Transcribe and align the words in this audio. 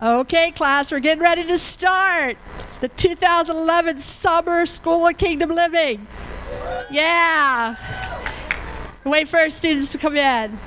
Okay, 0.00 0.50
class, 0.50 0.92
we're 0.92 1.00
getting 1.00 1.22
ready 1.22 1.42
to 1.44 1.56
start 1.56 2.36
the 2.82 2.88
2011 2.88 3.98
Summer 3.98 4.66
School 4.66 5.06
of 5.06 5.16
Kingdom 5.16 5.48
Living. 5.48 6.06
Yeah. 6.90 7.76
Wait 9.04 9.26
for 9.26 9.38
our 9.38 9.48
students 9.48 9.92
to 9.92 9.98
come 9.98 10.18
in. 10.18 10.58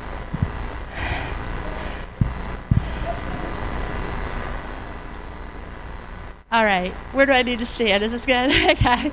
All 6.51 6.65
right, 6.65 6.91
where 7.11 7.27
do 7.27 7.31
I 7.31 7.43
need 7.43 7.59
to 7.59 7.67
stand? 7.67 8.03
Is 8.03 8.11
this 8.11 8.25
good? 8.25 8.49
okay. 8.71 9.11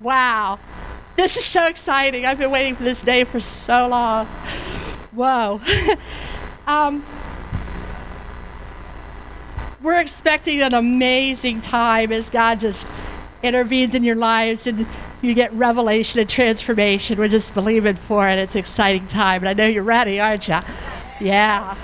Wow. 0.00 0.58
This 1.14 1.36
is 1.36 1.44
so 1.44 1.66
exciting. 1.66 2.26
I've 2.26 2.38
been 2.38 2.50
waiting 2.50 2.74
for 2.74 2.82
this 2.82 3.02
day 3.02 3.22
for 3.22 3.38
so 3.38 3.86
long. 3.86 4.26
Whoa. 5.12 5.60
um, 6.66 7.04
we're 9.82 10.00
expecting 10.00 10.60
an 10.60 10.74
amazing 10.74 11.60
time 11.60 12.12
as 12.12 12.30
God 12.30 12.60
just 12.60 12.86
intervenes 13.42 13.94
in 13.94 14.02
your 14.02 14.16
lives 14.16 14.66
and 14.66 14.86
you 15.22 15.34
get 15.34 15.52
revelation 15.52 16.20
and 16.20 16.28
transformation. 16.28 17.18
We're 17.18 17.28
just 17.28 17.54
believing 17.54 17.96
for 17.96 18.28
it. 18.28 18.38
It's 18.38 18.54
an 18.54 18.60
exciting 18.60 19.06
time. 19.06 19.42
And 19.42 19.48
I 19.48 19.52
know 19.52 19.66
you're 19.66 19.84
ready, 19.84 20.20
aren't 20.20 20.48
you? 20.48 20.58
Yeah. 21.20 21.76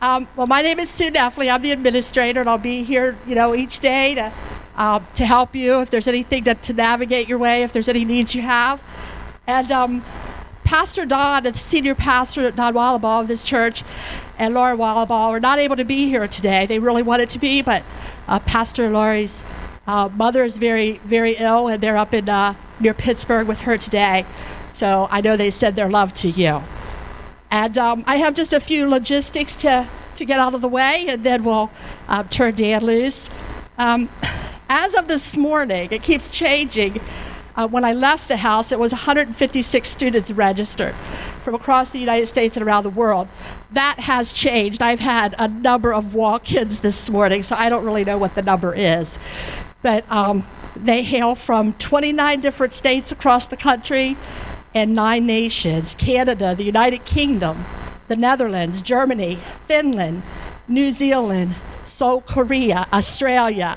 Um, 0.00 0.26
well, 0.34 0.46
my 0.46 0.62
name 0.62 0.78
is 0.80 0.88
Sue 0.88 1.10
Neffley. 1.10 1.52
I'm 1.52 1.62
the 1.62 1.72
administrator, 1.72 2.40
and 2.40 2.48
I'll 2.48 2.58
be 2.58 2.82
here, 2.82 3.16
you 3.26 3.34
know, 3.34 3.54
each 3.54 3.80
day 3.80 4.14
to, 4.14 4.32
uh, 4.76 5.00
to 5.14 5.26
help 5.26 5.54
you 5.54 5.80
if 5.80 5.90
there's 5.90 6.08
anything 6.08 6.44
to, 6.44 6.54
to 6.54 6.72
navigate 6.72 7.28
your 7.28 7.38
way, 7.38 7.62
if 7.62 7.72
there's 7.72 7.88
any 7.88 8.04
needs 8.04 8.34
you 8.34 8.42
have. 8.42 8.82
And 9.46 9.70
um, 9.70 10.04
Pastor 10.64 11.04
Don, 11.04 11.42
the 11.42 11.56
senior 11.58 11.94
pastor, 11.94 12.50
Don 12.50 12.74
Wallabaugh 12.74 13.22
of 13.22 13.28
this 13.28 13.44
church, 13.44 13.82
and 14.40 14.54
Laura 14.54 14.74
Wallabaugh 14.74 15.30
were 15.30 15.38
not 15.38 15.58
able 15.58 15.76
to 15.76 15.84
be 15.84 16.08
here 16.08 16.26
today. 16.26 16.64
They 16.64 16.78
really 16.78 17.02
wanted 17.02 17.28
to 17.30 17.38
be, 17.38 17.60
but 17.60 17.82
uh, 18.26 18.38
Pastor 18.38 18.88
Laurie's 18.88 19.44
uh, 19.86 20.08
mother 20.14 20.44
is 20.44 20.56
very, 20.56 20.96
very 21.04 21.36
ill, 21.36 21.68
and 21.68 21.82
they're 21.82 21.98
up 21.98 22.14
in 22.14 22.26
uh, 22.26 22.54
near 22.80 22.94
Pittsburgh 22.94 23.46
with 23.46 23.60
her 23.60 23.76
today. 23.76 24.24
So 24.72 25.08
I 25.10 25.20
know 25.20 25.36
they 25.36 25.50
said 25.50 25.76
their 25.76 25.90
love 25.90 26.14
to 26.14 26.30
you. 26.30 26.62
And 27.50 27.76
um, 27.76 28.02
I 28.06 28.16
have 28.16 28.32
just 28.34 28.54
a 28.54 28.60
few 28.60 28.88
logistics 28.88 29.54
to, 29.56 29.86
to 30.16 30.24
get 30.24 30.40
out 30.40 30.54
of 30.54 30.62
the 30.62 30.68
way, 30.68 31.04
and 31.08 31.22
then 31.22 31.44
we'll 31.44 31.70
uh, 32.08 32.22
turn 32.22 32.54
Dan 32.54 32.82
loose. 32.82 33.28
Um, 33.76 34.08
as 34.70 34.94
of 34.94 35.06
this 35.06 35.36
morning, 35.36 35.88
it 35.90 36.02
keeps 36.02 36.30
changing. 36.30 36.98
Uh, 37.56 37.68
when 37.68 37.84
I 37.84 37.92
left 37.92 38.28
the 38.28 38.38
house, 38.38 38.72
it 38.72 38.78
was 38.78 38.92
156 38.92 39.86
students 39.86 40.30
registered 40.30 40.94
from 41.40 41.54
across 41.54 41.90
the 41.90 41.98
United 41.98 42.26
States 42.26 42.56
and 42.56 42.66
around 42.66 42.82
the 42.82 42.90
world. 42.90 43.28
That 43.70 44.00
has 44.00 44.32
changed. 44.32 44.82
I've 44.82 45.00
had 45.00 45.34
a 45.38 45.48
number 45.48 45.92
of 45.92 46.14
walk 46.14 46.52
ins 46.52 46.80
this 46.80 47.10
morning, 47.10 47.42
so 47.42 47.56
I 47.56 47.68
don't 47.68 47.84
really 47.84 48.04
know 48.04 48.18
what 48.18 48.34
the 48.34 48.42
number 48.42 48.74
is. 48.74 49.18
But 49.82 50.04
um, 50.10 50.46
they 50.76 51.02
hail 51.02 51.34
from 51.34 51.72
29 51.74 52.40
different 52.40 52.72
states 52.72 53.10
across 53.12 53.46
the 53.46 53.56
country 53.56 54.16
and 54.74 54.94
nine 54.94 55.26
nations 55.26 55.94
Canada, 55.94 56.54
the 56.54 56.64
United 56.64 57.04
Kingdom, 57.04 57.64
the 58.08 58.16
Netherlands, 58.16 58.82
Germany, 58.82 59.38
Finland, 59.66 60.22
New 60.68 60.92
Zealand, 60.92 61.56
South 61.84 62.26
Korea, 62.26 62.86
Australia. 62.92 63.76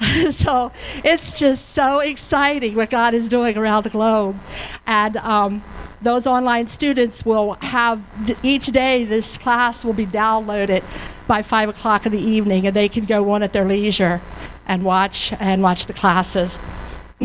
so 0.30 0.72
it's 1.02 1.38
just 1.38 1.70
so 1.70 2.00
exciting 2.00 2.74
what 2.74 2.90
God 2.90 3.14
is 3.14 3.28
doing 3.28 3.56
around 3.56 3.84
the 3.84 3.90
globe. 3.90 4.38
And 4.86 5.16
um, 5.18 5.64
those 6.02 6.26
online 6.26 6.66
students 6.66 7.24
will 7.24 7.54
have 7.60 8.02
each 8.42 8.66
day 8.66 9.04
this 9.04 9.36
class 9.38 9.84
will 9.84 9.92
be 9.92 10.06
downloaded 10.06 10.82
by 11.26 11.42
five 11.42 11.68
o'clock 11.68 12.06
in 12.06 12.12
the 12.12 12.20
evening 12.20 12.66
and 12.66 12.76
they 12.76 12.88
can 12.88 13.04
go 13.04 13.30
on 13.30 13.42
at 13.42 13.52
their 13.52 13.64
leisure 13.64 14.20
and 14.66 14.84
watch 14.84 15.32
and 15.40 15.62
watch 15.62 15.86
the 15.86 15.92
classes. 15.92 16.58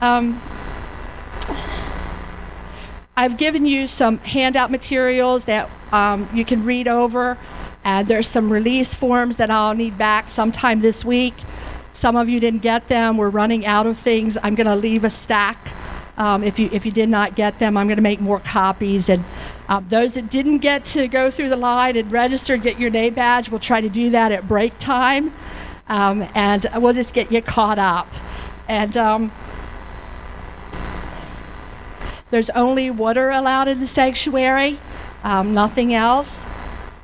um, 0.00 0.42
I've 3.16 3.36
given 3.36 3.66
you 3.66 3.86
some 3.86 4.18
handout 4.18 4.70
materials 4.70 5.44
that 5.46 5.68
um, 5.92 6.28
you 6.32 6.44
can 6.44 6.64
read 6.64 6.86
over, 6.86 7.36
and 7.84 8.08
there's 8.08 8.26
some 8.26 8.52
release 8.52 8.94
forms 8.94 9.36
that 9.36 9.50
I'll 9.50 9.74
need 9.74 9.96
back 9.96 10.28
sometime 10.28 10.80
this 10.80 11.04
week. 11.04 11.34
Some 11.92 12.16
of 12.16 12.28
you 12.28 12.38
didn't 12.38 12.62
get 12.62 12.88
them. 12.88 13.16
We're 13.16 13.28
running 13.28 13.66
out 13.66 13.86
of 13.86 13.98
things. 13.98 14.36
I'm 14.42 14.54
going 14.54 14.66
to 14.66 14.76
leave 14.76 15.04
a 15.04 15.10
stack. 15.10 15.58
Um, 16.16 16.42
if 16.42 16.58
you 16.58 16.68
if 16.72 16.84
you 16.84 16.92
did 16.92 17.08
not 17.08 17.36
get 17.36 17.58
them, 17.60 17.76
I'm 17.76 17.86
going 17.86 17.96
to 17.96 18.02
make 18.02 18.20
more 18.20 18.40
copies. 18.40 19.08
And 19.08 19.24
um, 19.68 19.86
those 19.88 20.14
that 20.14 20.30
didn't 20.30 20.58
get 20.58 20.84
to 20.86 21.06
go 21.08 21.30
through 21.30 21.48
the 21.48 21.56
line 21.56 21.96
and 21.96 22.10
register, 22.10 22.54
and 22.54 22.62
get 22.62 22.78
your 22.78 22.90
name 22.90 23.14
badge, 23.14 23.50
we'll 23.50 23.60
try 23.60 23.80
to 23.80 23.88
do 23.88 24.10
that 24.10 24.32
at 24.32 24.48
break 24.48 24.78
time, 24.78 25.32
um, 25.88 26.28
and 26.34 26.66
we'll 26.76 26.94
just 26.94 27.14
get 27.14 27.30
you 27.30 27.40
caught 27.42 27.78
up. 27.78 28.08
And 28.66 28.96
um, 28.96 29.32
there's 32.30 32.50
only 32.50 32.90
water 32.90 33.30
allowed 33.30 33.68
in 33.68 33.80
the 33.80 33.86
sanctuary, 33.86 34.78
um, 35.22 35.54
nothing 35.54 35.94
else. 35.94 36.40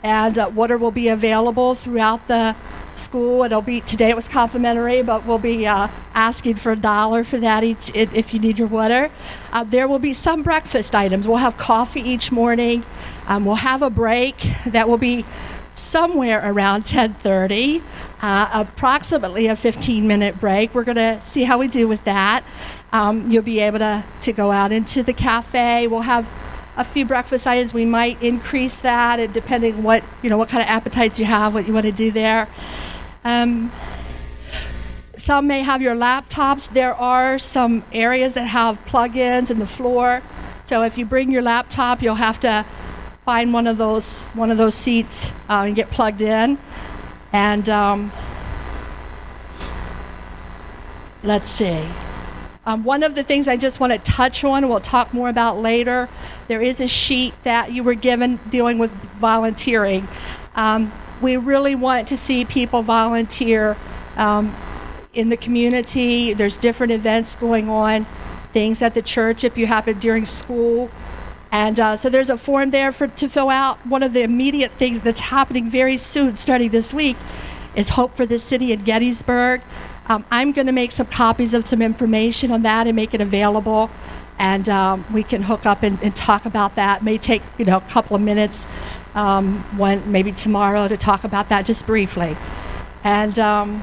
And 0.05 0.37
uh, 0.37 0.51
water 0.55 0.77
will 0.77 0.91
be 0.91 1.09
available 1.09 1.75
throughout 1.75 2.29
the 2.29 2.55
school. 2.95 3.43
It'll 3.43 3.63
be 3.63 3.81
today. 3.81 4.11
It 4.11 4.17
was 4.17 4.29
complimentary, 4.29 5.03
but 5.03 5.25
we'll 5.25 5.39
be 5.39 5.67
uh, 5.67 5.89
asking 6.13 6.57
for 6.57 6.73
a 6.73 6.77
dollar 6.77 7.25
for 7.25 7.39
that 7.39 7.65
each 7.65 7.91
if 7.95 8.35
you 8.35 8.39
need 8.39 8.59
your 8.59 8.69
water. 8.69 9.11
Uh, 9.51 9.65
there 9.65 9.89
will 9.89 9.99
be 9.99 10.13
some 10.13 10.43
breakfast 10.43 10.95
items. 10.95 11.27
We'll 11.27 11.39
have 11.39 11.57
coffee 11.57 12.03
each 12.03 12.31
morning. 12.31 12.85
Um, 13.27 13.47
we'll 13.47 13.57
have 13.57 13.81
a 13.81 13.89
break 13.89 14.37
that 14.67 14.91
will 14.91 14.99
be 14.99 15.25
somewhere 15.73 16.41
around 16.45 16.85
10:30, 16.85 17.83
uh, 18.21 18.51
approximately 18.53 19.47
a 19.47 19.55
15-minute 19.55 20.39
break. 20.39 20.75
We're 20.75 20.85
going 20.85 20.97
to 20.97 21.19
see 21.25 21.45
how 21.45 21.59
we 21.59 21.67
do 21.67 21.89
with 21.89 22.05
that. 22.05 22.45
Um, 22.93 23.31
you'll 23.31 23.43
be 23.43 23.61
able 23.61 23.79
to, 23.79 24.05
to 24.21 24.33
go 24.35 24.51
out 24.51 24.71
into 24.71 25.03
the 25.03 25.15
cafe. 25.15 25.87
We'll 25.87 26.03
have 26.03 26.27
a 26.77 26.85
few 26.85 27.05
breakfast 27.05 27.47
items. 27.47 27.73
We 27.73 27.85
might 27.85 28.23
increase 28.23 28.81
that, 28.81 29.21
and 29.21 29.33
depending 29.33 29.83
what 29.83 30.03
you 30.23 30.31
know, 30.31 30.39
what 30.39 30.49
kind 30.49 30.63
of 30.63 30.69
appetites 30.69 31.19
you 31.19 31.27
have, 31.27 31.55
what 31.55 31.67
you 31.67 31.75
want 31.75 31.87
to 31.87 31.93
do 31.93 32.11
there. 32.11 32.49
Um, 33.25 33.73
some 35.17 35.47
may 35.47 35.63
have 35.63 35.81
your 35.81 35.95
laptops. 35.95 36.69
There 36.69 36.95
are 36.95 37.39
some 37.39 37.85
areas 37.93 38.35
that 38.35 38.47
have 38.47 38.85
plug-ins 38.85 39.51
in 39.51 39.59
the 39.59 39.67
floor. 39.67 40.23
So 40.67 40.83
if 40.83 40.99
you 40.99 41.07
bring 41.07 41.31
your 41.31 41.43
laptop, 41.43 42.03
you'll 42.03 42.17
have 42.17 42.41
to 42.41 42.67
find 43.25 43.53
one 43.53 43.67
of 43.67 43.79
those 43.79 44.25
one 44.35 44.51
of 44.51 44.59
those 44.59 44.75
seats 44.75 45.33
uh, 45.49 45.65
and 45.67 45.77
get 45.77 45.91
plugged 45.91 46.21
in. 46.21 46.59
And 47.33 47.69
um, 47.69 48.13
let's 51.23 51.51
see. 51.51 51.85
Um, 52.67 52.83
one 52.83 53.03
of 53.03 53.15
the 53.15 53.23
things 53.23 53.47
I 53.47 53.57
just 53.57 53.79
want 53.79 53.93
to 53.93 53.99
touch 53.99 54.43
on, 54.43 54.69
we'll 54.69 54.81
talk 54.81 55.13
more 55.13 55.29
about 55.29 55.59
later, 55.59 56.09
there 56.49 56.63
is 56.63 56.81
a 56.81 56.89
sheet 56.89 57.35
that 57.45 57.73
you 57.73 57.83
were 57.83 57.95
given 57.95 58.41
dealing 58.49 58.79
with 58.79 58.91
volunteering. 59.21 60.09
Um, 60.55 60.93
we 61.21 61.37
really 61.37 61.75
want 61.75 62.09
to 62.09 62.17
see 62.17 62.45
people 62.45 62.83
volunteer 62.83 63.77
um, 64.17 64.55
in 65.13 65.29
the 65.29 65.37
community. 65.37 66.33
There's 66.33 66.57
different 66.57 66.93
events 66.93 67.37
going 67.37 67.69
on, 67.69 68.07
things 68.53 68.81
at 68.81 68.95
the 68.95 69.03
church 69.03 69.45
if 69.45 69.59
you 69.59 69.67
happen 69.67 69.99
during 69.99 70.25
school. 70.25 70.91
And 71.53 71.79
uh, 71.79 71.97
so 71.97 72.09
there's 72.09 72.31
a 72.31 72.39
form 72.39 72.71
there 72.71 72.91
for 72.93 73.07
to 73.07 73.29
fill 73.29 73.51
out. 73.51 73.79
One 73.87 74.03
of 74.03 74.13
the 74.13 74.23
immediate 74.23 74.73
things 74.73 75.01
that's 75.01 75.21
happening 75.21 75.71
very 75.71 75.97
soon, 75.97 76.35
starting 76.35 76.71
this 76.71 76.93
week, 76.93 77.17
is 77.77 77.91
Hope 77.91 78.17
for 78.17 78.27
the 78.27 78.39
City 78.39 78.73
in 78.73 78.81
Gettysburg. 78.81 79.61
Um, 80.07 80.25
I'm 80.31 80.53
going 80.53 80.67
to 80.67 80.73
make 80.73 80.93
some 80.93 81.07
copies 81.07 81.55
of 81.55 81.67
some 81.67 81.81
information 81.81 82.51
on 82.51 82.63
that 82.63 82.87
and 82.87 82.95
make 82.95 83.15
it 83.15 83.21
available, 83.21 83.91
and 84.39 84.69
um, 84.69 85.05
we 85.13 85.23
can 85.23 85.43
hook 85.43 85.65
up 85.65 85.83
and, 85.83 85.99
and, 86.03 86.15
talk 86.15 86.45
about 86.45 86.75
that. 86.75 87.01
It 87.01 87.05
may 87.05 87.17
take 87.17 87.43
you 87.57 87.65
know 87.65 87.79
a 87.79 87.81
couple 87.83 88.15
of 88.15 88.21
minutes, 88.21 88.69
um, 89.15 89.65
maybe 90.07 90.33
tomorrow 90.33 90.89
to 90.89 90.97
talk 90.97 91.25
about 91.25 91.49
that 91.49 91.67
just 91.67 91.87
briefly, 91.87 92.37
and. 93.03 93.39
Um, 93.39 93.83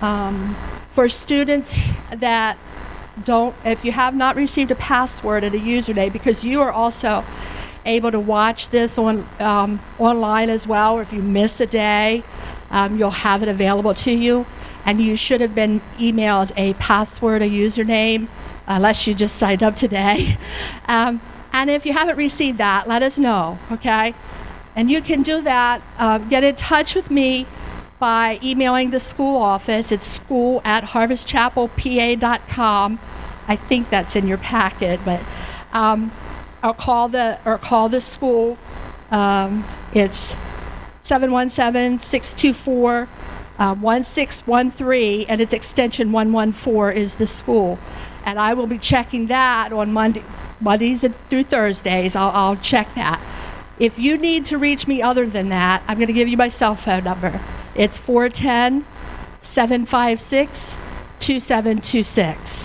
um, 0.00 0.56
for 0.94 1.08
students 1.08 1.80
that 2.10 2.58
don't, 3.24 3.54
if 3.64 3.84
you 3.84 3.92
have 3.92 4.14
not 4.14 4.36
received 4.36 4.70
a 4.70 4.74
password 4.74 5.44
and 5.44 5.54
a 5.54 5.58
username, 5.58 6.12
because 6.12 6.44
you 6.44 6.60
are 6.60 6.70
also 6.70 7.24
able 7.84 8.10
to 8.10 8.20
watch 8.20 8.68
this 8.68 8.98
on 8.98 9.26
um, 9.38 9.80
online 9.98 10.50
as 10.50 10.66
well. 10.66 10.98
Or 10.98 11.02
if 11.02 11.12
you 11.12 11.22
miss 11.22 11.60
a 11.60 11.66
day, 11.66 12.22
um, 12.70 12.98
you'll 12.98 13.10
have 13.10 13.42
it 13.42 13.48
available 13.48 13.94
to 13.94 14.12
you. 14.12 14.46
And 14.84 15.00
you 15.00 15.16
should 15.16 15.40
have 15.40 15.54
been 15.54 15.80
emailed 15.98 16.52
a 16.56 16.74
password, 16.74 17.42
a 17.42 17.48
username, 17.48 18.26
unless 18.66 19.06
you 19.06 19.14
just 19.14 19.36
signed 19.36 19.62
up 19.62 19.76
today. 19.76 20.36
Um, 20.88 21.20
and 21.52 21.70
if 21.70 21.86
you 21.86 21.92
haven't 21.92 22.16
received 22.16 22.58
that, 22.58 22.88
let 22.88 23.02
us 23.02 23.18
know, 23.18 23.58
okay? 23.70 24.14
And 24.74 24.90
you 24.90 25.02
can 25.02 25.22
do 25.22 25.42
that. 25.42 25.82
Uh, 25.98 26.16
get 26.18 26.42
in 26.42 26.56
touch 26.56 26.94
with 26.94 27.10
me 27.10 27.46
by 27.98 28.38
emailing 28.42 28.88
the 28.90 28.98
school 28.98 29.36
office. 29.36 29.92
It's 29.92 30.06
school 30.06 30.62
at 30.64 30.84
harvestchapelpa.com. 30.84 32.98
I 33.48 33.56
think 33.56 33.90
that's 33.90 34.16
in 34.16 34.26
your 34.26 34.38
packet, 34.38 35.00
but 35.04 35.20
um, 35.72 36.10
or 36.62 36.74
call 36.74 37.08
the 37.08 37.38
or 37.44 37.58
call 37.58 37.88
the 37.88 38.00
school. 38.00 38.58
Um, 39.10 39.64
it's 39.92 40.34
717-624 41.04 43.08
uh, 43.58 43.74
1613 43.74 45.26
and 45.28 45.40
its 45.40 45.52
extension 45.52 46.12
114 46.12 46.96
is 46.96 47.16
the 47.16 47.26
school. 47.26 47.78
And 48.24 48.38
i 48.38 48.54
will 48.54 48.66
be 48.66 48.78
checking 48.78 49.26
that 49.26 49.72
on 49.72 49.92
monday 49.92 50.22
mondays 50.60 51.06
through 51.28 51.44
thursdays. 51.44 52.16
I'll, 52.16 52.30
I'll 52.30 52.56
check 52.56 52.94
that. 52.94 53.20
If 53.78 53.98
you 53.98 54.16
need 54.16 54.46
to 54.46 54.58
reach 54.58 54.86
me 54.86 55.02
other 55.02 55.26
than 55.26 55.48
that 55.50 55.82
i'm 55.88 55.98
going 55.98 56.06
to 56.06 56.12
give 56.12 56.28
you 56.28 56.36
my 56.36 56.48
cell 56.48 56.74
phone 56.74 57.04
number. 57.04 57.40
It's 57.74 57.98
410 57.98 58.86
756 59.42 60.76
2726 61.20 62.61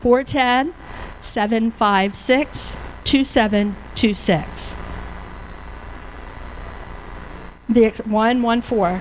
410 0.00 0.74
756 1.20 2.76
2726. 3.04 4.74
The 7.68 7.84
ex- 7.84 8.00
114. 8.00 9.00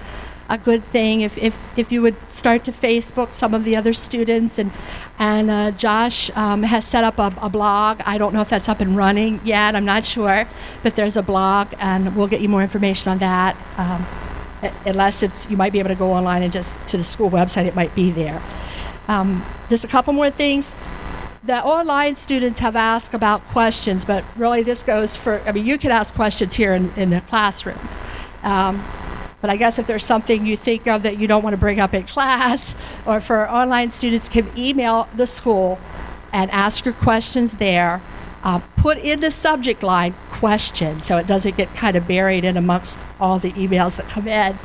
a 0.50 0.58
good 0.58 0.84
thing 0.86 1.22
if, 1.22 1.38
if, 1.38 1.60
if 1.78 1.92
you 1.92 2.02
would 2.02 2.16
start 2.32 2.64
to 2.66 2.72
Facebook 2.72 3.34
some 3.34 3.54
of 3.54 3.64
the 3.64 3.76
other 3.76 3.94
students. 3.94 4.60
And, 4.60 4.72
and 5.18 5.50
uh, 5.50 5.72
Josh 5.72 6.30
um, 6.36 6.64
has 6.64 6.86
set 6.86 7.04
up 7.04 7.18
a, 7.18 7.34
a, 7.42 7.50
blog. 7.50 8.02
I 8.06 8.18
don't 8.18 8.34
know 8.34 8.42
if 8.42 8.50
that's 8.50 8.70
up 8.70 8.80
and 8.80 8.96
running 8.96 9.42
yet, 9.44 9.76
I'm 9.76 9.86
not 9.86 10.06
sure, 10.06 10.46
but 10.84 10.96
there's 10.96 11.18
a 11.18 11.24
blog, 11.24 11.74
and 11.80 12.16
we'll 12.16 12.28
get 12.28 12.42
you 12.42 12.50
more 12.50 12.62
information 12.62 13.12
on 13.12 13.18
that. 13.20 13.56
Um, 13.78 14.06
unless 14.86 15.24
it's, 15.24 15.50
you 15.50 15.58
might 15.58 15.74
be 15.74 15.80
able 15.80 15.90
to 15.90 15.96
go 15.96 16.12
online 16.12 16.44
and 16.44 16.52
just 16.52 16.70
to 16.88 16.98
the 16.98 17.04
school 17.04 17.30
website, 17.30 17.66
it 17.66 17.76
might 17.76 17.94
be 17.96 18.12
there. 18.12 18.42
Um, 19.08 19.46
just 19.70 19.84
a 19.84 19.88
couple 19.88 20.14
more 20.14 20.30
things. 20.30 20.74
The 21.44 21.64
online 21.64 22.16
students 22.16 22.60
have 22.60 22.76
asked 22.76 23.14
about 23.14 23.42
questions, 23.50 24.04
but 24.04 24.24
really 24.36 24.64
this 24.64 24.82
goes 24.82 25.16
for, 25.16 25.42
I 25.46 25.52
mean, 25.52 25.66
you 25.66 25.78
can 25.78 25.92
ask 25.92 26.14
questions 26.16 26.56
here 26.56 26.74
in, 26.74 26.92
in 26.96 27.12
the 27.12 27.22
classroom. 27.22 27.80
Um, 28.42 28.84
but 29.42 29.50
I 29.52 29.58
guess 29.58 29.78
if 29.78 29.86
there's 29.86 30.04
something 30.04 30.46
you 30.46 30.58
think 30.58 30.88
of 30.88 31.04
that 31.04 31.20
you 31.20 31.28
don't 31.28 31.44
want 31.44 31.54
to 31.54 31.60
bring 31.60 31.80
up 31.80 31.94
in 31.94 32.04
class, 32.04 32.74
or 33.06 33.22
for 33.22 33.48
online 33.48 33.92
students, 33.92 34.28
can 34.28 34.50
email 34.58 35.08
the 35.16 35.28
school 35.28 35.78
and 36.34 36.50
ask 36.50 36.84
your 36.84 36.96
questions 36.96 37.54
there. 37.54 38.02
Uh, 38.46 38.60
put 38.78 39.00
in 39.00 39.22
the 39.22 39.32
subject 39.32 39.82
line 39.82 40.14
question 40.30 41.02
so 41.02 41.18
it 41.18 41.26
doesn't 41.26 41.58
get 41.58 41.68
kind 41.76 41.98
of 41.98 42.08
buried 42.08 42.46
in 42.46 42.56
amongst 42.56 42.96
all 43.20 43.40
the 43.40 43.52
emails 43.54 43.96
that 43.98 44.08
come 44.08 44.28
in. 44.28 44.60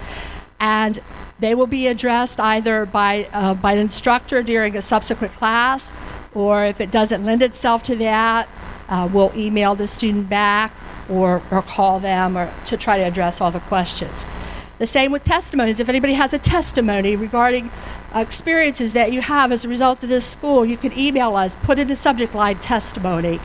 And 0.61 1.00
they 1.38 1.55
will 1.55 1.67
be 1.67 1.87
addressed 1.87 2.38
either 2.38 2.85
by, 2.85 3.27
uh, 3.32 3.55
by 3.55 3.73
an 3.73 3.79
instructor 3.79 4.43
during 4.43 4.77
a 4.77 4.82
subsequent 4.82 5.35
class, 5.35 5.94
or 6.35 6.67
if 6.67 6.79
it 6.79 6.91
doesn't 6.91 7.25
lend 7.25 7.41
itself 7.41 7.82
to 7.85 7.97
that, 7.97 8.50
uh, 8.91 9.09
we'll 9.11 9.32
email 9.35 9.75
the 9.75 9.88
student 9.88 10.29
back 10.29 10.75
or, 11.09 11.43
or 11.50 11.62
call 11.62 12.00
them 12.00 12.37
or 12.37 12.53
to 12.67 12.77
try 12.77 12.99
to 12.99 13.05
address 13.05 13.41
all 13.41 13.50
the 13.50 13.61
questions. 13.61 14.27
The 14.79 14.87
same 14.87 15.11
with 15.11 15.25
testimonies. 15.25 15.81
If 15.81 15.88
anybody 15.88 16.12
has 16.15 16.35
a 16.35 16.38
testimony 16.38 17.17
regarding 17.17 17.71
experiences 18.14 18.92
that 18.92 19.12
you 19.12 19.20
have 19.20 19.52
as 19.52 19.64
a 19.64 19.68
result 19.68 20.02
of 20.02 20.08
this 20.08 20.26
school, 20.26 20.64
you 20.64 20.76
can 20.76 20.96
email 20.98 21.36
us, 21.36 21.56
put 21.56 21.78
in 21.78 21.88
the 21.88 21.96
subject 21.96 22.34
line 22.34 22.58
testimony, 22.58 23.40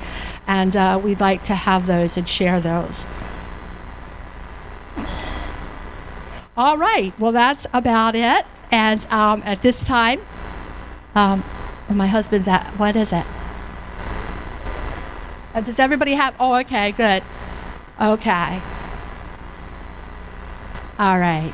and 0.48 0.76
uh, 0.76 1.00
we'd 1.04 1.20
like 1.20 1.44
to 1.44 1.56
have 1.56 1.86
those 1.86 2.18
and 2.18 2.28
share 2.28 2.60
those. 2.60 3.08
All 6.58 6.78
right, 6.78 7.14
well, 7.20 7.32
that's 7.32 7.68
about 7.74 8.16
it. 8.16 8.46
And 8.72 9.06
um, 9.12 9.44
at 9.46 9.62
this 9.62 9.86
time, 9.86 10.22
um, 11.14 11.44
my 11.90 12.08
husband's 12.08 12.48
at, 12.48 12.66
what 12.80 12.96
is 12.96 13.12
it? 13.14 13.26
Uh, 15.54 15.62
does 15.62 15.80
everybody 15.80 16.14
have, 16.14 16.36
oh, 16.40 16.56
okay, 16.56 16.92
good. 16.92 17.24
Okay. 18.02 18.62
All 20.98 21.20
right. 21.20 21.54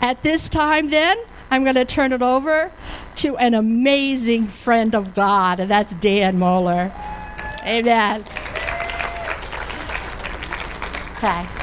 At 0.00 0.22
this 0.22 0.48
time, 0.48 0.88
then, 0.88 1.18
I'm 1.52 1.64
going 1.64 1.74
to 1.74 1.84
turn 1.84 2.14
it 2.14 2.22
over 2.22 2.72
to 3.16 3.36
an 3.36 3.52
amazing 3.52 4.46
friend 4.46 4.94
of 4.94 5.14
God, 5.14 5.60
and 5.60 5.70
that's 5.70 5.94
Dan 5.96 6.38
Mohler. 6.38 6.90
Amen. 7.66 8.24
Okay. 11.18 11.61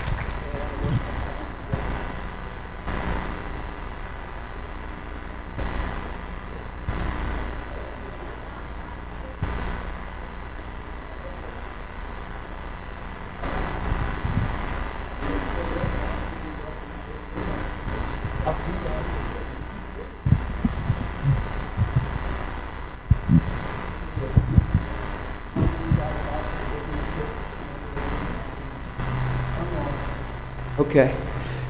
Okay. 30.80 31.14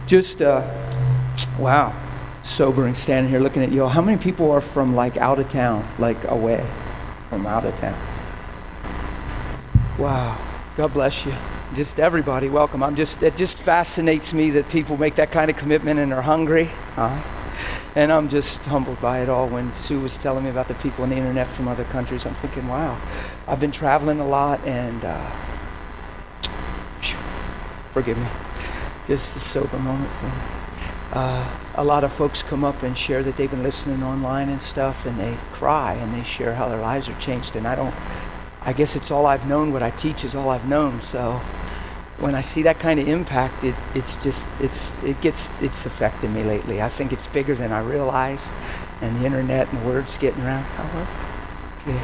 Just, 0.05 0.39
uh, 0.43 0.61
wow, 1.57 1.95
sobering 2.43 2.93
standing 2.93 3.27
here 3.27 3.39
looking 3.39 3.63
at 3.63 3.71
you 3.71 3.81
all. 3.81 3.89
How 3.89 4.03
many 4.03 4.21
people 4.21 4.51
are 4.51 4.61
from 4.61 4.95
like 4.95 5.17
out 5.17 5.39
of 5.39 5.49
town, 5.49 5.83
like 5.97 6.23
away 6.25 6.63
from 7.29 7.47
out 7.47 7.65
of 7.65 7.75
town? 7.75 7.99
Wow. 9.97 10.37
God 10.77 10.93
bless 10.93 11.25
you. 11.25 11.33
Just 11.73 11.99
everybody, 11.99 12.49
welcome. 12.49 12.83
I'm 12.83 12.95
just, 12.95 13.23
it 13.23 13.35
just 13.35 13.57
fascinates 13.57 14.31
me 14.31 14.51
that 14.51 14.69
people 14.69 14.95
make 14.95 15.15
that 15.15 15.31
kind 15.31 15.49
of 15.49 15.57
commitment 15.57 15.99
and 15.99 16.13
are 16.13 16.21
hungry. 16.21 16.69
Uh, 16.95 17.19
and 17.95 18.11
I'm 18.11 18.29
just 18.29 18.63
humbled 18.67 19.01
by 19.01 19.21
it 19.21 19.29
all. 19.29 19.47
When 19.47 19.73
Sue 19.73 19.99
was 19.99 20.19
telling 20.19 20.43
me 20.43 20.51
about 20.51 20.67
the 20.67 20.75
people 20.75 21.03
on 21.03 21.09
the 21.09 21.17
internet 21.17 21.47
from 21.47 21.67
other 21.67 21.83
countries, 21.85 22.27
I'm 22.27 22.35
thinking, 22.35 22.67
wow, 22.67 23.01
I've 23.47 23.59
been 23.59 23.71
traveling 23.71 24.19
a 24.19 24.27
lot 24.27 24.63
and, 24.67 25.03
uh, 25.03 25.31
forgive 27.91 28.19
me 28.19 28.27
just 29.09 29.35
a 29.35 29.39
sober 29.39 29.79
moment 29.79 30.09
for 30.11 30.25
me. 30.27 30.31
Uh, 31.11 31.59
a 31.75 31.83
lot 31.83 32.03
of 32.03 32.13
folks 32.13 32.43
come 32.43 32.63
up 32.63 32.83
and 32.83 32.95
share 32.95 33.23
that 33.23 33.35
they've 33.37 33.49
been 33.49 33.63
listening 33.63 34.03
online 34.03 34.49
and 34.49 34.61
stuff, 34.61 35.05
and 35.07 35.19
they 35.19 35.35
cry 35.51 35.93
and 35.93 36.13
they 36.13 36.23
share 36.23 36.53
how 36.53 36.69
their 36.69 36.79
lives 36.79 37.09
are 37.09 37.19
changed. 37.19 37.55
And 37.55 37.67
I 37.67 37.73
don't, 37.75 37.95
I 38.61 38.71
guess 38.71 38.95
it's 38.95 39.09
all 39.09 39.25
I've 39.25 39.47
known. 39.47 39.73
What 39.73 39.81
I 39.81 39.89
teach 39.89 40.23
is 40.23 40.35
all 40.35 40.49
I've 40.51 40.69
known. 40.69 41.01
So 41.01 41.41
when 42.19 42.35
I 42.35 42.41
see 42.41 42.61
that 42.61 42.79
kind 42.79 42.99
of 42.99 43.07
impact, 43.07 43.63
it, 43.63 43.73
it's 43.95 44.15
just, 44.15 44.47
it's, 44.59 45.01
it 45.03 45.19
gets, 45.21 45.49
it's 45.59 45.87
affecting 45.87 46.31
me 46.31 46.43
lately. 46.43 46.79
I 46.79 46.89
think 46.89 47.11
it's 47.11 47.25
bigger 47.25 47.55
than 47.55 47.71
I 47.71 47.81
realize, 47.81 48.51
and 49.01 49.19
the 49.19 49.25
internet 49.25 49.69
and 49.69 49.81
the 49.81 49.87
words 49.87 50.19
getting 50.19 50.43
around. 50.43 50.67
Okay. 51.87 51.99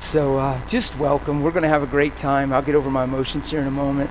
So 0.00 0.38
uh, 0.38 0.66
just 0.66 0.98
welcome. 0.98 1.44
We're 1.44 1.52
going 1.52 1.62
to 1.62 1.68
have 1.68 1.84
a 1.84 1.86
great 1.86 2.16
time. 2.16 2.52
I'll 2.52 2.62
get 2.62 2.74
over 2.74 2.90
my 2.90 3.04
emotions 3.04 3.48
here 3.48 3.60
in 3.60 3.68
a 3.68 3.70
moment 3.70 4.10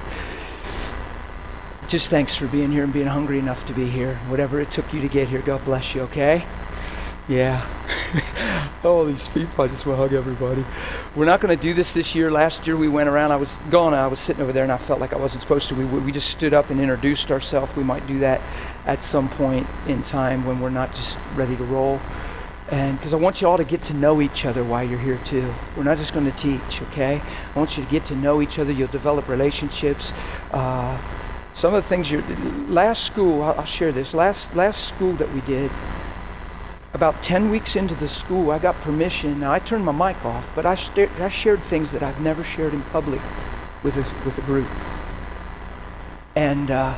just 1.92 2.10
thanks 2.10 2.34
for 2.34 2.48
being 2.48 2.72
here 2.72 2.86
and 2.86 2.94
being 2.94 3.06
hungry 3.06 3.38
enough 3.38 3.68
to 3.68 3.74
be 3.74 3.86
here. 3.86 4.16
Whatever 4.30 4.62
it 4.62 4.72
took 4.72 4.94
you 4.94 5.02
to 5.02 5.10
get 5.10 5.28
here, 5.28 5.42
God 5.42 5.66
bless 5.66 5.94
you, 5.94 6.04
okay? 6.04 6.46
Yeah. 7.28 7.68
All 8.86 9.04
these 9.04 9.28
people, 9.28 9.66
I 9.66 9.68
just 9.68 9.86
want 9.86 9.98
to 9.98 10.02
hug 10.04 10.14
everybody. 10.14 10.64
We're 11.18 11.26
not 11.26 11.42
going 11.42 11.54
to 11.56 11.62
do 11.62 11.74
this 11.74 11.92
this 11.92 12.16
year. 12.16 12.32
Last 12.32 12.66
year 12.66 12.78
we 12.78 12.88
went 12.88 13.10
around, 13.10 13.34
I 13.34 13.36
was 13.36 13.58
gone, 13.70 13.94
I 13.94 14.08
was 14.08 14.22
sitting 14.22 14.42
over 14.42 14.54
there 14.54 14.64
and 14.64 14.72
I 14.72 14.78
felt 14.78 15.02
like 15.02 15.12
I 15.12 15.18
wasn't 15.18 15.42
supposed 15.42 15.68
to. 15.68 15.76
We, 15.76 15.84
we 15.84 16.14
just 16.14 16.30
stood 16.30 16.54
up 16.54 16.70
and 16.70 16.80
introduced 16.80 17.30
ourselves. 17.30 17.76
We 17.76 17.84
might 17.84 18.08
do 18.08 18.20
that 18.20 18.40
at 18.86 19.04
some 19.04 19.28
point 19.28 19.68
in 19.86 20.02
time 20.04 20.46
when 20.46 20.62
we're 20.62 20.70
not 20.70 20.96
just 20.96 21.18
ready 21.36 21.58
to 21.58 21.64
roll. 21.66 22.00
And 22.70 22.98
because 22.98 23.14
I 23.14 23.18
want 23.18 23.42
you 23.42 23.50
all 23.50 23.58
to 23.58 23.66
get 23.66 23.84
to 23.86 23.94
know 23.94 24.22
each 24.22 24.46
other 24.46 24.64
while 24.64 24.86
you're 24.86 24.98
here 24.98 25.20
too. 25.26 25.54
We're 25.76 25.84
not 25.84 25.98
just 25.98 26.14
going 26.14 26.26
to 26.26 26.38
teach, 26.38 26.82
okay? 26.84 27.22
I 27.54 27.60
want 27.60 27.78
you 27.78 27.84
to 27.84 27.92
get 27.92 28.06
to 28.06 28.16
know 28.16 28.42
each 28.42 28.60
other. 28.60 28.72
You'll 28.72 28.88
develop 28.88 29.28
relationships. 29.28 30.14
Uh, 30.52 30.98
some 31.62 31.76
of 31.76 31.84
the 31.84 31.88
things 31.88 32.10
you 32.10 32.24
last 32.70 33.04
school, 33.06 33.44
I'll, 33.44 33.66
share 33.66 33.92
this. 33.92 34.16
Last 34.16 34.56
last 34.56 34.88
school 34.88 35.14
that 35.14 35.32
we 35.32 35.42
did, 35.42 35.70
about 36.96 37.22
10 37.22 37.52
weeks 37.52 37.76
into 37.76 37.94
the 37.94 38.08
school, 38.08 38.50
I 38.50 38.58
got 38.58 38.74
permission. 38.82 39.40
Now, 39.40 39.52
I 39.52 39.60
turned 39.60 39.86
my 39.86 39.92
mic 39.92 40.26
off, 40.26 40.50
but 40.56 40.66
I, 40.66 40.74
st- 40.74 41.12
I 41.20 41.30
shared 41.30 41.60
things 41.60 41.92
that 41.92 42.02
I've 42.02 42.20
never 42.20 42.44
shared 42.44 42.74
in 42.74 42.82
public 42.86 43.22
with 43.84 43.96
a, 43.96 44.26
with 44.26 44.40
a 44.40 44.42
group. 44.42 44.68
And 46.36 46.72
uh, 46.72 46.96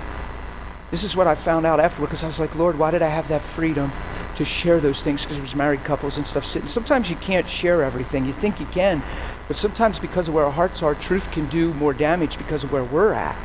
this 0.92 1.04
is 1.04 1.14
what 1.14 1.28
I 1.28 1.36
found 1.36 1.66
out 1.66 1.82
afterward 1.82 2.08
because 2.08 2.24
I 2.24 2.28
was 2.28 2.40
like, 2.40 2.56
Lord, 2.56 2.80
why 2.80 2.90
did 2.90 3.02
I 3.02 3.10
have 3.10 3.28
that 3.28 3.42
freedom 3.42 3.92
to 4.38 4.46
share 4.46 4.80
those 4.80 5.04
things? 5.04 5.24
Because 5.24 5.40
it 5.40 5.42
was 5.42 5.56
married 5.56 5.84
couples 5.84 6.16
and 6.16 6.26
stuff 6.26 6.46
sitting. 6.46 6.70
Sometimes 6.70 7.10
you 7.10 7.18
can't 7.18 7.50
share 7.50 7.84
everything. 7.84 8.26
You 8.26 8.32
think 8.32 8.62
you 8.62 8.66
can, 8.68 9.04
but 9.50 9.58
sometimes 9.58 10.00
because 10.00 10.30
of 10.30 10.34
where 10.34 10.46
our 10.46 10.52
hearts 10.52 10.82
are, 10.82 10.96
truth 10.96 11.30
can 11.34 11.48
do 11.48 11.74
more 11.74 11.94
damage 11.94 12.38
because 12.38 12.64
of 12.64 12.72
where 12.72 12.86
we're 12.86 13.12
at. 13.12 13.36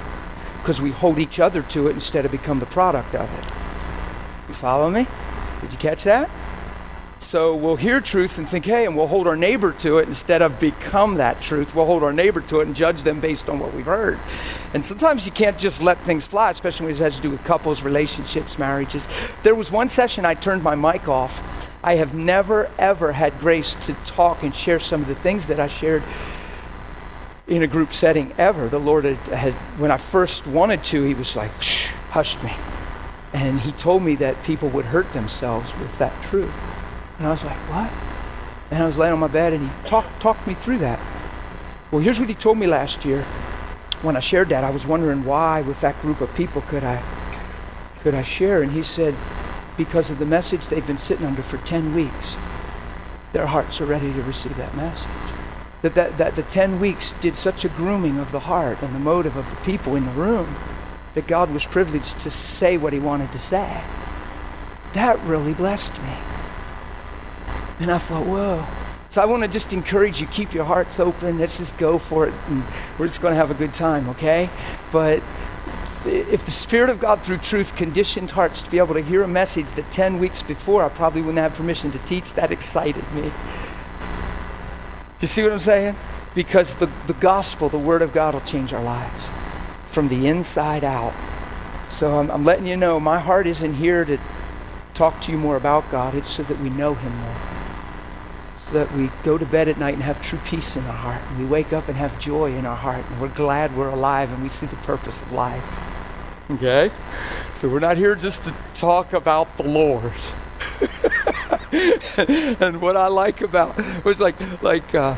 Because 0.68 0.82
we 0.82 0.90
hold 0.90 1.18
each 1.18 1.40
other 1.40 1.62
to 1.62 1.86
it 1.86 1.92
instead 1.92 2.26
of 2.26 2.30
become 2.30 2.58
the 2.58 2.66
product 2.66 3.14
of 3.14 3.22
it. 3.22 4.50
You 4.50 4.54
follow 4.54 4.90
me? 4.90 5.06
Did 5.62 5.72
you 5.72 5.78
catch 5.78 6.04
that? 6.04 6.28
So 7.20 7.56
we'll 7.56 7.76
hear 7.76 8.02
truth 8.02 8.36
and 8.36 8.46
think, 8.46 8.66
hey, 8.66 8.84
and 8.84 8.94
we'll 8.94 9.06
hold 9.06 9.26
our 9.26 9.34
neighbor 9.34 9.72
to 9.80 9.96
it 9.96 10.08
instead 10.08 10.42
of 10.42 10.60
become 10.60 11.14
that 11.14 11.40
truth. 11.40 11.74
We'll 11.74 11.86
hold 11.86 12.02
our 12.02 12.12
neighbor 12.12 12.42
to 12.42 12.60
it 12.60 12.66
and 12.66 12.76
judge 12.76 13.02
them 13.02 13.18
based 13.18 13.48
on 13.48 13.58
what 13.60 13.72
we've 13.72 13.86
heard. 13.86 14.18
And 14.74 14.84
sometimes 14.84 15.24
you 15.24 15.32
can't 15.32 15.56
just 15.56 15.80
let 15.80 15.96
things 16.00 16.26
fly, 16.26 16.50
especially 16.50 16.84
when 16.84 16.96
it 16.96 16.98
has 16.98 17.16
to 17.16 17.22
do 17.22 17.30
with 17.30 17.42
couples, 17.44 17.80
relationships, 17.80 18.58
marriages. 18.58 19.08
There 19.44 19.54
was 19.54 19.70
one 19.70 19.88
session 19.88 20.26
I 20.26 20.34
turned 20.34 20.62
my 20.62 20.74
mic 20.74 21.08
off. 21.08 21.42
I 21.82 21.94
have 21.94 22.12
never, 22.12 22.70
ever 22.78 23.12
had 23.12 23.40
grace 23.40 23.74
to 23.86 23.94
talk 24.04 24.42
and 24.42 24.54
share 24.54 24.80
some 24.80 25.00
of 25.00 25.08
the 25.08 25.14
things 25.14 25.46
that 25.46 25.60
I 25.60 25.66
shared 25.66 26.02
in 27.48 27.62
a 27.62 27.66
group 27.66 27.92
setting 27.92 28.32
ever. 28.38 28.68
The 28.68 28.78
Lord 28.78 29.04
had, 29.04 29.16
had 29.34 29.52
when 29.80 29.90
I 29.90 29.96
first 29.96 30.46
wanted 30.46 30.84
to, 30.84 31.02
He 31.02 31.14
was 31.14 31.34
like, 31.34 31.50
shh, 31.60 31.88
hushed 32.10 32.42
me. 32.44 32.52
And 33.32 33.60
he 33.60 33.72
told 33.72 34.02
me 34.02 34.14
that 34.16 34.42
people 34.44 34.68
would 34.70 34.86
hurt 34.86 35.12
themselves 35.12 35.70
with 35.78 35.98
that 35.98 36.12
truth. 36.24 36.52
And 37.18 37.26
I 37.26 37.30
was 37.30 37.44
like, 37.44 37.56
what? 37.68 37.90
And 38.70 38.82
I 38.82 38.86
was 38.86 38.98
laying 38.98 39.12
on 39.12 39.18
my 39.18 39.28
bed 39.28 39.52
and 39.52 39.68
he 39.68 39.88
talked, 39.88 40.20
talked 40.20 40.46
me 40.46 40.54
through 40.54 40.78
that. 40.78 41.00
Well, 41.90 42.00
here's 42.00 42.20
what 42.20 42.28
he 42.28 42.34
told 42.34 42.58
me 42.58 42.66
last 42.66 43.04
year. 43.04 43.22
When 44.02 44.16
I 44.16 44.20
shared 44.20 44.50
that, 44.50 44.62
I 44.62 44.70
was 44.70 44.86
wondering 44.86 45.24
why 45.24 45.62
with 45.62 45.80
that 45.80 46.00
group 46.00 46.20
of 46.20 46.32
people 46.34 46.62
could 46.62 46.84
I 46.84 47.02
could 48.02 48.14
I 48.14 48.22
share? 48.22 48.62
And 48.62 48.70
he 48.70 48.82
said, 48.82 49.14
because 49.76 50.10
of 50.10 50.18
the 50.18 50.26
message 50.26 50.68
they've 50.68 50.86
been 50.86 50.98
sitting 50.98 51.26
under 51.26 51.42
for 51.42 51.58
10 51.58 51.94
weeks, 51.94 52.36
their 53.32 53.46
hearts 53.46 53.80
are 53.80 53.86
ready 53.86 54.12
to 54.12 54.22
receive 54.22 54.56
that 54.56 54.74
message. 54.76 55.10
That, 55.82 55.94
that, 55.94 56.18
that 56.18 56.34
the 56.34 56.42
10 56.42 56.80
weeks 56.80 57.12
did 57.20 57.38
such 57.38 57.64
a 57.64 57.68
grooming 57.68 58.18
of 58.18 58.32
the 58.32 58.40
heart 58.40 58.82
and 58.82 58.94
the 58.94 58.98
motive 58.98 59.36
of 59.36 59.48
the 59.48 59.56
people 59.64 59.94
in 59.94 60.04
the 60.06 60.12
room 60.12 60.56
that 61.14 61.26
God 61.26 61.50
was 61.52 61.64
privileged 61.64 62.20
to 62.20 62.30
say 62.30 62.76
what 62.76 62.92
he 62.92 62.98
wanted 62.98 63.30
to 63.32 63.38
say. 63.38 63.82
That 64.94 65.20
really 65.20 65.54
blessed 65.54 65.94
me. 66.02 66.14
And 67.80 67.90
I 67.92 67.98
thought, 67.98 68.26
whoa. 68.26 68.66
So 69.08 69.22
I 69.22 69.24
want 69.24 69.42
to 69.42 69.48
just 69.48 69.72
encourage 69.72 70.20
you, 70.20 70.26
keep 70.26 70.52
your 70.52 70.64
hearts 70.64 71.00
open. 71.00 71.38
Let's 71.38 71.58
just 71.58 71.78
go 71.78 71.98
for 71.98 72.26
it. 72.26 72.34
And 72.48 72.62
we're 72.98 73.06
just 73.06 73.22
going 73.22 73.32
to 73.32 73.36
have 73.36 73.50
a 73.50 73.54
good 73.54 73.72
time, 73.72 74.08
okay? 74.10 74.50
But 74.92 75.22
if 76.04 76.44
the 76.44 76.50
Spirit 76.50 76.90
of 76.90 77.00
God 77.00 77.22
through 77.22 77.38
truth 77.38 77.74
conditioned 77.76 78.30
hearts 78.30 78.62
to 78.62 78.70
be 78.70 78.78
able 78.78 78.94
to 78.94 79.02
hear 79.02 79.22
a 79.22 79.28
message 79.28 79.72
that 79.72 79.90
10 79.90 80.18
weeks 80.18 80.42
before 80.42 80.84
I 80.84 80.88
probably 80.88 81.22
wouldn't 81.22 81.38
have 81.38 81.54
permission 81.54 81.90
to 81.92 81.98
teach, 82.00 82.34
that 82.34 82.50
excited 82.52 83.04
me. 83.12 83.30
You 85.20 85.26
see 85.26 85.42
what 85.42 85.52
I'm 85.52 85.58
saying? 85.58 85.96
Because 86.34 86.76
the, 86.76 86.86
the 87.06 87.14
gospel, 87.14 87.68
the 87.68 87.78
Word 87.78 88.02
of 88.02 88.12
God, 88.12 88.34
will 88.34 88.40
change 88.42 88.72
our 88.72 88.82
lives 88.82 89.30
from 89.86 90.08
the 90.08 90.26
inside 90.26 90.84
out. 90.84 91.14
So 91.88 92.18
I'm, 92.18 92.30
I'm 92.30 92.44
letting 92.44 92.66
you 92.66 92.76
know 92.76 93.00
my 93.00 93.18
heart 93.18 93.46
isn't 93.46 93.74
here 93.74 94.04
to 94.04 94.18
talk 94.94 95.20
to 95.22 95.32
you 95.32 95.38
more 95.38 95.56
about 95.56 95.90
God, 95.90 96.14
it's 96.14 96.28
so 96.30 96.42
that 96.42 96.58
we 96.60 96.70
know 96.70 96.94
Him 96.94 97.16
more. 97.18 97.36
So 98.58 98.74
that 98.74 98.92
we 98.92 99.10
go 99.24 99.38
to 99.38 99.46
bed 99.46 99.68
at 99.68 99.78
night 99.78 99.94
and 99.94 100.02
have 100.02 100.20
true 100.20 100.40
peace 100.44 100.76
in 100.76 100.84
our 100.84 100.92
heart. 100.92 101.22
And 101.30 101.38
we 101.38 101.46
wake 101.46 101.72
up 101.72 101.88
and 101.88 101.96
have 101.96 102.18
joy 102.20 102.50
in 102.50 102.66
our 102.66 102.76
heart. 102.76 103.04
And 103.08 103.20
we're 103.20 103.28
glad 103.28 103.76
we're 103.76 103.88
alive 103.88 104.30
and 104.32 104.42
we 104.42 104.48
see 104.48 104.66
the 104.66 104.76
purpose 104.76 105.22
of 105.22 105.32
life. 105.32 105.80
Okay? 106.50 106.90
So 107.54 107.68
we're 107.68 107.78
not 107.78 107.96
here 107.96 108.14
just 108.14 108.44
to 108.44 108.54
talk 108.74 109.12
about 109.12 109.56
the 109.56 109.62
Lord. 109.62 110.12
and 112.60 112.80
what 112.80 112.96
I 112.96 113.08
like 113.08 113.42
about 113.42 113.76
was 114.04 114.20
like 114.20 114.36
like 114.62 114.94
uh, 114.94 115.16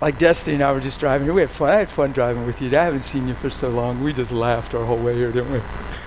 like 0.00 0.18
Destiny 0.18 0.54
and 0.54 0.62
I 0.62 0.72
were 0.72 0.80
just 0.80 1.00
driving. 1.00 1.32
We 1.32 1.40
had 1.40 1.50
fun. 1.50 1.70
I 1.70 1.76
had 1.76 1.88
fun 1.88 2.12
driving 2.12 2.46
with 2.46 2.60
you. 2.60 2.68
I 2.68 2.84
haven't 2.84 3.02
seen 3.02 3.26
you 3.26 3.34
for 3.34 3.50
so 3.50 3.68
long. 3.68 4.02
We 4.02 4.12
just 4.12 4.32
laughed 4.32 4.74
our 4.74 4.84
whole 4.84 4.98
way 4.98 5.14
here, 5.14 5.32
didn't 5.32 5.52
we? 5.52 5.60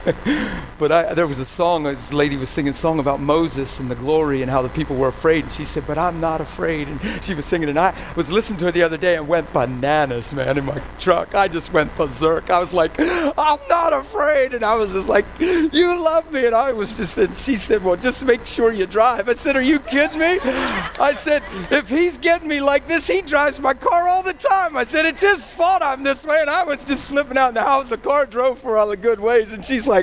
but 0.79 0.91
I, 0.91 1.13
there 1.13 1.27
was 1.27 1.39
a 1.39 1.45
song, 1.45 1.85
uh, 1.85 1.91
this 1.91 2.13
lady 2.13 2.37
was 2.37 2.49
singing 2.49 2.69
a 2.69 2.73
song 2.73 2.99
about 2.99 3.19
Moses 3.19 3.79
and 3.79 3.91
the 3.91 3.95
glory 3.95 4.41
and 4.41 4.49
how 4.49 4.61
the 4.61 4.69
people 4.69 4.95
were 4.95 5.09
afraid. 5.09 5.43
And 5.43 5.51
she 5.51 5.65
said, 5.65 5.85
But 5.85 5.97
I'm 5.97 6.21
not 6.21 6.39
afraid. 6.39 6.87
And 6.87 7.23
she 7.23 7.33
was 7.33 7.45
singing, 7.45 7.67
and 7.67 7.77
I 7.77 7.93
was 8.15 8.31
listening 8.31 8.59
to 8.59 8.65
her 8.65 8.71
the 8.71 8.83
other 8.83 8.97
day 8.97 9.15
and 9.15 9.27
went 9.27 9.51
bananas, 9.51 10.33
man, 10.33 10.57
in 10.57 10.65
my 10.65 10.81
truck. 10.99 11.35
I 11.35 11.47
just 11.47 11.73
went 11.73 11.95
berserk. 11.97 12.49
I 12.49 12.59
was 12.59 12.73
like, 12.73 12.97
I'm 12.99 13.59
not 13.69 13.93
afraid. 13.93 14.53
And 14.53 14.63
I 14.63 14.75
was 14.75 14.93
just 14.93 15.09
like, 15.09 15.25
You 15.39 16.01
love 16.01 16.31
me. 16.31 16.45
And 16.45 16.55
I 16.55 16.71
was 16.71 16.95
just, 16.95 17.17
and 17.17 17.35
she 17.35 17.57
said, 17.57 17.83
Well, 17.83 17.97
just 17.97 18.25
make 18.25 18.45
sure 18.45 18.71
you 18.71 18.85
drive. 18.85 19.27
I 19.27 19.33
said, 19.33 19.57
Are 19.57 19.61
you 19.61 19.79
kidding 19.79 20.19
me? 20.19 20.39
I 20.99 21.11
said, 21.13 21.43
If 21.69 21.89
he's 21.89 22.17
getting 22.17 22.47
me 22.47 22.61
like 22.61 22.87
this, 22.87 23.07
he 23.07 23.21
drives 23.21 23.59
my 23.59 23.73
car 23.73 24.07
all 24.07 24.23
the 24.23 24.33
time. 24.33 24.77
I 24.77 24.85
said, 24.85 25.05
It's 25.05 25.21
his 25.21 25.51
fault 25.51 25.81
I'm 25.81 26.03
this 26.03 26.25
way. 26.25 26.39
And 26.39 26.49
I 26.49 26.63
was 26.63 26.83
just 26.85 27.09
flipping 27.09 27.37
out 27.37 27.49
in 27.49 27.55
the 27.55 27.63
house. 27.63 27.89
The 27.89 27.97
car 27.97 28.25
drove 28.25 28.59
for 28.59 28.77
all 28.77 28.87
the 28.87 28.97
good 28.97 29.19
ways. 29.19 29.51
And 29.51 29.65
she's 29.65 29.87
like, 29.87 29.96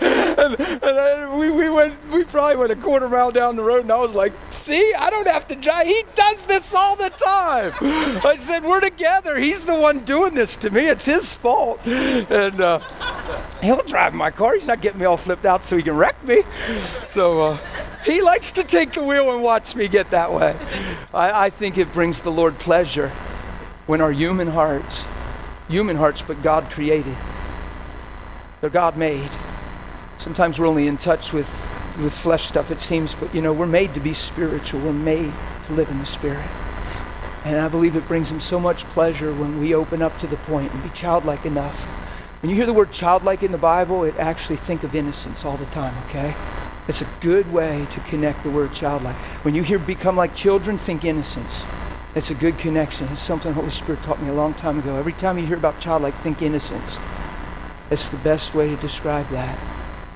and, 0.00 0.60
and 0.60 0.98
I, 0.98 1.36
we, 1.36 1.50
we 1.50 1.70
went 1.70 1.94
we 2.10 2.24
probably 2.24 2.56
went 2.56 2.72
a 2.72 2.76
quarter 2.76 3.08
mile 3.08 3.30
down 3.30 3.56
the 3.56 3.62
road 3.62 3.82
and 3.82 3.92
I 3.92 3.98
was 3.98 4.14
like, 4.14 4.32
see, 4.50 4.92
I 4.94 5.10
don't 5.10 5.26
have 5.26 5.48
to 5.48 5.56
drive. 5.56 5.86
He 5.86 6.04
does 6.14 6.44
this 6.44 6.74
all 6.74 6.96
the 6.96 7.10
time. 7.10 7.72
I 8.24 8.36
said, 8.38 8.64
we're 8.64 8.80
together. 8.80 9.36
He's 9.36 9.64
the 9.64 9.74
one 9.74 10.00
doing 10.04 10.34
this 10.34 10.56
to 10.58 10.70
me. 10.70 10.88
It's 10.88 11.06
his 11.06 11.34
fault. 11.34 11.80
And 11.86 12.60
uh, 12.60 12.80
he'll 13.62 13.82
drive 13.82 14.14
my 14.14 14.30
car. 14.30 14.54
He's 14.54 14.66
not 14.66 14.80
getting 14.80 15.00
me 15.00 15.06
all 15.06 15.16
flipped 15.16 15.46
out 15.46 15.64
so 15.64 15.76
he 15.76 15.82
can 15.82 15.96
wreck 15.96 16.22
me. 16.24 16.42
So 17.04 17.42
uh, 17.42 17.58
he 18.04 18.20
likes 18.20 18.52
to 18.52 18.64
take 18.64 18.92
the 18.92 19.02
wheel 19.02 19.32
and 19.32 19.42
watch 19.42 19.74
me 19.74 19.88
get 19.88 20.10
that 20.10 20.32
way. 20.32 20.56
I, 21.14 21.46
I 21.46 21.50
think 21.50 21.78
it 21.78 21.92
brings 21.92 22.22
the 22.22 22.30
Lord 22.30 22.58
pleasure 22.58 23.10
when 23.86 24.00
our 24.00 24.12
human 24.12 24.48
hearts, 24.48 25.04
human 25.68 25.96
hearts, 25.96 26.22
but 26.22 26.42
God 26.42 26.70
created, 26.70 27.16
they're 28.60 28.70
God 28.70 28.96
made. 28.96 29.30
Sometimes 30.16 30.58
we're 30.58 30.66
only 30.66 30.88
in 30.88 30.96
touch 30.96 31.32
with, 31.32 31.48
with 32.02 32.12
flesh 32.12 32.46
stuff, 32.46 32.70
it 32.70 32.80
seems, 32.80 33.14
but 33.14 33.32
you 33.34 33.40
know, 33.40 33.52
we're 33.52 33.66
made 33.66 33.94
to 33.94 34.00
be 34.00 34.14
spiritual. 34.14 34.80
We're 34.80 34.92
made 34.92 35.32
to 35.64 35.72
live 35.74 35.90
in 35.90 35.98
the 35.98 36.06
Spirit. 36.06 36.48
And 37.44 37.56
I 37.60 37.68
believe 37.68 37.94
it 37.94 38.08
brings 38.08 38.30
Him 38.30 38.40
so 38.40 38.58
much 38.58 38.84
pleasure 38.86 39.32
when 39.32 39.60
we 39.60 39.74
open 39.74 40.02
up 40.02 40.18
to 40.18 40.26
the 40.26 40.36
point 40.36 40.72
and 40.72 40.82
be 40.82 40.90
childlike 40.90 41.46
enough. 41.46 41.84
When 42.42 42.50
you 42.50 42.56
hear 42.56 42.66
the 42.66 42.72
word 42.72 42.92
childlike 42.92 43.42
in 43.42 43.52
the 43.52 43.58
Bible, 43.58 44.04
it 44.04 44.16
actually 44.18 44.56
think 44.56 44.82
of 44.82 44.94
innocence 44.94 45.44
all 45.44 45.56
the 45.56 45.66
time, 45.66 45.94
okay? 46.08 46.34
It's 46.88 47.02
a 47.02 47.08
good 47.20 47.52
way 47.52 47.86
to 47.90 48.00
connect 48.00 48.42
the 48.42 48.50
word 48.50 48.72
childlike. 48.72 49.16
When 49.44 49.54
you 49.54 49.62
hear 49.62 49.78
become 49.78 50.16
like 50.16 50.34
children, 50.34 50.78
think 50.78 51.04
innocence. 51.04 51.64
It's 52.14 52.30
a 52.30 52.34
good 52.34 52.58
connection. 52.58 53.06
It's 53.08 53.20
something 53.20 53.52
the 53.52 53.54
Holy 53.54 53.70
Spirit 53.70 54.02
taught 54.02 54.20
me 54.22 54.28
a 54.28 54.32
long 54.32 54.54
time 54.54 54.78
ago. 54.78 54.96
Every 54.96 55.12
time 55.12 55.38
you 55.38 55.46
hear 55.46 55.56
about 55.56 55.78
childlike, 55.78 56.14
think 56.14 56.40
innocence. 56.40 56.98
It's 57.90 58.10
the 58.10 58.16
best 58.18 58.54
way 58.54 58.68
to 58.68 58.76
describe 58.76 59.28
that. 59.28 59.58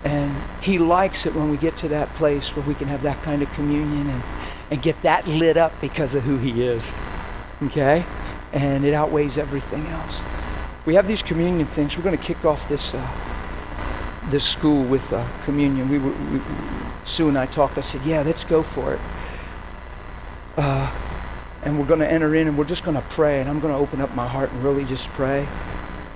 And 0.04 0.34
he 0.62 0.78
likes 0.78 1.26
it 1.26 1.34
when 1.34 1.50
we 1.50 1.56
get 1.56 1.76
to 1.78 1.88
that 1.88 2.08
place 2.14 2.56
where 2.56 2.66
we 2.66 2.74
can 2.74 2.88
have 2.88 3.02
that 3.02 3.22
kind 3.22 3.42
of 3.42 3.52
communion 3.52 4.08
and, 4.08 4.22
and 4.70 4.82
get 4.82 5.00
that 5.02 5.28
lit 5.28 5.56
up 5.56 5.78
because 5.80 6.14
of 6.14 6.24
who 6.24 6.38
he 6.38 6.62
is. 6.62 6.94
Okay? 7.62 8.04
And 8.52 8.84
it 8.84 8.94
outweighs 8.94 9.38
everything 9.38 9.86
else. 9.86 10.22
We 10.86 10.94
have 10.94 11.06
these 11.06 11.22
communion 11.22 11.66
things. 11.66 11.96
We're 11.96 12.02
going 12.02 12.18
to 12.18 12.24
kick 12.24 12.44
off 12.44 12.68
this 12.68 12.94
uh, 12.94 13.08
this 14.26 14.44
school 14.44 14.84
with 14.84 15.12
uh, 15.12 15.24
communion. 15.44 15.88
We, 15.88 15.98
were, 15.98 16.10
we, 16.10 16.40
Sue 17.04 17.28
and 17.28 17.38
I 17.38 17.46
talked. 17.46 17.78
I 17.78 17.82
said, 17.82 18.02
"Yeah, 18.02 18.22
let's 18.22 18.44
go 18.44 18.62
for 18.62 18.94
it." 18.94 19.00
Uh, 20.56 20.90
and 21.62 21.78
we're 21.78 21.86
going 21.86 22.00
to 22.00 22.10
enter 22.10 22.34
in, 22.34 22.48
and 22.48 22.58
we're 22.58 22.64
just 22.64 22.84
going 22.84 22.96
to 22.96 23.02
pray. 23.08 23.40
And 23.40 23.48
I'm 23.48 23.60
going 23.60 23.72
to 23.72 23.78
open 23.78 24.00
up 24.00 24.14
my 24.14 24.26
heart 24.26 24.50
and 24.50 24.62
really 24.64 24.84
just 24.84 25.08
pray. 25.10 25.46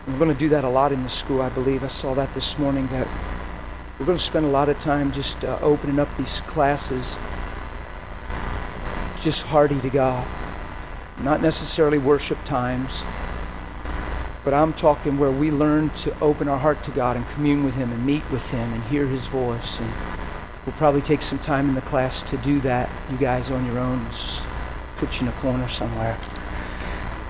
And 0.04 0.14
we're 0.14 0.18
going 0.18 0.32
to 0.32 0.38
do 0.38 0.48
that 0.50 0.64
a 0.64 0.68
lot 0.68 0.92
in 0.92 1.02
the 1.02 1.08
school, 1.08 1.40
I 1.40 1.48
believe. 1.50 1.84
I 1.84 1.88
saw 1.88 2.14
that 2.14 2.32
this 2.34 2.58
morning. 2.58 2.86
That 2.88 3.06
We're 3.98 4.06
going 4.06 4.18
to 4.18 4.24
spend 4.24 4.44
a 4.44 4.50
lot 4.50 4.68
of 4.68 4.78
time 4.80 5.12
just 5.12 5.44
uh, 5.44 5.58
opening 5.62 6.00
up 6.00 6.08
these 6.16 6.40
classes, 6.40 7.16
just 9.20 9.44
hearty 9.44 9.80
to 9.80 9.90
God. 9.90 10.26
Not 11.22 11.40
necessarily 11.40 11.98
worship 11.98 12.44
times, 12.44 13.02
but 14.44 14.52
I'm 14.52 14.72
talking 14.74 15.16
where 15.16 15.30
we 15.30 15.50
learn 15.50 15.90
to 15.90 16.18
open 16.20 16.48
our 16.48 16.58
heart 16.58 16.82
to 16.84 16.90
God 16.90 17.16
and 17.16 17.26
commune 17.30 17.64
with 17.64 17.74
Him 17.74 17.90
and 17.90 18.04
meet 18.04 18.28
with 18.30 18.50
Him 18.50 18.72
and 18.72 18.82
hear 18.84 19.06
His 19.06 19.26
voice. 19.26 19.80
And 19.80 19.90
we'll 20.66 20.74
probably 20.76 21.00
take 21.00 21.22
some 21.22 21.38
time 21.38 21.68
in 21.68 21.74
the 21.74 21.80
class 21.82 22.20
to 22.22 22.36
do 22.38 22.60
that, 22.60 22.90
you 23.10 23.16
guys 23.16 23.50
on 23.50 23.64
your 23.64 23.78
own. 23.78 24.04
Just 24.10 24.46
put 24.96 25.20
you 25.20 25.26
in 25.26 25.32
a 25.32 25.36
corner 25.36 25.68
somewhere 25.68 26.18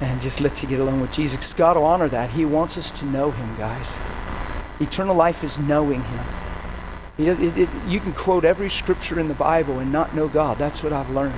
and 0.00 0.20
just 0.20 0.40
let 0.40 0.62
you 0.62 0.68
get 0.68 0.78
along 0.78 1.00
with 1.00 1.12
Jesus. 1.12 1.52
God 1.54 1.76
will 1.76 1.84
honor 1.84 2.08
that. 2.08 2.30
He 2.30 2.44
wants 2.44 2.76
us 2.76 2.90
to 2.92 3.06
know 3.06 3.30
Him, 3.30 3.56
guys. 3.56 3.96
Eternal 4.80 5.14
life 5.14 5.42
is 5.42 5.58
knowing 5.58 6.02
Him. 6.02 6.24
It, 7.18 7.58
it, 7.58 7.68
you 7.88 7.98
can 7.98 8.12
quote 8.12 8.44
every 8.44 8.68
scripture 8.68 9.18
in 9.18 9.28
the 9.28 9.34
Bible 9.34 9.78
and 9.78 9.90
not 9.90 10.14
know 10.14 10.28
God. 10.28 10.58
That's 10.58 10.82
what 10.82 10.92
I've 10.92 11.08
learned. 11.10 11.34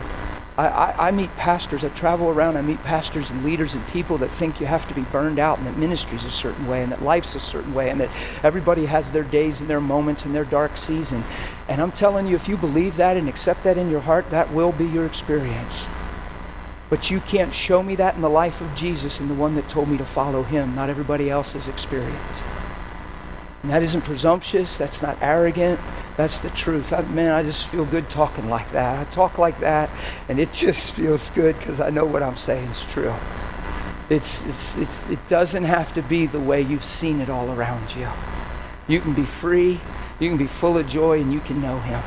I, 0.56 0.66
I, 0.66 1.08
I, 1.08 1.11
meet 1.12 1.35
pastors, 1.37 1.85
I 1.85 1.88
travel 1.90 2.30
around, 2.30 2.56
I 2.56 2.62
meet 2.62 2.82
pastors 2.82 3.30
and 3.30 3.44
leaders 3.44 3.76
and 3.76 3.87
people 3.88 4.18
that 4.18 4.28
think 4.28 4.61
you 4.61 4.66
have 4.66 4.88
to 4.88 4.94
be 4.94 5.02
burned 5.02 5.38
out 5.38 5.58
and 5.58 5.66
that 5.68 5.76
ministry's 5.76 6.25
a 6.25 6.32
certain 6.32 6.66
way 6.66 6.82
and 6.82 6.90
that 6.90 7.00
life's 7.00 7.37
a 7.37 7.40
certain 7.40 7.75
way 7.75 7.90
and 7.90 8.00
that 8.00 8.11
everybody 8.42 8.87
has 8.87 9.12
their 9.12 9.23
days 9.23 9.61
and 9.61 9.70
their 9.70 9.80
moments 9.80 10.25
and 10.25 10.35
their 10.35 10.44
dark 10.44 10.76
season. 10.76 11.23
And 11.68 11.80
I'm 11.80 11.92
telling 11.92 12.26
you, 12.26 12.35
if 12.35 12.49
you 12.49 12.56
believe 12.56 12.97
that 12.97 13.16
and 13.16 13.28
accept 13.28 13.62
that 13.62 13.78
in 13.78 13.88
your 13.88 14.00
heart, 14.00 14.28
that 14.30 14.52
will 14.52 14.73
be 14.73 14.87
your 14.87 15.06
experience. 15.06 15.87
But 16.90 17.11
you 17.11 17.21
can't 17.21 17.52
show 17.52 17.83
me 17.83 17.97
that 17.97 18.14
in 18.14 18.23
the 18.23 18.30
life 18.30 18.61
of 18.61 18.75
Jesus 18.75 19.21
and 19.21 19.28
the 19.28 19.35
one 19.35 19.54
that 19.57 19.68
told 19.68 19.88
me 19.88 19.99
to 19.99 20.04
follow 20.04 20.42
him, 20.42 20.75
not 20.75 20.88
everybody 20.88 21.28
else's 21.28 21.68
experience. 21.68 22.42
And 23.62 23.73
that 23.73 23.83
isn't 23.83 24.02
presumptuous, 24.02 24.78
that's 24.78 25.02
not 25.02 25.18
arrogant, 25.21 25.80
that's 26.16 26.40
the 26.40 26.50
truth. 26.50 26.92
I, 26.92 27.02
man, 27.02 27.33
I 27.33 27.42
just 27.42 27.68
feel 27.68 27.85
good 27.85 28.09
talking 28.09 28.49
like 28.49 28.71
that. 28.73 28.99
I 28.99 29.11
talk 29.11 29.37
like 29.38 29.61
that, 29.61 29.90
and 30.28 30.40
it 30.40 30.52
just 30.64 30.92
feels 30.92 31.30
good 31.33 31.59
because 31.59 31.80
I 31.80 31.90
know 31.90 32.07
what 32.07 32.23
I'm 32.23 32.37
saying 32.37 32.68
is 32.68 32.85
true. 32.87 33.14
It's, 34.09 34.47
it's, 34.47 34.78
it's, 34.78 35.11
it 35.11 35.28
doesn't 35.28 35.64
have 35.64 35.92
to 35.95 36.02
be 36.02 36.26
the 36.26 36.40
way 36.40 36.62
you've 36.62 36.85
seen 36.85 37.21
it 37.21 37.28
all 37.28 37.50
around 37.52 37.95
you. 37.95 38.09
You 38.87 39.00
can 39.00 39.12
be 39.12 39.25
free, 39.25 39.80
you 40.18 40.28
can 40.30 40.38
be 40.38 40.47
full 40.47 40.78
of 40.78 40.88
joy, 40.88 41.21
and 41.21 41.30
you 41.30 41.40
can 41.40 41.61
know 41.61 41.78
Him. 41.80 42.02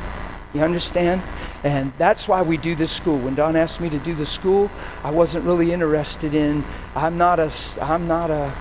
You 0.52 0.62
understand? 0.62 1.22
And 1.64 1.92
that's 1.96 2.26
why 2.26 2.42
we 2.42 2.56
do 2.56 2.74
this 2.74 2.90
school. 2.90 3.18
When 3.18 3.34
Don 3.34 3.54
asked 3.54 3.80
me 3.80 3.88
to 3.90 3.98
do 3.98 4.14
the 4.14 4.26
school, 4.26 4.70
I 5.04 5.10
wasn't 5.10 5.44
really 5.44 5.72
interested 5.72 6.34
in, 6.34 6.64
I'm 6.96 7.16
not 7.16 7.38
a, 7.38 7.52
I'm 7.80 8.08
not 8.08 8.30
a 8.30 8.52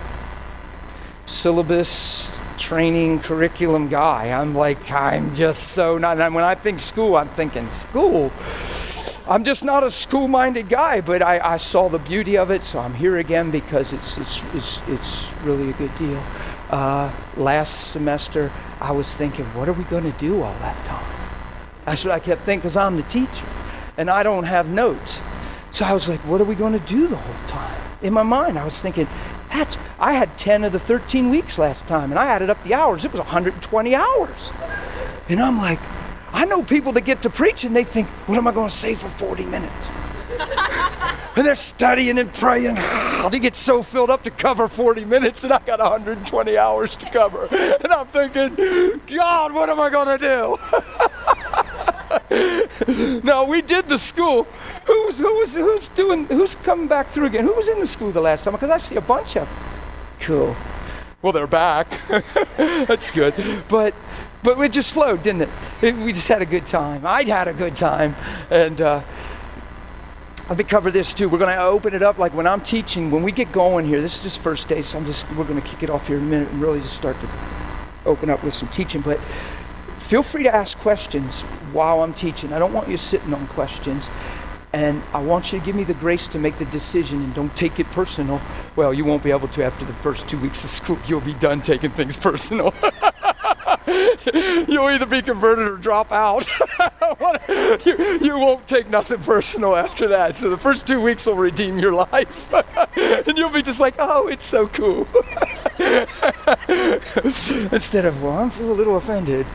syllabus 1.26 2.38
training 2.58 3.20
curriculum 3.22 3.88
guy. 3.90 4.32
I'm 4.32 4.54
like, 4.54 4.92
I'm 4.92 5.34
just 5.34 5.70
so 5.70 5.98
not, 5.98 6.20
and 6.20 6.36
when 6.36 6.44
I 6.44 6.54
think 6.54 6.80
school, 6.80 7.16
I'm 7.16 7.30
thinking 7.30 7.68
school. 7.70 8.32
I'm 9.28 9.44
just 9.44 9.64
not 9.64 9.84
a 9.84 9.92
school 9.92 10.28
minded 10.28 10.70
guy, 10.70 11.02
but 11.02 11.22
I, 11.22 11.54
I, 11.54 11.58
saw 11.58 11.90
the 11.90 12.00
beauty 12.00 12.38
of 12.38 12.52
it, 12.52 12.64
so 12.64 12.80
I'm 12.80 12.94
here 12.94 13.18
again 13.18 13.52
because 13.52 13.94
it's, 13.94 14.18
it's, 14.18 14.42
it's, 14.54 14.88
it's 14.90 15.28
really 15.44 15.70
a 15.70 15.74
good 15.74 15.96
deal. 15.98 16.22
Uh, 16.70 17.12
last 17.38 17.92
semester, 17.92 18.52
I 18.80 18.92
was 18.92 19.14
thinking, 19.14 19.46
what 19.54 19.70
are 19.70 19.74
we 19.74 19.84
going 19.86 20.12
to 20.12 20.18
do 20.20 20.42
all 20.42 20.54
that 20.60 20.86
time? 20.86 21.21
That's 21.86 22.04
what 22.04 22.14
I 22.14 22.20
kept 22.20 22.44
thinking 22.44 22.62
because 22.62 22.78
I'm 22.78 22.96
the 22.98 23.04
teacher 23.04 23.46
and 23.98 24.10
I 24.10 24.24
don't 24.24 24.44
have 24.44 24.70
notes. 24.70 25.22
So 25.72 25.86
I 25.86 25.94
was 25.94 26.08
like, 26.10 26.20
what 26.22 26.42
are 26.42 26.46
we 26.46 26.56
going 26.56 26.74
to 26.74 26.86
do 26.86 27.08
the 27.08 27.16
whole 27.16 27.48
time? 27.48 27.82
In 28.02 28.14
my 28.14 28.24
mind, 28.24 28.58
I 28.58 28.66
was 28.66 28.82
thinking, 28.82 29.08
that's, 29.50 29.78
I 30.00 30.14
had 30.14 30.38
10 30.38 30.64
of 30.64 30.72
the 30.72 30.80
13 30.80 31.30
weeks 31.30 31.58
last 31.58 31.88
time 31.88 32.12
and 32.12 32.20
I 32.20 32.28
added 32.28 32.50
up 32.50 32.62
the 32.64 32.74
hours. 32.74 33.06
It 33.06 33.12
was 33.12 33.20
120 33.20 33.96
hours. 33.96 34.52
And 35.30 35.40
I'm 35.40 35.58
like, 35.58 35.80
I 36.34 36.46
know 36.46 36.64
people 36.64 36.94
that 36.94 37.02
get 37.02 37.22
to 37.24 37.30
preach 37.30 37.64
and 37.64 37.76
they 37.76 37.84
think, 37.84 38.08
what 38.28 38.38
am 38.38 38.48
I 38.48 38.52
going 38.52 38.70
to 38.70 38.76
say 38.76 38.96
for 38.96 39.10
40 39.10 39.46
minutes? 39.46 39.90
and 41.36 41.46
they're 41.46 41.56
studying 41.56 42.20
and 42.20 42.34
praying. 42.34 42.78
They 43.32 43.40
get 43.40 43.56
so 43.56 43.84
filled 43.84 44.10
up 44.10 44.24
to 44.24 44.32
cover 44.32 44.68
40 44.68 45.06
minutes, 45.06 45.44
and 45.44 45.54
I 45.54 45.60
got 45.60 45.80
120 45.80 46.58
hours 46.58 46.96
to 46.98 47.10
cover. 47.12 47.48
And 47.52 47.94
I'm 47.94 48.08
thinking, 48.08 48.56
God, 49.06 49.54
what 49.54 49.70
am 49.70 49.80
I 49.80 49.90
going 49.92 50.20
to 50.20 50.28
do? 50.28 50.58
no, 53.24 53.44
we 53.44 53.62
did 53.62 53.90
the 53.90 53.98
school. 53.98 54.48
Who's 54.86 55.20
who's 55.20 55.54
who's 55.54 55.90
doing 55.90 56.26
who's 56.28 56.56
coming 56.56 56.88
back 56.88 57.08
through 57.08 57.26
again? 57.26 57.44
Who 57.44 57.54
was 57.54 57.68
in 57.68 57.80
the 57.80 57.88
school 57.88 58.12
the 58.12 58.22
last 58.22 58.46
time? 58.46 58.54
Because 58.54 58.70
I 58.70 58.78
see 58.78 58.96
a 58.96 59.02
bunch 59.02 59.36
of. 59.36 59.50
Cool. 60.20 60.56
Well, 61.22 61.34
they're 61.34 61.48
back. 61.48 61.88
That's 62.58 63.12
good. 63.12 63.64
But 63.68 63.94
but 64.44 64.58
it 64.60 64.72
just 64.72 64.94
flowed, 64.94 65.24
didn't 65.24 65.44
it? 65.44 65.50
it? 65.82 65.96
We 65.96 66.14
just 66.14 66.30
had 66.30 66.42
a 66.42 66.46
good 66.46 66.66
time. 66.66 67.06
I'd 67.06 67.28
had 67.28 67.48
a 67.48 67.54
good 67.54 67.76
time, 67.76 68.16
and. 68.50 68.80
Uh, 68.80 69.02
let 70.50 70.58
me 70.58 70.66
cover 70.66 70.92
this 70.92 71.14
too. 71.14 71.30
We're 71.30 71.38
going 71.38 71.56
to 71.56 71.64
open 71.64 71.94
it 71.94 72.02
up 72.02 72.18
like 72.18 72.34
when 72.34 72.46
I'm 72.46 72.60
teaching, 72.60 73.10
when 73.10 73.24
we 73.24 73.32
get 73.32 73.54
going 73.54 73.86
here. 73.86 74.02
This 74.02 74.16
is 74.16 74.20
just 74.20 74.42
first 74.42 74.68
day, 74.68 74.82
so 74.82 74.98
I'm 74.98 75.06
just 75.06 75.26
we're 75.36 75.46
going 75.46 75.62
to 75.62 75.66
kick 75.66 75.82
it 75.82 75.90
off 75.90 76.08
here 76.08 76.18
in 76.18 76.24
a 76.24 76.26
minute 76.26 76.50
and 76.50 76.62
really 76.62 76.82
just 76.82 76.94
start 76.94 77.16
to 77.22 77.30
open 78.06 78.30
up 78.30 78.44
with 78.44 78.54
some 78.54 78.68
teaching. 78.68 79.00
But 79.00 79.18
feel 80.12 80.24
free 80.24 80.44
to 80.44 80.54
ask 80.54 80.78
questions 80.80 81.40
while 81.72 82.04
I'm 82.04 82.14
teaching. 82.14 82.52
I 82.52 82.60
don't 82.60 82.74
want 82.74 82.90
you 82.90 82.98
sitting 82.98 83.34
on 83.34 83.48
questions. 83.48 84.10
And 84.74 85.02
I 85.14 85.22
want 85.22 85.54
you 85.54 85.60
to 85.60 85.66
give 85.66 85.74
me 85.74 85.86
the 85.86 85.94
grace 85.94 86.28
to 86.30 86.38
make 86.38 86.58
the 86.58 86.66
decision 86.66 87.24
and 87.24 87.34
don't 87.34 87.56
take 87.56 87.80
it 87.80 87.86
personal. 87.92 88.42
Well, 88.76 88.94
you 88.94 89.06
won't 89.06 89.24
be 89.24 89.32
able 89.32 89.48
to 89.48 89.64
after 89.64 89.86
the 89.86 89.94
first 89.94 90.28
two 90.28 90.38
weeks 90.38 90.66
of 90.66 90.70
school. 90.70 91.00
You'll 91.08 91.22
be 91.22 91.34
done 91.36 91.62
taking 91.62 91.92
things 91.92 92.18
personal. 92.18 92.74
You'll 94.68 94.90
either 94.90 95.06
be 95.06 95.22
converted 95.22 95.68
or 95.68 95.78
drop 95.78 96.12
out. 96.12 96.48
you, 97.86 98.20
you 98.22 98.38
won't 98.38 98.68
take 98.68 98.90
nothing 98.90 99.20
personal 99.20 99.76
after 99.76 100.08
that. 100.10 100.38
So 100.38 100.50
the 100.50 100.58
first 100.58 100.88
two 100.88 101.02
weeks 101.02 101.26
will 101.26 101.36
redeem 101.36 101.80
your 101.80 101.94
life. 101.94 102.54
and 102.98 103.38
you'll 103.38 103.50
be 103.50 103.62
just 103.62 103.80
like, 103.80 103.96
oh, 104.00 104.28
it's 104.28 104.46
so 104.46 104.68
cool. 104.68 105.08
Instead 107.72 108.06
of, 108.06 108.22
well, 108.22 108.38
I'm 108.38 108.52
a 108.52 108.74
little 108.74 108.98
offended, 108.98 109.46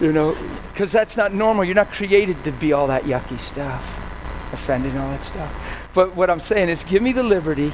you 0.00 0.12
know, 0.12 0.36
because 0.72 0.92
that's 0.92 1.16
not 1.16 1.34
normal. 1.34 1.64
You're 1.64 1.74
not 1.74 1.90
created 1.92 2.44
to 2.44 2.52
be 2.52 2.72
all 2.72 2.86
that 2.86 3.02
yucky 3.04 3.38
stuff, 3.38 3.84
offended 4.52 4.92
and 4.92 5.00
all 5.00 5.10
that 5.10 5.24
stuff. 5.24 5.88
But 5.94 6.14
what 6.14 6.30
I'm 6.30 6.40
saying 6.40 6.68
is, 6.68 6.84
give 6.84 7.02
me 7.02 7.12
the 7.12 7.22
liberty 7.22 7.72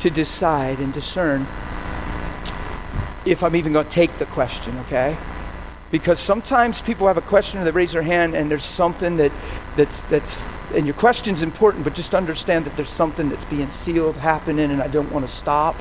to 0.00 0.10
decide 0.10 0.78
and 0.78 0.92
discern 0.92 1.46
if 3.24 3.42
I'm 3.42 3.56
even 3.56 3.72
going 3.72 3.86
to 3.86 3.90
take 3.90 4.16
the 4.18 4.26
question, 4.26 4.76
okay? 4.80 5.16
Because 5.90 6.20
sometimes 6.20 6.82
people 6.82 7.06
have 7.06 7.16
a 7.16 7.22
question 7.22 7.64
they 7.64 7.70
raise 7.70 7.92
their 7.92 8.02
hand 8.02 8.34
and 8.34 8.50
there's 8.50 8.64
something 8.64 9.16
that, 9.16 9.32
that's, 9.76 10.02
that's, 10.02 10.46
and 10.74 10.86
your 10.86 10.94
question's 10.94 11.42
important, 11.42 11.84
but 11.84 11.94
just 11.94 12.14
understand 12.14 12.66
that 12.66 12.76
there's 12.76 12.90
something 12.90 13.28
that's 13.28 13.44
being 13.46 13.70
sealed, 13.70 14.16
happening, 14.16 14.70
and 14.70 14.82
I 14.82 14.88
don't 14.88 15.10
want 15.10 15.24
to 15.24 15.32
stop. 15.32 15.76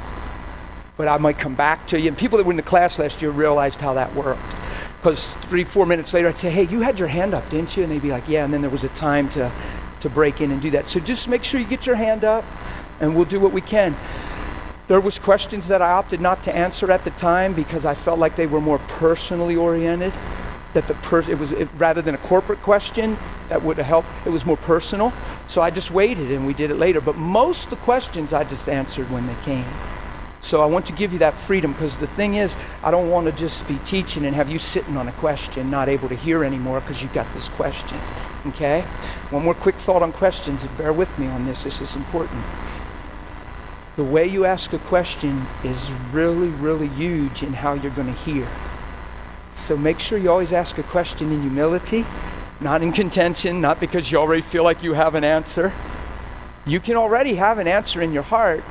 But 0.95 1.07
I 1.07 1.17
might 1.17 1.37
come 1.37 1.55
back 1.55 1.85
to 1.87 1.99
you. 1.99 2.07
And 2.07 2.17
people 2.17 2.37
that 2.37 2.45
were 2.45 2.53
in 2.53 2.57
the 2.57 2.63
class 2.63 2.97
last 2.97 3.21
year 3.21 3.31
realized 3.31 3.81
how 3.81 3.93
that 3.95 4.15
worked. 4.15 4.41
Because 4.99 5.33
three, 5.33 5.63
four 5.63 5.85
minutes 5.85 6.13
later, 6.13 6.27
I'd 6.27 6.37
say, 6.37 6.49
hey, 6.49 6.63
you 6.63 6.81
had 6.81 6.97
your 6.97 7.07
hand 7.07 7.33
up, 7.33 7.47
didn't 7.49 7.77
you? 7.77 7.83
And 7.83 7.91
they'd 7.91 8.01
be 8.01 8.09
like, 8.09 8.27
yeah. 8.27 8.45
And 8.45 8.53
then 8.53 8.61
there 8.61 8.69
was 8.69 8.83
a 8.83 8.89
time 8.89 9.29
to, 9.31 9.51
to 9.99 10.09
break 10.09 10.41
in 10.41 10.51
and 10.51 10.61
do 10.61 10.71
that. 10.71 10.87
So 10.87 10.99
just 10.99 11.27
make 11.27 11.43
sure 11.43 11.59
you 11.59 11.67
get 11.67 11.85
your 11.85 11.95
hand 11.95 12.23
up, 12.23 12.43
and 12.99 13.15
we'll 13.15 13.25
do 13.25 13.39
what 13.39 13.51
we 13.51 13.61
can. 13.61 13.95
There 14.87 15.01
was 15.01 15.19
questions 15.19 15.67
that 15.67 15.81
I 15.81 15.91
opted 15.91 16.21
not 16.21 16.43
to 16.43 16.55
answer 16.55 16.89
at 16.93 17.03
the 17.03 17.11
time 17.11 17.53
because 17.53 17.85
I 17.85 17.93
felt 17.93 18.19
like 18.19 18.37
they 18.37 18.47
were 18.47 18.61
more 18.61 18.79
personally 18.79 19.57
oriented. 19.57 20.13
That 20.73 20.87
the 20.87 20.93
per- 20.93 21.29
it 21.29 21.37
was 21.37 21.51
it, 21.51 21.67
rather 21.77 22.01
than 22.01 22.15
a 22.15 22.19
corporate 22.19 22.61
question 22.61 23.17
that 23.49 23.61
would 23.63 23.77
helped. 23.77 24.07
It 24.25 24.29
was 24.29 24.45
more 24.45 24.55
personal. 24.55 25.11
So 25.47 25.61
I 25.61 25.71
just 25.71 25.91
waited 25.91 26.31
and 26.31 26.47
we 26.47 26.53
did 26.53 26.71
it 26.71 26.75
later. 26.75 27.01
But 27.01 27.17
most 27.17 27.65
of 27.65 27.69
the 27.71 27.75
questions 27.77 28.31
I 28.31 28.45
just 28.45 28.69
answered 28.69 29.09
when 29.11 29.27
they 29.27 29.35
came. 29.43 29.65
So 30.39 30.61
I 30.61 30.65
want 30.65 30.85
to 30.85 30.93
give 30.93 31.11
you 31.11 31.19
that 31.19 31.33
freedom 31.33 31.73
because 31.73 31.97
the 31.97 32.07
thing 32.07 32.35
is, 32.35 32.55
I 32.81 32.89
don't 32.89 33.09
want 33.09 33.25
to 33.25 33.33
just 33.33 33.67
be 33.67 33.79
teaching 33.83 34.25
and 34.25 34.33
have 34.35 34.49
you 34.49 34.59
sitting 34.59 34.95
on 34.95 35.09
a 35.09 35.11
question, 35.13 35.69
not 35.69 35.89
able 35.89 36.07
to 36.07 36.15
hear 36.15 36.45
anymore 36.45 36.79
because 36.79 37.01
you've 37.01 37.13
got 37.13 37.31
this 37.33 37.49
question. 37.49 37.97
Okay? 38.45 38.81
One 39.31 39.43
more 39.43 39.55
quick 39.55 39.75
thought 39.75 40.01
on 40.01 40.13
questions, 40.13 40.63
and 40.63 40.77
bear 40.77 40.93
with 40.93 41.17
me 41.19 41.27
on 41.27 41.43
this. 41.43 41.65
This 41.65 41.81
is 41.81 41.93
important 41.95 42.41
the 43.97 44.03
way 44.03 44.27
you 44.27 44.45
ask 44.45 44.73
a 44.73 44.79
question 44.79 45.47
is 45.63 45.91
really, 46.11 46.49
really 46.49 46.87
huge 46.87 47.41
in 47.41 47.51
how 47.51 47.73
you're 47.73 47.91
going 47.91 48.07
to 48.07 48.19
hear. 48.21 48.47
So 49.49 49.75
make 49.75 49.97
sure 49.97 50.19
you 50.19 50.29
always 50.29 50.53
ask 50.53 50.77
a 50.77 50.83
question 50.83 51.31
in 51.31 51.41
humility, 51.41 52.05
not 52.61 52.83
in 52.83 52.91
contention, 52.91 53.59
not 53.59 53.79
because 53.79 54.11
you 54.11 54.19
already 54.19 54.43
feel 54.43 54.63
like 54.63 54.83
you 54.83 54.93
have 54.93 55.15
an 55.15 55.23
answer. 55.23 55.73
You 56.67 56.79
can 56.79 56.95
already 56.95 57.35
have 57.35 57.57
an 57.57 57.67
answer 57.67 57.99
in 57.99 58.11
your 58.11 58.21
heart, 58.21 58.63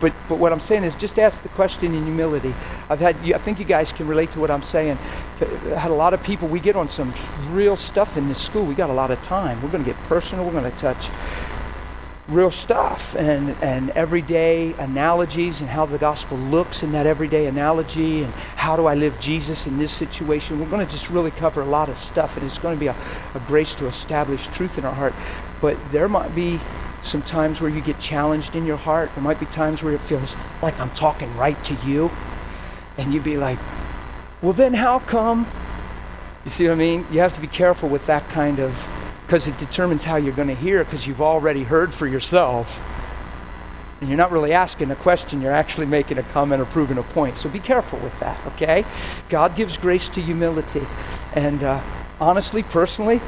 but, 0.00 0.12
but 0.28 0.38
what 0.38 0.52
I'm 0.52 0.60
saying 0.60 0.82
is 0.82 0.96
just 0.96 1.20
ask 1.20 1.40
the 1.42 1.48
question 1.50 1.94
in 1.94 2.04
humility. 2.04 2.52
I've 2.90 2.98
had, 2.98 3.14
I 3.32 3.38
think 3.38 3.60
you 3.60 3.64
guys 3.64 3.92
can 3.92 4.08
relate 4.08 4.32
to 4.32 4.40
what 4.40 4.50
I'm 4.50 4.64
saying. 4.64 4.98
I 5.40 5.78
had 5.78 5.92
a 5.92 5.94
lot 5.94 6.14
of 6.14 6.22
people, 6.24 6.48
we 6.48 6.58
get 6.58 6.74
on 6.74 6.88
some 6.88 7.14
real 7.50 7.76
stuff 7.76 8.16
in 8.16 8.26
this 8.26 8.42
school. 8.42 8.64
We 8.64 8.74
got 8.74 8.90
a 8.90 8.94
lot 8.94 9.12
of 9.12 9.22
time. 9.22 9.62
We're 9.62 9.70
going 9.70 9.84
to 9.84 9.90
get 9.90 10.00
personal. 10.04 10.44
We're 10.44 10.60
going 10.60 10.68
to 10.68 10.78
touch 10.78 11.10
real 12.28 12.50
stuff 12.50 13.16
and, 13.16 13.56
and 13.62 13.88
everyday 13.90 14.74
analogies 14.74 15.62
and 15.62 15.70
how 15.70 15.86
the 15.86 15.96
gospel 15.96 16.36
looks 16.36 16.82
in 16.82 16.92
that 16.92 17.06
everyday 17.06 17.46
analogy 17.46 18.22
and 18.22 18.32
how 18.54 18.76
do 18.76 18.84
I 18.84 18.94
live 18.94 19.18
Jesus 19.18 19.66
in 19.66 19.78
this 19.78 19.90
situation. 19.90 20.60
We're 20.60 20.68
going 20.68 20.84
to 20.86 20.92
just 20.92 21.08
really 21.08 21.30
cover 21.30 21.62
a 21.62 21.66
lot 21.66 21.88
of 21.88 21.96
stuff 21.96 22.36
and 22.36 22.44
it's 22.44 22.58
going 22.58 22.76
to 22.76 22.80
be 22.80 22.88
a, 22.88 22.96
a 23.34 23.40
grace 23.46 23.74
to 23.76 23.86
establish 23.86 24.46
truth 24.48 24.76
in 24.76 24.84
our 24.84 24.92
heart. 24.92 25.14
But 25.62 25.78
there 25.90 26.06
might 26.06 26.34
be 26.34 26.60
some 27.02 27.22
times 27.22 27.62
where 27.62 27.70
you 27.70 27.80
get 27.80 27.98
challenged 27.98 28.54
in 28.54 28.66
your 28.66 28.76
heart. 28.76 29.10
There 29.14 29.24
might 29.24 29.40
be 29.40 29.46
times 29.46 29.82
where 29.82 29.94
it 29.94 30.00
feels 30.00 30.36
like 30.60 30.78
I'm 30.80 30.90
talking 30.90 31.34
right 31.34 31.62
to 31.64 31.74
you. 31.86 32.10
And 32.98 33.14
you'd 33.14 33.24
be 33.24 33.38
like, 33.38 33.58
well, 34.42 34.52
then 34.52 34.74
how 34.74 34.98
come? 34.98 35.46
You 36.44 36.50
see 36.50 36.66
what 36.66 36.74
I 36.74 36.76
mean? 36.76 37.06
You 37.10 37.20
have 37.20 37.32
to 37.34 37.40
be 37.40 37.46
careful 37.46 37.88
with 37.88 38.06
that 38.06 38.28
kind 38.28 38.58
of 38.58 38.72
because 39.28 39.46
it 39.46 39.58
determines 39.58 40.06
how 40.06 40.16
you're 40.16 40.32
going 40.32 40.48
to 40.48 40.54
hear 40.54 40.82
because 40.82 41.06
you've 41.06 41.20
already 41.20 41.62
heard 41.62 41.92
for 41.92 42.06
yourselves. 42.06 42.80
And 44.00 44.08
you're 44.08 44.16
not 44.16 44.32
really 44.32 44.54
asking 44.54 44.90
a 44.90 44.96
question, 44.96 45.42
you're 45.42 45.52
actually 45.52 45.84
making 45.84 46.16
a 46.16 46.22
comment 46.22 46.62
or 46.62 46.64
proving 46.64 46.96
a 46.96 47.02
point. 47.02 47.36
So 47.36 47.50
be 47.50 47.60
careful 47.60 47.98
with 47.98 48.18
that, 48.20 48.38
okay? 48.54 48.86
God 49.28 49.54
gives 49.54 49.76
grace 49.76 50.08
to 50.10 50.22
humility. 50.22 50.80
And 51.34 51.62
uh, 51.62 51.82
honestly, 52.18 52.62
personally, 52.62 53.20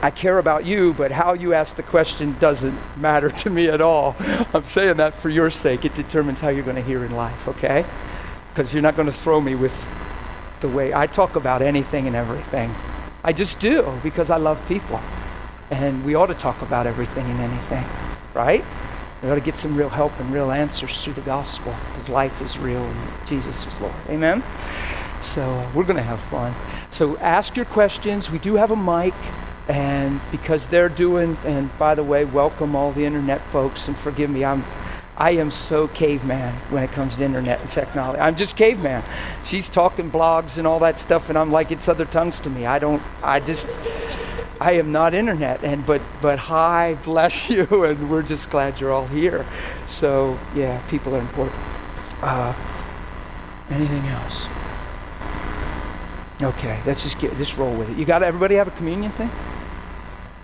I 0.00 0.10
care 0.10 0.38
about 0.38 0.64
you, 0.64 0.94
but 0.94 1.12
how 1.12 1.34
you 1.34 1.52
ask 1.52 1.76
the 1.76 1.82
question 1.82 2.34
doesn't 2.38 2.78
matter 2.96 3.28
to 3.28 3.50
me 3.50 3.68
at 3.68 3.82
all. 3.82 4.16
I'm 4.54 4.64
saying 4.64 4.96
that 4.96 5.12
for 5.12 5.28
your 5.28 5.50
sake. 5.50 5.84
It 5.84 5.94
determines 5.94 6.40
how 6.40 6.48
you're 6.48 6.64
going 6.64 6.76
to 6.76 6.82
hear 6.82 7.04
in 7.04 7.10
life, 7.10 7.48
okay? 7.48 7.84
Because 8.54 8.72
you're 8.72 8.82
not 8.82 8.96
going 8.96 9.08
to 9.08 9.12
throw 9.12 9.42
me 9.42 9.56
with 9.56 9.74
the 10.60 10.68
way 10.68 10.94
I 10.94 11.06
talk 11.06 11.36
about 11.36 11.60
anything 11.60 12.06
and 12.06 12.16
everything. 12.16 12.74
I 13.24 13.32
just 13.32 13.60
do 13.60 13.92
because 14.02 14.30
I 14.30 14.36
love 14.36 14.66
people. 14.66 15.00
And 15.70 16.04
we 16.04 16.14
ought 16.14 16.26
to 16.26 16.34
talk 16.34 16.60
about 16.60 16.86
everything 16.86 17.24
and 17.24 17.40
anything, 17.40 17.84
right? 18.34 18.64
We 19.22 19.30
ought 19.30 19.36
to 19.36 19.40
get 19.40 19.56
some 19.56 19.76
real 19.76 19.88
help 19.88 20.18
and 20.18 20.32
real 20.32 20.50
answers 20.50 21.02
through 21.02 21.12
the 21.12 21.22
gospel 21.22 21.74
because 21.88 22.08
life 22.08 22.42
is 22.42 22.58
real 22.58 22.82
and 22.82 23.26
Jesus 23.26 23.66
is 23.66 23.80
Lord. 23.80 23.94
Amen? 24.08 24.42
So 25.20 25.70
we're 25.72 25.84
going 25.84 25.96
to 25.96 26.02
have 26.02 26.20
fun. 26.20 26.52
So 26.90 27.16
ask 27.18 27.54
your 27.56 27.64
questions. 27.66 28.30
We 28.30 28.38
do 28.38 28.56
have 28.56 28.72
a 28.72 28.76
mic. 28.76 29.14
And 29.68 30.20
because 30.32 30.66
they're 30.66 30.88
doing, 30.88 31.36
and 31.44 31.76
by 31.78 31.94
the 31.94 32.02
way, 32.02 32.24
welcome 32.24 32.74
all 32.74 32.90
the 32.90 33.04
internet 33.04 33.40
folks 33.42 33.86
and 33.86 33.96
forgive 33.96 34.28
me, 34.28 34.44
I'm 34.44 34.64
I 35.22 35.30
am 35.34 35.50
so 35.50 35.86
caveman 35.86 36.52
when 36.70 36.82
it 36.82 36.90
comes 36.90 37.18
to 37.18 37.24
internet 37.24 37.60
and 37.60 37.70
technology. 37.70 38.18
I'm 38.18 38.34
just 38.34 38.56
caveman. 38.56 39.04
She's 39.44 39.68
talking 39.68 40.10
blogs 40.10 40.58
and 40.58 40.66
all 40.66 40.80
that 40.80 40.98
stuff, 40.98 41.28
and 41.28 41.38
I'm 41.38 41.52
like, 41.52 41.70
it's 41.70 41.86
other 41.86 42.04
tongues 42.04 42.40
to 42.40 42.50
me. 42.50 42.66
I 42.66 42.80
don't, 42.80 43.00
I 43.22 43.38
just, 43.38 43.68
I 44.60 44.72
am 44.72 44.90
not 44.90 45.14
internet. 45.14 45.62
And 45.62 45.86
but, 45.86 46.02
but 46.20 46.40
hi, 46.40 46.96
bless 47.04 47.48
you, 47.54 47.84
and 47.84 48.10
we're 48.10 48.24
just 48.24 48.50
glad 48.50 48.80
you're 48.80 48.90
all 48.90 49.06
here. 49.06 49.46
So 49.86 50.36
yeah, 50.56 50.82
people 50.88 51.14
are 51.14 51.20
important. 51.20 51.56
Uh, 52.20 52.52
anything 53.70 54.04
else? 54.06 54.48
Okay, 56.42 56.80
let's 56.84 57.04
just 57.04 57.20
get 57.20 57.36
just 57.36 57.56
roll 57.56 57.76
with 57.76 57.92
it. 57.92 57.96
You 57.96 58.04
got 58.04 58.24
everybody 58.24 58.56
have 58.56 58.66
a 58.66 58.72
communion 58.72 59.12
thing? 59.12 59.30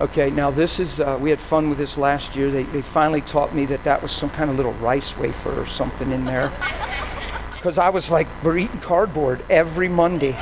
Okay, 0.01 0.31
now 0.31 0.53
this 0.53 0.79
is, 0.79 1.01
uh, 1.01 1.19
we 1.21 1.31
had 1.31 1.41
fun 1.41 1.69
with 1.69 1.79
this 1.79 1.99
last 1.99 2.37
year. 2.37 2.53
They, 2.53 2.63
they 2.63 2.83
finally 2.83 3.21
taught 3.21 3.53
me 3.53 3.67
that 3.67 3.83
that 3.83 4.01
was 4.01 4.13
some 4.13 4.31
kind 4.31 4.49
of 4.49 4.57
little 4.57 4.75
rice 4.75 5.19
wafer 5.19 5.61
or 5.61 5.67
something 5.67 6.13
in 6.13 6.25
there. 6.25 6.53
Because 7.59 7.77
I 7.77 7.89
was 7.89 8.09
like, 8.09 8.29
we're 8.45 8.57
eating 8.57 8.79
cardboard 8.79 9.45
every 9.51 9.89
Monday. 9.89 10.37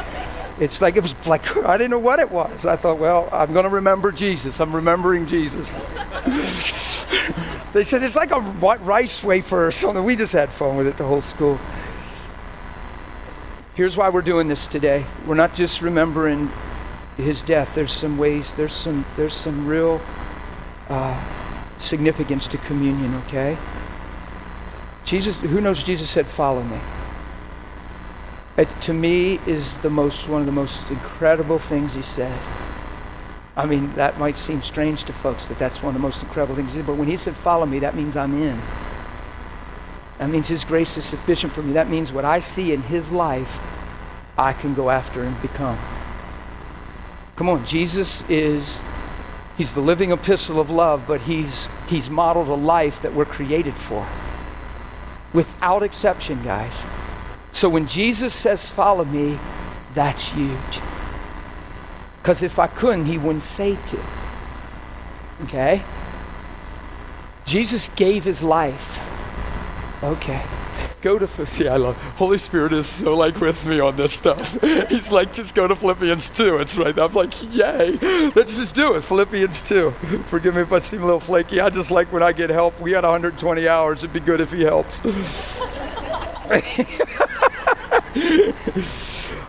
It's 0.60 0.82
like, 0.82 0.96
it 0.96 1.02
was 1.02 1.14
like, 1.26 1.56
I 1.64 1.78
didn't 1.78 1.92
know 1.92 1.98
what 1.98 2.20
it 2.20 2.30
was. 2.30 2.66
I 2.66 2.76
thought, 2.76 2.98
well, 2.98 3.30
I'm 3.32 3.54
going 3.54 3.64
to 3.64 3.70
remember 3.70 4.12
Jesus. 4.12 4.60
I'm 4.60 4.76
remembering 4.76 5.24
Jesus. 5.24 5.68
they 7.72 7.84
said, 7.84 8.02
it's 8.02 8.16
like 8.16 8.32
a 8.32 8.40
rice 8.40 9.24
wafer 9.24 9.66
or 9.66 9.72
something. 9.72 10.04
We 10.04 10.14
just 10.14 10.34
had 10.34 10.50
fun 10.50 10.76
with 10.76 10.86
it, 10.86 10.98
the 10.98 11.04
whole 11.04 11.22
school. 11.22 11.58
Here's 13.74 13.96
why 13.96 14.10
we're 14.10 14.20
doing 14.20 14.48
this 14.48 14.66
today. 14.66 15.06
We're 15.26 15.36
not 15.36 15.54
just 15.54 15.80
remembering 15.80 16.50
his 17.16 17.42
death, 17.42 17.74
there's 17.74 17.92
some 17.92 18.18
ways, 18.18 18.54
there's 18.54 18.72
some, 18.72 19.04
there's 19.16 19.34
some 19.34 19.66
real 19.66 20.00
uh, 20.88 21.22
significance 21.76 22.46
to 22.48 22.58
communion, 22.58 23.14
okay? 23.26 23.56
Jesus, 25.04 25.40
who 25.40 25.60
knows 25.60 25.82
Jesus 25.82 26.10
said, 26.10 26.26
follow 26.26 26.62
me. 26.62 26.78
It, 28.58 28.68
to 28.82 28.92
me 28.92 29.38
is 29.46 29.78
the 29.78 29.90
most, 29.90 30.28
one 30.28 30.40
of 30.40 30.46
the 30.46 30.52
most 30.52 30.90
incredible 30.90 31.58
things 31.58 31.94
he 31.94 32.02
said. 32.02 32.38
I 33.56 33.64
mean, 33.64 33.94
that 33.94 34.18
might 34.18 34.36
seem 34.36 34.60
strange 34.60 35.04
to 35.04 35.12
folks 35.12 35.46
that 35.46 35.58
that's 35.58 35.82
one 35.82 35.94
of 35.94 36.00
the 36.00 36.06
most 36.06 36.22
incredible 36.22 36.54
things 36.54 36.72
he 36.72 36.78
said, 36.78 36.86
but 36.86 36.96
when 36.96 37.08
he 37.08 37.16
said, 37.16 37.34
follow 37.34 37.64
me, 37.64 37.78
that 37.78 37.94
means 37.94 38.16
I'm 38.16 38.34
in. 38.42 38.60
That 40.18 40.28
means 40.28 40.48
his 40.48 40.64
grace 40.64 40.96
is 40.96 41.04
sufficient 41.04 41.52
for 41.52 41.62
me. 41.62 41.72
That 41.74 41.88
means 41.88 42.12
what 42.12 42.24
I 42.24 42.40
see 42.40 42.72
in 42.72 42.82
his 42.82 43.12
life, 43.12 43.60
I 44.36 44.52
can 44.52 44.74
go 44.74 44.90
after 44.90 45.22
and 45.22 45.40
become. 45.40 45.78
Come 47.36 47.50
on, 47.50 47.64
Jesus 47.66 48.28
is 48.30 48.82
he's 49.58 49.74
the 49.74 49.80
living 49.80 50.10
epistle 50.10 50.58
of 50.58 50.70
love, 50.70 51.04
but 51.06 51.20
he's 51.22 51.68
he's 51.86 52.08
modeled 52.08 52.48
a 52.48 52.54
life 52.54 53.00
that 53.02 53.12
we're 53.12 53.26
created 53.26 53.74
for. 53.74 54.06
Without 55.34 55.82
exception, 55.82 56.42
guys. 56.42 56.84
So 57.52 57.68
when 57.68 57.86
Jesus 57.86 58.34
says 58.34 58.70
follow 58.70 59.04
me, 59.04 59.38
that's 59.92 60.32
huge. 60.32 60.80
Cuz 62.22 62.42
if 62.42 62.58
I 62.58 62.66
couldn't, 62.66 63.04
he 63.04 63.18
wouldn't 63.18 63.42
say 63.42 63.76
to. 63.86 63.98
Okay? 65.44 65.82
Jesus 67.44 67.88
gave 67.88 68.24
his 68.24 68.42
life. 68.42 68.98
Okay 70.02 70.42
go 71.00 71.18
to 71.18 71.46
see 71.46 71.68
I 71.76 71.76
love 71.76 71.96
Holy 72.16 72.38
Spirit 72.38 72.72
is 72.72 72.86
so 72.86 73.16
like 73.16 73.40
with 73.40 73.66
me 73.66 73.80
on 73.80 73.96
this 73.96 74.12
stuff. 74.12 74.60
He's 74.88 75.12
like, 75.12 75.32
just 75.32 75.54
go 75.54 75.66
to 75.66 75.74
Philippians 75.74 76.30
2. 76.30 76.58
It's 76.58 76.76
right. 76.76 76.98
I'm 76.98 77.12
like, 77.12 77.54
yay. 77.54 77.96
Let's 78.34 78.58
just 78.58 78.74
do 78.74 78.94
it. 78.94 79.02
Philippians 79.02 79.62
2. 79.62 79.90
Forgive 80.26 80.54
me 80.54 80.62
if 80.62 80.72
I 80.72 80.78
seem 80.78 81.02
a 81.02 81.04
little 81.04 81.20
flaky. 81.20 81.60
I 81.60 81.70
just 81.70 81.90
like 81.90 82.12
when 82.12 82.22
I 82.22 82.32
get 82.32 82.50
help. 82.50 82.80
We 82.80 82.90
got 82.92 83.04
120 83.04 83.68
hours. 83.68 84.02
It'd 84.02 84.12
be 84.12 84.20
good 84.20 84.40
if 84.40 84.52
he 84.52 84.62
helps. 84.62 85.02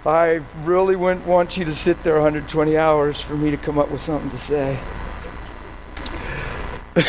I 0.06 0.42
really 0.64 0.96
wouldn't 0.96 1.26
want 1.26 1.58
you 1.58 1.66
to 1.66 1.76
sit 1.76 2.04
there 2.04 2.16
120 2.16 2.78
hours 2.78 3.22
for 3.22 3.36
me 3.36 3.52
to 3.52 3.58
come 3.58 3.78
up 3.78 3.92
with 3.92 4.02
something 4.02 4.30
to 4.30 4.38
say. 4.38 4.80
you 6.96 7.04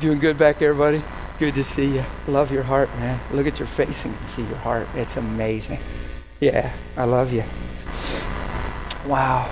doing 0.00 0.18
good 0.18 0.38
back 0.38 0.58
there, 0.58 0.74
buddy? 0.74 1.02
Good 1.38 1.54
to 1.56 1.64
see 1.64 1.96
you. 1.96 2.04
Love 2.26 2.50
your 2.50 2.62
heart, 2.62 2.88
man. 2.96 3.20
Look 3.30 3.46
at 3.46 3.58
your 3.58 3.66
face 3.66 4.06
and 4.06 4.14
can 4.14 4.24
see 4.24 4.42
your 4.42 4.56
heart. 4.56 4.88
It's 4.94 5.18
amazing. 5.18 5.78
Yeah, 6.40 6.72
I 6.96 7.04
love 7.04 7.30
you. 7.30 7.44
Wow. 9.06 9.50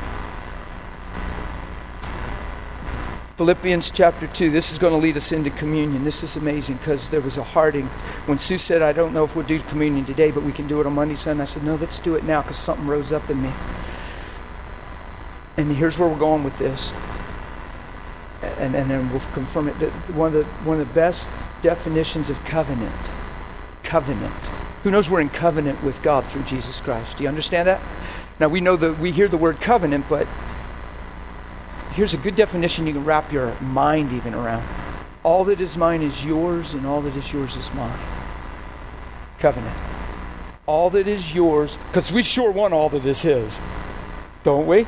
Philippians 3.37 3.91
chapter 3.91 4.27
2. 4.29 4.49
This 4.49 4.73
is 4.73 4.79
going 4.79 4.95
to 4.95 4.99
lead 4.99 5.19
us 5.19 5.31
into 5.33 5.51
communion. 5.51 6.05
This 6.05 6.23
is 6.23 6.37
amazing 6.37 6.77
because 6.79 7.11
there 7.11 7.21
was 7.21 7.37
a 7.37 7.43
hearting. 7.43 7.85
When 8.25 8.39
Sue 8.39 8.57
said, 8.57 8.81
I 8.81 8.93
don't 8.93 9.13
know 9.13 9.25
if 9.25 9.37
we'll 9.37 9.45
do 9.45 9.61
communion 9.61 10.07
today, 10.07 10.31
but 10.31 10.43
we 10.43 10.53
can 10.53 10.67
do 10.67 10.81
it 10.81 10.87
on 10.87 10.95
Monday, 10.95 11.17
Sunday, 11.17 11.43
I 11.43 11.45
said, 11.45 11.65
no, 11.65 11.75
let's 11.75 11.99
do 11.99 12.15
it 12.15 12.25
now 12.25 12.41
because 12.41 12.57
something 12.57 12.87
rose 12.87 13.13
up 13.13 13.29
in 13.29 13.43
me. 13.43 13.51
And 15.59 15.71
here's 15.77 15.99
where 15.99 16.09
we're 16.09 16.19
going 16.19 16.45
with 16.45 16.57
this. 16.59 16.95
And, 18.59 18.75
and 18.75 18.89
then 18.89 19.11
we'll 19.11 19.21
confirm 19.35 19.69
it. 19.69 19.75
One 20.15 20.29
of 20.29 20.33
the, 20.33 20.45
one 20.65 20.81
of 20.81 20.89
the 20.89 20.95
best 20.95 21.29
definitions 21.65 22.29
of 22.29 22.45
covenant. 22.45 22.93
Covenant. 23.83 24.35
Who 24.83 24.91
knows 24.91 25.09
we're 25.09 25.23
in 25.23 25.31
covenant 25.31 25.83
with 25.83 26.03
God 26.03 26.27
through 26.27 26.43
Jesus 26.43 26.79
Christ? 26.79 27.17
Do 27.17 27.23
you 27.23 27.29
understand 27.31 27.67
that? 27.67 27.81
Now 28.39 28.49
we 28.49 28.61
know 28.61 28.77
that 28.77 28.99
we 28.99 29.13
hear 29.13 29.29
the 29.29 29.39
word 29.39 29.63
covenant, 29.63 30.05
but 30.07 30.29
here's 31.93 32.13
a 32.13 32.19
good 32.19 32.37
definition 32.37 32.87
you 32.87 32.93
can 32.93 33.05
wrap 33.07 33.33
your 33.33 33.59
mind 33.63 34.13
even 34.13 34.35
around. 34.35 34.63
All 35.23 35.43
that 35.45 35.59
is 35.59 35.79
mine 35.79 36.03
is 36.03 36.23
yours, 36.23 36.75
and 36.75 36.87
all 36.87 37.01
that 37.01 37.17
is 37.17 37.33
yours 37.33 37.57
is 37.57 37.73
mine. 37.73 37.99
Covenant. 39.39 39.81
All 40.67 40.91
that 40.91 41.09
is 41.09 41.35
yours, 41.35 41.79
because 41.89 42.13
we 42.13 42.23
sure 42.23 42.51
want 42.51 42.75
all 42.75 42.91
that 42.91 43.07
is 43.07 43.23
his, 43.23 43.59
don't 44.43 44.67
we? 44.67 44.87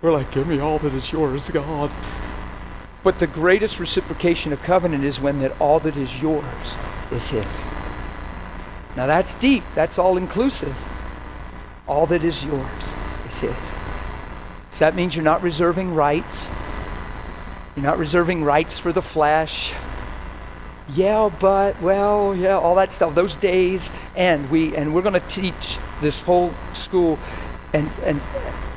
We're 0.00 0.12
like, 0.12 0.30
give 0.30 0.46
me 0.46 0.60
all 0.60 0.78
that 0.78 0.94
is 0.94 1.12
yours, 1.12 1.50
God. 1.50 1.90
But 3.06 3.20
the 3.20 3.28
greatest 3.28 3.78
reciprocation 3.78 4.52
of 4.52 4.60
covenant 4.64 5.04
is 5.04 5.20
when 5.20 5.38
that 5.38 5.60
all 5.60 5.78
that 5.78 5.96
is 5.96 6.20
yours 6.20 6.74
is 7.12 7.28
his. 7.28 7.64
Now 8.96 9.06
that's 9.06 9.36
deep. 9.36 9.62
That's 9.76 9.96
all 9.96 10.16
inclusive. 10.16 10.76
All 11.86 12.06
that 12.06 12.24
is 12.24 12.44
yours 12.44 12.96
is 13.28 13.38
his. 13.38 13.76
So 14.70 14.86
that 14.86 14.96
means 14.96 15.14
you're 15.14 15.24
not 15.24 15.40
reserving 15.40 15.94
rights. 15.94 16.50
You're 17.76 17.84
not 17.84 17.96
reserving 17.96 18.42
rights 18.42 18.80
for 18.80 18.90
the 18.92 19.02
flesh. 19.02 19.72
Yeah, 20.92 21.30
but 21.38 21.80
well, 21.80 22.34
yeah, 22.34 22.58
all 22.58 22.74
that 22.74 22.92
stuff. 22.92 23.14
Those 23.14 23.36
days 23.36 23.92
and 24.16 24.50
We 24.50 24.74
and 24.74 24.92
we're 24.92 25.02
going 25.02 25.20
to 25.20 25.28
teach 25.28 25.78
this 26.00 26.20
whole 26.20 26.52
school 26.72 27.20
And, 27.72 27.88
and 28.02 28.20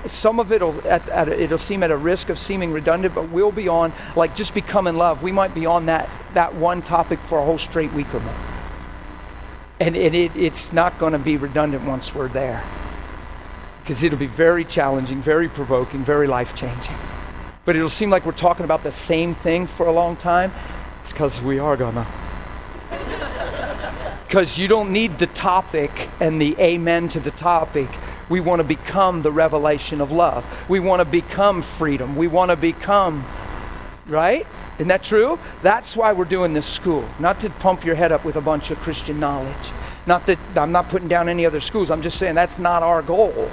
some 0.06 0.40
of 0.40 0.52
it'll 0.52 0.80
at, 0.88 1.08
at 1.10 1.28
it'll 1.28 1.58
seem 1.58 1.84
at 1.84 1.92
a 1.92 1.98
risk 1.98 2.30
of 2.30 2.40
seeming 2.40 2.72
redundant, 2.72 3.14
but 3.14 3.30
we'll 3.30 3.52
be 3.52 3.68
on 3.68 3.92
like 4.16 4.36
just 4.36 4.54
become 4.54 4.88
in 4.88 4.98
love. 4.98 5.22
We 5.22 5.32
might 5.32 5.54
be 5.54 5.66
on 5.66 5.88
that 5.88 6.10
that 6.34 6.56
one 6.56 6.82
topic 6.82 7.20
for 7.20 7.40
a 7.40 7.44
whole 7.44 7.58
straight 7.58 7.92
week 7.94 8.14
or 8.14 8.20
more, 8.20 8.36
and, 9.80 9.96
and 9.96 10.16
it, 10.16 10.36
it's 10.36 10.72
not 10.72 10.98
going 11.00 11.14
to 11.14 11.20
be 11.20 11.38
redundant 11.38 11.84
once 11.84 12.16
we're 12.16 12.30
there, 12.30 12.64
because 13.82 14.04
it'll 14.04 14.18
be 14.18 14.28
very 14.28 14.64
challenging, 14.64 15.22
very 15.22 15.50
provoking, 15.50 16.02
very 16.02 16.28
life 16.28 16.56
changing. 16.56 16.96
But 17.66 17.76
it'll 17.76 17.90
seem 17.90 18.10
like 18.10 18.26
we're 18.26 18.32
talking 18.32 18.64
about 18.64 18.84
the 18.84 18.92
same 18.92 19.34
thing 19.34 19.68
for 19.68 19.86
a 19.86 19.92
long 19.92 20.16
time. 20.16 20.52
It's 21.02 21.12
because 21.12 21.42
we 21.42 21.60
are 21.60 21.78
gonna. 21.78 22.08
Because 24.30 24.60
you 24.60 24.68
don't 24.68 24.92
need 24.92 25.18
the 25.18 25.26
topic 25.26 26.08
and 26.20 26.40
the 26.40 26.56
amen 26.60 27.10
to 27.10 27.20
the 27.20 27.32
topic 27.32 27.90
we 28.30 28.40
want 28.40 28.60
to 28.60 28.64
become 28.64 29.24
the 29.24 29.32
revelation 29.32 30.02
of 30.02 30.12
love. 30.12 30.46
We 30.70 30.80
want 30.80 31.00
to 31.02 31.06
become 31.06 31.62
freedom. 31.62 32.16
We 32.16 32.28
want 32.28 32.52
to 32.52 32.56
become, 32.56 33.26
right? 34.06 34.46
Isn't 34.76 34.88
that 34.88 35.04
true? 35.04 35.40
That's 35.62 35.98
why 35.98 36.14
we're 36.14 36.26
doing 36.26 36.54
this 36.54 36.68
school. 36.68 37.08
Not 37.20 37.40
to 37.42 37.50
pump 37.50 37.84
your 37.84 37.96
head 37.96 38.12
up 38.12 38.24
with 38.24 38.36
a 38.36 38.42
bunch 38.42 38.72
of 38.72 38.78
Christian 38.80 39.20
knowledge. 39.20 39.72
Not 40.06 40.26
that 40.28 40.40
I'm 40.56 40.72
not 40.72 40.90
putting 40.90 41.08
down 41.08 41.28
any 41.28 41.46
other 41.46 41.60
schools. 41.60 41.92
I'm 41.92 42.02
just 42.02 42.18
saying 42.18 42.36
that's 42.36 42.60
not 42.60 42.84
our 42.84 43.02
goal. 43.02 43.50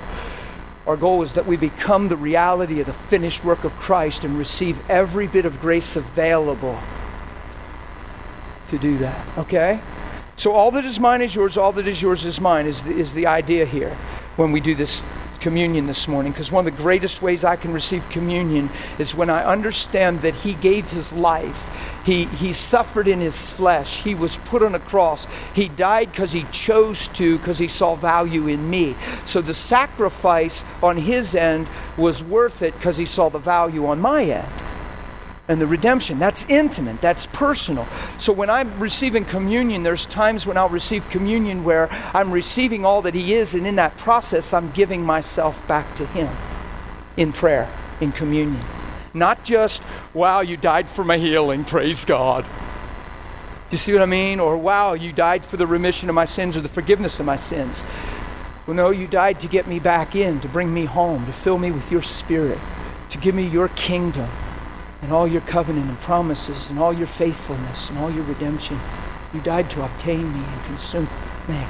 Our 0.86 0.96
goal 0.96 1.22
is 1.22 1.32
that 1.32 1.46
we 1.46 1.56
become 1.56 2.08
the 2.08 2.16
reality 2.16 2.78
of 2.78 2.86
the 2.86 2.92
finished 2.92 3.44
work 3.44 3.64
of 3.64 3.72
Christ 3.74 4.22
and 4.22 4.38
receive 4.38 4.88
every 4.88 5.26
bit 5.26 5.44
of 5.44 5.60
grace 5.60 5.96
available 5.96 6.78
to 8.68 8.78
do 8.78 8.96
that. 8.98 9.38
Okay? 9.38 9.80
So 10.36 10.52
all 10.52 10.70
that 10.72 10.84
is 10.84 11.00
mine 11.00 11.22
is 11.22 11.34
yours, 11.34 11.56
all 11.56 11.72
that 11.72 11.88
is 11.88 12.00
yours 12.00 12.24
is 12.24 12.40
mine, 12.40 12.66
is 12.66 12.84
the, 12.84 12.92
is 12.92 13.14
the 13.14 13.26
idea 13.26 13.64
here 13.64 13.96
when 14.36 14.52
we 14.52 14.60
do 14.60 14.74
this 14.74 15.02
communion 15.40 15.86
this 15.86 16.08
morning 16.08 16.32
because 16.32 16.50
one 16.50 16.66
of 16.66 16.76
the 16.76 16.82
greatest 16.82 17.22
ways 17.22 17.44
I 17.44 17.56
can 17.56 17.72
receive 17.72 18.08
communion 18.10 18.70
is 18.98 19.14
when 19.14 19.30
I 19.30 19.44
understand 19.44 20.22
that 20.22 20.34
He 20.34 20.54
gave 20.54 20.90
His 20.90 21.12
life. 21.12 21.68
He, 22.04 22.24
he 22.24 22.52
suffered 22.52 23.08
in 23.08 23.20
His 23.20 23.52
flesh. 23.52 24.02
He 24.02 24.14
was 24.14 24.36
put 24.38 24.62
on 24.62 24.74
a 24.74 24.78
cross. 24.78 25.26
He 25.54 25.68
died 25.68 26.10
because 26.10 26.32
He 26.32 26.44
chose 26.52 27.08
to, 27.08 27.38
because 27.38 27.58
He 27.58 27.68
saw 27.68 27.94
value 27.94 28.46
in 28.48 28.68
me. 28.68 28.96
So 29.24 29.40
the 29.40 29.54
sacrifice 29.54 30.64
on 30.82 30.96
His 30.96 31.34
end 31.34 31.68
was 31.96 32.22
worth 32.22 32.62
it 32.62 32.74
because 32.74 32.96
He 32.96 33.06
saw 33.06 33.28
the 33.28 33.38
value 33.38 33.86
on 33.86 34.00
my 34.00 34.24
end 34.24 34.48
and 35.48 35.60
the 35.60 35.66
redemption. 35.66 36.18
That's 36.18 36.44
intimate, 36.46 37.00
that's 37.00 37.26
personal. 37.26 37.86
So 38.18 38.32
when 38.32 38.50
I'm 38.50 38.78
receiving 38.78 39.24
communion, 39.24 39.82
there's 39.82 40.06
times 40.06 40.46
when 40.46 40.56
I'll 40.56 40.68
receive 40.68 41.08
communion 41.10 41.64
where 41.64 41.88
I'm 42.14 42.32
receiving 42.32 42.84
all 42.84 43.02
that 43.02 43.14
He 43.14 43.34
is, 43.34 43.54
and 43.54 43.66
in 43.66 43.76
that 43.76 43.96
process, 43.96 44.52
I'm 44.52 44.70
giving 44.72 45.04
myself 45.04 45.66
back 45.68 45.94
to 45.96 46.06
Him 46.06 46.34
in 47.16 47.32
prayer, 47.32 47.70
in 48.00 48.12
communion. 48.12 48.60
Not 49.14 49.44
just, 49.44 49.82
wow, 50.12 50.40
you 50.40 50.56
died 50.56 50.90
for 50.90 51.04
my 51.04 51.16
healing, 51.16 51.64
praise 51.64 52.04
God. 52.04 52.44
Do 52.44 53.74
you 53.74 53.78
see 53.78 53.92
what 53.92 54.02
I 54.02 54.06
mean? 54.06 54.38
Or, 54.38 54.56
wow, 54.56 54.92
you 54.92 55.12
died 55.12 55.44
for 55.44 55.56
the 55.56 55.66
remission 55.66 56.08
of 56.08 56.14
my 56.14 56.24
sins 56.24 56.56
or 56.56 56.60
the 56.60 56.68
forgiveness 56.68 57.18
of 57.18 57.26
my 57.26 57.36
sins. 57.36 57.82
Well, 58.66 58.76
no, 58.76 58.90
you 58.90 59.06
died 59.06 59.40
to 59.40 59.48
get 59.48 59.66
me 59.66 59.78
back 59.78 60.14
in, 60.14 60.40
to 60.40 60.48
bring 60.48 60.72
me 60.72 60.84
home, 60.84 61.24
to 61.26 61.32
fill 61.32 61.58
me 61.58 61.70
with 61.70 61.90
your 61.90 62.02
spirit, 62.02 62.58
to 63.10 63.18
give 63.18 63.34
me 63.34 63.46
your 63.46 63.68
kingdom 63.68 64.28
and 65.06 65.14
all 65.14 65.28
your 65.28 65.42
covenant 65.42 65.88
and 65.88 66.00
promises 66.00 66.68
and 66.68 66.80
all 66.80 66.92
your 66.92 67.06
faithfulness 67.06 67.88
and 67.88 67.96
all 67.96 68.10
your 68.10 68.24
redemption. 68.24 68.76
You 69.32 69.40
died 69.40 69.70
to 69.70 69.84
obtain 69.84 70.32
me 70.32 70.44
and 70.44 70.64
consume 70.64 71.08
me 71.46 71.62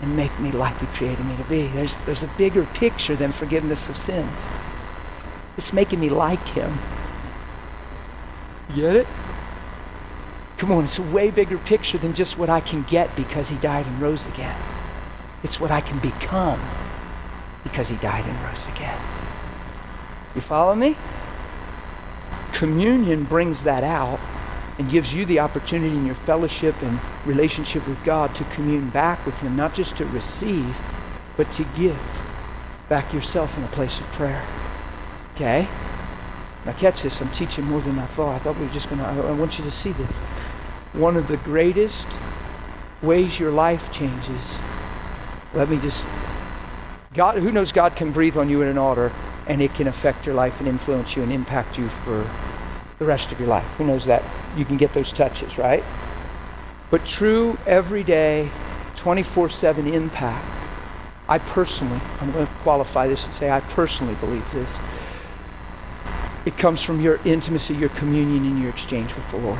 and 0.00 0.16
make 0.16 0.36
me 0.40 0.50
like 0.50 0.80
you 0.80 0.88
created 0.88 1.24
me 1.24 1.36
to 1.36 1.44
be. 1.44 1.68
There's, 1.68 1.98
there's 1.98 2.24
a 2.24 2.30
bigger 2.36 2.64
picture 2.74 3.14
than 3.14 3.30
forgiveness 3.30 3.88
of 3.88 3.96
sins. 3.96 4.44
It's 5.56 5.72
making 5.72 6.00
me 6.00 6.08
like 6.08 6.44
him. 6.48 6.76
get 8.74 8.96
it? 8.96 9.06
Come 10.58 10.72
on, 10.72 10.82
it's 10.82 10.98
a 10.98 11.02
way 11.02 11.30
bigger 11.30 11.58
picture 11.58 11.98
than 11.98 12.12
just 12.12 12.36
what 12.36 12.50
I 12.50 12.58
can 12.58 12.82
get 12.82 13.14
because 13.14 13.50
he 13.50 13.56
died 13.58 13.86
and 13.86 14.00
rose 14.00 14.26
again. 14.26 14.60
It's 15.44 15.60
what 15.60 15.70
I 15.70 15.80
can 15.80 16.00
become 16.00 16.60
because 17.62 17.88
he 17.88 17.96
died 17.98 18.24
and 18.24 18.36
rose 18.42 18.66
again. 18.66 19.00
You 20.34 20.40
follow 20.40 20.74
me? 20.74 20.96
Communion 22.54 23.24
brings 23.24 23.64
that 23.64 23.82
out 23.82 24.20
and 24.78 24.88
gives 24.88 25.12
you 25.12 25.24
the 25.24 25.40
opportunity 25.40 25.94
in 25.94 26.06
your 26.06 26.14
fellowship 26.14 26.80
and 26.82 27.00
relationship 27.26 27.86
with 27.88 28.02
God 28.04 28.32
to 28.36 28.44
commune 28.44 28.90
back 28.90 29.26
with 29.26 29.40
Him, 29.40 29.56
not 29.56 29.74
just 29.74 29.96
to 29.96 30.06
receive, 30.06 30.76
but 31.36 31.50
to 31.52 31.64
give 31.76 31.98
back 32.88 33.12
yourself 33.12 33.58
in 33.58 33.64
a 33.64 33.68
place 33.68 33.98
of 33.98 34.06
prayer. 34.12 34.42
Okay? 35.34 35.66
Now, 36.64 36.72
catch 36.72 37.02
this. 37.02 37.20
I'm 37.20 37.28
teaching 37.30 37.64
more 37.64 37.80
than 37.80 37.98
I 37.98 38.06
thought. 38.06 38.36
I 38.36 38.38
thought 38.38 38.56
we 38.56 38.66
were 38.66 38.72
just 38.72 38.88
going 38.88 39.00
to, 39.00 39.06
I 39.06 39.32
want 39.32 39.58
you 39.58 39.64
to 39.64 39.70
see 39.70 39.90
this. 39.90 40.18
One 40.92 41.16
of 41.16 41.26
the 41.26 41.38
greatest 41.38 42.06
ways 43.02 43.38
your 43.38 43.50
life 43.50 43.92
changes, 43.92 44.60
let 45.54 45.68
me 45.68 45.78
just, 45.80 46.06
God, 47.14 47.36
who 47.38 47.50
knows 47.50 47.72
God 47.72 47.96
can 47.96 48.12
breathe 48.12 48.36
on 48.36 48.48
you 48.48 48.62
in 48.62 48.68
an 48.68 48.78
altar 48.78 49.12
and 49.46 49.60
it 49.62 49.74
can 49.74 49.88
affect 49.88 50.26
your 50.26 50.34
life 50.34 50.60
and 50.60 50.68
influence 50.68 51.16
you 51.16 51.22
and 51.22 51.32
impact 51.32 51.78
you 51.78 51.88
for 51.88 52.28
the 52.98 53.04
rest 53.04 53.32
of 53.32 53.38
your 53.38 53.48
life. 53.48 53.66
Who 53.74 53.86
knows 53.86 54.06
that? 54.06 54.22
You 54.56 54.64
can 54.64 54.76
get 54.76 54.92
those 54.94 55.12
touches, 55.12 55.58
right? 55.58 55.84
But 56.90 57.04
true, 57.04 57.58
everyday, 57.66 58.48
24 58.96 59.48
7 59.48 59.86
impact, 59.86 60.44
I 61.28 61.38
personally, 61.38 62.00
I'm 62.20 62.30
going 62.32 62.46
to 62.46 62.52
qualify 62.62 63.08
this 63.08 63.24
and 63.24 63.32
say 63.32 63.50
I 63.50 63.60
personally 63.60 64.14
believe 64.16 64.50
this. 64.52 64.78
It 66.44 66.58
comes 66.58 66.82
from 66.82 67.00
your 67.00 67.18
intimacy, 67.24 67.74
your 67.74 67.88
communion, 67.90 68.44
and 68.44 68.60
your 68.60 68.70
exchange 68.70 69.14
with 69.14 69.30
the 69.30 69.38
Lord. 69.38 69.58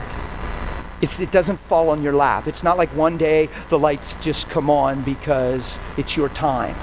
It's, 1.00 1.18
it 1.18 1.32
doesn't 1.32 1.56
fall 1.56 1.88
on 1.88 2.02
your 2.02 2.12
lap. 2.12 2.46
It's 2.46 2.62
not 2.62 2.76
like 2.76 2.90
one 2.90 3.16
day 3.16 3.48
the 3.68 3.78
lights 3.78 4.14
just 4.20 4.48
come 4.50 4.68
on 4.68 5.02
because 5.02 5.78
it's 5.96 6.16
your 6.16 6.28
time. 6.28 6.76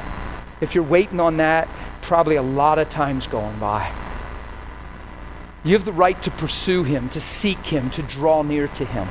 If 0.59 0.73
you're 0.75 0.83
waiting 0.83 1.19
on 1.19 1.37
that, 1.37 1.67
probably 2.11 2.35
a 2.35 2.41
lot 2.41 2.77
of 2.77 2.89
times 2.89 3.25
going 3.25 3.57
by. 3.57 3.89
You 5.63 5.75
have 5.75 5.85
the 5.85 5.93
right 5.93 6.21
to 6.23 6.31
pursue 6.31 6.83
Him, 6.83 7.07
to 7.07 7.21
seek 7.21 7.59
Him, 7.59 7.89
to 7.91 8.01
draw 8.03 8.41
near 8.41 8.67
to 8.67 8.83
Him. 8.83 9.07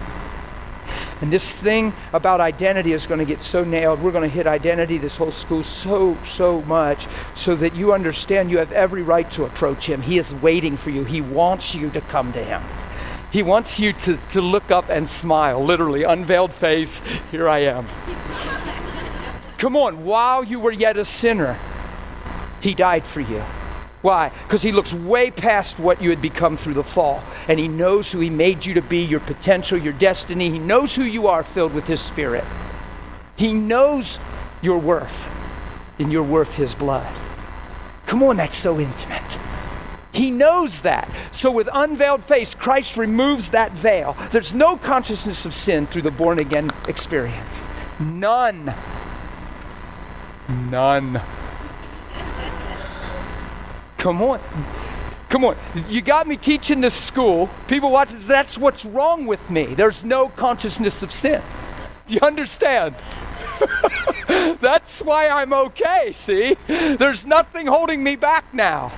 And 1.23 1.33
this 1.33 1.51
thing 1.51 1.95
about 2.13 2.43
identity 2.43 2.93
is 2.93 3.07
going 3.07 3.21
to 3.21 3.25
get 3.25 3.41
so 3.41 3.65
nailed. 3.65 4.03
We're 4.03 4.13
going 4.13 4.29
to 4.29 4.37
hit 4.37 4.47
identity 4.47 4.99
this 4.99 5.17
whole 5.17 5.31
school 5.31 5.63
so, 5.63 6.19
so 6.27 6.61
much 6.65 7.07
so 7.35 7.55
that 7.57 7.75
you 7.75 7.95
understand 7.95 8.51
you 8.51 8.59
have 8.59 8.71
every 8.71 9.01
right 9.01 9.31
to 9.31 9.45
approach 9.45 9.87
Him. 9.89 10.03
He 10.03 10.19
is 10.19 10.35
waiting 10.35 10.77
for 10.77 10.91
you, 10.91 11.05
He 11.05 11.23
wants 11.23 11.75
you 11.75 11.89
to 11.93 12.03
come 12.03 12.33
to 12.33 12.45
Him. 12.45 12.61
He 13.33 13.43
wants 13.43 13.81
you 13.81 13.95
to, 13.95 14.19
to 14.33 14.43
look 14.43 14.71
up 14.71 14.91
and 14.91 15.09
smile, 15.09 15.65
literally, 15.65 16.03
unveiled 16.03 16.53
face, 16.53 17.01
here 17.31 17.49
I 17.49 17.61
am. 17.61 17.87
Come 19.57 19.75
on, 19.75 20.05
while 20.05 20.45
you 20.45 20.61
were 20.61 20.71
yet 20.71 20.99
a 20.99 21.07
sinner, 21.07 21.57
He 22.61 22.75
died 22.75 23.05
for 23.05 23.20
you. 23.20 23.42
Why? 24.03 24.31
Because 24.44 24.62
he 24.62 24.73
looks 24.73 24.94
way 24.94 25.31
past 25.31 25.79
what 25.79 26.01
you 26.01 26.11
had 26.11 26.23
become 26.23 26.57
through 26.57 26.75
the 26.75 26.85
fall. 26.85 27.23
And 27.49 27.59
he 27.59 27.68
knows 27.68 28.11
who 28.11 28.20
he 28.20 28.31
made 28.31 28.64
you 28.64 28.75
to 28.75 28.83
be, 28.83 29.05
your 29.05 29.20
potential, 29.20 29.77
your 29.77 29.92
destiny. 29.92 30.51
He 30.51 30.59
knows 30.59 30.94
who 30.94 31.03
you 31.03 31.27
are 31.29 31.42
filled 31.42 31.75
with 31.75 31.87
his 31.87 32.01
spirit. 32.01 32.44
He 33.37 33.53
knows 33.53 34.18
your 34.62 34.79
worth, 34.79 35.29
and 35.99 36.11
you're 36.11 36.23
worth 36.23 36.57
his 36.57 36.75
blood. 36.75 37.11
Come 38.07 38.23
on, 38.23 38.37
that's 38.38 38.57
so 38.57 38.81
intimate. 38.81 39.38
He 40.12 40.31
knows 40.31 40.83
that. 40.83 41.09
So, 41.31 41.51
with 41.51 41.68
unveiled 41.73 42.25
face, 42.25 42.55
Christ 42.55 42.96
removes 42.96 43.51
that 43.51 43.73
veil. 43.73 44.16
There's 44.31 44.53
no 44.53 44.77
consciousness 44.77 45.44
of 45.44 45.55
sin 45.55 45.87
through 45.87 46.03
the 46.03 46.11
born 46.11 46.38
again 46.38 46.70
experience. 46.88 47.64
None. 48.01 48.75
None. 50.68 51.23
Come 54.01 54.23
on. 54.23 54.41
Come 55.29 55.45
on. 55.45 55.59
You 55.91 56.01
got 56.01 56.27
me 56.27 56.39
teaching 56.39 56.81
this 56.81 56.95
school. 56.95 57.51
People 57.69 57.91
watch 57.91 58.09
this. 58.09 58.27
That's 58.27 58.57
what's 58.57 58.87
wrong 58.87 59.27
with 59.27 59.51
me. 59.51 59.67
There's 59.75 60.03
no 60.03 60.31
consciousness 60.31 61.03
of 61.03 61.13
sin. 61.13 61.43
Do 62.07 62.15
you 62.15 62.21
understand? 62.23 62.95
That's 64.61 65.03
why 65.03 65.29
I'm 65.29 65.53
okay, 65.53 66.13
see? 66.15 66.57
There's 66.67 67.27
nothing 67.27 67.67
holding 67.67 68.03
me 68.03 68.17
back 68.17 68.55
now. 68.55 68.91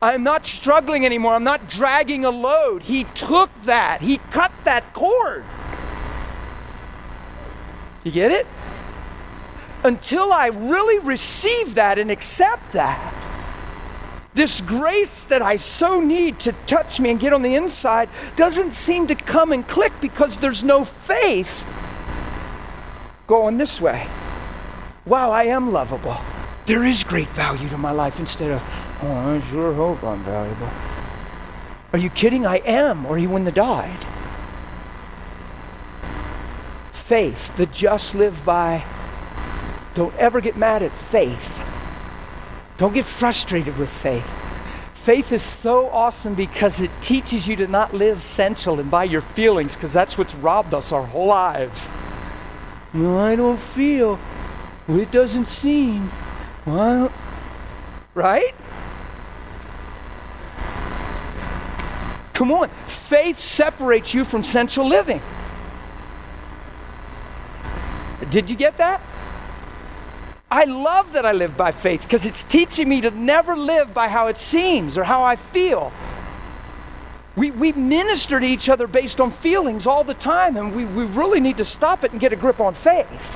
I'm 0.00 0.22
not 0.22 0.46
struggling 0.46 1.04
anymore. 1.04 1.34
I'm 1.34 1.42
not 1.42 1.68
dragging 1.68 2.24
a 2.24 2.30
load. 2.30 2.84
He 2.84 3.02
took 3.02 3.50
that, 3.64 4.00
He 4.00 4.18
cut 4.30 4.52
that 4.62 4.94
cord. 4.94 5.42
You 8.04 8.12
get 8.12 8.30
it? 8.30 8.46
Until 9.82 10.32
I 10.32 10.46
really 10.46 11.00
receive 11.00 11.74
that 11.74 11.98
and 11.98 12.12
accept 12.12 12.70
that 12.74 13.27
this 14.38 14.60
grace 14.60 15.24
that 15.24 15.42
I 15.42 15.56
so 15.56 15.98
need 15.98 16.38
to 16.40 16.52
touch 16.68 17.00
me 17.00 17.10
and 17.10 17.18
get 17.18 17.32
on 17.32 17.42
the 17.42 17.56
inside 17.56 18.08
doesn't 18.36 18.70
seem 18.70 19.08
to 19.08 19.16
come 19.16 19.50
and 19.50 19.66
click 19.66 19.92
because 20.00 20.36
there's 20.36 20.62
no 20.62 20.84
faith 20.84 21.66
going 23.26 23.58
this 23.58 23.80
way. 23.80 24.06
Wow, 25.04 25.32
I 25.32 25.44
am 25.44 25.72
lovable. 25.72 26.16
there 26.66 26.84
is 26.84 27.02
great 27.02 27.26
value 27.28 27.68
to 27.70 27.78
my 27.78 27.90
life 27.90 28.20
instead 28.20 28.52
of, 28.52 28.62
oh, 29.02 29.12
I 29.12 29.40
sure 29.50 29.72
hope 29.74 30.04
I'm 30.04 30.22
valuable. 30.22 30.70
Are 31.92 31.98
you 31.98 32.08
kidding? 32.08 32.46
I 32.46 32.58
am, 32.58 33.06
or 33.06 33.18
he 33.18 33.26
wouldn't 33.26 33.46
have 33.46 33.54
died. 33.56 34.06
Faith, 36.92 37.56
the 37.56 37.66
just 37.66 38.14
live 38.14 38.44
by. 38.44 38.84
Don't 39.94 40.14
ever 40.14 40.40
get 40.40 40.56
mad 40.56 40.84
at 40.84 40.92
faith. 40.92 41.58
Don't 42.78 42.94
get 42.94 43.04
frustrated 43.04 43.76
with 43.76 43.90
faith. 43.90 44.24
Faith 44.94 45.32
is 45.32 45.42
so 45.42 45.88
awesome 45.88 46.34
because 46.34 46.80
it 46.80 46.90
teaches 47.00 47.48
you 47.48 47.56
to 47.56 47.66
not 47.66 47.92
live 47.92 48.20
sensual 48.20 48.78
and 48.78 48.90
by 48.90 49.04
your 49.04 49.20
feelings, 49.20 49.74
because 49.74 49.92
that's 49.92 50.16
what's 50.16 50.34
robbed 50.36 50.72
us 50.74 50.92
our 50.92 51.02
whole 51.02 51.26
lives. 51.26 51.90
No, 52.92 53.18
I 53.18 53.36
don't 53.36 53.58
feel. 53.58 54.18
Well, 54.86 55.00
it 55.00 55.10
doesn't 55.10 55.48
seem. 55.48 56.10
Well, 56.64 57.12
right? 58.14 58.54
Come 62.32 62.52
on. 62.52 62.68
Faith 62.86 63.38
separates 63.38 64.14
you 64.14 64.24
from 64.24 64.44
sensual 64.44 64.86
living. 64.86 65.20
Did 68.30 68.50
you 68.50 68.56
get 68.56 68.76
that? 68.78 69.00
I 70.50 70.64
love 70.64 71.12
that 71.12 71.26
I 71.26 71.32
live 71.32 71.56
by 71.56 71.72
faith 71.72 72.02
because 72.02 72.24
it's 72.24 72.42
teaching 72.42 72.88
me 72.88 73.02
to 73.02 73.10
never 73.10 73.54
live 73.54 73.92
by 73.92 74.08
how 74.08 74.28
it 74.28 74.38
seems 74.38 74.96
or 74.96 75.04
how 75.04 75.22
I 75.22 75.36
feel. 75.36 75.92
We, 77.36 77.50
we 77.50 77.72
minister 77.72 78.40
to 78.40 78.46
each 78.46 78.68
other 78.68 78.86
based 78.86 79.20
on 79.20 79.30
feelings 79.30 79.86
all 79.86 80.02
the 80.02 80.14
time, 80.14 80.56
and 80.56 80.74
we, 80.74 80.84
we 80.86 81.04
really 81.04 81.38
need 81.38 81.58
to 81.58 81.64
stop 81.64 82.02
it 82.02 82.12
and 82.12 82.20
get 82.20 82.32
a 82.32 82.36
grip 82.36 82.60
on 82.60 82.74
faith. 82.74 83.34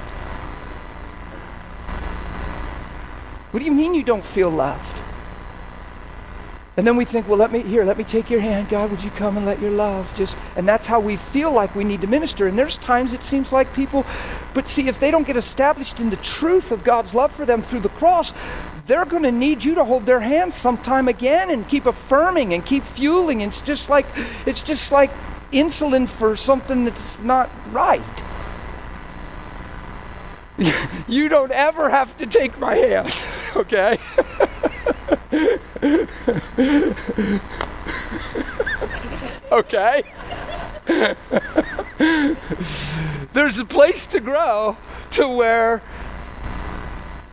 What 3.53 3.61
do 3.61 3.67
you 3.67 3.73
mean 3.73 3.95
you 3.95 4.03
don't 4.03 4.25
feel 4.25 4.51
loved? 4.51 4.99
And 6.77 6.87
then 6.87 6.97
we 6.97 7.05
think, 7.05 7.29
well, 7.29 7.39
let 7.39 7.53
me 7.53 7.61
here, 7.61 7.85
let 7.85 7.99
me 7.99 8.05
take 8.05 8.31
your 8.31 8.41
hand. 8.41 8.71
God, 8.71 8.91
would 8.91 9.05
you 9.05 9.11
come 9.11 9.37
and 9.37 9.45
let 9.45 9.61
your 9.61 9.71
love 9.71 10.11
just 10.17 10.37
and 10.57 10.67
that's 10.67 10.87
how 10.87 11.01
we 11.01 11.17
feel 11.17 11.53
like 11.53 11.75
we 11.75 11.85
need 11.85 12.01
to 12.01 12.07
minister. 12.07 12.47
And 12.47 12.59
there's 12.59 12.79
times 12.79 13.13
it 13.13 13.25
seems 13.25 13.53
like 13.53 13.73
people 13.75 14.07
but 14.55 14.69
see 14.69 14.89
if 14.89 14.99
they 14.99 15.11
don't 15.11 15.27
get 15.27 15.37
established 15.37 16.01
in 16.01 16.11
the 16.11 16.17
truth 16.17 16.73
of 16.73 16.85
God's 16.85 17.15
love 17.15 17.33
for 17.33 17.45
them 17.45 17.63
through 17.63 17.81
the 17.81 17.89
cross, 17.91 18.33
they're 18.87 19.05
going 19.05 19.23
to 19.23 19.33
need 19.33 19.63
you 19.65 19.75
to 19.75 19.85
hold 19.85 20.07
their 20.07 20.21
hands 20.21 20.55
sometime 20.55 21.09
again 21.09 21.51
and 21.51 21.69
keep 21.69 21.87
affirming 21.87 22.55
and 22.55 22.65
keep 22.65 22.85
fueling. 22.85 23.43
It's 23.43 23.63
just 23.63 23.91
like 23.91 24.07
it's 24.47 24.63
just 24.63 24.93
like 24.93 25.11
insulin 25.53 26.09
for 26.09 26.37
something 26.37 26.85
that's 26.85 27.19
not 27.21 27.51
right. 27.71 28.25
you 31.09 31.29
don't 31.29 31.53
ever 31.53 31.91
have 31.91 32.17
to 32.19 32.27
take 32.27 32.59
my 32.59 32.75
hand, 32.75 33.15
okay? 33.57 33.99
okay? 39.53 40.05
There's 43.33 43.59
a 43.59 43.65
place 43.65 44.07
to 44.07 44.21
grow 44.21 44.77
to 45.13 45.27
where 45.27 45.83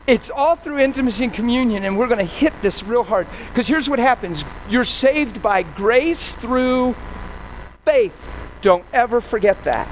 it's 0.07 0.31
all 0.31 0.55
through 0.55 0.79
intimacy 0.79 1.25
and 1.25 1.33
communion, 1.33 1.83
and 1.83 1.95
we're 1.95 2.07
going 2.07 2.17
to 2.17 2.25
hit 2.25 2.59
this 2.63 2.81
real 2.81 3.03
hard. 3.03 3.27
Because 3.49 3.67
here's 3.67 3.87
what 3.87 3.99
happens 3.99 4.43
you're 4.67 4.83
saved 4.83 5.43
by 5.43 5.61
grace 5.61 6.31
through 6.31 6.95
faith. 7.85 8.19
Don't 8.61 8.83
ever 8.91 9.21
forget 9.21 9.63
that. 9.65 9.87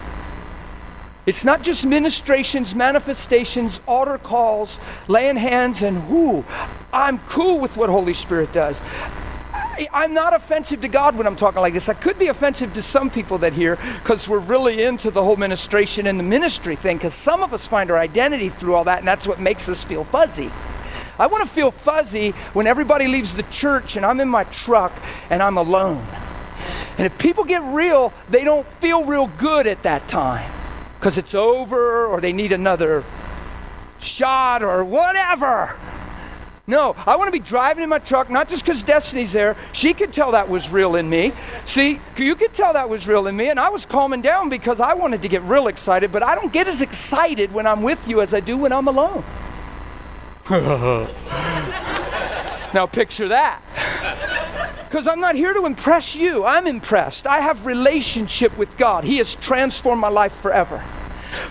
It's 1.27 1.43
not 1.43 1.61
just 1.61 1.85
ministrations, 1.85 2.73
manifestations, 2.73 3.81
altar 3.85 4.17
calls, 4.17 4.79
laying 5.09 5.35
hands, 5.35 5.83
and 5.83 6.09
whoo, 6.09 6.45
I'm 6.93 7.19
cool 7.19 7.59
with 7.59 7.75
what 7.75 7.89
Holy 7.89 8.13
Spirit 8.13 8.53
does. 8.53 8.81
I, 9.53 10.05
am 10.05 10.13
not 10.13 10.33
offensive 10.33 10.79
to 10.81 10.87
God 10.87 11.17
when 11.17 11.27
I'm 11.27 11.35
talking 11.35 11.59
like 11.59 11.73
this. 11.73 11.89
I 11.89 11.95
could 11.95 12.17
be 12.17 12.27
offensive 12.27 12.73
to 12.75 12.81
some 12.81 13.09
people 13.09 13.39
that 13.39 13.51
hear 13.51 13.75
because 14.01 14.29
we're 14.29 14.39
really 14.39 14.81
into 14.81 15.11
the 15.11 15.21
whole 15.21 15.35
ministration 15.35 16.07
and 16.07 16.17
the 16.17 16.23
ministry 16.23 16.77
thing 16.77 16.95
because 16.95 17.13
some 17.13 17.43
of 17.43 17.53
us 17.53 17.67
find 17.67 17.91
our 17.91 17.97
identity 17.97 18.47
through 18.47 18.75
all 18.75 18.85
that, 18.85 18.99
and 18.99 19.07
that's 19.07 19.27
what 19.27 19.37
makes 19.37 19.67
us 19.67 19.83
feel 19.83 20.05
fuzzy. 20.05 20.49
I 21.19 21.27
want 21.27 21.43
to 21.43 21.53
feel 21.53 21.71
fuzzy 21.71 22.31
when 22.53 22.67
everybody 22.67 23.07
leaves 23.07 23.35
the 23.35 23.43
church 23.43 23.97
and 23.97 24.05
I'm 24.05 24.21
in 24.21 24.29
my 24.29 24.45
truck 24.45 24.93
and 25.29 25.43
I'm 25.43 25.57
alone. 25.57 26.05
And 26.97 27.05
if 27.05 27.17
people 27.17 27.43
get 27.43 27.63
real, 27.63 28.13
they 28.29 28.45
don't 28.45 28.65
feel 28.79 29.03
real 29.03 29.27
good 29.27 29.67
at 29.67 29.83
that 29.83 30.07
time 30.07 30.49
because 30.99 31.17
it's 31.17 31.36
over 31.36 32.05
or 32.05 32.19
they 32.21 32.33
need 32.33 32.51
another 32.51 33.03
shot 33.99 34.63
or 34.63 34.83
whatever. 34.83 35.77
No, 36.69 36.95
I 37.05 37.15
want 37.15 37.29
to 37.29 37.31
be 37.31 37.39
driving 37.39 37.83
in 37.83 37.89
my 37.89 37.99
truck, 37.99 38.29
not 38.29 38.49
just 38.49 38.65
because 38.65 38.83
Destiny's 38.83 39.31
there. 39.31 39.55
She 39.71 39.93
could 39.93 40.12
tell 40.12 40.33
that 40.33 40.49
was 40.49 40.69
real 40.69 40.97
in 40.97 41.10
me. 41.10 41.31
See, 41.63 42.01
you 42.17 42.36
could 42.36 42.53
tell 42.53 42.73
that 42.73 42.89
was 42.89 43.07
real 43.07 43.27
in 43.27 43.38
me, 43.38 43.49
and 43.49 43.57
I 43.57 43.69
was 43.69 43.86
calming 43.86 44.21
down 44.21 44.49
because 44.49 44.81
I 44.81 44.93
wanted 44.93 45.21
to 45.21 45.29
get 45.29 45.43
real 45.43 45.67
excited, 45.67 46.12
but 46.12 46.23
I 46.23 46.36
don't 46.36 46.51
get 46.51 46.67
as 46.67 46.81
excited 46.81 47.53
when 47.53 47.65
I'm 47.65 47.83
with 47.83 48.05
you 48.10 48.19
as 48.19 48.33
I 48.33 48.41
do 48.41 48.57
when 48.57 48.73
I'm 48.73 48.88
alone. 48.89 49.23
now 52.73 52.86
picture 52.86 53.27
that. 53.30 53.62
Because 54.88 55.08
I'm 55.08 55.19
not 55.19 55.36
here 55.36 55.53
to 55.53 55.65
impress 55.65 56.15
you. 56.15 56.45
I'm 56.45 56.67
impressed. 56.67 57.27
I 57.27 57.39
have 57.39 57.65
relationship 57.65 58.58
with 58.58 58.77
God. 58.77 59.03
He 59.03 59.17
has 59.17 59.36
transformed 59.36 60.01
my 60.01 60.08
life 60.08 60.34
forever. 60.34 60.84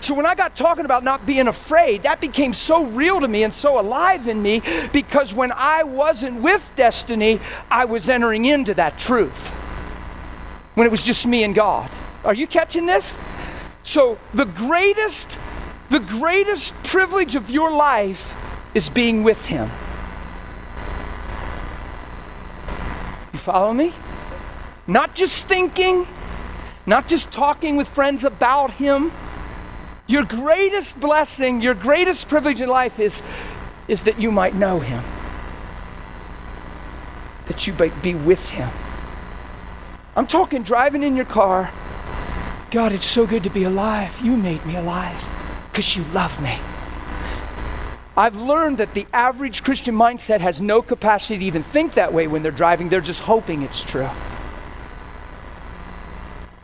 So 0.01 0.13
when 0.13 0.25
I 0.25 0.35
got 0.35 0.55
talking 0.55 0.85
about 0.85 1.03
not 1.03 1.25
being 1.25 1.47
afraid, 1.47 2.03
that 2.03 2.19
became 2.19 2.53
so 2.53 2.85
real 2.85 3.19
to 3.19 3.27
me 3.27 3.43
and 3.43 3.53
so 3.53 3.79
alive 3.79 4.27
in 4.27 4.41
me 4.41 4.61
because 4.91 5.33
when 5.33 5.51
I 5.51 5.83
wasn't 5.83 6.41
with 6.41 6.71
destiny, 6.75 7.39
I 7.69 7.85
was 7.85 8.09
entering 8.09 8.45
into 8.45 8.73
that 8.75 8.97
truth. 8.97 9.49
When 10.75 10.85
it 10.85 10.91
was 10.91 11.03
just 11.03 11.25
me 11.25 11.43
and 11.43 11.55
God. 11.55 11.89
Are 12.23 12.33
you 12.33 12.47
catching 12.47 12.85
this? 12.85 13.17
So 13.83 14.19
the 14.33 14.45
greatest 14.45 15.37
the 15.89 15.99
greatest 15.99 16.73
privilege 16.83 17.35
of 17.35 17.49
your 17.49 17.71
life 17.71 18.35
is 18.75 18.89
being 18.89 19.23
with 19.23 19.45
him. 19.45 19.69
Follow 23.47 23.71
me? 23.71 23.93
Not 24.87 25.15
just 25.15 25.47
thinking, 25.47 26.05
not 26.85 27.07
just 27.07 27.31
talking 27.31 27.77
with 27.77 27.87
friends 27.87 28.25
about 28.25 28.71
Him. 28.71 29.09
Your 30.05 30.25
greatest 30.25 30.99
blessing, 30.99 31.61
your 31.61 31.73
greatest 31.73 32.27
privilege 32.27 32.59
in 32.59 32.67
life 32.67 32.99
is, 32.99 33.23
is 33.87 34.03
that 34.03 34.19
you 34.19 34.33
might 34.33 34.53
know 34.53 34.81
Him, 34.81 35.01
that 37.45 37.65
you 37.65 37.71
might 37.79 38.01
be 38.03 38.15
with 38.15 38.49
Him. 38.49 38.69
I'm 40.17 40.27
talking 40.27 40.61
driving 40.61 41.01
in 41.01 41.15
your 41.15 41.23
car. 41.23 41.71
God, 42.69 42.91
it's 42.91 43.07
so 43.07 43.25
good 43.25 43.43
to 43.43 43.49
be 43.49 43.63
alive. 43.63 44.19
You 44.19 44.35
made 44.35 44.65
me 44.65 44.75
alive 44.75 45.25
because 45.71 45.95
you 45.95 46.03
love 46.11 46.41
me. 46.43 46.57
I've 48.17 48.35
learned 48.35 48.79
that 48.79 48.95
the 48.95 49.05
average 49.13 49.63
Christian 49.63 49.93
mindset 49.93 50.39
has 50.39 50.59
no 50.59 50.81
capacity 50.81 51.37
to 51.37 51.45
even 51.45 51.61
think 51.61 51.93
that 51.93 52.11
way 52.11 52.25
when 52.25 52.41
they're 52.41 52.51
driving. 52.51 52.89
They're 52.89 52.99
just 52.99 53.21
hoping 53.21 53.61
it's 53.61 53.83
true. 53.83 54.09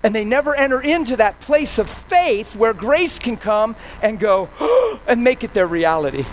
And 0.01 0.15
they 0.15 0.25
never 0.25 0.55
enter 0.55 0.81
into 0.81 1.15
that 1.17 1.39
place 1.39 1.77
of 1.77 1.87
faith 1.87 2.55
where 2.55 2.73
grace 2.73 3.19
can 3.19 3.37
come 3.37 3.75
and 4.01 4.19
go 4.19 4.49
and 5.07 5.23
make 5.23 5.43
it 5.43 5.53
their 5.53 5.67
reality. 5.67 6.25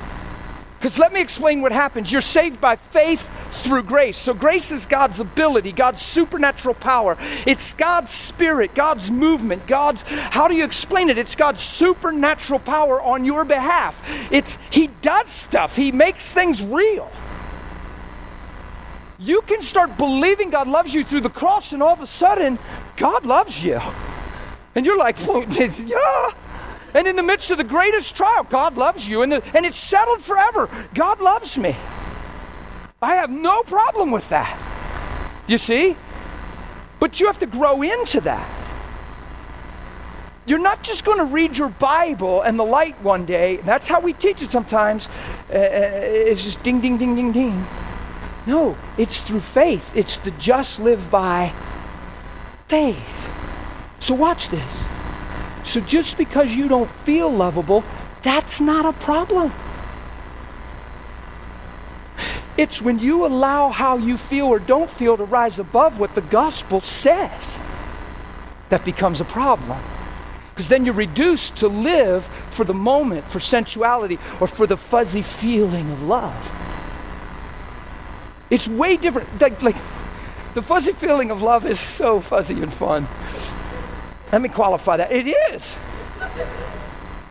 Because 0.78 0.98
let 0.98 1.12
me 1.12 1.20
explain 1.20 1.60
what 1.60 1.72
happens. 1.72 2.10
You're 2.10 2.22
saved 2.22 2.58
by 2.58 2.76
faith 2.76 3.28
through 3.52 3.84
grace. 3.84 4.16
So, 4.16 4.34
grace 4.34 4.70
is 4.70 4.86
God's 4.86 5.20
ability, 5.20 5.72
God's 5.72 6.02
supernatural 6.02 6.74
power. 6.74 7.16
It's 7.46 7.74
God's 7.74 8.12
spirit, 8.12 8.74
God's 8.74 9.10
movement, 9.10 9.66
God's, 9.66 10.02
how 10.02 10.48
do 10.48 10.54
you 10.54 10.64
explain 10.64 11.08
it? 11.08 11.18
It's 11.18 11.34
God's 11.34 11.60
supernatural 11.60 12.60
power 12.60 13.00
on 13.00 13.24
your 13.24 13.44
behalf. 13.44 14.02
It's, 14.30 14.58
He 14.70 14.88
does 15.02 15.28
stuff, 15.28 15.76
He 15.76 15.92
makes 15.92 16.32
things 16.32 16.62
real. 16.62 17.10
You 19.18 19.42
can 19.42 19.60
start 19.60 19.98
believing 19.98 20.48
God 20.48 20.66
loves 20.66 20.94
you 20.94 21.04
through 21.04 21.20
the 21.20 21.30
cross, 21.30 21.72
and 21.72 21.82
all 21.82 21.92
of 21.92 22.00
a 22.00 22.06
sudden, 22.06 22.58
God 22.96 23.26
loves 23.26 23.62
you. 23.62 23.78
And 24.74 24.86
you're 24.86 24.96
like, 24.96 25.18
yeah. 25.26 26.30
And 26.94 27.06
in 27.06 27.16
the 27.16 27.22
midst 27.22 27.50
of 27.50 27.58
the 27.58 27.64
greatest 27.64 28.16
trial, 28.16 28.44
God 28.44 28.76
loves 28.76 29.08
you. 29.08 29.22
And, 29.22 29.30
the, 29.30 29.42
and 29.54 29.66
it's 29.66 29.78
settled 29.78 30.22
forever. 30.22 30.68
God 30.94 31.20
loves 31.20 31.56
me. 31.58 31.76
I 33.02 33.14
have 33.14 33.30
no 33.30 33.62
problem 33.62 34.10
with 34.10 34.28
that. 34.28 34.60
You 35.48 35.56
see? 35.56 35.96
But 36.98 37.18
you 37.18 37.26
have 37.26 37.38
to 37.38 37.46
grow 37.46 37.80
into 37.80 38.20
that. 38.20 38.48
You're 40.44 40.58
not 40.58 40.82
just 40.82 41.04
going 41.04 41.18
to 41.18 41.24
read 41.24 41.56
your 41.56 41.68
Bible 41.68 42.42
and 42.42 42.58
the 42.58 42.64
light 42.64 43.00
one 43.02 43.24
day. 43.24 43.56
That's 43.58 43.88
how 43.88 44.00
we 44.00 44.12
teach 44.12 44.42
it 44.42 44.50
sometimes. 44.50 45.08
Uh, 45.48 45.54
uh, 45.54 45.58
it's 45.58 46.44
just 46.44 46.62
ding, 46.62 46.80
ding, 46.80 46.98
ding, 46.98 47.14
ding, 47.14 47.32
ding. 47.32 47.64
No, 48.46 48.76
it's 48.98 49.20
through 49.20 49.40
faith. 49.40 49.96
It's 49.96 50.18
the 50.18 50.32
just 50.32 50.80
live 50.80 51.10
by 51.10 51.52
faith. 52.68 53.30
So 53.98 54.14
watch 54.14 54.48
this. 54.50 54.86
So 55.62 55.80
just 55.80 56.18
because 56.18 56.54
you 56.54 56.68
don't 56.68 56.90
feel 56.90 57.30
lovable, 57.30 57.84
that's 58.22 58.60
not 58.60 58.84
a 58.84 58.92
problem. 58.92 59.52
It's 62.60 62.82
when 62.82 62.98
you 62.98 63.24
allow 63.24 63.70
how 63.70 63.96
you 63.96 64.18
feel 64.18 64.44
or 64.44 64.58
don't 64.58 64.90
feel 64.90 65.16
to 65.16 65.24
rise 65.24 65.58
above 65.58 65.98
what 65.98 66.14
the 66.14 66.20
gospel 66.20 66.82
says 66.82 67.58
that 68.68 68.84
becomes 68.84 69.18
a 69.18 69.24
problem. 69.24 69.80
Because 70.50 70.68
then 70.68 70.84
you're 70.84 70.92
reduced 70.92 71.56
to 71.56 71.68
live 71.68 72.26
for 72.50 72.66
the 72.66 72.74
moment, 72.74 73.24
for 73.24 73.40
sensuality, 73.40 74.18
or 74.40 74.46
for 74.46 74.66
the 74.66 74.76
fuzzy 74.76 75.22
feeling 75.22 75.90
of 75.90 76.02
love. 76.02 76.54
It's 78.50 78.68
way 78.68 78.98
different. 78.98 79.40
Like, 79.40 79.62
like 79.62 79.76
the 80.52 80.60
fuzzy 80.60 80.92
feeling 80.92 81.30
of 81.30 81.40
love 81.40 81.64
is 81.64 81.80
so 81.80 82.20
fuzzy 82.20 82.60
and 82.60 82.74
fun. 82.74 83.08
Let 84.32 84.42
me 84.42 84.50
qualify 84.50 84.98
that. 84.98 85.10
It 85.10 85.28
is. 85.28 85.78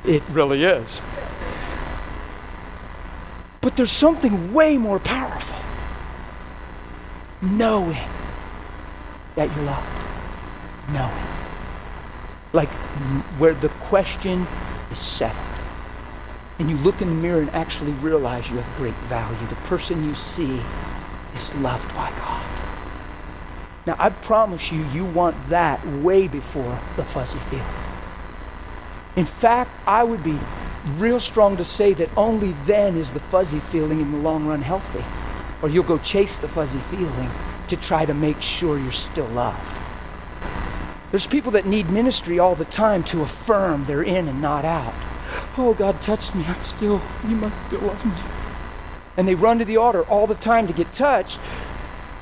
It 0.04 0.24
really 0.32 0.64
is. 0.64 1.04
But 3.62 3.76
there's 3.76 3.92
something 3.92 4.54
way 4.54 4.78
more 4.78 5.00
powerful 5.00 5.58
knowing 7.42 8.08
that 9.36 9.54
you're 9.56 9.66
loved. 9.66 9.88
Knowing. 10.94 11.26
Like 12.52 12.70
where 13.38 13.54
the 13.54 13.70
question 13.70 14.46
is 14.92 15.00
settled. 15.00 15.46
And 16.58 16.70
you 16.70 16.78
look 16.78 17.02
in 17.02 17.08
the 17.08 17.16
mirror 17.16 17.42
and 17.42 17.50
actually 17.52 17.94
realize 17.94 18.50
you 18.50 18.58
have 18.58 18.78
great 18.78 18.94
value. 19.08 19.48
The 19.48 19.56
person 19.56 20.04
you 20.04 20.14
see 20.14 20.60
is 21.34 21.56
loved 21.56 21.88
by 21.96 22.12
God. 22.12 22.46
Now, 23.86 23.96
I 23.98 24.10
promise 24.10 24.72
you, 24.72 24.86
you 24.94 25.06
want 25.06 25.36
that 25.50 25.86
way 25.88 26.28
before 26.28 26.78
the 26.98 27.04
fuzzy 27.04 27.40
feeling. 27.50 27.66
In 29.16 29.26
fact, 29.26 29.72
I 29.88 30.04
would 30.04 30.22
be 30.22 30.38
real 30.98 31.20
strong 31.20 31.58
to 31.58 31.66
say 31.66 31.94
that 31.94 32.10
only 32.18 32.54
then 32.66 32.96
is 32.96 33.12
the 33.12 33.20
fuzzy 33.20 33.60
feeling 33.60 34.00
in 34.00 34.12
the 34.12 34.18
long 34.18 34.46
run 34.46 34.62
healthy. 34.62 35.04
Or 35.62 35.70
you'll 35.70 35.84
go 35.84 35.98
chase 35.98 36.38
the 36.38 36.48
fuzzy 36.48 36.80
feeling 36.80 37.30
to 37.68 37.78
try 37.78 38.06
to 38.06 38.14
make 38.14 38.42
sure 38.42 38.80
you're 38.80 38.92
still 38.92 39.28
loved. 39.28 39.80
There's 41.12 41.28
people 41.28 41.52
that 41.52 41.66
need 41.66 41.90
ministry 41.90 42.40
all 42.40 42.56
the 42.56 42.66
time 42.66 43.04
to 43.06 43.22
affirm 43.22 43.86
they're 43.86 44.04
in 44.04 44.28
and 44.28 44.42
not 44.42 44.64
out. 44.64 44.94
Oh, 45.58 45.74
God 45.74 46.02
touched 46.02 46.36
me. 46.36 46.46
I'm 46.48 46.64
still, 46.64 47.02
you 47.28 47.36
must 47.36 47.62
still 47.62 47.82
love 47.82 48.06
me. 48.06 48.14
And 49.18 49.28
they 49.28 49.36
run 49.36 49.60
to 49.60 49.66
the 49.66 49.78
altar 49.78 50.04
all 50.04 50.28
the 50.28 50.36
time 50.36 50.68
to 50.68 50.74
get 50.74 50.94
touched. 50.94 51.40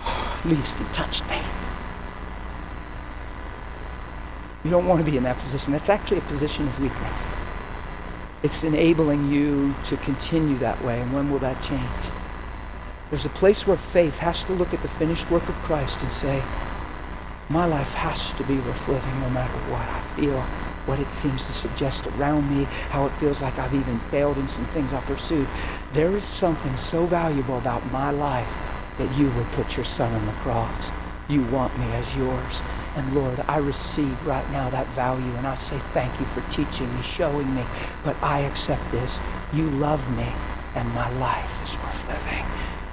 at 0.06 0.46
least 0.46 0.78
he 0.78 0.86
touched 0.94 1.30
me. 1.30 1.40
You 4.64 4.72
don't 4.72 4.88
want 4.88 5.04
to 5.06 5.10
be 5.10 5.18
in 5.18 5.24
that 5.24 5.38
position. 5.38 5.74
That's 5.74 5.90
actually 5.90 6.18
a 6.18 6.22
position 6.22 6.68
of 6.68 6.82
weakness. 6.82 7.28
It's 8.44 8.64
enabling 8.64 9.32
you 9.32 9.74
to 9.86 9.98
continue 9.98 10.58
that 10.60 10.84
way. 10.84 11.02
And 11.02 11.14
when 11.14 11.32
will 11.32 11.40
that 11.40 11.62
change? 11.64 11.82
There's 13.10 13.26
a 13.26 13.30
place 13.30 13.66
where 13.66 13.78
faith 13.78 14.20
has 14.20 14.44
to 14.46 14.54
look 14.54 14.74
at 14.74 14.82
the 14.82 14.88
finished 14.88 15.32
work 15.32 15.48
of 15.48 15.56
Christ 15.56 16.02
and 16.02 16.12
say, 16.12 16.44
my 17.50 17.66
life 17.66 17.94
has 17.94 18.34
to 18.34 18.44
be 18.44 18.56
worth 18.60 18.88
living 18.90 19.22
no 19.22 19.30
matter 19.30 19.58
what 19.72 19.88
I 19.88 20.02
feel, 20.02 20.42
what 20.86 21.00
it 21.00 21.14
seems 21.14 21.46
to 21.46 21.54
suggest 21.54 22.06
around 22.08 22.54
me, 22.54 22.66
how 22.90 23.06
it 23.06 23.12
feels 23.14 23.42
like 23.42 23.58
I've 23.58 23.74
even 23.74 23.98
failed 23.98 24.38
in 24.38 24.50
some 24.50 24.66
things 24.66 24.94
I 24.94 25.00
pursued. 25.02 25.48
There 25.94 26.12
is 26.12 26.26
something 26.26 26.76
so 26.76 27.06
valuable 27.06 27.58
about 27.58 27.90
my 27.92 28.12
life 28.12 28.54
that 28.98 29.18
you 29.18 29.30
would 29.32 29.48
put 29.54 29.78
your 29.78 29.86
son 29.86 30.14
on 30.14 30.26
the 30.26 30.34
cross. 30.34 30.92
You 31.30 31.44
want 31.46 31.78
me 31.78 31.86
as 31.94 32.16
yours. 32.16 32.62
And 32.96 33.14
Lord, 33.14 33.40
I 33.48 33.58
receive 33.58 34.26
right 34.26 34.50
now 34.52 34.70
that 34.70 34.88
value 34.88 35.34
and 35.36 35.46
I 35.46 35.56
say 35.56 35.78
thank 35.78 36.18
you 36.20 36.26
for 36.26 36.42
teaching 36.52 36.94
me, 36.96 37.02
showing 37.02 37.54
me. 37.54 37.64
But 38.04 38.16
I 38.24 38.40
accept 38.40 38.90
this. 38.92 39.20
You 39.54 39.70
love 39.72 40.18
me 40.18 40.28
and 40.76 40.88
my 40.94 41.10
life 41.20 41.64
is 41.64 41.76
worth 41.78 42.08
living. 42.08 42.46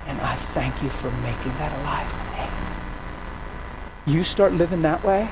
And 0.07 0.20
I 0.20 0.35
thank 0.35 0.82
you 0.82 0.89
for 0.89 1.11
making 1.11 1.53
that 1.59 1.72
alive 1.80 2.12
in 2.12 4.12
me. 4.12 4.18
You 4.18 4.22
start 4.22 4.53
living 4.53 4.82
that 4.82 5.03
way, 5.03 5.28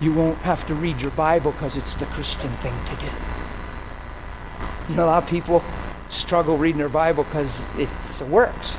you 0.00 0.12
won't 0.12 0.38
have 0.38 0.66
to 0.68 0.74
read 0.74 1.00
your 1.00 1.10
Bible 1.12 1.52
because 1.52 1.76
it's 1.76 1.94
the 1.94 2.06
Christian 2.06 2.50
thing 2.56 2.74
to 2.86 3.04
do. 3.04 3.10
You 4.88 4.96
know, 4.96 5.04
a 5.04 5.06
lot 5.06 5.22
of 5.22 5.28
people 5.28 5.62
struggle 6.08 6.56
reading 6.56 6.78
their 6.78 6.88
Bible 6.88 7.24
because 7.24 7.68
it 7.78 7.88
works. 8.28 8.76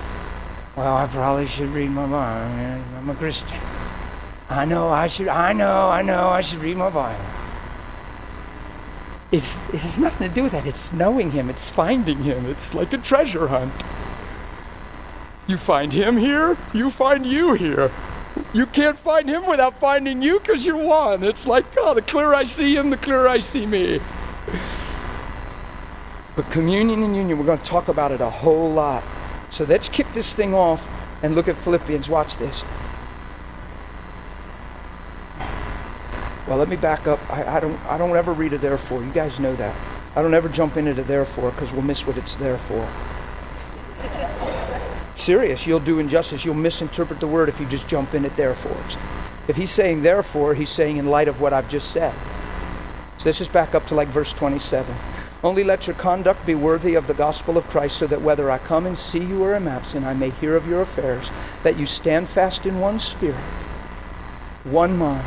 Well, 0.75 0.97
I 0.97 1.07
probably 1.07 1.47
should 1.47 1.69
read 1.69 1.91
my 1.91 2.05
Bible. 2.05 2.17
I'm 2.97 3.09
a 3.09 3.15
Christian. 3.15 3.57
I 4.49 4.65
know 4.65 4.89
I 4.89 5.07
should, 5.07 5.29
I 5.29 5.53
know, 5.53 5.89
I 5.89 6.01
know 6.01 6.27
I 6.27 6.41
should 6.41 6.59
read 6.59 6.75
my 6.75 6.89
Bible. 6.89 7.23
It's, 9.31 9.55
it 9.73 9.79
has 9.79 9.97
nothing 9.97 10.27
to 10.27 10.33
do 10.33 10.43
with 10.43 10.51
that. 10.51 10.65
It's 10.65 10.91
knowing 10.91 11.31
Him, 11.31 11.49
it's 11.49 11.71
finding 11.71 12.23
Him. 12.23 12.45
It's 12.45 12.75
like 12.75 12.91
a 12.91 12.97
treasure 12.97 13.47
hunt. 13.47 13.73
You 15.47 15.55
find 15.55 15.93
Him 15.93 16.17
here, 16.17 16.57
you 16.73 16.89
find 16.89 17.25
you 17.25 17.53
here. 17.53 17.89
You 18.53 18.65
can't 18.65 18.97
find 18.97 19.29
Him 19.29 19.45
without 19.45 19.79
finding 19.79 20.21
you 20.21 20.39
because 20.39 20.65
you're 20.65 20.75
one. 20.75 21.23
It's 21.23 21.47
like, 21.47 21.65
oh, 21.77 21.93
the 21.93 22.01
clearer 22.01 22.35
I 22.35 22.43
see 22.43 22.75
Him, 22.75 22.89
the 22.89 22.97
clearer 22.97 23.29
I 23.29 23.39
see 23.39 23.65
me. 23.65 24.01
But 26.35 26.51
communion 26.51 27.01
and 27.01 27.15
union, 27.15 27.39
we're 27.39 27.45
going 27.45 27.59
to 27.59 27.63
talk 27.63 27.87
about 27.87 28.11
it 28.11 28.19
a 28.19 28.29
whole 28.29 28.69
lot. 28.71 29.03
So 29.55 29.63
let's 29.63 29.87
kick 29.87 30.11
this 30.11 30.33
thing 30.33 30.53
off 30.53 30.85
and 31.23 31.33
look 31.33 31.47
at 31.47 31.55
Philippians. 31.55 32.09
Watch 32.09 32.35
this. 32.35 32.61
Well, 36.45 36.57
let 36.57 36.67
me 36.67 36.75
back 36.75 37.07
up. 37.07 37.21
I, 37.31 37.55
I, 37.55 37.59
don't, 37.61 37.79
I 37.85 37.97
don't 37.97 38.13
ever 38.17 38.33
read 38.33 38.51
a 38.51 38.57
therefore. 38.57 39.01
You 39.01 39.11
guys 39.11 39.39
know 39.39 39.55
that. 39.55 39.73
I 40.13 40.21
don't 40.21 40.33
ever 40.33 40.49
jump 40.49 40.75
into 40.75 40.93
the 40.93 41.03
therefore 41.03 41.51
because 41.51 41.71
we'll 41.71 41.83
miss 41.83 42.05
what 42.05 42.17
it's 42.17 42.35
there 42.35 42.57
for. 42.57 42.85
Serious, 45.15 45.65
you'll 45.65 45.79
do 45.79 45.99
injustice. 45.99 46.43
You'll 46.43 46.55
misinterpret 46.55 47.21
the 47.21 47.27
word 47.27 47.47
if 47.47 47.57
you 47.57 47.65
just 47.65 47.87
jump 47.87 48.13
in 48.13 48.25
at 48.25 48.35
therefore. 48.35 48.75
If 49.47 49.55
he's 49.55 49.71
saying 49.71 50.01
therefore, 50.01 50.53
he's 50.53 50.69
saying 50.69 50.97
in 50.97 51.05
light 51.05 51.29
of 51.29 51.39
what 51.39 51.53
I've 51.53 51.69
just 51.69 51.91
said. 51.91 52.13
So 53.19 53.29
let's 53.29 53.37
just 53.37 53.53
back 53.53 53.73
up 53.73 53.87
to 53.87 53.95
like 53.95 54.09
verse 54.09 54.33
27. 54.33 54.93
Only 55.45 55.63
let 55.63 55.85
your 55.85 55.95
conduct 55.95 56.43
be 56.47 56.55
worthy 56.55 56.95
of 56.95 57.05
the 57.05 57.13
gospel 57.13 57.55
of 57.55 57.69
Christ, 57.69 57.97
so 57.99 58.07
that 58.07 58.23
whether 58.23 58.49
I 58.49 58.57
come 58.57 58.87
and 58.87 58.97
see 58.97 59.23
you 59.23 59.43
or 59.43 59.53
am 59.53 59.67
absent, 59.67 60.03
I 60.03 60.15
may 60.15 60.31
hear 60.31 60.55
of 60.55 60.67
your 60.67 60.81
affairs, 60.81 61.29
that 61.61 61.77
you 61.77 61.85
stand 61.85 62.27
fast 62.27 62.65
in 62.65 62.79
one 62.79 62.99
spirit, 62.99 63.35
one 64.63 64.97
mind 64.97 65.23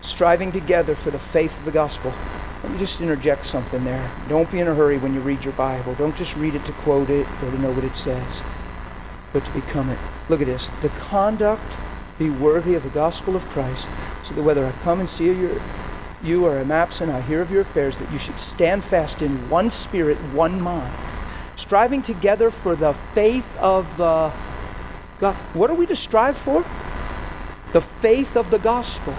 striving 0.00 0.52
together 0.52 0.94
for 0.94 1.10
the 1.10 1.18
faith 1.18 1.58
of 1.58 1.66
the 1.66 1.70
gospel. 1.70 2.14
Let 2.62 2.72
me 2.72 2.78
just 2.78 3.02
interject 3.02 3.44
something 3.44 3.84
there. 3.84 4.10
Don't 4.28 4.50
be 4.50 4.60
in 4.60 4.68
a 4.68 4.74
hurry 4.74 4.96
when 4.96 5.12
you 5.12 5.20
read 5.20 5.44
your 5.44 5.52
Bible. 5.52 5.94
Don't 5.96 6.16
just 6.16 6.34
read 6.36 6.54
it 6.54 6.64
to 6.64 6.72
quote 6.72 7.10
it 7.10 7.26
or 7.42 7.50
to 7.50 7.58
know 7.58 7.72
what 7.72 7.84
it 7.84 7.96
says, 7.96 8.42
but 9.34 9.44
to 9.44 9.50
become 9.52 9.90
it. 9.90 9.98
Look 10.30 10.40
at 10.40 10.46
this. 10.46 10.68
The 10.80 10.88
conduct 10.88 11.62
be 12.18 12.30
worthy 12.30 12.74
of 12.74 12.84
the 12.84 12.88
gospel 12.88 13.36
of 13.36 13.44
Christ, 13.50 13.86
so 14.22 14.32
that 14.32 14.42
whether 14.42 14.64
I 14.64 14.72
come 14.82 15.00
and 15.00 15.10
see 15.10 15.26
you, 15.26 15.60
you 16.26 16.46
or 16.46 16.58
am 16.58 16.70
absent, 16.70 17.10
I 17.12 17.20
hear 17.22 17.40
of 17.40 17.50
your 17.50 17.62
affairs, 17.62 17.96
that 17.98 18.10
you 18.12 18.18
should 18.18 18.38
stand 18.38 18.84
fast 18.84 19.22
in 19.22 19.48
one 19.48 19.70
spirit, 19.70 20.16
one 20.34 20.60
mind, 20.60 20.92
striving 21.54 22.02
together 22.02 22.50
for 22.50 22.74
the 22.74 22.92
faith 23.14 23.46
of 23.58 23.84
the 23.96 24.32
God. 25.20 25.34
What 25.54 25.70
are 25.70 25.74
we 25.74 25.86
to 25.86 25.96
strive 25.96 26.36
for? 26.36 26.62
The 27.72 27.80
faith 27.80 28.36
of 28.36 28.50
the 28.50 28.58
gospel. 28.58 29.14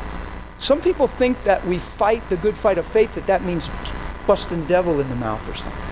Some 0.59 0.81
people 0.81 1.07
think 1.07 1.43
that 1.43 1.65
we 1.65 1.79
fight 1.79 2.27
the 2.29 2.37
good 2.37 2.55
fight 2.55 2.77
of 2.77 2.85
faith, 2.85 3.15
that 3.15 3.27
that 3.27 3.43
means 3.43 3.69
busting 4.25 4.61
the 4.61 4.67
devil 4.67 4.99
in 4.99 5.07
the 5.09 5.15
mouth 5.15 5.47
or 5.49 5.55
something. 5.55 5.83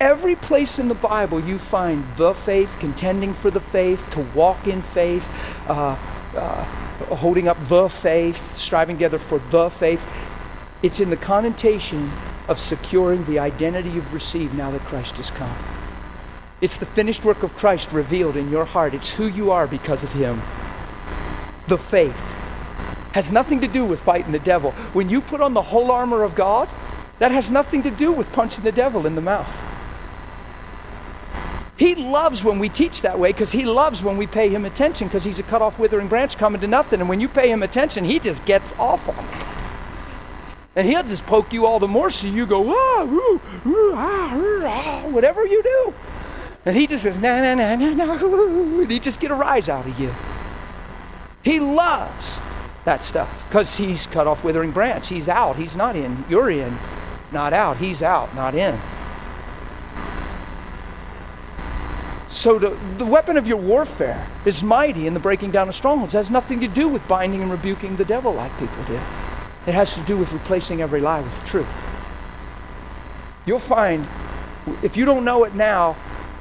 Every 0.00 0.34
place 0.34 0.80
in 0.80 0.88
the 0.88 0.94
Bible 0.94 1.38
you 1.38 1.58
find 1.58 2.04
the 2.16 2.34
faith, 2.34 2.76
contending 2.80 3.34
for 3.34 3.50
the 3.50 3.60
faith, 3.60 4.08
to 4.10 4.20
walk 4.34 4.66
in 4.66 4.82
faith, 4.82 5.28
uh, 5.68 5.96
uh, 6.36 6.64
holding 7.02 7.48
up 7.48 7.56
the 7.68 7.88
faith, 7.88 8.56
striving 8.56 8.96
together 8.96 9.18
for 9.18 9.38
the 9.50 9.70
faith. 9.70 10.04
It's 10.82 11.00
in 11.00 11.10
the 11.10 11.16
connotation 11.16 12.10
of 12.48 12.58
securing 12.58 13.24
the 13.24 13.38
identity 13.38 13.90
you've 13.90 14.12
received 14.12 14.54
now 14.54 14.70
that 14.70 14.80
Christ 14.82 15.16
has 15.16 15.30
come. 15.30 15.56
It's 16.60 16.76
the 16.76 16.86
finished 16.86 17.24
work 17.24 17.42
of 17.42 17.56
Christ 17.56 17.92
revealed 17.92 18.36
in 18.36 18.50
your 18.50 18.64
heart. 18.64 18.94
It's 18.94 19.12
who 19.12 19.26
you 19.26 19.50
are 19.50 19.66
because 19.66 20.04
of 20.04 20.12
Him. 20.12 20.40
The 21.68 21.78
faith 21.78 22.16
has 23.12 23.30
nothing 23.30 23.60
to 23.60 23.68
do 23.68 23.84
with 23.84 24.00
fighting 24.00 24.32
the 24.32 24.38
devil. 24.38 24.72
When 24.92 25.08
you 25.08 25.20
put 25.20 25.40
on 25.40 25.54
the 25.54 25.62
whole 25.62 25.90
armor 25.90 26.22
of 26.22 26.34
God, 26.34 26.68
that 27.18 27.30
has 27.30 27.50
nothing 27.50 27.82
to 27.82 27.90
do 27.90 28.10
with 28.10 28.32
punching 28.32 28.64
the 28.64 28.72
devil 28.72 29.06
in 29.06 29.14
the 29.14 29.20
mouth. 29.20 29.71
He 31.76 31.94
loves 31.94 32.44
when 32.44 32.58
we 32.58 32.68
teach 32.68 33.02
that 33.02 33.18
way 33.18 33.32
because 33.32 33.52
he 33.52 33.64
loves 33.64 34.02
when 34.02 34.16
we 34.16 34.26
pay 34.26 34.48
him 34.48 34.64
attention 34.64 35.08
because 35.08 35.24
he's 35.24 35.38
a 35.38 35.42
cut 35.42 35.62
off, 35.62 35.78
withering 35.78 36.08
branch 36.08 36.36
coming 36.36 36.60
to 36.60 36.66
nothing. 36.66 37.00
And 37.00 37.08
when 37.08 37.20
you 37.20 37.28
pay 37.28 37.50
him 37.50 37.62
attention, 37.62 38.04
he 38.04 38.18
just 38.18 38.44
gets 38.44 38.72
that. 38.72 39.24
And 40.74 40.86
he'll 40.86 41.02
just 41.02 41.26
poke 41.26 41.52
you 41.52 41.66
all 41.66 41.78
the 41.78 41.88
more 41.88 42.10
so 42.10 42.26
you 42.26 42.46
go, 42.46 42.70
ah, 42.70 43.04
ooh, 43.04 43.40
ooh, 43.66 43.92
ah, 43.94 44.36
ooh, 44.36 44.62
ah, 44.64 45.02
whatever 45.08 45.44
you 45.46 45.62
do. 45.62 45.94
And 46.64 46.76
he 46.76 46.86
just 46.86 47.02
says, 47.02 47.20
nah, 47.20 47.40
nah, 47.40 47.54
nah, 47.54 47.74
nah, 47.74 48.14
nah, 48.14 48.80
and 48.80 48.90
he 48.90 48.98
just 49.00 49.20
get 49.20 49.30
a 49.30 49.34
rise 49.34 49.68
out 49.68 49.86
of 49.86 49.98
you. 49.98 50.14
He 51.42 51.58
loves 51.58 52.38
that 52.84 53.04
stuff 53.04 53.46
because 53.48 53.76
he's 53.76 54.06
cut 54.06 54.26
off 54.26 54.44
withering 54.44 54.70
branch. 54.70 55.08
He's 55.08 55.28
out. 55.28 55.56
He's 55.56 55.76
not 55.76 55.96
in. 55.96 56.24
You're 56.28 56.50
in, 56.50 56.78
not 57.32 57.52
out. 57.52 57.78
He's 57.78 58.02
out, 58.02 58.34
not 58.34 58.54
in. 58.54 58.78
So 62.32 62.58
the, 62.58 62.70
the 62.96 63.04
weapon 63.04 63.36
of 63.36 63.46
your 63.46 63.58
warfare 63.58 64.26
is 64.46 64.62
mighty 64.62 65.06
in 65.06 65.12
the 65.12 65.20
breaking 65.20 65.50
down 65.50 65.68
of 65.68 65.74
strongholds. 65.74 66.14
It 66.14 66.16
has 66.16 66.30
nothing 66.30 66.60
to 66.60 66.66
do 66.66 66.88
with 66.88 67.06
binding 67.06 67.42
and 67.42 67.50
rebuking 67.50 67.96
the 67.96 68.06
devil 68.06 68.32
like 68.32 68.50
people 68.58 68.82
do. 68.84 68.94
It 69.66 69.74
has 69.74 69.94
to 69.96 70.00
do 70.00 70.16
with 70.16 70.32
replacing 70.32 70.80
every 70.80 71.02
lie 71.02 71.20
with 71.20 71.44
truth. 71.44 71.70
You'll 73.44 73.58
find, 73.58 74.06
if 74.82 74.96
you 74.96 75.04
don't 75.04 75.26
know 75.26 75.44
it 75.44 75.54
now, 75.54 75.94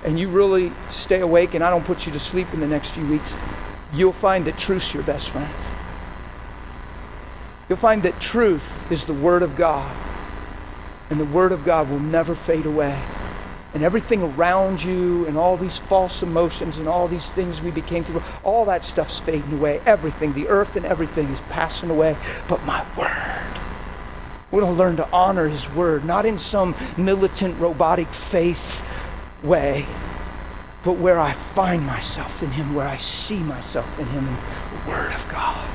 and 0.05 0.17
you 0.17 0.29
really 0.29 0.71
stay 0.89 1.19
awake 1.19 1.55
and 1.55 1.63
I 1.63 1.69
don't 1.69 1.83
put 1.83 2.05
you 2.05 2.13
to 2.13 2.19
sleep 2.21 2.47
in 2.53 2.61
the 2.61 2.67
next 2.67 2.91
few 2.91 3.05
weeks, 3.07 3.35
you'll 3.93 4.13
find 4.13 4.45
that 4.45 4.57
truth's 4.57 4.93
your 4.93 5.03
best 5.03 5.29
friend. 5.29 5.53
You'll 7.67 7.77
find 7.77 8.01
that 8.03 8.17
truth 8.21 8.89
is 8.89 9.03
the 9.03 9.13
Word 9.13 9.43
of 9.43 9.57
God, 9.57 9.93
and 11.09 11.19
the 11.19 11.25
Word 11.25 11.51
of 11.51 11.65
God 11.65 11.89
will 11.89 11.99
never 11.99 12.33
fade 12.33 12.65
away 12.65 12.97
and 13.73 13.83
everything 13.83 14.21
around 14.21 14.83
you 14.83 15.25
and 15.27 15.37
all 15.37 15.55
these 15.55 15.77
false 15.77 16.23
emotions 16.23 16.77
and 16.77 16.87
all 16.87 17.07
these 17.07 17.31
things 17.31 17.61
we 17.61 17.71
became 17.71 18.03
through, 18.03 18.21
all 18.43 18.65
that 18.65 18.83
stuff's 18.83 19.19
fading 19.19 19.53
away. 19.53 19.81
Everything, 19.85 20.33
the 20.33 20.47
earth 20.49 20.75
and 20.75 20.85
everything 20.85 21.27
is 21.27 21.41
passing 21.41 21.89
away. 21.89 22.17
But 22.47 22.63
my 22.65 22.85
word, 22.97 23.59
we're 24.51 24.61
going 24.61 24.73
to 24.73 24.79
learn 24.79 24.97
to 24.97 25.09
honor 25.11 25.47
his 25.47 25.69
word, 25.73 26.03
not 26.03 26.25
in 26.25 26.37
some 26.37 26.75
militant, 26.97 27.57
robotic 27.59 28.07
faith 28.07 28.85
way, 29.43 29.85
but 30.83 30.93
where 30.93 31.19
I 31.19 31.31
find 31.31 31.85
myself 31.85 32.43
in 32.43 32.51
him, 32.51 32.75
where 32.75 32.87
I 32.87 32.97
see 32.97 33.39
myself 33.39 33.99
in 33.99 34.07
him, 34.07 34.25
the 34.25 34.89
word 34.89 35.13
of 35.13 35.27
God 35.31 35.69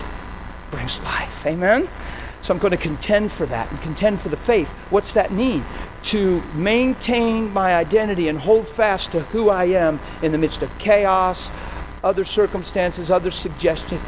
brings 0.70 1.00
life. 1.00 1.46
Amen? 1.46 1.88
So 2.42 2.52
I'm 2.52 2.60
going 2.60 2.72
to 2.72 2.76
contend 2.76 3.32
for 3.32 3.46
that 3.46 3.70
and 3.70 3.80
contend 3.80 4.20
for 4.20 4.28
the 4.28 4.36
faith. 4.36 4.68
What's 4.90 5.14
that 5.14 5.32
mean? 5.32 5.64
To 6.06 6.40
maintain 6.54 7.52
my 7.52 7.74
identity 7.74 8.28
and 8.28 8.38
hold 8.38 8.68
fast 8.68 9.10
to 9.10 9.20
who 9.20 9.50
I 9.50 9.64
am 9.64 9.98
in 10.22 10.30
the 10.30 10.38
midst 10.38 10.62
of 10.62 10.78
chaos, 10.78 11.50
other 12.04 12.24
circumstances, 12.24 13.10
other 13.10 13.32
suggestions. 13.32 14.00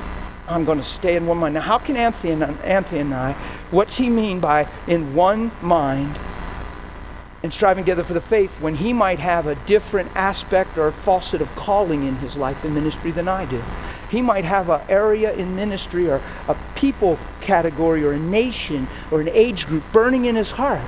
I'm 0.47 0.65
going 0.65 0.79
to 0.79 0.85
stay 0.85 1.17
in 1.17 1.27
one 1.27 1.39
mind. 1.39 1.55
Now, 1.55 1.61
how 1.61 1.79
can 1.79 1.97
Anthony 1.97 2.35
and, 2.35 2.43
Anthony 2.61 3.01
and 3.01 3.13
I, 3.13 3.33
what's 3.73 3.97
he 3.97 4.09
mean 4.11 4.39
by 4.39 4.69
in 4.87 5.17
one 5.17 5.51
mind 5.61 6.17
and 7.43 7.53
striving 7.53 7.83
together 7.83 8.05
for 8.05 8.15
the 8.15 8.21
faith 8.21 8.61
when 8.61 8.77
he 8.77 8.93
might 8.93 9.19
have 9.19 9.49
a 9.49 9.57
different 9.67 10.09
aspect 10.15 10.79
or 10.79 10.93
facet 10.93 11.41
of 11.41 11.53
calling 11.57 12.07
in 12.07 12.15
his 12.17 12.37
life 12.37 12.65
in 12.65 12.75
ministry 12.75 13.11
than 13.11 13.27
I 13.27 13.45
do? 13.45 13.61
He 14.09 14.23
might 14.23 14.45
have 14.45 14.71
an 14.71 14.83
area 14.89 15.33
in 15.33 15.57
ministry 15.57 16.09
or 16.09 16.23
a 16.47 16.57
people 16.77 17.19
category 17.41 18.05
or 18.05 18.13
a 18.13 18.19
nation 18.21 18.87
or 19.11 19.21
an 19.21 19.29
age 19.31 19.67
group 19.67 19.83
burning 19.93 20.27
in 20.27 20.37
his 20.37 20.53
heart 20.53 20.81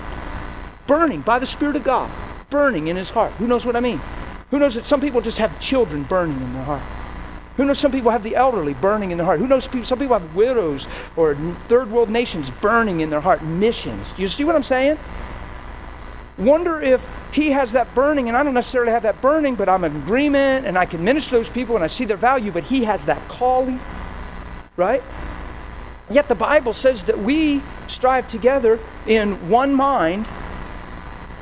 burning 0.91 1.21
by 1.21 1.39
the 1.39 1.47
Spirit 1.47 1.77
of 1.77 1.85
God, 1.85 2.11
burning 2.51 2.89
in 2.89 2.97
his 2.97 3.11
heart. 3.11 3.31
Who 3.35 3.47
knows 3.47 3.65
what 3.65 3.77
I 3.77 3.81
mean? 3.81 4.01
Who 4.51 4.59
knows 4.59 4.75
that 4.75 4.87
some 4.87 5.01
people 5.01 5.21
just 5.21 5.39
have 5.39 5.57
children 5.61 6.03
burning 6.03 6.37
in 6.41 6.53
their 6.53 6.65
heart? 6.65 6.83
Who 7.57 7.65
knows 7.65 7.79
some 7.79 7.93
people 7.93 8.11
have 8.11 8.25
the 8.25 8.35
elderly 8.35 8.75
burning 8.75 9.13
in 9.13 9.17
their 9.17 9.25
heart? 9.25 9.39
Who 9.39 9.47
knows 9.47 9.69
people, 9.69 9.85
some 9.85 10.01
people 10.01 10.19
have 10.19 10.35
widows 10.35 10.89
or 11.15 11.37
third 11.69 11.93
world 11.93 12.11
nations 12.11 12.51
burning 12.51 13.03
in 13.03 13.09
their 13.09 13.21
heart, 13.21 13.41
missions. 13.45 14.13
Do 14.15 14.23
you 14.23 14.27
see 14.27 14.43
what 14.43 14.57
I'm 14.57 14.65
saying? 14.65 14.99
Wonder 16.37 16.81
if 16.81 17.09
he 17.33 17.53
has 17.53 17.71
that 17.71 17.95
burning, 17.95 18.27
and 18.27 18.37
I 18.37 18.43
don't 18.43 18.55
necessarily 18.55 18.91
have 18.91 19.05
that 19.05 19.23
burning, 19.23 19.55
but 19.55 19.69
I'm 19.69 19.85
in 19.85 19.95
agreement 19.95 20.67
and 20.67 20.77
I 20.77 20.87
can 20.87 21.05
minister 21.05 21.31
to 21.31 21.37
those 21.37 21.49
people 21.49 21.77
and 21.77 21.85
I 21.85 21.87
see 21.87 22.05
their 22.05 22.17
value, 22.17 22.51
but 22.51 22.65
he 22.65 22.83
has 22.83 23.07
that 23.07 23.29
calling, 23.29 23.79
right? 24.77 25.05
Yet 26.11 26.27
the 26.27 26.35
Bible 26.35 26.73
says 26.73 27.05
that 27.05 27.21
we 27.21 27.63
strive 27.87 28.27
together 28.27 28.81
in 29.07 29.49
one 29.49 29.73
mind 29.73 30.27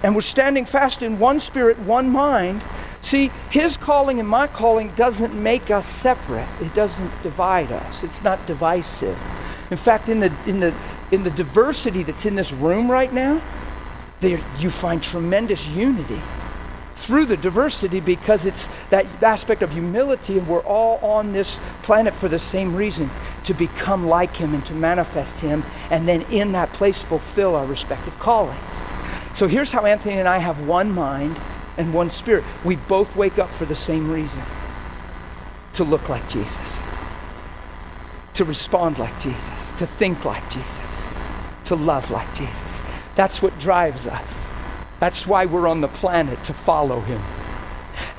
and 0.02 0.14
we're 0.14 0.20
standing 0.20 0.64
fast 0.64 1.02
in 1.02 1.18
one 1.18 1.40
spirit, 1.40 1.78
one 1.80 2.10
mind. 2.10 2.62
See, 3.00 3.30
his 3.50 3.76
calling 3.76 4.20
and 4.20 4.28
my 4.28 4.46
calling 4.46 4.92
doesn't 4.94 5.34
make 5.34 5.70
us 5.70 5.86
separate. 5.86 6.48
It 6.60 6.74
doesn't 6.74 7.10
divide 7.22 7.72
us. 7.72 8.04
It's 8.04 8.22
not 8.22 8.44
divisive. 8.46 9.18
In 9.70 9.76
fact, 9.76 10.08
in 10.08 10.20
the 10.20 10.32
in 10.46 10.60
the 10.60 10.74
in 11.10 11.24
the 11.24 11.30
diversity 11.30 12.02
that's 12.02 12.26
in 12.26 12.34
this 12.34 12.52
room 12.52 12.90
right 12.90 13.12
now, 13.12 13.40
there 14.20 14.40
you 14.58 14.70
find 14.70 15.02
tremendous 15.02 15.66
unity 15.68 16.20
through 16.94 17.24
the 17.24 17.36
diversity 17.36 18.00
because 18.00 18.44
it's 18.44 18.68
that 18.90 19.06
aspect 19.22 19.62
of 19.62 19.72
humility 19.72 20.38
and 20.38 20.46
we're 20.48 20.64
all 20.64 20.98
on 20.98 21.32
this 21.32 21.60
planet 21.82 22.12
for 22.12 22.28
the 22.28 22.38
same 22.38 22.74
reason 22.74 23.08
to 23.44 23.54
become 23.54 24.06
like 24.06 24.34
him 24.36 24.52
and 24.52 24.66
to 24.66 24.74
manifest 24.74 25.40
him 25.40 25.62
and 25.90 26.08
then 26.08 26.22
in 26.22 26.52
that 26.52 26.70
place 26.72 27.02
fulfill 27.02 27.54
our 27.54 27.64
respective 27.66 28.18
callings. 28.18 28.82
So 29.38 29.46
here's 29.46 29.70
how 29.70 29.86
Anthony 29.86 30.18
and 30.18 30.26
I 30.26 30.38
have 30.38 30.66
one 30.66 30.92
mind 30.92 31.38
and 31.76 31.94
one 31.94 32.10
spirit. 32.10 32.42
We 32.64 32.74
both 32.74 33.14
wake 33.14 33.38
up 33.38 33.48
for 33.50 33.66
the 33.66 33.76
same 33.76 34.10
reason 34.10 34.42
to 35.74 35.84
look 35.84 36.08
like 36.08 36.28
Jesus, 36.28 36.80
to 38.32 38.44
respond 38.44 38.98
like 38.98 39.16
Jesus, 39.20 39.74
to 39.74 39.86
think 39.86 40.24
like 40.24 40.50
Jesus, 40.50 41.06
to 41.66 41.76
love 41.76 42.10
like 42.10 42.34
Jesus. 42.34 42.82
That's 43.14 43.40
what 43.40 43.56
drives 43.60 44.08
us. 44.08 44.50
That's 44.98 45.24
why 45.24 45.46
we're 45.46 45.68
on 45.68 45.82
the 45.82 45.86
planet 45.86 46.42
to 46.42 46.52
follow 46.52 46.98
him. 46.98 47.22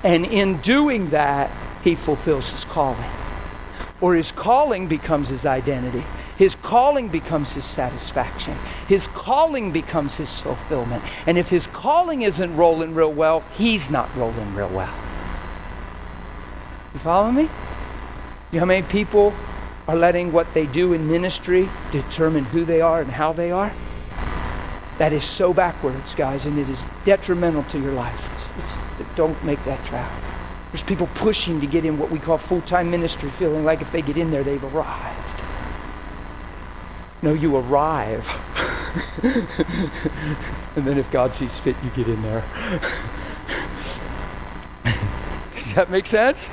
And 0.05 0.25
in 0.25 0.61
doing 0.61 1.09
that, 1.09 1.51
he 1.83 1.95
fulfills 1.95 2.49
his 2.49 2.63
calling. 2.63 3.11
Or 3.99 4.15
his 4.15 4.31
calling 4.31 4.87
becomes 4.87 5.27
his 5.27 5.45
identity. 5.45 6.05
His 6.39 6.55
calling 6.55 7.09
becomes 7.09 7.51
his 7.51 7.65
satisfaction. 7.65 8.55
His 8.87 9.07
calling 9.07 9.73
becomes 9.73 10.15
his 10.15 10.41
fulfillment. 10.41 11.03
And 11.27 11.37
if 11.37 11.49
his 11.49 11.67
calling 11.67 12.21
isn't 12.21 12.55
rolling 12.55 12.95
real 12.95 13.11
well, 13.11 13.43
he's 13.55 13.91
not 13.91 14.09
rolling 14.15 14.55
real 14.55 14.69
well. 14.69 14.93
You 16.93 16.99
follow 17.01 17.29
me? 17.29 17.41
You 17.41 17.49
know 18.53 18.59
how 18.59 18.65
many 18.67 18.87
people 18.87 19.33
are 19.85 19.97
letting 19.97 20.31
what 20.31 20.53
they 20.53 20.65
do 20.65 20.93
in 20.93 21.11
ministry 21.11 21.67
determine 21.91 22.45
who 22.45 22.63
they 22.63 22.79
are 22.79 23.01
and 23.01 23.11
how 23.11 23.33
they 23.33 23.51
are? 23.51 23.73
That 24.97 25.11
is 25.11 25.25
so 25.25 25.53
backwards, 25.53 26.15
guys, 26.15 26.45
and 26.45 26.57
it 26.57 26.69
is 26.69 26.85
detrimental 27.03 27.63
to 27.63 27.79
your 27.79 27.91
life. 27.91 28.31
It's, 28.33 28.77
it's, 29.01 29.15
don't 29.17 29.43
make 29.43 29.61
that 29.65 29.83
trap. 29.83 30.09
There's 30.71 30.83
people 30.83 31.09
pushing 31.15 31.59
to 31.59 31.67
get 31.67 31.83
in 31.83 31.97
what 31.97 32.09
we 32.09 32.17
call 32.17 32.37
full 32.37 32.61
time 32.61 32.89
ministry, 32.89 33.29
feeling 33.29 33.65
like 33.65 33.81
if 33.81 33.91
they 33.91 34.01
get 34.01 34.15
in 34.15 34.31
there, 34.31 34.45
they've 34.45 34.63
arrived. 34.73 35.38
No, 37.21 37.33
you 37.33 37.57
arrive. 37.57 38.27
and 40.75 40.85
then 40.85 40.97
if 40.97 41.11
God 41.11 41.33
sees 41.33 41.59
fit, 41.59 41.75
you 41.83 41.89
get 41.91 42.07
in 42.07 42.21
there. 42.21 42.43
Does 45.53 45.73
that 45.73 45.89
make 45.89 46.05
sense? 46.05 46.49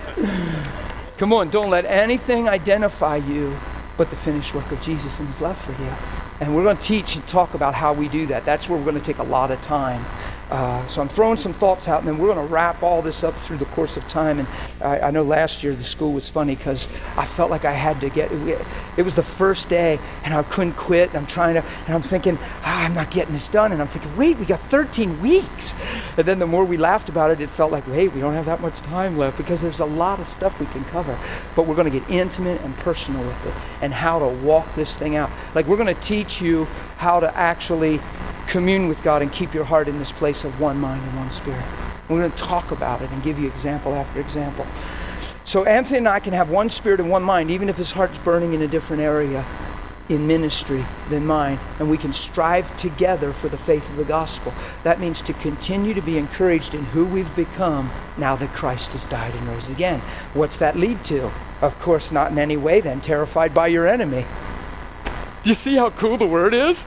Come 1.19 1.33
on, 1.33 1.49
don't 1.49 1.71
let 1.71 1.85
anything 1.85 2.49
identify 2.49 3.17
you 3.17 3.57
but 3.97 4.11
the 4.11 4.17
finished 4.17 4.55
work 4.55 4.71
of 4.71 4.81
Jesus 4.81 5.19
and 5.19 5.27
his 5.27 5.41
love 5.41 5.57
for 5.57 5.73
you. 5.83 5.91
And 6.41 6.55
we're 6.55 6.65
going 6.65 6.77
to 6.77 6.83
teach 6.83 7.17
and 7.17 7.27
talk 7.27 7.55
about 7.55 7.75
how 7.75 7.93
we 7.93 8.09
do 8.09 8.27
that. 8.27 8.45
That's 8.45 8.69
where 8.69 8.79
we're 8.79 8.85
going 8.85 9.01
to 9.01 9.05
take 9.05 9.19
a 9.19 9.25
lot 9.25 9.51
of 9.51 9.63
time. 9.63 10.05
Uh, 10.51 10.87
so 10.87 11.01
I'm 11.01 11.09
throwing 11.09 11.37
some 11.37 11.53
thoughts 11.53 11.89
out, 11.89 11.99
and 11.99 12.09
then 12.09 12.19
we're 12.19 12.33
going 12.33 12.47
to 12.47 12.53
wrap 12.53 12.83
all 12.83 13.03
this 13.03 13.25
up 13.25 13.35
through 13.35 13.57
the 13.57 13.65
course 13.67 13.97
of 13.97 14.07
time. 14.07 14.39
And 14.39 14.49
I, 14.81 15.01
I 15.01 15.11
know 15.11 15.25
last 15.25 15.65
year 15.65 15.75
the 15.75 15.83
school 15.83 16.13
was 16.13 16.31
funny 16.31 16.55
because 16.55 16.87
I 17.17 17.25
felt 17.25 17.51
like 17.51 17.65
I 17.65 17.73
had 17.73 18.01
to 18.01 18.11
get. 18.11 18.31
It, 18.31 19.03
was 19.03 19.15
the 19.15 19.25
first 19.25 19.69
day, 19.69 19.99
and 20.23 20.33
I 20.33 20.43
couldn't 20.45 20.75
quit. 20.75 21.09
And 21.09 21.19
I'm 21.19 21.27
trying 21.27 21.55
to, 21.55 21.65
and 21.87 21.95
I'm 21.95 22.03
thinking, 22.03 22.39
ah, 22.63 22.85
I'm 22.85 22.95
not 22.95 23.11
getting 23.11 23.33
this 23.33 23.49
done. 23.49 23.73
And 23.73 23.83
I'm 23.83 23.89
thinking, 23.89 24.17
wait, 24.17 24.39
we 24.39 24.47
got 24.47 24.61
13 24.61 25.21
weeks. 25.21 25.75
And 26.17 26.27
then 26.27 26.39
the 26.39 26.47
more 26.47 26.65
we 26.65 26.77
laughed 26.77 27.09
about 27.09 27.33
it, 27.33 27.41
it 27.41 27.51
felt 27.51 27.73
like, 27.73 27.87
wait, 27.89 28.13
we 28.13 28.21
don't 28.21 28.35
have 28.35 28.47
that 28.47 28.61
much 28.61 28.81
time 28.81 29.19
left 29.19 29.37
because 29.37 29.61
there's 29.61 29.81
a 29.81 29.85
lot 29.85 30.21
of 30.21 30.27
stuff 30.27 30.61
we 30.61 30.67
can 30.67 30.85
cover. 30.85 31.19
But 31.57 31.67
we're 31.67 31.75
going 31.75 31.91
to 31.91 31.99
get 31.99 32.09
intimate 32.09 32.61
and 32.61 32.77
personal 32.79 33.23
with 33.25 33.47
it, 33.47 33.55
and 33.83 33.93
how 33.93 34.21
to 34.21 34.29
walk 34.29 34.73
this 34.77 34.95
thing 34.95 35.17
out. 35.17 35.31
Like 35.57 35.67
we're 35.67 35.77
going 35.77 35.93
to 35.93 36.01
teach 36.03 36.41
you 36.41 36.67
how 36.99 37.19
to 37.19 37.37
actually 37.37 38.01
commune 38.47 38.89
with 38.89 39.03
God 39.03 39.23
and 39.23 39.33
keep 39.33 39.55
your 39.55 39.65
heart 39.65 39.89
in 39.89 39.99
this 39.99 40.13
place 40.13 40.45
of 40.45 40.61
one 40.61 40.79
mind 40.79 41.03
and 41.03 41.17
one 41.17 41.31
spirit. 41.31 41.65
We're 42.09 42.21
going 42.21 42.31
to 42.31 42.39
talk 42.39 42.71
about 42.71 43.03
it 43.03 43.11
and 43.11 43.23
give 43.23 43.39
you 43.39 43.47
example 43.49 43.95
after 43.95 44.21
example. 44.21 44.67
So 45.45 45.65
Anthony 45.65 45.99
and 45.99 46.09
I 46.09 46.21
can 46.21 46.33
have 46.33 46.51
one 46.51 46.71
spirit 46.71 47.01
and 47.01 47.11
one 47.11 47.23
mind, 47.23 47.51
even 47.51 47.69
if 47.69 47.77
his 47.77 47.93
heart's 47.93 48.19
burning 48.19 48.55
in 48.55 48.63
a 48.63 48.69
different 48.69 49.03
area 49.03 49.45
in 50.09 50.27
ministry 50.27 50.85
than 51.09 51.27
mine, 51.27 51.59
and 51.79 51.91
we 51.91 51.99
can 51.99 52.13
strive 52.13 52.75
together 52.77 53.33
for 53.33 53.49
the 53.49 53.57
faith 53.57 53.89
of 53.91 53.97
the 53.97 54.05
gospel. 54.05 54.55
That 54.85 55.01
means 55.01 55.21
to 55.23 55.33
continue 55.33 55.95
to 55.95 56.01
be 56.01 56.17
encouraged 56.17 56.75
in 56.75 56.85
who 56.87 57.05
we've 57.05 57.35
become 57.35 57.91
now 58.17 58.37
that 58.37 58.51
Christ 58.51 58.93
has 58.93 59.05
died 59.05 59.35
and 59.35 59.49
rose 59.49 59.69
again. 59.69 60.01
What's 60.35 60.59
that 60.59 60.77
lead 60.77 61.05
to? 61.07 61.31
Of 61.61 61.79
course, 61.81 62.13
not 62.13 62.31
in 62.31 62.39
any 62.39 62.57
way 62.57 62.81
then 62.81 63.01
terrified 63.01 63.53
by 63.53 63.67
your 63.67 63.87
enemy. 63.87 64.27
Do 65.43 65.51
you 65.51 65.55
see 65.55 65.77
how 65.77 65.91
cool 65.91 66.17
the 66.17 66.27
word 66.27 66.55
is? 66.55 66.87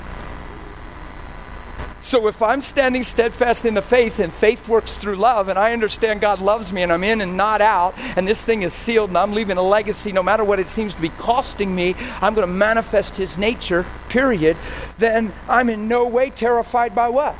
So 2.09 2.25
if 2.25 2.41
I'm 2.41 2.59
standing 2.61 3.03
steadfast 3.03 3.65
in 3.65 3.75
the 3.75 3.83
faith 3.83 4.17
and 4.17 4.33
faith 4.33 4.67
works 4.67 4.97
through 4.97 5.17
love 5.17 5.47
and 5.47 5.59
I 5.59 5.73
understand 5.73 6.21
God 6.21 6.39
loves 6.39 6.73
me 6.73 6.81
and 6.81 6.91
I'm 6.91 7.03
in 7.03 7.21
and 7.21 7.37
not 7.37 7.61
out 7.61 7.93
and 8.15 8.27
this 8.27 8.43
thing 8.43 8.63
is 8.63 8.73
sealed 8.73 9.11
and 9.11 9.17
I'm 9.19 9.31
leaving 9.31 9.57
a 9.57 9.61
legacy 9.61 10.11
no 10.11 10.23
matter 10.23 10.43
what 10.43 10.57
it 10.57 10.67
seems 10.67 10.95
to 10.95 11.01
be 11.01 11.09
costing 11.09 11.75
me, 11.75 11.93
I'm 12.19 12.33
going 12.33 12.47
to 12.47 12.51
manifest 12.51 13.15
his 13.17 13.37
nature, 13.37 13.85
period, 14.07 14.57
then 14.97 15.31
I'm 15.47 15.69
in 15.69 15.87
no 15.87 16.07
way 16.07 16.31
terrified 16.31 16.95
by 16.95 17.09
what? 17.09 17.35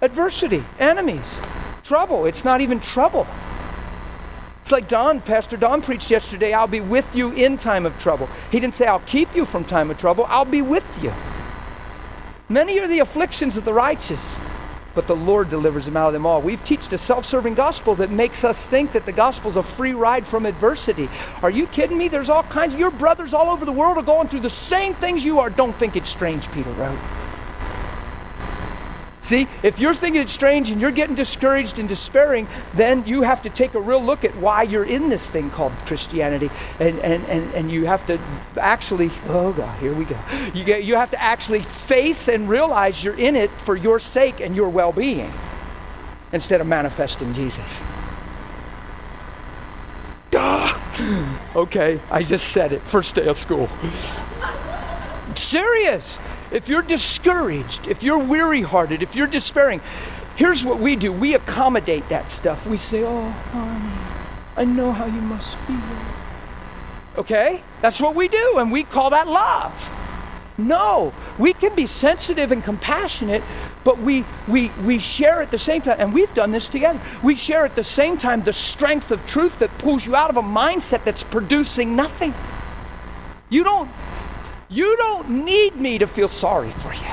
Adversity, 0.00 0.64
enemies, 0.78 1.38
trouble. 1.82 2.24
It's 2.24 2.46
not 2.46 2.62
even 2.62 2.80
trouble. 2.80 3.26
It's 4.62 4.72
like 4.72 4.88
Don, 4.88 5.20
Pastor 5.20 5.58
Don 5.58 5.82
preached 5.82 6.10
yesterday, 6.10 6.54
I'll 6.54 6.68
be 6.68 6.80
with 6.80 7.14
you 7.14 7.32
in 7.32 7.58
time 7.58 7.84
of 7.84 7.98
trouble. 7.98 8.30
He 8.50 8.60
didn't 8.60 8.76
say, 8.76 8.86
I'll 8.86 9.00
keep 9.00 9.36
you 9.36 9.44
from 9.44 9.66
time 9.66 9.90
of 9.90 9.98
trouble, 9.98 10.24
I'll 10.30 10.46
be 10.46 10.62
with 10.62 11.02
you. 11.04 11.12
Many 12.50 12.78
are 12.78 12.88
the 12.88 13.00
afflictions 13.00 13.58
of 13.58 13.66
the 13.66 13.74
righteous, 13.74 14.40
but 14.94 15.06
the 15.06 15.14
Lord 15.14 15.50
delivers 15.50 15.84
them 15.84 15.98
out 15.98 16.06
of 16.06 16.12
them 16.14 16.24
all. 16.24 16.40
We've 16.40 16.64
taught 16.64 16.90
a 16.94 16.96
self 16.96 17.26
serving 17.26 17.52
gospel 17.52 17.94
that 17.96 18.08
makes 18.08 18.42
us 18.42 18.66
think 18.66 18.92
that 18.92 19.04
the 19.04 19.12
gospel's 19.12 19.56
a 19.56 19.62
free 19.62 19.92
ride 19.92 20.26
from 20.26 20.46
adversity. 20.46 21.10
Are 21.42 21.50
you 21.50 21.66
kidding 21.66 21.98
me? 21.98 22.08
There's 22.08 22.30
all 22.30 22.44
kinds 22.44 22.72
of 22.72 22.80
your 22.80 22.90
brothers 22.90 23.34
all 23.34 23.50
over 23.50 23.66
the 23.66 23.72
world 23.72 23.98
are 23.98 24.02
going 24.02 24.28
through 24.28 24.40
the 24.40 24.48
same 24.48 24.94
things 24.94 25.26
you 25.26 25.40
are. 25.40 25.50
Don't 25.50 25.74
think 25.74 25.94
it's 25.94 26.08
strange, 26.08 26.50
Peter 26.52 26.70
wrote. 26.70 26.98
See, 29.20 29.48
if 29.64 29.80
you're 29.80 29.94
thinking 29.94 30.22
it's 30.22 30.32
strange 30.32 30.70
and 30.70 30.80
you're 30.80 30.92
getting 30.92 31.16
discouraged 31.16 31.78
and 31.78 31.88
despairing, 31.88 32.46
then 32.74 33.04
you 33.04 33.22
have 33.22 33.42
to 33.42 33.50
take 33.50 33.74
a 33.74 33.80
real 33.80 34.02
look 34.02 34.24
at 34.24 34.34
why 34.36 34.62
you're 34.62 34.84
in 34.84 35.08
this 35.08 35.28
thing 35.28 35.50
called 35.50 35.72
Christianity. 35.86 36.50
And, 36.78 36.98
and, 37.00 37.24
and, 37.26 37.52
and 37.54 37.70
you 37.70 37.86
have 37.86 38.06
to 38.06 38.20
actually, 38.60 39.10
oh 39.26 39.52
God, 39.52 39.76
here 39.80 39.92
we 39.92 40.04
go. 40.04 40.18
You, 40.54 40.62
get, 40.62 40.84
you 40.84 40.94
have 40.94 41.10
to 41.10 41.20
actually 41.20 41.62
face 41.62 42.28
and 42.28 42.48
realize 42.48 43.02
you're 43.02 43.18
in 43.18 43.34
it 43.34 43.50
for 43.50 43.74
your 43.74 43.98
sake 43.98 44.40
and 44.40 44.54
your 44.54 44.68
well 44.68 44.92
being 44.92 45.32
instead 46.32 46.60
of 46.60 46.66
manifesting 46.66 47.32
Jesus. 47.32 47.82
Duh. 50.30 50.38
Ah! 50.40 50.74
Okay, 51.56 51.98
I 52.10 52.22
just 52.22 52.48
said 52.48 52.72
it. 52.72 52.82
First 52.82 53.14
day 53.14 53.26
of 53.26 53.36
school. 53.36 53.68
Serious. 55.34 56.18
If 56.50 56.68
you're 56.68 56.82
discouraged, 56.82 57.88
if 57.88 58.02
you're 58.02 58.18
weary 58.18 58.62
hearted, 58.62 59.02
if 59.02 59.14
you're 59.14 59.26
despairing, 59.26 59.80
here's 60.36 60.64
what 60.64 60.78
we 60.78 60.96
do 60.96 61.12
we 61.12 61.34
accommodate 61.34 62.08
that 62.08 62.30
stuff. 62.30 62.66
We 62.66 62.76
say, 62.76 63.04
Oh, 63.04 63.28
honey, 63.52 63.92
I 64.56 64.64
know 64.64 64.92
how 64.92 65.06
you 65.06 65.20
must 65.20 65.56
feel. 65.56 65.80
Okay? 67.18 67.62
That's 67.82 68.00
what 68.00 68.14
we 68.14 68.28
do, 68.28 68.54
and 68.58 68.72
we 68.72 68.84
call 68.84 69.10
that 69.10 69.28
love. 69.28 69.90
No, 70.56 71.12
we 71.38 71.52
can 71.52 71.74
be 71.76 71.86
sensitive 71.86 72.50
and 72.50 72.64
compassionate, 72.64 73.44
but 73.84 73.98
we, 73.98 74.24
we, 74.48 74.70
we 74.84 74.98
share 74.98 75.40
at 75.40 75.52
the 75.52 75.58
same 75.58 75.82
time, 75.82 75.96
and 76.00 76.12
we've 76.12 76.32
done 76.34 76.50
this 76.50 76.68
together. 76.68 77.00
We 77.22 77.36
share 77.36 77.64
at 77.64 77.76
the 77.76 77.84
same 77.84 78.18
time 78.18 78.42
the 78.42 78.52
strength 78.52 79.12
of 79.12 79.24
truth 79.24 79.60
that 79.60 79.76
pulls 79.78 80.04
you 80.04 80.16
out 80.16 80.30
of 80.30 80.36
a 80.36 80.42
mindset 80.42 81.04
that's 81.04 81.22
producing 81.22 81.94
nothing. 81.94 82.34
You 83.50 83.62
don't 83.62 83.88
you 84.70 84.96
don't 84.96 85.30
need 85.30 85.76
me 85.76 85.98
to 85.98 86.06
feel 86.06 86.28
sorry 86.28 86.70
for 86.70 86.92
you. 86.92 87.10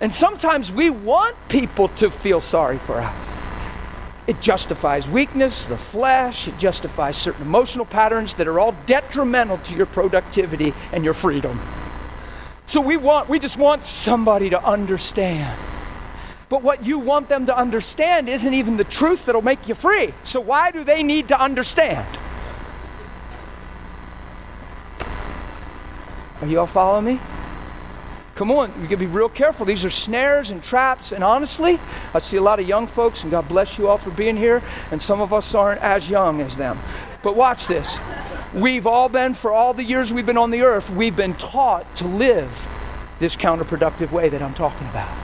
And 0.00 0.12
sometimes 0.12 0.72
we 0.72 0.90
want 0.90 1.36
people 1.48 1.88
to 1.88 2.10
feel 2.10 2.40
sorry 2.40 2.78
for 2.78 3.00
us. 3.00 3.38
It 4.26 4.40
justifies 4.40 5.08
weakness, 5.08 5.64
the 5.64 5.76
flesh, 5.76 6.48
it 6.48 6.58
justifies 6.58 7.16
certain 7.16 7.42
emotional 7.42 7.84
patterns 7.84 8.34
that 8.34 8.48
are 8.48 8.60
all 8.60 8.74
detrimental 8.86 9.58
to 9.58 9.76
your 9.76 9.86
productivity 9.86 10.74
and 10.92 11.04
your 11.04 11.14
freedom. 11.14 11.60
So 12.64 12.80
we 12.80 12.96
want 12.96 13.28
we 13.28 13.38
just 13.38 13.56
want 13.56 13.84
somebody 13.84 14.50
to 14.50 14.64
understand. 14.64 15.58
But 16.48 16.62
what 16.62 16.84
you 16.84 16.98
want 16.98 17.28
them 17.28 17.46
to 17.46 17.56
understand 17.56 18.28
isn't 18.28 18.54
even 18.54 18.76
the 18.76 18.84
truth 18.84 19.26
that'll 19.26 19.42
make 19.42 19.68
you 19.68 19.74
free. 19.74 20.12
So 20.24 20.40
why 20.40 20.70
do 20.70 20.84
they 20.84 21.02
need 21.02 21.28
to 21.28 21.40
understand? 21.40 22.06
Are 26.42 26.46
you 26.48 26.58
all 26.58 26.66
following 26.66 27.04
me? 27.04 27.20
Come 28.34 28.50
on, 28.50 28.72
you 28.80 28.88
gotta 28.88 28.96
be 28.96 29.06
real 29.06 29.28
careful. 29.28 29.64
These 29.64 29.84
are 29.84 29.90
snares 29.90 30.50
and 30.50 30.60
traps, 30.60 31.12
and 31.12 31.22
honestly, 31.22 31.78
I 32.12 32.18
see 32.18 32.36
a 32.36 32.42
lot 32.42 32.58
of 32.58 32.66
young 32.66 32.88
folks, 32.88 33.22
and 33.22 33.30
God 33.30 33.48
bless 33.48 33.78
you 33.78 33.86
all 33.86 33.96
for 33.96 34.10
being 34.10 34.36
here, 34.36 34.60
and 34.90 35.00
some 35.00 35.20
of 35.20 35.32
us 35.32 35.54
aren't 35.54 35.80
as 35.82 36.10
young 36.10 36.40
as 36.40 36.56
them. 36.56 36.80
But 37.22 37.36
watch 37.36 37.68
this. 37.68 38.00
We've 38.52 38.88
all 38.88 39.08
been, 39.08 39.34
for 39.34 39.52
all 39.52 39.72
the 39.72 39.84
years 39.84 40.12
we've 40.12 40.26
been 40.26 40.36
on 40.36 40.50
the 40.50 40.62
earth, 40.62 40.90
we've 40.90 41.14
been 41.14 41.34
taught 41.34 41.94
to 41.96 42.08
live 42.08 42.66
this 43.20 43.36
counterproductive 43.36 44.10
way 44.10 44.28
that 44.28 44.42
I'm 44.42 44.54
talking 44.54 44.88
about. 44.88 45.14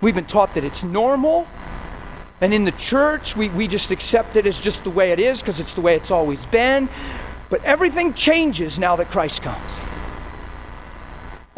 We've 0.00 0.16
been 0.16 0.24
taught 0.24 0.52
that 0.54 0.64
it's 0.64 0.82
normal, 0.82 1.46
and 2.40 2.52
in 2.52 2.64
the 2.64 2.72
church, 2.72 3.36
we, 3.36 3.50
we 3.50 3.68
just 3.68 3.92
accept 3.92 4.34
it 4.34 4.46
as 4.46 4.58
just 4.58 4.82
the 4.82 4.90
way 4.90 5.12
it 5.12 5.20
is 5.20 5.40
because 5.42 5.60
it's 5.60 5.74
the 5.74 5.80
way 5.80 5.94
it's 5.94 6.10
always 6.10 6.44
been. 6.44 6.88
But 7.50 7.62
everything 7.62 8.14
changes 8.14 8.80
now 8.80 8.96
that 8.96 9.12
Christ 9.12 9.42
comes. 9.42 9.80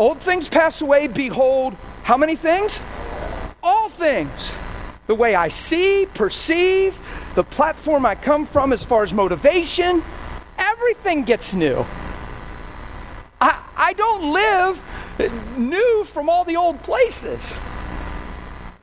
Old 0.00 0.22
things 0.22 0.48
pass 0.48 0.80
away, 0.80 1.08
behold, 1.08 1.76
how 2.04 2.16
many 2.16 2.34
things? 2.34 2.80
All 3.62 3.90
things. 3.90 4.54
The 5.06 5.14
way 5.14 5.34
I 5.34 5.48
see, 5.48 6.06
perceive, 6.14 6.98
the 7.34 7.44
platform 7.44 8.06
I 8.06 8.14
come 8.14 8.46
from 8.46 8.72
as 8.72 8.82
far 8.82 9.02
as 9.02 9.12
motivation, 9.12 10.02
everything 10.56 11.24
gets 11.24 11.54
new. 11.54 11.84
I, 13.42 13.62
I 13.76 13.92
don't 13.92 14.32
live 14.32 14.82
new 15.58 16.04
from 16.04 16.30
all 16.30 16.44
the 16.44 16.56
old 16.56 16.82
places. 16.82 17.54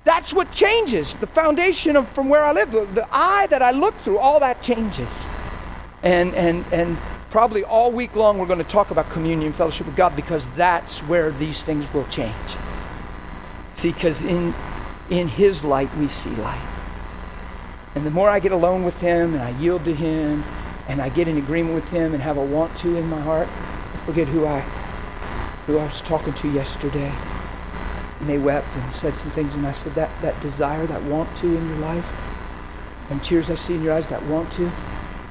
That's 0.03 0.31
what 0.35 0.51
changes. 0.51 1.15
The 1.15 1.25
foundation 1.25 1.95
of 1.95 2.07
from 2.09 2.29
where 2.29 2.45
I 2.45 2.51
live, 2.51 2.71
the, 2.71 2.85
the 2.85 3.07
eye 3.11 3.47
that 3.49 3.63
I 3.63 3.71
look 3.71 3.95
through, 3.95 4.19
all 4.19 4.39
that 4.41 4.61
changes. 4.61 5.25
And 6.03 6.35
and 6.35 6.63
and 6.71 6.95
probably 7.37 7.63
all 7.63 7.91
week 7.91 8.15
long 8.15 8.39
we're 8.39 8.47
going 8.47 8.57
to 8.57 8.63
talk 8.63 8.89
about 8.89 9.07
communion 9.11 9.53
fellowship 9.53 9.85
with 9.85 9.95
God 9.95 10.15
because 10.15 10.49
that's 10.55 11.01
where 11.01 11.29
these 11.29 11.61
things 11.61 11.85
will 11.93 12.05
change. 12.05 12.33
See, 13.73 13.91
because 13.91 14.23
in 14.23 14.55
in 15.11 15.27
His 15.27 15.63
light 15.63 15.95
we 15.97 16.07
see 16.07 16.31
light. 16.31 16.67
And 17.93 18.03
the 18.03 18.09
more 18.09 18.27
I 18.27 18.39
get 18.39 18.53
alone 18.53 18.83
with 18.83 18.99
Him 19.01 19.35
and 19.35 19.43
I 19.43 19.51
yield 19.59 19.85
to 19.85 19.93
Him 19.93 20.43
and 20.87 20.99
I 20.99 21.09
get 21.09 21.27
in 21.27 21.37
agreement 21.37 21.75
with 21.75 21.87
Him 21.91 22.15
and 22.15 22.23
have 22.23 22.37
a 22.37 22.43
want 22.43 22.75
to 22.77 22.97
in 22.97 23.07
my 23.07 23.21
heart, 23.21 23.47
I 23.47 23.97
forget 23.97 24.27
who 24.27 24.47
I 24.47 24.61
who 25.67 25.77
I 25.77 25.83
was 25.83 26.01
talking 26.01 26.33
to 26.33 26.49
yesterday. 26.49 27.13
And 28.19 28.27
they 28.27 28.39
wept 28.39 28.67
and 28.75 28.95
said 28.95 29.15
some 29.15 29.29
things, 29.29 29.53
and 29.53 29.67
I 29.67 29.73
said, 29.73 29.93
That 29.93 30.09
that 30.23 30.41
desire, 30.41 30.87
that 30.87 31.03
want 31.03 31.29
to 31.37 31.55
in 31.55 31.69
your 31.69 31.77
life, 31.77 32.11
and 33.11 33.23
tears 33.23 33.51
I 33.51 33.55
see 33.55 33.75
in 33.75 33.83
your 33.83 33.93
eyes, 33.93 34.07
that 34.07 34.23
want 34.23 34.51
to, 34.53 34.71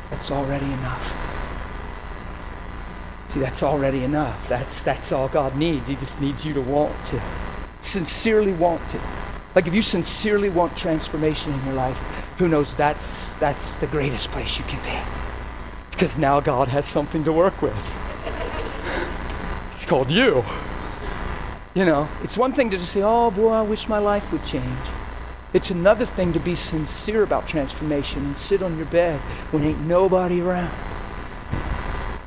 that's 0.09 0.31
already 0.31 0.67
enough. 0.67 1.36
See, 3.37 3.43
that's 3.43 3.62
already 3.62 4.03
enough. 4.03 4.49
That's, 4.49 4.82
that's 4.82 5.12
all 5.12 5.28
God 5.28 5.57
needs. 5.57 5.91
He 5.91 5.95
just 5.95 6.22
needs 6.22 6.47
you 6.47 6.55
to 6.55 6.62
want 6.62 7.05
to, 7.05 7.20
sincerely 7.82 8.55
want 8.55 8.89
to. 8.89 9.01
Like 9.55 9.66
if 9.66 9.74
you 9.74 9.82
sincerely 9.82 10.49
want 10.49 10.74
transformation 10.74 11.53
in 11.53 11.62
your 11.66 11.74
life, 11.74 11.99
who 12.39 12.49
knows, 12.49 12.74
that's, 12.74 13.34
that's 13.34 13.74
the 13.74 13.89
greatest 13.89 14.30
place 14.30 14.57
you 14.57 14.64
can 14.64 14.82
be. 14.82 14.99
Because 15.91 16.16
now 16.16 16.41
God 16.41 16.68
has 16.68 16.87
something 16.87 17.24
to 17.24 17.32
work 17.32 17.61
with. 17.61 17.76
It's 19.72 19.84
called 19.84 20.11
you. 20.11 20.43
You 21.74 21.84
know, 21.84 22.09
it's 22.22 22.39
one 22.39 22.55
thing 22.55 22.70
to 22.70 22.78
just 22.78 22.93
say, 22.93 23.03
oh 23.03 23.30
boy, 23.30 23.51
I 23.51 23.61
wish 23.61 23.87
my 23.87 23.99
life 23.99 24.32
would 24.32 24.47
change. 24.47 24.89
It's 25.53 25.70
another 25.70 26.07
thing 26.07 26.32
to 26.32 26.41
be 26.41 26.55
sincere 26.55 27.22
about 27.22 27.47
transformation 27.47 28.24
and 28.24 28.39
sit 28.39 28.62
on 28.62 28.78
your 28.78 28.87
bed 28.87 29.20
when 29.51 29.62
ain't 29.62 29.80
nobody 29.82 30.41
around 30.41 30.72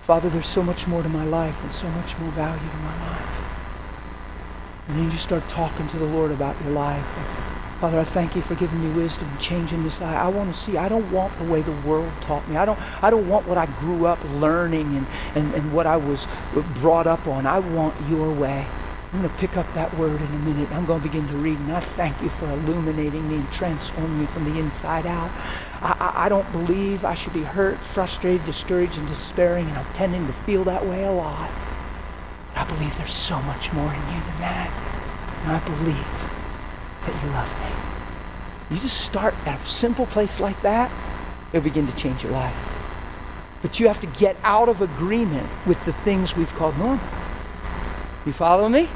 Father, 0.09 0.27
there's 0.29 0.47
so 0.47 0.63
much 0.63 0.87
more 0.87 1.03
to 1.03 1.09
my 1.09 1.23
life 1.23 1.61
and 1.61 1.71
so 1.71 1.87
much 1.89 2.17
more 2.17 2.31
value 2.31 2.67
to 2.67 2.77
my 2.77 3.11
life. 3.11 3.51
And 4.87 4.97
then 4.97 5.11
you 5.11 5.17
start 5.19 5.47
talking 5.49 5.87
to 5.89 5.99
the 5.99 6.05
Lord 6.05 6.31
about 6.31 6.59
your 6.63 6.71
life. 6.71 7.05
Father, 7.79 7.99
I 7.99 8.03
thank 8.03 8.35
you 8.35 8.41
for 8.41 8.55
giving 8.55 8.81
me 8.81 8.91
wisdom 8.99 9.29
and 9.29 9.39
changing 9.39 9.83
this 9.83 10.01
eye. 10.01 10.15
I 10.15 10.27
want 10.29 10.51
to 10.51 10.59
see. 10.59 10.77
I 10.77 10.89
don't 10.89 11.11
want 11.11 11.37
the 11.37 11.43
way 11.43 11.61
the 11.61 11.73
world 11.87 12.11
taught 12.21 12.47
me. 12.49 12.57
I 12.57 12.65
don't, 12.65 12.79
I 13.03 13.11
don't 13.11 13.29
want 13.29 13.47
what 13.47 13.59
I 13.59 13.67
grew 13.79 14.07
up 14.07 14.17
learning 14.39 14.97
and, 14.97 15.05
and, 15.35 15.53
and 15.53 15.71
what 15.71 15.85
I 15.85 15.97
was 15.97 16.27
brought 16.77 17.05
up 17.05 17.27
on. 17.27 17.45
I 17.45 17.59
want 17.59 17.93
your 18.09 18.33
way. 18.33 18.65
I'm 19.13 19.21
going 19.21 19.31
to 19.31 19.37
pick 19.37 19.57
up 19.57 19.71
that 19.75 19.95
word 19.95 20.19
in 20.19 20.27
a 20.27 20.39
minute. 20.39 20.71
I'm 20.71 20.87
going 20.87 21.01
to 21.01 21.07
begin 21.07 21.27
to 21.27 21.35
read, 21.35 21.59
and 21.59 21.71
I 21.71 21.81
thank 21.81 22.19
you 22.23 22.29
for 22.29 22.49
illuminating 22.49 23.29
me 23.29 23.35
and 23.35 23.51
transforming 23.51 24.21
me 24.21 24.25
from 24.25 24.45
the 24.45 24.59
inside 24.59 25.05
out. 25.05 25.29
I, 25.81 26.25
I, 26.25 26.29
don't 26.29 26.49
believe 26.51 27.05
I 27.05 27.13
should 27.13 27.33
be 27.33 27.43
hurt, 27.43 27.77
frustrated, 27.77 28.45
discouraged, 28.45 28.97
and 28.97 29.07
despairing, 29.07 29.65
and 29.67 29.77
I'm 29.77 29.93
tending 29.93 30.27
to 30.27 30.33
feel 30.33 30.65
that 30.65 30.85
way 30.85 31.05
a 31.05 31.11
lot. 31.11 31.49
I 32.55 32.65
believe 32.65 32.97
there's 32.97 33.13
so 33.13 33.41
much 33.43 33.71
more 33.71 33.87
in 33.93 33.99
you 33.99 34.21
than 34.21 34.39
that. 34.39 34.69
And 35.43 35.53
I 35.53 35.59
believe 35.63 36.29
that 37.05 37.23
you 37.23 37.29
love 37.31 37.49
me. 37.61 38.75
You 38.75 38.81
just 38.81 39.01
start 39.01 39.33
at 39.45 39.59
a 39.59 39.65
simple 39.65 40.05
place 40.05 40.39
like 40.39 40.61
that, 40.63 40.91
it'll 41.53 41.63
begin 41.63 41.87
to 41.87 41.95
change 41.95 42.23
your 42.23 42.33
life. 42.33 42.65
But 43.61 43.79
you 43.79 43.87
have 43.87 44.01
to 44.01 44.07
get 44.07 44.35
out 44.43 44.69
of 44.69 44.81
agreement 44.81 45.47
with 45.65 45.83
the 45.85 45.93
things 45.93 46.35
we've 46.35 46.53
called 46.55 46.77
normal. 46.77 47.03
You 48.25 48.33
follow 48.33 48.67
me? 48.67 48.89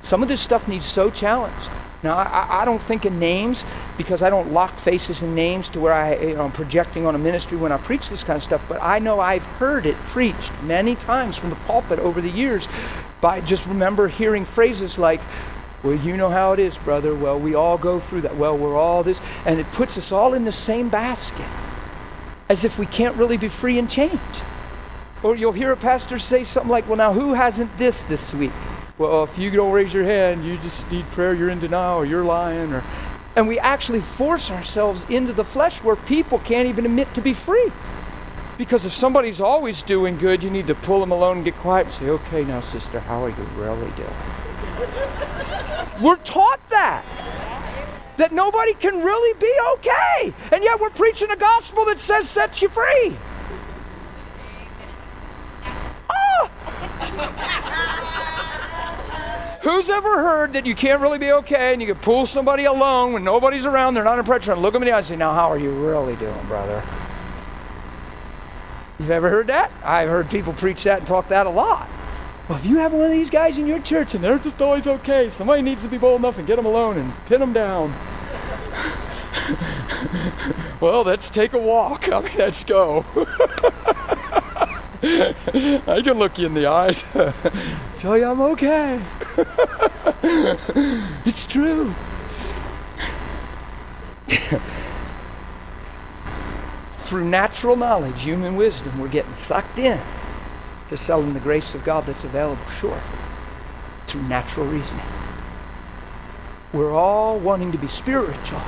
Some 0.00 0.22
of 0.22 0.28
this 0.28 0.40
stuff 0.40 0.68
needs 0.68 0.86
so 0.86 1.10
challenged. 1.10 1.70
Now, 2.02 2.16
I, 2.16 2.62
I, 2.62 2.64
don't 2.64 2.80
think 2.80 3.06
in 3.06 3.18
names 3.18 3.64
because 3.96 4.22
I 4.22 4.30
don't 4.30 4.52
lock 4.52 4.76
faces 4.76 5.22
and 5.22 5.34
names 5.34 5.68
to 5.70 5.80
where 5.80 5.92
I, 5.92 6.16
you 6.16 6.34
know, 6.34 6.44
I'm 6.44 6.52
projecting 6.52 7.06
on 7.06 7.16
a 7.16 7.18
ministry 7.18 7.58
when 7.58 7.72
I 7.72 7.76
preach 7.76 8.08
this 8.08 8.22
kind 8.22 8.36
of 8.36 8.44
stuff, 8.44 8.64
but 8.68 8.80
I 8.80 9.00
know 9.00 9.18
I've 9.18 9.44
heard 9.44 9.84
it 9.84 9.96
preached 9.96 10.52
many 10.62 10.94
times 10.94 11.36
from 11.36 11.50
the 11.50 11.56
pulpit 11.56 11.98
over 11.98 12.20
the 12.20 12.30
years. 12.30 12.68
By 13.20 13.40
just 13.40 13.66
remember 13.66 14.06
hearing 14.06 14.44
phrases 14.44 14.96
like, 14.96 15.20
Well, 15.82 15.96
you 15.96 16.16
know 16.16 16.28
how 16.28 16.52
it 16.52 16.60
is, 16.60 16.78
brother. 16.78 17.16
Well, 17.16 17.40
we 17.40 17.56
all 17.56 17.76
go 17.76 17.98
through 17.98 18.20
that. 18.20 18.36
Well, 18.36 18.56
we're 18.56 18.76
all 18.76 19.02
this. 19.02 19.20
And 19.44 19.58
it 19.58 19.70
puts 19.72 19.98
us 19.98 20.12
all 20.12 20.34
in 20.34 20.44
the 20.44 20.52
same 20.52 20.88
basket 20.88 21.46
as 22.48 22.64
if 22.64 22.78
we 22.78 22.86
can't 22.86 23.16
really 23.16 23.36
be 23.36 23.48
free 23.48 23.76
and 23.76 23.90
change. 23.90 24.20
Or 25.24 25.34
you'll 25.34 25.52
hear 25.52 25.72
a 25.72 25.76
pastor 25.76 26.20
say 26.20 26.44
something 26.44 26.70
like, 26.70 26.86
Well, 26.86 26.96
now 26.96 27.12
who 27.12 27.34
hasn't 27.34 27.76
this 27.76 28.02
this 28.02 28.32
week? 28.32 28.52
Well, 28.98 29.22
if 29.22 29.38
you 29.38 29.50
don't 29.50 29.70
raise 29.70 29.94
your 29.94 30.02
hand, 30.02 30.44
you 30.44 30.58
just 30.58 30.90
need 30.90 31.08
prayer, 31.12 31.32
you're 31.32 31.50
in 31.50 31.60
denial, 31.60 31.98
or 31.98 32.04
you're 32.04 32.24
lying. 32.24 32.72
Or... 32.72 32.82
And 33.36 33.46
we 33.46 33.60
actually 33.60 34.00
force 34.00 34.50
ourselves 34.50 35.06
into 35.08 35.32
the 35.32 35.44
flesh 35.44 35.80
where 35.84 35.94
people 35.94 36.40
can't 36.40 36.68
even 36.68 36.84
admit 36.84 37.14
to 37.14 37.20
be 37.20 37.32
free. 37.32 37.70
Because 38.58 38.84
if 38.84 38.92
somebody's 38.92 39.40
always 39.40 39.84
doing 39.84 40.18
good, 40.18 40.42
you 40.42 40.50
need 40.50 40.66
to 40.66 40.74
pull 40.74 40.98
them 40.98 41.12
alone 41.12 41.36
and 41.36 41.44
get 41.44 41.54
quiet 41.54 41.86
and 41.86 41.94
say, 41.94 42.08
Okay, 42.08 42.44
now, 42.44 42.60
sister, 42.60 42.98
how 42.98 43.22
are 43.22 43.28
you 43.28 43.44
really 43.54 43.92
doing? 43.92 44.10
We're 46.02 46.16
taught 46.16 46.60
that 46.70 47.04
that 48.16 48.32
nobody 48.32 48.74
can 48.74 49.00
really 49.00 49.38
be 49.38 49.54
okay. 49.74 50.34
And 50.50 50.64
yet 50.64 50.80
we're 50.80 50.90
preaching 50.90 51.30
a 51.30 51.36
gospel 51.36 51.84
that 51.84 52.00
says 52.00 52.28
set 52.28 52.60
you 52.60 52.68
free. 52.68 53.16
Oh! 56.10 56.50
Who's 59.62 59.90
ever 59.90 60.22
heard 60.22 60.52
that 60.52 60.66
you 60.66 60.74
can't 60.74 61.00
really 61.00 61.18
be 61.18 61.32
okay 61.32 61.72
and 61.72 61.80
you 61.80 61.88
can 61.88 61.96
pull 61.96 62.26
somebody 62.26 62.64
alone 62.64 63.12
when 63.12 63.24
nobody's 63.24 63.66
around, 63.66 63.94
they're 63.94 64.04
not 64.04 64.18
in 64.18 64.24
pressure, 64.24 64.52
and 64.52 64.62
look 64.62 64.72
them 64.72 64.82
in 64.82 64.86
the 64.86 64.92
eye 64.92 64.98
and 64.98 65.06
say, 65.06 65.16
Now, 65.16 65.34
how 65.34 65.50
are 65.50 65.58
you 65.58 65.70
really 65.70 66.14
doing, 66.16 66.46
brother? 66.46 66.82
You've 69.00 69.10
ever 69.10 69.28
heard 69.28 69.48
that? 69.48 69.72
I've 69.84 70.08
heard 70.08 70.30
people 70.30 70.52
preach 70.52 70.84
that 70.84 70.98
and 70.98 71.06
talk 71.06 71.28
that 71.28 71.46
a 71.46 71.50
lot. 71.50 71.88
Well, 72.48 72.58
if 72.58 72.66
you 72.66 72.78
have 72.78 72.92
one 72.92 73.04
of 73.04 73.10
these 73.10 73.30
guys 73.30 73.58
in 73.58 73.66
your 73.66 73.80
church 73.80 74.14
and 74.14 74.24
they're 74.24 74.38
just 74.38 74.62
always 74.62 74.86
okay, 74.86 75.28
somebody 75.28 75.62
needs 75.62 75.82
to 75.82 75.88
be 75.88 75.98
bold 75.98 76.20
enough 76.20 76.38
and 76.38 76.46
get 76.46 76.56
them 76.56 76.66
alone 76.66 76.96
and 76.96 77.12
pin 77.26 77.40
them 77.40 77.52
down. 77.52 77.92
well, 80.80 81.02
let's 81.02 81.28
take 81.28 81.52
a 81.52 81.58
walk. 81.58 82.08
I 82.10 82.20
mean, 82.20 82.32
let's 82.38 82.64
go. 82.64 83.04
I 85.00 86.00
can 86.02 86.18
look 86.18 86.38
you 86.38 86.46
in 86.46 86.54
the 86.54 86.66
eyes, 86.66 87.04
tell 87.96 88.18
you 88.18 88.24
I'm 88.26 88.40
okay. 88.40 89.00
it's 91.24 91.46
true. 91.46 91.94
Through 96.96 97.24
natural 97.26 97.76
knowledge, 97.76 98.20
human 98.22 98.56
wisdom, 98.56 98.98
we're 98.98 99.08
getting 99.08 99.32
sucked 99.32 99.78
in 99.78 100.00
to 100.88 100.96
selling 100.96 101.32
the 101.32 101.40
grace 101.40 101.76
of 101.76 101.84
God 101.84 102.04
that's 102.06 102.24
available, 102.24 102.66
sure, 102.80 103.00
through 104.06 104.22
natural 104.22 104.66
reasoning. 104.66 105.06
We're 106.72 106.92
all 106.92 107.38
wanting 107.38 107.70
to 107.72 107.78
be 107.78 107.88
spiritual, 107.88 108.62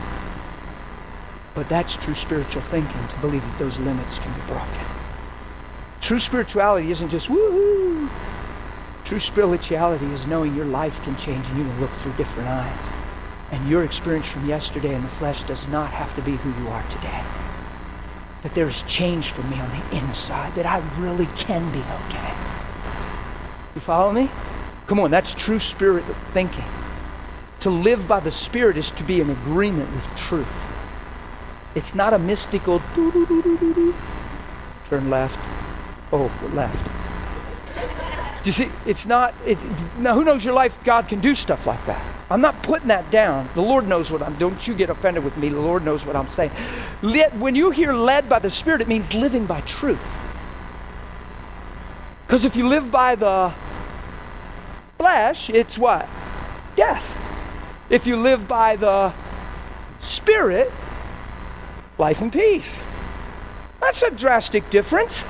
but 1.55 1.69
that's 1.69 1.97
true 1.97 2.15
spiritual 2.15 2.63
thinking 2.63 3.09
to 3.09 3.19
believe 3.19 3.43
that 3.43 3.59
those 3.59 3.81
limits 3.81 4.21
can 4.21 4.33
be 4.33 4.41
broken. 4.43 4.90
True 6.01 6.19
spirituality 6.19 6.91
isn't 6.91 7.09
just 7.09 7.29
woohoo. 7.29 8.09
True 9.05 9.21
spirituality 9.21 10.07
is 10.07 10.27
knowing 10.27 10.55
your 10.55 10.67
life 10.67 11.03
can 11.05 11.17
change 11.17 11.47
and 11.47 11.59
you 11.59 11.65
can 11.65 11.81
look 11.81 11.91
through 11.91 12.13
different 12.13 12.49
eyes. 12.49 12.89
And 13.53 13.69
your 13.69 13.85
experience 13.85 14.29
from 14.29 14.47
yesterday 14.47 14.95
in 14.95 15.03
the 15.03 15.09
flesh 15.09 15.43
does 15.45 15.69
not 15.69 15.91
have 15.93 16.15
to 16.17 16.23
be 16.23 16.37
who 16.37 16.63
you 16.63 16.69
are 16.69 16.83
today 16.85 17.23
that 18.43 18.55
there 18.55 18.67
is 18.67 18.83
change 18.83 19.33
for 19.33 19.43
me 19.45 19.61
on 19.61 19.69
the 19.71 19.97
inside, 19.99 20.55
that 20.55 20.67
I 20.67 20.79
really 20.99 21.27
can 21.37 21.71
be 21.73 21.79
okay. 21.79 22.35
You 23.75 23.81
follow 23.81 24.13
me? 24.13 24.31
Come 24.87 25.01
on, 25.01 25.11
that's 25.11 25.35
true 25.35 25.59
spirit 25.59 26.05
thinking. 26.33 26.65
To 27.61 27.71
live 27.71 28.09
by 28.09 28.21
the 28.21 28.31
Spirit 28.31 28.79
is 28.79 28.91
to 28.93 29.05
be 29.05 29.21
in 29.21 29.29
agreement 29.29 29.93
with 29.93 30.17
truth. 30.17 30.49
It's 31.75 31.95
not 31.95 32.15
a 32.15 32.19
mystical 32.19 32.81
turn 34.89 35.11
left. 35.11 35.39
Oh, 36.13 36.31
left. 36.53 37.01
Do 38.43 38.49
you 38.49 38.53
see? 38.53 38.71
It's 38.87 39.07
not. 39.07 39.35
It's, 39.45 39.65
now, 39.99 40.15
who 40.15 40.25
knows 40.25 40.45
your 40.45 40.55
life? 40.55 40.83
God 40.85 41.09
can 41.09 41.21
do 41.21 41.35
stuff 41.35 41.67
like 41.67 41.85
that. 41.87 42.03
I'm 42.31 42.41
not 42.41 42.63
putting 42.63 42.89
that 42.89 43.11
down. 43.11 43.49
The 43.55 43.63
Lord 43.63 43.87
knows 43.87 44.11
what 44.11 44.23
I'm. 44.23 44.35
Don't 44.37 44.67
you 44.67 44.75
get 44.75 44.89
offended 44.89 45.25
with 45.25 45.37
me. 45.37 45.51
The 45.51 45.61
Lord 45.61 45.85
knows 45.85 46.07
what 46.07 46.17
I'm 46.17 46.29
saying. 46.29 46.51
when 47.39 47.55
you 47.55 47.71
hear 47.71 47.93
led 47.93 48.29
by 48.29 48.39
the 48.39 48.51
Spirit, 48.51 48.81
it 48.81 48.89
means 48.89 49.15
living 49.15 49.47
by 49.47 49.61
truth. 49.63 50.17
Because 52.27 52.45
if 52.45 52.57
you 52.57 52.69
live 52.69 52.91
by 52.91 53.15
the 53.15 53.53
flesh, 54.99 55.51
it's 55.51 55.77
what? 55.77 56.09
Death. 56.77 57.17
If 57.91 58.07
you 58.07 58.17
live 58.17 58.47
by 58.47 58.77
the 58.77 59.13
Spirit, 59.99 60.73
life 61.99 62.23
and 62.23 62.33
peace. 62.33 62.79
That's 63.81 64.03
a 64.03 64.11
drastic 64.11 64.71
difference. 64.71 65.25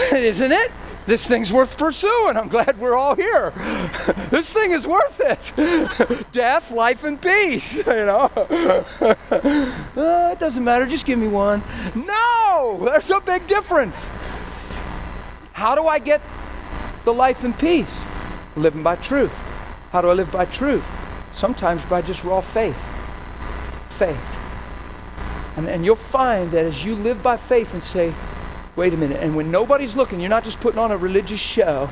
Isn't 0.12 0.52
it? 0.52 0.70
This 1.06 1.26
thing's 1.26 1.52
worth 1.52 1.76
pursuing. 1.76 2.36
I'm 2.36 2.48
glad 2.48 2.78
we're 2.78 2.94
all 2.94 3.14
here. 3.16 3.50
this 4.30 4.52
thing 4.52 4.70
is 4.70 4.86
worth 4.86 5.20
it. 5.20 6.26
Death, 6.32 6.70
life, 6.70 7.04
and 7.04 7.20
peace. 7.20 7.78
You 7.78 7.84
know, 7.84 8.30
uh, 8.36 8.84
it 10.32 10.38
doesn't 10.38 10.62
matter. 10.62 10.86
Just 10.86 11.06
give 11.06 11.18
me 11.18 11.26
one. 11.26 11.62
No, 11.94 12.80
there's 12.84 13.10
a 13.10 13.20
big 13.20 13.46
difference. 13.46 14.10
How 15.52 15.74
do 15.74 15.86
I 15.86 15.98
get 15.98 16.20
the 17.04 17.12
life 17.12 17.44
and 17.44 17.58
peace? 17.58 18.02
Living 18.56 18.82
by 18.82 18.96
truth. 18.96 19.36
How 19.92 20.00
do 20.00 20.08
I 20.08 20.12
live 20.12 20.30
by 20.30 20.44
truth? 20.44 20.88
Sometimes 21.32 21.84
by 21.86 22.02
just 22.02 22.24
raw 22.24 22.40
faith. 22.40 22.80
Faith. 23.90 24.36
And, 25.56 25.68
and 25.68 25.84
you'll 25.84 25.96
find 25.96 26.50
that 26.52 26.64
as 26.64 26.84
you 26.84 26.94
live 26.94 27.22
by 27.22 27.36
faith 27.36 27.74
and 27.74 27.82
say, 27.82 28.14
wait 28.80 28.94
a 28.94 28.96
minute. 28.96 29.22
And 29.22 29.36
when 29.36 29.50
nobody's 29.50 29.94
looking, 29.94 30.20
you're 30.20 30.30
not 30.30 30.42
just 30.42 30.58
putting 30.58 30.78
on 30.78 30.90
a 30.90 30.96
religious 30.96 31.38
show. 31.38 31.90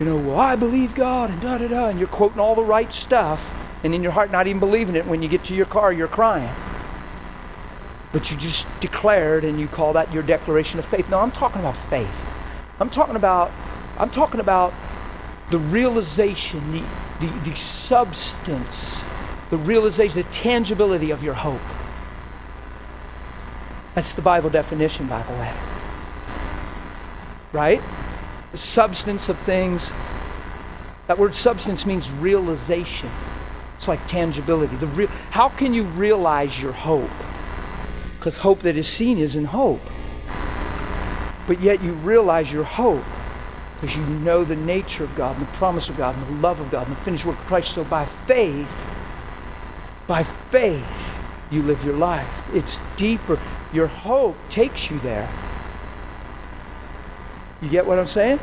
You 0.00 0.06
know, 0.06 0.16
well, 0.16 0.40
I 0.40 0.56
believe 0.56 0.92
God 0.92 1.30
and 1.30 1.40
da 1.40 1.56
da 1.56 1.68
da, 1.68 1.86
and 1.86 2.00
you're 2.00 2.08
quoting 2.08 2.40
all 2.40 2.56
the 2.56 2.64
right 2.64 2.92
stuff, 2.92 3.54
and 3.84 3.94
in 3.94 4.02
your 4.02 4.10
heart 4.10 4.32
not 4.32 4.48
even 4.48 4.58
believing 4.58 4.96
it. 4.96 5.06
When 5.06 5.22
you 5.22 5.28
get 5.28 5.44
to 5.44 5.54
your 5.54 5.66
car, 5.66 5.92
you're 5.92 6.08
crying. 6.08 6.52
But 8.10 8.28
you 8.28 8.36
just 8.36 8.66
declared 8.80 9.44
and 9.44 9.60
you 9.60 9.68
call 9.68 9.92
that 9.92 10.12
your 10.12 10.24
declaration 10.24 10.80
of 10.80 10.84
faith. 10.84 11.08
No, 11.08 11.20
I'm 11.20 11.30
talking 11.30 11.60
about 11.60 11.76
faith. 11.76 12.26
I'm 12.80 12.90
talking 12.90 13.14
about 13.14 13.52
I'm 13.96 14.10
talking 14.10 14.40
about 14.40 14.74
the 15.50 15.58
realization, 15.58 16.72
the, 16.72 16.82
the, 17.20 17.50
the 17.50 17.54
substance, 17.54 19.04
the 19.50 19.58
realization, 19.58 20.22
the 20.22 20.28
tangibility 20.30 21.12
of 21.12 21.22
your 21.22 21.34
hope. 21.34 21.60
That's 23.94 24.14
the 24.14 24.22
Bible 24.22 24.50
definition, 24.50 25.06
by 25.06 25.22
the 25.22 25.34
way 25.34 25.54
right? 27.54 27.80
The 28.52 28.58
substance 28.58 29.30
of 29.30 29.38
things. 29.38 29.92
That 31.06 31.18
word 31.18 31.34
substance 31.34 31.86
means 31.86 32.10
realization. 32.12 33.08
It's 33.76 33.88
like 33.88 34.04
tangibility. 34.06 34.76
The 34.76 34.86
real, 34.88 35.08
how 35.30 35.48
can 35.48 35.72
you 35.72 35.84
realize 35.84 36.60
your 36.60 36.72
hope? 36.72 37.10
Because 38.18 38.38
hope 38.38 38.60
that 38.60 38.76
is 38.76 38.88
seen 38.88 39.18
isn't 39.18 39.46
hope. 39.46 39.80
But 41.46 41.60
yet 41.60 41.82
you 41.82 41.92
realize 41.92 42.52
your 42.52 42.64
hope 42.64 43.04
because 43.80 43.96
you 43.96 44.02
know 44.20 44.44
the 44.44 44.56
nature 44.56 45.04
of 45.04 45.14
God 45.14 45.36
and 45.36 45.46
the 45.46 45.52
promise 45.52 45.88
of 45.88 45.96
God 45.96 46.16
and 46.16 46.26
the 46.26 46.40
love 46.40 46.58
of 46.58 46.70
God 46.70 46.86
and 46.86 46.96
the 46.96 47.00
finished 47.02 47.24
work 47.26 47.38
of 47.38 47.44
Christ. 47.46 47.74
So 47.74 47.84
by 47.84 48.06
faith, 48.06 48.86
by 50.06 50.22
faith, 50.22 51.18
you 51.50 51.62
live 51.62 51.84
your 51.84 51.96
life. 51.96 52.48
It's 52.54 52.80
deeper. 52.96 53.38
Your 53.72 53.88
hope 53.88 54.36
takes 54.48 54.90
you 54.90 54.98
there. 55.00 55.28
You 57.64 57.70
get 57.70 57.86
what 57.86 57.98
I'm 57.98 58.06
saying? 58.06 58.38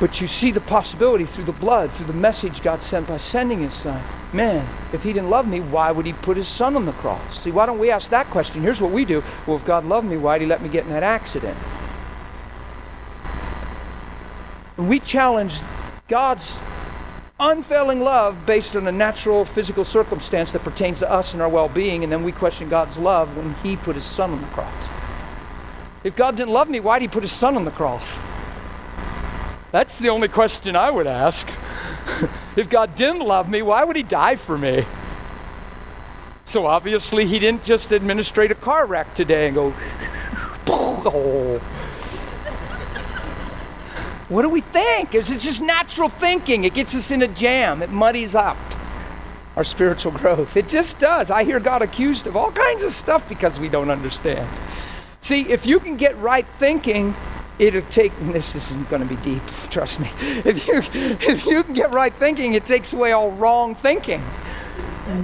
But 0.00 0.20
you 0.20 0.26
see 0.26 0.50
the 0.50 0.60
possibility 0.60 1.24
through 1.24 1.44
the 1.44 1.52
blood, 1.52 1.92
through 1.92 2.06
the 2.06 2.12
message 2.12 2.60
God 2.60 2.82
sent 2.82 3.06
by 3.06 3.18
sending 3.18 3.60
his 3.60 3.72
son. 3.72 4.02
Man, 4.32 4.66
if 4.92 5.04
he 5.04 5.12
didn't 5.12 5.30
love 5.30 5.46
me, 5.46 5.60
why 5.60 5.92
would 5.92 6.06
he 6.06 6.12
put 6.12 6.36
his 6.36 6.48
son 6.48 6.74
on 6.74 6.84
the 6.84 6.92
cross? 6.92 7.38
See, 7.38 7.52
why 7.52 7.66
don't 7.66 7.78
we 7.78 7.92
ask 7.92 8.10
that 8.10 8.26
question? 8.26 8.60
Here's 8.60 8.80
what 8.80 8.90
we 8.90 9.04
do. 9.04 9.22
Well, 9.46 9.56
if 9.56 9.64
God 9.64 9.84
loved 9.84 10.08
me, 10.08 10.16
why 10.16 10.38
did 10.38 10.46
he 10.46 10.48
let 10.48 10.60
me 10.60 10.68
get 10.68 10.84
in 10.84 10.90
that 10.90 11.04
accident? 11.04 11.56
We 14.76 14.98
challenge 14.98 15.60
God's 16.08 16.58
unfailing 17.38 18.00
love 18.00 18.44
based 18.44 18.74
on 18.74 18.88
a 18.88 18.92
natural 18.92 19.44
physical 19.44 19.84
circumstance 19.84 20.50
that 20.50 20.64
pertains 20.64 20.98
to 20.98 21.10
us 21.10 21.32
and 21.32 21.40
our 21.40 21.48
well 21.48 21.68
being, 21.68 22.02
and 22.02 22.12
then 22.12 22.24
we 22.24 22.32
question 22.32 22.68
God's 22.68 22.98
love 22.98 23.36
when 23.36 23.54
He 23.62 23.76
put 23.76 23.94
His 23.94 24.04
Son 24.04 24.32
on 24.32 24.40
the 24.40 24.46
cross. 24.48 24.88
If 26.04 26.16
God 26.16 26.36
didn't 26.36 26.52
love 26.52 26.68
me, 26.68 26.80
why 26.80 26.98
did 26.98 27.10
He 27.10 27.12
put 27.12 27.22
His 27.22 27.32
Son 27.32 27.56
on 27.56 27.64
the 27.64 27.70
cross? 27.70 28.18
That's 29.70 29.98
the 29.98 30.08
only 30.10 30.28
question 30.28 30.76
I 30.76 30.90
would 30.90 31.06
ask. 31.06 31.48
if 32.56 32.68
God 32.68 32.94
didn't 32.94 33.26
love 33.26 33.48
me, 33.48 33.62
why 33.62 33.84
would 33.84 33.96
He 33.96 34.02
die 34.02 34.36
for 34.36 34.58
me? 34.58 34.84
So 36.44 36.66
obviously, 36.66 37.26
He 37.26 37.38
didn't 37.38 37.62
just 37.62 37.92
administrate 37.92 38.50
a 38.50 38.56
car 38.56 38.86
wreck 38.86 39.14
today 39.14 39.46
and 39.46 39.54
go, 39.54 39.74
oh. 40.66 41.60
What 44.28 44.42
do 44.42 44.48
we 44.48 44.62
think? 44.62 45.14
It's 45.14 45.28
just 45.28 45.62
natural 45.62 46.08
thinking. 46.08 46.64
It 46.64 46.74
gets 46.74 46.94
us 46.94 47.10
in 47.10 47.22
a 47.22 47.28
jam. 47.28 47.82
It 47.82 47.90
muddies 47.90 48.34
up 48.34 48.56
our 49.56 49.64
spiritual 49.64 50.12
growth. 50.18 50.56
It 50.56 50.68
just 50.68 50.98
does. 50.98 51.30
I 51.30 51.44
hear 51.44 51.60
God 51.60 51.82
accused 51.82 52.26
of 52.26 52.36
all 52.36 52.50
kinds 52.50 52.82
of 52.82 52.92
stuff 52.92 53.28
because 53.28 53.60
we 53.60 53.68
don't 53.68 53.90
understand. 53.90 54.48
See, 55.32 55.48
if 55.50 55.64
you 55.64 55.80
can 55.80 55.96
get 55.96 56.14
right 56.18 56.46
thinking, 56.46 57.14
it'll 57.58 57.80
take 57.88 58.14
this 58.18 58.54
isn't 58.54 58.90
going 58.90 59.00
to 59.00 59.08
be 59.08 59.16
deep, 59.22 59.42
trust 59.70 59.98
me. 59.98 60.10
If 60.44 60.68
you 60.68 60.82
if 60.94 61.46
you 61.46 61.62
can 61.64 61.72
get 61.72 61.90
right 61.90 62.12
thinking, 62.12 62.52
it 62.52 62.66
takes 62.66 62.92
away 62.92 63.12
all 63.12 63.30
wrong 63.32 63.74
thinking. 63.74 64.20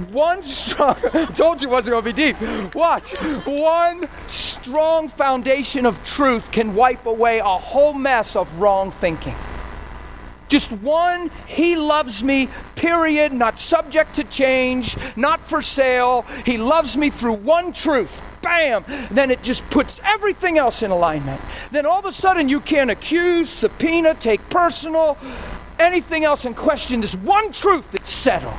One 0.09 0.41
strong, 0.41 0.95
told 1.35 1.61
you 1.61 1.67
it 1.67 1.71
wasn't 1.71 1.91
going 1.91 2.03
to 2.05 2.11
be 2.11 2.33
deep. 2.33 2.73
Watch. 2.73 3.11
One 3.45 4.09
strong 4.25 5.09
foundation 5.09 5.85
of 5.85 6.03
truth 6.03 6.51
can 6.51 6.73
wipe 6.73 7.05
away 7.05 7.37
a 7.37 7.43
whole 7.43 7.93
mess 7.93 8.35
of 8.35 8.51
wrong 8.59 8.89
thinking. 8.89 9.35
Just 10.47 10.71
one, 10.71 11.29
he 11.45 11.75
loves 11.75 12.23
me, 12.23 12.49
period, 12.73 13.31
not 13.31 13.59
subject 13.59 14.15
to 14.15 14.23
change, 14.23 14.97
not 15.15 15.39
for 15.39 15.61
sale. 15.61 16.25
He 16.47 16.57
loves 16.57 16.97
me 16.97 17.11
through 17.11 17.33
one 17.33 17.73
truth. 17.73 18.23
Bam! 18.41 18.85
Then 19.11 19.31
it 19.31 19.41
just 19.43 19.67
puts 19.69 19.99
everything 20.03 20.57
else 20.57 20.83
in 20.83 20.91
alignment. 20.91 21.41
Then 21.71 21.85
all 21.85 21.99
of 21.99 22.05
a 22.05 22.11
sudden 22.11 22.49
you 22.49 22.59
can't 22.59 22.89
accuse, 22.89 23.49
subpoena, 23.49 24.15
take 24.15 24.49
personal, 24.49 25.17
anything 25.79 26.23
else 26.23 26.45
and 26.45 26.55
question 26.55 27.01
this 27.01 27.15
one 27.15 27.51
truth 27.51 27.91
that's 27.91 28.11
settled. 28.11 28.53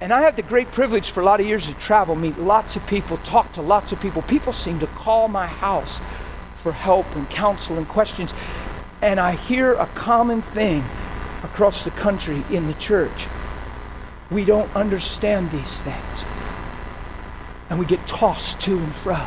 And 0.00 0.12
I 0.12 0.20
had 0.20 0.36
the 0.36 0.42
great 0.42 0.70
privilege 0.72 1.10
for 1.10 1.20
a 1.20 1.24
lot 1.24 1.40
of 1.40 1.46
years 1.46 1.66
to 1.68 1.74
travel, 1.74 2.14
meet 2.14 2.38
lots 2.38 2.76
of 2.76 2.86
people, 2.86 3.16
talk 3.18 3.52
to 3.52 3.62
lots 3.62 3.92
of 3.92 4.00
people. 4.00 4.22
People 4.22 4.52
seem 4.52 4.78
to 4.80 4.86
call 4.88 5.28
my 5.28 5.46
house 5.46 6.00
for 6.54 6.72
help 6.72 7.06
and 7.16 7.28
counsel 7.30 7.78
and 7.78 7.88
questions. 7.88 8.34
And 9.00 9.18
I 9.18 9.32
hear 9.32 9.72
a 9.74 9.86
common 9.86 10.42
thing 10.42 10.84
across 11.42 11.84
the 11.84 11.90
country 11.92 12.44
in 12.50 12.66
the 12.66 12.74
church. 12.74 13.26
We 14.30 14.44
don't 14.44 14.74
understand 14.76 15.50
these 15.50 15.80
things. 15.80 16.24
And 17.68 17.78
we 17.78 17.86
get 17.86 18.04
tossed 18.06 18.60
to 18.62 18.76
and 18.76 18.94
fro. 18.94 19.20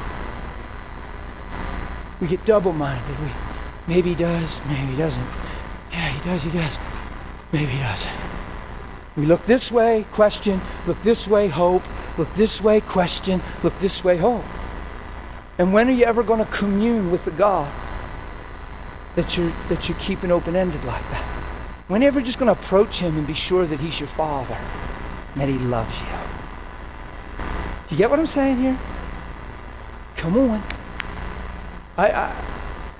We 2.22 2.28
get 2.28 2.44
double 2.46 2.74
minded. 2.74 3.20
We 3.20 3.30
maybe 3.88 4.10
he 4.10 4.16
does, 4.16 4.62
maybe 4.68 4.92
he 4.92 4.98
doesn't. 4.98 5.28
Yeah, 5.92 6.10
he 6.10 6.24
does, 6.24 6.44
he 6.44 6.52
does. 6.52 6.78
Maybe 7.52 7.68
he 7.68 7.80
doesn't. 7.80 8.16
We 9.16 9.26
look 9.26 9.46
this 9.46 9.72
way, 9.72 10.06
question, 10.12 10.62
look 10.88 11.02
this 11.02 11.28
way, 11.28 11.48
hope, 11.48 11.84
look 12.18 12.34
this 12.36 12.62
way, 12.62 12.80
question, 12.82 13.42
look 13.64 13.78
this 13.80 14.04
way, 14.04 14.18
hope. 14.18 14.46
And 15.58 15.74
when 15.74 15.90
are 15.90 15.94
you 15.94 16.06
ever 16.06 16.24
going 16.24 16.40
to 16.40 16.50
commune 16.52 17.12
with 17.12 17.26
the 17.26 17.32
God 17.32 17.70
that 19.16 19.36
you're, 19.36 19.52
that 19.68 19.90
you're 19.90 19.98
keeping 19.98 20.32
open 20.32 20.56
ended 20.56 20.84
like 20.86 21.04
that? 21.10 21.24
When 21.90 22.02
are 22.02 22.04
you 22.04 22.08
ever 22.08 22.22
just 22.22 22.40
going 22.40 22.54
to 22.54 22.60
approach 22.60 23.00
Him 23.00 23.18
and 23.18 23.28
be 23.28 23.34
sure 23.34 23.66
that 23.66 23.80
He's 23.80 24.00
your 24.00 24.08
Father 24.08 24.58
and 25.34 25.42
that 25.42 25.50
He 25.50 25.58
loves 25.58 26.00
you? 26.00 26.29
Do 27.90 27.96
you 27.96 27.98
get 27.98 28.12
what 28.12 28.20
I'm 28.20 28.28
saying 28.28 28.58
here? 28.58 28.78
Come 30.16 30.38
on. 30.38 30.62
I, 31.98 32.12
I, 32.12 32.46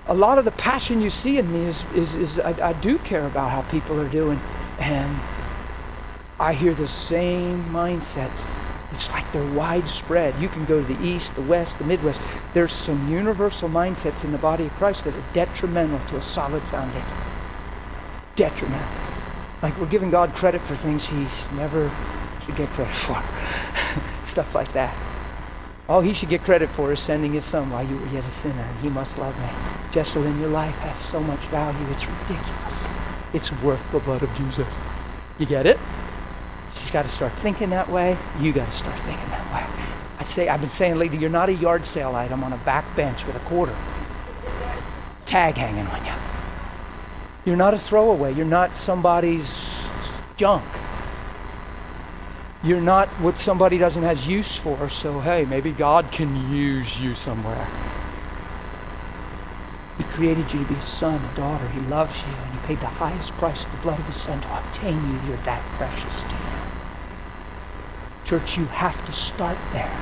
a 0.08 0.16
lot 0.16 0.40
of 0.40 0.46
the 0.46 0.52
passion 0.52 1.00
you 1.00 1.12
see 1.12 1.38
in 1.38 1.52
me 1.54 1.66
is, 1.66 1.84
is, 1.94 2.16
is 2.16 2.40
I, 2.40 2.70
I 2.70 2.74
do 2.74 2.98
care 2.98 3.28
about 3.28 3.52
how 3.52 3.62
people 3.70 4.02
are 4.02 4.10
doing. 4.10 4.42
And 4.80 5.16
I 6.40 6.54
hear 6.54 6.74
the 6.74 6.88
same 6.88 7.64
mindsets. 7.66 8.50
It's 8.92 9.12
like 9.12 9.32
they're 9.32 9.54
widespread. 9.54 10.34
You 10.42 10.50
can 10.50 10.66
go 10.66 10.82
to 10.82 10.94
the 10.94 11.06
east, 11.06 11.36
the 11.36 11.44
west, 11.44 11.78
the 11.78 11.86
midwest. 11.86 12.20
There's 12.56 12.74
some 12.74 13.12
universal 13.12 13.70
mindsets 13.70 14.26
in 14.26 14.32
the 14.32 14.40
body 14.40 14.66
of 14.66 14.72
Christ 14.74 15.04
that 15.04 15.14
are 15.14 15.24
detrimental 15.34 16.00
to 16.08 16.18
a 16.18 16.22
solid 16.24 16.64
foundation. 16.64 17.08
Detrimental. 18.36 18.88
Like 19.62 19.78
we're 19.80 19.86
giving 19.86 20.10
God 20.10 20.34
credit 20.34 20.62
for 20.62 20.76
things 20.76 21.08
he's 21.08 21.52
never 21.52 21.92
should 22.44 22.56
get 22.56 22.70
credit 22.70 22.96
for. 22.96 23.22
Stuff 24.30 24.54
like 24.54 24.74
that. 24.74 24.96
All 25.88 26.02
he 26.02 26.14
should 26.14 26.30
get 26.30 26.44
credit 26.44 26.70
for 26.70 26.94
is 26.94 27.00
sending 27.00 27.34
his 27.34 27.44
son 27.44 27.72
while 27.72 27.84
you 27.84 27.98
were 27.98 28.08
yet 28.10 28.24
a 28.26 28.30
sinner, 28.30 28.62
and 28.62 28.80
he 28.80 28.88
must 28.88 29.18
love 29.18 29.36
me. 29.40 29.50
Jesselyn, 29.92 30.40
your 30.40 30.50
life 30.50 30.78
has 30.82 31.00
so 31.00 31.20
much 31.20 31.40
value, 31.50 31.84
it's 31.90 32.08
ridiculous. 32.08 32.88
It's 33.34 33.52
worth 33.64 33.92
the 33.92 33.98
blood 33.98 34.22
of 34.22 34.32
Jesus. 34.36 34.68
You 35.40 35.48
get 35.48 35.66
it? 35.66 35.80
She's 36.76 36.92
got 36.92 37.02
to 37.02 37.08
start 37.08 37.32
thinking 37.34 37.72
that 37.72 37.90
way. 37.90 38.18
You 38.40 38.54
got 38.54 38.68
to 38.68 38.72
start 38.72 39.00
thinking 39.00 39.30
that 39.30 39.52
way. 39.52 39.66
I 40.20 40.24
say, 40.26 40.48
I've 40.48 40.62
been 40.62 40.70
saying 40.70 40.98
lately, 40.98 41.18
you're 41.18 41.32
not 41.32 41.50
a 41.50 41.54
yard 41.56 41.88
sale 41.88 42.14
item 42.16 42.44
on 42.44 42.54
a 42.54 42.58
back 42.58 42.86
bench 42.96 43.26
with 43.26 43.36
a 43.36 43.40
quarter 43.40 43.76
tag 45.26 45.56
hanging 45.56 45.88
on 45.88 46.06
you. 46.06 46.14
You're 47.46 47.58
not 47.58 47.74
a 47.74 47.80
throwaway. 47.80 48.36
You're 48.36 48.46
not 48.46 48.76
somebody's 48.76 49.60
junk. 50.38 50.64
You're 52.62 52.82
not 52.82 53.08
what 53.22 53.40
somebody 53.40 53.78
doesn't 53.78 54.04
has 54.04 54.28
use 54.28 54.58
for. 54.58 54.90
So 54.90 55.20
hey, 55.22 55.46
maybe 55.46 55.72
God 55.72 56.12
can 56.12 56.52
use 56.52 57.02
you 57.02 57.16
somewhere. 57.16 57.68
He 59.98 60.04
created 60.06 60.52
you 60.54 60.64
to 60.64 60.66
be 60.66 60.76
a 60.76 60.82
son, 60.82 61.22
a 61.22 61.36
daughter. 61.36 61.68
He 61.70 61.80
loves 61.82 62.18
you, 62.22 62.34
and 62.34 62.54
He 62.54 62.68
paid 62.68 62.80
the 62.80 62.88
highest 62.88 63.32
price 63.34 63.66
of 63.66 63.72
the 63.72 63.78
blood 63.80 64.00
of 64.00 64.06
His 64.06 64.16
Son 64.16 64.40
to 64.40 64.58
obtain 64.58 64.96
you. 64.96 65.20
You're 65.28 65.38
that 65.44 65.62
precious 65.74 66.24
to 66.24 66.36
Him. 66.36 66.70
Church, 68.24 68.58
you 68.58 68.66
have 68.66 69.06
to 69.06 69.12
start 69.12 69.58
there. 69.74 70.00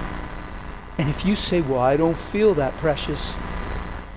And 1.00 1.10
if 1.10 1.26
you 1.26 1.36
say, 1.36 1.62
well, 1.62 1.80
I 1.80 1.98
don't 1.98 2.18
feel 2.18 2.54
that 2.56 2.74
precious, 2.76 3.34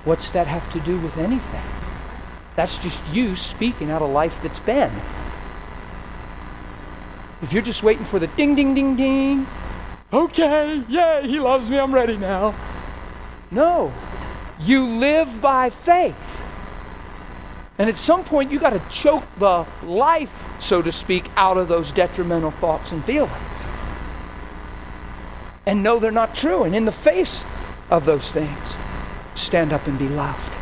what's 0.05 0.31
that 0.31 0.47
have 0.47 0.71
to 0.73 0.81
do 0.81 0.99
with 0.99 1.17
anything? 1.17 1.63
That's 2.57 2.79
just 2.79 3.07
you 3.15 3.35
speaking 3.35 3.91
out 3.91 4.03
of 4.03 4.11
life 4.11 4.43
that's 4.43 4.61
been. 4.61 4.93
If 7.43 7.53
you're 7.53 7.63
just 7.63 7.83
waiting 7.83 8.05
for 8.05 8.19
the 8.19 8.27
ding, 8.29 8.55
ding, 8.55 8.75
ding, 8.75 8.97
ding, 8.97 9.47
okay, 10.13 10.83
yay, 10.89 11.23
he 11.27 11.41
loves 11.41 11.71
me, 11.71 11.79
I'm 11.79 11.95
ready 11.95 12.17
now. 12.17 12.55
No, 13.51 13.93
you 14.61 14.85
live 14.85 15.41
by 15.41 15.71
faith. 15.71 16.43
And 17.79 17.89
at 17.89 17.97
some 17.97 18.25
point, 18.25 18.53
you 18.53 18.59
got 18.59 18.75
to 18.75 18.83
choke 18.91 19.25
the 19.39 19.65
life, 19.83 20.47
so 20.61 20.83
to 20.83 20.93
speak, 20.93 21.25
out 21.37 21.57
of 21.57 21.69
those 21.69 21.93
detrimental 21.93 22.51
thoughts 22.51 22.93
and 22.93 23.03
feelings. 23.03 23.69
And 25.65 25.83
know 25.83 25.99
they're 25.99 26.11
not 26.11 26.35
true. 26.35 26.65
And 26.65 26.75
in 26.77 26.85
the 26.85 26.93
face 26.93 27.43
of 27.89 28.05
those 28.05 28.31
things, 28.31 28.77
stand 29.35 29.73
up 29.73 29.87
and 29.87 29.99
be 29.99 30.09
loved. 30.09 30.53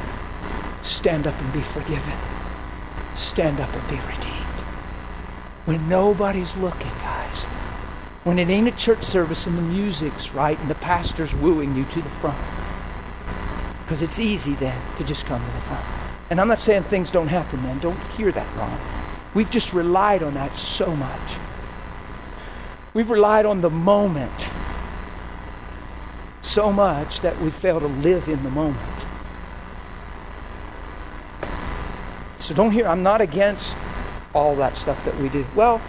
Stand 0.83 1.27
up 1.27 1.39
and 1.41 1.53
be 1.53 1.61
forgiven. 1.61 2.15
Stand 3.15 3.59
up 3.59 3.73
and 3.75 3.89
be 3.89 3.97
redeemed. 4.07 4.38
When 5.69 5.87
nobody's 5.87 6.57
looking, 6.57 6.91
guys. 7.03 7.43
When 8.25 8.39
it 8.39 8.49
ain't 8.49 8.69
a 8.69 8.71
church 8.71 9.05
service 9.05 9.47
and 9.47 9.59
the 9.59 9.61
music's 9.61 10.33
right 10.33 10.59
and 10.59 10.71
the 10.71 10.75
pastor's 10.77 11.35
wooing 11.35 11.77
you 11.77 11.85
to 11.85 12.01
the 12.01 12.09
front. 12.09 12.39
Because 13.85 14.01
it's 14.01 14.19
easy 14.19 14.55
then 14.55 14.81
to 14.97 15.05
just 15.05 15.27
come 15.27 15.45
to 15.45 15.53
the 15.53 15.61
front. 15.61 15.85
And 16.31 16.41
I'm 16.41 16.49
not 16.49 16.63
saying 16.63 16.85
things 16.85 17.11
don't 17.11 17.29
happen 17.29 17.63
then. 17.65 17.81
Don't 17.81 18.01
hear 18.17 18.33
that 18.33 18.57
wrong. 18.57 18.79
We've 19.35 19.51
just 19.51 19.75
relied 19.75 20.23
on 20.23 20.33
that 20.33 20.57
so 20.57 20.97
much. 20.97 21.37
We've 22.95 23.11
relied 23.11 23.45
on 23.45 23.61
the 23.61 23.69
moment 23.69 24.49
so 26.41 26.73
much 26.73 27.21
that 27.21 27.39
we 27.43 27.51
fail 27.51 27.79
to 27.79 27.89
live 27.89 28.31
in 28.31 28.43
the 28.43 28.51
moment. 28.51 29.05
So 32.39 32.55
don't 32.55 32.71
hear, 32.71 32.87
I'm 32.87 33.03
not 33.03 33.21
against 33.21 33.77
all 34.35 34.55
that 34.57 34.77
stuff 34.77 35.03
that 35.05 35.17
we 35.17 35.29
do. 35.29 35.45
Well, 35.55 35.81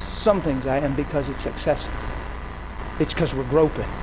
some 0.00 0.40
things 0.40 0.66
I 0.66 0.78
am 0.78 0.94
because 0.94 1.28
it's 1.28 1.46
excessive. 1.46 1.94
It's 2.98 3.14
because 3.14 3.34
we're 3.34 3.44
groping. 3.44 3.86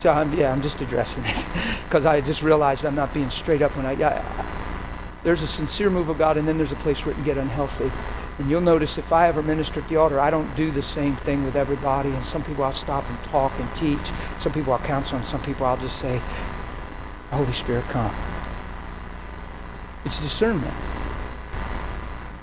So 0.00 0.12
I'm, 0.12 0.32
yeah, 0.32 0.52
I'm 0.52 0.62
just 0.62 0.80
addressing 0.80 1.24
it 1.26 1.44
because 1.84 2.06
I 2.06 2.20
just 2.20 2.40
realized 2.40 2.86
I'm 2.86 2.94
not 2.94 3.12
being 3.12 3.30
straight 3.30 3.62
up 3.62 3.76
when 3.76 3.84
I, 3.84 3.94
I, 3.94 4.22
there's 5.24 5.42
a 5.42 5.46
sincere 5.48 5.90
move 5.90 6.08
of 6.08 6.18
God 6.18 6.36
and 6.36 6.46
then 6.46 6.56
there's 6.56 6.70
a 6.70 6.76
place 6.76 7.04
where 7.04 7.10
it 7.10 7.16
can 7.16 7.24
get 7.24 7.36
unhealthy. 7.36 7.90
And 8.38 8.48
you'll 8.48 8.60
notice 8.60 8.98
if 8.98 9.12
I 9.12 9.26
ever 9.26 9.42
minister 9.42 9.80
at 9.80 9.88
the 9.88 9.96
altar, 9.96 10.20
I 10.20 10.30
don't 10.30 10.54
do 10.54 10.70
the 10.70 10.82
same 10.82 11.16
thing 11.16 11.44
with 11.44 11.56
everybody. 11.56 12.10
And 12.10 12.24
some 12.24 12.44
people 12.44 12.62
I'll 12.62 12.72
stop 12.72 13.08
and 13.08 13.24
talk 13.24 13.52
and 13.58 13.74
teach. 13.74 14.12
Some 14.38 14.52
people 14.52 14.72
I'll 14.72 14.78
counsel, 14.78 15.18
and 15.18 15.26
some 15.26 15.42
people 15.42 15.66
I'll 15.66 15.76
just 15.76 15.98
say, 15.98 16.20
Holy 17.32 17.52
Spirit, 17.52 17.84
come. 17.86 18.14
It's 20.04 20.20
discernment. 20.20 20.74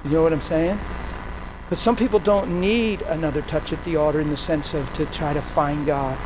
You 0.04 0.12
know 0.12 0.24
what 0.24 0.34
I'm 0.34 0.42
saying? 0.42 0.80
But 1.70 1.78
some 1.78 1.96
people 1.96 2.20
don't 2.20 2.60
need 2.62 3.02
another 3.04 3.42
touch 3.42 3.74
at 3.74 3.84
the 3.86 3.96
altar 3.96 4.22
in 4.22 4.30
the 4.30 4.38
sense 4.38 4.74
of 4.74 4.94
to 4.96 5.06
try 5.08 5.34
to 5.34 5.42
find 5.42 5.86
God. 5.86 6.18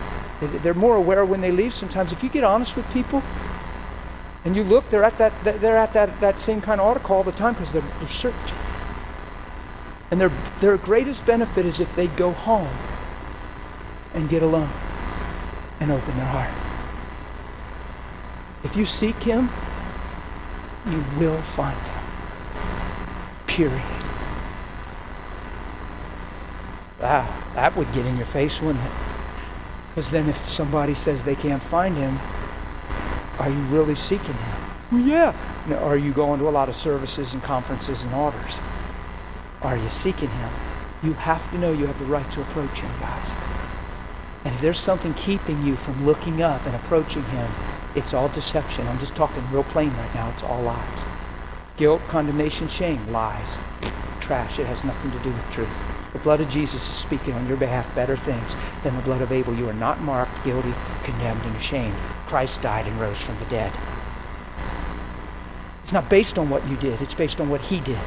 They're 0.41 0.73
more 0.73 0.95
aware 0.95 1.25
when 1.25 1.41
they 1.41 1.51
leave 1.51 1.73
sometimes. 1.73 2.11
If 2.11 2.23
you 2.23 2.29
get 2.29 2.43
honest 2.43 2.75
with 2.75 2.91
people 2.93 3.23
and 4.43 4.55
you 4.55 4.63
look, 4.63 4.89
they're 4.89 5.03
at 5.03 5.17
that, 5.17 5.33
they're 5.43 5.77
at 5.77 5.93
that, 5.93 6.19
that 6.19 6.41
same 6.41 6.61
kind 6.61 6.81
of 6.81 6.87
altar 6.87 6.99
call 6.99 7.17
all 7.17 7.23
the 7.23 7.31
time 7.31 7.53
because 7.53 7.71
they're, 7.71 7.81
they're 7.81 8.07
searching. 8.07 8.57
And 10.11 10.19
their, 10.19 10.31
their 10.59 10.77
greatest 10.77 11.25
benefit 11.25 11.65
is 11.65 11.79
if 11.79 11.95
they 11.95 12.07
go 12.07 12.31
home 12.31 12.69
and 14.13 14.27
get 14.29 14.43
alone 14.43 14.69
and 15.79 15.91
open 15.91 16.17
their 16.17 16.25
heart. 16.25 16.49
If 18.63 18.75
you 18.75 18.85
seek 18.85 19.15
him, 19.23 19.49
you 20.85 21.03
will 21.17 21.41
find 21.41 21.77
him. 21.77 22.03
Period. 23.47 23.81
Wow, 27.01 27.27
that 27.55 27.75
would 27.75 27.91
get 27.93 28.05
in 28.05 28.17
your 28.17 28.25
face, 28.25 28.61
wouldn't 28.61 28.83
it? 28.83 28.91
Because 29.89 30.11
then 30.11 30.29
if 30.29 30.37
somebody 30.37 30.93
says 30.93 31.23
they 31.23 31.35
can't 31.35 31.61
find 31.61 31.95
him, 31.95 32.17
are 33.39 33.49
you 33.49 33.61
really 33.63 33.95
seeking 33.95 34.33
him? 34.33 34.55
Well, 34.91 35.01
yeah. 35.01 35.35
Now, 35.67 35.77
are 35.79 35.97
you 35.97 36.11
going 36.11 36.39
to 36.39 36.49
a 36.49 36.51
lot 36.51 36.67
of 36.67 36.75
services 36.75 37.33
and 37.33 37.43
conferences 37.43 38.03
and 38.03 38.13
orders? 38.13 38.59
Are 39.61 39.77
you 39.77 39.89
seeking 39.89 40.29
him? 40.29 40.49
You 41.03 41.13
have 41.13 41.49
to 41.51 41.57
know 41.57 41.71
you 41.71 41.85
have 41.85 41.99
the 41.99 42.05
right 42.05 42.29
to 42.31 42.41
approach 42.41 42.79
him, 42.79 42.91
guys. 42.99 43.31
And 44.45 44.55
if 44.55 44.61
there's 44.61 44.79
something 44.79 45.13
keeping 45.13 45.63
you 45.65 45.75
from 45.75 46.05
looking 46.05 46.41
up 46.41 46.65
and 46.65 46.75
approaching 46.75 47.23
him, 47.23 47.51
it's 47.95 48.13
all 48.13 48.29
deception. 48.29 48.87
I'm 48.87 48.99
just 48.99 49.15
talking 49.15 49.43
real 49.51 49.63
plain 49.63 49.91
right 49.91 50.15
now. 50.15 50.29
It's 50.29 50.43
all 50.43 50.61
lies. 50.61 51.03
Guilt, 51.77 52.01
condemnation, 52.07 52.67
shame, 52.67 53.05
lies. 53.11 53.57
Trash. 54.19 54.59
It 54.59 54.67
has 54.67 54.83
nothing 54.83 55.11
to 55.11 55.19
do 55.19 55.29
with 55.29 55.51
truth. 55.51 56.13
The 56.13 56.19
blood 56.19 56.41
of 56.41 56.49
Jesus 56.49 56.81
is 56.87 56.95
speaking 56.95 57.33
on 57.33 57.47
your 57.47 57.57
behalf 57.57 57.93
better 57.95 58.17
things 58.17 58.55
than 58.83 58.95
the 58.95 59.01
blood 59.03 59.21
of 59.21 59.31
Abel. 59.31 59.53
You 59.53 59.69
are 59.69 59.73
not 59.73 60.01
marked, 60.01 60.43
guilty, 60.43 60.73
condemned, 61.03 61.41
and 61.43 61.55
ashamed. 61.55 61.93
Christ 62.25 62.61
died 62.61 62.87
and 62.87 62.99
rose 62.99 63.21
from 63.21 63.37
the 63.37 63.45
dead. 63.45 63.71
It's 65.83 65.93
not 65.93 66.09
based 66.09 66.37
on 66.37 66.49
what 66.49 66.67
you 66.67 66.77
did, 66.77 67.01
it's 67.01 67.13
based 67.13 67.39
on 67.41 67.49
what 67.49 67.61
he 67.61 67.79
did. 67.79 67.99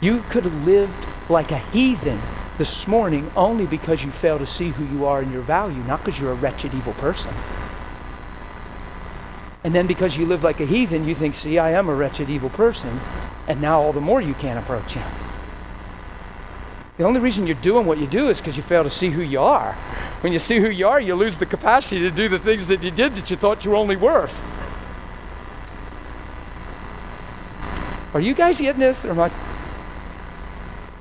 You 0.00 0.24
could 0.30 0.44
have 0.44 0.66
lived 0.66 1.06
like 1.28 1.50
a 1.50 1.58
heathen 1.58 2.18
this 2.58 2.86
morning 2.86 3.30
only 3.36 3.66
because 3.66 4.04
you 4.04 4.10
fail 4.10 4.38
to 4.38 4.46
see 4.46 4.70
who 4.70 4.84
you 4.96 5.04
are 5.06 5.20
and 5.20 5.32
your 5.32 5.42
value, 5.42 5.82
not 5.84 6.04
because 6.04 6.20
you're 6.20 6.32
a 6.32 6.36
wretched, 6.36 6.74
evil 6.74 6.94
person. 6.94 7.32
And 9.64 9.74
then 9.74 9.86
because 9.86 10.16
you 10.16 10.26
live 10.26 10.42
like 10.42 10.60
a 10.60 10.66
heathen, 10.66 11.06
you 11.06 11.14
think, 11.14 11.34
see, 11.34 11.58
I 11.58 11.70
am 11.70 11.88
a 11.88 11.94
wretched, 11.94 12.28
evil 12.28 12.50
person, 12.50 13.00
and 13.46 13.60
now 13.60 13.80
all 13.80 13.92
the 13.92 14.00
more 14.00 14.20
you 14.20 14.34
can't 14.34 14.58
approach 14.58 14.94
him. 14.94 15.08
The 16.98 17.04
only 17.04 17.20
reason 17.20 17.46
you're 17.46 17.56
doing 17.56 17.86
what 17.86 17.98
you 17.98 18.06
do 18.06 18.28
is 18.28 18.38
because 18.38 18.56
you 18.56 18.62
fail 18.62 18.84
to 18.84 18.90
see 18.90 19.10
who 19.10 19.22
you 19.22 19.40
are. 19.40 19.72
When 20.20 20.32
you 20.32 20.38
see 20.38 20.58
who 20.58 20.68
you 20.68 20.86
are, 20.86 21.00
you 21.00 21.14
lose 21.14 21.38
the 21.38 21.46
capacity 21.46 22.00
to 22.00 22.10
do 22.10 22.28
the 22.28 22.38
things 22.38 22.66
that 22.66 22.82
you 22.82 22.90
did 22.90 23.14
that 23.14 23.30
you 23.30 23.36
thought 23.36 23.64
you 23.64 23.70
were 23.70 23.76
only 23.76 23.96
worth. 23.96 24.40
Are 28.14 28.20
you 28.20 28.34
guys 28.34 28.60
getting 28.60 28.80
this? 28.80 29.04
Or 29.04 29.10
am 29.10 29.20
I? 29.20 29.30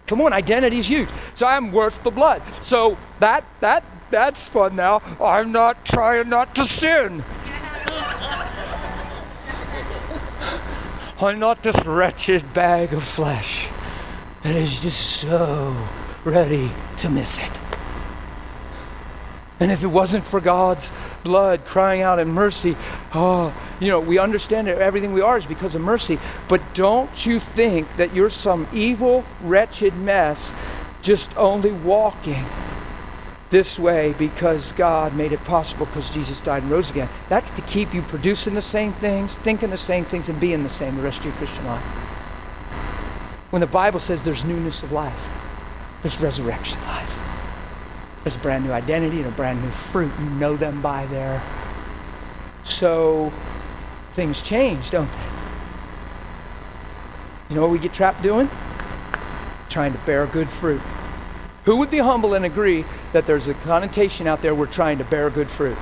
Come 0.07 0.21
on, 0.21 0.33
identity's 0.33 0.87
huge. 0.87 1.09
So 1.35 1.45
I'm 1.45 1.71
worth 1.71 2.03
the 2.03 2.11
blood. 2.11 2.41
So 2.63 2.97
that 3.19 3.43
that 3.59 3.83
that's 4.09 4.47
fun 4.47 4.75
now. 4.75 5.01
I'm 5.21 5.51
not 5.51 5.85
trying 5.85 6.29
not 6.29 6.55
to 6.55 6.65
sin. 6.65 7.23
I'm 11.23 11.37
not 11.37 11.61
this 11.61 11.85
wretched 11.85 12.51
bag 12.51 12.93
of 12.93 13.03
flesh 13.03 13.69
that 14.41 14.55
is 14.55 14.81
just 14.81 14.99
so 14.99 15.87
ready 16.23 16.71
to 16.97 17.09
miss 17.09 17.37
it. 17.37 17.59
And 19.59 19.71
if 19.71 19.83
it 19.83 19.87
wasn't 19.87 20.23
for 20.23 20.41
God's 20.41 20.91
blood 21.23 21.63
crying 21.65 22.01
out 22.01 22.17
in 22.17 22.29
mercy, 22.29 22.75
oh, 23.13 23.53
you 23.79 23.89
know, 23.89 23.99
we 23.99 24.17
understand 24.17 24.65
that 24.65 24.79
everything 24.79 25.13
we 25.13 25.21
are 25.21 25.37
is 25.37 25.45
because 25.45 25.75
of 25.75 25.81
mercy. 25.81 26.17
But 26.47 26.61
don't 26.73 27.23
you 27.23 27.39
think 27.39 27.95
that 27.97 28.15
you're 28.15 28.31
some 28.31 28.67
evil, 28.73 29.23
wretched 29.43 29.95
mess 29.97 30.51
just 31.03 31.35
only 31.37 31.71
walking 31.71 32.43
this 33.51 33.77
way 33.77 34.15
because 34.17 34.71
God 34.71 35.13
made 35.13 35.33
it 35.33 35.43
possible 35.43 35.85
because 35.85 36.09
Jesus 36.09 36.41
died 36.41 36.63
and 36.63 36.71
rose 36.71 36.89
again. 36.89 37.09
That's 37.29 37.51
to 37.51 37.61
keep 37.63 37.93
you 37.93 38.01
producing 38.01 38.55
the 38.55 38.61
same 38.61 38.93
things, 38.93 39.37
thinking 39.37 39.69
the 39.69 39.77
same 39.77 40.05
things, 40.05 40.29
and 40.29 40.39
being 40.39 40.63
the 40.63 40.69
same 40.69 40.95
the 40.95 41.03
rest 41.03 41.19
of 41.19 41.25
your 41.25 41.33
Christian 41.35 41.65
life. 41.65 41.83
When 43.51 43.59
the 43.59 43.67
Bible 43.67 43.99
says 43.99 44.23
there's 44.23 44.45
newness 44.45 44.81
of 44.81 44.93
life, 44.93 45.29
there's 46.01 46.19
resurrection 46.19 46.79
life. 46.87 47.19
There's 48.23 48.35
a 48.35 48.39
brand 48.39 48.65
new 48.65 48.71
identity 48.71 49.17
and 49.17 49.27
a 49.27 49.31
brand 49.31 49.61
new 49.61 49.69
fruit. 49.69 50.11
You 50.19 50.29
know 50.31 50.55
them 50.55 50.81
by 50.81 51.05
their. 51.07 51.41
So 52.63 53.33
things 54.13 54.41
change, 54.41 54.91
don't 54.91 55.11
they? 55.11 55.19
You 57.49 57.55
know 57.55 57.63
what 57.63 57.71
we 57.71 57.79
get 57.79 57.91
trapped 57.91 58.21
doing? 58.21 58.49
Trying 59.69 59.91
to 59.91 59.99
bear 59.99 60.25
good 60.27 60.49
fruit. 60.49 60.81
Who 61.65 61.77
would 61.77 61.91
be 61.91 61.99
humble 61.99 62.33
and 62.33 62.43
agree 62.43 62.85
that 63.13 63.27
there's 63.27 63.47
a 63.47 63.53
connotation 63.53 64.27
out 64.27 64.41
there 64.41 64.55
we're 64.55 64.65
trying 64.65 64.97
to 64.97 65.03
bear 65.03 65.29
good 65.29 65.49
fruit? 65.49 65.77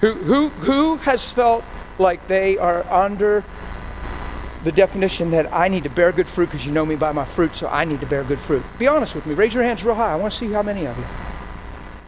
Who, 0.00 0.14
who, 0.14 0.48
who 0.48 0.96
has 0.98 1.32
felt 1.32 1.64
like 1.98 2.26
they 2.28 2.58
are 2.58 2.84
under 2.90 3.44
the 4.64 4.72
definition 4.72 5.30
that 5.32 5.52
I 5.52 5.68
need 5.68 5.84
to 5.84 5.90
bear 5.90 6.12
good 6.12 6.26
fruit 6.26 6.46
because 6.46 6.64
you 6.64 6.72
know 6.72 6.86
me 6.86 6.96
by 6.96 7.12
my 7.12 7.24
fruit, 7.24 7.54
so 7.54 7.68
I 7.68 7.84
need 7.84 8.00
to 8.00 8.06
bear 8.06 8.24
good 8.24 8.38
fruit? 8.38 8.62
Be 8.78 8.86
honest 8.86 9.14
with 9.14 9.26
me. 9.26 9.34
Raise 9.34 9.52
your 9.52 9.62
hands 9.62 9.84
real 9.84 9.94
high. 9.94 10.12
I 10.12 10.16
want 10.16 10.32
to 10.32 10.38
see 10.38 10.50
how 10.50 10.62
many 10.62 10.86
of 10.86 10.96
you. 10.96 11.04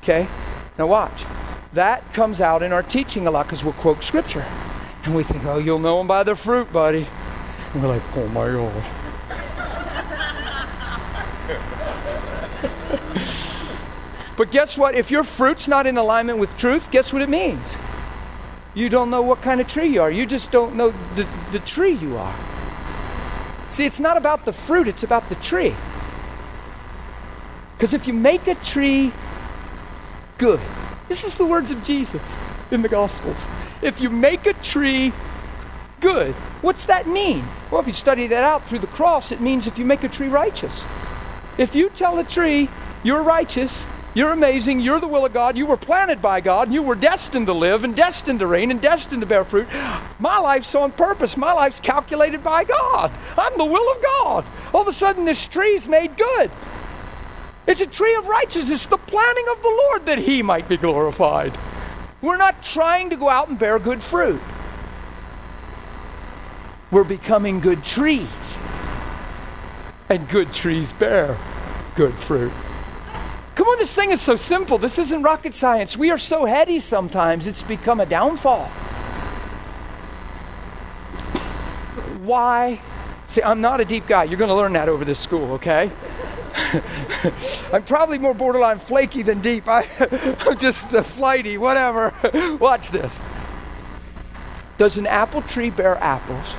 Okay? 0.02 0.26
Now 0.78 0.86
watch. 0.86 1.24
That 1.74 2.10
comes 2.14 2.40
out 2.40 2.62
in 2.62 2.72
our 2.72 2.82
teaching 2.82 3.26
a 3.26 3.30
lot 3.30 3.46
because 3.46 3.62
we'll 3.62 3.74
quote 3.74 4.02
scripture. 4.02 4.44
And 5.04 5.14
we 5.14 5.22
think, 5.22 5.44
oh, 5.44 5.58
you'll 5.58 5.78
know 5.78 5.98
them 5.98 6.06
by 6.06 6.22
their 6.22 6.36
fruit, 6.36 6.72
buddy. 6.72 7.06
And 7.74 7.82
we're 7.82 7.90
like, 7.90 8.02
oh 8.16 8.26
my 8.28 8.48
gosh. 8.48 9.05
But 14.36 14.50
guess 14.50 14.76
what? 14.76 14.94
If 14.94 15.10
your 15.10 15.24
fruit's 15.24 15.66
not 15.66 15.86
in 15.86 15.96
alignment 15.96 16.38
with 16.38 16.56
truth, 16.56 16.90
guess 16.90 17.12
what 17.12 17.22
it 17.22 17.28
means? 17.28 17.78
You 18.74 18.90
don't 18.90 19.10
know 19.10 19.22
what 19.22 19.40
kind 19.40 19.60
of 19.60 19.68
tree 19.68 19.86
you 19.86 20.02
are. 20.02 20.10
You 20.10 20.26
just 20.26 20.50
don't 20.50 20.76
know 20.76 20.92
the, 21.14 21.26
the 21.52 21.58
tree 21.60 21.92
you 21.92 22.16
are. 22.18 22.34
See, 23.68 23.86
it's 23.86 23.98
not 23.98 24.16
about 24.16 24.44
the 24.44 24.52
fruit, 24.52 24.86
it's 24.86 25.02
about 25.02 25.28
the 25.28 25.34
tree. 25.36 25.74
Because 27.76 27.94
if 27.94 28.06
you 28.06 28.12
make 28.12 28.46
a 28.46 28.54
tree 28.56 29.12
good, 30.38 30.60
this 31.08 31.24
is 31.24 31.36
the 31.36 31.46
words 31.46 31.72
of 31.72 31.82
Jesus 31.82 32.38
in 32.70 32.82
the 32.82 32.88
Gospels. 32.88 33.48
If 33.80 34.00
you 34.00 34.10
make 34.10 34.46
a 34.46 34.52
tree 34.54 35.12
good, 36.00 36.34
what's 36.62 36.86
that 36.86 37.06
mean? 37.06 37.44
Well, 37.70 37.80
if 37.80 37.86
you 37.86 37.92
study 37.92 38.26
that 38.28 38.44
out 38.44 38.64
through 38.64 38.80
the 38.80 38.86
cross, 38.88 39.32
it 39.32 39.40
means 39.40 39.66
if 39.66 39.78
you 39.78 39.84
make 39.84 40.04
a 40.04 40.08
tree 40.08 40.28
righteous. 40.28 40.84
If 41.58 41.74
you 41.74 41.88
tell 41.88 42.18
a 42.18 42.24
tree 42.24 42.68
you're 43.02 43.22
righteous, 43.22 43.86
you're 44.16 44.32
amazing. 44.32 44.80
You're 44.80 44.98
the 44.98 45.06
will 45.06 45.26
of 45.26 45.34
God. 45.34 45.58
You 45.58 45.66
were 45.66 45.76
planted 45.76 46.22
by 46.22 46.40
God. 46.40 46.68
And 46.68 46.74
You 46.74 46.82
were 46.82 46.94
destined 46.94 47.44
to 47.48 47.52
live 47.52 47.84
and 47.84 47.94
destined 47.94 48.40
to 48.40 48.46
reign 48.46 48.70
and 48.70 48.80
destined 48.80 49.20
to 49.20 49.26
bear 49.26 49.44
fruit. 49.44 49.68
My 50.18 50.38
life's 50.38 50.74
on 50.74 50.92
purpose. 50.92 51.36
My 51.36 51.52
life's 51.52 51.80
calculated 51.80 52.42
by 52.42 52.64
God. 52.64 53.12
I'm 53.36 53.58
the 53.58 53.64
will 53.66 53.92
of 53.94 54.02
God. 54.02 54.46
All 54.72 54.80
of 54.80 54.88
a 54.88 54.92
sudden, 54.94 55.26
this 55.26 55.46
tree's 55.46 55.86
made 55.86 56.16
good. 56.16 56.50
It's 57.66 57.82
a 57.82 57.86
tree 57.86 58.14
of 58.14 58.26
righteousness, 58.26 58.86
the 58.86 58.96
planning 58.96 59.44
of 59.52 59.60
the 59.60 59.68
Lord 59.68 60.06
that 60.06 60.16
He 60.16 60.42
might 60.42 60.66
be 60.66 60.78
glorified. 60.78 61.52
We're 62.22 62.38
not 62.38 62.62
trying 62.62 63.10
to 63.10 63.16
go 63.16 63.28
out 63.28 63.48
and 63.48 63.58
bear 63.58 63.78
good 63.78 64.02
fruit. 64.02 64.40
We're 66.90 67.04
becoming 67.04 67.60
good 67.60 67.84
trees. 67.84 68.56
And 70.08 70.26
good 70.26 70.54
trees 70.54 70.90
bear 70.90 71.36
good 71.96 72.14
fruit. 72.14 72.52
Come 73.56 73.68
on, 73.68 73.78
this 73.78 73.94
thing 73.94 74.10
is 74.10 74.20
so 74.20 74.36
simple. 74.36 74.76
This 74.76 74.98
isn't 74.98 75.22
rocket 75.22 75.54
science. 75.54 75.96
We 75.96 76.10
are 76.10 76.18
so 76.18 76.44
heady 76.44 76.78
sometimes, 76.78 77.46
it's 77.46 77.62
become 77.62 78.00
a 78.00 78.06
downfall. 78.06 78.66
Why? 82.22 82.80
See, 83.24 83.42
I'm 83.42 83.62
not 83.62 83.80
a 83.80 83.86
deep 83.86 84.06
guy. 84.06 84.24
You're 84.24 84.38
going 84.38 84.50
to 84.50 84.54
learn 84.54 84.74
that 84.74 84.90
over 84.90 85.06
this 85.06 85.18
school, 85.18 85.52
okay? 85.52 85.90
I'm 87.72 87.82
probably 87.84 88.18
more 88.18 88.34
borderline 88.34 88.78
flaky 88.78 89.22
than 89.22 89.40
deep. 89.40 89.66
I, 89.68 89.86
am 90.46 90.58
just 90.58 90.92
uh, 90.92 91.00
flighty, 91.02 91.56
whatever. 91.56 92.12
Watch 92.60 92.90
this. 92.90 93.22
Does 94.76 94.98
an 94.98 95.06
apple 95.06 95.40
tree 95.40 95.70
bear 95.70 95.96
apples 95.96 96.52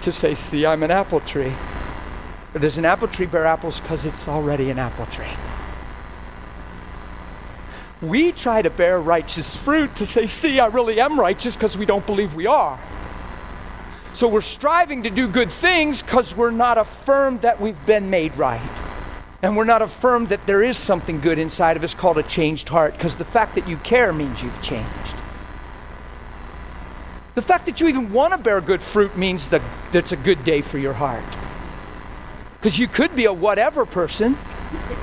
to 0.00 0.10
say, 0.10 0.32
see, 0.32 0.64
I'm 0.64 0.82
an 0.82 0.90
apple 0.90 1.20
tree? 1.20 1.52
Or 2.54 2.60
does 2.60 2.78
an 2.78 2.86
apple 2.86 3.08
tree 3.08 3.26
bear 3.26 3.44
apples 3.44 3.80
because 3.80 4.06
it's 4.06 4.26
already 4.28 4.70
an 4.70 4.78
apple 4.78 5.04
tree? 5.06 5.30
We 8.02 8.32
try 8.32 8.60
to 8.60 8.70
bear 8.70 9.00
righteous 9.00 9.56
fruit 9.56 9.94
to 9.96 10.06
say, 10.06 10.26
see, 10.26 10.58
I 10.58 10.66
really 10.66 11.00
am 11.00 11.18
righteous 11.18 11.54
because 11.54 11.78
we 11.78 11.86
don't 11.86 12.04
believe 12.04 12.34
we 12.34 12.46
are. 12.46 12.78
So 14.12 14.28
we're 14.28 14.40
striving 14.40 15.04
to 15.04 15.10
do 15.10 15.28
good 15.28 15.50
things 15.50 16.02
because 16.02 16.36
we're 16.36 16.50
not 16.50 16.76
affirmed 16.76 17.42
that 17.42 17.60
we've 17.60 17.86
been 17.86 18.10
made 18.10 18.36
right. 18.36 18.60
And 19.40 19.56
we're 19.56 19.64
not 19.64 19.82
affirmed 19.82 20.28
that 20.28 20.46
there 20.46 20.62
is 20.62 20.76
something 20.76 21.20
good 21.20 21.38
inside 21.38 21.76
of 21.76 21.84
us 21.84 21.94
called 21.94 22.18
a 22.18 22.22
changed 22.24 22.68
heart 22.68 22.92
because 22.92 23.16
the 23.16 23.24
fact 23.24 23.54
that 23.54 23.68
you 23.68 23.76
care 23.78 24.12
means 24.12 24.42
you've 24.42 24.62
changed. 24.62 24.88
The 27.34 27.42
fact 27.42 27.66
that 27.66 27.80
you 27.80 27.88
even 27.88 28.12
want 28.12 28.32
to 28.32 28.38
bear 28.38 28.60
good 28.60 28.82
fruit 28.82 29.16
means 29.16 29.48
that 29.50 29.62
it's 29.92 30.12
a 30.12 30.16
good 30.16 30.44
day 30.44 30.60
for 30.60 30.76
your 30.76 30.92
heart. 30.92 31.24
Because 32.60 32.78
you 32.78 32.86
could 32.86 33.16
be 33.16 33.24
a 33.24 33.32
whatever 33.32 33.86
person, 33.86 34.36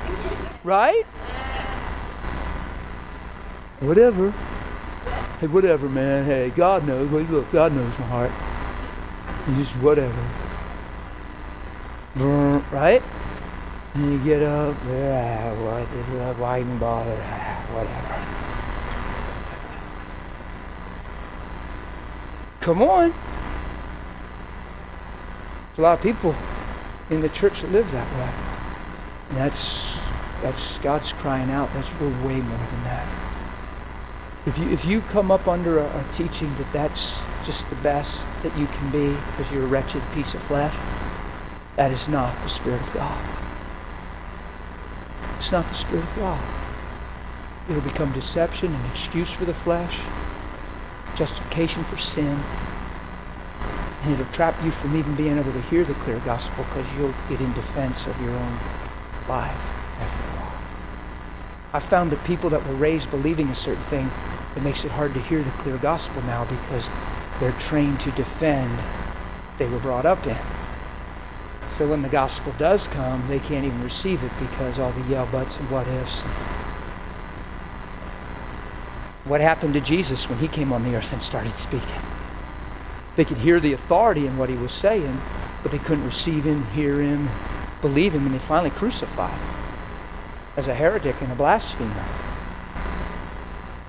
right? 0.64 1.04
Whatever. 3.80 4.30
Hey, 5.40 5.46
whatever, 5.46 5.88
man. 5.88 6.24
Hey, 6.24 6.50
God 6.50 6.86
knows. 6.86 7.10
Look, 7.10 7.50
God 7.50 7.74
knows 7.74 7.98
my 7.98 8.06
heart. 8.06 8.30
You 9.48 9.56
just 9.56 9.74
whatever. 9.76 10.22
Right? 12.70 13.02
And 13.94 14.12
you 14.12 14.18
get 14.24 14.42
up, 14.42 14.76
yeah, 14.86 15.52
what, 15.54 15.86
why 16.38 16.60
even 16.60 16.78
bother? 16.78 17.16
Whatever. 17.70 18.30
Come 22.60 22.82
on. 22.82 23.10
There's 25.70 25.78
a 25.78 25.82
lot 25.82 25.94
of 25.94 26.02
people 26.02 26.36
in 27.08 27.20
the 27.20 27.28
church 27.30 27.62
that 27.62 27.72
live 27.72 27.90
that 27.90 28.06
way. 28.16 28.32
And 29.30 29.38
that's 29.38 29.96
that's 30.42 30.78
God's 30.78 31.12
crying 31.12 31.50
out. 31.50 31.72
That's 31.74 31.88
we're 32.00 32.08
way 32.26 32.40
more 32.40 32.58
than 32.58 32.84
that. 32.84 33.19
If 34.46 34.58
you 34.58 34.70
if 34.70 34.84
you 34.86 35.02
come 35.02 35.30
up 35.30 35.46
under 35.46 35.78
a, 35.78 35.84
a 35.84 36.04
teaching 36.12 36.52
that 36.54 36.72
that's 36.72 37.22
just 37.44 37.68
the 37.68 37.76
best 37.76 38.26
that 38.42 38.56
you 38.56 38.66
can 38.66 38.90
be 38.90 39.14
because 39.30 39.52
you're 39.52 39.64
a 39.64 39.66
wretched 39.66 40.02
piece 40.14 40.32
of 40.32 40.42
flesh, 40.42 40.74
that 41.76 41.90
is 41.90 42.08
not 42.08 42.34
the 42.42 42.48
Spirit 42.48 42.80
of 42.80 42.92
God. 42.94 43.24
It's 45.36 45.52
not 45.52 45.68
the 45.68 45.74
Spirit 45.74 46.04
of 46.04 46.16
God. 46.16 46.42
It'll 47.68 47.82
become 47.82 48.12
deception 48.12 48.74
and 48.74 48.86
excuse 48.90 49.30
for 49.30 49.44
the 49.44 49.54
flesh, 49.54 50.00
justification 51.14 51.84
for 51.84 51.98
sin, 51.98 52.40
and 54.02 54.14
it'll 54.14 54.32
trap 54.32 54.54
you 54.64 54.70
from 54.70 54.96
even 54.96 55.14
being 55.14 55.36
able 55.38 55.52
to 55.52 55.60
hear 55.62 55.84
the 55.84 55.94
clear 55.94 56.18
gospel 56.20 56.64
because 56.64 56.86
you'll 56.96 57.14
get 57.28 57.40
in 57.40 57.52
defense 57.52 58.06
of 58.06 58.20
your 58.22 58.32
own 58.32 58.58
life. 59.28 59.79
I 61.72 61.78
found 61.78 62.10
that 62.10 62.22
people 62.24 62.50
that 62.50 62.66
were 62.66 62.74
raised 62.74 63.10
believing 63.10 63.48
a 63.48 63.54
certain 63.54 63.82
thing, 63.84 64.10
it 64.56 64.62
makes 64.62 64.84
it 64.84 64.90
hard 64.90 65.14
to 65.14 65.20
hear 65.20 65.42
the 65.42 65.50
clear 65.52 65.76
gospel 65.78 66.20
now 66.22 66.44
because 66.44 66.90
they're 67.38 67.52
trained 67.52 68.00
to 68.00 68.10
defend 68.12 68.76
they 69.58 69.68
were 69.68 69.78
brought 69.78 70.04
up 70.04 70.26
in. 70.26 70.36
So 71.68 71.88
when 71.88 72.02
the 72.02 72.08
gospel 72.08 72.52
does 72.58 72.88
come, 72.88 73.22
they 73.28 73.38
can't 73.38 73.64
even 73.64 73.82
receive 73.84 74.24
it 74.24 74.32
because 74.40 74.80
all 74.80 74.90
the 74.90 75.08
yell 75.08 75.26
buts 75.26 75.56
and 75.58 75.70
what 75.70 75.86
ifs. 75.86 76.20
What 79.24 79.40
happened 79.40 79.74
to 79.74 79.80
Jesus 79.80 80.28
when 80.28 80.38
he 80.38 80.48
came 80.48 80.72
on 80.72 80.82
the 80.82 80.96
earth 80.96 81.12
and 81.12 81.22
started 81.22 81.52
speaking? 81.52 81.88
They 83.14 83.24
could 83.24 83.36
hear 83.36 83.60
the 83.60 83.74
authority 83.74 84.26
in 84.26 84.36
what 84.38 84.48
he 84.48 84.56
was 84.56 84.72
saying, 84.72 85.20
but 85.62 85.70
they 85.70 85.78
couldn't 85.78 86.06
receive 86.06 86.44
him, 86.44 86.66
hear 86.68 87.00
him, 87.00 87.28
believe 87.80 88.14
him, 88.14 88.26
and 88.26 88.34
they 88.34 88.38
finally 88.38 88.70
crucified 88.70 89.38
him 89.38 89.59
as 90.60 90.68
a 90.68 90.74
heretic 90.74 91.18
and 91.22 91.32
a 91.32 91.34
blasphemer. 91.34 92.04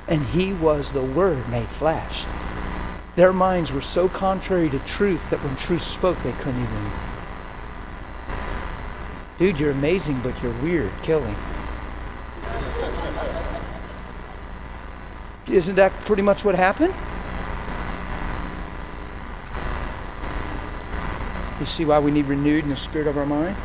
And 0.08 0.26
he 0.28 0.54
was 0.54 0.94
the 0.94 1.04
Word 1.04 1.50
made 1.50 1.68
flesh. 1.68 2.24
Their 3.18 3.34
minds 3.34 3.74
were 3.74 3.82
so 3.82 4.08
contrary 4.08 4.70
to 4.70 4.80
truth 4.80 5.30
that 5.32 5.44
when 5.44 5.54
truth 5.58 5.84
spoke, 5.84 6.18
they 6.24 6.32
couldn't 6.32 6.64
even. 6.64 6.92
Dude, 9.38 9.60
you're 9.60 9.72
amazing, 9.72 10.22
but 10.24 10.42
you're 10.42 10.54
weird. 10.64 10.92
Killing. 11.04 11.36
Isn't 15.48 15.76
that 15.76 15.92
pretty 16.06 16.22
much 16.22 16.46
what 16.46 16.56
happened? 16.56 16.94
You 21.60 21.66
see 21.66 21.84
why 21.84 22.00
we 22.00 22.12
need 22.12 22.28
renewed 22.28 22.64
in 22.64 22.70
the 22.70 22.78
spirit 22.78 23.08
of 23.08 23.18
our 23.18 23.26
mind? 23.26 23.58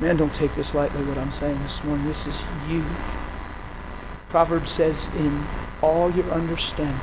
Man, 0.00 0.16
don't 0.16 0.34
take 0.34 0.54
this 0.54 0.74
lightly, 0.74 1.04
what 1.04 1.18
I'm 1.18 1.30
saying 1.30 1.62
this 1.62 1.84
morning. 1.84 2.06
This 2.06 2.26
is 2.26 2.42
you. 2.70 2.82
Proverbs 4.30 4.70
says, 4.70 5.14
in 5.16 5.44
all 5.82 6.10
your 6.12 6.24
understanding, 6.30 6.98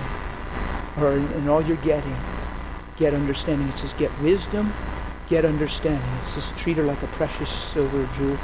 or 1.00 1.12
in, 1.12 1.32
in 1.34 1.48
all 1.48 1.62
you're 1.62 1.78
getting, 1.78 2.16
get 2.98 3.14
understanding. 3.14 3.68
It 3.68 3.78
says, 3.78 3.94
get 3.94 4.10
wisdom, 4.20 4.74
get 5.30 5.46
understanding. 5.46 6.10
It 6.22 6.26
says, 6.26 6.52
treat 6.58 6.78
her 6.78 6.84
like 6.84 7.04
a 7.04 7.08
precious 7.08 7.52
silver 7.52 8.10
jewel. 8.18 8.36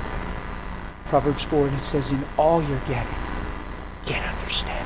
Proverbs 1.05 1.41
4, 1.45 1.67
and 1.69 1.75
it 1.75 1.83
says, 1.83 2.11
in 2.11 2.23
all 2.37 2.61
you're 2.61 2.79
getting, 2.81 3.15
get 4.05 4.23
understanding. 4.23 4.85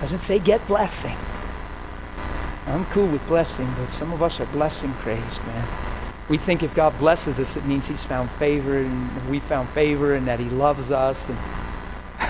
Doesn't 0.00 0.20
say 0.20 0.38
get 0.38 0.66
blessing. 0.66 1.16
I'm 2.66 2.86
cool 2.86 3.08
with 3.08 3.26
blessing, 3.26 3.70
but 3.76 3.90
some 3.90 4.10
of 4.12 4.22
us 4.22 4.40
are 4.40 4.46
blessing 4.46 4.92
crazed, 4.94 5.44
man. 5.46 5.87
We 6.28 6.36
think 6.36 6.62
if 6.62 6.74
God 6.74 6.98
blesses 6.98 7.40
us, 7.40 7.56
it 7.56 7.64
means 7.64 7.86
He's 7.86 8.04
found 8.04 8.30
favor 8.32 8.78
and 8.78 9.30
we 9.30 9.40
found 9.40 9.68
favor 9.70 10.14
and 10.14 10.26
that 10.26 10.38
He 10.38 10.50
loves 10.50 10.92
us. 10.92 11.28
And 11.28 11.38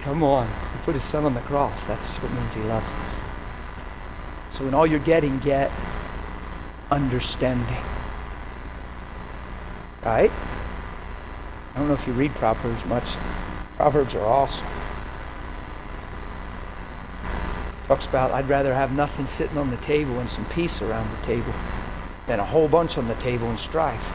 come 0.00 0.22
on, 0.22 0.46
He 0.46 0.78
put 0.84 0.94
His 0.94 1.02
Son 1.02 1.24
on 1.24 1.32
the 1.32 1.40
cross. 1.40 1.84
That's 1.84 2.16
what 2.16 2.32
means 2.34 2.52
He 2.52 2.62
loves 2.62 2.90
us. 2.90 3.20
So 4.50 4.66
in 4.66 4.74
all 4.74 4.86
you're 4.86 4.98
getting, 4.98 5.38
get 5.38 5.70
understanding. 6.90 7.82
Right? 10.04 10.30
I 11.74 11.78
don't 11.78 11.88
know 11.88 11.94
if 11.94 12.06
you 12.06 12.12
read 12.12 12.34
Proverbs 12.34 12.84
much. 12.86 13.04
Proverbs 13.76 14.14
are 14.14 14.26
awesome. 14.26 14.66
Talks 17.86 18.04
about 18.04 18.32
I'd 18.32 18.50
rather 18.50 18.74
have 18.74 18.94
nothing 18.94 19.26
sitting 19.26 19.56
on 19.56 19.70
the 19.70 19.76
table 19.78 20.18
and 20.18 20.28
some 20.28 20.44
peace 20.46 20.82
around 20.82 21.10
the 21.10 21.24
table 21.24 21.54
than 22.28 22.38
a 22.38 22.44
whole 22.44 22.68
bunch 22.68 22.96
on 22.96 23.08
the 23.08 23.14
table 23.16 23.48
and 23.48 23.58
strife. 23.58 24.12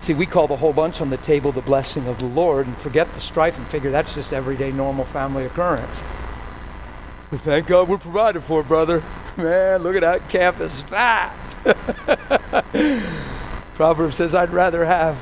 See, 0.00 0.14
we 0.14 0.24
call 0.24 0.46
the 0.46 0.56
whole 0.56 0.72
bunch 0.72 1.00
on 1.00 1.10
the 1.10 1.18
table 1.18 1.52
the 1.52 1.60
blessing 1.60 2.06
of 2.06 2.18
the 2.18 2.26
Lord 2.26 2.66
and 2.66 2.76
forget 2.76 3.12
the 3.12 3.20
strife 3.20 3.58
and 3.58 3.66
figure 3.66 3.90
that's 3.90 4.14
just 4.14 4.32
everyday 4.32 4.72
normal 4.72 5.04
family 5.04 5.44
occurrence. 5.44 6.02
But 7.30 7.40
thank 7.40 7.66
God 7.66 7.88
we're 7.88 7.98
provided 7.98 8.42
for, 8.42 8.62
brother. 8.62 9.02
Man, 9.36 9.82
look 9.82 9.96
at 9.96 10.00
that 10.00 10.28
campus 10.28 10.80
fat. 10.82 11.34
Proverbs 13.74 14.16
says 14.16 14.34
I'd 14.34 14.50
rather 14.50 14.84
have 14.84 15.16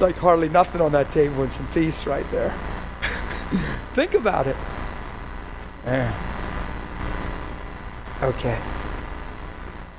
like 0.00 0.16
hardly 0.16 0.48
nothing 0.48 0.80
on 0.80 0.92
that 0.92 1.10
table 1.12 1.42
and 1.42 1.50
some 1.50 1.66
peace 1.68 2.06
right 2.06 2.28
there. 2.30 2.50
Think 3.92 4.14
about 4.14 4.46
it. 4.46 4.56
Man. 5.84 6.14
Okay. 8.22 8.58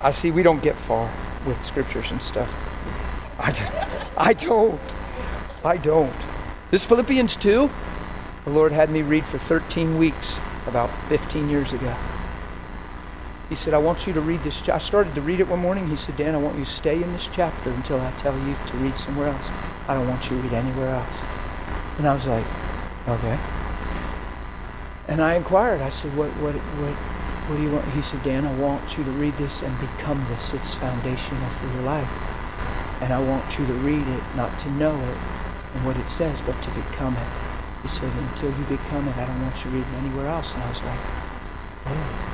I 0.01 0.11
see 0.11 0.31
we 0.31 0.43
don't 0.43 0.61
get 0.63 0.75
far 0.75 1.11
with 1.45 1.63
scriptures 1.65 2.11
and 2.11 2.21
stuff. 2.21 2.49
I, 3.39 4.29
I 4.29 4.33
don't. 4.33 4.79
I 5.63 5.77
don't. 5.77 6.13
This 6.71 6.85
Philippians 6.85 7.35
2, 7.35 7.69
the 8.45 8.49
Lord 8.49 8.71
had 8.71 8.89
me 8.89 9.01
read 9.01 9.25
for 9.25 9.37
13 9.37 9.97
weeks 9.97 10.39
about 10.67 10.89
15 11.09 11.49
years 11.49 11.73
ago. 11.73 11.93
He 13.49 13.55
said, 13.55 13.73
I 13.73 13.79
want 13.79 14.05
you 14.05 14.13
to 14.13 14.21
read 14.21 14.41
this. 14.41 14.69
I 14.69 14.77
started 14.77 15.15
to 15.15 15.21
read 15.21 15.39
it 15.39 15.47
one 15.47 15.59
morning. 15.59 15.87
He 15.87 15.95
said, 15.95 16.15
Dan, 16.15 16.35
I 16.35 16.37
want 16.37 16.57
you 16.57 16.65
to 16.65 16.71
stay 16.71 17.01
in 17.01 17.11
this 17.11 17.27
chapter 17.33 17.71
until 17.71 17.99
I 17.99 18.11
tell 18.11 18.37
you 18.47 18.55
to 18.67 18.77
read 18.77 18.95
somewhere 18.95 19.29
else. 19.29 19.51
I 19.87 19.95
don't 19.95 20.07
want 20.07 20.29
you 20.29 20.37
to 20.37 20.43
read 20.43 20.53
anywhere 20.53 20.89
else. 20.89 21.23
And 21.97 22.07
I 22.07 22.13
was 22.13 22.27
like, 22.27 22.45
okay. 23.07 23.39
And 25.07 25.19
I 25.19 25.33
inquired. 25.33 25.81
I 25.81 25.89
said, 25.89 26.15
what, 26.15 26.29
what, 26.37 26.53
what, 26.53 27.18
what 27.49 27.57
do 27.57 27.63
you 27.63 27.71
want? 27.71 27.85
He 27.93 28.01
said, 28.01 28.21
Dan, 28.21 28.45
I 28.45 28.53
want 28.55 28.95
you 28.95 29.03
to 29.03 29.09
read 29.11 29.33
this 29.37 29.63
and 29.63 29.73
become 29.79 30.23
this. 30.29 30.53
It's 30.53 30.75
foundational 30.75 31.49
for 31.49 31.65
your 31.73 31.81
life. 31.81 33.01
And 33.01 33.11
I 33.11 33.19
want 33.19 33.57
you 33.57 33.65
to 33.65 33.73
read 33.73 34.07
it, 34.07 34.23
not 34.35 34.57
to 34.59 34.71
know 34.73 34.93
it 34.93 35.17
and 35.73 35.85
what 35.85 35.97
it 35.97 36.07
says, 36.09 36.39
but 36.41 36.61
to 36.61 36.69
become 36.71 37.15
it. 37.15 37.27
He 37.81 37.87
said, 37.87 38.11
until 38.29 38.49
you 38.49 38.63
become 38.65 39.07
it, 39.07 39.17
I 39.17 39.25
don't 39.25 39.41
want 39.41 39.65
you 39.65 39.71
reading 39.71 39.95
anywhere 39.95 40.27
else. 40.27 40.53
And 40.53 40.61
I 40.61 40.69
was 40.69 40.83
like, 40.83 40.99
oh. 41.87 42.29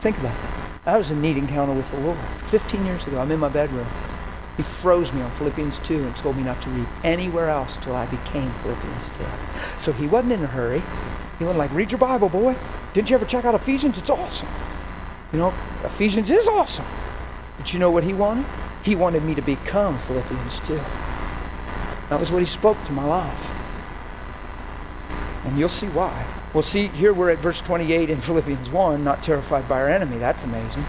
Think 0.00 0.16
about 0.18 0.34
that. 0.34 0.70
That 0.86 0.96
was 0.96 1.10
a 1.10 1.16
neat 1.16 1.36
encounter 1.36 1.74
with 1.74 1.90
the 1.90 1.98
Lord. 1.98 2.18
15 2.46 2.86
years 2.86 3.06
ago, 3.06 3.20
I'm 3.20 3.30
in 3.30 3.40
my 3.40 3.50
bedroom. 3.50 3.86
He 4.56 4.62
froze 4.62 5.12
me 5.12 5.20
on 5.20 5.30
Philippians 5.32 5.80
2 5.80 6.02
and 6.02 6.16
told 6.16 6.36
me 6.36 6.44
not 6.44 6.62
to 6.62 6.70
read 6.70 6.86
anywhere 7.02 7.50
else 7.50 7.76
till 7.76 7.94
I 7.94 8.06
became 8.06 8.50
Philippians 8.62 9.10
2. 9.10 9.14
So 9.76 9.92
he 9.92 10.06
wasn't 10.06 10.32
in 10.32 10.44
a 10.44 10.46
hurry. 10.46 10.82
He 11.38 11.44
wasn't 11.44 11.58
like, 11.58 11.72
read 11.72 11.90
your 11.90 11.98
Bible, 11.98 12.28
boy. 12.28 12.56
Didn't 12.92 13.10
you 13.10 13.16
ever 13.16 13.26
check 13.26 13.44
out 13.44 13.54
Ephesians? 13.54 13.98
It's 13.98 14.10
awesome. 14.10 14.48
You 15.32 15.38
know, 15.38 15.54
Ephesians 15.82 16.30
is 16.30 16.46
awesome. 16.46 16.86
But 17.58 17.72
you 17.72 17.78
know 17.78 17.90
what 17.90 18.04
he 18.04 18.14
wanted? 18.14 18.46
He 18.82 18.94
wanted 18.94 19.24
me 19.24 19.34
to 19.34 19.42
become 19.42 19.98
Philippians 19.98 20.60
too. 20.60 20.80
That 22.08 22.20
was 22.20 22.30
what 22.30 22.40
he 22.40 22.46
spoke 22.46 22.82
to 22.84 22.92
my 22.92 23.04
life. 23.04 23.50
And 25.44 25.58
you'll 25.58 25.68
see 25.68 25.88
why. 25.88 26.24
Well, 26.52 26.62
see, 26.62 26.86
here 26.88 27.12
we're 27.12 27.30
at 27.30 27.38
verse 27.38 27.60
28 27.60 28.10
in 28.10 28.20
Philippians 28.20 28.70
1, 28.70 29.02
not 29.02 29.22
terrified 29.22 29.68
by 29.68 29.80
our 29.80 29.88
enemy. 29.88 30.18
That's 30.18 30.44
amazing. 30.44 30.84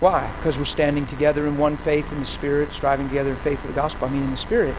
Why? 0.00 0.30
Because 0.36 0.58
we're 0.58 0.64
standing 0.64 1.06
together 1.06 1.46
in 1.46 1.56
one 1.56 1.76
faith 1.76 2.12
in 2.12 2.18
the 2.18 2.26
Spirit, 2.26 2.72
striving 2.72 3.08
together 3.08 3.30
in 3.30 3.36
faith 3.36 3.60
for 3.60 3.68
the 3.68 3.72
gospel, 3.72 4.08
I 4.08 4.10
mean 4.10 4.24
in 4.24 4.30
the 4.30 4.36
Spirit. 4.36 4.74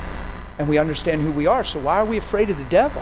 And 0.60 0.68
we 0.68 0.78
understand 0.78 1.22
who 1.22 1.32
we 1.32 1.48
are. 1.48 1.64
So 1.64 1.80
why 1.80 1.98
are 1.98 2.06
we 2.06 2.18
afraid 2.18 2.50
of 2.50 2.58
the 2.58 2.64
devil? 2.66 3.02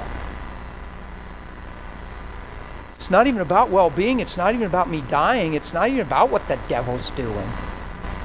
It's 3.11 3.13
not 3.13 3.27
even 3.27 3.41
about 3.41 3.69
well 3.69 3.89
being. 3.89 4.21
It's 4.21 4.37
not 4.37 4.53
even 4.53 4.65
about 4.65 4.89
me 4.89 5.01
dying. 5.09 5.53
It's 5.53 5.73
not 5.73 5.89
even 5.89 5.99
about 5.99 6.29
what 6.29 6.47
the 6.47 6.57
devil's 6.69 7.09
doing. 7.09 7.49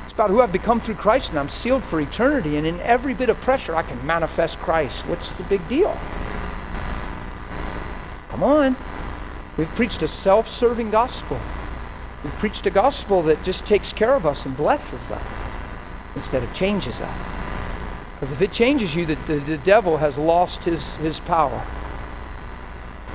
It's 0.04 0.12
about 0.12 0.30
who 0.30 0.40
I've 0.40 0.52
become 0.52 0.78
through 0.78 0.94
Christ, 0.94 1.30
and 1.30 1.40
I'm 1.40 1.48
sealed 1.48 1.82
for 1.82 2.00
eternity. 2.00 2.56
And 2.56 2.64
in 2.64 2.78
every 2.82 3.12
bit 3.12 3.28
of 3.28 3.40
pressure, 3.40 3.74
I 3.74 3.82
can 3.82 4.06
manifest 4.06 4.58
Christ. 4.58 5.04
What's 5.08 5.32
the 5.32 5.42
big 5.42 5.68
deal? 5.68 5.98
Come 8.28 8.44
on. 8.44 8.76
We've 9.56 9.68
preached 9.74 10.04
a 10.04 10.06
self 10.06 10.46
serving 10.46 10.92
gospel. 10.92 11.40
We've 12.22 12.34
preached 12.34 12.64
a 12.66 12.70
gospel 12.70 13.22
that 13.22 13.42
just 13.42 13.66
takes 13.66 13.92
care 13.92 14.14
of 14.14 14.24
us 14.24 14.46
and 14.46 14.56
blesses 14.56 15.10
us 15.10 15.24
instead 16.14 16.44
of 16.44 16.54
changes 16.54 17.00
us. 17.00 17.18
Because 18.14 18.30
if 18.30 18.40
it 18.40 18.52
changes 18.52 18.94
you, 18.94 19.04
the, 19.04 19.16
the, 19.26 19.38
the, 19.40 19.58
devil 19.58 19.96
has 19.96 20.16
lost 20.16 20.62
his, 20.62 20.94
his 20.98 21.18
power 21.18 21.58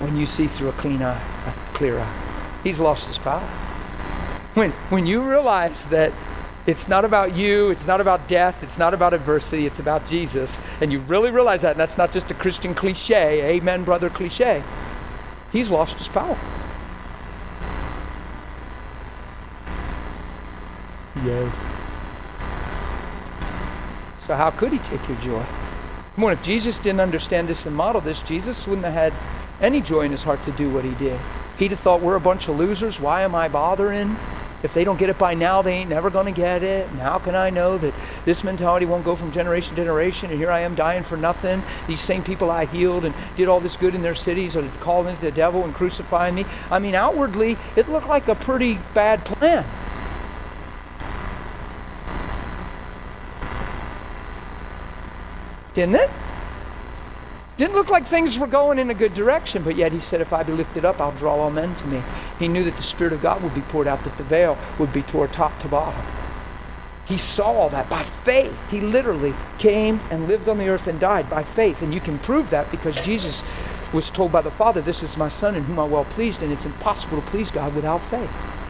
when 0.02 0.18
you 0.18 0.26
see 0.26 0.48
through 0.48 0.68
a 0.68 0.74
clean 0.74 1.02
eye, 1.02 1.22
clear 1.82 1.98
eye. 1.98 2.14
He's 2.64 2.80
lost 2.80 3.08
his 3.08 3.18
power. 3.18 3.42
When, 4.54 4.70
when 4.92 5.08
you 5.08 5.28
realize 5.28 5.88
that 5.88 6.14
it's 6.68 6.88
not 6.88 7.06
about 7.06 7.36
you, 7.36 7.72
it's 7.72 7.88
not 7.88 8.00
about 8.00 8.28
death, 8.28 8.62
it's 8.62 8.78
not 8.78 8.94
about 8.94 9.16
adversity, 9.16 9.66
it's 9.66 9.80
about 9.80 10.06
Jesus, 10.06 10.62
and 10.80 10.92
you 10.92 11.00
really 11.00 11.32
realize 11.32 11.64
that, 11.64 11.72
and 11.72 11.80
that's 11.80 11.98
not 11.98 12.12
just 12.12 12.30
a 12.30 12.36
Christian 12.36 12.76
cliche, 12.76 13.56
amen, 13.56 13.84
brother 13.84 14.12
cliche, 14.12 14.62
he's 15.52 15.72
lost 15.72 15.98
his 15.98 16.08
power. 16.08 16.38
Yay. 21.26 21.50
So, 24.20 24.36
how 24.36 24.52
could 24.52 24.72
he 24.72 24.78
take 24.78 25.08
your 25.08 25.18
joy? 25.18 25.44
Come 26.14 26.26
on, 26.26 26.34
if 26.34 26.44
Jesus 26.44 26.78
didn't 26.78 27.02
understand 27.02 27.48
this 27.48 27.66
and 27.66 27.76
model 27.76 28.02
this, 28.02 28.22
Jesus 28.22 28.68
wouldn't 28.68 28.86
have 28.86 28.94
had 28.94 29.14
any 29.60 29.82
joy 29.82 30.02
in 30.02 30.12
his 30.12 30.22
heart 30.22 30.44
to 30.44 30.52
do 30.52 30.70
what 30.70 30.86
he 30.86 30.94
did. 31.04 31.20
He'd 31.62 31.70
have 31.70 31.80
thought, 31.80 32.02
we're 32.02 32.16
a 32.16 32.20
bunch 32.20 32.48
of 32.48 32.58
losers. 32.58 33.00
Why 33.00 33.22
am 33.22 33.36
I 33.36 33.48
bothering? 33.48 34.16
If 34.64 34.74
they 34.74 34.84
don't 34.84 34.98
get 34.98 35.12
it 35.12 35.20
by 35.20 35.36
now, 35.36 35.62
they 35.62 35.74
ain't 35.74 35.92
never 35.92 36.10
going 36.10 36.26
to 36.26 36.32
get 36.32 36.64
it. 36.64 36.90
And 36.90 37.00
how 37.00 37.20
can 37.20 37.36
I 37.36 37.52
know 37.52 37.78
that 37.78 37.94
this 38.26 38.44
mentality 38.44 38.88
won't 38.88 39.06
go 39.06 39.16
from 39.16 39.32
generation 39.32 39.76
to 39.76 39.82
generation? 39.84 40.32
And 40.32 40.40
here 40.40 40.50
I 40.50 40.62
am 40.62 40.74
dying 40.74 41.04
for 41.04 41.18
nothing. 41.18 41.62
These 41.86 42.00
same 42.00 42.24
people 42.24 42.50
I 42.50 42.66
healed 42.66 43.06
and 43.06 43.14
did 43.36 43.48
all 43.48 43.60
this 43.60 43.78
good 43.78 43.94
in 43.94 44.02
their 44.02 44.16
cities 44.16 44.58
are 44.58 44.68
called 44.80 45.06
into 45.06 45.22
the 45.22 45.30
devil 45.30 45.64
and 45.64 45.72
crucifying 45.72 46.34
me. 46.34 46.46
I 46.72 46.80
mean, 46.80 46.96
outwardly, 46.96 47.58
it 47.76 47.88
looked 47.88 48.10
like 48.10 48.28
a 48.28 48.34
pretty 48.34 48.80
bad 48.96 49.24
plan. 49.24 49.64
Didn't 55.76 55.94
it? 55.94 56.10
Didn't 57.62 57.76
look 57.76 57.92
like 57.92 58.08
things 58.08 58.40
were 58.40 58.48
going 58.48 58.80
in 58.80 58.90
a 58.90 58.96
good 58.96 59.14
direction, 59.14 59.62
but 59.62 59.76
yet 59.76 59.92
he 59.92 60.00
said, 60.00 60.20
If 60.20 60.34
I 60.34 60.42
be 60.42 60.52
lifted 60.52 60.84
up, 60.84 61.00
I'll 61.00 61.12
draw 61.12 61.36
all 61.36 61.52
men 61.52 61.76
to 61.76 61.86
me. 61.86 62.02
He 62.40 62.48
knew 62.48 62.64
that 62.64 62.76
the 62.76 62.82
Spirit 62.82 63.14
of 63.14 63.22
God 63.22 63.44
would 63.44 63.54
be 63.54 63.62
poured 63.62 63.86
out, 63.86 64.04
that 64.04 64.18
the 64.18 64.24
veil 64.24 64.58
would 64.80 64.92
be 64.92 65.04
tore 65.04 65.28
top 65.28 65.62
to 65.62 65.68
bottom. 65.68 66.04
He 67.06 67.18
saw 67.18 67.52
all 67.52 67.70
that 67.70 67.88
by 67.88 68.02
faith. 68.02 68.72
He 68.72 68.82
literally 68.82 69.36
came 69.60 70.00
and 70.10 70.28
lived 70.28 70.50
on 70.50 70.58
the 70.58 70.70
earth 70.70 70.88
and 70.88 71.00
died 71.00 71.30
by 71.30 71.44
faith. 71.44 71.84
And 71.84 71.94
you 71.94 72.00
can 72.00 72.18
prove 72.18 72.50
that 72.50 72.72
because 72.72 72.96
Jesus 73.02 73.44
was 73.94 74.10
told 74.10 74.32
by 74.32 74.42
the 74.42 74.50
Father, 74.50 74.82
This 74.82 75.04
is 75.04 75.16
my 75.16 75.30
Son 75.30 75.54
in 75.54 75.64
whom 75.66 75.78
I'm 75.78 75.92
well 75.92 76.06
pleased, 76.06 76.42
and 76.42 76.52
it's 76.52 76.66
impossible 76.66 77.22
to 77.22 77.28
please 77.28 77.52
God 77.52 77.76
without 77.76 78.02
faith. 78.02 78.61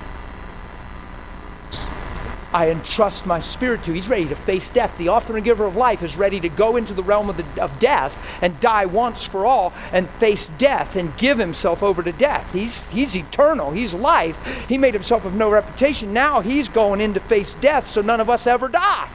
I 2.53 2.69
entrust 2.69 3.25
my 3.25 3.39
spirit 3.39 3.83
to. 3.83 3.91
You. 3.91 3.95
He's 3.95 4.09
ready 4.09 4.25
to 4.25 4.35
face 4.35 4.69
death. 4.69 4.97
The 4.97 5.09
author 5.09 5.35
and 5.35 5.45
giver 5.45 5.65
of 5.65 5.75
life 5.75 6.03
is 6.03 6.17
ready 6.17 6.39
to 6.41 6.49
go 6.49 6.75
into 6.75 6.93
the 6.93 7.03
realm 7.03 7.29
of, 7.29 7.37
the, 7.37 7.61
of 7.61 7.79
death 7.79 8.21
and 8.41 8.59
die 8.59 8.85
once 8.85 9.25
for 9.25 9.45
all 9.45 9.73
and 9.91 10.09
face 10.11 10.47
death 10.57 10.95
and 10.95 11.15
give 11.17 11.37
himself 11.37 11.81
over 11.81 12.03
to 12.03 12.11
death. 12.11 12.51
He's, 12.53 12.89
he's 12.91 13.15
eternal. 13.15 13.71
He's 13.71 13.93
life. 13.93 14.43
He 14.67 14.77
made 14.77 14.93
himself 14.93 15.25
of 15.25 15.35
no 15.35 15.49
reputation. 15.49 16.13
Now 16.13 16.41
he's 16.41 16.67
going 16.67 16.99
in 16.99 17.13
to 17.13 17.19
face 17.21 17.53
death 17.55 17.89
so 17.89 18.01
none 18.01 18.19
of 18.19 18.29
us 18.29 18.45
ever 18.47 18.67
die. 18.67 19.09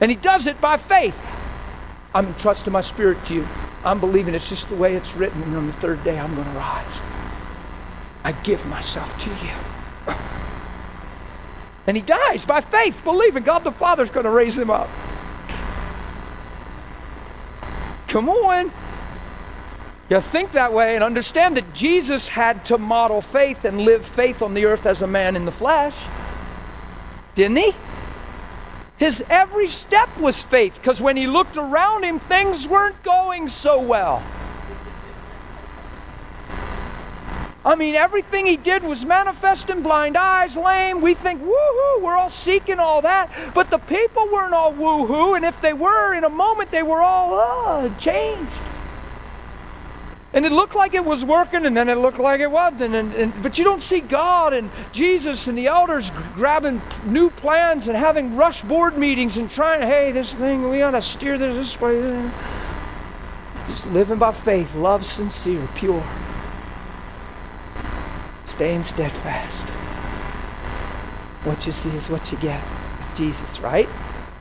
And 0.00 0.10
he 0.10 0.16
does 0.16 0.46
it 0.46 0.60
by 0.60 0.76
faith. 0.76 1.20
I'm 2.14 2.26
entrusting 2.28 2.72
my 2.72 2.80
spirit 2.80 3.22
to 3.26 3.34
you. 3.34 3.46
I'm 3.84 4.00
believing 4.00 4.34
it's 4.34 4.48
just 4.48 4.68
the 4.68 4.74
way 4.74 4.94
it's 4.96 5.14
written, 5.14 5.42
and 5.42 5.56
on 5.56 5.66
the 5.66 5.72
third 5.74 6.02
day 6.02 6.18
I'm 6.18 6.34
going 6.34 6.46
to 6.48 6.54
rise. 6.54 7.02
I 8.24 8.32
give 8.32 8.66
myself 8.66 9.16
to 9.20 9.30
you. 9.30 10.14
And 11.86 11.96
he 11.96 12.02
dies 12.02 12.44
by 12.44 12.60
faith, 12.60 13.02
believing 13.04 13.44
God 13.44 13.64
the 13.64 13.72
Father's 13.72 14.10
going 14.10 14.24
to 14.24 14.30
raise 14.30 14.58
him 14.58 14.70
up. 14.70 14.88
Come 18.08 18.28
on. 18.28 18.72
You 20.08 20.20
think 20.20 20.52
that 20.52 20.72
way 20.72 20.94
and 20.94 21.02
understand 21.02 21.56
that 21.56 21.74
Jesus 21.74 22.28
had 22.28 22.64
to 22.66 22.78
model 22.78 23.20
faith 23.20 23.64
and 23.64 23.78
live 23.80 24.06
faith 24.06 24.40
on 24.40 24.54
the 24.54 24.64
earth 24.64 24.86
as 24.86 25.02
a 25.02 25.06
man 25.06 25.34
in 25.34 25.44
the 25.44 25.52
flesh. 25.52 25.96
Didn't 27.34 27.56
he? 27.56 27.74
His 28.98 29.22
every 29.28 29.66
step 29.66 30.08
was 30.18 30.42
faith 30.42 30.76
because 30.76 31.00
when 31.00 31.16
he 31.16 31.26
looked 31.26 31.56
around 31.56 32.04
him, 32.04 32.18
things 32.18 32.66
weren't 32.66 33.02
going 33.02 33.48
so 33.48 33.80
well. 33.80 34.22
I 37.66 37.74
mean, 37.74 37.96
everything 37.96 38.46
he 38.46 38.56
did 38.56 38.84
was 38.84 39.04
manifesting 39.04 39.82
blind 39.82 40.16
eyes, 40.16 40.56
lame. 40.56 41.00
We 41.00 41.14
think, 41.14 41.42
woohoo, 41.42 42.00
we're 42.00 42.14
all 42.14 42.30
seeking 42.30 42.78
all 42.78 43.02
that. 43.02 43.28
But 43.54 43.70
the 43.70 43.78
people 43.78 44.28
weren't 44.32 44.54
all 44.54 44.72
woohoo, 44.72 45.34
and 45.34 45.44
if 45.44 45.60
they 45.60 45.72
were, 45.72 46.14
in 46.14 46.22
a 46.22 46.28
moment, 46.28 46.70
they 46.70 46.84
were 46.84 47.02
all 47.02 47.34
uh, 47.40 47.92
changed. 47.98 48.52
And 50.32 50.46
it 50.46 50.52
looked 50.52 50.76
like 50.76 50.94
it 50.94 51.04
was 51.04 51.24
working, 51.24 51.66
and 51.66 51.76
then 51.76 51.88
it 51.88 51.96
looked 51.96 52.20
like 52.20 52.38
it 52.38 52.50
wasn't. 52.52 52.94
And, 52.94 53.12
and, 53.14 53.42
but 53.42 53.58
you 53.58 53.64
don't 53.64 53.82
see 53.82 53.98
God 53.98 54.52
and 54.52 54.70
Jesus 54.92 55.48
and 55.48 55.58
the 55.58 55.66
elders 55.66 56.12
grabbing 56.36 56.80
new 57.04 57.30
plans 57.30 57.88
and 57.88 57.96
having 57.96 58.36
rush 58.36 58.62
board 58.62 58.96
meetings 58.96 59.38
and 59.38 59.50
trying, 59.50 59.82
hey, 59.82 60.12
this 60.12 60.32
thing, 60.32 60.68
we 60.68 60.82
ought 60.82 60.92
to 60.92 61.02
steer 61.02 61.36
this 61.36 61.56
this 61.56 61.80
way. 61.80 62.30
Just 63.66 63.88
living 63.88 64.18
by 64.18 64.30
faith, 64.30 64.76
love 64.76 65.04
sincere, 65.04 65.66
pure 65.74 66.04
staying 68.46 68.84
steadfast. 68.84 69.64
What 71.44 71.66
you 71.66 71.72
see 71.72 71.90
is 71.90 72.08
what 72.08 72.30
you 72.32 72.38
get 72.38 72.62
with 72.96 73.16
Jesus, 73.16 73.60
right? 73.60 73.88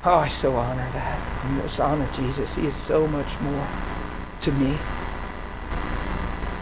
Oh, 0.06 0.20
I 0.20 0.28
so 0.28 0.56
honor 0.56 0.88
that. 0.94 1.20
I 1.44 1.62
just 1.62 1.80
honor 1.80 2.08
Jesus. 2.16 2.56
He 2.56 2.68
is 2.68 2.76
so 2.76 3.08
much 3.08 3.40
more 3.42 3.68
to 4.42 4.52
me 4.54 4.78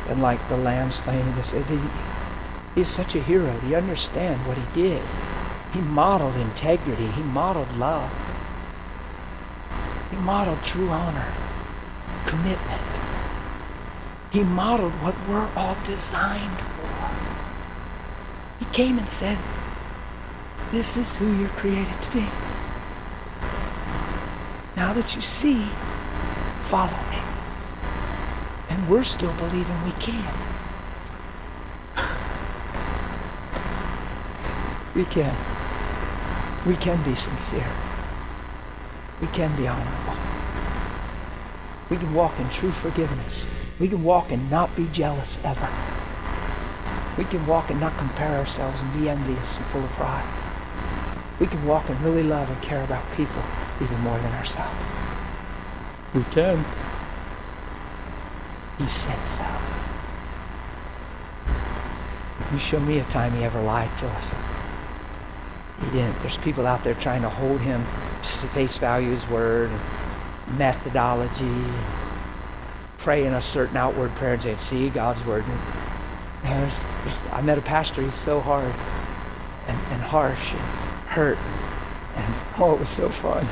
than 0.08 0.22
like 0.22 0.40
the 0.48 0.58
lamb 0.58 0.92
slain 0.92 1.20
in 1.20 1.36
this. 1.36 1.52
He, 1.52 1.80
is 2.76 2.88
such 2.88 3.14
a 3.14 3.22
hero. 3.22 3.54
You 3.68 3.76
understand 3.76 4.48
what 4.48 4.58
he 4.58 4.64
did? 4.74 5.02
He 5.74 5.82
modeled 5.82 6.36
integrity. 6.38 7.06
He 7.08 7.22
modeled 7.22 7.72
love. 7.78 8.10
He 10.10 10.18
modeled 10.18 10.64
true 10.64 10.90
honor, 10.90 11.28
commitment. 12.26 12.82
He 14.32 14.44
modeled 14.44 14.94
what 15.04 15.16
we're 15.28 15.48
all 15.56 15.78
designed 15.84 16.73
came 18.74 18.98
and 18.98 19.08
said, 19.08 19.38
This 20.72 20.98
is 20.98 21.16
who 21.18 21.32
you're 21.38 21.48
created 21.50 22.02
to 22.02 22.12
be. 22.12 22.26
Now 24.76 24.92
that 24.94 25.16
you 25.16 25.22
see, 25.22 25.64
follow 26.64 26.98
me. 27.12 27.20
And 28.70 28.90
we're 28.90 29.04
still 29.04 29.34
believing 29.34 29.84
we 29.86 29.92
can. 29.92 30.34
We 34.96 35.06
can. 35.06 35.36
We 36.66 36.76
can 36.76 37.02
be 37.04 37.16
sincere. 37.16 37.70
We 39.22 39.28
can 39.28 39.56
be 39.56 39.68
honorable. 39.68 40.16
We 41.90 41.98
can 41.98 42.14
walk 42.14 42.40
in 42.40 42.50
true 42.50 42.72
forgiveness. 42.72 43.46
We 43.80 43.88
can 43.88 44.04
walk 44.04 44.32
and 44.32 44.50
not 44.50 44.76
be 44.76 44.88
jealous 44.92 45.40
ever. 45.44 45.70
We 47.18 47.26
can 47.26 47.46
walk 47.46 47.70
and 47.70 47.80
not 47.80 47.96
compare 47.98 48.38
ourselves 48.38 48.82
and 48.82 48.94
be 48.94 49.10
envious 49.10 49.58
and 49.58 49.66
full 49.66 49.84
of 49.84 49.90
pride. 49.92 50.26
We 51.40 51.48
can 51.48 51.66
walk 51.66 51.90
and 51.90 52.00
really 52.02 52.24
love 52.24 52.50
and 52.50 52.62
care 52.62 52.84
about 52.84 53.04
people 53.16 53.44
even 53.82 54.00
more 54.02 54.18
than 54.20 54.32
ourselves. 54.34 54.86
We 56.14 56.24
can. 56.32 56.64
He 58.78 58.88
said 58.88 59.24
so. 59.26 59.46
You 62.52 62.60
show 62.60 62.80
me 62.80 63.00
a 63.00 63.04
time 63.06 63.34
he 63.34 63.44
ever 63.44 63.62
lied 63.62 63.96
to 64.00 64.08
us. 64.08 64.34
He 65.82 65.90
didn't. 65.92 66.20
There's 66.22 66.38
people 66.38 66.68
out 66.68 66.84
there 66.84 66.94
trying 66.96 67.24
to 67.24 67.30
hold 67.30 67.62
him 67.62 67.82
to 68.22 68.48
face 68.48 68.78
value 68.78 69.10
his 69.10 69.28
word, 69.28 69.72
methodology, 70.58 71.64
pray 73.00 73.26
in 73.26 73.34
a 73.34 73.42
certain 73.42 73.76
outward 73.76 74.12
prayer 74.16 74.34
and 74.34 74.42
say, 74.42 74.56
see 74.56 74.90
God's 74.90 75.26
word. 75.26 75.44
There's, 76.44 76.84
there's, 77.04 77.26
I 77.32 77.42
met 77.42 77.58
a 77.58 77.62
pastor, 77.62 78.02
he's 78.02 78.16
so 78.16 78.40
hard 78.40 78.74
and, 79.68 79.78
and 79.92 80.02
harsh 80.02 80.52
and 80.52 80.62
hurt. 81.10 81.38
And 82.16 82.34
oh, 82.60 82.74
it 82.76 82.80
was 82.80 82.90
so 82.90 83.10
fun. 83.10 83.48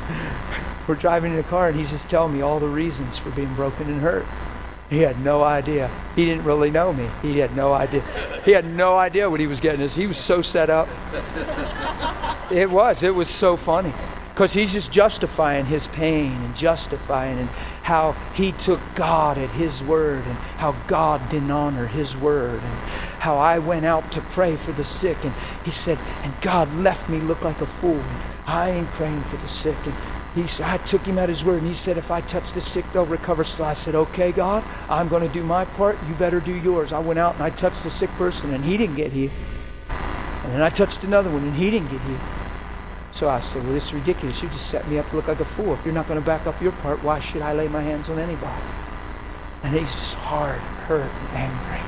We're 0.87 0.95
driving 0.95 1.33
in 1.33 1.39
a 1.39 1.43
car 1.43 1.69
and 1.69 1.77
he's 1.77 1.91
just 1.91 2.09
telling 2.09 2.33
me 2.33 2.41
all 2.41 2.59
the 2.59 2.67
reasons 2.67 3.17
for 3.17 3.29
being 3.31 3.53
broken 3.53 3.89
and 3.89 4.01
hurt. 4.01 4.25
He 4.89 4.99
had 4.99 5.21
no 5.23 5.41
idea. 5.41 5.89
He 6.17 6.25
didn't 6.25 6.43
really 6.43 6.69
know 6.69 6.91
me. 6.91 7.07
He 7.21 7.37
had 7.37 7.55
no 7.55 7.71
idea. 7.71 8.01
He 8.43 8.51
had 8.51 8.65
no 8.65 8.97
idea 8.97 9.29
what 9.29 9.39
he 9.39 9.47
was 9.47 9.61
getting. 9.61 9.87
He 9.87 10.05
was 10.05 10.17
so 10.17 10.41
set 10.41 10.69
up. 10.69 10.89
It 12.51 12.69
was. 12.69 13.01
It 13.01 13.15
was 13.15 13.29
so 13.29 13.55
funny 13.55 13.93
because 14.31 14.51
he's 14.51 14.73
just 14.73 14.91
justifying 14.91 15.65
his 15.65 15.87
pain 15.87 16.33
and 16.33 16.55
justifying 16.57 17.39
and 17.39 17.47
how 17.81 18.13
he 18.33 18.51
took 18.53 18.79
God 18.95 19.37
at 19.37 19.49
his 19.51 19.83
word 19.83 20.23
and 20.25 20.37
how 20.57 20.73
God 20.87 21.27
didn't 21.29 21.51
honor 21.51 21.87
his 21.87 22.15
word 22.15 22.61
and 22.61 22.73
how 23.19 23.37
I 23.37 23.59
went 23.59 23.85
out 23.85 24.11
to 24.13 24.21
pray 24.21 24.55
for 24.55 24.71
the 24.71 24.83
sick 24.83 25.17
and 25.23 25.33
he 25.65 25.71
said, 25.71 25.97
and 26.23 26.33
God 26.41 26.73
left 26.75 27.09
me 27.09 27.19
look 27.19 27.43
like 27.43 27.59
a 27.61 27.65
fool. 27.65 27.99
And 27.99 28.19
I 28.47 28.69
ain't 28.69 28.87
praying 28.89 29.21
for 29.23 29.37
the 29.37 29.47
sick. 29.47 29.75
And 29.85 29.93
he 30.35 30.47
said, 30.47 30.67
I 30.67 30.77
took 30.77 31.01
him 31.01 31.17
at 31.17 31.29
his 31.29 31.43
word 31.43 31.59
and 31.59 31.67
he 31.67 31.73
said, 31.73 31.97
if 31.97 32.11
I 32.11 32.21
touch 32.21 32.51
the 32.53 32.61
sick, 32.61 32.85
they'll 32.93 33.05
recover. 33.05 33.43
So 33.43 33.63
I 33.63 33.73
said, 33.73 33.95
okay, 33.95 34.31
God, 34.31 34.63
I'm 34.89 35.07
going 35.07 35.27
to 35.27 35.33
do 35.33 35.43
my 35.43 35.65
part. 35.65 35.97
You 36.07 36.13
better 36.15 36.39
do 36.39 36.53
yours. 36.53 36.93
I 36.93 36.99
went 36.99 37.19
out 37.19 37.35
and 37.35 37.43
I 37.43 37.49
touched 37.49 37.85
a 37.85 37.91
sick 37.91 38.09
person 38.11 38.53
and 38.53 38.63
he 38.63 38.77
didn't 38.77 38.95
get 38.95 39.11
healed. 39.11 39.31
And 40.43 40.53
then 40.53 40.61
I 40.61 40.69
touched 40.69 41.03
another 41.03 41.29
one 41.29 41.43
and 41.43 41.53
he 41.55 41.69
didn't 41.69 41.91
get 41.91 42.01
healed. 42.01 42.40
So 43.11 43.29
I 43.29 43.39
said, 43.39 43.63
Well, 43.63 43.73
this 43.73 43.87
is 43.87 43.93
ridiculous. 43.93 44.41
You 44.41 44.49
just 44.49 44.67
set 44.67 44.87
me 44.87 44.97
up 44.97 45.09
to 45.09 45.15
look 45.15 45.27
like 45.27 45.39
a 45.39 45.45
fool. 45.45 45.73
If 45.73 45.85
you're 45.85 45.93
not 45.93 46.07
going 46.07 46.19
to 46.19 46.25
back 46.25 46.47
up 46.47 46.59
your 46.61 46.71
part, 46.73 47.03
why 47.03 47.19
should 47.19 47.41
I 47.41 47.53
lay 47.53 47.67
my 47.67 47.81
hands 47.81 48.09
on 48.09 48.19
anybody? 48.19 48.61
And 49.63 49.75
he's 49.75 49.91
just 49.91 50.15
hard, 50.15 50.59
hurt, 50.87 51.11
and 51.11 51.37
angry. 51.37 51.79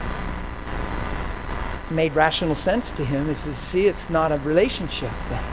It 1.89 1.93
made 1.93 2.13
rational 2.13 2.55
sense 2.55 2.91
to 2.91 3.05
him. 3.05 3.27
He 3.27 3.33
says, 3.33 3.57
See, 3.57 3.87
it's 3.87 4.09
not 4.09 4.31
a 4.31 4.37
relationship 4.39 5.11
thing. 5.29 5.43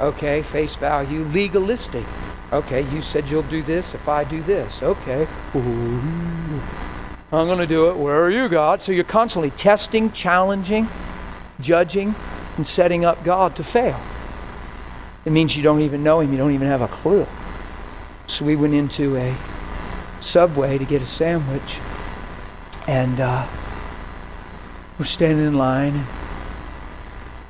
Okay, 0.00 0.42
face 0.42 0.74
value, 0.76 1.24
legalistic. 1.24 2.04
Okay, 2.52 2.82
you 2.92 3.02
said 3.02 3.28
you'll 3.28 3.42
do 3.42 3.62
this 3.62 3.94
if 3.94 4.08
I 4.08 4.24
do 4.24 4.42
this. 4.42 4.82
Okay. 4.82 5.26
Ooh. 5.56 6.60
I'm 7.32 7.46
going 7.46 7.58
to 7.58 7.66
do 7.66 7.90
it. 7.90 7.96
Where 7.96 8.22
are 8.22 8.30
you, 8.30 8.48
God? 8.48 8.80
So 8.80 8.92
you're 8.92 9.02
constantly 9.02 9.50
testing, 9.50 10.12
challenging, 10.12 10.88
judging, 11.60 12.14
and 12.56 12.66
setting 12.66 13.04
up 13.04 13.22
God 13.24 13.56
to 13.56 13.64
fail. 13.64 13.98
It 15.24 15.32
means 15.32 15.56
you 15.56 15.62
don't 15.62 15.80
even 15.80 16.02
know 16.02 16.20
him, 16.20 16.32
you 16.32 16.38
don't 16.38 16.52
even 16.52 16.68
have 16.68 16.82
a 16.82 16.88
clue. 16.88 17.26
So 18.26 18.44
we 18.44 18.56
went 18.56 18.74
into 18.74 19.16
a 19.16 19.34
subway 20.20 20.78
to 20.78 20.84
get 20.84 21.00
a 21.00 21.06
sandwich, 21.06 21.80
and 22.86 23.20
uh, 23.20 23.46
we're 24.98 25.06
standing 25.06 25.46
in 25.46 25.54
line, 25.54 25.94
and 25.94 26.06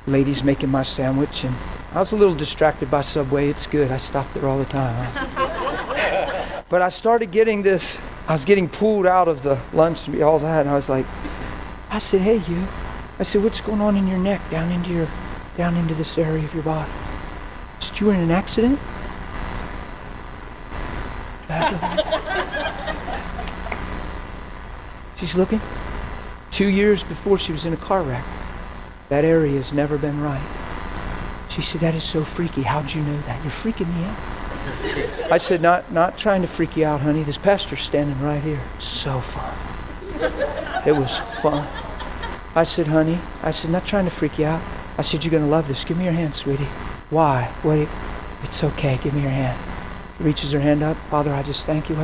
lady's 0.07 0.43
making 0.43 0.69
my 0.69 0.83
sandwich, 0.83 1.43
and 1.43 1.53
I 1.93 1.99
was 1.99 2.11
a 2.11 2.17
little 2.17 2.35
distracted 2.35 2.91
by 2.91 3.01
Subway. 3.01 3.47
It's 3.47 3.67
good. 3.67 3.89
I 3.89 3.95
stop 3.95 4.31
there 4.33 4.49
all 4.49 4.57
the 4.57 4.65
time. 4.65 4.93
Huh? 5.13 6.63
but 6.69 6.81
I 6.81 6.89
started 6.89 7.31
getting 7.31 7.61
this. 7.61 8.01
I 8.27 8.33
was 8.33 8.43
getting 8.43 8.67
pulled 8.67 9.05
out 9.05 9.29
of 9.29 9.43
the 9.43 9.57
lunch 9.71 10.07
and 10.07 10.21
all 10.21 10.39
that, 10.39 10.61
and 10.61 10.69
I 10.69 10.73
was 10.73 10.89
like, 10.89 11.05
I 11.89 11.99
said, 11.99 12.19
"Hey, 12.19 12.41
you." 12.49 12.67
I 13.17 13.23
said, 13.23 13.43
"What's 13.43 13.61
going 13.61 13.79
on 13.79 13.95
in 13.95 14.07
your 14.07 14.17
neck, 14.17 14.41
down 14.51 14.73
into 14.73 14.91
your, 14.91 15.07
down 15.55 15.77
into 15.77 15.93
this 15.93 16.17
area 16.17 16.43
of 16.43 16.53
your 16.53 16.63
body?" 16.63 16.91
Did 17.79 17.99
you 17.99 18.09
in 18.11 18.19
an 18.19 18.31
accident? 18.31 18.79
She's 25.17 25.35
looking. 25.35 25.61
Two 26.51 26.67
years 26.67 27.03
before 27.03 27.37
she 27.37 27.51
was 27.51 27.65
in 27.65 27.73
a 27.73 27.77
car 27.77 28.01
wreck. 28.01 28.23
That 29.09 29.23
area 29.23 29.57
has 29.57 29.73
never 29.73 29.97
been 29.97 30.21
right. 30.21 30.41
She 31.49 31.61
said, 31.61 31.81
That 31.81 31.95
is 31.95 32.03
so 32.03 32.23
freaky. 32.23 32.63
How'd 32.63 32.93
you 32.93 33.01
know 33.01 33.17
that? 33.21 33.41
You're 33.43 33.51
freaking 33.51 33.93
me 33.95 34.03
out. 34.05 35.31
I 35.31 35.37
said, 35.37 35.61
Not 35.61 35.91
not 35.91 36.17
trying 36.17 36.41
to 36.41 36.47
freak 36.47 36.75
you 36.75 36.85
out, 36.85 37.01
honey. 37.01 37.23
This 37.23 37.37
pastor's 37.37 37.81
standing 37.81 38.19
right 38.21 38.41
here. 38.41 38.59
So 38.79 39.19
fun. 39.19 39.53
It 40.85 40.93
was 40.93 41.19
fun. 41.41 41.67
I 42.55 42.63
said, 42.63 42.87
honey, 42.87 43.17
I 43.43 43.51
said, 43.51 43.71
not 43.71 43.85
trying 43.85 44.05
to 44.05 44.11
freak 44.11 44.39
you 44.39 44.45
out. 44.45 44.61
I 44.97 45.01
said, 45.01 45.23
You're 45.23 45.31
gonna 45.31 45.47
love 45.47 45.67
this. 45.67 45.83
Give 45.83 45.97
me 45.97 46.05
your 46.05 46.13
hand, 46.13 46.33
sweetie. 46.33 46.67
Why? 47.15 47.49
Wait. 47.63 47.87
It's 48.43 48.61
okay. 48.61 48.99
Give 49.01 49.13
me 49.13 49.21
your 49.21 49.31
hand. 49.31 49.57
Reaches 50.19 50.51
her 50.51 50.59
hand 50.59 50.83
up. 50.83 50.97
Father, 51.09 51.33
I 51.33 51.43
just 51.43 51.65
thank 51.65 51.89
you. 51.89 51.95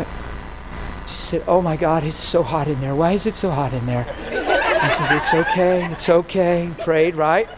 She 1.05 1.17
said, 1.17 1.43
Oh 1.49 1.61
my 1.61 1.75
God, 1.75 2.05
it's 2.05 2.15
so 2.15 2.41
hot 2.41 2.69
in 2.69 2.79
there. 2.79 2.95
Why 2.95 3.11
is 3.11 3.25
it 3.25 3.35
so 3.35 3.49
hot 3.49 3.73
in 3.73 3.85
there? 3.85 4.05
I 4.07 4.87
said, 4.87 5.17
It's 5.17 5.33
okay. 5.33 5.91
It's 5.91 6.07
okay. 6.07 6.71
Prayed, 6.79 7.15
right? 7.15 7.49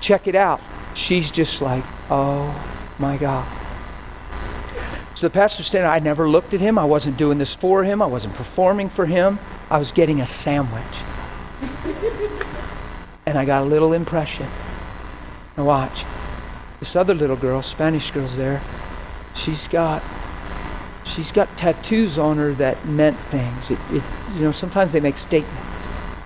Check 0.00 0.26
it 0.26 0.34
out. 0.34 0.60
She's 0.94 1.30
just 1.30 1.62
like, 1.62 1.84
Oh 2.10 2.52
my 2.98 3.16
God. 3.16 3.46
So 5.14 5.28
the 5.28 5.32
pastor 5.32 5.62
said, 5.62 5.84
I 5.84 6.00
never 6.00 6.28
looked 6.28 6.52
at 6.52 6.58
him. 6.58 6.78
I 6.78 6.84
wasn't 6.84 7.16
doing 7.16 7.38
this 7.38 7.54
for 7.54 7.84
him. 7.84 8.02
I 8.02 8.06
wasn't 8.06 8.34
performing 8.34 8.88
for 8.88 9.06
him. 9.06 9.38
I 9.70 9.78
was 9.78 9.92
getting 9.92 10.20
a 10.20 10.26
sandwich. 10.26 10.82
and 13.24 13.38
I 13.38 13.44
got 13.44 13.62
a 13.62 13.66
little 13.66 13.92
impression. 13.92 14.48
Now 15.56 15.66
watch. 15.66 16.04
This 16.82 16.96
other 16.96 17.14
little 17.14 17.36
girl, 17.36 17.62
Spanish 17.62 18.10
girl's 18.10 18.36
there. 18.36 18.60
She's 19.36 19.68
got 19.68 20.02
she's 21.04 21.30
got 21.30 21.46
tattoos 21.56 22.18
on 22.18 22.38
her 22.38 22.54
that 22.54 22.84
meant 22.84 23.16
things. 23.16 23.70
It, 23.70 23.78
it 23.92 24.02
you 24.34 24.40
know, 24.40 24.50
sometimes 24.50 24.90
they 24.90 24.98
make 24.98 25.16
statements. 25.16 25.62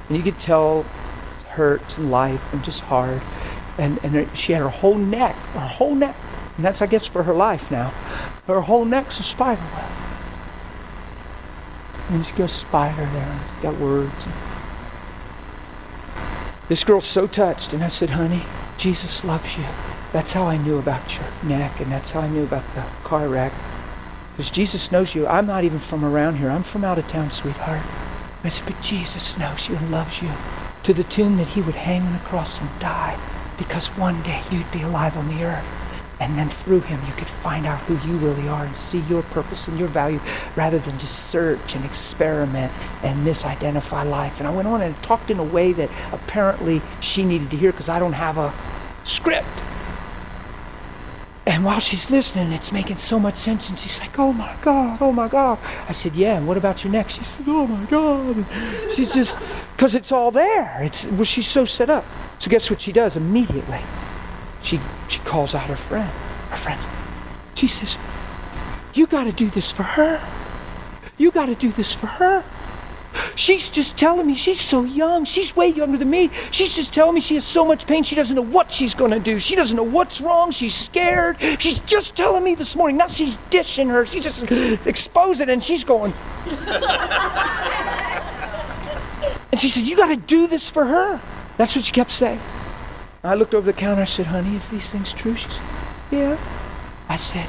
And 0.08 0.16
you 0.16 0.22
could 0.22 0.40
tell 0.40 0.80
it 0.80 1.46
hurts 1.48 1.98
and 1.98 2.10
life 2.10 2.54
and 2.54 2.64
just 2.64 2.80
hard. 2.84 3.20
And 3.76 4.02
and 4.02 4.34
she 4.34 4.54
had 4.54 4.62
her 4.62 4.70
whole 4.70 4.94
neck, 4.94 5.34
her 5.34 5.60
whole 5.60 5.94
neck. 5.94 6.16
And 6.56 6.64
that's 6.64 6.80
I 6.80 6.86
guess 6.86 7.04
for 7.04 7.24
her 7.24 7.34
life 7.34 7.70
now. 7.70 7.90
Her 8.46 8.62
whole 8.62 8.86
neck's 8.86 9.20
a 9.20 9.24
spider 9.24 9.60
web. 9.74 9.90
And 12.12 12.24
she's 12.24 12.34
got 12.34 12.48
spider 12.48 13.04
there, 13.04 13.28
and 13.28 13.62
got 13.62 13.74
words. 13.74 14.26
This 16.70 16.82
girl's 16.82 17.04
so 17.04 17.26
touched, 17.26 17.74
and 17.74 17.84
I 17.84 17.88
said, 17.88 18.08
honey, 18.08 18.44
Jesus 18.78 19.22
loves 19.22 19.58
you. 19.58 19.64
That's 20.12 20.32
how 20.32 20.44
I 20.44 20.56
knew 20.56 20.78
about 20.78 21.16
your 21.16 21.26
neck, 21.44 21.80
and 21.80 21.90
that's 21.90 22.10
how 22.10 22.20
I 22.20 22.28
knew 22.28 22.44
about 22.44 22.64
the 22.74 22.84
car 23.04 23.28
wreck. 23.28 23.52
Because 24.32 24.50
Jesus 24.50 24.92
knows 24.92 25.14
you. 25.14 25.26
I'm 25.26 25.46
not 25.46 25.64
even 25.64 25.78
from 25.78 26.04
around 26.04 26.36
here. 26.36 26.50
I'm 26.50 26.62
from 26.62 26.84
out 26.84 26.98
of 26.98 27.08
town, 27.08 27.30
sweetheart. 27.30 27.82
I 28.44 28.48
said, 28.48 28.66
but 28.66 28.80
Jesus 28.82 29.38
knows 29.38 29.68
you 29.68 29.76
and 29.76 29.90
loves 29.90 30.22
you 30.22 30.30
to 30.84 30.94
the 30.94 31.04
tune 31.04 31.36
that 31.38 31.48
he 31.48 31.62
would 31.62 31.74
hang 31.74 32.02
on 32.02 32.12
the 32.12 32.18
cross 32.20 32.60
and 32.60 32.70
die 32.78 33.18
because 33.58 33.88
one 33.98 34.22
day 34.22 34.42
you'd 34.50 34.70
be 34.70 34.82
alive 34.82 35.16
on 35.16 35.26
the 35.28 35.42
earth. 35.42 35.64
And 36.20 36.38
then 36.38 36.48
through 36.48 36.80
him, 36.80 37.00
you 37.06 37.12
could 37.14 37.26
find 37.26 37.66
out 37.66 37.80
who 37.80 37.94
you 38.08 38.16
really 38.18 38.48
are 38.48 38.64
and 38.64 38.76
see 38.76 39.00
your 39.00 39.22
purpose 39.22 39.68
and 39.68 39.78
your 39.78 39.88
value 39.88 40.20
rather 40.54 40.78
than 40.78 40.98
just 40.98 41.26
search 41.26 41.74
and 41.74 41.84
experiment 41.84 42.72
and 43.02 43.26
misidentify 43.26 44.08
life. 44.08 44.38
And 44.38 44.48
I 44.48 44.54
went 44.54 44.68
on 44.68 44.80
and 44.80 45.00
talked 45.02 45.30
in 45.30 45.38
a 45.38 45.44
way 45.44 45.72
that 45.72 45.90
apparently 46.12 46.80
she 47.00 47.24
needed 47.24 47.50
to 47.50 47.56
hear 47.56 47.72
because 47.72 47.88
I 47.88 47.98
don't 47.98 48.14
have 48.14 48.38
a 48.38 48.52
script. 49.04 49.46
And 51.46 51.64
while 51.64 51.78
she's 51.78 52.10
listening, 52.10 52.50
it's 52.52 52.72
making 52.72 52.96
so 52.96 53.20
much 53.20 53.36
sense. 53.36 53.70
And 53.70 53.78
she's 53.78 54.00
like, 54.00 54.18
oh 54.18 54.32
my 54.32 54.56
God, 54.62 54.98
oh 55.00 55.12
my 55.12 55.28
God. 55.28 55.58
I 55.88 55.92
said, 55.92 56.16
yeah, 56.16 56.36
and 56.36 56.48
what 56.48 56.56
about 56.56 56.82
your 56.82 56.92
neck? 56.92 57.08
She 57.08 57.22
says, 57.22 57.46
oh 57.48 57.68
my 57.68 57.84
God. 57.84 58.44
She's 58.92 59.14
just, 59.14 59.38
because 59.76 59.94
it's 59.94 60.10
all 60.10 60.32
there. 60.32 60.76
It's, 60.82 61.06
well, 61.06 61.24
she's 61.24 61.46
so 61.46 61.64
set 61.64 61.88
up. 61.88 62.04
So 62.40 62.50
guess 62.50 62.68
what 62.68 62.80
she 62.80 62.90
does 62.90 63.16
immediately? 63.16 63.80
She, 64.62 64.80
she 65.08 65.20
calls 65.20 65.54
out 65.54 65.68
her 65.68 65.76
friend, 65.76 66.10
her 66.50 66.56
friend. 66.56 66.80
She 67.54 67.68
says, 67.68 67.96
you 68.94 69.06
got 69.06 69.24
to 69.24 69.32
do 69.32 69.48
this 69.48 69.70
for 69.70 69.84
her. 69.84 70.20
You 71.16 71.30
got 71.30 71.46
to 71.46 71.54
do 71.54 71.70
this 71.70 71.94
for 71.94 72.08
her. 72.08 72.42
She's 73.34 73.70
just 73.70 73.98
telling 73.98 74.26
me 74.26 74.34
she's 74.34 74.60
so 74.60 74.84
young. 74.84 75.24
She's 75.24 75.54
way 75.54 75.68
younger 75.68 75.98
than 75.98 76.10
me. 76.10 76.30
She's 76.50 76.74
just 76.74 76.92
telling 76.92 77.14
me 77.14 77.20
she 77.20 77.34
has 77.34 77.44
so 77.44 77.64
much 77.64 77.86
pain. 77.86 78.02
She 78.02 78.14
doesn't 78.14 78.34
know 78.34 78.42
what 78.42 78.72
she's 78.72 78.94
going 78.94 79.10
to 79.10 79.20
do. 79.20 79.38
She 79.38 79.56
doesn't 79.56 79.76
know 79.76 79.82
what's 79.82 80.20
wrong. 80.20 80.50
She's 80.50 80.74
scared. 80.74 81.36
She's 81.58 81.78
just 81.80 82.16
telling 82.16 82.44
me 82.44 82.54
this 82.54 82.76
morning. 82.76 82.96
Now 82.96 83.06
she's 83.06 83.36
dishing 83.50 83.88
her. 83.88 84.06
She's 84.06 84.24
just 84.24 84.50
exposing 84.86 85.50
and 85.50 85.62
she's 85.62 85.84
going. 85.84 86.12
and 89.50 89.60
she 89.60 89.68
said, 89.68 89.84
You 89.84 89.96
got 89.96 90.08
to 90.08 90.16
do 90.16 90.46
this 90.46 90.70
for 90.70 90.84
her. 90.84 91.20
That's 91.56 91.74
what 91.74 91.84
she 91.84 91.92
kept 91.92 92.12
saying. 92.12 92.40
I 93.24 93.34
looked 93.34 93.54
over 93.54 93.66
the 93.66 93.72
counter. 93.72 94.02
I 94.02 94.06
said, 94.06 94.26
Honey, 94.26 94.56
is 94.56 94.68
these 94.68 94.90
things 94.90 95.12
true? 95.12 95.34
She 95.34 95.48
said, 95.48 95.62
Yeah. 96.10 96.38
I 97.08 97.16
said, 97.16 97.46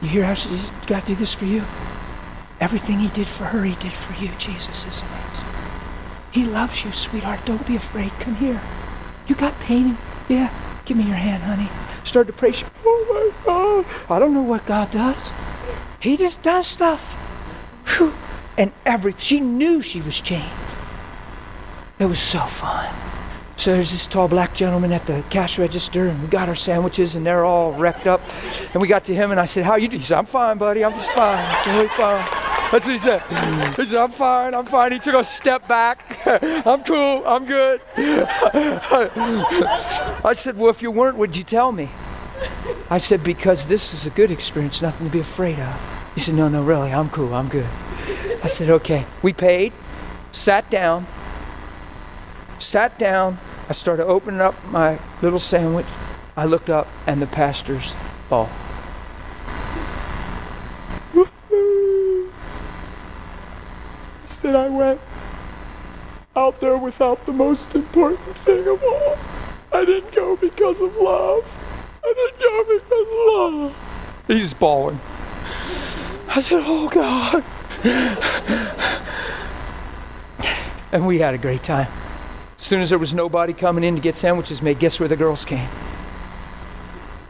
You 0.00 0.08
hear 0.08 0.24
how 0.24 0.34
she's 0.34 0.70
got 0.86 1.02
to 1.02 1.08
do 1.08 1.14
this 1.14 1.34
for 1.34 1.44
you? 1.44 1.62
Everything 2.62 3.00
he 3.00 3.08
did 3.08 3.26
for 3.26 3.42
her, 3.42 3.64
he 3.64 3.74
did 3.74 3.92
for 3.92 4.14
you. 4.22 4.30
Jesus 4.38 4.86
is 4.86 5.02
amazing. 5.02 5.48
He 6.30 6.44
loves 6.44 6.84
you, 6.84 6.92
sweetheart. 6.92 7.40
Don't 7.44 7.66
be 7.66 7.74
afraid. 7.74 8.12
Come 8.20 8.36
here. 8.36 8.60
You 9.26 9.34
got 9.34 9.58
pain? 9.58 9.96
Yeah. 10.28 10.48
Give 10.84 10.96
me 10.96 11.02
your 11.02 11.16
hand, 11.16 11.42
honey. 11.42 11.68
Start 12.04 12.28
to 12.28 12.32
pray. 12.32 12.54
Oh 12.86 13.06
my 13.10 13.44
God. 13.44 13.84
I 14.08 14.20
don't 14.20 14.32
know 14.32 14.42
what 14.42 14.64
God 14.64 14.92
does. 14.92 15.32
He 15.98 16.16
just 16.16 16.40
does 16.42 16.68
stuff. 16.68 17.02
Whew. 17.96 18.14
And 18.56 18.70
every 18.86 19.14
she 19.18 19.40
knew 19.40 19.82
she 19.82 20.00
was 20.00 20.20
changed. 20.20 20.46
It 21.98 22.06
was 22.06 22.20
so 22.20 22.38
fun. 22.38 23.11
So 23.56 23.72
there's 23.72 23.92
this 23.92 24.06
tall 24.06 24.28
black 24.28 24.54
gentleman 24.54 24.92
at 24.92 25.06
the 25.06 25.22
cash 25.30 25.58
register, 25.58 26.08
and 26.08 26.20
we 26.22 26.28
got 26.28 26.48
our 26.48 26.54
sandwiches, 26.54 27.14
and 27.14 27.24
they're 27.24 27.44
all 27.44 27.72
wrecked 27.72 28.06
up. 28.06 28.20
And 28.72 28.80
we 28.80 28.88
got 28.88 29.04
to 29.04 29.14
him, 29.14 29.30
and 29.30 29.38
I 29.38 29.44
said, 29.44 29.64
"How 29.64 29.76
you 29.76 29.88
doing?" 29.88 30.00
He 30.00 30.06
said, 30.06 30.18
"I'm 30.18 30.26
fine, 30.26 30.58
buddy. 30.58 30.84
I'm 30.84 30.92
just 30.94 31.12
fine. 31.12 31.74
Really 31.74 31.88
fine." 31.88 32.42
That's 32.72 32.86
what 32.86 32.94
he 32.94 32.98
said. 33.00 33.20
He 33.76 33.84
said, 33.84 33.98
I'm 33.98 34.10
fine, 34.10 34.54
I'm 34.54 34.64
fine. 34.64 34.92
He 34.92 34.98
took 34.98 35.14
a 35.14 35.22
step 35.22 35.68
back. 35.68 36.18
I'm 36.66 36.82
cool, 36.84 37.22
I'm 37.26 37.44
good. 37.44 37.82
I 40.24 40.32
said, 40.34 40.56
Well, 40.56 40.70
if 40.70 40.80
you 40.80 40.90
weren't, 40.90 41.18
would 41.18 41.36
you 41.36 41.44
tell 41.44 41.70
me? 41.70 41.90
I 42.88 42.96
said, 42.96 43.22
Because 43.22 43.66
this 43.66 43.92
is 43.92 44.06
a 44.06 44.10
good 44.10 44.30
experience, 44.30 44.80
nothing 44.80 45.06
to 45.06 45.12
be 45.12 45.20
afraid 45.20 45.58
of. 45.58 46.12
He 46.14 46.22
said, 46.22 46.34
No, 46.34 46.48
no, 46.48 46.62
really, 46.62 46.94
I'm 46.94 47.10
cool, 47.10 47.34
I'm 47.34 47.48
good. 47.48 47.66
I 48.42 48.46
said, 48.46 48.70
Okay. 48.70 49.04
We 49.20 49.34
paid, 49.34 49.74
sat 50.30 50.70
down, 50.70 51.06
sat 52.62 52.98
down. 52.98 53.38
I 53.68 53.72
started 53.72 54.06
opening 54.06 54.40
up 54.40 54.54
my 54.66 54.98
little 55.20 55.38
sandwich. 55.38 55.86
I 56.36 56.46
looked 56.46 56.70
up, 56.70 56.88
and 57.06 57.20
the 57.20 57.26
pastor's 57.26 57.94
ball. 58.28 58.48
He 61.12 61.26
said 64.28 64.56
I 64.56 64.68
went 64.68 65.00
out 66.34 66.60
there 66.60 66.78
without 66.78 67.26
the 67.26 67.32
most 67.32 67.74
important 67.74 68.36
thing 68.38 68.66
of 68.66 68.82
all. 68.82 69.18
I 69.72 69.84
didn't 69.84 70.14
go 70.14 70.36
because 70.36 70.80
of 70.80 70.96
love. 70.96 71.58
I 72.04 72.14
didn't 72.14 72.40
go 72.40 72.64
because 72.78 73.00
of 73.00 73.08
love. 73.32 74.24
He's 74.26 74.54
bawling. 74.54 75.00
I 76.28 76.40
said, 76.40 76.62
Oh 76.64 76.88
God. 76.88 77.44
and 80.92 81.06
we 81.06 81.18
had 81.18 81.34
a 81.34 81.38
great 81.38 81.62
time. 81.62 81.88
As 82.62 82.66
soon 82.66 82.80
as 82.80 82.90
there 82.90 82.98
was 82.98 83.12
nobody 83.12 83.52
coming 83.52 83.82
in 83.82 83.96
to 83.96 84.00
get 84.00 84.16
sandwiches 84.16 84.62
made, 84.62 84.78
guess 84.78 85.00
where 85.00 85.08
the 85.08 85.16
girls 85.16 85.44
came? 85.44 85.66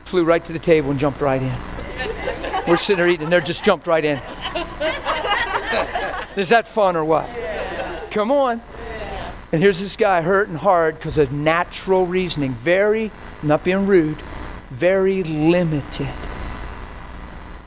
Flew 0.04 0.24
right 0.24 0.44
to 0.44 0.52
the 0.52 0.59
table 0.59 0.90
and 0.90 1.00
jumped 1.00 1.22
right 1.22 1.40
in. 1.40 1.54
We're 2.68 2.76
sitting 2.76 2.98
there 2.98 3.09
eating, 3.09 3.24
and 3.24 3.32
they're 3.32 3.40
just 3.40 3.64
jumped 3.64 3.86
right 3.86 4.04
in. 4.04 4.18
Is 6.36 6.50
that 6.50 6.68
fun 6.68 6.96
or 6.96 7.04
what? 7.06 7.30
Come 8.10 8.30
on. 8.30 8.60
And 9.52 9.62
here's 9.62 9.80
this 9.80 9.96
guy 9.96 10.20
hurting 10.20 10.56
hard 10.56 10.96
because 10.96 11.16
of 11.16 11.32
natural 11.32 12.04
reasoning. 12.04 12.52
Very, 12.52 13.10
not 13.42 13.64
being 13.64 13.86
rude, 13.86 14.18
very 14.68 15.22
limited 15.22 16.10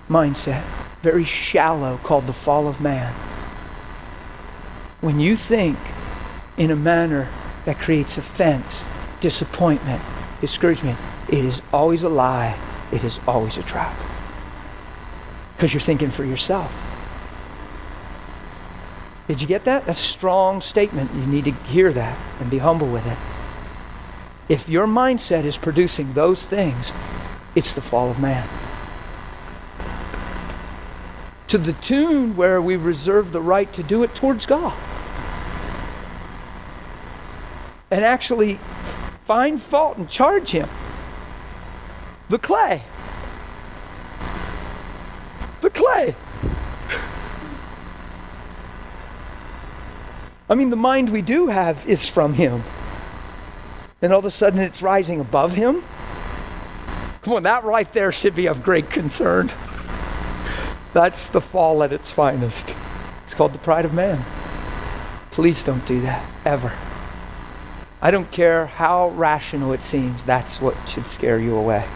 mindset. 0.07 0.61
Very 1.01 1.23
shallow, 1.23 1.97
called 2.03 2.27
the 2.27 2.33
fall 2.33 2.67
of 2.67 2.79
man. 2.79 3.11
When 5.01 5.19
you 5.19 5.35
think 5.35 5.79
in 6.57 6.69
a 6.69 6.75
manner 6.75 7.27
that 7.65 7.77
creates 7.77 8.17
offense, 8.17 8.87
disappointment, 9.19 10.01
discouragement, 10.41 10.97
it 11.27 11.43
is 11.43 11.61
always 11.73 12.03
a 12.03 12.09
lie. 12.09 12.55
It 12.91 13.03
is 13.03 13.19
always 13.27 13.57
a 13.57 13.63
trap. 13.63 13.95
Because 15.55 15.73
you're 15.73 15.81
thinking 15.81 16.09
for 16.09 16.23
yourself. 16.23 16.81
Did 19.27 19.41
you 19.41 19.47
get 19.47 19.63
that? 19.63 19.85
That's 19.85 19.99
a 19.99 20.03
strong 20.03 20.61
statement. 20.61 21.11
You 21.15 21.25
need 21.25 21.45
to 21.45 21.51
hear 21.51 21.91
that 21.91 22.17
and 22.39 22.51
be 22.51 22.59
humble 22.59 22.87
with 22.87 23.05
it. 23.07 23.17
If 24.53 24.69
your 24.69 24.85
mindset 24.85 25.43
is 25.43 25.57
producing 25.57 26.13
those 26.13 26.45
things, 26.45 26.93
it's 27.55 27.73
the 27.73 27.81
fall 27.81 28.11
of 28.11 28.19
man. 28.19 28.47
To 31.47 31.57
the 31.57 31.73
tune 31.73 32.35
where 32.35 32.61
we 32.61 32.75
reserve 32.75 33.31
the 33.31 33.41
right 33.41 33.71
to 33.73 33.81
do 33.81 34.03
it 34.03 34.13
towards 34.13 34.45
God. 34.45 34.73
And 37.91 38.03
actually 38.03 38.55
find 39.25 39.61
fault 39.61 39.97
and 39.97 40.09
charge 40.09 40.51
Him. 40.51 40.67
The 42.29 42.39
clay. 42.39 42.81
The 45.61 45.69
clay. 45.69 46.15
I 50.49 50.55
mean, 50.55 50.69
the 50.69 50.75
mind 50.75 51.09
we 51.09 51.21
do 51.21 51.47
have 51.47 51.87
is 51.87 52.09
from 52.09 52.33
Him. 52.33 52.63
And 54.01 54.13
all 54.13 54.19
of 54.19 54.25
a 54.25 54.31
sudden 54.31 54.59
it's 54.59 54.81
rising 54.81 55.19
above 55.19 55.55
Him. 55.55 55.83
Come 57.21 57.33
on, 57.33 57.43
that 57.43 57.63
right 57.63 57.91
there 57.93 58.11
should 58.11 58.35
be 58.35 58.47
of 58.47 58.61
great 58.61 58.91
concern. 58.91 59.51
That's 60.93 61.27
the 61.27 61.41
fall 61.41 61.83
at 61.83 61.91
its 61.91 62.11
finest. 62.11 62.75
It's 63.23 63.33
called 63.33 63.53
the 63.53 63.57
pride 63.57 63.83
of 63.83 63.93
man. 63.93 64.23
Please 65.31 65.63
don't 65.63 65.85
do 65.87 65.99
that, 66.01 66.23
ever. 66.45 66.71
I 68.05 68.11
don't 68.11 68.29
care 68.29 68.67
how 68.67 69.09
rational 69.09 69.73
it 69.73 69.81
seems, 69.81 70.25
that's 70.25 70.61
what 70.61 70.75
should 70.87 71.07
scare 71.07 71.39
you 71.39 71.57
away. 71.57 71.87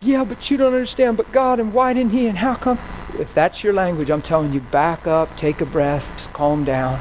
Yeah, 0.00 0.22
but 0.22 0.48
you 0.52 0.56
don't 0.56 0.72
understand, 0.72 1.16
but 1.16 1.32
God, 1.32 1.58
and 1.58 1.74
why 1.74 1.92
didn't 1.92 2.12
He, 2.12 2.28
and 2.28 2.38
how 2.38 2.54
come? 2.54 2.78
if 3.18 3.34
that's 3.34 3.64
your 3.64 3.72
language, 3.72 4.08
I'm 4.08 4.22
telling 4.22 4.52
you, 4.52 4.60
back 4.60 5.08
up, 5.08 5.36
take 5.36 5.60
a 5.60 5.66
breath, 5.66 6.12
just 6.16 6.32
calm 6.32 6.62
down, 6.64 7.00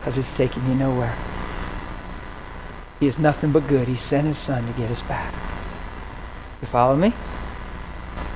because 0.00 0.18
it's 0.18 0.36
taking 0.36 0.66
you 0.66 0.74
nowhere. 0.74 1.14
He 2.98 3.06
is 3.06 3.20
nothing 3.20 3.52
but 3.52 3.68
good. 3.68 3.86
He 3.86 3.94
sent 3.94 4.26
his 4.26 4.36
son 4.36 4.66
to 4.66 4.72
get 4.72 4.90
us 4.90 5.02
back. 5.02 5.32
You 6.60 6.66
follow 6.66 6.96
me? 6.96 7.14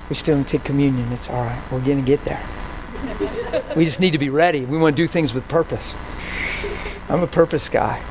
We 0.09 0.15
still 0.15 0.37
need 0.37 0.47
take 0.47 0.63
communion. 0.63 1.13
It's 1.13 1.29
all 1.29 1.45
right. 1.45 1.61
We're 1.73 1.85
going 1.85 1.99
to 1.99 2.07
get 2.07 2.25
there. 2.25 2.41
we 3.75 3.85
just 3.85 3.99
need 3.99 4.13
to 4.13 4.19
be 4.19 4.31
ready. 4.31 4.65
We 4.65 4.79
want 4.79 4.95
to 4.95 5.03
do 5.03 5.09
things 5.09 5.35
with 5.35 5.49
purpose. 5.49 5.97
I'm 7.09 7.23
a 7.23 7.27
purpose 7.27 7.69
guy. 7.69 8.03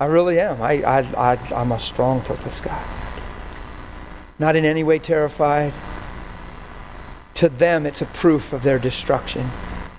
I 0.00 0.06
really 0.06 0.40
am. 0.40 0.60
I, 0.62 0.82
I, 0.82 0.98
I, 1.32 1.38
I'm 1.54 1.72
a 1.72 1.78
strong 1.78 2.22
purpose 2.22 2.60
guy. 2.60 2.82
Not 4.38 4.56
in 4.56 4.64
any 4.64 4.82
way 4.82 4.98
terrified, 4.98 5.72
to 7.34 7.48
them 7.48 7.86
it's 7.86 8.02
a 8.02 8.06
proof 8.06 8.52
of 8.52 8.62
their 8.62 8.78
destruction. 8.78 9.46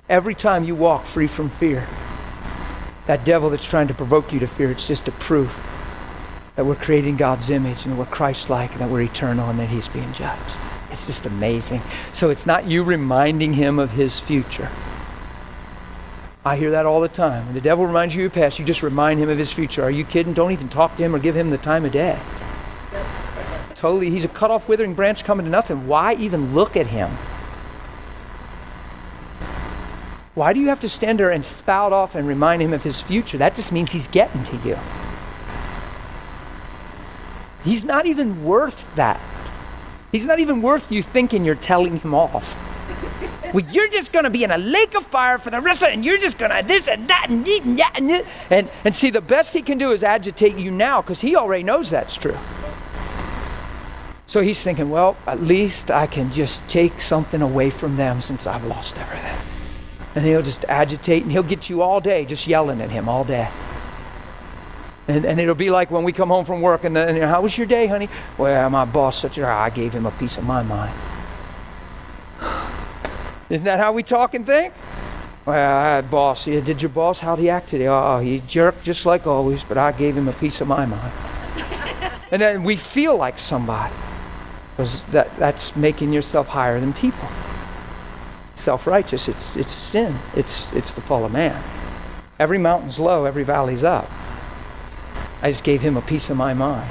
Every 0.09 0.35
time 0.35 0.63
you 0.63 0.75
walk 0.75 1.05
free 1.05 1.27
from 1.27 1.49
fear, 1.49 1.87
that 3.05 3.23
devil 3.23 3.49
that's 3.49 3.67
trying 3.67 3.87
to 3.87 3.93
provoke 3.93 4.33
you 4.33 4.39
to 4.39 4.47
fear, 4.47 4.71
it's 4.71 4.87
just 4.87 5.07
a 5.07 5.11
proof 5.13 5.67
that 6.55 6.65
we're 6.65 6.75
creating 6.75 7.15
God's 7.15 7.49
image 7.49 7.85
and 7.85 7.97
we're 7.97 8.05
Christ 8.05 8.49
like 8.49 8.71
and 8.73 8.81
that 8.81 8.89
we're 8.89 9.01
eternal 9.01 9.49
and 9.49 9.59
that 9.59 9.69
He's 9.69 9.87
being 9.87 10.11
judged. 10.13 10.55
It's 10.91 11.07
just 11.07 11.25
amazing. 11.25 11.81
So 12.11 12.29
it's 12.29 12.45
not 12.45 12.65
you 12.65 12.83
reminding 12.83 13.53
Him 13.53 13.79
of 13.79 13.91
His 13.91 14.19
future. 14.19 14.69
I 16.43 16.57
hear 16.57 16.71
that 16.71 16.87
all 16.87 17.01
the 17.01 17.07
time. 17.07 17.45
When 17.45 17.53
the 17.53 17.61
devil 17.61 17.85
reminds 17.85 18.15
you 18.15 18.25
of 18.25 18.35
your 18.35 18.43
past, 18.43 18.57
you 18.57 18.65
just 18.65 18.81
remind 18.81 19.19
him 19.19 19.29
of 19.29 19.37
his 19.37 19.53
future. 19.53 19.83
Are 19.83 19.91
you 19.91 20.03
kidding? 20.03 20.33
Don't 20.33 20.51
even 20.51 20.69
talk 20.69 20.95
to 20.97 21.03
him 21.03 21.15
or 21.15 21.19
give 21.19 21.35
him 21.35 21.51
the 21.51 21.57
time 21.57 21.85
of 21.85 21.91
day. 21.91 22.17
Totally, 23.75 24.09
he's 24.09 24.25
a 24.25 24.27
cut 24.27 24.49
off, 24.49 24.67
withering 24.67 24.95
branch 24.95 25.23
coming 25.23 25.45
to 25.45 25.51
nothing. 25.51 25.87
Why 25.87 26.15
even 26.15 26.55
look 26.55 26.75
at 26.75 26.87
him? 26.87 27.09
Why 30.33 30.53
do 30.53 30.59
you 30.59 30.69
have 30.69 30.79
to 30.79 30.89
stand 30.89 31.19
there 31.19 31.29
and 31.29 31.45
spout 31.45 31.93
off 31.93 32.15
and 32.15 32.27
remind 32.27 32.61
him 32.61 32.73
of 32.73 32.83
his 32.83 33.01
future? 33.01 33.37
That 33.37 33.53
just 33.53 33.71
means 33.71 33.91
he's 33.91 34.07
getting 34.07 34.43
to 34.45 34.57
you. 34.57 34.77
He's 37.63 37.83
not 37.83 38.07
even 38.07 38.43
worth 38.43 38.95
that. 38.95 39.19
He's 40.11 40.25
not 40.25 40.39
even 40.39 40.61
worth 40.61 40.91
you 40.91 41.03
thinking 41.03 41.45
you're 41.45 41.55
telling 41.55 41.99
him 41.99 42.15
off. 42.15 42.55
Well, 43.53 43.65
you're 43.71 43.89
just 43.89 44.11
going 44.11 44.23
to 44.23 44.29
be 44.29 44.43
in 44.43 44.51
a 44.51 44.57
lake 44.57 44.95
of 44.95 45.05
fire 45.05 45.37
for 45.37 45.49
the 45.49 45.61
rest 45.61 45.81
of 45.81 45.89
it, 45.89 45.93
and 45.93 46.05
you're 46.05 46.17
just 46.17 46.37
going 46.37 46.51
to 46.51 46.65
this 46.65 46.87
and 46.87 47.07
that 47.07 47.27
and 47.29 47.47
eat 47.47 47.63
and 47.63 47.77
that 47.79 47.99
and 47.99 48.09
this. 48.09 48.27
And, 48.49 48.69
and 48.85 48.95
see, 48.95 49.09
the 49.09 49.21
best 49.21 49.53
he 49.53 49.61
can 49.61 49.77
do 49.77 49.91
is 49.91 50.03
agitate 50.03 50.55
you 50.55 50.71
now 50.71 51.01
because 51.01 51.21
he 51.21 51.35
already 51.35 51.63
knows 51.63 51.89
that's 51.89 52.15
true. 52.15 52.37
So 54.27 54.41
he's 54.41 54.63
thinking, 54.63 54.89
well, 54.89 55.17
at 55.27 55.41
least 55.41 55.91
I 55.91 56.07
can 56.07 56.31
just 56.31 56.67
take 56.69 57.01
something 57.01 57.41
away 57.41 57.69
from 57.69 57.97
them 57.97 58.21
since 58.21 58.47
I've 58.47 58.65
lost 58.65 58.97
everything 58.97 59.51
and 60.15 60.25
he'll 60.25 60.41
just 60.41 60.65
agitate 60.65 61.23
and 61.23 61.31
he'll 61.31 61.43
get 61.43 61.69
you 61.69 61.81
all 61.81 62.01
day 62.01 62.25
just 62.25 62.47
yelling 62.47 62.81
at 62.81 62.89
him 62.89 63.07
all 63.07 63.23
day. 63.23 63.49
And, 65.07 65.25
and 65.25 65.39
it'll 65.39 65.55
be 65.55 65.69
like 65.69 65.89
when 65.89 66.03
we 66.03 66.11
come 66.11 66.29
home 66.29 66.45
from 66.45 66.61
work 66.61 66.83
and, 66.83 66.95
the, 66.95 67.07
and 67.07 67.23
how 67.23 67.41
was 67.41 67.57
your 67.57 67.67
day, 67.67 67.87
honey? 67.87 68.09
Well, 68.37 68.69
my 68.69 68.85
boss 68.85 69.19
such 69.19 69.37
a 69.37 69.47
I 69.47 69.69
gave 69.69 69.93
him 69.93 70.05
a 70.05 70.11
piece 70.11 70.37
of 70.37 70.45
my 70.45 70.63
mind. 70.63 70.93
Isn't 73.51 73.65
that 73.65 73.79
how 73.79 73.91
we 73.91 74.01
talk 74.01 74.33
and 74.33 74.45
think? 74.45 74.73
Well, 75.45 76.01
boss, 76.03 76.47
yeah, 76.47 76.61
did 76.61 76.81
your 76.81 76.89
boss, 76.89 77.19
how'd 77.19 77.39
he 77.39 77.49
act 77.49 77.69
today? 77.69 77.87
Oh, 77.87 78.19
he 78.19 78.41
jerked 78.47 78.83
just 78.83 79.05
like 79.05 79.27
always, 79.27 79.63
but 79.63 79.77
I 79.77 79.91
gave 79.91 80.15
him 80.15 80.27
a 80.27 80.33
piece 80.33 80.61
of 80.61 80.67
my 80.67 80.85
mind. 80.85 81.11
and 82.31 82.41
then 82.41 82.63
we 82.63 82.77
feel 82.77 83.17
like 83.17 83.37
somebody 83.37 83.93
because 84.71 85.03
that, 85.07 85.35
that's 85.37 85.75
making 85.75 86.13
yourself 86.13 86.47
higher 86.47 86.79
than 86.79 86.93
people 86.93 87.27
self-righteous. 88.55 89.27
It's, 89.27 89.55
it's 89.57 89.71
sin. 89.71 90.15
It's, 90.35 90.71
it's 90.73 90.93
the 90.93 91.01
fall 91.01 91.25
of 91.25 91.31
man. 91.31 91.61
Every 92.39 92.57
mountain's 92.57 92.99
low, 92.99 93.25
every 93.25 93.43
valley's 93.43 93.83
up. 93.83 94.09
I 95.41 95.49
just 95.49 95.63
gave 95.63 95.81
him 95.81 95.97
a 95.97 96.01
piece 96.01 96.29
of 96.29 96.37
my 96.37 96.53
mind. 96.53 96.89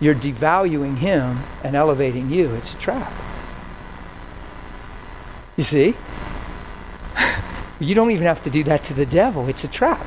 You're 0.00 0.14
devaluing 0.14 0.96
him 0.96 1.38
and 1.62 1.76
elevating 1.76 2.30
you. 2.30 2.54
It's 2.54 2.74
a 2.74 2.78
trap. 2.78 3.12
You 5.56 5.64
see? 5.64 5.94
you 7.80 7.94
don't 7.94 8.10
even 8.10 8.26
have 8.26 8.42
to 8.44 8.50
do 8.50 8.62
that 8.64 8.84
to 8.84 8.94
the 8.94 9.06
devil. 9.06 9.48
It's 9.48 9.64
a 9.64 9.68
trap. 9.68 10.04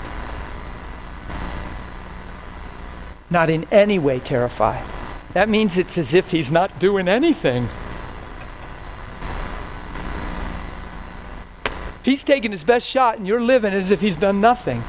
Not 3.29 3.49
in 3.49 3.65
any 3.71 3.99
way 3.99 4.19
terrified. 4.19 4.85
That 5.33 5.49
means 5.49 5.77
it's 5.77 5.97
as 5.97 6.13
if 6.13 6.31
he's 6.31 6.51
not 6.51 6.79
doing 6.79 7.07
anything. 7.07 7.67
He's 12.03 12.23
taking 12.23 12.51
his 12.51 12.63
best 12.63 12.87
shot, 12.87 13.17
and 13.17 13.27
you're 13.27 13.41
living 13.41 13.73
as 13.73 13.91
if 13.91 14.01
he's 14.01 14.17
done 14.17 14.41
nothing. 14.41 14.83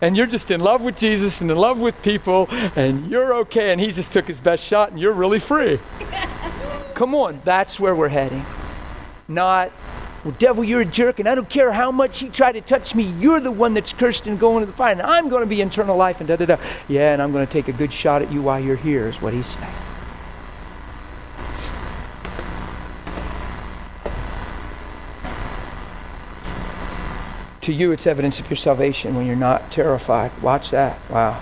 And 0.00 0.16
you're 0.16 0.28
just 0.28 0.52
in 0.52 0.60
love 0.60 0.82
with 0.82 0.96
Jesus 0.96 1.40
and 1.40 1.50
in 1.50 1.56
love 1.56 1.80
with 1.80 2.00
people, 2.02 2.48
and 2.76 3.10
you're 3.10 3.34
okay, 3.34 3.72
and 3.72 3.80
he 3.80 3.90
just 3.90 4.12
took 4.12 4.26
his 4.26 4.40
best 4.40 4.64
shot, 4.64 4.92
and 4.92 5.00
you're 5.00 5.12
really 5.12 5.40
free. 5.40 5.80
Come 6.94 7.14
on, 7.14 7.40
that's 7.44 7.80
where 7.80 7.94
we're 7.96 8.08
heading. 8.08 8.44
Not, 9.30 9.70
well, 10.24 10.34
devil, 10.38 10.64
you're 10.64 10.80
a 10.80 10.86
jerk, 10.86 11.18
and 11.18 11.28
I 11.28 11.34
don't 11.34 11.50
care 11.50 11.70
how 11.70 11.90
much 11.90 12.20
he 12.20 12.30
tried 12.30 12.52
to 12.52 12.62
touch 12.62 12.94
me. 12.94 13.04
You're 13.04 13.40
the 13.40 13.50
one 13.50 13.74
that's 13.74 13.92
cursed 13.92 14.26
and 14.26 14.40
going 14.40 14.60
to 14.60 14.66
the 14.66 14.72
fire, 14.72 14.92
and 14.92 15.02
I'm 15.02 15.28
going 15.28 15.42
to 15.42 15.46
be 15.46 15.60
eternal 15.60 15.98
life, 15.98 16.20
and 16.20 16.28
da 16.28 16.36
da 16.36 16.46
da. 16.46 16.56
Yeah, 16.88 17.12
and 17.12 17.20
I'm 17.20 17.30
going 17.30 17.46
to 17.46 17.52
take 17.52 17.68
a 17.68 17.72
good 17.72 17.92
shot 17.92 18.22
at 18.22 18.32
you 18.32 18.40
while 18.40 18.58
you're 18.58 18.76
here, 18.76 19.06
is 19.06 19.20
what 19.20 19.34
he's 19.34 19.46
saying. 19.46 19.72
To 27.60 27.72
you, 27.74 27.92
it's 27.92 28.06
evidence 28.06 28.40
of 28.40 28.48
your 28.48 28.56
salvation 28.56 29.14
when 29.14 29.26
you're 29.26 29.36
not 29.36 29.70
terrified. 29.70 30.32
Watch 30.40 30.70
that. 30.70 30.98
Wow. 31.10 31.38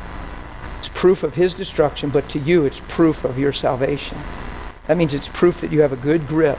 It's 0.81 0.89
proof 0.89 1.23
of 1.23 1.37
his 1.37 1.55
destruction, 1.55 2.11
but 2.11 2.29
to 2.31 2.41
you, 2.41 2.65
it's 2.65 2.81
proof 2.89 3.25
of 3.25 3.39
your 3.39 3.53
salvation. 3.53 4.19
That 4.89 4.97
means 4.97 5.15
it's 5.15 5.29
proof 5.29 5.61
that 5.61 5.71
you 5.71 5.83
have 5.83 5.93
a 5.93 5.97
good 5.97 6.27
grip 6.27 6.59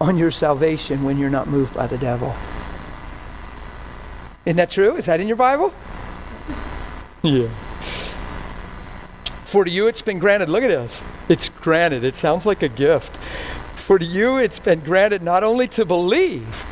on 0.00 0.16
your 0.16 0.30
salvation 0.30 1.04
when 1.04 1.18
you're 1.18 1.30
not 1.30 1.48
moved 1.48 1.74
by 1.74 1.86
the 1.86 1.98
devil. 1.98 2.34
Isn't 4.44 4.56
that 4.56 4.70
true? 4.70 4.96
Is 4.96 5.06
that 5.06 5.20
in 5.20 5.28
your 5.28 5.36
Bible? 5.36 5.72
Yeah. 7.22 7.48
For 9.44 9.64
to 9.64 9.70
you 9.70 9.88
it's 9.88 10.02
been 10.02 10.18
granted. 10.18 10.48
Look 10.48 10.62
at 10.62 10.68
this. 10.68 11.04
It's 11.28 11.48
granted. 11.48 12.04
It 12.04 12.16
sounds 12.16 12.46
like 12.46 12.62
a 12.62 12.68
gift. 12.68 13.16
For 13.76 13.98
to 13.98 14.04
you 14.04 14.36
it's 14.38 14.58
been 14.58 14.80
granted 14.80 15.22
not 15.22 15.42
only 15.42 15.68
to 15.68 15.84
believe, 15.84 16.64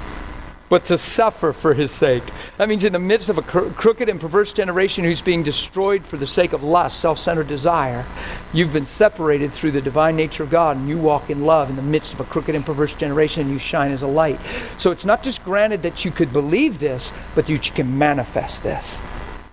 but 0.69 0.85
to 0.87 0.99
suffer 0.99 1.53
for 1.53 1.75
his 1.75 1.91
sake. 1.93 2.23
That 2.57 2.69
means 2.69 2.85
in 2.85 2.93
the 2.93 2.99
midst 2.99 3.29
of 3.29 3.39
a 3.39 3.43
cro- 3.43 3.71
crooked 3.71 4.09
and 4.09 4.21
perverse 4.21 4.53
generation 4.53 5.05
who's 5.05 5.23
being 5.23 5.43
destroyed 5.43 6.05
for 6.05 6.17
the 6.17 6.27
sake 6.27 6.53
of 6.53 6.65
lust, 6.65 7.01
self 7.01 7.19
centered 7.19 7.49
desire, 7.49 8.05
you've 8.53 8.73
been 8.73 8.87
separated 8.87 9.53
through 9.53 9.73
the 9.73 9.81
divine 9.81 10.17
nature 10.17 10.43
of 10.43 10.51
God 10.51 10.77
and 10.77 10.89
you 10.89 10.99
walk 10.99 11.31
in 11.31 11.45
love 11.45 11.71
in 11.71 11.77
the 11.77 11.83
midst 11.83 12.13
of 12.15 12.21
a 12.21 12.25
crooked 12.25 12.55
and 12.55 12.67
perverse 12.67 12.95
generation 12.95 13.43
and 13.43 13.51
you 13.51 13.59
shine 13.59 13.93
as 13.93 14.03
a 14.03 14.09
light. 14.09 14.41
So 14.79 14.91
it's 14.91 15.05
not 15.05 15.23
just 15.23 15.45
granted 15.45 15.83
that 15.83 16.05
you 16.05 16.11
could 16.11 16.33
believe 16.33 16.79
this, 16.79 17.13
but 17.35 17.49
you 17.49 17.59
can 17.59 17.99
manifest 17.99 18.63
this. 18.63 19.01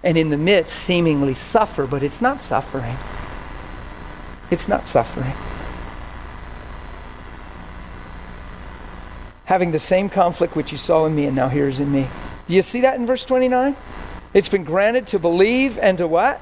And 0.04 0.18
in 0.18 0.30
the 0.30 0.38
midst, 0.38 0.76
seemingly 0.76 1.34
suffer, 1.34 1.88
but 1.88 2.04
it's 2.04 2.22
not 2.22 2.42
suffering. 2.42 2.98
It's 4.52 4.68
not 4.68 4.86
suffering. 4.86 5.34
Having 9.46 9.72
the 9.72 9.80
same 9.80 10.10
conflict 10.10 10.56
which 10.56 10.72
you 10.72 10.78
saw 10.78 11.06
in 11.06 11.16
me 11.16 11.26
and 11.26 11.36
now 11.36 11.50
here 11.50 11.68
is 11.68 11.80
in 11.80 11.92
me. 11.92 12.08
Do 12.48 12.56
you 12.56 12.62
see 12.62 12.82
that 12.82 12.96
in 12.96 13.06
verse 13.06 13.26
29? 13.26 13.76
It's 14.34 14.50
been 14.50 14.64
granted 14.64 15.08
to 15.08 15.20
believe 15.20 15.78
and 15.78 15.98
to 15.98 16.08
what? 16.08 16.42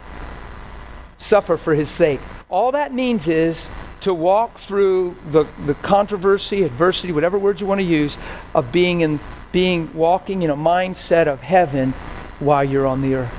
Suffer 1.18 1.58
for 1.58 1.76
his 1.76 1.90
sake. 1.90 2.20
All 2.50 2.72
that 2.74 2.94
means 2.94 3.28
is 3.28 3.70
to 4.02 4.14
walk 4.14 4.56
through 4.56 5.16
the, 5.28 5.46
the 5.66 5.76
controversy, 5.76 6.64
adversity, 6.64 7.14
whatever 7.14 7.38
words 7.38 7.62
you 7.62 7.68
want 7.68 7.80
to 7.80 7.86
use, 7.86 8.18
of 8.54 8.72
being 8.72 9.02
in 9.02 9.20
being 9.52 9.94
walking 9.94 10.44
in 10.44 10.50
a 10.50 10.56
mindset 10.56 11.28
of 11.28 11.42
heaven 11.42 11.92
while 12.40 12.64
you're 12.64 12.88
on 12.88 13.02
the 13.02 13.16
earth. 13.16 13.38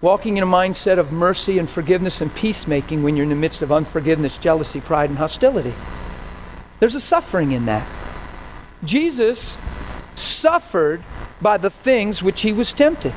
Walking 0.00 0.36
in 0.36 0.42
a 0.42 0.46
mindset 0.46 0.98
of 0.98 1.12
mercy 1.12 1.58
and 1.58 1.70
forgiveness 1.70 2.20
and 2.20 2.34
peacemaking 2.34 3.02
when 3.02 3.16
you're 3.16 3.22
in 3.22 3.30
the 3.30 3.34
midst 3.34 3.62
of 3.62 3.72
unforgiveness, 3.72 4.36
jealousy, 4.36 4.80
pride, 4.80 5.08
and 5.08 5.18
hostility. 5.18 5.72
There's 6.80 6.94
a 6.94 7.00
suffering 7.00 7.52
in 7.52 7.66
that. 7.66 7.86
Jesus 8.84 9.58
suffered 10.14 11.02
by 11.40 11.56
the 11.56 11.70
things 11.70 12.22
which 12.22 12.42
he 12.42 12.52
was 12.52 12.72
tempted. 12.72 13.12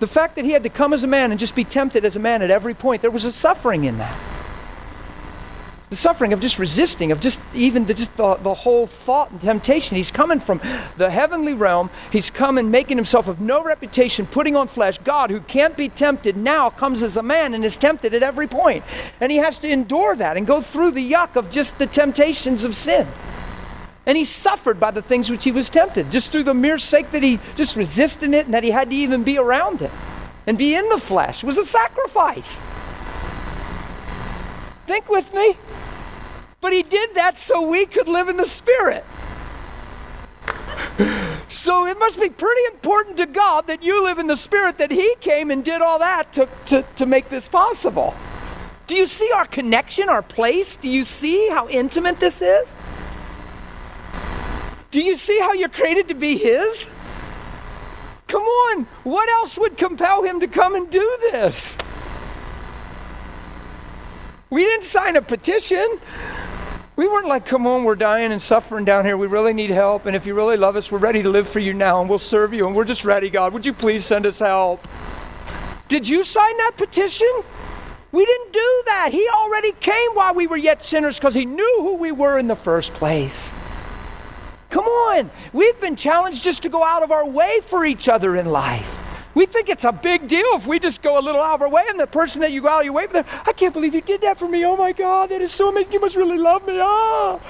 The 0.00 0.06
fact 0.06 0.34
that 0.34 0.44
he 0.44 0.50
had 0.50 0.64
to 0.64 0.68
come 0.68 0.92
as 0.92 1.04
a 1.04 1.06
man 1.06 1.30
and 1.30 1.38
just 1.38 1.54
be 1.54 1.64
tempted 1.64 2.04
as 2.04 2.16
a 2.16 2.18
man 2.18 2.42
at 2.42 2.50
every 2.50 2.74
point, 2.74 3.02
there 3.02 3.10
was 3.10 3.24
a 3.24 3.32
suffering 3.32 3.84
in 3.84 3.98
that. 3.98 4.18
The 5.92 5.96
suffering 5.96 6.32
of 6.32 6.40
just 6.40 6.58
resisting, 6.58 7.12
of 7.12 7.20
just 7.20 7.38
even 7.52 7.84
the, 7.84 7.92
just 7.92 8.16
the, 8.16 8.36
the 8.36 8.54
whole 8.54 8.86
thought 8.86 9.30
and 9.30 9.38
temptation. 9.38 9.94
He's 9.94 10.10
coming 10.10 10.40
from 10.40 10.58
the 10.96 11.10
heavenly 11.10 11.52
realm. 11.52 11.90
He's 12.10 12.30
coming, 12.30 12.70
making 12.70 12.96
himself 12.96 13.28
of 13.28 13.42
no 13.42 13.62
reputation, 13.62 14.24
putting 14.24 14.56
on 14.56 14.68
flesh. 14.68 14.96
God, 14.96 15.28
who 15.28 15.40
can't 15.40 15.76
be 15.76 15.90
tempted, 15.90 16.34
now 16.34 16.70
comes 16.70 17.02
as 17.02 17.18
a 17.18 17.22
man 17.22 17.52
and 17.52 17.62
is 17.62 17.76
tempted 17.76 18.14
at 18.14 18.22
every 18.22 18.46
point. 18.46 18.84
And 19.20 19.30
he 19.30 19.36
has 19.36 19.58
to 19.58 19.68
endure 19.68 20.16
that 20.16 20.38
and 20.38 20.46
go 20.46 20.62
through 20.62 20.92
the 20.92 21.12
yuck 21.12 21.36
of 21.36 21.50
just 21.50 21.76
the 21.76 21.86
temptations 21.86 22.64
of 22.64 22.74
sin. 22.74 23.06
And 24.06 24.16
he 24.16 24.24
suffered 24.24 24.80
by 24.80 24.92
the 24.92 25.02
things 25.02 25.28
which 25.28 25.44
he 25.44 25.52
was 25.52 25.68
tempted, 25.68 26.10
just 26.10 26.32
through 26.32 26.44
the 26.44 26.54
mere 26.54 26.78
sake 26.78 27.10
that 27.10 27.22
he 27.22 27.38
just 27.54 27.76
resisted 27.76 28.32
it 28.32 28.46
and 28.46 28.54
that 28.54 28.64
he 28.64 28.70
had 28.70 28.88
to 28.88 28.96
even 28.96 29.24
be 29.24 29.36
around 29.36 29.82
it 29.82 29.90
and 30.46 30.56
be 30.56 30.74
in 30.74 30.88
the 30.88 30.96
flesh. 30.96 31.44
It 31.44 31.46
was 31.46 31.58
a 31.58 31.66
sacrifice. 31.66 32.58
Think 34.86 35.10
with 35.10 35.34
me. 35.34 35.56
But 36.62 36.72
he 36.72 36.82
did 36.82 37.16
that 37.16 37.36
so 37.36 37.68
we 37.68 37.84
could 37.84 38.08
live 38.08 38.30
in 38.30 38.38
the 38.38 38.46
Spirit. 38.46 39.04
So 41.52 41.86
it 41.86 41.98
must 41.98 42.18
be 42.18 42.30
pretty 42.30 42.64
important 42.72 43.18
to 43.18 43.26
God 43.26 43.66
that 43.66 43.82
you 43.82 44.02
live 44.02 44.18
in 44.18 44.26
the 44.26 44.36
Spirit, 44.36 44.78
that 44.78 44.90
He 44.90 45.14
came 45.20 45.50
and 45.50 45.62
did 45.62 45.82
all 45.82 45.98
that 45.98 46.32
to, 46.32 46.48
to, 46.66 46.82
to 46.96 47.04
make 47.04 47.28
this 47.28 47.46
possible. 47.46 48.14
Do 48.86 48.96
you 48.96 49.04
see 49.04 49.30
our 49.34 49.44
connection, 49.44 50.08
our 50.08 50.22
place? 50.22 50.76
Do 50.76 50.88
you 50.88 51.02
see 51.02 51.50
how 51.50 51.68
intimate 51.68 52.20
this 52.20 52.40
is? 52.40 52.76
Do 54.90 55.02
you 55.02 55.14
see 55.14 55.38
how 55.40 55.52
you're 55.52 55.68
created 55.68 56.08
to 56.08 56.14
be 56.14 56.38
His? 56.38 56.88
Come 58.28 58.42
on, 58.42 58.84
what 59.04 59.28
else 59.28 59.58
would 59.58 59.76
compel 59.76 60.22
Him 60.22 60.40
to 60.40 60.48
come 60.48 60.74
and 60.74 60.88
do 60.90 61.18
this? 61.30 61.76
We 64.48 64.64
didn't 64.64 64.84
sign 64.84 65.16
a 65.16 65.22
petition. 65.22 65.98
We 66.94 67.08
weren't 67.08 67.26
like, 67.26 67.46
come 67.46 67.66
on, 67.66 67.84
we're 67.84 67.94
dying 67.94 68.32
and 68.32 68.42
suffering 68.42 68.84
down 68.84 69.06
here. 69.06 69.16
We 69.16 69.26
really 69.26 69.54
need 69.54 69.70
help. 69.70 70.04
And 70.04 70.14
if 70.14 70.26
you 70.26 70.34
really 70.34 70.58
love 70.58 70.76
us, 70.76 70.92
we're 70.92 70.98
ready 70.98 71.22
to 71.22 71.30
live 71.30 71.48
for 71.48 71.58
you 71.58 71.72
now 71.72 72.00
and 72.02 72.10
we'll 72.10 72.18
serve 72.18 72.52
you 72.52 72.66
and 72.66 72.76
we're 72.76 72.84
just 72.84 73.04
ready, 73.04 73.30
God. 73.30 73.54
Would 73.54 73.64
you 73.64 73.72
please 73.72 74.04
send 74.04 74.26
us 74.26 74.40
help? 74.40 74.86
Did 75.88 76.06
you 76.06 76.22
sign 76.22 76.56
that 76.58 76.72
petition? 76.76 77.28
We 78.12 78.26
didn't 78.26 78.52
do 78.52 78.82
that. 78.86 79.08
He 79.12 79.26
already 79.34 79.72
came 79.72 80.10
while 80.12 80.34
we 80.34 80.46
were 80.46 80.58
yet 80.58 80.84
sinners 80.84 81.18
because 81.18 81.34
he 81.34 81.46
knew 81.46 81.76
who 81.80 81.94
we 81.94 82.12
were 82.12 82.38
in 82.38 82.46
the 82.46 82.56
first 82.56 82.92
place. 82.92 83.54
Come 84.68 84.84
on. 84.84 85.30
We've 85.54 85.80
been 85.80 85.96
challenged 85.96 86.44
just 86.44 86.62
to 86.64 86.68
go 86.68 86.84
out 86.84 87.02
of 87.02 87.10
our 87.10 87.26
way 87.26 87.60
for 87.62 87.86
each 87.86 88.06
other 88.06 88.36
in 88.36 88.46
life. 88.46 89.01
We 89.34 89.46
think 89.46 89.68
it's 89.68 89.84
a 89.84 89.92
big 89.92 90.28
deal 90.28 90.46
if 90.52 90.66
we 90.66 90.78
just 90.78 91.00
go 91.00 91.18
a 91.18 91.22
little 91.22 91.40
out 91.40 91.54
of 91.54 91.62
our 91.62 91.68
way 91.68 91.84
and 91.88 91.98
the 91.98 92.06
person 92.06 92.42
that 92.42 92.52
you 92.52 92.60
go 92.60 92.68
out 92.68 92.80
of 92.80 92.84
your 92.84 92.92
way 92.92 93.06
for, 93.06 93.24
I 93.46 93.52
can't 93.52 93.72
believe 93.72 93.94
you 93.94 94.02
did 94.02 94.20
that 94.20 94.38
for 94.38 94.48
me. 94.48 94.64
Oh 94.64 94.76
my 94.76 94.92
God, 94.92 95.30
that 95.30 95.40
is 95.40 95.52
so 95.52 95.70
amazing. 95.70 95.92
You 95.92 96.00
must 96.00 96.16
really 96.16 96.36
love 96.36 96.66
me. 96.66 96.78
Ah. 96.80 97.40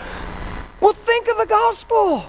Well, 0.80 0.92
think 0.92 1.28
of 1.28 1.38
the 1.38 1.46
gospel. 1.46 2.24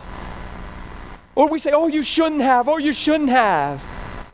Or 1.35 1.49
we 1.49 1.59
say, 1.59 1.71
oh, 1.71 1.87
you 1.87 2.03
shouldn't 2.03 2.41
have. 2.41 2.67
Oh, 2.67 2.77
you 2.77 2.93
shouldn't 2.93 3.29
have. 3.29 3.83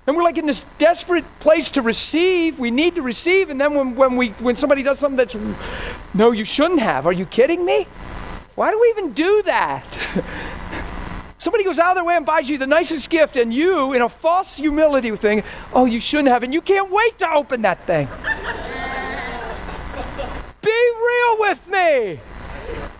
And 0.07 0.15
we're 0.15 0.23
like 0.23 0.37
in 0.37 0.45
this 0.45 0.65
desperate 0.77 1.25
place 1.39 1.69
to 1.71 1.81
receive. 1.81 2.57
We 2.57 2.71
need 2.71 2.95
to 2.95 3.01
receive. 3.01 3.49
And 3.49 3.59
then 3.59 3.73
when, 3.73 3.95
when, 3.95 4.15
we, 4.15 4.29
when 4.39 4.55
somebody 4.55 4.83
does 4.83 4.99
something 4.99 5.17
that's, 5.17 5.35
no, 6.13 6.31
you 6.31 6.45
shouldn't 6.45 6.79
have. 6.79 7.05
Are 7.05 7.13
you 7.13 7.25
kidding 7.25 7.63
me? 7.63 7.83
Why 8.55 8.71
do 8.71 8.79
we 8.79 8.87
even 8.89 9.13
do 9.13 9.41
that? 9.43 9.85
Somebody 11.39 11.63
goes 11.63 11.79
out 11.79 11.91
of 11.91 11.95
their 11.95 12.03
way 12.03 12.17
and 12.17 12.25
buys 12.25 12.49
you 12.49 12.57
the 12.57 12.67
nicest 12.67 13.09
gift, 13.09 13.37
and 13.37 13.53
you, 13.53 13.93
in 13.93 14.01
a 14.01 14.09
false 14.09 14.57
humility 14.57 15.15
thing, 15.15 15.43
oh, 15.73 15.85
you 15.85 16.01
shouldn't 16.01 16.27
have, 16.27 16.43
and 16.43 16.53
you 16.53 16.59
can't 16.59 16.91
wait 16.91 17.17
to 17.19 17.31
open 17.31 17.61
that 17.61 17.85
thing. 17.87 18.09
Be 20.61 20.69
real 20.69 21.39
with 21.39 21.65
me. 21.69 22.19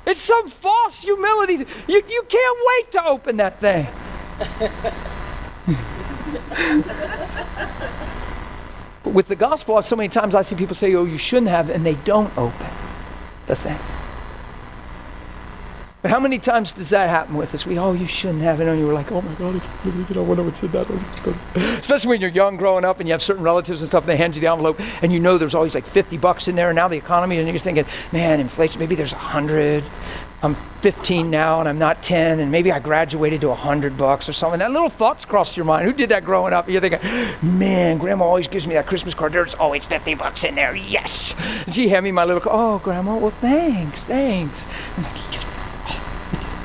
It's 0.08 0.22
some 0.22 0.48
false 0.48 1.02
humility. 1.02 1.66
You, 1.88 2.02
you 2.08 2.24
can't 2.30 2.58
wait 2.66 2.92
to 2.94 3.06
open 3.06 3.36
that 3.38 3.60
thing. 3.60 3.88
but 9.04 9.14
with 9.14 9.28
the 9.28 9.36
gospel, 9.36 9.82
so 9.82 9.98
many 9.98 10.08
times 10.08 10.34
I 10.34 10.44
see 10.44 10.56
people 10.56 10.76
say, 10.76 10.96
oh, 10.96 11.04
you 11.04 11.18
shouldn't 11.18 11.50
have, 11.50 11.70
and 11.70 11.86
they 11.86 11.96
don't 12.06 12.36
open 12.38 12.68
the 13.48 13.56
thing. 13.58 13.78
But 16.02 16.12
how 16.12 16.20
many 16.20 16.40
times 16.40 16.72
does 16.72 16.92
that 16.92 17.10
happen 17.10 17.36
with 17.36 17.54
us? 17.54 17.66
We, 17.66 17.78
oh, 17.78 17.92
you 17.92 18.06
shouldn't 18.06 18.42
have 18.42 18.62
it. 18.62 18.68
And 18.68 18.80
you 18.80 18.88
were 18.88 18.94
like, 18.94 19.12
oh 19.12 19.22
my 19.22 19.34
God, 19.34 19.58
I 19.58 19.60
can't 19.60 19.84
believe 19.84 20.10
it. 20.10 20.16
I 20.16 20.22
wonder 20.22 20.44
what's 20.44 20.64
in 20.64 20.72
that. 20.72 20.90
Especially 21.78 22.08
when 22.08 22.22
you're 22.22 22.30
young 22.30 22.56
growing 22.56 22.86
up 22.86 23.00
and 23.00 23.08
you 23.10 23.14
have 23.14 23.22
certain 23.22 23.44
relatives 23.44 23.82
and 23.82 23.90
stuff, 23.90 24.04
and 24.04 24.10
they 24.10 24.16
hand 24.16 24.36
you 24.36 24.42
the 24.42 24.48
envelope 24.48 24.80
and 25.02 25.12
you 25.12 25.20
know 25.20 25.38
there's 25.38 25.56
always 25.56 25.76
like 25.76 25.86
50 25.86 26.18
bucks 26.18 26.48
in 26.48 26.56
there. 26.56 26.70
And 26.70 26.78
now 26.78 26.88
the 26.88 26.96
economy, 26.96 27.38
and 27.38 27.48
you're 27.50 27.58
thinking, 27.60 27.86
man, 28.14 28.40
inflation, 28.40 28.80
maybe 28.80 28.96
there's 28.96 29.12
100. 29.12 29.84
I'm 30.42 30.56
15 30.56 31.30
now 31.30 31.60
and 31.60 31.68
I'm 31.68 31.78
not 31.78 32.02
10, 32.02 32.40
and 32.40 32.50
maybe 32.50 32.72
I 32.72 32.80
graduated 32.80 33.42
to 33.42 33.50
100 33.50 33.98
bucks 33.98 34.30
or 34.30 34.34
something. 34.34 34.60
That 34.60 34.72
little 34.72 34.88
thoughts 34.88 35.26
crossed 35.26 35.58
your 35.58 35.66
mind. 35.66 35.86
Who 35.86 35.92
did 35.92 36.10
that 36.12 36.24
growing 36.24 36.54
up? 36.54 36.70
You're 36.70 36.80
thinking, 36.80 37.02
man, 37.60 37.98
grandma 37.98 38.24
always 38.24 38.48
gives 38.48 38.66
me 38.66 38.76
that 38.76 38.88
Christmas 38.88 39.14
card. 39.14 39.34
There's 39.34 39.54
always 39.54 39.86
50 39.86 40.16
bucks 40.16 40.46
in 40.46 40.56
there. 40.56 40.74
Yes. 40.74 41.36
She 41.68 41.90
handed 41.90 42.04
me 42.04 42.12
my 42.14 42.24
little, 42.24 42.42
oh, 42.50 42.80
grandma, 42.80 43.18
well, 43.18 43.32
thanks, 43.32 44.06
thanks. 44.06 44.66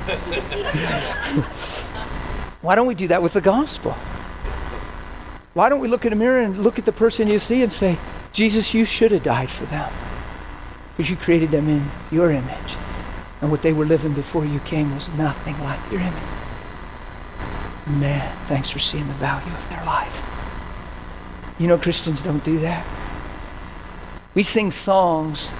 Why 2.60 2.74
don't 2.74 2.86
we 2.86 2.94
do 2.94 3.08
that 3.08 3.22
with 3.22 3.32
the 3.32 3.40
gospel? 3.40 3.92
Why 5.54 5.68
don't 5.68 5.80
we 5.80 5.88
look 5.88 6.04
in 6.04 6.12
a 6.12 6.16
mirror 6.16 6.40
and 6.40 6.58
look 6.58 6.78
at 6.78 6.84
the 6.84 6.92
person 6.92 7.28
you 7.28 7.38
see 7.38 7.62
and 7.62 7.72
say, 7.72 7.96
Jesus, 8.32 8.74
you 8.74 8.84
should 8.84 9.12
have 9.12 9.22
died 9.22 9.48
for 9.48 9.64
them. 9.66 9.90
Because 10.96 11.10
you 11.10 11.16
created 11.16 11.50
them 11.50 11.68
in 11.68 11.82
your 12.10 12.30
image. 12.30 12.76
And 13.40 13.50
what 13.50 13.62
they 13.62 13.72
were 13.72 13.86
living 13.86 14.12
before 14.12 14.44
you 14.44 14.60
came 14.60 14.94
was 14.94 15.08
nothing 15.14 15.58
like 15.60 15.80
your 15.90 16.00
image. 16.00 18.00
Man, 18.00 18.36
thanks 18.46 18.70
for 18.70 18.78
seeing 18.78 19.06
the 19.06 19.12
value 19.14 19.52
of 19.52 19.68
their 19.70 19.84
life. 19.84 20.22
You 21.58 21.68
know, 21.68 21.78
Christians 21.78 22.22
don't 22.22 22.44
do 22.44 22.58
that. 22.58 22.84
We 24.34 24.42
sing 24.42 24.70
songs 24.70 25.52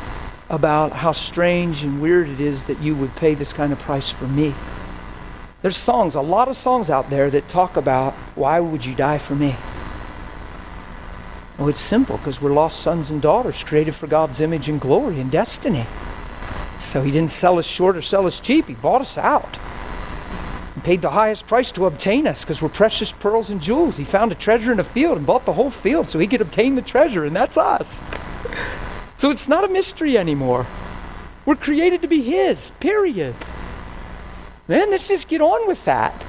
about 0.49 0.93
how 0.93 1.13
strange 1.13 1.83
and 1.83 2.01
weird 2.01 2.29
it 2.29 2.41
is 2.41 2.65
that 2.65 2.81
you 2.81 2.95
would 2.95 3.15
pay 3.17 3.35
this 3.35 3.53
kind 3.53 3.73
of 3.73 3.79
price 3.79 4.11
for 4.11 4.27
me. 4.27 4.55
There's 5.63 5.77
songs, 5.77 6.15
a 6.15 6.21
lot 6.21 6.49
of 6.49 6.57
songs 6.57 6.91
out 6.91 7.09
there 7.09 7.31
that 7.31 7.49
talk 7.49 7.77
about 7.77 8.13
why 8.35 8.61
would 8.61 8.85
you 8.85 8.95
die 8.95 9.19
for 9.19 9.35
me? 9.35 9.57
Well, 11.59 11.69
it's 11.69 11.81
simple 11.81 12.19
because 12.19 12.41
we're 12.41 12.53
lost 12.53 12.81
sons 12.81 13.11
and 13.11 13.23
daughters 13.23 13.63
created 13.63 13.95
for 13.95 14.07
God's 14.07 14.41
image 14.41 14.69
and 14.69 14.81
glory 14.81 15.21
and 15.21 15.31
destiny. 15.31 15.87
So 16.79 17.03
he 17.03 17.11
didn't 17.11 17.31
sell 17.31 17.59
us 17.59 17.67
short 17.67 17.97
or 17.97 18.03
sell 18.03 18.27
us 18.27 18.41
cheap. 18.41 18.67
He 18.67 18.75
bought 18.75 19.01
us 19.01 19.17
out 19.17 19.59
paid 20.85 21.01
the 21.01 21.11
highest 21.11 21.47
price 21.47 21.73
to 21.73 21.87
obtain 21.87 22.27
us 22.27 22.43
because 22.43 22.61
we're 22.61 22.69
precious 22.69 23.11
pearls 23.11 23.49
and 23.49 23.61
jewels. 23.61 23.97
He 23.97 24.05
found 24.05 24.31
a 24.31 24.35
treasure 24.35 24.71
in 24.71 24.79
a 24.79 24.85
field 24.85 25.17
and 25.17 25.27
bought 25.27 25.47
the 25.47 25.55
whole 25.55 25.71
field 25.71 26.09
so 26.09 26.19
he 26.19 26.27
could 26.27 26.43
obtain 26.43 26.75
the 26.75 26.83
treasure, 26.83 27.25
and 27.25 27.35
that's 27.35 27.57
us. 27.57 28.03
So 29.17 29.31
it's 29.31 29.49
not 29.49 29.65
a 29.65 29.69
mystery 29.69 30.19
anymore. 30.19 30.67
We're 31.47 31.57
created 31.57 32.03
to 32.03 32.09
be 32.09 32.23
his, 32.23 32.71
period. 32.81 33.35
Then 34.67 34.91
let's 34.91 35.09
just 35.09 35.29
get 35.29 35.41
on 35.41 35.69
with 35.69 35.85
that. 35.85 36.25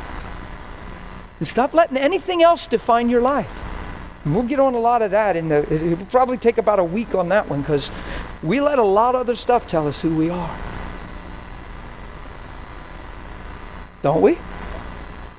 And 1.39 1.47
stop 1.47 1.73
letting 1.73 1.97
anything 1.97 2.43
else 2.43 2.67
define 2.67 3.09
your 3.09 3.21
life. 3.21 3.61
And 4.23 4.33
we'll 4.33 4.45
get 4.45 4.59
on 4.59 4.73
a 4.73 4.79
lot 4.79 5.01
of 5.01 5.11
that 5.11 5.35
in 5.35 5.49
the 5.49 5.57
it 5.73 5.97
will 5.97 6.05
probably 6.07 6.37
take 6.37 6.57
about 6.57 6.79
a 6.79 6.83
week 6.83 7.13
on 7.13 7.29
that 7.29 7.47
one 7.47 7.61
because 7.61 7.91
we 8.41 8.59
let 8.59 8.79
a 8.79 8.83
lot 8.83 9.15
of 9.15 9.21
other 9.21 9.35
stuff 9.35 9.67
tell 9.67 9.87
us 9.87 10.01
who 10.01 10.15
we 10.15 10.29
are. 10.29 10.57
Don't 14.01 14.21
we? 14.21 14.37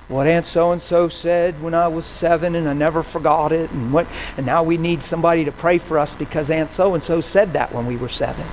What 0.09 0.29
Aunt 0.29 0.47
so 0.47 0.71
and 0.71 0.81
so 0.81 1.09
said 1.09 1.61
when 1.61 1.75
I 1.75 1.89
was 1.89 2.05
seven 2.05 2.55
and 2.55 2.69
I 2.69 2.75
never 2.75 3.03
forgot 3.03 3.51
it, 3.51 3.71
and 3.73 3.93
what 3.93 4.07
and 4.37 4.47
now 4.47 4.63
we 4.63 4.77
need 4.77 5.03
somebody 5.03 5.45
to 5.45 5.53
pray 5.53 5.79
for 5.79 5.99
us 5.99 6.15
because 6.15 6.49
Aunt 6.49 6.71
so 6.71 6.95
and 6.95 7.03
so 7.03 7.21
said 7.21 7.55
that 7.55 7.73
when 7.73 7.87
we 7.87 7.97
were 7.97 8.09
seven. 8.09 8.47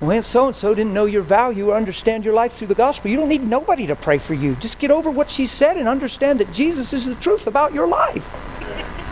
Well, 0.00 0.12
Aunt 0.12 0.24
so 0.24 0.46
and 0.46 0.56
so 0.56 0.74
didn't 0.74 0.94
know 0.94 1.04
your 1.04 1.20
value 1.20 1.70
or 1.70 1.76
understand 1.76 2.24
your 2.24 2.32
life 2.32 2.54
through 2.54 2.68
the 2.68 2.74
gospel. 2.74 3.10
You 3.10 3.18
don't 3.18 3.28
need 3.28 3.42
nobody 3.42 3.86
to 3.88 3.96
pray 3.96 4.16
for 4.16 4.32
you. 4.32 4.54
Just 4.54 4.78
get 4.78 4.90
over 4.90 5.10
what 5.10 5.28
she 5.28 5.44
said 5.44 5.76
and 5.76 5.86
understand 5.86 6.40
that 6.40 6.50
Jesus 6.54 6.94
is 6.94 7.04
the 7.04 7.16
truth 7.16 7.46
about 7.46 7.74
your 7.74 7.86
life. 7.86 9.09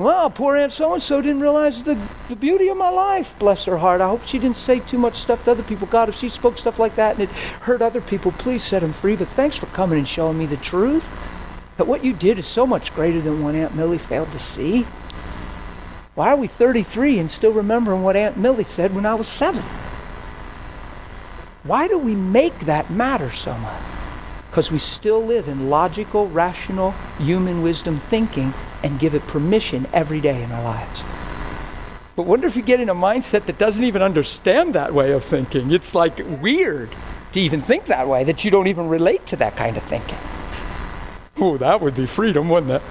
Well, 0.00 0.30
poor 0.30 0.56
Aunt 0.56 0.72
so 0.72 0.94
and 0.94 1.02
so 1.02 1.20
didn't 1.20 1.42
realize 1.42 1.82
the, 1.82 1.94
the 2.30 2.34
beauty 2.34 2.68
of 2.68 2.78
my 2.78 2.88
life. 2.88 3.38
Bless 3.38 3.66
her 3.66 3.76
heart. 3.76 4.00
I 4.00 4.08
hope 4.08 4.22
she 4.26 4.38
didn't 4.38 4.56
say 4.56 4.80
too 4.80 4.96
much 4.96 5.16
stuff 5.16 5.44
to 5.44 5.50
other 5.50 5.62
people. 5.62 5.86
God, 5.88 6.08
if 6.08 6.14
she 6.14 6.30
spoke 6.30 6.56
stuff 6.56 6.78
like 6.78 6.96
that 6.96 7.16
and 7.16 7.24
it 7.24 7.28
hurt 7.28 7.82
other 7.82 8.00
people, 8.00 8.32
please 8.32 8.64
set 8.64 8.80
them 8.80 8.94
free. 8.94 9.14
But 9.14 9.28
thanks 9.28 9.58
for 9.58 9.66
coming 9.66 9.98
and 9.98 10.08
showing 10.08 10.38
me 10.38 10.46
the 10.46 10.56
truth. 10.56 11.06
That 11.76 11.86
what 11.86 12.02
you 12.02 12.14
did 12.14 12.38
is 12.38 12.46
so 12.46 12.66
much 12.66 12.94
greater 12.94 13.20
than 13.20 13.44
what 13.44 13.54
Aunt 13.54 13.76
Millie 13.76 13.98
failed 13.98 14.32
to 14.32 14.38
see. 14.38 14.86
Why 16.14 16.30
are 16.30 16.36
we 16.36 16.46
33 16.46 17.18
and 17.18 17.30
still 17.30 17.52
remembering 17.52 18.02
what 18.02 18.16
Aunt 18.16 18.38
Millie 18.38 18.64
said 18.64 18.94
when 18.94 19.04
I 19.04 19.12
was 19.12 19.28
seven? 19.28 19.64
Why 21.62 21.88
do 21.88 21.98
we 21.98 22.14
make 22.14 22.58
that 22.60 22.88
matter 22.88 23.30
so 23.30 23.52
much? 23.54 23.99
Because 24.50 24.72
we 24.72 24.78
still 24.78 25.24
live 25.24 25.48
in 25.48 25.70
logical, 25.70 26.28
rational, 26.28 26.90
human 27.18 27.62
wisdom 27.62 27.98
thinking 27.98 28.52
and 28.82 28.98
give 28.98 29.14
it 29.14 29.26
permission 29.28 29.86
every 29.92 30.20
day 30.20 30.42
in 30.42 30.50
our 30.50 30.64
lives. 30.64 31.04
But 32.16 32.26
wonder 32.26 32.48
if 32.48 32.56
you 32.56 32.62
get 32.62 32.80
in 32.80 32.88
a 32.88 32.94
mindset 32.94 33.46
that 33.46 33.58
doesn't 33.58 33.84
even 33.84 34.02
understand 34.02 34.74
that 34.74 34.92
way 34.92 35.12
of 35.12 35.24
thinking. 35.24 35.70
It's 35.70 35.94
like 35.94 36.20
weird 36.42 36.90
to 37.32 37.40
even 37.40 37.60
think 37.62 37.84
that 37.86 38.08
way, 38.08 38.24
that 38.24 38.44
you 38.44 38.50
don't 38.50 38.66
even 38.66 38.88
relate 38.88 39.24
to 39.26 39.36
that 39.36 39.56
kind 39.56 39.76
of 39.76 39.82
thinking. 39.84 40.18
Oh, 41.38 41.56
that 41.56 41.80
would 41.80 41.94
be 41.94 42.06
freedom, 42.06 42.48
wouldn't 42.48 42.72
it? 42.72 42.82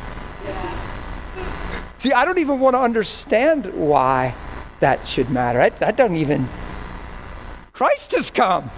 See, 1.97 2.13
I 2.13 2.23
don't 2.23 2.39
even 2.39 2.61
want 2.61 2.75
to 2.75 2.79
understand 2.79 3.65
why 3.73 4.33
that 4.79 5.05
should 5.05 5.29
matter. 5.29 5.59
I, 5.59 5.69
that 5.69 5.97
doesn't 5.97 6.15
even. 6.15 6.47
Christ 7.73 8.13
has 8.13 8.31
come. 8.31 8.71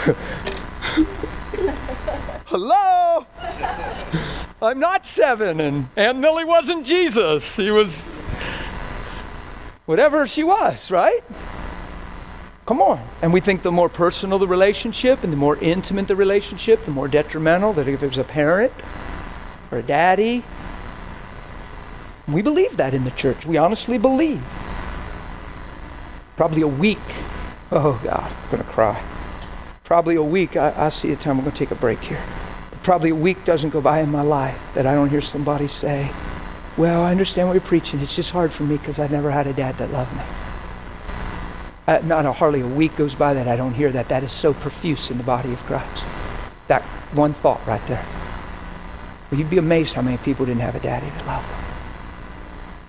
Hello? 2.46 3.26
I'm 4.62 4.80
not 4.80 5.04
seven, 5.04 5.60
and 5.60 5.88
Aunt 5.94 6.18
Millie 6.18 6.46
wasn't 6.46 6.86
Jesus. 6.86 7.58
He 7.58 7.70
was 7.70 8.22
whatever 9.84 10.26
she 10.26 10.42
was, 10.42 10.90
right? 10.90 11.22
Come 12.64 12.80
on. 12.80 13.06
And 13.20 13.30
we 13.34 13.40
think 13.40 13.60
the 13.60 13.70
more 13.70 13.90
personal 13.90 14.38
the 14.38 14.46
relationship 14.46 15.22
and 15.22 15.30
the 15.30 15.36
more 15.36 15.58
intimate 15.58 16.08
the 16.08 16.16
relationship, 16.16 16.82
the 16.86 16.92
more 16.92 17.08
detrimental 17.08 17.74
that 17.74 17.86
if 17.86 18.02
it 18.02 18.06
was 18.06 18.16
a 18.16 18.24
parent 18.24 18.72
or 19.70 19.78
a 19.78 19.82
daddy. 19.82 20.42
We 22.26 22.40
believe 22.40 22.78
that 22.78 22.94
in 22.94 23.04
the 23.04 23.10
church. 23.10 23.44
We 23.44 23.58
honestly 23.58 23.98
believe. 23.98 24.42
Probably 26.36 26.62
a 26.62 26.68
week. 26.68 26.98
Oh, 27.70 28.00
God, 28.02 28.32
I'm 28.32 28.50
going 28.50 28.62
to 28.62 28.68
cry 28.70 29.19
probably 29.90 30.14
a 30.14 30.22
week, 30.22 30.56
I, 30.56 30.72
I 30.86 30.88
see 30.88 31.12
the 31.12 31.16
time, 31.16 31.36
we're 31.36 31.42
going 31.42 31.52
to 31.52 31.58
take 31.58 31.72
a 31.72 31.74
break 31.74 31.98
here. 31.98 32.22
But 32.70 32.80
probably 32.84 33.10
a 33.10 33.14
week 33.16 33.44
doesn't 33.44 33.70
go 33.70 33.80
by 33.80 33.98
in 33.98 34.08
my 34.08 34.22
life 34.22 34.56
that 34.74 34.86
I 34.86 34.94
don't 34.94 35.08
hear 35.08 35.20
somebody 35.20 35.66
say, 35.66 36.08
Well, 36.76 37.02
I 37.02 37.10
understand 37.10 37.48
what 37.48 37.54
you're 37.54 37.60
preaching. 37.62 37.98
It's 37.98 38.14
just 38.14 38.30
hard 38.30 38.52
for 38.52 38.62
me 38.62 38.76
because 38.76 39.00
I've 39.00 39.10
never 39.10 39.32
had 39.32 39.48
a 39.48 39.52
dad 39.52 39.76
that 39.78 39.90
loved 39.90 40.14
me. 40.14 40.22
Uh, 41.88 42.00
not 42.04 42.24
a, 42.24 42.30
hardly 42.30 42.60
a 42.60 42.68
week 42.68 42.94
goes 42.94 43.16
by 43.16 43.34
that 43.34 43.48
I 43.48 43.56
don't 43.56 43.74
hear 43.74 43.90
that. 43.90 44.08
That 44.10 44.22
is 44.22 44.30
so 44.30 44.54
profuse 44.54 45.10
in 45.10 45.18
the 45.18 45.24
body 45.24 45.52
of 45.52 45.58
Christ. 45.64 46.04
That 46.68 46.82
one 47.12 47.32
thought 47.32 47.60
right 47.66 47.84
there. 47.88 48.06
Well, 49.28 49.40
you'd 49.40 49.50
be 49.50 49.58
amazed 49.58 49.94
how 49.94 50.02
many 50.02 50.18
people 50.18 50.46
didn't 50.46 50.62
have 50.62 50.76
a 50.76 50.80
daddy 50.80 51.10
that 51.10 51.26
loved 51.26 51.50
them. 51.50 51.64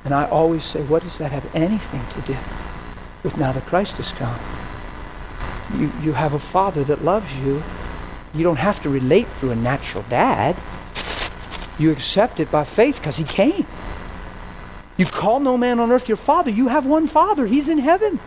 And 0.05 0.13
I 0.13 0.29
always 0.29 0.63
say, 0.63 0.83
what 0.83 1.01
does 1.01 1.17
that 1.17 1.31
have 1.31 1.55
anything 1.55 2.21
to 2.21 2.31
do 2.31 2.37
with 3.23 3.39
now 3.39 3.53
that 3.53 3.65
Christ 3.65 3.97
has 3.97 4.11
come? 4.11 4.39
You, 5.77 5.91
you 6.01 6.13
have 6.13 6.33
a 6.33 6.39
father 6.39 6.83
that 6.85 7.03
loves 7.03 7.33
you. 7.39 7.61
You 8.33 8.43
don't 8.43 8.57
have 8.57 8.81
to 8.83 8.89
relate 8.89 9.27
through 9.27 9.51
a 9.51 9.55
natural 9.55 10.03
dad. 10.09 10.55
You 11.77 11.91
accept 11.91 12.39
it 12.39 12.51
by 12.51 12.63
faith 12.63 12.97
because 12.97 13.17
he 13.17 13.23
came. 13.23 13.65
You 14.97 15.05
call 15.05 15.39
no 15.39 15.57
man 15.57 15.79
on 15.79 15.91
earth 15.91 16.07
your 16.07 16.17
father. 16.17 16.51
You 16.51 16.67
have 16.67 16.85
one 16.85 17.07
father. 17.07 17.45
He's 17.47 17.69
in 17.69 17.79
heaven. 17.79 18.19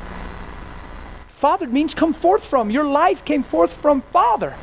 Father 1.28 1.66
means 1.66 1.94
come 1.94 2.12
forth 2.12 2.44
from. 2.44 2.70
Your 2.70 2.84
life 2.84 3.24
came 3.24 3.42
forth 3.42 3.72
from 3.72 4.00
father. 4.00 4.54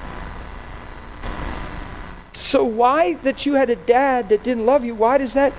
So 2.34 2.64
why 2.64 3.14
that 3.16 3.46
you 3.46 3.54
had 3.54 3.70
a 3.70 3.76
dad 3.76 4.30
that 4.30 4.44
didn't 4.44 4.66
love 4.66 4.84
you, 4.84 4.96
why 4.96 5.18
does 5.18 5.34
that 5.34 5.54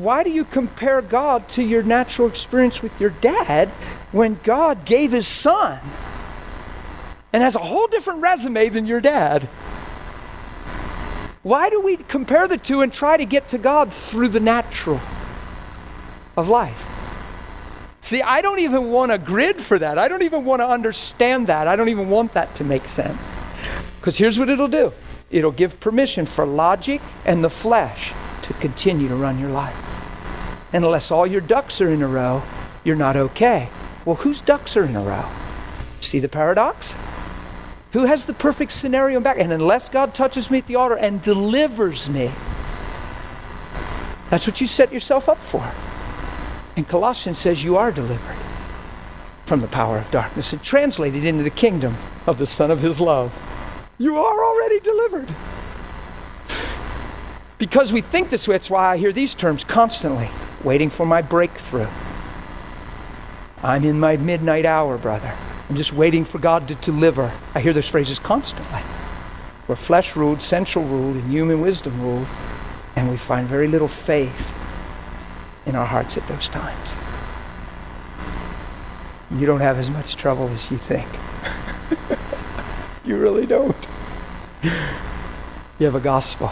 why 0.00 0.22
do 0.22 0.30
you 0.30 0.44
compare 0.44 1.02
God 1.02 1.46
to 1.50 1.62
your 1.62 1.82
natural 1.82 2.26
experience 2.26 2.82
with 2.82 2.98
your 3.00 3.10
dad 3.10 3.68
when 4.12 4.38
God 4.42 4.86
gave 4.86 5.12
his 5.12 5.26
son? 5.26 5.78
And 7.32 7.42
has 7.42 7.54
a 7.56 7.60
whole 7.60 7.86
different 7.86 8.20
resume 8.20 8.68
than 8.68 8.86
your 8.86 9.00
dad. 9.00 9.42
Why 11.42 11.70
do 11.70 11.80
we 11.80 11.96
compare 11.96 12.46
the 12.48 12.58
two 12.58 12.82
and 12.82 12.92
try 12.92 13.16
to 13.16 13.24
get 13.24 13.48
to 13.48 13.58
God 13.58 13.92
through 13.92 14.28
the 14.28 14.40
natural 14.40 15.00
of 16.36 16.48
life? 16.48 16.86
See, 18.02 18.22
I 18.22 18.40
don't 18.40 18.58
even 18.58 18.90
want 18.90 19.12
a 19.12 19.18
grid 19.18 19.60
for 19.60 19.78
that. 19.78 19.98
I 19.98 20.08
don't 20.08 20.22
even 20.22 20.44
want 20.44 20.60
to 20.60 20.66
understand 20.66 21.46
that. 21.46 21.68
I 21.68 21.76
don't 21.76 21.88
even 21.88 22.10
want 22.10 22.32
that 22.32 22.54
to 22.56 22.64
make 22.64 22.88
sense. 22.88 23.20
Because 23.98 24.16
here's 24.16 24.38
what 24.38 24.48
it'll 24.48 24.68
do 24.68 24.92
it'll 25.30 25.52
give 25.52 25.78
permission 25.78 26.26
for 26.26 26.44
logic 26.44 27.00
and 27.24 27.44
the 27.44 27.50
flesh 27.50 28.12
to 28.42 28.52
continue 28.54 29.06
to 29.08 29.14
run 29.14 29.38
your 29.38 29.50
life. 29.50 29.78
And 30.72 30.84
unless 30.84 31.10
all 31.10 31.26
your 31.26 31.40
ducks 31.40 31.80
are 31.80 31.88
in 31.88 32.02
a 32.02 32.08
row, 32.08 32.42
you're 32.84 32.96
not 32.96 33.16
okay. 33.16 33.68
Well, 34.04 34.16
whose 34.16 34.40
ducks 34.40 34.76
are 34.76 34.84
in 34.84 34.96
a 34.96 35.02
row? 35.02 35.26
See 36.00 36.18
the 36.18 36.28
paradox? 36.28 36.94
Who 37.92 38.04
has 38.04 38.26
the 38.26 38.34
perfect 38.34 38.72
scenario 38.72 39.18
back? 39.20 39.38
And 39.38 39.52
unless 39.52 39.88
God 39.88 40.14
touches 40.14 40.50
me 40.50 40.58
at 40.58 40.66
the 40.66 40.76
altar 40.76 40.96
and 40.96 41.20
delivers 41.20 42.08
me, 42.08 42.30
that's 44.30 44.46
what 44.46 44.60
you 44.60 44.68
set 44.68 44.92
yourself 44.92 45.28
up 45.28 45.38
for. 45.38 45.68
And 46.76 46.86
Colossians 46.88 47.38
says 47.38 47.64
you 47.64 47.76
are 47.76 47.90
delivered 47.90 48.36
from 49.44 49.60
the 49.60 49.66
power 49.66 49.98
of 49.98 50.08
darkness 50.12 50.52
and 50.52 50.62
translated 50.62 51.24
into 51.24 51.42
the 51.42 51.50
kingdom 51.50 51.96
of 52.28 52.38
the 52.38 52.46
Son 52.46 52.70
of 52.70 52.80
His 52.80 53.00
love. 53.00 53.42
You 53.98 54.16
are 54.16 54.44
already 54.44 54.78
delivered. 54.78 55.28
Because 57.58 57.92
we 57.92 58.00
think 58.00 58.30
this 58.30 58.46
way, 58.46 58.54
that's 58.54 58.70
why 58.70 58.92
I 58.92 58.96
hear 58.96 59.12
these 59.12 59.34
terms 59.34 59.64
constantly 59.64 60.30
waiting 60.62 60.88
for 60.88 61.04
my 61.04 61.22
breakthrough. 61.22 61.88
I'm 63.62 63.84
in 63.84 63.98
my 63.98 64.16
midnight 64.16 64.64
hour, 64.64 64.96
brother. 64.96 65.34
I'm 65.70 65.76
just 65.76 65.92
waiting 65.92 66.24
for 66.24 66.40
God 66.40 66.66
to 66.66 66.74
deliver. 66.74 67.30
I 67.54 67.60
hear 67.60 67.72
those 67.72 67.88
phrases 67.88 68.18
constantly. 68.18 68.80
Where 69.66 69.76
flesh 69.76 70.16
ruled, 70.16 70.42
sensual 70.42 70.82
ruled, 70.82 71.14
and 71.14 71.30
human 71.30 71.60
wisdom 71.60 72.02
ruled, 72.02 72.26
And 72.96 73.08
we 73.08 73.16
find 73.16 73.46
very 73.46 73.68
little 73.68 73.86
faith 73.86 74.52
in 75.66 75.76
our 75.76 75.86
hearts 75.86 76.16
at 76.16 76.26
those 76.26 76.48
times. 76.48 76.96
You 79.30 79.46
don't 79.46 79.60
have 79.60 79.78
as 79.78 79.88
much 79.88 80.16
trouble 80.16 80.48
as 80.48 80.72
you 80.72 80.76
think. 80.76 81.06
you 83.04 83.16
really 83.16 83.46
don't. 83.46 83.88
You 84.64 85.86
have 85.86 85.94
a 85.94 86.00
gospel. 86.00 86.50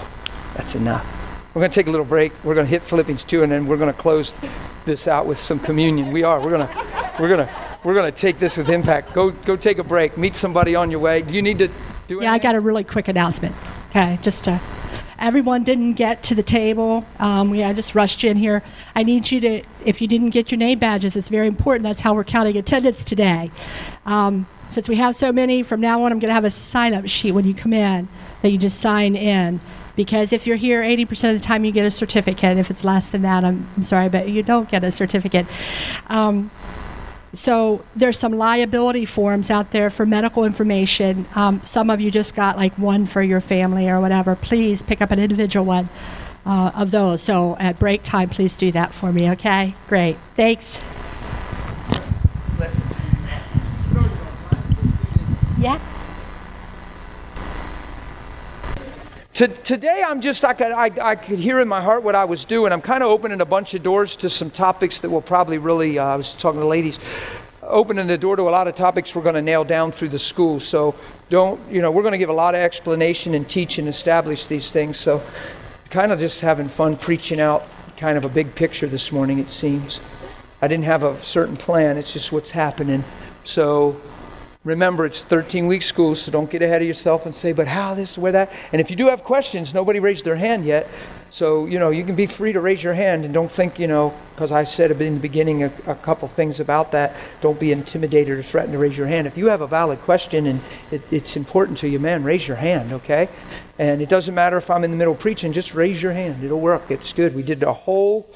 That's 0.54 0.76
enough. 0.76 1.12
We're 1.54 1.62
going 1.62 1.72
to 1.72 1.74
take 1.74 1.88
a 1.88 1.90
little 1.90 2.06
break. 2.06 2.32
We're 2.44 2.54
going 2.54 2.66
to 2.66 2.70
hit 2.70 2.82
Philippians 2.82 3.24
2 3.24 3.42
and 3.42 3.50
then 3.50 3.66
we're 3.66 3.78
going 3.78 3.92
to 3.92 4.00
close 4.00 4.32
this 4.84 5.08
out 5.08 5.26
with 5.26 5.38
some 5.38 5.58
communion. 5.58 6.12
We 6.12 6.22
are. 6.22 6.40
We're 6.40 6.50
going 6.50 6.68
to 6.68 7.14
we're 7.18 7.28
going 7.28 7.44
to 7.44 7.67
we're 7.84 7.94
going 7.94 8.10
to 8.10 8.16
take 8.16 8.38
this 8.38 8.56
with 8.56 8.68
impact. 8.68 9.12
Go 9.12 9.30
go 9.30 9.56
take 9.56 9.78
a 9.78 9.84
break. 9.84 10.16
Meet 10.18 10.36
somebody 10.36 10.74
on 10.74 10.90
your 10.90 11.00
way. 11.00 11.22
Do 11.22 11.34
you 11.34 11.42
need 11.42 11.58
to 11.58 11.68
do 11.68 11.72
anything? 12.20 12.22
Yeah, 12.22 12.32
I 12.32 12.38
got 12.38 12.54
a 12.54 12.60
really 12.60 12.84
quick 12.84 13.08
announcement. 13.08 13.54
Okay, 13.90 14.18
just 14.22 14.46
uh, 14.48 14.58
everyone 15.18 15.64
didn't 15.64 15.94
get 15.94 16.22
to 16.24 16.34
the 16.34 16.42
table. 16.42 17.04
Um, 17.18 17.50
we, 17.50 17.62
I 17.64 17.72
just 17.72 17.94
rushed 17.94 18.22
you 18.22 18.30
in 18.30 18.36
here. 18.36 18.62
I 18.94 19.02
need 19.02 19.30
you 19.30 19.40
to, 19.40 19.62
if 19.84 20.00
you 20.00 20.08
didn't 20.08 20.30
get 20.30 20.50
your 20.50 20.58
name 20.58 20.78
badges, 20.78 21.16
it's 21.16 21.28
very 21.28 21.46
important. 21.46 21.84
That's 21.84 22.00
how 22.00 22.14
we're 22.14 22.24
counting 22.24 22.56
attendance 22.56 23.04
today. 23.04 23.50
Um, 24.06 24.46
since 24.70 24.88
we 24.88 24.96
have 24.96 25.16
so 25.16 25.32
many, 25.32 25.62
from 25.62 25.80
now 25.80 26.02
on, 26.02 26.12
I'm 26.12 26.18
going 26.18 26.28
to 26.28 26.34
have 26.34 26.44
a 26.44 26.50
sign 26.50 26.94
up 26.94 27.06
sheet 27.06 27.32
when 27.32 27.46
you 27.46 27.54
come 27.54 27.72
in 27.72 28.08
that 28.42 28.50
you 28.50 28.58
just 28.58 28.78
sign 28.80 29.16
in. 29.16 29.60
Because 29.96 30.32
if 30.32 30.46
you're 30.46 30.56
here 30.56 30.80
80% 30.82 31.34
of 31.34 31.40
the 31.40 31.44
time, 31.44 31.64
you 31.64 31.72
get 31.72 31.84
a 31.84 31.90
certificate. 31.90 32.56
If 32.56 32.70
it's 32.70 32.84
less 32.84 33.08
than 33.08 33.22
that, 33.22 33.42
I'm, 33.44 33.68
I'm 33.76 33.82
sorry, 33.82 34.08
but 34.08 34.28
you 34.28 34.44
don't 34.44 34.70
get 34.70 34.84
a 34.84 34.92
certificate. 34.92 35.46
Um, 36.06 36.52
so 37.34 37.84
there's 37.94 38.18
some 38.18 38.32
liability 38.32 39.04
forms 39.04 39.50
out 39.50 39.70
there 39.70 39.90
for 39.90 40.06
medical 40.06 40.44
information. 40.44 41.26
Um, 41.34 41.60
some 41.62 41.90
of 41.90 42.00
you 42.00 42.10
just 42.10 42.34
got 42.34 42.56
like 42.56 42.76
one 42.78 43.06
for 43.06 43.22
your 43.22 43.40
family 43.40 43.88
or 43.88 44.00
whatever. 44.00 44.34
Please 44.34 44.82
pick 44.82 45.02
up 45.02 45.10
an 45.10 45.18
individual 45.18 45.66
one 45.66 45.88
uh, 46.46 46.72
of 46.74 46.90
those. 46.90 47.22
So 47.22 47.56
at 47.58 47.78
break 47.78 48.02
time, 48.02 48.30
please 48.30 48.56
do 48.56 48.72
that 48.72 48.94
for 48.94 49.12
me. 49.12 49.30
Okay? 49.32 49.74
Great. 49.88 50.16
Thanks. 50.36 50.80
Yeah. 55.58 55.80
To, 59.38 59.46
today, 59.46 60.02
I'm 60.04 60.20
just, 60.20 60.44
I 60.44 60.52
could, 60.52 60.72
I, 60.72 60.90
I 61.00 61.14
could 61.14 61.38
hear 61.38 61.60
in 61.60 61.68
my 61.68 61.80
heart 61.80 62.02
what 62.02 62.16
I 62.16 62.24
was 62.24 62.44
doing. 62.44 62.72
I'm 62.72 62.80
kind 62.80 63.04
of 63.04 63.10
opening 63.12 63.40
a 63.40 63.44
bunch 63.44 63.72
of 63.74 63.84
doors 63.84 64.16
to 64.16 64.28
some 64.28 64.50
topics 64.50 64.98
that 65.02 65.10
will 65.10 65.22
probably 65.22 65.58
really, 65.58 65.96
uh, 65.96 66.06
I 66.06 66.16
was 66.16 66.32
talking 66.32 66.58
to 66.58 66.66
ladies, 66.66 66.98
opening 67.62 68.08
the 68.08 68.18
door 68.18 68.34
to 68.34 68.42
a 68.42 68.50
lot 68.50 68.66
of 68.66 68.74
topics 68.74 69.14
we're 69.14 69.22
going 69.22 69.36
to 69.36 69.40
nail 69.40 69.62
down 69.62 69.92
through 69.92 70.08
the 70.08 70.18
school. 70.18 70.58
So 70.58 70.96
don't, 71.30 71.60
you 71.70 71.80
know, 71.80 71.92
we're 71.92 72.02
going 72.02 72.14
to 72.14 72.18
give 72.18 72.30
a 72.30 72.32
lot 72.32 72.56
of 72.56 72.60
explanation 72.62 73.34
and 73.34 73.48
teach 73.48 73.78
and 73.78 73.86
establish 73.86 74.46
these 74.46 74.72
things. 74.72 74.96
So 74.96 75.22
kind 75.88 76.10
of 76.10 76.18
just 76.18 76.40
having 76.40 76.66
fun 76.66 76.96
preaching 76.96 77.38
out 77.38 77.64
kind 77.96 78.18
of 78.18 78.24
a 78.24 78.28
big 78.28 78.52
picture 78.56 78.88
this 78.88 79.12
morning, 79.12 79.38
it 79.38 79.50
seems. 79.50 80.00
I 80.60 80.66
didn't 80.66 80.86
have 80.86 81.04
a 81.04 81.16
certain 81.22 81.56
plan, 81.56 81.96
it's 81.96 82.12
just 82.12 82.32
what's 82.32 82.50
happening. 82.50 83.04
So 83.44 84.00
Remember, 84.64 85.06
it's 85.06 85.22
13 85.22 85.68
week 85.68 85.82
school, 85.82 86.16
so 86.16 86.32
don't 86.32 86.50
get 86.50 86.62
ahead 86.62 86.82
of 86.82 86.88
yourself 86.88 87.26
and 87.26 87.34
say, 87.34 87.52
but 87.52 87.68
how 87.68 87.94
this, 87.94 88.18
where 88.18 88.32
that. 88.32 88.52
And 88.72 88.80
if 88.80 88.90
you 88.90 88.96
do 88.96 89.08
have 89.08 89.22
questions, 89.22 89.72
nobody 89.72 90.00
raised 90.00 90.24
their 90.24 90.34
hand 90.34 90.64
yet. 90.64 90.88
So, 91.30 91.66
you 91.66 91.78
know, 91.78 91.90
you 91.90 92.04
can 92.04 92.16
be 92.16 92.26
free 92.26 92.52
to 92.52 92.60
raise 92.60 92.82
your 92.82 92.94
hand 92.94 93.24
and 93.24 93.32
don't 93.32 93.50
think, 93.50 93.78
you 93.78 93.86
know, 93.86 94.12
because 94.34 94.50
I 94.50 94.64
said 94.64 94.90
in 94.90 95.14
the 95.14 95.20
beginning 95.20 95.62
a, 95.62 95.72
a, 95.86 95.94
couple 95.94 96.26
things 96.26 96.58
about 96.58 96.90
that, 96.92 97.14
don't 97.40 97.58
be 97.60 97.70
intimidated 97.70 98.36
or 98.36 98.42
threatened 98.42 98.72
to 98.72 98.78
raise 98.78 98.98
your 98.98 99.06
hand. 99.06 99.28
If 99.28 99.36
you 99.36 99.46
have 99.46 99.60
a 99.60 99.66
valid 99.66 100.00
question 100.00 100.46
and 100.46 100.60
it, 100.90 101.02
it's 101.12 101.36
important 101.36 101.78
to 101.78 101.88
you, 101.88 102.00
man, 102.00 102.24
raise 102.24 102.48
your 102.48 102.56
hand, 102.56 102.92
okay? 102.92 103.28
And 103.78 104.02
it 104.02 104.08
doesn't 104.08 104.34
matter 104.34 104.56
if 104.56 104.70
I'm 104.70 104.82
in 104.82 104.90
the 104.90 104.96
middle 104.96 105.14
of 105.14 105.20
preaching, 105.20 105.52
just 105.52 105.72
raise 105.72 106.02
your 106.02 106.12
hand. 106.12 106.42
It'll 106.42 106.60
work. 106.60 106.90
It's 106.90 107.12
good. 107.12 107.34
We 107.34 107.44
did 107.44 107.60
the 107.60 107.72
whole, 107.72 108.28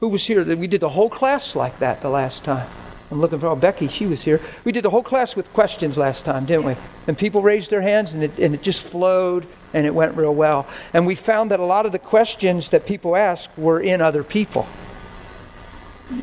who 0.00 0.08
was 0.08 0.26
here? 0.26 0.44
We 0.56 0.66
did 0.66 0.82
the 0.82 0.90
whole 0.90 1.08
class 1.08 1.56
like 1.56 1.78
that 1.78 2.02
the 2.02 2.10
last 2.10 2.44
time. 2.44 2.68
I'm 3.10 3.20
looking 3.20 3.40
for 3.40 3.48
oh, 3.48 3.56
Becky. 3.56 3.88
She 3.88 4.06
was 4.06 4.22
here. 4.22 4.40
We 4.64 4.70
did 4.70 4.84
the 4.84 4.90
whole 4.90 5.02
class 5.02 5.34
with 5.34 5.52
questions 5.52 5.98
last 5.98 6.24
time, 6.24 6.46
didn't 6.46 6.64
we? 6.64 6.76
And 7.08 7.18
people 7.18 7.42
raised 7.42 7.70
their 7.70 7.80
hands, 7.80 8.14
and 8.14 8.22
it, 8.22 8.38
and 8.38 8.54
it 8.54 8.62
just 8.62 8.82
flowed, 8.82 9.46
and 9.74 9.84
it 9.84 9.94
went 9.94 10.16
real 10.16 10.34
well. 10.34 10.66
And 10.92 11.06
we 11.06 11.16
found 11.16 11.50
that 11.50 11.58
a 11.58 11.64
lot 11.64 11.86
of 11.86 11.92
the 11.92 11.98
questions 11.98 12.70
that 12.70 12.86
people 12.86 13.16
asked 13.16 13.50
were 13.58 13.80
in 13.80 14.00
other 14.00 14.22
people. 14.22 14.66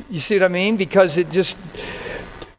You 0.10 0.22
see 0.22 0.36
what 0.36 0.44
I 0.44 0.48
mean? 0.48 0.78
Because 0.78 1.18
it 1.18 1.30
just 1.30 1.58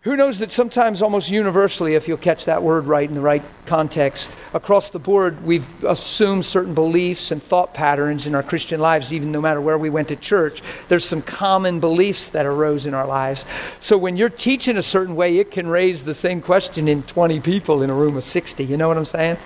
who 0.09 0.16
knows 0.16 0.39
that 0.39 0.51
sometimes, 0.51 1.02
almost 1.02 1.30
universally, 1.30 1.94
if 1.94 2.09
you'll 2.09 2.16
catch 2.16 2.47
that 2.47 2.62
word 2.62 2.86
right 2.86 3.06
in 3.06 3.14
the 3.14 3.20
right 3.20 3.43
context, 3.66 4.30
across 4.55 4.89
the 4.89 4.98
board, 4.98 5.44
we've 5.44 5.66
assumed 5.85 6.47
certain 6.47 6.72
beliefs 6.72 7.30
and 7.30 7.43
thought 7.43 7.74
patterns 7.74 8.26
in 8.26 8.35
our 8.35 8.43
Christian 8.43 8.80
lives, 8.80 9.12
even 9.12 9.30
no 9.30 9.43
matter 9.43 9.60
where 9.60 9.76
we 9.76 9.90
went 9.90 10.09
to 10.09 10.16
church. 10.16 10.62
There's 10.89 11.05
some 11.05 11.20
common 11.20 11.78
beliefs 11.78 12.30
that 12.30 12.47
arose 12.47 12.86
in 12.86 12.94
our 12.94 13.06
lives. 13.06 13.44
So 13.80 13.98
when 13.98 14.16
you're 14.16 14.30
teaching 14.30 14.78
a 14.78 14.82
certain 14.82 15.14
way, 15.14 15.36
it 15.36 15.51
can 15.51 15.66
raise 15.66 16.05
the 16.05 16.14
same 16.14 16.40
question 16.40 16.89
in 16.89 17.02
20 17.02 17.40
people 17.40 17.82
in 17.82 17.90
a 17.90 17.94
room 17.94 18.16
of 18.16 18.24
60. 18.24 18.64
You 18.64 18.78
know 18.78 18.89
what 18.89 18.97
I'm 18.97 19.05
saying? 19.05 19.36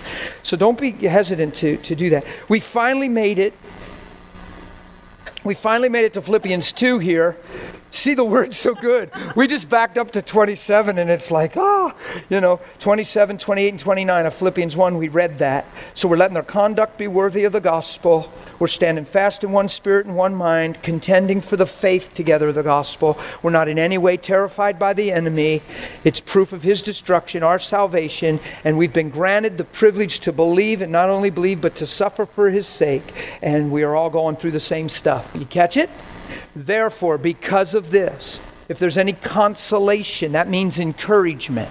So 0.43 0.55
don't 0.55 0.79
be 0.79 0.91
hesitant 0.91 1.55
to, 1.55 1.75
to 1.75 1.93
do 1.93 2.09
that. 2.11 2.25
We 2.47 2.61
finally 2.61 3.09
made 3.09 3.37
it. 3.37 3.53
We 5.43 5.55
finally 5.55 5.89
made 5.89 6.05
it 6.05 6.13
to 6.13 6.21
Philippians 6.21 6.71
2 6.71 6.99
here. 6.99 7.35
See, 7.93 8.15
the 8.15 8.23
word's 8.23 8.57
so 8.57 8.73
good. 8.73 9.11
We 9.35 9.45
just 9.45 9.69
backed 9.69 9.99
up 9.99 10.09
to 10.11 10.21
27, 10.23 10.97
and 10.97 11.11
it's 11.11 11.29
like, 11.29 11.55
ah, 11.55 11.95
you 12.27 12.41
know, 12.41 12.59
27, 12.79 13.37
28, 13.37 13.69
and 13.69 13.79
29 13.79 14.25
of 14.25 14.33
Philippians 14.33 14.75
1, 14.75 14.97
we 14.97 15.09
read 15.09 15.37
that. 15.37 15.67
So 15.93 16.07
we're 16.07 16.17
letting 16.17 16.35
our 16.35 16.41
conduct 16.41 16.97
be 16.97 17.07
worthy 17.07 17.43
of 17.43 17.53
the 17.53 17.61
gospel. 17.61 18.33
We're 18.57 18.65
standing 18.65 19.05
fast 19.05 19.43
in 19.43 19.51
one 19.51 19.69
spirit 19.69 20.07
and 20.07 20.15
one 20.15 20.33
mind, 20.33 20.81
contending 20.81 21.39
for 21.39 21.55
the 21.55 21.67
faith 21.67 22.15
together 22.15 22.49
of 22.49 22.55
the 22.55 22.63
gospel. 22.63 23.15
We're 23.43 23.51
not 23.51 23.69
in 23.69 23.77
any 23.77 23.99
way 23.99 24.17
terrified 24.17 24.79
by 24.79 24.93
the 24.93 25.11
enemy. 25.11 25.61
It's 26.03 26.19
proof 26.19 26.51
of 26.51 26.63
his 26.63 26.81
destruction, 26.81 27.43
our 27.43 27.59
salvation, 27.59 28.39
and 28.63 28.75
we've 28.79 28.91
been 28.91 29.11
granted 29.11 29.59
the 29.59 29.65
privilege 29.65 30.19
to 30.21 30.33
believe, 30.33 30.81
and 30.81 30.91
not 30.91 31.09
only 31.09 31.29
believe, 31.29 31.61
but 31.61 31.75
to 31.75 31.85
suffer 31.85 32.25
for 32.25 32.49
his 32.49 32.65
sake. 32.65 33.37
And 33.43 33.71
we 33.71 33.83
are 33.83 33.95
all 33.95 34.09
going 34.09 34.37
through 34.37 34.51
the 34.51 34.59
same 34.59 34.89
stuff. 34.89 35.31
You 35.35 35.45
catch 35.45 35.77
it? 35.77 35.91
Therefore, 36.55 37.17
because 37.17 37.75
of 37.75 37.91
this, 37.91 38.39
if 38.69 38.79
there's 38.79 38.97
any 38.97 39.13
consolation, 39.13 40.33
that 40.33 40.49
means 40.49 40.79
encouragement. 40.79 41.69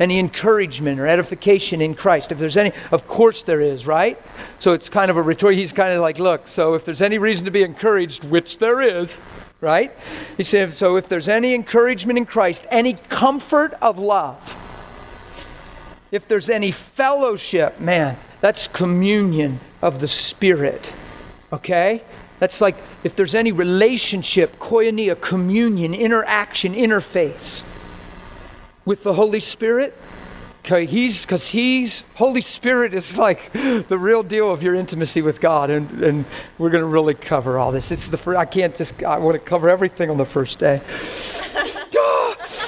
Any 0.00 0.20
encouragement 0.20 1.00
or 1.00 1.08
edification 1.08 1.80
in 1.80 1.96
Christ. 1.96 2.30
If 2.30 2.38
there's 2.38 2.56
any, 2.56 2.72
of 2.92 3.08
course 3.08 3.42
there 3.42 3.60
is, 3.60 3.84
right? 3.86 4.16
So 4.60 4.72
it's 4.72 4.88
kind 4.88 5.10
of 5.10 5.16
a 5.16 5.22
retort. 5.22 5.54
He's 5.54 5.72
kind 5.72 5.92
of 5.92 6.00
like, 6.00 6.20
look, 6.20 6.46
so 6.46 6.74
if 6.74 6.84
there's 6.84 7.02
any 7.02 7.18
reason 7.18 7.46
to 7.46 7.50
be 7.50 7.64
encouraged, 7.64 8.22
which 8.22 8.58
there 8.58 8.80
is, 8.80 9.20
right? 9.60 9.92
He 10.36 10.44
said, 10.44 10.72
so 10.72 10.96
if 10.96 11.08
there's 11.08 11.28
any 11.28 11.52
encouragement 11.52 12.16
in 12.16 12.26
Christ, 12.26 12.64
any 12.70 12.94
comfort 12.94 13.74
of 13.82 13.98
love, 13.98 14.54
if 16.12 16.28
there's 16.28 16.48
any 16.48 16.70
fellowship, 16.70 17.80
man, 17.80 18.16
that's 18.40 18.68
communion 18.68 19.58
of 19.82 19.98
the 19.98 20.08
Spirit, 20.08 20.92
okay? 21.52 22.02
That's 22.38 22.60
like 22.60 22.76
if 23.04 23.16
there's 23.16 23.34
any 23.34 23.52
relationship, 23.52 24.58
koinonia, 24.58 25.20
communion, 25.20 25.94
interaction, 25.94 26.74
interface 26.74 27.64
with 28.84 29.02
the 29.02 29.14
Holy 29.14 29.40
Spirit, 29.40 29.96
okay, 30.64 30.86
he's 30.86 31.22
because 31.22 31.48
he's 31.50 32.04
Holy 32.14 32.40
Spirit 32.40 32.94
is 32.94 33.18
like 33.18 33.50
the 33.52 33.98
real 33.98 34.22
deal 34.22 34.52
of 34.52 34.62
your 34.62 34.74
intimacy 34.74 35.22
with 35.22 35.40
God, 35.40 35.70
and 35.70 36.02
and 36.02 36.24
we're 36.58 36.70
going 36.70 36.82
to 36.82 36.88
really 36.88 37.14
cover 37.14 37.58
all 37.58 37.72
this. 37.72 37.90
It's 37.90 38.08
the 38.08 38.16
first, 38.16 38.38
I 38.38 38.44
can't 38.44 38.74
just 38.74 39.02
I 39.02 39.18
want 39.18 39.34
to 39.34 39.40
cover 39.40 39.68
everything 39.68 40.10
on 40.10 40.16
the 40.16 40.24
first 40.24 40.58
day. 40.58 40.80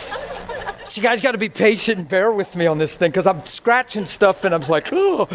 you 0.97 1.03
guys 1.03 1.21
got 1.21 1.33
to 1.33 1.39
be 1.39 1.49
patient 1.49 1.99
and 1.99 2.09
bear 2.09 2.33
with 2.33 2.57
me 2.57 2.67
on 2.67 2.79
this 2.79 2.97
thing 2.97 3.11
because 3.11 3.27
I'm 3.27 3.45
scratching 3.45 4.07
stuff 4.07 4.45
and 4.45 4.55
I'm 4.55 4.63
like, 4.63 4.89
oh. 4.93 5.29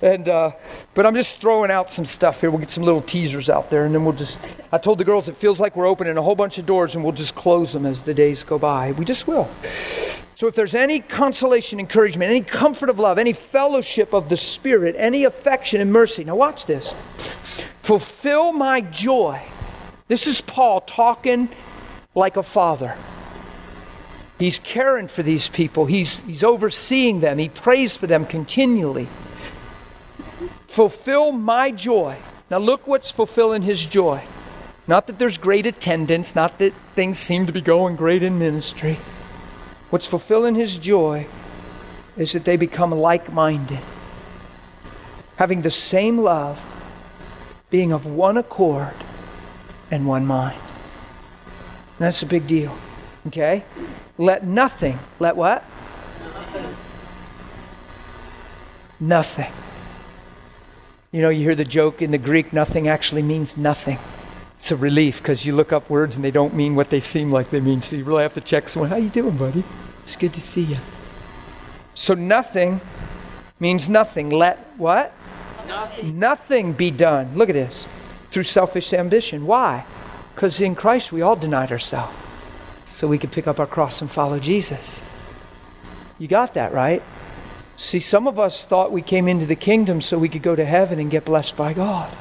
And, 0.00 0.28
uh, 0.28 0.52
but 0.94 1.04
I'm 1.04 1.14
just 1.14 1.40
throwing 1.40 1.70
out 1.70 1.90
some 1.90 2.06
stuff 2.06 2.40
here. 2.40 2.50
We'll 2.50 2.60
get 2.60 2.70
some 2.70 2.84
little 2.84 3.02
teasers 3.02 3.50
out 3.50 3.70
there 3.70 3.84
and 3.84 3.94
then 3.94 4.04
we'll 4.04 4.14
just, 4.14 4.40
I 4.72 4.78
told 4.78 4.98
the 4.98 5.04
girls 5.04 5.28
it 5.28 5.36
feels 5.36 5.60
like 5.60 5.76
we're 5.76 5.86
opening 5.86 6.16
a 6.16 6.22
whole 6.22 6.36
bunch 6.36 6.58
of 6.58 6.66
doors 6.66 6.94
and 6.94 7.04
we'll 7.04 7.12
just 7.12 7.34
close 7.34 7.72
them 7.72 7.84
as 7.84 8.02
the 8.02 8.14
days 8.14 8.42
go 8.42 8.58
by. 8.58 8.92
We 8.92 9.04
just 9.04 9.26
will. 9.26 9.50
So 10.36 10.46
if 10.46 10.54
there's 10.54 10.74
any 10.76 11.00
consolation, 11.00 11.80
encouragement, 11.80 12.30
any 12.30 12.42
comfort 12.42 12.88
of 12.88 12.98
love, 12.98 13.18
any 13.18 13.32
fellowship 13.32 14.14
of 14.14 14.28
the 14.28 14.36
Spirit, 14.36 14.94
any 14.96 15.24
affection 15.24 15.80
and 15.80 15.92
mercy, 15.92 16.24
now 16.24 16.36
watch 16.36 16.64
this. 16.64 16.92
Fulfill 17.82 18.52
my 18.52 18.80
joy. 18.80 19.42
This 20.06 20.26
is 20.26 20.40
Paul 20.40 20.80
talking 20.82 21.48
like 22.14 22.36
a 22.36 22.42
father. 22.42 22.96
He's 24.38 24.60
caring 24.60 25.08
for 25.08 25.22
these 25.22 25.48
people, 25.48 25.86
he's, 25.86 26.20
he's 26.20 26.44
overseeing 26.44 27.20
them, 27.20 27.38
he 27.38 27.48
prays 27.48 27.96
for 27.96 28.06
them 28.06 28.24
continually. 28.24 29.08
Fulfill 30.68 31.32
my 31.32 31.72
joy. 31.72 32.16
Now, 32.50 32.58
look 32.58 32.86
what's 32.86 33.10
fulfilling 33.10 33.62
his 33.62 33.84
joy. 33.84 34.22
Not 34.86 35.06
that 35.08 35.18
there's 35.18 35.36
great 35.36 35.66
attendance, 35.66 36.34
not 36.34 36.58
that 36.58 36.72
things 36.94 37.18
seem 37.18 37.46
to 37.46 37.52
be 37.52 37.60
going 37.60 37.96
great 37.96 38.22
in 38.22 38.38
ministry. 38.38 38.94
What's 39.90 40.06
fulfilling 40.06 40.54
his 40.54 40.78
joy 40.78 41.26
is 42.16 42.32
that 42.32 42.44
they 42.44 42.56
become 42.56 42.92
like 42.92 43.32
minded, 43.32 43.80
having 45.36 45.62
the 45.62 45.70
same 45.70 46.18
love, 46.18 46.64
being 47.70 47.92
of 47.92 48.06
one 48.06 48.36
accord 48.36 48.94
and 49.90 50.06
one 50.06 50.26
mind. 50.26 50.58
And 51.98 52.06
that's 52.06 52.22
a 52.22 52.26
big 52.26 52.46
deal. 52.46 52.74
Okay? 53.26 53.64
Let 54.18 54.44
nothing, 54.44 54.98
let 55.20 55.36
what? 55.36 55.64
Nothing. 59.00 59.52
You 61.12 61.22
know, 61.22 61.28
you 61.28 61.44
hear 61.44 61.54
the 61.54 61.64
joke 61.64 62.02
in 62.02 62.10
the 62.10 62.18
Greek, 62.18 62.52
nothing 62.52 62.88
actually 62.88 63.22
means 63.22 63.56
nothing. 63.56 63.98
It's 64.58 64.72
a 64.72 64.76
relief 64.76 65.18
because 65.18 65.46
you 65.46 65.54
look 65.54 65.72
up 65.72 65.88
words 65.88 66.16
and 66.16 66.24
they 66.24 66.32
don't 66.32 66.52
mean 66.52 66.74
what 66.74 66.90
they 66.90 66.98
seem 66.98 67.30
like 67.30 67.50
they 67.50 67.60
mean. 67.60 67.80
So 67.80 67.94
you 67.94 68.04
really 68.04 68.22
have 68.22 68.34
to 68.34 68.40
check 68.40 68.68
someone. 68.68 68.90
How 68.90 68.96
you 68.96 69.08
doing, 69.08 69.36
buddy? 69.36 69.62
It's 70.02 70.16
good 70.16 70.34
to 70.34 70.40
see 70.40 70.62
you. 70.62 70.76
So 71.94 72.14
nothing 72.14 72.80
means 73.60 73.88
nothing. 73.88 74.30
Let 74.30 74.58
what? 74.76 75.12
Nothing. 75.68 76.18
Nothing 76.18 76.72
be 76.72 76.90
done. 76.90 77.36
Look 77.36 77.48
at 77.48 77.54
this. 77.54 77.86
Through 78.30 78.42
selfish 78.42 78.92
ambition. 78.92 79.46
Why? 79.46 79.84
Because 80.34 80.60
in 80.60 80.74
Christ 80.74 81.12
we 81.12 81.22
all 81.22 81.36
denied 81.36 81.70
ourselves. 81.70 82.27
So 82.88 83.06
we 83.06 83.18
could 83.18 83.30
pick 83.30 83.46
up 83.46 83.60
our 83.60 83.66
cross 83.66 84.00
and 84.00 84.10
follow 84.10 84.38
Jesus. 84.38 85.02
You 86.18 86.26
got 86.26 86.54
that, 86.54 86.72
right? 86.72 87.02
See, 87.76 88.00
some 88.00 88.26
of 88.26 88.40
us 88.40 88.64
thought 88.64 88.90
we 88.90 89.02
came 89.02 89.28
into 89.28 89.46
the 89.46 89.54
kingdom 89.54 90.00
so 90.00 90.18
we 90.18 90.28
could 90.28 90.42
go 90.42 90.56
to 90.56 90.64
heaven 90.64 90.98
and 90.98 91.10
get 91.10 91.24
blessed 91.24 91.56
by 91.56 91.74
God. 91.74 92.12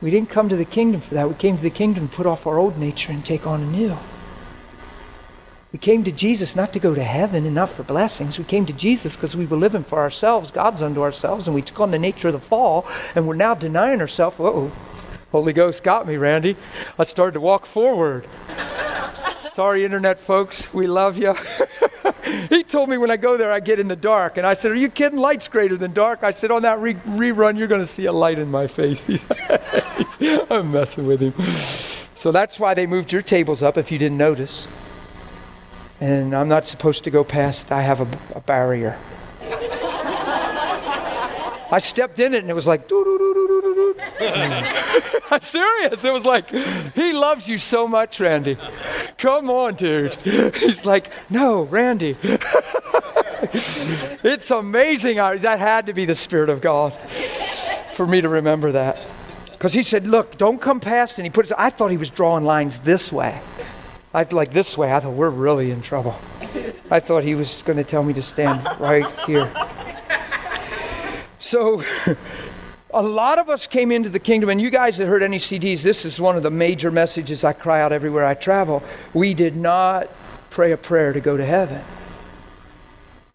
We 0.00 0.10
didn't 0.10 0.30
come 0.30 0.48
to 0.48 0.56
the 0.56 0.64
kingdom 0.64 1.00
for 1.00 1.14
that. 1.14 1.28
We 1.28 1.34
came 1.34 1.56
to 1.56 1.62
the 1.62 1.68
kingdom 1.68 2.08
to 2.08 2.14
put 2.14 2.26
off 2.26 2.46
our 2.46 2.58
old 2.58 2.78
nature 2.78 3.12
and 3.12 3.26
take 3.26 3.46
on 3.46 3.60
a 3.60 3.66
new. 3.66 3.96
We 5.72 5.78
came 5.78 6.04
to 6.04 6.12
Jesus 6.12 6.56
not 6.56 6.72
to 6.72 6.78
go 6.78 6.94
to 6.94 7.02
heaven 7.02 7.44
and 7.44 7.54
not 7.54 7.70
for 7.70 7.82
blessings. 7.82 8.38
We 8.38 8.44
came 8.44 8.66
to 8.66 8.72
Jesus 8.72 9.16
because 9.16 9.36
we 9.36 9.46
were 9.46 9.56
living 9.56 9.84
for 9.84 9.98
ourselves, 9.98 10.50
God's 10.50 10.80
unto 10.80 11.02
ourselves, 11.02 11.46
and 11.46 11.54
we 11.54 11.62
took 11.62 11.80
on 11.80 11.90
the 11.90 11.98
nature 11.98 12.28
of 12.28 12.34
the 12.34 12.40
fall, 12.40 12.86
and 13.14 13.26
we're 13.26 13.34
now 13.34 13.54
denying 13.54 14.00
ourselves. 14.00 14.38
Whoa, 14.38 14.70
Holy 15.32 15.54
Ghost 15.54 15.82
got 15.82 16.06
me, 16.06 16.16
Randy. 16.16 16.56
I 16.98 17.04
started 17.04 17.32
to 17.32 17.40
walk 17.40 17.64
forward. 17.64 18.26
Sorry, 19.40 19.84
internet 19.84 20.20
folks, 20.20 20.72
we 20.72 20.86
love 20.86 21.16
you. 21.16 21.34
he 22.48 22.62
told 22.62 22.88
me 22.88 22.98
when 22.98 23.10
I 23.10 23.16
go 23.16 23.36
there, 23.36 23.50
I 23.50 23.60
get 23.60 23.80
in 23.80 23.88
the 23.88 23.96
dark. 23.96 24.36
And 24.36 24.46
I 24.46 24.52
said, 24.52 24.70
Are 24.70 24.76
you 24.76 24.88
kidding? 24.88 25.18
Light's 25.18 25.48
greater 25.48 25.76
than 25.76 25.92
dark. 25.92 26.22
I 26.22 26.30
said, 26.30 26.50
On 26.50 26.62
that 26.62 26.78
re- 26.80 26.94
rerun, 26.94 27.58
you're 27.58 27.66
going 27.66 27.80
to 27.80 27.86
see 27.86 28.04
a 28.04 28.12
light 28.12 28.38
in 28.38 28.50
my 28.50 28.66
face. 28.66 29.06
I'm 30.50 30.70
messing 30.70 31.06
with 31.06 31.20
him. 31.20 31.32
So 32.14 32.30
that's 32.30 32.60
why 32.60 32.74
they 32.74 32.86
moved 32.86 33.10
your 33.10 33.22
tables 33.22 33.62
up 33.62 33.76
if 33.76 33.90
you 33.90 33.98
didn't 33.98 34.18
notice. 34.18 34.68
And 36.00 36.34
I'm 36.34 36.48
not 36.48 36.66
supposed 36.66 37.04
to 37.04 37.10
go 37.10 37.24
past, 37.24 37.72
I 37.72 37.82
have 37.82 38.00
a, 38.00 38.36
a 38.36 38.40
barrier. 38.40 38.98
I 41.72 41.78
stepped 41.78 42.20
in 42.20 42.34
it 42.34 42.42
and 42.42 42.50
it 42.50 42.54
was 42.54 42.66
like, 42.66 42.86
doo 42.86 43.02
doo 43.02 43.16
doo 43.16 43.32
doo 43.32 43.62
doo 43.62 43.74
doo. 43.74 43.96
I'm 45.30 45.40
serious. 45.40 46.04
It 46.04 46.12
was 46.12 46.26
like, 46.26 46.50
he 46.94 47.14
loves 47.14 47.48
you 47.48 47.56
so 47.56 47.88
much, 47.88 48.20
Randy. 48.20 48.58
Come 49.16 49.48
on, 49.48 49.76
dude. 49.76 50.12
He's 50.16 50.84
like, 50.84 51.10
no, 51.30 51.62
Randy. 51.62 52.18
it's 53.54 54.50
amazing. 54.50 55.16
That 55.16 55.58
had 55.58 55.86
to 55.86 55.94
be 55.94 56.04
the 56.04 56.14
Spirit 56.14 56.50
of 56.50 56.60
God 56.60 56.92
for 57.94 58.06
me 58.06 58.20
to 58.20 58.28
remember 58.28 58.72
that. 58.72 58.98
Because 59.52 59.72
he 59.72 59.82
said, 59.82 60.06
look, 60.06 60.36
don't 60.36 60.60
come 60.60 60.78
past. 60.78 61.18
And 61.18 61.24
he 61.24 61.30
put 61.30 61.46
his, 61.46 61.52
I 61.52 61.70
thought 61.70 61.90
he 61.90 61.96
was 61.96 62.10
drawing 62.10 62.44
lines 62.44 62.80
this 62.80 63.10
way. 63.10 63.40
I 64.12 64.24
like 64.24 64.50
this 64.50 64.76
way. 64.76 64.92
I 64.92 65.00
thought 65.00 65.14
we're 65.14 65.30
really 65.30 65.70
in 65.70 65.80
trouble. 65.80 66.14
I 66.90 67.00
thought 67.00 67.24
he 67.24 67.34
was 67.34 67.62
going 67.62 67.78
to 67.78 67.84
tell 67.84 68.04
me 68.04 68.12
to 68.12 68.22
stand 68.22 68.62
right 68.78 69.06
here. 69.20 69.50
So, 71.42 71.82
a 72.94 73.02
lot 73.02 73.40
of 73.40 73.48
us 73.48 73.66
came 73.66 73.90
into 73.90 74.08
the 74.08 74.20
kingdom, 74.20 74.48
and 74.48 74.60
you 74.60 74.70
guys 74.70 74.98
that 74.98 75.06
heard 75.06 75.24
any 75.24 75.38
CDs, 75.38 75.82
this 75.82 76.04
is 76.04 76.20
one 76.20 76.36
of 76.36 76.44
the 76.44 76.52
major 76.52 76.92
messages 76.92 77.42
I 77.42 77.52
cry 77.52 77.82
out 77.82 77.90
everywhere 77.90 78.24
I 78.24 78.34
travel. 78.34 78.80
We 79.12 79.34
did 79.34 79.56
not 79.56 80.08
pray 80.50 80.70
a 80.70 80.76
prayer 80.76 81.12
to 81.12 81.20
go 81.20 81.36
to 81.36 81.44
heaven. 81.44 81.82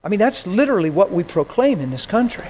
I 0.05 0.07
mean, 0.07 0.19
that's 0.19 0.47
literally 0.47 0.89
what 0.89 1.11
we 1.11 1.25
proclaim 1.25 1.81
in 1.81 1.91
this 1.91 2.05
country. 2.05 2.47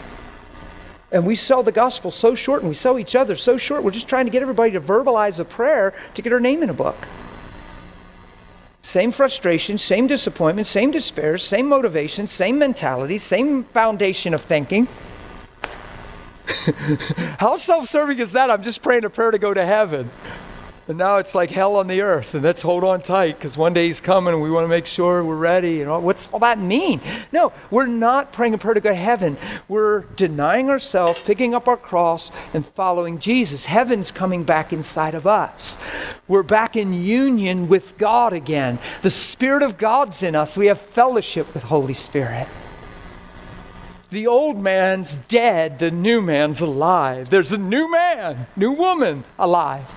And 1.11 1.25
we 1.25 1.35
sell 1.35 1.63
the 1.63 1.71
gospel 1.71 2.11
so 2.11 2.35
short, 2.35 2.61
and 2.61 2.69
we 2.69 2.75
sell 2.75 2.99
each 2.99 3.15
other 3.15 3.35
so 3.35 3.57
short. 3.57 3.81
We're 3.81 3.89
just 3.89 4.07
trying 4.07 4.25
to 4.25 4.31
get 4.31 4.43
everybody 4.43 4.73
to 4.73 4.79
verbalize 4.79 5.39
a 5.39 5.45
prayer 5.45 5.95
to 6.13 6.21
get 6.21 6.33
our 6.33 6.39
name 6.39 6.61
in 6.61 6.69
a 6.69 6.73
book. 6.75 7.07
Same 8.83 9.11
frustration, 9.11 9.79
same 9.79 10.05
disappointment, 10.05 10.67
same 10.67 10.91
despair, 10.91 11.39
same 11.39 11.67
motivation, 11.67 12.27
same 12.27 12.59
mentality, 12.59 13.17
same 13.17 13.63
foundation 13.63 14.35
of 14.35 14.41
thinking. 14.41 14.87
How 17.39 17.55
self 17.57 17.87
serving 17.87 18.19
is 18.19 18.31
that? 18.33 18.49
I'm 18.49 18.63
just 18.63 18.81
praying 18.81 19.05
a 19.05 19.09
prayer 19.09 19.31
to 19.31 19.39
go 19.39 19.53
to 19.53 19.65
heaven. 19.65 20.09
And 20.87 20.97
now 20.97 21.17
it's 21.17 21.35
like 21.35 21.49
hell 21.49 21.75
on 21.75 21.87
the 21.87 22.01
earth, 22.01 22.33
and 22.33 22.41
let's 22.41 22.61
hold 22.61 22.85
on 22.85 23.01
tight 23.01 23.37
because 23.37 23.57
one 23.57 23.73
day 23.73 23.87
he's 23.87 23.99
coming 23.99 24.33
and 24.33 24.41
we 24.41 24.49
want 24.49 24.63
to 24.63 24.69
make 24.69 24.85
sure 24.85 25.21
we're 25.21 25.35
ready. 25.35 25.81
And 25.81 25.89
all, 25.89 26.01
what's 26.01 26.29
all 26.31 26.39
that 26.39 26.59
mean? 26.59 27.01
No, 27.33 27.51
we're 27.69 27.87
not 27.87 28.31
praying 28.31 28.53
a 28.53 28.57
prayer 28.57 28.73
to 28.73 28.79
go 28.79 28.91
to 28.91 28.95
heaven. 28.95 29.35
We're 29.67 30.03
denying 30.15 30.69
ourselves, 30.69 31.19
picking 31.19 31.53
up 31.53 31.67
our 31.67 31.75
cross, 31.75 32.31
and 32.53 32.65
following 32.65 33.19
Jesus. 33.19 33.65
Heaven's 33.65 34.11
coming 34.11 34.45
back 34.45 34.71
inside 34.71 35.13
of 35.13 35.27
us. 35.27 35.77
We're 36.25 36.43
back 36.43 36.77
in 36.77 36.93
union 36.93 37.67
with 37.67 37.97
God 37.97 38.31
again. 38.31 38.79
The 39.01 39.09
Spirit 39.09 39.63
of 39.63 39.77
God's 39.77 40.23
in 40.23 40.35
us. 40.35 40.55
We 40.55 40.67
have 40.67 40.79
fellowship 40.79 41.53
with 41.53 41.63
Holy 41.63 41.93
Spirit. 41.93 42.47
The 44.09 44.27
old 44.27 44.57
man's 44.57 45.17
dead, 45.17 45.79
the 45.79 45.91
new 45.91 46.21
man's 46.21 46.61
alive. 46.61 47.29
There's 47.29 47.51
a 47.51 47.57
new 47.57 47.91
man, 47.91 48.47
new 48.55 48.71
woman 48.71 49.25
alive. 49.37 49.93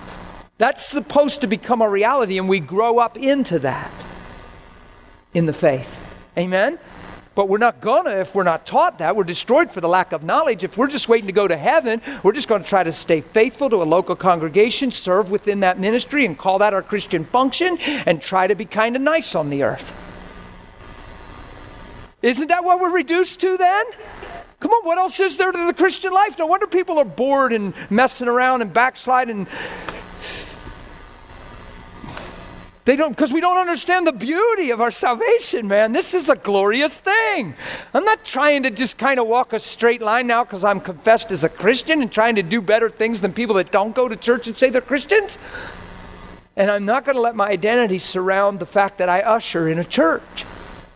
That's 0.57 0.85
supposed 0.85 1.41
to 1.41 1.47
become 1.47 1.81
a 1.81 1.89
reality, 1.89 2.37
and 2.37 2.49
we 2.49 2.59
grow 2.59 2.99
up 2.99 3.17
into 3.17 3.57
that 3.59 3.91
in 5.33 5.45
the 5.45 5.53
faith. 5.53 5.97
Amen? 6.37 6.77
But 7.33 7.47
we're 7.47 7.57
not 7.57 7.79
gonna 7.79 8.11
if 8.11 8.35
we're 8.35 8.43
not 8.43 8.65
taught 8.65 8.97
that. 8.97 9.15
We're 9.15 9.23
destroyed 9.23 9.71
for 9.71 9.79
the 9.79 9.87
lack 9.87 10.11
of 10.11 10.25
knowledge. 10.25 10.65
If 10.65 10.77
we're 10.77 10.87
just 10.87 11.07
waiting 11.07 11.27
to 11.27 11.33
go 11.33 11.47
to 11.47 11.55
heaven, 11.55 12.01
we're 12.21 12.33
just 12.33 12.49
gonna 12.49 12.65
try 12.65 12.83
to 12.83 12.91
stay 12.91 13.21
faithful 13.21 13.69
to 13.69 13.77
a 13.77 13.85
local 13.85 14.17
congregation, 14.17 14.91
serve 14.91 15.31
within 15.31 15.61
that 15.61 15.79
ministry, 15.79 16.25
and 16.25 16.37
call 16.37 16.59
that 16.59 16.73
our 16.73 16.81
Christian 16.81 17.23
function, 17.23 17.77
and 17.79 18.21
try 18.21 18.47
to 18.47 18.55
be 18.55 18.65
kind 18.65 18.97
of 18.97 19.01
nice 19.01 19.35
on 19.35 19.49
the 19.49 19.63
earth. 19.63 20.10
Isn't 22.21 22.49
that 22.49 22.63
what 22.63 22.79
we're 22.79 22.91
reduced 22.91 23.39
to 23.41 23.57
then? 23.57 23.85
Come 24.59 24.71
on, 24.71 24.85
what 24.85 24.99
else 24.99 25.19
is 25.19 25.37
there 25.37 25.51
to 25.51 25.65
the 25.65 25.73
Christian 25.73 26.13
life? 26.13 26.37
No 26.37 26.45
wonder 26.45 26.67
people 26.67 26.99
are 26.99 27.05
bored 27.05 27.51
and 27.51 27.73
messing 27.89 28.27
around 28.27 28.61
and 28.61 28.71
backsliding. 28.71 29.47
They 32.85 32.95
don't, 32.95 33.11
because 33.11 33.31
we 33.31 33.41
don't 33.41 33.57
understand 33.57 34.05
the 34.05 34.11
beauty 34.11 34.71
of 34.71 34.81
our 34.81 34.91
salvation, 34.91 35.67
man. 35.67 35.93
This 35.93 36.13
is 36.13 36.29
a 36.29 36.35
glorious 36.35 36.99
thing. 36.99 37.55
I'm 37.93 38.03
not 38.03 38.23
trying 38.23 38.63
to 38.63 38.71
just 38.71 38.97
kind 38.97 39.19
of 39.19 39.27
walk 39.27 39.53
a 39.53 39.59
straight 39.59 40.01
line 40.01 40.27
now 40.27 40.43
because 40.43 40.63
I'm 40.63 40.79
confessed 40.79 41.31
as 41.31 41.43
a 41.43 41.49
Christian 41.49 42.01
and 42.01 42.11
trying 42.11 42.35
to 42.35 42.43
do 42.43 42.61
better 42.61 42.89
things 42.89 43.21
than 43.21 43.33
people 43.33 43.55
that 43.55 43.71
don't 43.71 43.95
go 43.95 44.07
to 44.07 44.15
church 44.15 44.47
and 44.47 44.57
say 44.57 44.69
they're 44.69 44.81
Christians. 44.81 45.37
And 46.55 46.69
I'm 46.69 46.85
not 46.85 47.05
going 47.05 47.15
to 47.15 47.21
let 47.21 47.35
my 47.35 47.47
identity 47.47 47.99
surround 47.99 48.59
the 48.59 48.65
fact 48.65 48.97
that 48.97 49.09
I 49.09 49.21
usher 49.21 49.67
in 49.67 49.77
a 49.77 49.85
church. 49.85 50.45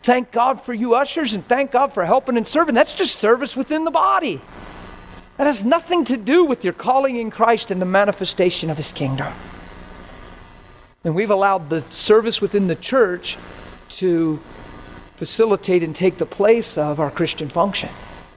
Thank 0.06 0.30
God 0.30 0.62
for 0.62 0.72
you 0.72 0.94
ushers 0.94 1.32
and 1.32 1.44
thank 1.44 1.72
God 1.72 1.92
for 1.92 2.04
helping 2.04 2.36
and 2.36 2.46
serving. 2.46 2.76
That's 2.76 2.94
just 2.94 3.16
service 3.16 3.56
within 3.56 3.82
the 3.82 3.90
body. 3.90 4.40
That 5.36 5.48
has 5.48 5.64
nothing 5.64 6.04
to 6.04 6.16
do 6.16 6.44
with 6.44 6.62
your 6.62 6.74
calling 6.74 7.16
in 7.16 7.32
Christ 7.32 7.72
and 7.72 7.82
the 7.82 7.86
manifestation 7.86 8.70
of 8.70 8.76
his 8.76 8.92
kingdom. 8.92 9.32
And 11.02 11.16
we've 11.16 11.32
allowed 11.32 11.70
the 11.70 11.82
service 11.82 12.40
within 12.40 12.68
the 12.68 12.76
church 12.76 13.36
to 13.98 14.36
facilitate 15.16 15.82
and 15.82 15.94
take 15.94 16.18
the 16.18 16.24
place 16.24 16.78
of 16.78 17.00
our 17.00 17.10
Christian 17.10 17.48
function. 17.48 17.88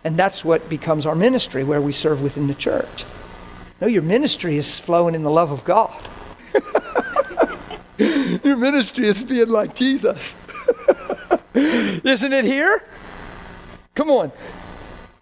And 0.04 0.18
that's 0.18 0.44
what 0.44 0.70
becomes 0.70 1.06
our 1.06 1.14
ministry, 1.14 1.64
where 1.64 1.82
we 1.84 1.92
serve 1.92 2.24
within 2.24 2.48
the 2.48 2.56
church. 2.56 3.06
No, 3.80 3.86
your 3.86 4.02
ministry 4.02 4.58
is 4.58 4.80
flowing 4.80 5.14
in 5.14 5.22
the 5.22 5.30
love 5.30 5.52
of 5.52 5.64
God. 5.66 5.94
your 8.00 8.58
ministry 8.58 9.08
is 9.08 9.24
being 9.24 9.50
like 9.50 9.76
Jesus. 9.76 10.36
Isn't 11.54 12.34
it 12.34 12.46
here? 12.46 12.84
Come 13.96 14.10
on. 14.12 14.32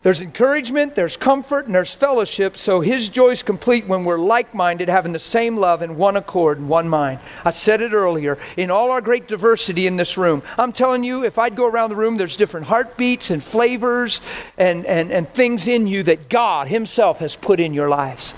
There's 0.04 0.22
encouragement, 0.22 0.96
there's 0.96 1.18
comfort, 1.18 1.66
and 1.66 1.76
there's 1.76 1.94
fellowship. 1.94 2.56
So 2.56 2.80
his 2.80 3.10
joy 3.10 3.32
is 3.32 3.44
complete 3.44 3.88
when 3.88 4.06
we're 4.06 4.20
like 4.20 4.54
minded, 4.54 4.88
having 4.88 5.12
the 5.12 5.20
same 5.20 5.58
love 5.58 5.82
and 5.82 5.98
one 5.98 6.16
accord 6.16 6.60
and 6.60 6.70
one 6.70 6.88
mind. 6.88 7.20
I 7.44 7.50
said 7.50 7.82
it 7.82 7.92
earlier. 7.92 8.38
In 8.56 8.72
all 8.72 8.92
our 8.92 9.02
great 9.02 9.28
diversity 9.28 9.88
in 9.88 9.98
this 9.98 10.18
room, 10.18 10.44
I'm 10.58 10.72
telling 10.72 11.04
you, 11.04 11.26
if 11.26 11.38
I'd 11.38 11.56
go 11.56 11.66
around 11.66 11.90
the 11.90 11.96
room, 11.96 12.16
there's 12.16 12.38
different 12.38 12.68
heartbeats 12.68 13.32
and 13.32 13.44
flavors 13.44 14.22
and, 14.58 14.86
and, 14.86 15.12
and 15.12 15.28
things 15.28 15.68
in 15.68 15.88
you 15.88 16.04
that 16.04 16.30
God 16.30 16.68
Himself 16.68 17.20
has 17.20 17.36
put 17.36 17.60
in 17.60 17.74
your 17.74 17.90
lives. 17.90 18.34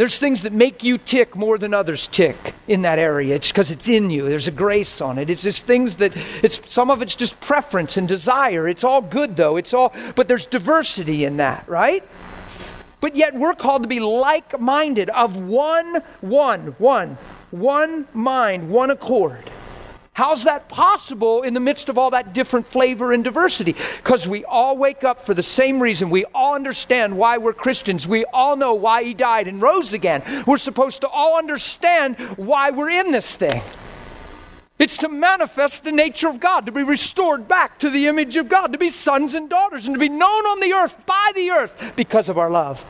There's 0.00 0.18
things 0.18 0.40
that 0.44 0.54
make 0.54 0.82
you 0.82 0.96
tick 0.96 1.36
more 1.36 1.58
than 1.58 1.74
others 1.74 2.06
tick 2.06 2.54
in 2.66 2.80
that 2.82 2.98
area. 2.98 3.34
It's 3.34 3.52
because 3.52 3.70
it's 3.70 3.86
in 3.86 4.08
you. 4.08 4.30
There's 4.30 4.48
a 4.48 4.50
grace 4.50 5.02
on 5.02 5.18
it. 5.18 5.28
It's 5.28 5.42
just 5.42 5.66
things 5.66 5.96
that 5.96 6.16
it's 6.42 6.58
some 6.72 6.90
of 6.90 7.02
it's 7.02 7.14
just 7.14 7.38
preference 7.38 7.98
and 7.98 8.08
desire. 8.08 8.66
It's 8.66 8.82
all 8.82 9.02
good 9.02 9.36
though. 9.36 9.58
It's 9.58 9.74
all 9.74 9.92
but 10.14 10.26
there's 10.26 10.46
diversity 10.46 11.26
in 11.26 11.36
that, 11.36 11.68
right? 11.68 12.02
but 13.02 13.14
yet 13.14 13.34
we're 13.34 13.52
called 13.52 13.82
to 13.82 13.88
be 13.90 14.00
like 14.00 14.58
minded, 14.58 15.10
of 15.10 15.36
one, 15.36 16.02
one, 16.22 16.74
one, 16.78 17.18
one 17.50 18.08
mind, 18.14 18.70
one 18.70 18.90
accord. 18.90 19.50
How's 20.20 20.44
that 20.44 20.68
possible 20.68 21.40
in 21.40 21.54
the 21.54 21.60
midst 21.60 21.88
of 21.88 21.96
all 21.96 22.10
that 22.10 22.34
different 22.34 22.66
flavor 22.66 23.10
and 23.10 23.24
diversity? 23.24 23.74
Because 23.96 24.28
we 24.28 24.44
all 24.44 24.76
wake 24.76 25.02
up 25.02 25.22
for 25.22 25.32
the 25.32 25.42
same 25.42 25.80
reason. 25.80 26.10
We 26.10 26.26
all 26.34 26.54
understand 26.54 27.16
why 27.16 27.38
we're 27.38 27.54
Christians. 27.54 28.06
We 28.06 28.26
all 28.26 28.54
know 28.54 28.74
why 28.74 29.02
he 29.02 29.14
died 29.14 29.48
and 29.48 29.62
rose 29.62 29.94
again. 29.94 30.44
We're 30.46 30.58
supposed 30.58 31.00
to 31.00 31.08
all 31.08 31.38
understand 31.38 32.16
why 32.36 32.68
we're 32.68 32.90
in 32.90 33.12
this 33.12 33.34
thing. 33.34 33.62
It's 34.78 34.98
to 34.98 35.08
manifest 35.08 35.84
the 35.84 35.92
nature 35.92 36.28
of 36.28 36.38
God, 36.38 36.66
to 36.66 36.72
be 36.72 36.82
restored 36.82 37.48
back 37.48 37.78
to 37.78 37.88
the 37.88 38.06
image 38.06 38.36
of 38.36 38.50
God, 38.50 38.72
to 38.72 38.78
be 38.78 38.90
sons 38.90 39.34
and 39.34 39.48
daughters, 39.48 39.86
and 39.86 39.94
to 39.94 39.98
be 39.98 40.10
known 40.10 40.20
on 40.44 40.60
the 40.60 40.74
earth 40.74 40.98
by 41.06 41.32
the 41.34 41.50
earth 41.50 41.94
because 41.96 42.28
of 42.28 42.36
our 42.36 42.50
love. 42.50 42.84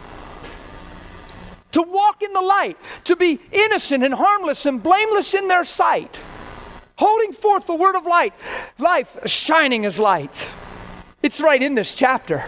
To 1.70 1.82
walk 1.82 2.24
in 2.24 2.32
the 2.32 2.40
light, 2.40 2.77
to 3.05 3.15
be 3.15 3.39
innocent 3.52 4.02
and 4.02 4.15
harmless 4.15 4.66
and 4.66 4.82
blameless 4.82 5.32
in 5.32 5.47
their 5.47 5.62
sight 5.62 6.19
holding 7.01 7.32
forth 7.32 7.66
the 7.66 7.74
word 7.74 7.97
of 7.97 8.05
light, 8.05 8.35
life 8.78 9.16
shining 9.24 9.86
as 9.86 9.98
light. 9.98 10.47
It's 11.22 11.40
right 11.40 11.60
in 11.60 11.74
this 11.74 11.94
chapter. 11.94 12.44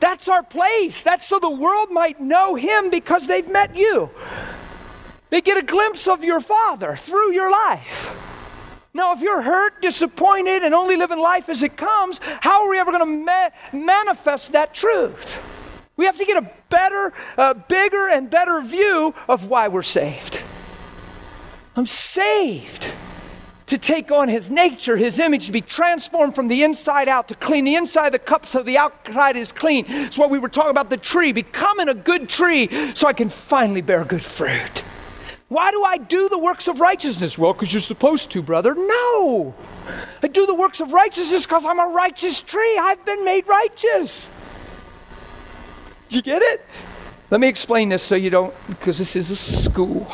That's 0.00 0.28
our 0.28 0.42
place. 0.42 1.02
That's 1.02 1.26
so 1.26 1.38
the 1.38 1.50
world 1.50 1.90
might 1.90 2.18
know 2.18 2.54
him 2.54 2.88
because 2.88 3.26
they've 3.26 3.48
met 3.48 3.76
you. 3.76 4.08
They 5.28 5.42
get 5.42 5.58
a 5.58 5.62
glimpse 5.62 6.08
of 6.08 6.24
your 6.24 6.40
Father 6.40 6.96
through 6.96 7.34
your 7.34 7.50
life. 7.50 8.12
Now, 8.94 9.12
if 9.12 9.20
you're 9.20 9.42
hurt, 9.42 9.82
disappointed, 9.82 10.62
and 10.62 10.74
only 10.74 10.96
living 10.96 11.20
life 11.20 11.50
as 11.50 11.62
it 11.62 11.76
comes, 11.76 12.18
how 12.40 12.64
are 12.64 12.70
we 12.70 12.78
ever 12.78 12.92
going 12.92 13.04
to 13.04 13.24
ma- 13.24 13.50
manifest 13.78 14.52
that 14.52 14.72
truth? 14.72 15.42
We 15.98 16.06
have 16.06 16.16
to 16.16 16.24
get 16.24 16.42
a 16.42 16.50
better, 16.70 17.12
uh, 17.36 17.52
bigger, 17.52 18.08
and 18.08 18.30
better 18.30 18.62
view 18.62 19.14
of 19.28 19.48
why 19.48 19.68
we're 19.68 19.82
saved. 19.82 20.40
I'm 21.76 21.86
saved 21.86 22.90
to 23.66 23.78
take 23.78 24.12
on 24.12 24.28
his 24.28 24.50
nature, 24.50 24.96
his 24.96 25.18
image, 25.18 25.46
to 25.46 25.52
be 25.52 25.60
transformed 25.60 26.34
from 26.34 26.48
the 26.48 26.62
inside 26.62 27.08
out, 27.08 27.28
to 27.28 27.34
clean 27.34 27.64
the 27.64 27.74
inside 27.74 28.06
of 28.06 28.12
the 28.12 28.18
cup 28.18 28.46
so 28.46 28.62
the 28.62 28.78
outside 28.78 29.36
is 29.36 29.50
clean. 29.50 29.84
It's 29.88 30.16
what 30.16 30.30
we 30.30 30.38
were 30.38 30.48
talking 30.48 30.70
about 30.70 30.88
the 30.88 30.96
tree, 30.96 31.32
becoming 31.32 31.88
a 31.88 31.94
good 31.94 32.28
tree 32.28 32.94
so 32.94 33.08
I 33.08 33.12
can 33.12 33.28
finally 33.28 33.80
bear 33.80 34.04
good 34.04 34.24
fruit. 34.24 34.84
Why 35.48 35.70
do 35.70 35.84
I 35.84 35.98
do 35.98 36.28
the 36.28 36.38
works 36.38 36.66
of 36.66 36.80
righteousness? 36.80 37.38
Well, 37.38 37.52
because 37.52 37.72
you're 37.72 37.80
supposed 37.80 38.30
to, 38.32 38.42
brother. 38.42 38.74
No! 38.74 39.54
I 40.22 40.28
do 40.28 40.46
the 40.46 40.54
works 40.54 40.80
of 40.80 40.92
righteousness 40.92 41.46
because 41.46 41.64
I'm 41.64 41.78
a 41.78 41.86
righteous 41.86 42.40
tree. 42.40 42.78
I've 42.78 43.04
been 43.04 43.24
made 43.24 43.46
righteous. 43.46 44.30
Do 46.08 46.16
you 46.16 46.22
get 46.22 46.42
it? 46.42 46.64
Let 47.30 47.40
me 47.40 47.48
explain 47.48 47.88
this 47.88 48.02
so 48.02 48.14
you 48.14 48.30
don't, 48.30 48.54
because 48.68 48.98
this 48.98 49.16
is 49.16 49.30
a 49.30 49.36
school. 49.36 50.06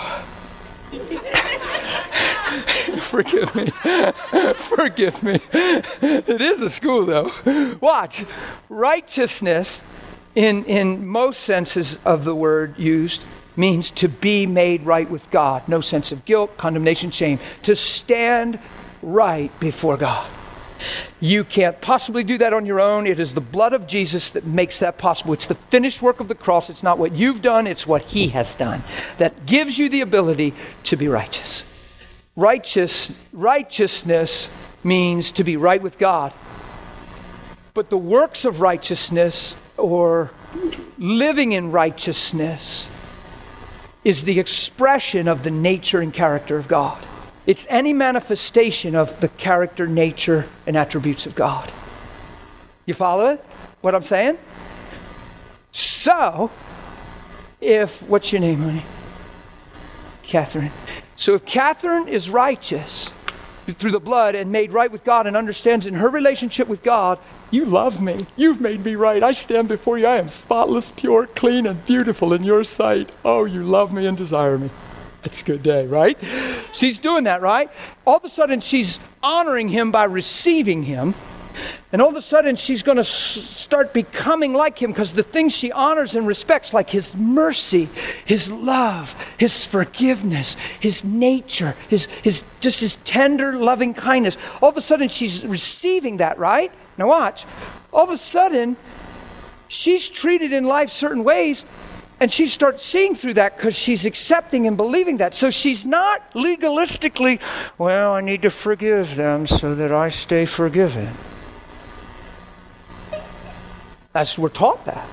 Forgive 3.03 3.55
me. 3.55 3.71
Forgive 4.55 5.23
me. 5.23 5.39
It 5.53 6.41
is 6.41 6.63
a 6.63 6.71
school, 6.71 7.05
though. 7.05 7.31
Watch. 7.81 8.25
Righteousness, 8.69 9.87
in, 10.35 10.65
in 10.65 11.07
most 11.07 11.41
senses 11.41 12.03
of 12.05 12.25
the 12.25 12.35
word 12.35 12.79
used, 12.79 13.23
means 13.57 13.91
to 13.91 14.09
be 14.09 14.47
made 14.47 14.87
right 14.87 15.11
with 15.11 15.31
God. 15.31 15.69
No 15.69 15.81
sense 15.81 16.13
of 16.13 16.25
guilt, 16.25 16.57
condemnation, 16.57 17.11
shame. 17.11 17.39
To 17.65 17.75
stand 17.75 18.59
right 19.03 19.51
before 19.61 19.97
God. 19.97 20.27
You 21.21 21.45
can't 21.45 21.81
possibly 21.81 22.25
do 22.25 22.39
that 22.39 22.53
on 22.53 22.67
your 22.67 22.81
own. 22.81 23.07
It 23.07 23.21
is 23.21 23.35
the 23.35 23.41
blood 23.41 23.73
of 23.73 23.87
Jesus 23.87 24.31
that 24.31 24.45
makes 24.45 24.79
that 24.79 24.99
possible. 24.99 25.33
It's 25.33 25.47
the 25.47 25.55
finished 25.55 26.03
work 26.03 26.19
of 26.21 26.29
the 26.29 26.35
cross. 26.35 26.71
It's 26.71 26.83
not 26.83 26.99
what 26.99 27.13
you've 27.13 27.43
done, 27.43 27.67
it's 27.67 27.87
what 27.87 28.03
He 28.03 28.29
has 28.29 28.55
done 28.55 28.83
that 29.19 29.47
gives 29.47 29.79
you 29.79 29.89
the 29.89 30.01
ability 30.01 30.55
to 30.85 30.97
be 30.97 31.09
righteous. 31.09 31.72
Righteous, 32.37 33.23
righteousness 33.33 34.49
means 34.83 35.33
to 35.33 35.45
be 35.45 35.57
right 35.57 35.83
with 35.83 35.99
God. 35.99 36.33
But 37.75 37.91
the 37.91 37.99
works 37.99 38.45
of 38.45 38.61
righteousness 38.61 39.61
or 39.77 40.31
living 40.99 41.53
in 41.53 41.73
righteousness 41.73 42.91
is 44.05 44.25
the 44.25 44.41
expression 44.41 45.29
of 45.29 45.43
the 45.43 45.51
nature 45.51 46.01
and 46.01 46.13
character 46.13 46.57
of 46.57 46.69
God. 46.69 47.05
It's 47.47 47.67
any 47.71 47.93
manifestation 47.93 48.95
of 48.95 49.21
the 49.21 49.29
character, 49.29 49.87
nature, 49.87 50.47
and 50.67 50.77
attributes 50.77 51.27
of 51.27 51.35
God. 51.35 51.71
You 52.87 52.95
follow 52.95 53.27
it? 53.31 53.45
What 53.81 53.95
I'm 53.95 54.03
saying? 54.03 54.39
So, 55.73 56.51
if, 57.61 58.03
what's 58.03 58.33
your 58.33 58.41
name, 58.41 58.61
honey? 58.61 58.83
Catherine. 60.23 60.73
So 61.23 61.35
if 61.35 61.47
Catherine 61.47 62.09
is 62.09 62.29
righteous 62.29 63.15
through 63.69 63.93
the 63.93 64.01
blood 64.01 64.35
and 64.35 64.51
made 64.51 64.73
right 64.73 64.91
with 64.91 65.05
God 65.05 65.29
and 65.29 65.37
understands 65.37 65.87
in 65.87 65.95
her 65.95 66.09
relationship 66.09 66.67
with 66.67 66.83
God, 66.83 67.17
you 67.53 67.65
love 67.65 68.03
me. 68.03 68.27
You've 68.35 68.61
made 68.61 68.85
me 68.85 68.97
right. 68.97 69.23
I 69.23 69.31
stand 69.31 69.69
before 69.69 69.97
you. 69.99 70.07
I 70.09 70.17
am 70.17 70.27
spotless, 70.27 70.91
pure, 70.91 71.29
clean, 71.29 71.65
and 71.69 71.87
beautiful 71.87 72.33
in 72.33 72.43
your 72.43 72.65
sight. 72.65 73.09
Oh, 73.25 73.45
you 73.45 73.63
love 73.63 73.93
me 73.93 74.05
and 74.05 74.19
desire 74.19 74.59
me. 74.59 74.71
It's 75.23 75.43
a 75.43 75.45
good 75.45 75.63
day, 75.63 75.87
right? 75.87 76.19
She's 76.73 76.99
doing 76.99 77.23
that, 77.23 77.41
right? 77.41 77.71
All 78.05 78.17
of 78.17 78.25
a 78.25 78.29
sudden, 78.29 78.59
she's 78.59 78.99
honoring 79.23 79.69
him 79.69 79.93
by 79.93 80.03
receiving 80.03 80.83
him. 80.83 81.15
And 81.93 82.03
all 82.03 82.09
of 82.09 82.17
a 82.17 82.23
sudden, 82.23 82.57
she's 82.57 82.83
going 82.83 82.97
to 82.97 83.01
s- 83.01 83.09
start 83.09 83.93
becoming 83.93 84.55
like 84.55 84.81
him 84.81 84.91
because 84.91 85.13
the 85.13 85.23
things 85.23 85.53
she 85.53 85.73
honors 85.73 86.15
and 86.15 86.27
respects, 86.27 86.73
like 86.73 86.91
his 86.91 87.15
mercy, 87.17 87.89
his 88.25 88.51
love, 88.51 89.15
his 89.39 89.65
forgiveness, 89.67 90.55
his 90.81 91.05
nature, 91.05 91.75
his, 91.89 92.07
his 92.07 92.45
just 92.61 92.81
his 92.81 92.97
tender, 93.05 93.53
loving 93.53 93.95
kindness, 93.95 94.39
all 94.61 94.71
of 94.71 94.77
a 94.77 94.83
sudden 94.83 95.09
she's 95.09 95.45
receiving 95.47 96.19
that, 96.19 96.39
right? 96.39 96.73
Now, 96.99 97.09
watch. 97.09 97.45
All 97.93 98.05
of 98.05 98.11
a 98.11 98.17
sudden, 98.17 98.77
she's 99.69 100.09
treated 100.09 100.53
in 100.53 100.65
life 100.65 100.91
certain 100.91 101.25
ways 101.25 101.65
and 102.23 102.31
she 102.31 102.47
starts 102.47 102.85
seeing 102.85 103.17
through 103.17 103.35
that 103.35 103.57
because 103.57 103.75
she's 103.75 104.07
accepting 104.07 104.69
and 104.69 104.77
believing 104.77 105.17
that. 105.17 105.35
So 105.35 105.51
she's 105.51 105.85
not 105.85 106.23
legalistically, 106.35 107.41
well, 107.79 108.13
I 108.13 108.21
need 108.21 108.43
to 108.43 108.51
forgive 108.51 109.17
them 109.17 109.45
so 109.45 109.75
that 109.75 109.91
I 109.91 110.09
stay 110.09 110.45
forgiven. 110.45 111.09
That's 114.13 114.39
we're 114.39 114.49
taught 114.49 114.85
that. 114.87 115.09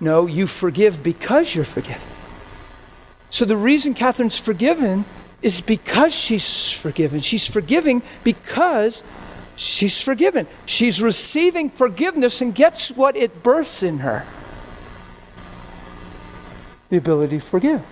No, 0.00 0.26
you 0.26 0.46
forgive 0.46 1.02
because 1.02 1.54
you're 1.54 1.64
forgiven. 1.64 2.08
So 3.28 3.44
the 3.44 3.56
reason 3.56 3.94
Catherine's 3.94 4.38
forgiven 4.38 5.04
is 5.42 5.60
because 5.60 6.14
she's 6.14 6.72
forgiven. 6.72 7.20
She's 7.20 7.46
forgiving 7.46 8.02
because 8.24 9.02
she's 9.56 10.00
forgiven. 10.00 10.46
She's 10.66 11.02
receiving 11.02 11.70
forgiveness 11.70 12.40
and 12.40 12.54
gets 12.54 12.90
what 12.90 13.16
it 13.16 13.42
births 13.42 13.82
in 13.82 13.98
her 13.98 14.24
the 16.90 16.96
ability 16.96 17.38
to 17.38 17.44
forgive, 17.44 17.82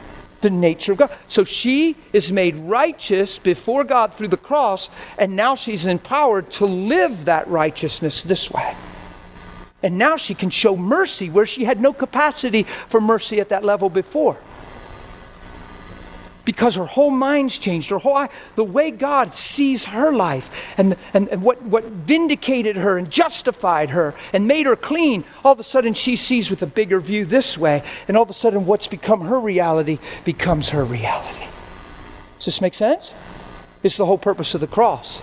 the 0.40 0.50
nature 0.50 0.92
of 0.92 0.98
God. 0.98 1.16
So 1.28 1.44
she 1.44 1.96
is 2.12 2.30
made 2.30 2.56
righteous 2.56 3.38
before 3.38 3.84
God 3.84 4.12
through 4.12 4.28
the 4.28 4.36
cross, 4.36 4.90
and 5.16 5.36
now 5.36 5.54
she's 5.54 5.86
empowered 5.86 6.50
to 6.52 6.66
live 6.66 7.24
that 7.24 7.48
righteousness 7.48 8.22
this 8.22 8.50
way. 8.50 8.74
And 9.82 9.96
now 9.96 10.16
she 10.16 10.34
can 10.34 10.50
show 10.50 10.76
mercy 10.76 11.30
where 11.30 11.46
she 11.46 11.64
had 11.64 11.80
no 11.80 11.92
capacity 11.92 12.64
for 12.88 13.00
mercy 13.00 13.40
at 13.40 13.50
that 13.50 13.64
level 13.64 13.88
before. 13.88 14.36
Because 16.44 16.76
her 16.76 16.86
whole 16.86 17.10
mind's 17.10 17.58
changed, 17.58 17.90
her 17.90 17.98
whole 17.98 18.26
the 18.56 18.64
way 18.64 18.90
God 18.90 19.36
sees 19.36 19.84
her 19.84 20.12
life 20.12 20.50
and, 20.78 20.96
and, 21.12 21.28
and 21.28 21.42
what, 21.42 21.60
what 21.62 21.84
vindicated 21.84 22.76
her 22.76 22.96
and 22.96 23.10
justified 23.10 23.90
her 23.90 24.14
and 24.32 24.48
made 24.48 24.64
her 24.64 24.74
clean, 24.74 25.24
all 25.44 25.52
of 25.52 25.60
a 25.60 25.62
sudden 25.62 25.92
she 25.92 26.16
sees 26.16 26.48
with 26.48 26.62
a 26.62 26.66
bigger 26.66 27.00
view 27.00 27.26
this 27.26 27.58
way, 27.58 27.82
and 28.08 28.16
all 28.16 28.22
of 28.22 28.30
a 28.30 28.34
sudden 28.34 28.64
what's 28.64 28.88
become 28.88 29.20
her 29.20 29.38
reality 29.38 29.98
becomes 30.24 30.70
her 30.70 30.84
reality. 30.84 31.46
Does 32.38 32.46
this 32.46 32.60
make 32.62 32.74
sense? 32.74 33.14
It's 33.82 33.98
the 33.98 34.06
whole 34.06 34.18
purpose 34.18 34.54
of 34.54 34.62
the 34.62 34.66
cross. 34.66 35.20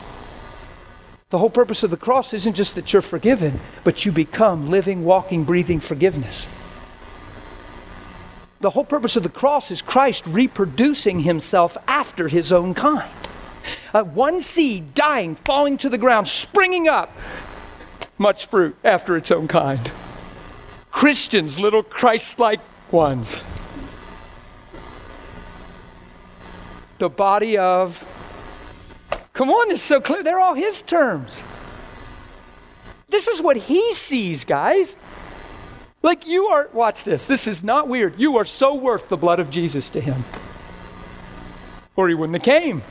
The 1.35 1.39
whole 1.39 1.49
purpose 1.49 1.83
of 1.83 1.89
the 1.89 1.97
cross 1.97 2.33
isn't 2.33 2.53
just 2.53 2.75
that 2.75 2.93
you're 2.93 3.01
forgiven, 3.01 3.59
but 3.83 4.05
you 4.05 4.13
become 4.13 4.69
living, 4.69 5.03
walking, 5.03 5.43
breathing 5.43 5.81
forgiveness. 5.81 6.47
The 8.61 8.69
whole 8.69 8.85
purpose 8.85 9.17
of 9.17 9.23
the 9.23 9.27
cross 9.27 9.69
is 9.69 9.81
Christ 9.81 10.25
reproducing 10.27 11.19
himself 11.19 11.75
after 11.89 12.29
his 12.29 12.53
own 12.53 12.73
kind. 12.73 13.11
Uh, 13.93 14.03
one 14.03 14.39
seed 14.39 14.93
dying, 14.93 15.35
falling 15.35 15.75
to 15.79 15.89
the 15.89 15.97
ground, 15.97 16.29
springing 16.29 16.87
up, 16.87 17.11
much 18.17 18.45
fruit 18.45 18.77
after 18.81 19.17
its 19.17 19.29
own 19.29 19.49
kind. 19.49 19.91
Christians, 20.89 21.59
little 21.59 21.83
Christ 21.83 22.39
like 22.39 22.61
ones. 22.93 23.43
The 26.99 27.09
body 27.09 27.57
of 27.57 28.14
Come 29.35 29.49
on, 29.49 29.69
it's 29.69 29.83
so 29.83 29.99
clear. 29.99 30.23
They're 30.23 30.39
all 30.39 30.53
his 30.53 30.81
terms. 30.81 31.43
This 33.09 33.27
is 33.27 33.41
what 33.41 33.57
he 33.57 33.93
sees, 33.93 34.45
guys. 34.45 34.95
Like 36.01 36.25
you 36.25 36.45
are, 36.45 36.69
watch 36.71 37.03
this, 37.03 37.27
this 37.27 37.45
is 37.45 37.63
not 37.63 37.87
weird. 37.87 38.17
You 38.17 38.37
are 38.37 38.45
so 38.45 38.73
worth 38.73 39.09
the 39.09 39.17
blood 39.17 39.39
of 39.39 39.49
Jesus 39.49 39.89
to 39.91 39.99
him. 39.99 40.23
Or 41.97 42.07
he 42.07 42.13
wouldn't 42.13 42.35
have 42.35 42.43
came. 42.43 42.81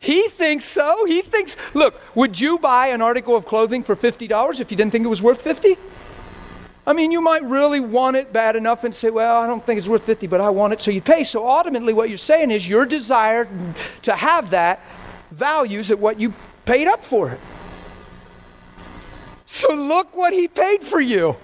He 0.00 0.28
thinks 0.28 0.64
so. 0.64 1.04
He 1.04 1.20
thinks, 1.20 1.56
look, 1.74 2.00
would 2.14 2.40
you 2.40 2.58
buy 2.58 2.88
an 2.88 3.02
article 3.02 3.36
of 3.36 3.44
clothing 3.44 3.82
for 3.82 3.94
$50 3.94 4.60
if 4.60 4.70
you 4.70 4.76
didn't 4.76 4.92
think 4.92 5.04
it 5.04 5.08
was 5.08 5.22
worth 5.22 5.42
50? 5.42 5.76
I 6.86 6.92
mean, 6.92 7.12
you 7.12 7.22
might 7.22 7.42
really 7.42 7.80
want 7.80 8.16
it 8.16 8.32
bad 8.32 8.56
enough 8.56 8.84
and 8.84 8.94
say, 8.94 9.08
well, 9.08 9.40
I 9.40 9.46
don't 9.46 9.64
think 9.64 9.78
it's 9.78 9.88
worth 9.88 10.04
50, 10.04 10.26
but 10.26 10.40
I 10.40 10.50
want 10.50 10.74
it, 10.74 10.82
so 10.82 10.90
you 10.90 11.00
pay. 11.00 11.24
So 11.24 11.48
ultimately, 11.48 11.94
what 11.94 12.10
you're 12.10 12.18
saying 12.18 12.50
is 12.50 12.68
your 12.68 12.84
desire 12.84 13.48
to 14.02 14.14
have 14.14 14.50
that 14.50 14.80
values 15.30 15.90
at 15.90 15.98
what 15.98 16.20
you 16.20 16.34
paid 16.66 16.86
up 16.86 17.02
for 17.02 17.30
it. 17.30 17.40
So 19.46 19.74
look 19.74 20.14
what 20.14 20.34
he 20.34 20.46
paid 20.46 20.82
for 20.82 21.00
you. 21.00 21.36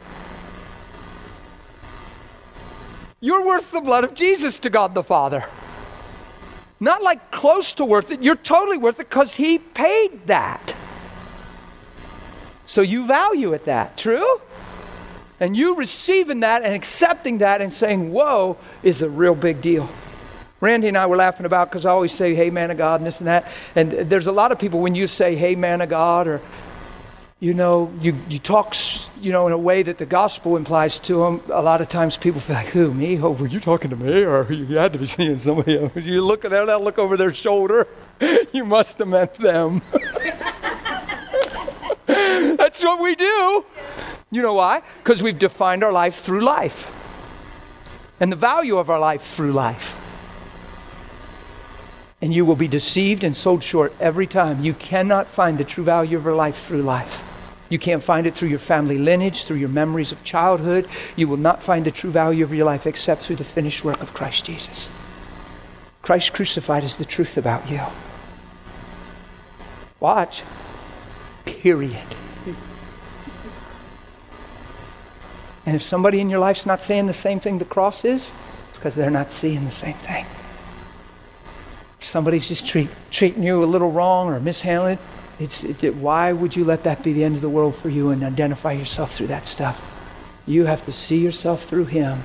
You're 3.20 3.44
worth 3.44 3.70
the 3.70 3.80
blood 3.80 4.04
of 4.04 4.14
Jesus 4.14 4.58
to 4.60 4.70
God 4.70 4.94
the 4.94 5.02
Father. 5.02 5.44
Not 6.80 7.02
like 7.02 7.30
close 7.30 7.74
to 7.74 7.84
worth 7.84 8.10
it, 8.10 8.22
you're 8.22 8.36
totally 8.36 8.78
worth 8.78 9.00
it 9.00 9.08
because 9.10 9.34
he 9.36 9.58
paid 9.58 10.26
that. 10.26 10.74
So 12.64 12.80
you 12.80 13.06
value 13.06 13.52
it 13.52 13.64
that. 13.64 13.96
True? 13.96 14.40
And 15.40 15.56
you 15.56 15.74
receiving 15.74 16.40
that 16.40 16.62
and 16.62 16.74
accepting 16.74 17.38
that 17.38 17.62
and 17.62 17.72
saying, 17.72 18.12
whoa, 18.12 18.58
is 18.82 19.00
a 19.00 19.08
real 19.08 19.34
big 19.34 19.62
deal. 19.62 19.88
Randy 20.60 20.88
and 20.88 20.98
I 20.98 21.06
were 21.06 21.16
laughing 21.16 21.46
about 21.46 21.70
because 21.70 21.86
I 21.86 21.90
always 21.90 22.12
say, 22.12 22.34
hey, 22.34 22.50
man 22.50 22.70
of 22.70 22.76
God, 22.76 23.00
and 23.00 23.06
this 23.06 23.20
and 23.20 23.28
that. 23.28 23.50
And 23.74 23.90
there's 23.90 24.26
a 24.26 24.32
lot 24.32 24.52
of 24.52 24.58
people 24.58 24.80
when 24.80 24.94
you 24.94 25.06
say, 25.06 25.34
hey, 25.34 25.54
man 25.54 25.80
of 25.80 25.88
God, 25.88 26.28
or 26.28 26.42
you 27.40 27.54
know, 27.54 27.90
you, 28.02 28.14
you 28.28 28.38
talk, 28.38 28.76
you 29.18 29.32
know, 29.32 29.46
in 29.46 29.54
a 29.54 29.58
way 29.58 29.82
that 29.82 29.96
the 29.96 30.04
gospel 30.04 30.58
implies 30.58 30.98
to 30.98 31.20
them. 31.20 31.40
A 31.50 31.62
lot 31.62 31.80
of 31.80 31.88
times 31.88 32.18
people 32.18 32.38
feel 32.38 32.56
like, 32.56 32.66
who, 32.66 32.92
me? 32.92 33.18
Oh, 33.18 33.30
were 33.30 33.46
you 33.46 33.60
talking 33.60 33.88
to 33.88 33.96
me? 33.96 34.22
Or 34.22 34.52
you 34.52 34.76
had 34.76 34.92
to 34.92 34.98
be 34.98 35.06
seeing 35.06 35.38
somebody 35.38 35.78
else. 35.78 35.96
You 35.96 36.20
look 36.20 36.44
at 36.44 36.50
them, 36.50 36.68
I 36.68 36.74
look 36.74 36.98
over 36.98 37.16
their 37.16 37.32
shoulder. 37.32 37.88
you 38.52 38.66
must 38.66 38.98
have 38.98 39.08
meant 39.08 39.32
them. 39.34 39.80
That's 42.06 42.84
what 42.84 43.00
we 43.00 43.14
do. 43.14 43.64
You 44.30 44.42
know 44.42 44.54
why? 44.54 44.82
Because 45.02 45.22
we've 45.22 45.38
defined 45.38 45.82
our 45.82 45.92
life 45.92 46.16
through 46.16 46.42
life 46.42 46.96
and 48.20 48.30
the 48.30 48.36
value 48.36 48.76
of 48.78 48.90
our 48.90 49.00
life 49.00 49.22
through 49.22 49.52
life. 49.52 49.96
And 52.22 52.34
you 52.34 52.44
will 52.44 52.56
be 52.56 52.68
deceived 52.68 53.24
and 53.24 53.34
sold 53.34 53.64
short 53.64 53.94
every 53.98 54.26
time. 54.26 54.62
You 54.62 54.74
cannot 54.74 55.26
find 55.26 55.56
the 55.56 55.64
true 55.64 55.82
value 55.82 56.18
of 56.18 56.24
your 56.24 56.34
life 56.34 56.56
through 56.56 56.82
life. 56.82 57.26
You 57.70 57.78
can't 57.78 58.02
find 58.02 58.26
it 58.26 58.34
through 58.34 58.48
your 58.48 58.58
family 58.58 58.98
lineage, 58.98 59.44
through 59.44 59.56
your 59.56 59.68
memories 59.68 60.12
of 60.12 60.22
childhood. 60.22 60.86
You 61.16 61.28
will 61.28 61.38
not 61.38 61.62
find 61.62 61.84
the 61.86 61.90
true 61.90 62.10
value 62.10 62.44
of 62.44 62.52
your 62.52 62.66
life 62.66 62.86
except 62.86 63.22
through 63.22 63.36
the 63.36 63.44
finished 63.44 63.84
work 63.84 64.02
of 64.02 64.12
Christ 64.12 64.44
Jesus. 64.44 64.90
Christ 66.02 66.32
crucified 66.32 66.84
is 66.84 66.98
the 66.98 67.04
truth 67.04 67.38
about 67.38 67.70
you. 67.70 67.80
Watch. 69.98 70.42
Period. 71.44 72.04
And 75.70 75.76
if 75.76 75.82
somebody 75.84 76.20
in 76.20 76.28
your 76.28 76.40
life's 76.40 76.66
not 76.66 76.82
saying 76.82 77.06
the 77.06 77.12
same 77.12 77.38
thing 77.38 77.58
the 77.58 77.64
cross 77.64 78.04
is, 78.04 78.34
it's 78.68 78.76
because 78.76 78.96
they're 78.96 79.08
not 79.08 79.30
seeing 79.30 79.64
the 79.66 79.70
same 79.70 79.94
thing. 79.94 80.26
If 82.00 82.04
somebody's 82.04 82.48
just 82.48 82.66
treat, 82.66 82.88
treating 83.12 83.44
you 83.44 83.62
a 83.62 83.66
little 83.66 83.92
wrong 83.92 84.30
or 84.30 84.40
mishandling, 84.40 84.98
it's, 85.38 85.62
it, 85.62 85.94
why 85.94 86.32
would 86.32 86.56
you 86.56 86.64
let 86.64 86.82
that 86.82 87.04
be 87.04 87.12
the 87.12 87.22
end 87.22 87.36
of 87.36 87.40
the 87.40 87.48
world 87.48 87.76
for 87.76 87.88
you 87.88 88.10
and 88.10 88.24
identify 88.24 88.72
yourself 88.72 89.12
through 89.12 89.28
that 89.28 89.46
stuff? 89.46 90.42
You 90.44 90.64
have 90.64 90.84
to 90.86 90.92
see 90.92 91.18
yourself 91.18 91.62
through 91.62 91.84
Him. 91.84 92.18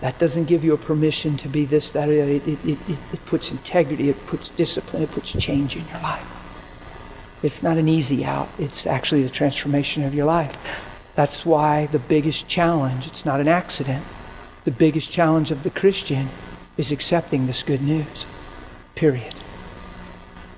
That 0.00 0.18
doesn't 0.18 0.46
give 0.46 0.64
you 0.64 0.74
a 0.74 0.76
permission 0.76 1.36
to 1.36 1.48
be 1.48 1.66
this, 1.66 1.92
that, 1.92 2.08
it, 2.08 2.48
it, 2.48 2.58
it, 2.66 2.78
it 2.88 3.26
puts 3.26 3.52
integrity, 3.52 4.10
it 4.10 4.26
puts 4.26 4.48
discipline, 4.50 5.04
it 5.04 5.12
puts 5.12 5.30
change 5.30 5.76
in 5.76 5.86
your 5.86 6.00
life. 6.00 7.38
It's 7.44 7.62
not 7.62 7.76
an 7.76 7.86
easy 7.86 8.24
out, 8.24 8.48
it's 8.58 8.88
actually 8.88 9.22
the 9.22 9.30
transformation 9.30 10.02
of 10.02 10.16
your 10.16 10.26
life. 10.26 10.87
That's 11.18 11.44
why 11.44 11.86
the 11.86 11.98
biggest 11.98 12.46
challenge, 12.46 13.08
it's 13.08 13.26
not 13.26 13.40
an 13.40 13.48
accident, 13.48 14.04
the 14.62 14.70
biggest 14.70 15.10
challenge 15.10 15.50
of 15.50 15.64
the 15.64 15.70
Christian 15.70 16.28
is 16.76 16.92
accepting 16.92 17.48
this 17.48 17.64
good 17.64 17.82
news. 17.82 18.24
Period 18.94 19.34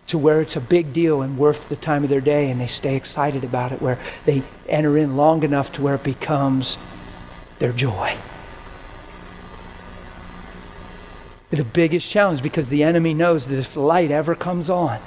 to 0.09 0.19
where 0.19 0.43
it's 0.43 0.57
a 0.57 0.61
big 0.61 0.93
deal 0.93 1.23
and 1.23 1.39
worth 1.39 1.71
the 1.71 1.77
time 1.77 2.05
of 2.05 2.11
their 2.11 2.21
day 2.21 2.51
and 2.51 2.61
they 2.61 2.67
stay 2.67 2.95
excited 2.95 3.43
about 3.43 3.73
it, 3.73 3.81
where 3.81 3.99
they 4.27 4.43
enter 4.69 4.99
in 4.99 5.17
long 5.17 5.45
enough 5.45 5.73
to 5.73 5.81
where 5.81 5.95
it 5.95 6.05
becomes 6.05 6.77
their 7.59 7.73
joy. 7.73 8.15
The 11.49 11.65
biggest 11.65 12.11
challenge 12.11 12.43
because 12.43 12.69
the 12.69 12.83
enemy 12.83 13.15
knows 13.15 13.47
that 13.47 13.59
if 13.59 13.73
the 13.73 13.81
light 13.81 14.11
ever 14.11 14.35
comes 14.35 14.69
on, 14.69 14.99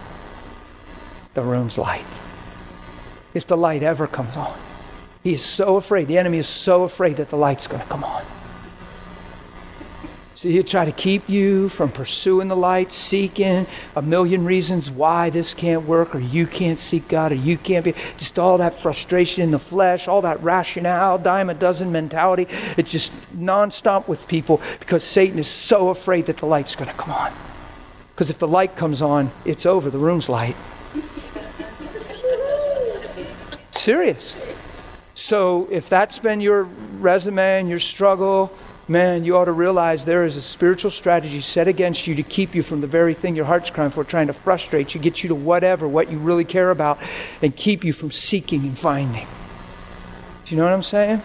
the 1.36 1.44
room's 1.44 1.78
light. 1.78 2.08
If 3.36 3.46
the 3.46 3.56
light 3.56 3.84
ever 3.84 4.08
comes 4.08 4.36
on, 4.36 4.58
he 5.24 5.34
is 5.34 5.44
so 5.44 5.78
afraid. 5.78 6.08
The 6.08 6.18
enemy 6.18 6.38
is 6.38 6.48
so 6.48 6.84
afraid 6.84 7.18
that 7.18 7.30
the 7.30 7.38
light's 7.38 7.68
going 7.68 7.82
to 7.82 7.88
come 7.88 8.04
on. 8.04 8.24
So 10.36 10.50
he'll 10.50 10.64
try 10.64 10.84
to 10.84 10.92
keep 10.92 11.30
you 11.30 11.70
from 11.70 11.90
pursuing 11.90 12.50
the 12.50 12.56
light, 12.56 12.92
seeking 12.92 13.66
a 13.96 14.02
million 14.02 14.44
reasons 14.44 14.92
why 14.92 15.30
this 15.30 15.54
can't 15.54 15.86
work, 15.86 16.14
or 16.14 16.20
you 16.20 16.48
can't 16.48 16.78
seek 16.78 17.08
God, 17.08 17.32
or 17.32 17.36
you 17.36 17.58
can't 17.58 17.86
be. 17.86 17.94
Just 18.18 18.38
all 18.38 18.58
that 18.58 18.74
frustration 18.74 19.44
in 19.44 19.52
the 19.52 19.60
flesh, 19.60 20.10
all 20.10 20.24
that 20.24 20.44
rationale, 20.44 21.18
dime 21.18 21.50
a 21.50 21.54
dozen 21.54 21.94
mentality. 21.94 22.48
It's 22.76 22.92
just 22.92 23.14
nonstop 23.38 24.10
with 24.10 24.28
people 24.28 24.62
because 24.82 25.06
Satan 25.06 25.40
is 25.40 25.48
so 25.48 25.88
afraid 25.88 26.26
that 26.26 26.36
the 26.36 26.46
light's 26.46 26.76
going 26.76 26.90
to 26.90 26.98
come 26.98 27.14
on. 27.14 27.32
Because 28.14 28.30
if 28.30 28.40
the 28.40 28.48
light 28.48 28.76
comes 28.76 29.02
on, 29.02 29.32
it's 29.46 29.66
over. 29.66 29.90
The 29.90 29.98
room's 29.98 30.28
light. 30.28 30.58
Serious. 33.72 34.36
So 35.24 35.70
if 35.72 35.88
that's 35.88 36.20
been 36.20 36.42
your 36.42 36.64
resume 37.00 37.62
and 37.62 37.70
your 37.70 37.80
struggle, 37.80 38.52
man, 38.90 39.24
you 39.24 39.38
ought 39.38 39.46
to 39.46 39.54
realize 39.54 40.04
there 40.04 40.26
is 40.26 40.36
a 40.36 40.42
spiritual 40.42 40.92
strategy 40.92 41.40
set 41.40 41.70
against 41.70 42.08
you 42.08 42.16
to 42.16 42.24
keep 42.24 42.54
you 42.54 42.62
from 42.62 42.82
the 42.82 42.88
very 42.88 43.14
thing 43.14 43.34
your 43.34 43.46
heart's 43.46 43.70
crying 43.70 43.90
for, 43.90 44.04
trying 44.04 44.28
to 44.28 44.34
frustrate 44.34 44.94
you, 44.94 45.00
get 45.00 45.24
you 45.24 45.30
to 45.30 45.36
whatever, 45.36 45.88
what 45.88 46.12
you 46.12 46.18
really 46.18 46.44
care 46.44 46.72
about, 46.72 47.00
and 47.42 47.56
keep 47.56 47.86
you 47.86 47.94
from 47.94 48.12
seeking 48.12 48.64
and 48.64 48.78
finding. 48.78 49.26
Do 50.44 50.54
you 50.54 50.58
know 50.58 50.66
what 50.66 50.74
I'm 50.74 50.84
saying? 50.84 51.22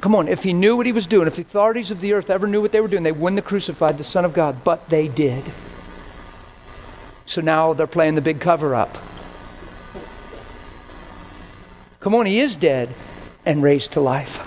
Come 0.00 0.14
on, 0.14 0.28
if 0.28 0.44
he 0.44 0.52
knew 0.52 0.76
what 0.76 0.86
he 0.86 0.92
was 0.92 1.08
doing, 1.08 1.26
if 1.26 1.34
the 1.34 1.42
authorities 1.42 1.90
of 1.90 2.00
the 2.00 2.12
earth 2.12 2.30
ever 2.30 2.46
knew 2.46 2.62
what 2.62 2.70
they 2.70 2.80
were 2.80 2.86
doing, 2.86 3.02
they 3.02 3.10
wouldn't 3.10 3.38
have 3.38 3.46
crucified 3.46 3.98
the 3.98 4.04
Son 4.04 4.24
of 4.24 4.32
God, 4.32 4.62
but 4.62 4.88
they 4.90 5.08
did. 5.08 5.42
So 7.26 7.40
now 7.40 7.72
they're 7.72 7.88
playing 7.88 8.14
the 8.14 8.20
big 8.20 8.38
cover 8.38 8.76
up. 8.76 8.96
Come 12.08 12.14
on, 12.14 12.24
he 12.24 12.40
is 12.40 12.56
dead 12.56 12.88
and 13.44 13.62
raised 13.62 13.92
to 13.92 14.00
life. 14.00 14.40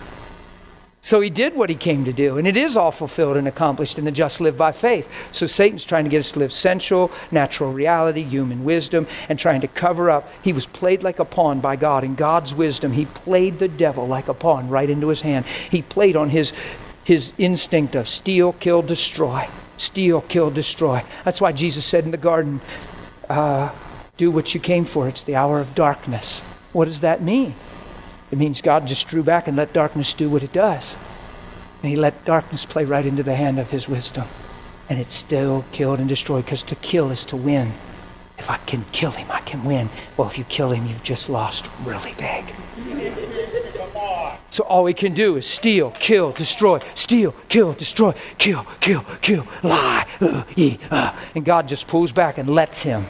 So 0.99 1.21
he 1.21 1.29
did 1.29 1.55
what 1.55 1.69
he 1.69 1.75
came 1.75 2.05
to 2.05 2.11
do, 2.11 2.39
and 2.39 2.47
it 2.47 2.57
is 2.57 2.75
all 2.75 2.89
fulfilled 2.89 3.38
and 3.38 3.47
accomplished 3.47 3.99
in 3.99 4.05
the 4.05 4.11
just 4.11 4.41
live 4.41 4.57
by 4.57 4.71
faith. 4.71 5.07
So 5.31 5.45
Satan's 5.45 5.85
trying 5.85 6.05
to 6.05 6.09
get 6.09 6.21
us 6.21 6.31
to 6.31 6.39
live 6.39 6.51
sensual, 6.51 7.11
natural 7.29 7.71
reality, 7.71 8.23
human 8.23 8.63
wisdom, 8.63 9.05
and 9.29 9.38
trying 9.38 9.61
to 9.61 9.67
cover 9.67 10.09
up. 10.09 10.27
He 10.41 10.53
was 10.53 10.65
played 10.65 11.03
like 11.03 11.19
a 11.19 11.23
pawn 11.23 11.59
by 11.59 11.75
God. 11.75 12.03
In 12.03 12.15
God's 12.15 12.55
wisdom, 12.55 12.93
he 12.93 13.05
played 13.05 13.59
the 13.59 13.67
devil 13.67 14.07
like 14.07 14.27
a 14.27 14.33
pawn 14.33 14.67
right 14.67 14.89
into 14.89 15.09
his 15.09 15.21
hand. 15.21 15.45
He 15.45 15.83
played 15.83 16.15
on 16.15 16.29
his, 16.29 16.53
his 17.03 17.31
instinct 17.38 17.93
of 17.93 18.07
steal, 18.07 18.53
kill, 18.53 18.81
destroy. 18.81 19.47
Steal, 19.77 20.21
kill, 20.21 20.49
destroy. 20.49 21.03
That's 21.25 21.39
why 21.39 21.51
Jesus 21.51 21.85
said 21.85 22.05
in 22.05 22.11
the 22.11 22.17
garden, 22.17 22.59
uh, 23.29 23.69
do 24.17 24.31
what 24.31 24.55
you 24.55 24.59
came 24.59 24.83
for. 24.83 25.07
It's 25.07 25.25
the 25.25 25.35
hour 25.35 25.59
of 25.59 25.75
darkness. 25.75 26.41
What 26.73 26.85
does 26.85 27.02
that 27.02 27.22
mean? 27.22 27.53
It 28.31 28.38
means 28.38 28.61
God 28.61 28.88
just 28.88 29.07
drew 29.10 29.23
back 29.23 29.48
and 29.48 29.57
let 29.57 29.73
darkness 29.73 30.14
do 30.14 30.30
what 30.30 30.41
it 30.41 30.53
does. 30.53 30.95
And 31.81 31.89
he 31.89 31.98
let 31.98 32.23
darkness 32.23 32.65
play 32.65 32.85
right 32.85 33.06
into 33.06 33.23
the 33.23 33.35
hand 33.35 33.60
of 33.60 33.69
his 33.72 33.89
wisdom. 33.89 34.26
And 34.89 34.99
it 34.99 35.10
still 35.10 35.65
killed 35.72 35.99
and 35.99 36.07
destroyed 36.07 36.45
because 36.45 36.64
to 36.64 36.76
kill 36.76 37.11
is 37.11 37.26
to 37.26 37.35
win. 37.35 37.73
If 38.38 38.49
I 38.49 38.57
can 38.57 38.84
kill 38.91 39.11
him, 39.11 39.27
I 39.31 39.41
can 39.41 39.64
win. 39.65 39.89
Well, 40.15 40.27
if 40.27 40.38
you 40.38 40.45
kill 40.45 40.72
him, 40.72 40.88
you've 40.88 41.03
just 41.03 41.30
lost 41.30 41.69
really 41.84 42.14
big. 42.18 42.45
So 44.49 44.64
all 44.64 44.84
we 44.84 44.93
can 44.93 45.14
do 45.14 45.38
is 45.38 45.45
steal, 45.45 45.91
kill, 45.91 46.31
destroy, 46.31 46.80
steal, 46.93 47.34
kill, 47.49 47.73
destroy, 47.73 48.14
kill, 48.38 48.65
kill, 48.80 49.06
kill, 49.22 49.48
lie, 49.64 50.06
uh, 50.19 50.43
ye, 50.56 50.80
uh. 50.89 51.15
And 51.35 51.45
God 51.45 51.68
just 51.68 51.88
pulls 51.88 52.11
back 52.11 52.38
and 52.38 52.49
lets 52.49 52.84
him, 52.84 53.06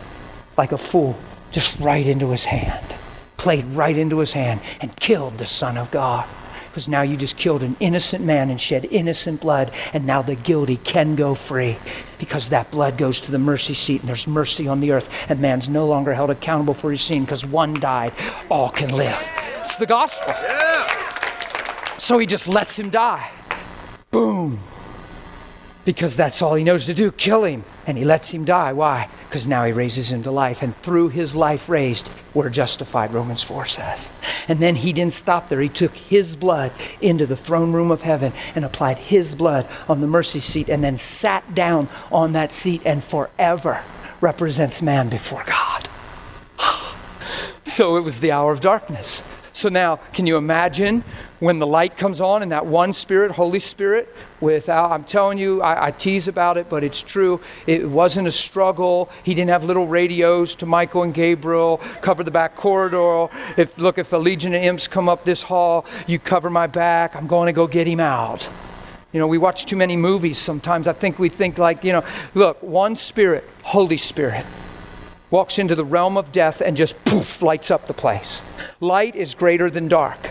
like 0.57 0.71
a 0.71 0.77
fool, 0.77 1.17
just 1.51 1.79
right 1.79 2.05
into 2.05 2.29
his 2.29 2.45
hand 2.45 2.95
played 3.41 3.65
right 3.73 3.97
into 3.97 4.19
his 4.19 4.33
hand 4.33 4.61
and 4.81 4.95
killed 4.97 5.39
the 5.39 5.47
Son 5.47 5.75
of 5.75 5.89
God. 5.89 6.29
Because 6.69 6.87
now 6.87 7.01
you 7.01 7.17
just 7.17 7.37
killed 7.37 7.63
an 7.63 7.75
innocent 7.79 8.23
man 8.23 8.51
and 8.51 8.61
shed 8.61 8.85
innocent 8.85 9.41
blood, 9.41 9.71
and 9.93 10.05
now 10.05 10.21
the 10.21 10.35
guilty 10.35 10.77
can 10.77 11.15
go 11.15 11.33
free 11.33 11.75
because 12.19 12.49
that 12.49 12.69
blood 12.69 12.99
goes 12.99 13.19
to 13.21 13.31
the 13.31 13.39
mercy 13.39 13.73
seat 13.73 13.99
and 14.01 14.07
there's 14.07 14.27
mercy 14.27 14.67
on 14.67 14.79
the 14.79 14.91
earth, 14.91 15.09
and 15.27 15.39
man's 15.41 15.67
no 15.67 15.87
longer 15.87 16.13
held 16.13 16.29
accountable 16.29 16.75
for 16.75 16.91
his 16.91 17.01
sin 17.01 17.23
because 17.23 17.43
one 17.43 17.73
died, 17.79 18.13
all 18.51 18.69
can 18.69 18.95
live. 18.95 19.27
It's 19.57 19.75
the 19.75 19.87
gospel. 19.87 20.33
So 21.97 22.19
he 22.19 22.27
just 22.27 22.47
lets 22.47 22.77
him 22.77 22.91
die. 22.91 23.31
Boom. 24.11 24.59
Because 25.83 26.15
that's 26.15 26.41
all 26.41 26.53
he 26.53 26.63
knows 26.63 26.85
to 26.85 26.93
do 26.93 27.11
kill 27.11 27.43
him. 27.43 27.63
And 27.87 27.97
he 27.97 28.05
lets 28.05 28.29
him 28.29 28.45
die. 28.45 28.73
Why? 28.73 29.09
Because 29.27 29.47
now 29.47 29.65
he 29.65 29.71
raises 29.71 30.11
him 30.11 30.23
to 30.23 30.31
life. 30.31 30.61
And 30.61 30.75
through 30.77 31.09
his 31.09 31.35
life 31.35 31.69
raised, 31.69 32.11
we're 32.33 32.49
justified, 32.49 33.13
Romans 33.13 33.43
4 33.43 33.65
says. 33.65 34.09
And 34.47 34.59
then 34.59 34.75
he 34.75 34.93
didn't 34.93 35.13
stop 35.13 35.49
there. 35.49 35.61
He 35.61 35.69
took 35.69 35.93
his 35.93 36.35
blood 36.35 36.71
into 37.01 37.25
the 37.25 37.35
throne 37.35 37.71
room 37.71 37.89
of 37.91 38.03
heaven 38.03 38.33
and 38.55 38.63
applied 38.63 38.97
his 38.97 39.33
blood 39.33 39.67
on 39.89 40.01
the 40.01 40.07
mercy 40.07 40.39
seat 40.39 40.69
and 40.69 40.83
then 40.83 40.97
sat 40.97 41.55
down 41.55 41.89
on 42.11 42.33
that 42.33 42.51
seat 42.51 42.81
and 42.85 43.03
forever 43.03 43.81
represents 44.21 44.81
man 44.81 45.09
before 45.09 45.43
God. 45.45 45.89
so 47.63 47.97
it 47.97 48.01
was 48.01 48.19
the 48.19 48.31
hour 48.31 48.51
of 48.51 48.61
darkness. 48.61 49.23
So 49.61 49.69
now, 49.69 49.97
can 50.13 50.25
you 50.25 50.37
imagine 50.37 51.03
when 51.39 51.59
the 51.59 51.67
light 51.67 51.95
comes 51.95 52.19
on 52.19 52.41
and 52.41 52.51
that 52.51 52.65
one 52.65 52.93
Spirit, 52.93 53.29
Holy 53.29 53.59
Spirit, 53.59 54.09
without, 54.39 54.89
I'm 54.89 55.03
telling 55.03 55.37
you, 55.37 55.61
I, 55.61 55.85
I, 55.85 55.91
tease 55.91 56.27
about 56.27 56.57
it, 56.57 56.67
but 56.67 56.83
it's 56.83 56.99
true. 56.99 57.39
It 57.67 57.87
wasn't 57.87 58.27
a 58.27 58.31
struggle. 58.31 59.11
He 59.21 59.35
didn't 59.35 59.51
have 59.51 59.63
little 59.63 59.85
radios 59.85 60.55
to 60.55 60.65
Michael 60.65 61.03
and 61.03 61.13
Gabriel, 61.13 61.77
cover 62.01 62.23
the 62.23 62.31
back 62.31 62.55
corridor. 62.55 63.27
If, 63.55 63.77
look, 63.77 63.99
if 63.99 64.11
a 64.13 64.17
legion 64.17 64.55
of 64.55 64.63
imps 64.63 64.87
come 64.87 65.07
up 65.07 65.25
this 65.25 65.43
hall, 65.43 65.85
you 66.07 66.17
cover 66.17 66.49
my 66.49 66.65
back. 66.65 67.15
I'm 67.15 67.27
going 67.27 67.45
to 67.45 67.53
go 67.53 67.67
get 67.67 67.85
him 67.85 67.99
out. 67.99 68.49
You 69.11 69.19
know, 69.19 69.27
we 69.27 69.37
watch 69.37 69.67
too 69.67 69.75
many 69.75 69.95
movies 69.95 70.39
sometimes. 70.39 70.87
I 70.87 70.93
think 70.93 71.19
we 71.19 71.29
think 71.29 71.59
like, 71.59 71.83
you 71.83 71.91
know, 71.91 72.03
look, 72.33 72.63
one 72.63 72.95
Spirit, 72.95 73.47
Holy 73.61 73.97
Spirit 73.97 74.43
walks 75.31 75.57
into 75.57 75.73
the 75.73 75.85
realm 75.85 76.17
of 76.17 76.31
death 76.31 76.61
and 76.61 76.77
just 76.77 77.03
poof, 77.05 77.41
lights 77.41 77.71
up 77.71 77.87
the 77.87 77.93
place. 77.93 78.43
Light 78.79 79.15
is 79.15 79.33
greater 79.33 79.69
than 79.69 79.87
dark. 79.87 80.29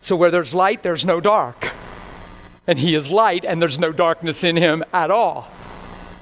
So 0.00 0.16
where 0.16 0.30
there's 0.30 0.52
light, 0.52 0.82
there's 0.82 1.06
no 1.06 1.20
dark. 1.20 1.68
And 2.66 2.78
he 2.78 2.94
is 2.94 3.10
light, 3.10 3.44
and 3.44 3.62
there's 3.62 3.78
no 3.78 3.92
darkness 3.92 4.44
in 4.44 4.56
him 4.56 4.84
at 4.92 5.10
all. 5.10 5.50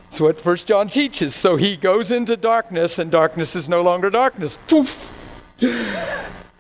That's 0.05 0.21
what 0.21 0.41
First 0.41 0.67
John 0.67 0.89
teaches. 0.89 1.35
So 1.35 1.57
he 1.57 1.77
goes 1.77 2.11
into 2.11 2.37
darkness, 2.37 2.99
and 2.99 3.11
darkness 3.11 3.57
is 3.57 3.69
no 3.69 3.83
longer 3.83 4.11
darkness. 4.11 4.59
Poof. 4.69 5.15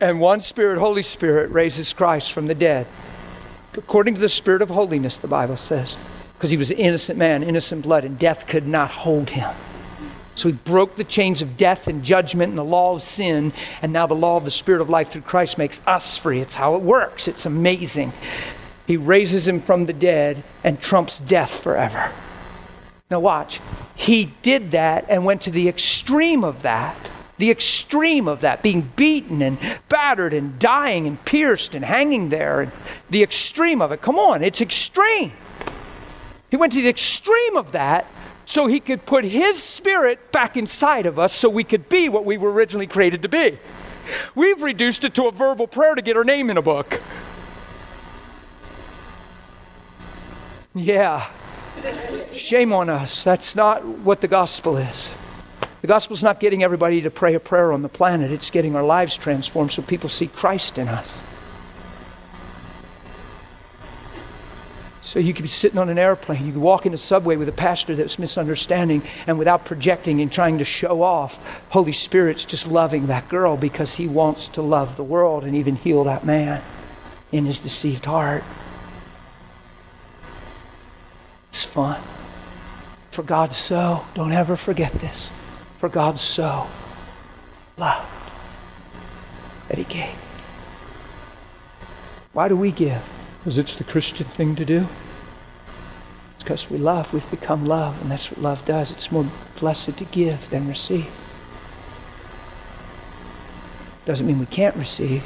And 0.01 0.21
one 0.21 0.43
Spirit, 0.43 0.79
Holy 0.79 1.03
Spirit, 1.03 1.51
raises 1.51 1.93
Christ 1.93 2.33
from 2.33 2.47
the 2.47 2.55
dead. 2.55 2.87
According 3.77 4.15
to 4.15 4.21
the 4.21 4.29
Spirit 4.29 4.63
of 4.63 4.71
holiness, 4.71 5.19
the 5.19 5.29
Bible 5.29 5.57
says, 5.57 5.97
because 6.35 6.51
he 6.51 6.57
was 6.57 6.71
an 6.71 6.79
innocent 6.79 7.19
man, 7.19 7.43
innocent 7.43 7.83
blood, 7.83 8.05
and 8.05 8.19
death 8.19 8.47
could 8.47 8.67
not 8.67 8.91
hold 8.91 9.31
him. 9.31 9.51
So 10.39 10.49
he 10.49 10.55
broke 10.55 10.95
the 10.95 11.03
chains 11.03 11.43
of 11.43 11.57
death 11.57 11.89
and 11.89 12.05
judgment 12.05 12.51
and 12.51 12.59
the 12.59 12.65
law 12.65 12.95
of 12.95 13.03
sin, 13.03 13.53
and 13.83 13.93
now 13.93 14.07
the 14.07 14.15
law 14.15 14.37
of 14.37 14.45
the 14.45 14.53
Spirit 14.53 14.81
of 14.81 14.89
life 14.89 15.11
through 15.11 15.23
Christ 15.23 15.59
makes 15.59 15.83
us 15.85 16.17
free. 16.17 16.39
It's 16.39 16.55
how 16.55 16.77
it 16.77 16.83
works. 16.83 17.27
It's 17.27 17.45
amazing. 17.45 18.13
He 18.87 18.97
raises 18.97 19.49
him 19.49 19.59
from 19.59 19.87
the 19.87 19.93
dead 19.93 20.45
and 20.63 20.81
trumps 20.81 21.19
death 21.19 21.61
forever. 21.63 22.13
Now, 23.11 23.19
watch. 23.19 23.61
He 23.97 24.27
did 24.43 24.71
that 24.71 25.07
and 25.09 25.25
went 25.25 25.43
to 25.43 25.51
the 25.51 25.69
extreme 25.69 26.45
of 26.45 26.63
that. 26.63 27.11
The 27.39 27.51
extreme 27.51 28.29
of 28.29 28.43
that, 28.43 28.63
being 28.63 28.93
beaten 28.95 29.43
and 29.43 29.59
battered 29.89 30.33
and 30.33 30.57
dying 30.59 31.09
and 31.09 31.25
pierced 31.25 31.75
and 31.75 31.85
hanging 31.85 32.29
there. 32.29 32.61
And 32.61 32.73
the 33.11 33.25
extreme 33.25 33.83
of 33.83 33.91
it. 33.91 34.03
Come 34.03 34.21
on, 34.21 34.45
it's 34.45 34.61
extreme. 34.61 35.33
He 36.49 36.57
went 36.57 36.73
to 36.75 36.83
the 36.83 36.89
extreme 36.89 37.57
of 37.57 37.73
that 37.73 38.07
so 38.49 38.67
he 38.67 38.81
could 38.81 39.05
put 39.05 39.25
his 39.25 39.63
spirit 39.63 40.33
back 40.33 40.57
inside 40.57 41.05
of 41.05 41.19
us 41.19 41.35
so 41.35 41.51
we 41.51 41.63
could 41.63 41.87
be 41.91 42.09
what 42.09 42.25
we 42.25 42.39
were 42.39 42.51
originally 42.51 42.87
created 42.87 43.21
to 43.21 43.29
be. 43.29 43.59
We've 44.35 44.63
reduced 44.63 45.05
it 45.05 45.15
to 45.17 45.27
a 45.27 45.31
verbal 45.31 45.67
prayer 45.67 45.95
to 45.95 46.01
get 46.01 46.17
our 46.17 46.25
name 46.25 46.49
in 46.49 46.57
a 46.57 46.63
book. 46.63 47.03
Yeah. 50.75 51.31
Shame 52.33 52.73
on 52.73 52.89
us. 52.89 53.23
That's 53.23 53.55
not 53.55 53.85
what 53.85 54.23
the 54.23 54.29
gospel 54.29 54.79
is. 54.79 55.15
The 55.83 55.87
gospel 55.87 56.15
is 56.15 56.23
not 56.23 56.41
getting 56.41 56.63
everybody 56.63 57.03
to 57.03 57.11
pray 57.11 57.35
a 57.35 57.41
prayer 57.41 57.71
on 57.71 57.83
the 57.83 57.91
planet, 57.91 58.31
it's 58.31 58.51
getting 58.51 58.75
our 58.75 58.83
lives 58.83 59.15
transformed 59.15 59.73
so 59.73 59.83
people 59.83 60.09
see 60.09 60.27
Christ 60.27 60.79
in 60.79 60.89
us. 60.89 61.23
So 65.01 65.21
you 65.21 65.33
could 65.33 65.43
be 65.43 65.49
sitting 65.49 65.79
on 65.79 65.89
an 65.89 65.99
airplane, 65.99 66.45
you 66.45 66.53
could 66.53 66.61
walk 66.61 66.85
in 66.85 66.93
a 66.93 66.99
subway 66.99 67.37
with 67.37 67.49
a 67.49 67.53
pastor 67.53 67.95
that's 67.95 68.19
misunderstanding 68.19 69.03
and 69.27 69.39
without 69.39 69.65
projecting 69.65 70.21
and 70.21 70.31
trying 70.31 70.59
to 70.59 70.65
show 70.65 71.03
off, 71.03 71.63
Holy 71.71 71.93
Spirit's 71.93 72.45
just 72.45 72.67
loving 72.67 73.07
that 73.07 73.29
girl 73.29 73.57
because 73.57 73.95
he 73.95 74.09
wants 74.09 74.49
to 74.49 74.63
love 74.63 74.97
the 74.97 75.05
world 75.05 75.45
and 75.45 75.55
even 75.55 75.77
heal 75.77 76.05
that 76.05 76.25
man 76.25 76.63
in 77.31 77.47
his 77.47 77.61
deceived 77.61 78.07
heart. 78.07 78.43
It's 81.51 81.65
fun. 81.65 82.01
For 83.13 83.23
God 83.23 83.53
so, 83.53 84.05
don't 84.15 84.33
ever 84.33 84.57
forget 84.57 84.93
this. 84.93 85.31
For 85.79 85.89
God 85.89 86.19
so 86.19 86.67
loved 87.77 88.33
that 89.69 89.79
he 89.79 89.85
gave. 89.85 90.15
Why 92.33 92.49
do 92.49 92.57
we 92.57 92.73
give? 92.73 93.18
Because 93.49 93.57
it's 93.57 93.77
the 93.77 93.85
Christian 93.85 94.27
thing 94.27 94.55
to 94.57 94.65
do. 94.67 94.87
It's 96.35 96.43
because 96.43 96.69
we 96.69 96.77
love. 96.77 97.15
We've 97.15 97.31
become 97.31 97.65
love, 97.65 97.99
and 98.03 98.11
that's 98.11 98.31
what 98.31 98.43
love 98.43 98.63
does. 98.67 98.91
It's 98.91 99.11
more 99.11 99.25
blessed 99.59 99.97
to 99.97 100.05
give 100.05 100.51
than 100.51 100.69
receive. 100.69 101.11
Doesn't 104.05 104.27
mean 104.27 104.39
we 104.39 104.45
can't 104.45 104.77
receive. 104.77 105.25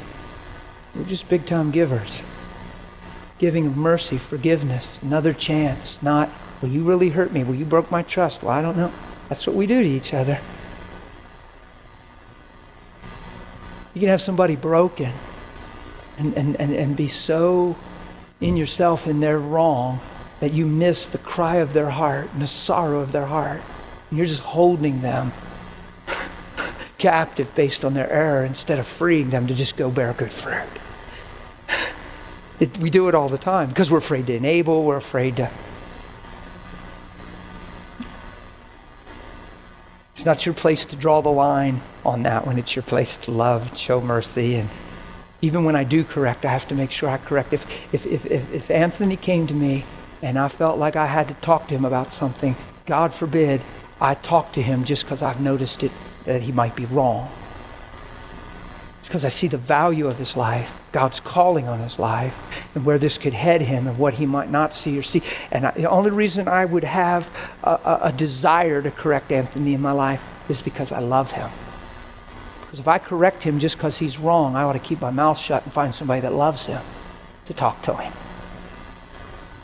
We're 0.95 1.03
just 1.03 1.27
big 1.27 1.45
time 1.45 1.69
givers. 1.69 2.23
Giving 3.39 3.65
of 3.65 3.75
mercy, 3.75 4.17
forgiveness, 4.17 4.99
another 5.01 5.33
chance, 5.33 6.01
not, 6.01 6.29
well, 6.61 6.71
you 6.71 6.85
really 6.85 7.09
hurt 7.09 7.33
me. 7.33 7.43
Well, 7.43 7.55
you 7.55 7.65
broke 7.65 7.91
my 7.91 8.03
trust. 8.03 8.41
Well, 8.41 8.53
I 8.53 8.61
don't 8.61 8.77
know. 8.77 8.93
That's 9.27 9.45
what 9.45 9.53
we 9.57 9.67
do 9.67 9.83
to 9.83 9.89
each 9.89 10.13
other. 10.13 10.39
You 13.93 13.99
can 13.99 14.07
have 14.07 14.21
somebody 14.21 14.55
broken 14.55 15.11
and, 16.17 16.33
and, 16.37 16.55
and, 16.55 16.73
and 16.73 16.95
be 16.95 17.07
so 17.07 17.75
in 18.43 18.57
yourself 18.57 19.07
in 19.07 19.21
they're 19.21 19.39
wrong 19.39 20.01
that 20.41 20.51
you 20.51 20.65
miss 20.65 21.07
the 21.07 21.17
cry 21.17 21.55
of 21.55 21.71
their 21.71 21.89
heart 21.89 22.29
and 22.33 22.41
the 22.41 22.47
sorrow 22.47 22.99
of 22.99 23.13
their 23.13 23.27
heart. 23.27 23.61
And 24.09 24.17
you're 24.17 24.27
just 24.27 24.43
holding 24.43 25.01
them 25.01 25.31
captive 26.97 27.55
based 27.55 27.85
on 27.85 27.93
their 27.93 28.11
error 28.11 28.43
instead 28.43 28.77
of 28.77 28.85
freeing 28.85 29.29
them 29.29 29.47
to 29.47 29.55
just 29.55 29.77
go 29.77 29.89
bear 29.89 30.11
good 30.13 30.31
fruit. 30.31 30.69
It, 32.59 32.77
we 32.77 32.89
do 32.89 33.07
it 33.07 33.15
all 33.15 33.29
the 33.29 33.37
time 33.37 33.69
because 33.69 33.89
we're 33.89 33.99
afraid 33.99 34.27
to 34.27 34.35
enable, 34.35 34.83
we're 34.83 34.97
afraid 34.97 35.37
to. 35.37 35.49
It's 40.11 40.25
not 40.25 40.45
your 40.45 40.53
place 40.53 40.85
to 40.85 40.95
draw 40.95 41.21
the 41.21 41.29
line 41.29 41.81
on 42.05 42.23
that 42.23 42.45
when 42.45 42.59
it's 42.59 42.75
your 42.75 42.83
place 42.83 43.17
to 43.17 43.31
love, 43.31 43.77
show 43.77 43.99
mercy, 43.99 44.55
and 44.55 44.69
even 45.43 45.65
when 45.65 45.75
I 45.75 45.83
do 45.83 46.05
correct, 46.05 46.45
I 46.45 46.51
have 46.51 46.65
to 46.67 46.73
make 46.73 46.89
sure 46.89 47.09
I 47.09 47.17
correct. 47.17 47.51
If, 47.51 47.93
if, 47.93 48.05
if, 48.05 48.53
if, 48.53 48.71
Anthony 48.71 49.17
came 49.17 49.45
to 49.47 49.53
me 49.53 49.83
and 50.21 50.39
I 50.39 50.47
felt 50.47 50.79
like 50.79 50.95
I 50.95 51.05
had 51.05 51.27
to 51.27 51.33
talk 51.33 51.67
to 51.67 51.75
him 51.75 51.83
about 51.83 52.13
something, 52.13 52.55
God 52.85 53.13
forbid 53.13 53.59
I 53.99 54.13
talk 54.13 54.53
to 54.53 54.61
him 54.61 54.85
just 54.85 55.03
because 55.03 55.21
I've 55.21 55.41
noticed 55.41 55.83
it 55.83 55.91
that 56.23 56.43
he 56.43 56.53
might 56.53 56.77
be 56.77 56.85
wrong. 56.85 57.29
It's 58.99 59.09
because 59.09 59.25
I 59.25 59.27
see 59.27 59.47
the 59.47 59.57
value 59.57 60.07
of 60.07 60.17
his 60.17 60.37
life, 60.37 60.81
God's 60.93 61.19
calling 61.19 61.67
on 61.67 61.79
his 61.79 61.99
life, 61.99 62.65
and 62.73 62.85
where 62.85 62.97
this 62.97 63.17
could 63.17 63.33
head 63.33 63.61
him 63.61 63.85
and 63.85 63.97
what 63.97 64.13
he 64.13 64.25
might 64.25 64.49
not 64.49 64.73
see 64.73 64.97
or 64.97 65.01
see. 65.01 65.21
And 65.51 65.65
I, 65.67 65.71
the 65.71 65.89
only 65.89 66.11
reason 66.11 66.47
I 66.47 66.63
would 66.63 66.85
have 66.85 67.29
a, 67.65 67.71
a, 67.71 67.99
a 68.03 68.11
desire 68.13 68.81
to 68.81 68.91
correct 68.91 69.29
Anthony 69.29 69.73
in 69.73 69.81
my 69.81 69.91
life 69.91 70.23
is 70.49 70.61
because 70.61 70.93
I 70.93 70.99
love 70.99 71.33
him. 71.33 71.49
Because 72.73 72.79
if 72.79 72.87
I 72.87 72.97
correct 72.97 73.43
him 73.43 73.59
just 73.59 73.77
because 73.77 73.99
he's 73.99 74.17
wrong, 74.17 74.55
I 74.55 74.63
ought 74.63 74.73
to 74.73 74.79
keep 74.79 74.99
my 74.99 75.11
mouth 75.11 75.37
shut 75.37 75.61
and 75.61 75.71
find 75.71 75.93
somebody 75.93 76.21
that 76.21 76.33
loves 76.33 76.65
him 76.65 76.81
to 77.45 77.53
talk 77.53 77.83
to 77.83 77.93
him. 77.93 78.11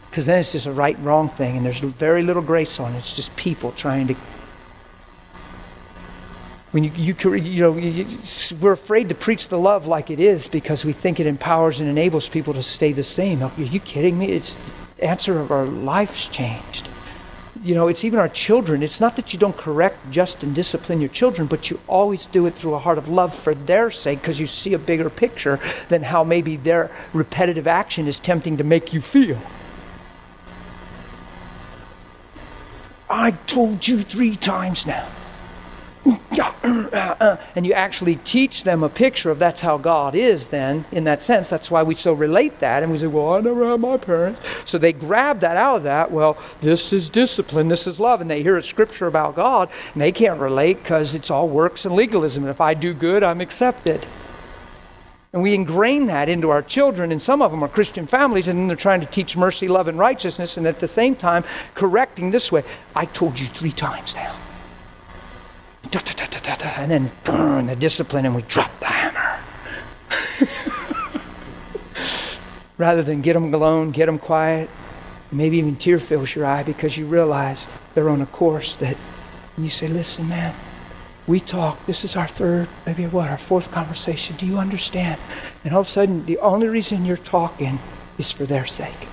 Because 0.07 0.27
then 0.27 0.39
it's 0.39 0.51
just 0.51 0.67
a 0.67 0.71
right 0.71 0.95
wrong 0.99 1.27
thing, 1.27 1.57
and 1.57 1.65
there's 1.65 1.79
very 1.79 2.21
little 2.21 2.43
grace 2.43 2.79
on 2.79 2.93
it. 2.93 2.99
It's 2.99 3.15
just 3.15 3.35
people 3.35 3.71
trying 3.71 4.09
to. 4.09 4.13
When 6.69 6.83
you, 6.83 6.91
you, 6.95 7.33
you 7.33 7.61
know, 7.63 7.77
you, 7.77 8.05
we're 8.61 8.73
afraid 8.73 9.09
to 9.09 9.15
preach 9.15 9.47
the 9.47 9.57
love 9.57 9.87
like 9.87 10.11
it 10.11 10.19
is 10.19 10.47
because 10.47 10.85
we 10.85 10.93
think 10.93 11.19
it 11.19 11.25
empowers 11.25 11.79
and 11.79 11.89
enables 11.89 12.29
people 12.29 12.53
to 12.53 12.61
stay 12.61 12.91
the 12.91 13.01
same. 13.01 13.41
Are 13.41 13.51
you 13.57 13.79
kidding 13.79 14.19
me? 14.19 14.33
It's 14.33 14.53
the 14.97 15.05
answer 15.05 15.39
of 15.39 15.49
our 15.49 15.65
life's 15.65 16.27
changed 16.27 16.88
you 17.61 17.75
know, 17.75 17.87
it's 17.87 18.05
even 18.05 18.19
our 18.19 18.29
children. 18.29 18.83
It's 18.83 19.01
not 19.01 19.15
that 19.17 19.33
you 19.33 19.39
don't 19.39 19.55
correct, 19.55 19.97
just, 20.11 20.43
and 20.43 20.55
discipline 20.55 21.01
your 21.01 21.09
children, 21.09 21.47
but 21.47 21.69
you 21.69 21.79
always 21.87 22.25
do 22.27 22.45
it 22.45 22.53
through 22.53 22.73
a 22.73 22.79
heart 22.79 22.97
of 22.97 23.09
love 23.09 23.35
for 23.35 23.53
their 23.53 23.91
sake 23.91 24.21
because 24.21 24.39
you 24.39 24.47
see 24.47 24.73
a 24.73 24.79
bigger 24.79 25.09
picture 25.09 25.59
than 25.89 26.03
how 26.03 26.23
maybe 26.23 26.55
their 26.55 26.89
repetitive 27.13 27.67
action 27.67 28.07
is 28.07 28.19
tempting 28.19 28.57
to 28.57 28.63
make 28.63 28.93
you 28.93 29.01
feel. 29.01 29.37
I 33.09 33.31
told 33.47 33.87
you 33.87 34.03
three 34.03 34.35
times 34.35 34.85
now. 34.85 35.07
And 37.55 37.65
you 37.65 37.73
actually 37.73 38.15
teach 38.17 38.63
them 38.63 38.83
a 38.83 38.89
picture 38.89 39.31
of 39.31 39.39
that's 39.39 39.61
how 39.61 39.77
God 39.77 40.15
is, 40.15 40.47
then, 40.47 40.85
in 40.91 41.03
that 41.05 41.23
sense. 41.23 41.49
That's 41.49 41.69
why 41.69 41.83
we 41.83 41.95
so 41.95 42.13
relate 42.13 42.59
that. 42.59 42.83
And 42.83 42.91
we 42.91 42.97
say, 42.97 43.07
well, 43.07 43.33
I 43.33 43.41
never 43.41 43.69
had 43.69 43.79
my 43.79 43.97
parents. 43.97 44.41
So 44.65 44.77
they 44.77 44.93
grab 44.93 45.39
that 45.41 45.57
out 45.57 45.77
of 45.77 45.83
that. 45.83 46.11
Well, 46.11 46.37
this 46.61 46.93
is 46.93 47.09
discipline, 47.09 47.67
this 47.67 47.87
is 47.87 47.99
love. 47.99 48.21
And 48.21 48.29
they 48.29 48.41
hear 48.41 48.57
a 48.57 48.63
scripture 48.63 49.07
about 49.07 49.35
God, 49.35 49.69
and 49.93 50.01
they 50.01 50.11
can't 50.11 50.39
relate 50.39 50.81
because 50.81 51.15
it's 51.15 51.29
all 51.29 51.49
works 51.49 51.85
and 51.85 51.95
legalism. 51.95 52.43
And 52.43 52.49
if 52.51 52.61
I 52.61 52.73
do 52.73 52.93
good, 52.93 53.23
I'm 53.23 53.41
accepted. 53.41 54.05
And 55.31 55.43
we 55.43 55.53
ingrain 55.53 56.07
that 56.07 56.27
into 56.27 56.49
our 56.49 56.63
children, 56.63 57.11
and 57.11 57.21
some 57.21 57.43
of 57.43 57.51
them 57.51 57.61
are 57.61 57.67
Christian 57.67 58.07
families, 58.07 58.47
and 58.47 58.57
then 58.57 58.67
they're 58.67 58.75
trying 58.75 59.01
to 59.01 59.05
teach 59.05 59.37
mercy, 59.37 59.67
love, 59.67 59.87
and 59.87 59.99
righteousness, 59.99 60.57
and 60.57 60.65
at 60.65 60.79
the 60.79 60.87
same 60.87 61.15
time 61.15 61.43
correcting 61.75 62.31
this 62.31 62.51
way. 62.51 62.63
I 62.95 63.05
told 63.05 63.39
you 63.39 63.45
three 63.45 63.71
times 63.71 64.15
now. 64.15 64.35
Da, 65.91 65.99
da, 65.99 66.55
da, 66.55 66.67
and 66.77 66.91
then 66.91 67.11
burn 67.23 67.67
the 67.67 67.75
discipline, 67.75 68.25
and 68.25 68.35
we 68.35 68.43
drop 68.43 68.79
the 68.79 68.85
hammer. 68.85 69.39
Rather 72.77 73.01
than 73.01 73.21
get 73.21 73.33
them 73.33 73.53
alone, 73.53 73.91
get 73.91 74.05
them 74.05 74.19
quiet, 74.19 74.69
maybe 75.31 75.57
even 75.57 75.75
tear 75.75 75.99
fills 75.99 76.35
your 76.35 76.45
eye 76.45 76.63
because 76.63 76.97
you 76.97 77.05
realize 77.05 77.67
they're 77.93 78.09
on 78.09 78.21
a 78.21 78.25
course 78.27 78.75
that 78.75 78.97
you 79.57 79.69
say, 79.69 79.87
listen, 79.87 80.29
man, 80.29 80.53
we 81.27 81.39
talk. 81.39 81.85
This 81.85 82.05
is 82.05 82.15
our 82.15 82.27
third, 82.27 82.67
maybe 82.85 83.05
what, 83.07 83.29
our 83.29 83.37
fourth 83.37 83.71
conversation. 83.71 84.35
Do 84.37 84.45
you 84.45 84.57
understand? 84.57 85.19
And 85.63 85.73
all 85.73 85.81
of 85.81 85.87
a 85.87 85.89
sudden, 85.89 86.25
the 86.25 86.37
only 86.39 86.67
reason 86.67 87.05
you're 87.05 87.17
talking 87.17 87.79
is 88.17 88.31
for 88.31 88.45
their 88.45 88.65
sake. 88.65 89.07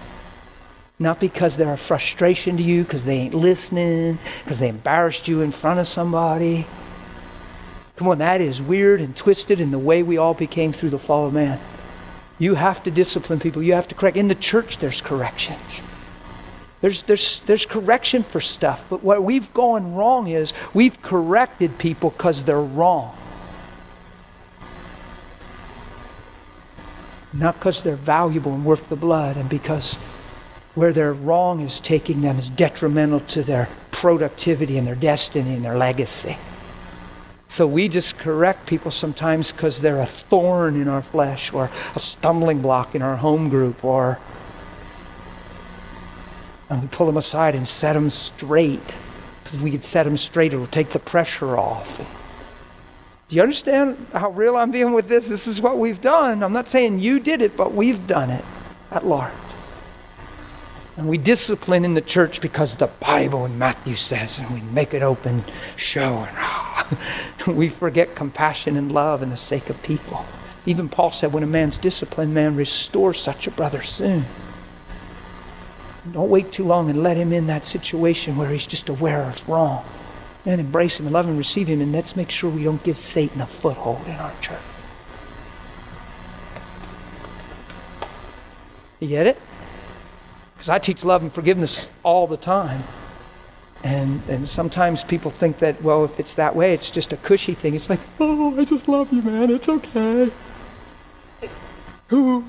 Not 0.99 1.21
because 1.21 1.57
they're 1.57 1.73
a 1.73 1.77
frustration 1.77 2.57
to 2.57 2.63
you, 2.63 2.83
because 2.83 3.05
they 3.05 3.19
ain't 3.19 3.35
listening, 3.35 4.19
because 4.43 4.59
they 4.59 4.69
embarrassed 4.69 5.29
you 5.29 5.43
in 5.43 5.51
front 5.51 5.79
of 5.79 5.87
somebody. 5.87 6.67
Come 7.97 8.09
on, 8.09 8.19
that 8.19 8.41
is 8.41 8.63
weird 8.63 9.01
and 9.01 9.15
twisted 9.15 9.61
in 9.61 9.71
the 9.71 9.79
way 9.79 10.03
we 10.03 10.17
all 10.17 10.35
became 10.35 10.73
through 10.73 10.91
the 10.91 10.99
fall 10.99 11.27
of 11.27 11.35
man. 11.35 11.59
You 12.39 12.55
have 12.55 12.83
to 12.85 12.91
discipline 12.91 13.41
people. 13.41 13.63
You 13.63 13.75
have 13.75 13.89
to 13.89 13.95
correct. 13.95 14.17
In 14.17 14.29
the 14.29 14.35
church, 14.35 14.79
there's 14.79 15.01
corrections. 15.01 15.83
There's, 16.83 17.03
there's, 17.05 17.41
there's 17.41 17.65
correction 17.65 18.23
for 18.23 18.41
stuff, 18.41 18.87
but 18.91 19.03
what 19.03 19.23
we've 19.25 19.53
gone 19.55 19.95
wrong 19.95 20.29
is 20.29 20.53
we've 20.75 21.01
corrected 21.03 21.79
people 21.79 22.11
because 22.11 22.45
they're 22.45 22.61
wrong. 22.61 23.17
Not 27.33 27.55
because 27.55 27.83
they're 27.83 27.97
valuable 27.97 28.55
and 28.55 28.65
worth 28.65 28.89
the 28.91 28.97
blood, 28.97 29.37
and 29.37 29.49
because 29.49 29.99
where 30.77 30.93
they're 30.93 31.15
wrong 31.15 31.61
is 31.61 31.81
taking 31.81 32.21
them 32.21 32.39
is 32.39 32.51
detrimental 32.51 33.21
to 33.21 33.43
their 33.43 33.67
productivity 33.91 34.77
and 34.77 34.87
their 34.87 34.95
destiny 34.95 35.55
and 35.55 35.65
their 35.65 35.77
legacy. 35.77 36.37
So 37.49 37.67
we 37.67 37.89
just 37.89 38.19
correct 38.19 38.67
people 38.67 38.91
sometimes 38.91 39.53
because 39.53 39.81
they're 39.81 40.01
a 40.01 40.07
thorn 40.07 40.81
in 40.81 40.87
our 40.87 41.01
flesh 41.01 41.51
or 41.53 41.71
a 41.95 41.99
stumbling 41.99 42.61
block 42.61 42.95
in 42.95 43.01
our 43.01 43.17
home 43.17 43.49
group 43.49 43.83
or 43.85 44.19
and 46.69 46.83
we 46.83 46.89
pull 46.89 47.07
them 47.07 47.17
aside 47.17 47.55
and 47.55 47.67
set 47.67 47.95
them 47.95 48.11
straight. 48.11 48.95
Because 49.39 49.55
if 49.55 49.63
we 49.63 49.71
could 49.71 49.85
set 49.85 50.03
them 50.03 50.17
straight, 50.17 50.53
it 50.53 50.59
would 50.59 50.73
take 50.73 50.91
the 50.91 50.99
pressure 50.99 51.57
off. 51.57 51.99
Do 53.29 53.37
you 53.37 53.43
understand 53.43 54.05
how 54.13 54.31
real 54.31 54.57
I'm 54.57 54.73
being 54.73 54.93
with 54.93 55.09
this? 55.09 55.29
This 55.29 55.47
is 55.47 55.63
what 55.63 55.79
we've 55.79 56.01
done. 56.01 56.43
I'm 56.43 56.53
not 56.53 56.69
saying 56.69 56.99
you 56.99 57.19
did 57.21 57.41
it, 57.41 57.57
but 57.57 57.73
we've 57.73 58.07
done 58.07 58.31
it 58.31 58.45
at 58.91 59.07
large. 59.07 59.46
And 60.97 61.09
we 61.09 61.19
discipline 61.19 61.85
in 61.85 61.93
the 61.93 62.01
church 62.01 62.41
because 62.41 62.77
the 62.77 62.87
Bible 62.87 63.45
in 63.45 63.59
Matthew 63.59 63.95
says, 63.95 64.39
and 64.39 64.51
we 64.51 64.63
make 64.73 64.95
it 64.95 65.03
open 65.03 65.45
show. 65.77 66.25
And 66.27 66.37
ah, 66.39 66.99
we 67.47 67.69
forget 67.69 68.15
compassion 68.15 68.77
and 68.79 68.91
love 68.91 69.23
in 69.23 69.29
the 69.29 69.37
sake 69.37 69.69
of 69.69 69.83
people. 69.83 70.25
Even 70.65 70.89
Paul 70.89 71.13
said, 71.13 71.33
when 71.35 71.43
a 71.43 71.47
man's 71.47 71.77
disciplined, 71.77 72.33
man 72.33 72.57
restores 72.57 73.21
such 73.21 73.47
a 73.47 73.51
brother 73.51 73.83
soon. 73.83 74.25
Don't 76.13 76.31
wait 76.31 76.51
too 76.51 76.65
long 76.65 76.89
and 76.89 77.03
let 77.03 77.17
him 77.17 77.33
in 77.33 77.47
that 77.49 77.67
situation 77.67 78.37
where 78.37 78.49
he's 78.49 78.67
just 78.67 78.89
aware 78.89 79.23
of 79.23 79.47
wrong. 79.49 79.85
And 80.47 80.61
embrace 80.61 80.99
him 80.99 81.07
and 81.07 81.13
love 81.13 81.29
him, 81.29 81.37
receive 81.37 81.67
him, 81.67 81.81
and 81.81 81.93
let's 81.93 82.17
make 82.17 82.31
sure 82.31 82.49
we 82.49 82.65
don't 82.65 82.83
give 82.83 82.97
Satan 82.97 83.41
a 83.41 83.47
foothold 83.47 84.07
in 84.07 84.15
our 84.15 84.33
church. 84.41 84.59
You 89.01 89.09
get 89.09 89.27
it? 89.27 89.39
Because 90.57 90.71
I 90.71 90.79
teach 90.79 91.05
love 91.05 91.23
and 91.23 91.33
forgiveness 91.33 91.89
all 92.03 92.27
the 92.27 92.37
time. 92.37 92.83
And, 93.85 94.23
and 94.29 94.49
sometimes 94.49 95.05
people 95.05 95.31
think 95.31 95.59
that, 95.59 95.83
well, 95.83 96.05
if 96.05 96.19
it's 96.19 96.35
that 96.35 96.57
way, 96.57 96.73
it's 96.73 96.91
just 96.91 97.13
a 97.13 97.17
cushy 97.19 97.55
thing. 97.55 97.75
It's 97.75 97.91
like, 97.91 98.01
oh, 98.19 98.59
I 98.59 98.65
just 98.65 98.89
love 98.89 99.13
you, 99.13 99.23
man. 99.23 99.51
It's 99.51 99.69
okay. 99.69 100.31
Ooh, 102.13 102.45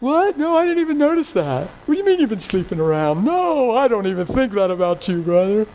what? 0.00 0.38
No, 0.38 0.56
I 0.56 0.64
didn't 0.64 0.78
even 0.78 0.96
notice 0.96 1.32
that. 1.32 1.66
What 1.66 1.94
do 1.94 1.98
you 1.98 2.04
mean 2.06 2.20
you've 2.20 2.30
been 2.30 2.38
sleeping 2.38 2.80
around? 2.80 3.22
No, 3.22 3.76
I 3.76 3.86
don't 3.86 4.06
even 4.06 4.26
think 4.26 4.52
that 4.52 4.70
about 4.70 5.06
you, 5.08 5.20
brother. 5.20 5.66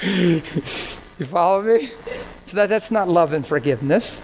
you 0.02 0.40
follow 1.26 1.60
me? 1.62 1.90
So 2.46 2.56
that, 2.56 2.70
that's 2.70 2.90
not 2.90 3.06
love 3.06 3.34
and 3.34 3.46
forgiveness. 3.46 4.22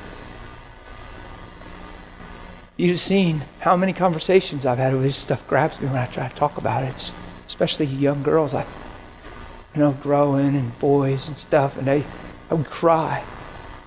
You've 2.77 2.99
seen 2.99 3.43
how 3.61 3.77
many 3.77 3.93
conversations 3.93 4.67
I've 4.67 4.79
had 4.79 4.93
with 4.93 5.03
this 5.03 5.17
stuff 5.17 5.47
grabs 5.49 5.81
me 5.81 5.89
when 5.89 5.97
I 5.97 6.07
try 6.07 6.29
to 6.29 6.37
talk 6.37 6.59
about 6.59 6.83
it. 6.83 6.89
It's 6.89 7.13
especially 7.47 7.87
young 7.87 8.23
girls, 8.23 8.55
I, 8.55 8.67
you 9.75 9.81
know, 9.81 9.93
growing 9.93 10.55
and 10.55 10.79
boys 10.79 11.29
and 11.29 11.37
stuff, 11.37 11.79
and 11.79 11.87
they, 11.87 12.05
I 12.51 12.55
would 12.55 12.67
cry 12.67 13.25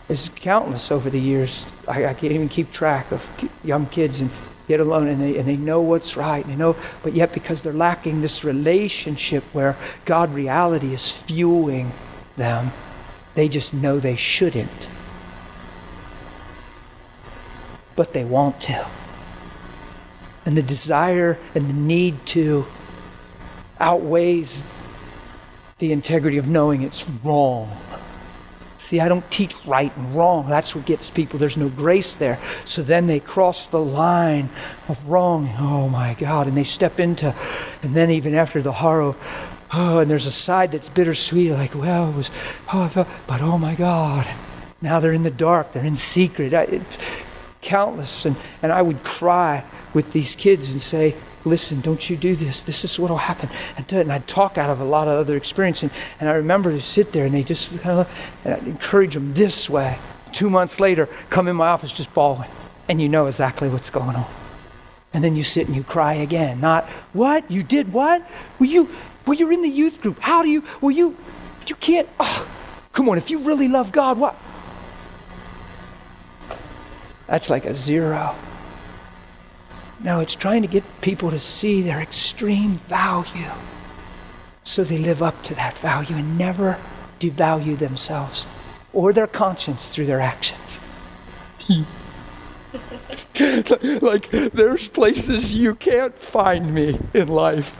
it's 0.09 0.27
countless 0.27 0.91
over 0.91 1.09
the 1.09 1.19
years. 1.19 1.65
I, 1.87 2.07
I, 2.07 2.13
can't 2.15 2.33
even 2.33 2.49
keep 2.49 2.71
track 2.71 3.11
of 3.11 3.29
young 3.63 3.85
kids 3.85 4.21
and 4.21 4.31
yet 4.67 4.79
alone, 4.79 5.07
and 5.07 5.21
they, 5.21 5.37
and 5.37 5.47
they 5.47 5.55
know 5.55 5.81
what's 5.81 6.17
right, 6.17 6.43
and 6.43 6.53
they 6.53 6.57
know, 6.57 6.75
but 7.03 7.13
yet 7.13 7.31
because 7.33 7.61
they're 7.61 7.73
lacking 7.73 8.21
this 8.21 8.43
relationship 8.43 9.43
where 9.53 9.75
God 10.05 10.33
reality 10.33 10.93
is 10.93 11.11
fueling 11.11 11.91
them, 12.37 12.71
they 13.35 13.47
just 13.47 13.73
know 13.73 13.99
they 13.99 14.15
shouldn't. 14.15 14.89
But 17.99 18.13
they 18.13 18.23
want 18.23 18.61
to. 18.61 18.87
And 20.45 20.55
the 20.55 20.61
desire 20.61 21.37
and 21.53 21.67
the 21.67 21.73
need 21.73 22.25
to 22.27 22.65
outweighs 23.77 24.63
the 25.79 25.91
integrity 25.91 26.37
of 26.37 26.47
knowing 26.47 26.83
it's 26.83 27.05
wrong. 27.25 27.69
See, 28.77 29.01
I 29.01 29.09
don't 29.09 29.29
teach 29.29 29.53
right 29.65 29.91
and 29.97 30.15
wrong. 30.15 30.47
That's 30.47 30.73
what 30.73 30.85
gets 30.85 31.09
people. 31.09 31.39
There's 31.39 31.57
no 31.57 31.67
grace 31.67 32.15
there. 32.15 32.39
So 32.63 32.83
then 32.83 33.07
they 33.07 33.19
cross 33.19 33.65
the 33.65 33.81
line 33.81 34.47
of 34.87 35.09
wrong. 35.09 35.49
Oh 35.59 35.89
my 35.89 36.13
God. 36.13 36.47
And 36.47 36.55
they 36.55 36.63
step 36.63 37.01
into, 37.01 37.35
and 37.83 37.93
then 37.93 38.11
even 38.11 38.33
after 38.33 38.61
the 38.61 38.71
horror, 38.71 39.13
oh, 39.73 39.99
and 39.99 40.09
there's 40.09 40.25
a 40.25 40.31
side 40.31 40.71
that's 40.71 40.87
bittersweet, 40.87 41.51
like, 41.51 41.75
well, 41.75 42.11
it 42.11 42.15
was, 42.15 42.31
oh, 42.71 42.83
I 42.83 42.87
felt, 42.87 43.09
but 43.27 43.41
oh 43.41 43.57
my 43.57 43.75
God. 43.75 44.25
Now 44.81 45.01
they're 45.01 45.11
in 45.11 45.23
the 45.23 45.29
dark, 45.29 45.73
they're 45.73 45.83
in 45.83 45.97
secret. 45.97 46.53
I, 46.53 46.63
it, 46.63 46.81
countless. 47.61 48.25
And, 48.25 48.35
and 48.61 48.71
I 48.71 48.81
would 48.81 49.03
cry 49.03 49.63
with 49.93 50.11
these 50.11 50.35
kids 50.35 50.71
and 50.73 50.81
say, 50.81 51.15
listen, 51.45 51.81
don't 51.81 52.09
you 52.09 52.17
do 52.17 52.35
this. 52.35 52.61
This 52.61 52.83
is 52.83 52.99
what 52.99 53.09
will 53.09 53.17
happen. 53.17 53.49
And, 53.77 53.91
and 53.93 54.11
I'd 54.11 54.27
talk 54.27 54.57
out 54.57 54.69
of 54.69 54.81
a 54.81 54.85
lot 54.85 55.07
of 55.07 55.17
other 55.17 55.35
experience. 55.35 55.83
And, 55.83 55.91
and 56.19 56.29
I 56.29 56.33
remember 56.33 56.71
to 56.71 56.81
sit 56.81 57.11
there 57.11 57.25
and 57.25 57.33
they 57.33 57.43
just 57.43 57.79
kind 57.79 57.99
of, 57.99 58.39
and 58.43 58.53
I'd 58.55 58.67
encourage 58.67 59.13
them 59.13 59.33
this 59.33 59.69
way. 59.69 59.97
Two 60.33 60.49
months 60.49 60.79
later, 60.79 61.07
come 61.29 61.47
in 61.47 61.55
my 61.55 61.67
office 61.67 61.93
just 61.93 62.13
bawling. 62.13 62.49
And 62.87 63.01
you 63.01 63.09
know 63.09 63.27
exactly 63.27 63.69
what's 63.69 63.89
going 63.89 64.15
on. 64.15 64.25
And 65.13 65.23
then 65.23 65.35
you 65.35 65.43
sit 65.43 65.67
and 65.67 65.75
you 65.75 65.83
cry 65.83 66.15
again. 66.15 66.59
Not, 66.59 66.85
what? 67.13 67.49
You 67.49 67.63
did 67.63 67.93
what? 67.93 68.21
Well, 68.59 68.69
you, 68.69 68.89
well, 69.25 69.37
you're 69.37 69.51
in 69.51 69.61
the 69.61 69.69
youth 69.69 70.01
group. 70.01 70.19
How 70.19 70.43
do 70.43 70.49
you, 70.49 70.63
well, 70.81 70.91
you, 70.91 71.15
you 71.67 71.75
can't, 71.75 72.07
oh, 72.19 72.47
come 72.93 73.09
on, 73.09 73.17
if 73.17 73.31
you 73.31 73.39
really 73.39 73.67
love 73.67 73.91
God, 73.91 74.19
what? 74.19 74.35
That's 77.29 77.49
like 77.49 77.65
a 77.65 77.75
zero. 77.75 78.35
No, 80.03 80.19
it's 80.19 80.35
trying 80.35 80.63
to 80.63 80.67
get 80.67 80.83
people 81.01 81.29
to 81.29 81.37
see 81.37 81.83
their 81.83 82.01
extreme 82.01 82.71
value 82.71 83.51
so 84.63 84.83
they 84.83 84.97
live 84.97 85.21
up 85.21 85.43
to 85.43 85.53
that 85.55 85.77
value 85.77 86.15
and 86.15 86.37
never 86.39 86.77
devalue 87.19 87.77
themselves 87.77 88.47
or 88.93 89.13
their 89.13 89.27
conscience 89.27 89.89
through 89.89 90.07
their 90.07 90.19
actions. 90.19 90.79
like, 94.01 94.31
there's 94.31 94.87
places 94.87 95.53
you 95.53 95.75
can't 95.75 96.15
find 96.15 96.73
me 96.73 96.99
in 97.13 97.27
life 97.27 97.77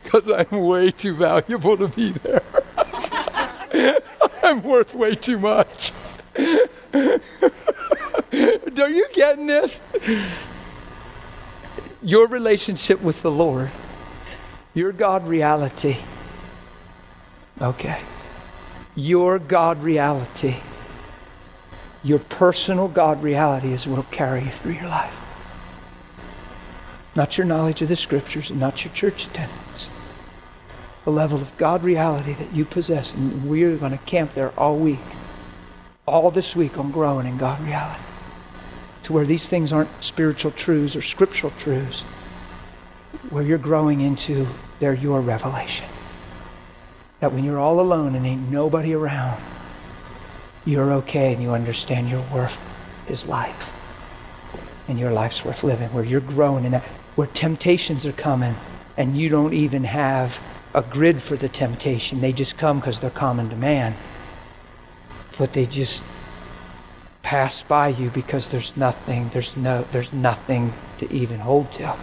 because 0.02 0.28
I'm 0.28 0.60
way 0.66 0.90
too 0.90 1.14
valuable 1.14 1.76
to 1.76 1.86
be 1.86 2.10
there. 2.10 2.42
I'm 4.42 4.62
worth 4.64 4.92
way 4.92 5.14
too 5.14 5.38
much. 5.38 5.92
Are 8.80 8.90
you 8.90 9.08
getting 9.12 9.46
this? 9.46 9.82
your 12.02 12.28
relationship 12.28 13.02
with 13.02 13.22
the 13.22 13.30
Lord, 13.30 13.70
your 14.74 14.92
God 14.92 15.26
reality. 15.26 15.96
Okay. 17.60 18.00
your 18.94 19.38
God 19.38 19.82
reality, 19.82 20.56
your 22.04 22.20
personal 22.20 22.88
God 22.88 23.22
reality 23.22 23.72
is 23.72 23.86
what 23.86 23.96
will 23.96 24.02
carry 24.04 24.44
you 24.44 24.50
through 24.50 24.72
your 24.72 24.88
life. 24.88 25.24
Not 27.16 27.36
your 27.36 27.46
knowledge 27.46 27.82
of 27.82 27.88
the 27.88 27.96
scriptures 27.96 28.50
not 28.50 28.84
your 28.84 28.94
church 28.94 29.26
attendance. 29.26 29.90
The 31.04 31.10
level 31.10 31.40
of 31.40 31.56
God 31.56 31.82
reality 31.82 32.34
that 32.34 32.52
you 32.52 32.64
possess. 32.64 33.14
And 33.14 33.48
we're 33.48 33.76
going 33.76 33.92
to 33.92 34.04
camp 34.04 34.34
there 34.34 34.52
all 34.56 34.76
week, 34.76 34.98
all 36.08 36.30
this 36.30 36.56
week 36.56 36.78
on 36.78 36.90
growing 36.90 37.26
in 37.26 37.38
God 37.38 37.60
reality. 37.60 38.02
To 39.04 39.12
where 39.12 39.24
these 39.24 39.48
things 39.48 39.72
aren't 39.72 40.02
spiritual 40.02 40.50
truths 40.50 40.96
or 40.96 41.02
scriptural 41.02 41.52
truths, 41.58 42.02
where 43.30 43.42
you're 43.42 43.58
growing 43.58 44.00
into 44.00 44.46
they're 44.80 44.94
your 44.94 45.20
revelation. 45.20 45.86
That 47.20 47.32
when 47.32 47.44
you're 47.44 47.58
all 47.58 47.80
alone 47.80 48.14
and 48.14 48.24
ain't 48.24 48.50
nobody 48.50 48.92
around, 48.94 49.40
you're 50.64 50.92
okay 50.92 51.32
and 51.32 51.42
you 51.42 51.50
understand 51.50 52.08
your 52.08 52.22
worth 52.32 52.60
is 53.10 53.26
life. 53.26 53.74
And 54.88 54.98
your 54.98 55.12
life's 55.12 55.44
worth 55.44 55.64
living, 55.64 55.88
where 55.92 56.04
you're 56.04 56.20
growing 56.20 56.64
in 56.64 56.72
that, 56.72 56.82
where 57.16 57.26
temptations 57.28 58.06
are 58.06 58.12
coming 58.12 58.54
and 58.96 59.16
you 59.16 59.28
don't 59.28 59.54
even 59.54 59.84
have 59.84 60.40
a 60.74 60.82
grid 60.82 61.22
for 61.22 61.36
the 61.36 61.48
temptation. 61.48 62.20
They 62.20 62.32
just 62.32 62.58
come 62.58 62.78
because 62.78 63.00
they're 63.00 63.10
common 63.10 63.48
to 63.50 63.56
man. 63.56 63.94
But 65.38 65.52
they 65.52 65.66
just 65.66 66.02
pass 67.22 67.62
by 67.62 67.88
you 67.88 68.10
because 68.10 68.50
there's 68.50 68.76
nothing, 68.76 69.28
there's 69.28 69.56
no, 69.56 69.82
there's 69.92 70.12
nothing 70.12 70.72
to 70.98 71.12
even 71.12 71.38
hold 71.40 71.72
to. 71.74 71.94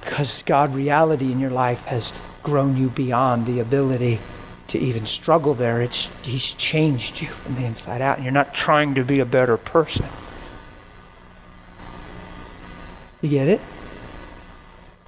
Because 0.00 0.42
God 0.42 0.74
reality 0.74 1.32
in 1.32 1.40
your 1.40 1.50
life 1.50 1.84
has 1.86 2.12
grown 2.42 2.76
you 2.76 2.88
beyond 2.90 3.46
the 3.46 3.60
ability 3.60 4.20
to 4.68 4.78
even 4.78 5.04
struggle 5.04 5.54
there. 5.54 5.82
It's, 5.82 6.08
he's 6.24 6.54
changed 6.54 7.20
you 7.20 7.28
from 7.28 7.56
the 7.56 7.64
inside 7.64 8.00
out, 8.00 8.16
and 8.16 8.24
you're 8.24 8.32
not 8.32 8.54
trying 8.54 8.94
to 8.94 9.04
be 9.04 9.20
a 9.20 9.26
better 9.26 9.56
person. 9.56 10.06
You 13.20 13.30
get 13.30 13.48
it? 13.48 13.60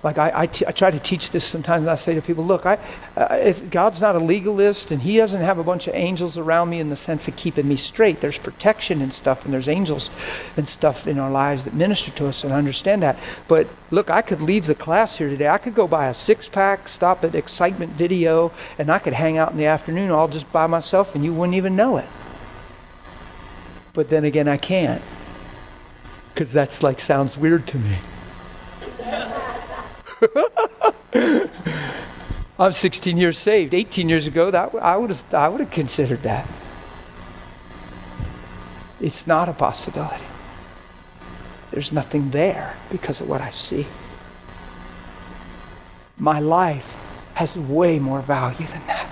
Like 0.05 0.16
I, 0.16 0.31
I, 0.33 0.47
t- 0.47 0.65
I 0.65 0.70
try 0.70 0.93
to 0.93 0.99
teach 1.01 1.33
this 1.33 1.45
sometimes, 1.45 1.83
and 1.83 1.91
I 1.91 1.97
say 1.97 2.15
to 2.15 2.23
people, 2.23 2.45
look, 2.45 2.66
I, 2.66 2.79
uh, 3.16 3.53
God's 3.69 4.01
not 4.01 4.15
a 4.15 4.20
legalist, 4.20 4.93
and 4.93 5.03
He 5.03 5.16
doesn't 5.16 5.41
have 5.41 5.59
a 5.59 5.65
bunch 5.65 5.89
of 5.89 5.95
angels 5.97 6.39
around 6.39 6.70
me 6.70 6.79
in 6.79 6.89
the 6.89 6.95
sense 6.95 7.27
of 7.27 7.35
keeping 7.35 7.66
me 7.66 7.75
straight. 7.75 8.20
There's 8.20 8.39
protection 8.39 9.03
and 9.03 9.12
stuff, 9.12 9.45
and 9.45 9.53
there's 9.53 9.69
angels 9.69 10.11
and 10.57 10.69
stuff 10.69 11.09
in 11.09 11.19
our 11.19 11.33
lives 11.33 11.65
that 11.65 11.75
minister 11.75 12.12
to 12.12 12.29
us, 12.29 12.45
and 12.45 12.53
understand 12.53 13.03
that. 13.03 13.19
But 13.49 13.66
look, 13.91 14.09
I 14.09 14.23
could 14.23 14.41
leave 14.41 14.66
the 14.66 14.77
class 14.77 15.16
here 15.16 15.29
today. 15.29 15.49
I 15.49 15.59
could 15.59 15.75
go 15.75 15.89
buy 15.89 16.07
a 16.07 16.15
six-pack, 16.15 16.87
stop 16.87 17.25
at 17.25 17.35
Excitement 17.35 17.91
Video, 17.91 18.53
and 18.79 18.91
I 18.91 19.01
could 19.01 19.15
hang 19.15 19.37
out 19.37 19.51
in 19.51 19.57
the 19.57 19.66
afternoon 19.66 20.12
all 20.12 20.29
just 20.29 20.53
by 20.53 20.69
myself, 20.69 21.16
and 21.16 21.25
you 21.25 21.35
wouldn't 21.35 21.57
even 21.57 21.75
know 21.75 21.97
it. 21.97 22.07
But 23.95 24.11
then 24.11 24.23
again, 24.23 24.47
I 24.47 24.59
can't, 24.59 25.03
because 26.33 26.53
that's 26.53 26.85
like 26.85 27.01
sounds 27.01 27.37
weird 27.37 27.66
to 27.66 27.79
me. 27.79 27.97
I'm 32.59 32.73
16 32.73 33.16
years 33.16 33.39
saved. 33.39 33.74
18 33.74 34.09
years 34.09 34.27
ago, 34.27 34.51
that 34.51 34.74
I 34.74 34.97
would 34.97 35.11
have 35.11 35.35
I 35.35 35.49
would 35.49 35.61
have 35.61 35.70
considered 35.70 36.23
that. 36.23 36.47
It's 39.01 39.27
not 39.27 39.49
a 39.49 39.53
possibility. 39.53 40.24
There's 41.70 41.93
nothing 41.93 42.31
there 42.31 42.74
because 42.90 43.20
of 43.20 43.28
what 43.28 43.40
I 43.40 43.51
see. 43.51 43.86
My 46.19 46.40
life 46.40 46.97
has 47.35 47.57
way 47.57 48.01
more 48.01 48.20
value 48.20 48.66
than 48.66 48.85
that. 48.89 49.09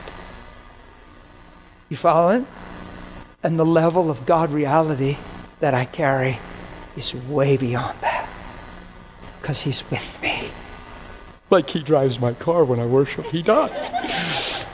You 1.88 1.96
following? 1.96 2.46
And 3.44 3.60
the 3.60 3.66
level 3.66 4.10
of 4.10 4.26
God 4.26 4.50
reality 4.50 5.18
that 5.60 5.72
I 5.72 5.84
carry 5.84 6.40
is 6.96 7.14
way 7.14 7.56
beyond 7.56 7.96
that 8.00 8.28
because 9.40 9.62
He's 9.62 9.88
with 9.88 10.20
me 10.20 10.25
like 11.51 11.70
he 11.70 11.82
drives 11.82 12.20
my 12.20 12.32
car 12.32 12.64
when 12.64 12.81
I 12.81 12.86
worship. 12.86 13.27
He 13.27 13.43
does. 13.43 14.66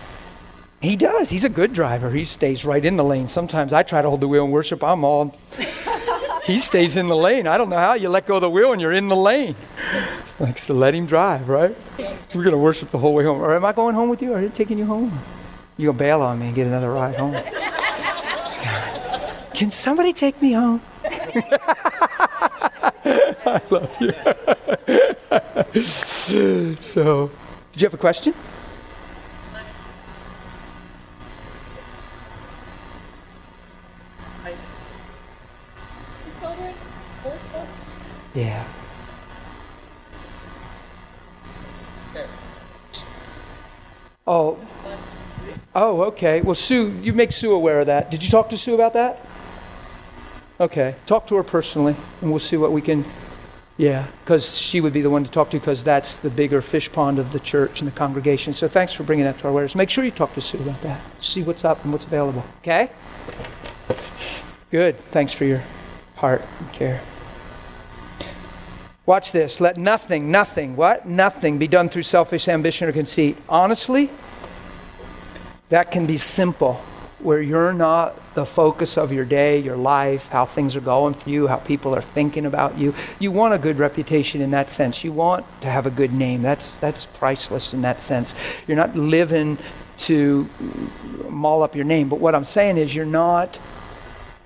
he 0.81 0.97
does. 0.97 1.31
He's 1.31 1.45
a 1.45 1.49
good 1.49 1.73
driver. 1.73 2.11
He 2.11 2.25
stays 2.25 2.65
right 2.65 2.85
in 2.85 2.97
the 2.97 3.05
lane. 3.05 3.29
Sometimes 3.29 3.73
I 3.73 3.83
try 3.83 4.03
to 4.03 4.09
hold 4.09 4.21
the 4.21 4.29
wheel 4.29 4.45
and 4.45 4.53
worship. 4.53 4.83
I'm 4.83 5.05
all. 5.05 5.37
he 6.45 6.59
stays 6.59 6.97
in 6.97 7.09
the 7.09 7.17
lane. 7.17 7.47
I 7.47 7.59
don't 7.59 7.71
know 7.71 7.77
how 7.77 7.95
you 7.95 8.09
let 8.09 8.27
go 8.27 8.37
of 8.37 8.41
the 8.41 8.51
wheel 8.51 8.73
and 8.73 8.81
you're 8.81 8.93
in 8.93 9.09
the 9.09 9.17
lane. 9.17 9.55
Like, 10.41 10.59
so 10.59 10.75
let 10.75 10.95
him 10.95 11.07
drive, 11.07 11.49
right? 11.49 11.77
We're 12.35 12.43
going 12.43 12.53
to 12.53 12.59
worship 12.59 12.91
the 12.91 12.99
whole 12.99 13.15
way 13.15 13.25
home. 13.25 13.41
Or 13.41 13.55
am 13.55 13.65
I 13.65 13.73
going 13.73 13.95
home 13.95 14.09
with 14.09 14.23
you? 14.23 14.33
Or 14.33 14.39
are 14.39 14.43
you 14.43 14.49
taking 14.49 14.79
you 14.79 14.87
home? 14.87 15.13
You're 15.77 15.93
going 15.93 15.99
to 15.99 16.05
bail 16.05 16.23
on 16.23 16.39
me 16.39 16.47
and 16.47 16.55
get 16.55 16.67
another 16.67 16.91
ride 16.91 17.17
home. 17.17 17.35
Can 19.55 19.71
somebody 19.71 20.13
take 20.13 20.41
me 20.41 20.53
home? 20.53 20.81
I 23.05 23.61
love 23.71 23.97
you. 24.01 24.13
so, 25.85 27.31
did 27.73 27.81
you 27.81 27.87
have 27.87 27.95
a 27.95 27.99
question? 27.99 28.35
Yeah. 38.35 38.65
Oh. 44.27 44.59
Oh, 45.75 46.03
okay. 46.05 46.41
Well, 46.41 46.55
Sue, 46.55 46.91
you 47.03 47.13
make 47.13 47.33
Sue 47.33 47.53
aware 47.53 47.81
of 47.81 47.87
that. 47.87 48.11
Did 48.11 48.23
you 48.23 48.31
talk 48.31 48.51
to 48.51 48.59
Sue 48.59 48.75
about 48.75 48.93
that? 48.95 49.27
Okay. 50.63 50.95
Talk 51.07 51.27
to 51.27 51.35
her 51.35 51.43
personally, 51.43 51.97
and 52.21 52.31
we'll 52.31 52.39
see 52.39 52.57
what 52.57 52.73
we 52.73 52.81
can 52.81 53.05
yeah, 53.79 54.07
because 54.25 54.59
she 54.59 54.81
would 54.81 54.93
be 54.93 55.01
the 55.01 55.11
one 55.11 55.25
to 55.25 55.31
talk 55.31 55.51
to 55.51 55.59
because 55.59 55.83
that's 55.83 56.19
the 56.19 56.31
bigger 56.31 56.61
fish 56.61 56.93
pond 56.93 57.19
of 57.19 57.33
the 57.33 57.41
church 57.41 57.81
and 57.81 57.91
the 57.91 57.97
congregation. 57.97 58.53
So 58.53 58.69
thanks 58.69 58.93
for 58.93 59.03
bringing 59.03 59.25
that 59.25 59.39
to 59.39 59.45
our 59.45 59.51
awareness. 59.51 59.75
Make 59.75 59.91
sure 59.91 60.05
you 60.05 60.13
talk 60.13 60.35
to 60.35 60.41
Sue 60.41 60.59
about 60.59 60.81
that. 60.83 61.01
See 61.21 61.43
what's 61.43 61.65
up 61.65 61.83
and 61.83 61.93
what's 61.93 62.05
available. 62.05 62.45
Okay? 62.61 62.91
Good. 64.71 64.99
Thanks 64.99 65.33
for 65.33 65.47
your 65.47 65.63
heart 66.17 66.47
and 66.61 66.73
care. 66.73 67.01
Watch 69.05 69.33
this. 69.33 69.61
Let 69.61 69.79
nothing, 69.79 70.31
nothing, 70.31 70.77
what? 70.77 71.07
Nothing 71.07 71.59
be 71.59 71.67
done 71.67 71.89
through 71.89 72.05
selfish 72.05 72.47
ambition 72.47 72.89
or 72.89 72.93
conceit. 72.93 73.37
Honestly, 73.49 74.11
that 75.71 75.91
can 75.91 76.07
be 76.07 76.19
simple 76.19 76.75
where 77.19 77.43
you're 77.43 77.73
not 77.73 78.17
the 78.35 78.47
focus 78.47 78.97
of 78.97 79.13
your 79.13 79.25
day, 79.25 79.59
your 79.59 79.77
life, 79.77 80.29
how 80.29 80.45
things 80.45 80.75
are 80.77 80.81
going 80.81 81.15
for 81.15 81.29
you, 81.29 81.47
how 81.47 81.57
people 81.57 81.95
are 81.95 82.03
thinking 82.03 82.47
about 82.47 82.79
you. 82.79 82.95
You 83.19 83.31
want 83.31 83.55
a 83.55 83.59
good 83.59 83.79
reputation 83.79 84.41
in 84.41 84.51
that 84.51 84.71
sense. 84.71 85.05
You 85.05 85.13
want 85.13 85.45
to 85.63 85.69
have 85.69 85.87
a 85.87 85.91
good 85.91 86.13
name. 86.13 86.43
That's 86.43 86.77
that's 86.77 87.07
priceless 87.07 87.75
in 87.75 87.83
that 87.83 88.01
sense. 88.01 88.35
You're 88.67 88.77
not 88.77 88.97
living 88.97 89.59
to 89.99 90.49
maul 91.29 91.63
up 91.63 91.77
your 91.77 91.85
name, 91.85 92.09
but 92.09 92.21
what 92.21 92.35
I'm 92.35 92.45
saying 92.45 92.79
is 92.79 92.95
you're 92.95 93.05
not 93.05 93.59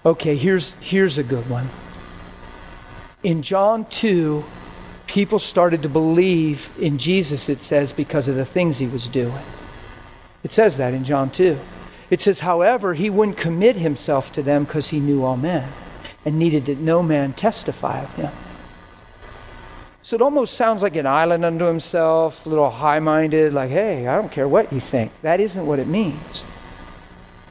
Okay, 0.06 0.36
here's 0.36 0.74
here's 0.74 1.18
a 1.18 1.24
good 1.24 1.50
one. 1.50 1.66
In 3.24 3.42
John 3.42 3.86
2, 3.86 4.44
people 5.08 5.40
started 5.40 5.82
to 5.82 5.88
believe 5.88 6.70
in 6.78 6.96
Jesus 6.96 7.48
it 7.48 7.60
says 7.60 7.92
because 7.92 8.28
of 8.28 8.36
the 8.36 8.44
things 8.44 8.78
he 8.78 8.86
was 8.86 9.08
doing. 9.08 9.42
It 10.44 10.52
says 10.52 10.76
that 10.76 10.94
in 10.94 11.02
John 11.02 11.30
2. 11.30 11.58
It 12.08 12.22
says, 12.22 12.40
however, 12.40 12.94
he 12.94 13.10
wouldn't 13.10 13.36
commit 13.36 13.76
himself 13.76 14.32
to 14.32 14.42
them 14.42 14.64
because 14.64 14.88
he 14.88 15.00
knew 15.00 15.24
all 15.24 15.36
men 15.36 15.68
and 16.24 16.38
needed 16.38 16.66
that 16.66 16.78
no 16.78 17.02
man 17.02 17.32
testify 17.32 18.00
of 18.00 18.14
him. 18.14 18.32
So 20.02 20.14
it 20.14 20.22
almost 20.22 20.54
sounds 20.54 20.82
like 20.82 20.94
an 20.94 21.06
island 21.06 21.44
unto 21.44 21.64
himself, 21.64 22.46
a 22.46 22.48
little 22.48 22.70
high 22.70 23.00
minded, 23.00 23.52
like, 23.52 23.70
hey, 23.70 24.06
I 24.06 24.14
don't 24.14 24.30
care 24.30 24.46
what 24.46 24.72
you 24.72 24.78
think. 24.78 25.10
That 25.22 25.40
isn't 25.40 25.66
what 25.66 25.80
it 25.80 25.88
means. 25.88 26.44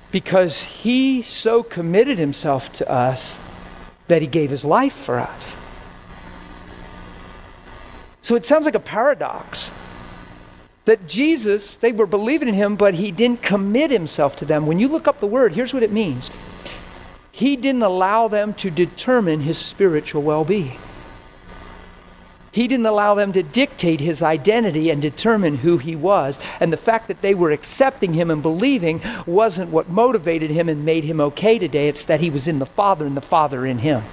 Because 0.09 0.63
he 0.63 1.21
so 1.21 1.63
committed 1.63 2.17
himself 2.17 2.71
to 2.73 2.89
us 2.89 3.41
that 4.07 4.21
he 4.21 4.27
gave 4.27 4.51
his 4.51 4.63
life 4.63 4.93
for 4.93 5.19
us. 5.19 5.57
So 8.21 8.35
it 8.35 8.45
sounds 8.45 8.65
like 8.65 8.75
a 8.75 8.79
paradox 8.79 9.69
that 10.85 11.07
Jesus, 11.07 11.75
they 11.75 11.91
were 11.91 12.05
believing 12.05 12.47
in 12.47 12.53
him, 12.53 12.75
but 12.75 12.95
he 12.95 13.11
didn't 13.11 13.41
commit 13.41 13.91
himself 13.91 14.35
to 14.37 14.45
them. 14.45 14.67
When 14.67 14.79
you 14.79 14.87
look 14.87 15.07
up 15.07 15.19
the 15.19 15.27
word, 15.27 15.53
here's 15.53 15.73
what 15.73 15.83
it 15.83 15.91
means 15.91 16.31
He 17.31 17.55
didn't 17.55 17.83
allow 17.83 18.27
them 18.27 18.53
to 18.55 18.71
determine 18.71 19.41
his 19.41 19.57
spiritual 19.57 20.21
well 20.21 20.45
being. 20.45 20.77
He 22.55 22.69
didn't 22.69 22.85
allow 22.85 23.15
them 23.15 23.33
to 23.33 23.43
dictate 23.43 23.99
his 23.99 24.23
identity 24.23 24.89
and 24.89 25.01
determine 25.01 25.57
who 25.57 25.77
he 25.77 25.93
was. 25.93 26.39
And 26.61 26.71
the 26.71 26.77
fact 26.77 27.09
that 27.09 27.21
they 27.21 27.33
were 27.33 27.51
accepting 27.51 28.13
him 28.13 28.31
and 28.31 28.41
believing 28.41 29.01
wasn't 29.25 29.71
what 29.71 29.89
motivated 29.89 30.51
him 30.51 30.69
and 30.69 30.85
made 30.85 31.03
him 31.03 31.19
okay 31.19 31.59
today. 31.59 31.89
It's 31.89 32.05
that 32.05 32.21
he 32.21 32.29
was 32.29 32.47
in 32.47 32.59
the 32.59 32.65
Father 32.65 33.05
and 33.05 33.17
the 33.17 33.19
Father 33.19 33.65
in 33.65 33.79
him. 33.79 34.03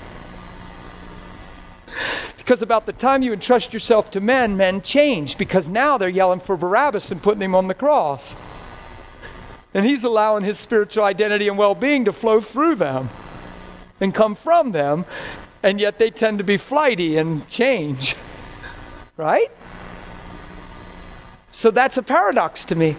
Because 2.37 2.63
about 2.63 2.87
the 2.87 2.93
time 2.93 3.23
you 3.23 3.33
entrust 3.33 3.73
yourself 3.73 4.11
to 4.13 4.21
men, 4.21 4.57
men 4.57 4.83
change 4.83 5.39
because 5.39 5.69
now 5.69 5.99
they're 5.99 6.09
yelling 6.09 6.41
for 6.41 6.57
Barabbas 6.57 7.11
and 7.11 7.23
putting 7.23 7.43
him 7.43 7.55
on 7.55 7.69
the 7.69 7.75
cross. 7.75 8.37
And 9.75 9.87
He's 9.87 10.05
allowing 10.05 10.45
His 10.45 10.59
spiritual 10.59 11.05
identity 11.05 11.49
and 11.49 11.57
well 11.57 11.75
being 11.75 12.05
to 12.05 12.13
flow 12.13 12.41
through 12.41 12.77
them 12.77 13.09
and 14.01 14.15
come 14.15 14.35
from 14.35 14.73
them, 14.73 15.05
and 15.63 15.81
yet 15.81 15.99
they 15.99 16.11
tend 16.11 16.39
to 16.39 16.45
be 16.45 16.57
flighty 16.57 17.17
and 17.17 17.47
change. 17.49 18.17
Right? 19.19 19.51
So 21.51 21.71
that's 21.71 21.99
a 21.99 22.03
paradox 22.03 22.65
to 22.65 22.75
me. 22.75 22.97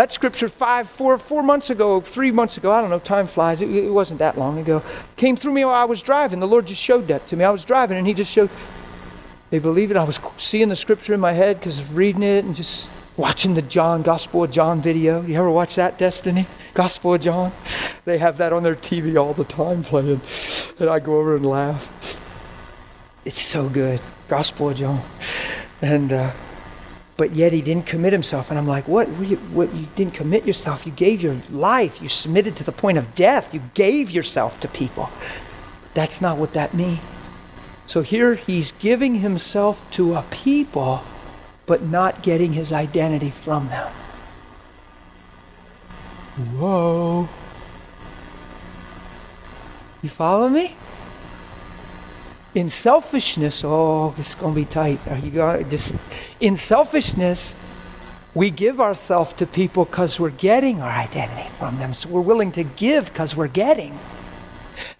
That 0.00 0.10
scripture 0.10 0.48
five, 0.48 0.88
four, 0.88 1.18
four 1.18 1.42
months 1.42 1.68
ago, 1.68 2.00
three 2.00 2.30
months 2.30 2.56
ago, 2.56 2.72
I 2.72 2.80
don't 2.80 2.88
know, 2.88 3.00
time 3.00 3.26
flies. 3.26 3.60
It, 3.60 3.68
it 3.68 3.90
wasn't 3.90 4.20
that 4.20 4.38
long 4.38 4.58
ago. 4.58 4.82
Came 5.18 5.36
through 5.36 5.52
me 5.52 5.62
while 5.62 5.74
I 5.74 5.84
was 5.84 6.00
driving. 6.00 6.40
The 6.40 6.46
Lord 6.46 6.68
just 6.68 6.80
showed 6.80 7.06
that 7.08 7.26
to 7.26 7.36
me. 7.36 7.44
I 7.44 7.50
was 7.50 7.66
driving 7.66 7.98
and 7.98 8.06
He 8.06 8.14
just 8.14 8.32
showed. 8.32 8.48
They 9.50 9.58
believe 9.58 9.90
it. 9.90 9.98
I 9.98 10.04
was 10.04 10.18
seeing 10.38 10.70
the 10.70 10.74
scripture 10.74 11.12
in 11.12 11.20
my 11.20 11.32
head 11.32 11.58
because 11.58 11.80
of 11.80 11.98
reading 11.98 12.22
it 12.22 12.46
and 12.46 12.54
just 12.54 12.90
watching 13.18 13.52
the 13.52 13.60
John, 13.60 14.00
Gospel 14.00 14.44
of 14.44 14.50
John 14.50 14.80
video. 14.80 15.20
You 15.20 15.38
ever 15.38 15.50
watch 15.50 15.74
that, 15.74 15.98
Destiny? 15.98 16.46
Gospel 16.72 17.12
of 17.12 17.20
John? 17.20 17.52
They 18.06 18.16
have 18.16 18.38
that 18.38 18.54
on 18.54 18.62
their 18.62 18.76
TV 18.76 19.22
all 19.22 19.34
the 19.34 19.44
time 19.44 19.82
playing. 19.82 20.22
And 20.78 20.88
I 20.88 20.98
go 21.00 21.18
over 21.18 21.36
and 21.36 21.44
laugh. 21.44 21.92
It's 23.26 23.42
so 23.42 23.68
good. 23.68 24.00
Gospel 24.28 24.70
of 24.70 24.78
John. 24.78 25.02
And, 25.82 26.10
uh, 26.10 26.30
but 27.20 27.32
yet 27.32 27.52
he 27.52 27.60
didn't 27.60 27.84
commit 27.84 28.14
himself. 28.14 28.48
And 28.48 28.58
I'm 28.58 28.66
like, 28.66 28.88
what? 28.88 29.06
What 29.06 29.28
you, 29.28 29.36
what? 29.52 29.70
you 29.74 29.86
didn't 29.94 30.14
commit 30.14 30.46
yourself. 30.46 30.86
You 30.86 30.92
gave 30.92 31.20
your 31.20 31.36
life. 31.50 32.00
You 32.00 32.08
submitted 32.08 32.56
to 32.56 32.64
the 32.64 32.72
point 32.72 32.96
of 32.96 33.14
death. 33.14 33.52
You 33.52 33.60
gave 33.74 34.10
yourself 34.10 34.58
to 34.60 34.68
people. 34.68 35.10
That's 35.92 36.22
not 36.22 36.38
what 36.38 36.54
that 36.54 36.72
means. 36.72 37.00
So 37.84 38.00
here 38.00 38.36
he's 38.36 38.72
giving 38.72 39.16
himself 39.16 39.86
to 39.90 40.14
a 40.14 40.22
people, 40.30 41.04
but 41.66 41.82
not 41.82 42.22
getting 42.22 42.54
his 42.54 42.72
identity 42.72 43.28
from 43.28 43.68
them. 43.68 43.92
Whoa. 46.56 47.28
You 50.02 50.08
follow 50.08 50.48
me? 50.48 50.74
In 52.54 52.70
selfishness, 52.70 53.62
oh, 53.62 54.14
it's 54.16 54.34
going 54.34 54.54
to 54.54 54.60
be 54.62 54.64
tight. 54.64 55.00
Are 55.06 55.18
you 55.18 55.30
going 55.30 55.62
to 55.62 55.68
just 55.68 55.96
in 56.40 56.56
selfishness, 56.56 57.54
we 58.34 58.50
give 58.50 58.80
ourselves 58.80 59.32
to 59.34 59.46
people 59.46 59.84
because 59.84 60.18
we're 60.18 60.30
getting 60.30 60.80
our 60.80 60.90
identity 60.90 61.48
from 61.58 61.78
them. 61.78 61.92
So 61.94 62.08
we're 62.08 62.20
willing 62.20 62.52
to 62.52 62.64
give 62.64 63.06
because 63.06 63.36
we're 63.36 63.48
getting. 63.48 63.98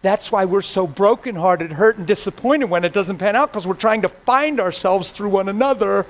That's 0.02 0.32
why 0.32 0.46
we're 0.46 0.62
so 0.62 0.86
brokenhearted, 0.86 1.72
hurt, 1.72 1.98
and 1.98 2.06
disappointed 2.06 2.70
when 2.70 2.84
it 2.84 2.92
doesn't 2.92 3.18
pan 3.18 3.36
out 3.36 3.52
because 3.52 3.66
we're 3.66 3.74
trying 3.74 4.02
to 4.02 4.08
find 4.08 4.60
ourselves 4.60 5.12
through 5.12 5.28
one 5.28 5.48
another. 5.48 6.06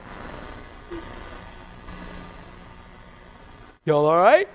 Y'all 3.84 4.06
all 4.06 4.16
right? 4.16 4.48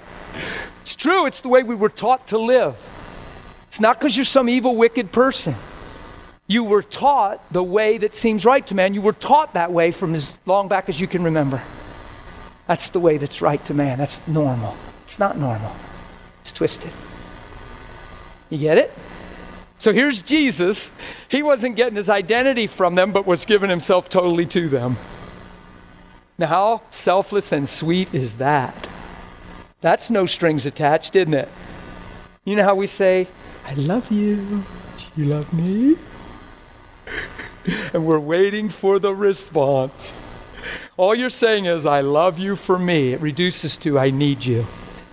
It's 0.81 0.95
true, 0.95 1.26
it's 1.26 1.41
the 1.41 1.49
way 1.49 1.64
we 1.64 1.76
were 1.76 1.89
taught 1.89 2.27
to 2.27 2.38
live. 2.38 2.91
It's 3.68 3.80
not 3.80 3.99
because 3.99 4.15
you're 4.15 4.26
some 4.26 4.47
evil, 4.47 4.76
wicked 4.76 5.11
person. 5.11 5.56
You 6.47 6.63
were 6.63 6.84
taught 6.84 7.41
the 7.51 7.63
way 7.63 7.97
that 7.97 8.13
seems 8.15 8.45
right 8.45 8.65
to 8.67 8.76
man. 8.76 8.93
You 8.93 9.01
were 9.01 9.13
taught 9.13 9.53
that 9.55 9.72
way 9.72 9.91
from 9.91 10.13
as 10.13 10.38
long 10.45 10.67
back 10.67 10.89
as 10.89 10.99
you 10.99 11.07
can 11.07 11.23
remember. 11.23 11.61
That's 12.67 12.89
the 12.89 12.99
way 12.99 13.17
that's 13.17 13.41
right 13.41 13.63
to 13.65 13.73
man. 13.73 13.97
That's 13.97 14.27
normal. 14.27 14.76
It's 15.03 15.19
not 15.19 15.38
normal, 15.38 15.72
it's 16.41 16.51
twisted. 16.51 16.91
You 18.49 18.57
get 18.57 18.77
it? 18.77 18.91
So 19.77 19.91
here's 19.91 20.22
Jesus. 20.22 20.89
He 21.30 21.43
wasn't 21.43 21.76
getting 21.76 21.95
his 21.95 22.09
identity 22.09 22.67
from 22.67 22.95
them, 22.95 23.11
but 23.11 23.26
was 23.26 23.45
giving 23.45 23.69
himself 23.69 24.07
totally 24.07 24.45
to 24.47 24.69
them. 24.69 24.97
Now, 26.38 26.47
how 26.47 26.81
selfless 26.89 27.51
and 27.51 27.67
sweet 27.67 28.13
is 28.13 28.35
that? 28.35 28.88
That's 29.81 30.09
no 30.09 30.26
strings 30.26 30.65
attached, 30.65 31.15
isn't 31.15 31.34
it? 31.34 31.49
You 32.45 32.55
know 32.55 32.63
how 32.63 32.76
we 32.76 32.88
say, 32.88 33.27
I 33.65 33.73
love 33.73 34.11
you. 34.11 34.63
Do 34.97 35.05
you 35.17 35.26
love 35.26 35.51
me? 35.53 35.95
and 37.94 38.06
we're 38.06 38.20
waiting 38.20 38.70
for 38.70 39.00
the 39.00 39.14
response. 39.14 40.14
All 40.98 41.14
you're 41.14 41.30
saying 41.30 41.66
is, 41.66 41.86
I 41.86 42.02
love 42.02 42.40
you 42.40 42.56
for 42.56 42.80
me. 42.80 43.14
It 43.14 43.22
reduces 43.22 43.78
to, 43.78 44.00
I 44.00 44.10
need 44.10 44.46
you. 44.46 44.66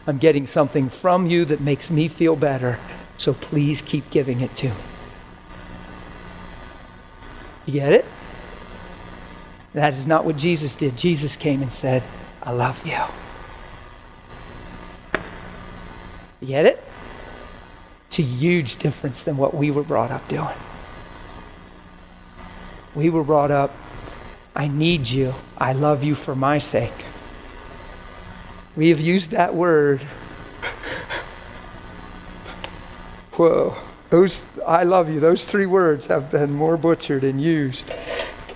I'm 0.07 0.19
getting 0.19 0.47
something 0.47 0.89
from 0.89 1.27
you 1.27 1.45
that 1.47 1.61
makes 1.61 1.91
me 1.91 2.09
feel 2.09 2.37
better, 2.37 2.79
so 3.17 3.35
please 3.35 3.83
keep 3.83 4.11
giving 4.11 4.41
it 4.41 4.55
to 4.57 4.69
me. 4.69 4.75
You 7.67 7.73
get 7.75 7.93
it? 7.93 8.05
That 9.75 9.95
is 9.95 10.07
not 10.07 10.25
what 10.25 10.37
Jesus 10.37 10.77
did. 10.77 10.97
Jesus 10.97 11.37
came 11.37 11.63
and 11.63 11.71
said, 11.71 12.03
I 12.43 12.53
love 12.53 12.85
you. 12.87 12.99
You 16.41 16.49
get 16.49 16.67
it? 16.67 16.83
It's 18.09 18.19
a 18.19 18.23
huge 18.23 18.77
difference 18.77 19.23
than 19.23 19.37
what 19.37 19.55
we 19.55 19.71
were 19.71 19.85
brought 19.85 20.11
up 20.11 20.27
doing. 20.29 20.49
We 22.95 23.11
were 23.11 23.25
brought 23.25 23.51
up, 23.51 23.75
I 24.55 24.69
need 24.69 25.09
you. 25.09 25.35
I 25.57 25.73
love 25.73 26.05
you 26.05 26.15
for 26.15 26.35
my 26.35 26.59
sake. 26.59 26.93
We 28.77 28.91
have 28.91 29.01
used 29.01 29.31
that 29.31 29.55
word. 29.55 30.01
Whoa. 33.33 33.77
Those, 34.11 34.45
I 34.67 34.83
love 34.83 35.09
you, 35.09 35.21
those 35.21 35.47
three 35.47 35.65
words 35.65 36.09
have 36.09 36.31
been 36.31 36.53
more 36.53 36.77
butchered 36.77 37.25
and 37.25 37.41
used 37.41 37.91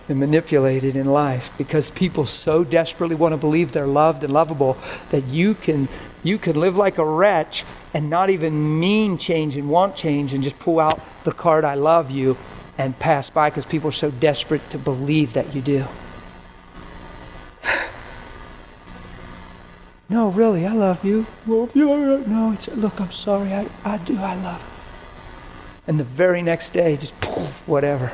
and 0.06 0.20
manipulated 0.20 0.96
in 0.96 1.06
life 1.06 1.50
because 1.56 1.90
people 1.90 2.26
so 2.26 2.62
desperately 2.62 3.16
want 3.16 3.32
to 3.32 3.38
believe 3.38 3.72
they're 3.72 3.86
loved 3.86 4.22
and 4.22 4.34
lovable 4.34 4.76
that 5.10 5.24
you 5.24 5.54
can, 5.54 5.88
you 6.22 6.36
can 6.36 6.60
live 6.60 6.76
like 6.76 6.98
a 6.98 7.04
wretch 7.06 7.64
and 7.94 8.10
not 8.10 8.28
even 8.28 8.78
mean 8.78 9.16
change 9.16 9.56
and 9.56 9.70
want 9.70 9.96
change 9.96 10.34
and 10.34 10.44
just 10.44 10.58
pull 10.58 10.78
out 10.78 11.00
the 11.24 11.32
card, 11.32 11.64
I 11.64 11.74
love 11.74 12.10
you, 12.10 12.36
and 12.78 12.98
pass 12.98 13.30
by 13.30 13.50
because 13.50 13.64
people 13.64 13.88
are 13.88 13.92
so 13.92 14.10
desperate 14.10 14.68
to 14.70 14.78
believe 14.78 15.32
that 15.34 15.54
you 15.54 15.62
do. 15.62 15.84
no, 20.08 20.28
really, 20.28 20.66
I 20.66 20.72
love 20.72 21.04
you. 21.04 21.26
Love 21.46 21.74
you. 21.74 22.24
No, 22.26 22.52
it's 22.52 22.68
look, 22.68 23.00
I'm 23.00 23.10
sorry, 23.10 23.52
I, 23.54 23.68
I 23.84 23.98
do, 23.98 24.16
I 24.18 24.34
love. 24.34 24.72
And 25.86 26.00
the 26.00 26.04
very 26.04 26.42
next 26.42 26.70
day, 26.70 26.96
just 26.96 27.18
poof, 27.20 27.66
whatever, 27.66 28.12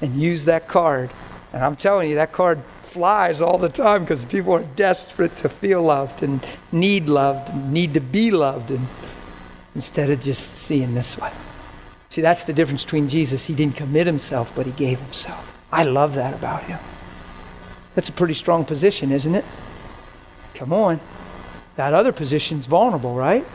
and 0.00 0.14
use 0.16 0.44
that 0.46 0.68
card. 0.68 1.10
And 1.52 1.62
I'm 1.62 1.76
telling 1.76 2.08
you, 2.10 2.16
that 2.16 2.32
card 2.32 2.62
flies 2.82 3.40
all 3.40 3.58
the 3.58 3.68
time 3.68 4.02
because 4.02 4.24
people 4.24 4.52
are 4.52 4.64
desperate 4.76 5.36
to 5.36 5.48
feel 5.48 5.82
loved 5.82 6.22
and 6.22 6.46
need 6.72 7.08
loved, 7.08 7.50
and 7.50 7.72
need 7.72 7.94
to 7.94 8.00
be 8.00 8.30
loved, 8.30 8.70
and 8.70 8.86
instead 9.74 10.10
of 10.10 10.20
just 10.20 10.58
seeing 10.58 10.94
this 10.94 11.16
way. 11.16 11.30
See, 12.12 12.20
that's 12.20 12.44
the 12.44 12.52
difference 12.52 12.84
between 12.84 13.08
Jesus. 13.08 13.46
He 13.46 13.54
didn't 13.54 13.76
commit 13.76 14.06
himself, 14.06 14.54
but 14.54 14.66
he 14.66 14.72
gave 14.72 15.00
himself. 15.00 15.58
I 15.72 15.84
love 15.84 16.14
that 16.16 16.34
about 16.34 16.64
him. 16.64 16.78
That's 17.94 18.10
a 18.10 18.12
pretty 18.12 18.34
strong 18.34 18.66
position, 18.66 19.10
isn't 19.10 19.34
it? 19.34 19.46
Come 20.52 20.74
on. 20.74 21.00
That 21.76 21.94
other 21.94 22.12
position's 22.12 22.66
vulnerable, 22.66 23.14
right? 23.14 23.46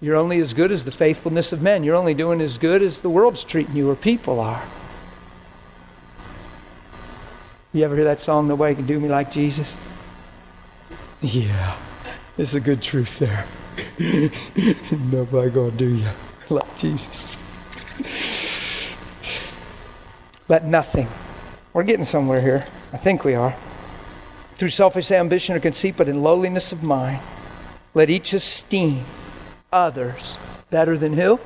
You're 0.00 0.16
only 0.16 0.38
as 0.40 0.54
good 0.54 0.72
as 0.72 0.86
the 0.86 0.90
faithfulness 0.90 1.52
of 1.52 1.60
men. 1.60 1.84
You're 1.84 1.96
only 1.96 2.14
doing 2.14 2.40
as 2.40 2.56
good 2.56 2.80
as 2.80 3.02
the 3.02 3.10
world's 3.10 3.44
treating 3.44 3.76
you 3.76 3.90
or 3.90 3.94
people 3.94 4.40
are. 4.40 4.62
You 7.74 7.84
ever 7.84 7.94
hear 7.94 8.06
that 8.06 8.20
song, 8.20 8.48
Nobody 8.48 8.74
Can 8.74 8.86
Do 8.86 8.98
Me 8.98 9.10
Like 9.10 9.30
Jesus? 9.30 9.76
Yeah, 11.20 11.76
there's 12.38 12.54
a 12.54 12.60
good 12.60 12.80
truth 12.80 13.18
there. 13.18 13.44
Nobody 15.12 15.50
gonna 15.50 15.70
do 15.72 15.94
you 15.94 16.08
like 16.48 16.74
Jesus. 16.78 17.36
Let 20.48 20.64
nothing, 20.64 21.08
we're 21.72 21.84
getting 21.84 22.04
somewhere 22.04 22.40
here. 22.40 22.64
I 22.92 22.96
think 22.96 23.24
we 23.24 23.34
are. 23.34 23.54
Through 24.56 24.70
selfish 24.70 25.10
ambition 25.10 25.54
or 25.54 25.60
conceit, 25.60 25.96
but 25.96 26.08
in 26.08 26.22
lowliness 26.22 26.72
of 26.72 26.82
mind, 26.82 27.20
let 27.94 28.10
each 28.10 28.32
esteem 28.32 29.04
others 29.72 30.38
better 30.70 30.98
than 30.98 31.12
who? 31.12 31.40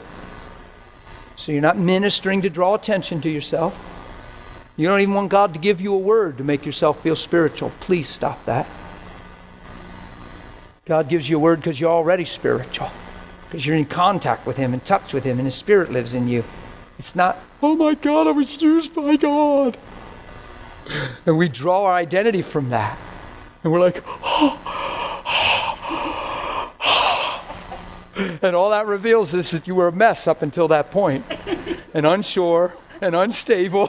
So 1.37 1.53
you're 1.53 1.61
not 1.61 1.77
ministering 1.77 2.43
to 2.43 2.51
draw 2.51 2.75
attention 2.75 3.21
to 3.23 3.31
yourself. 3.31 3.91
You 4.77 4.89
don't 4.89 5.01
even 5.01 5.15
want 5.15 5.31
God 5.31 5.53
to 5.55 5.61
give 5.61 5.81
you 5.81 5.95
a 5.95 5.99
word 5.99 6.39
to 6.39 6.45
make 6.45 6.67
yourself 6.67 7.03
feel 7.03 7.17
spiritual. 7.17 7.71
Please 7.81 8.09
stop 8.09 8.45
that. 8.47 8.67
God 10.85 11.09
gives 11.09 11.29
you 11.29 11.37
a 11.37 11.41
word 11.41 11.61
because 11.61 11.81
you're 11.81 11.91
already 11.91 12.25
spiritual, 12.25 12.91
because 13.55 13.67
you're 13.67 13.77
in 13.77 13.85
contact 13.85 14.47
with 14.47 14.57
Him, 14.57 14.75
in 14.75 14.81
touch 14.81 15.13
with 15.13 15.23
Him, 15.23 15.39
and 15.39 15.47
His 15.47 15.55
Spirit 15.55 15.93
lives 15.93 16.17
in 16.17 16.27
you. 16.27 16.43
It's 16.99 17.15
not, 17.15 17.39
oh 17.63 17.77
my 17.77 17.95
God, 17.95 18.27
I 18.27 18.33
was 18.33 18.61
used 18.61 18.97
by 18.97 19.15
God. 19.15 19.79
And 21.25 21.39
we 21.39 21.49
draw 21.49 21.85
our 21.85 21.95
identity 21.95 22.43
from 22.43 22.71
that. 22.71 22.99
And 23.63 23.73
we're 23.73 23.79
like, 23.79 23.99
and 28.43 28.57
all 28.57 28.71
that 28.71 28.89
reveals 28.89 29.35
is 29.35 29.53
that 29.53 29.69
you 29.69 29.77
were 29.77 29.87
a 29.87 29.93
mess 29.93 30.27
up 30.27 30.43
until 30.43 30.67
that 30.67 30.91
point, 30.91 31.25
and 31.95 32.05
unsure 32.05 32.75
and 33.01 33.15
unstable 33.15 33.89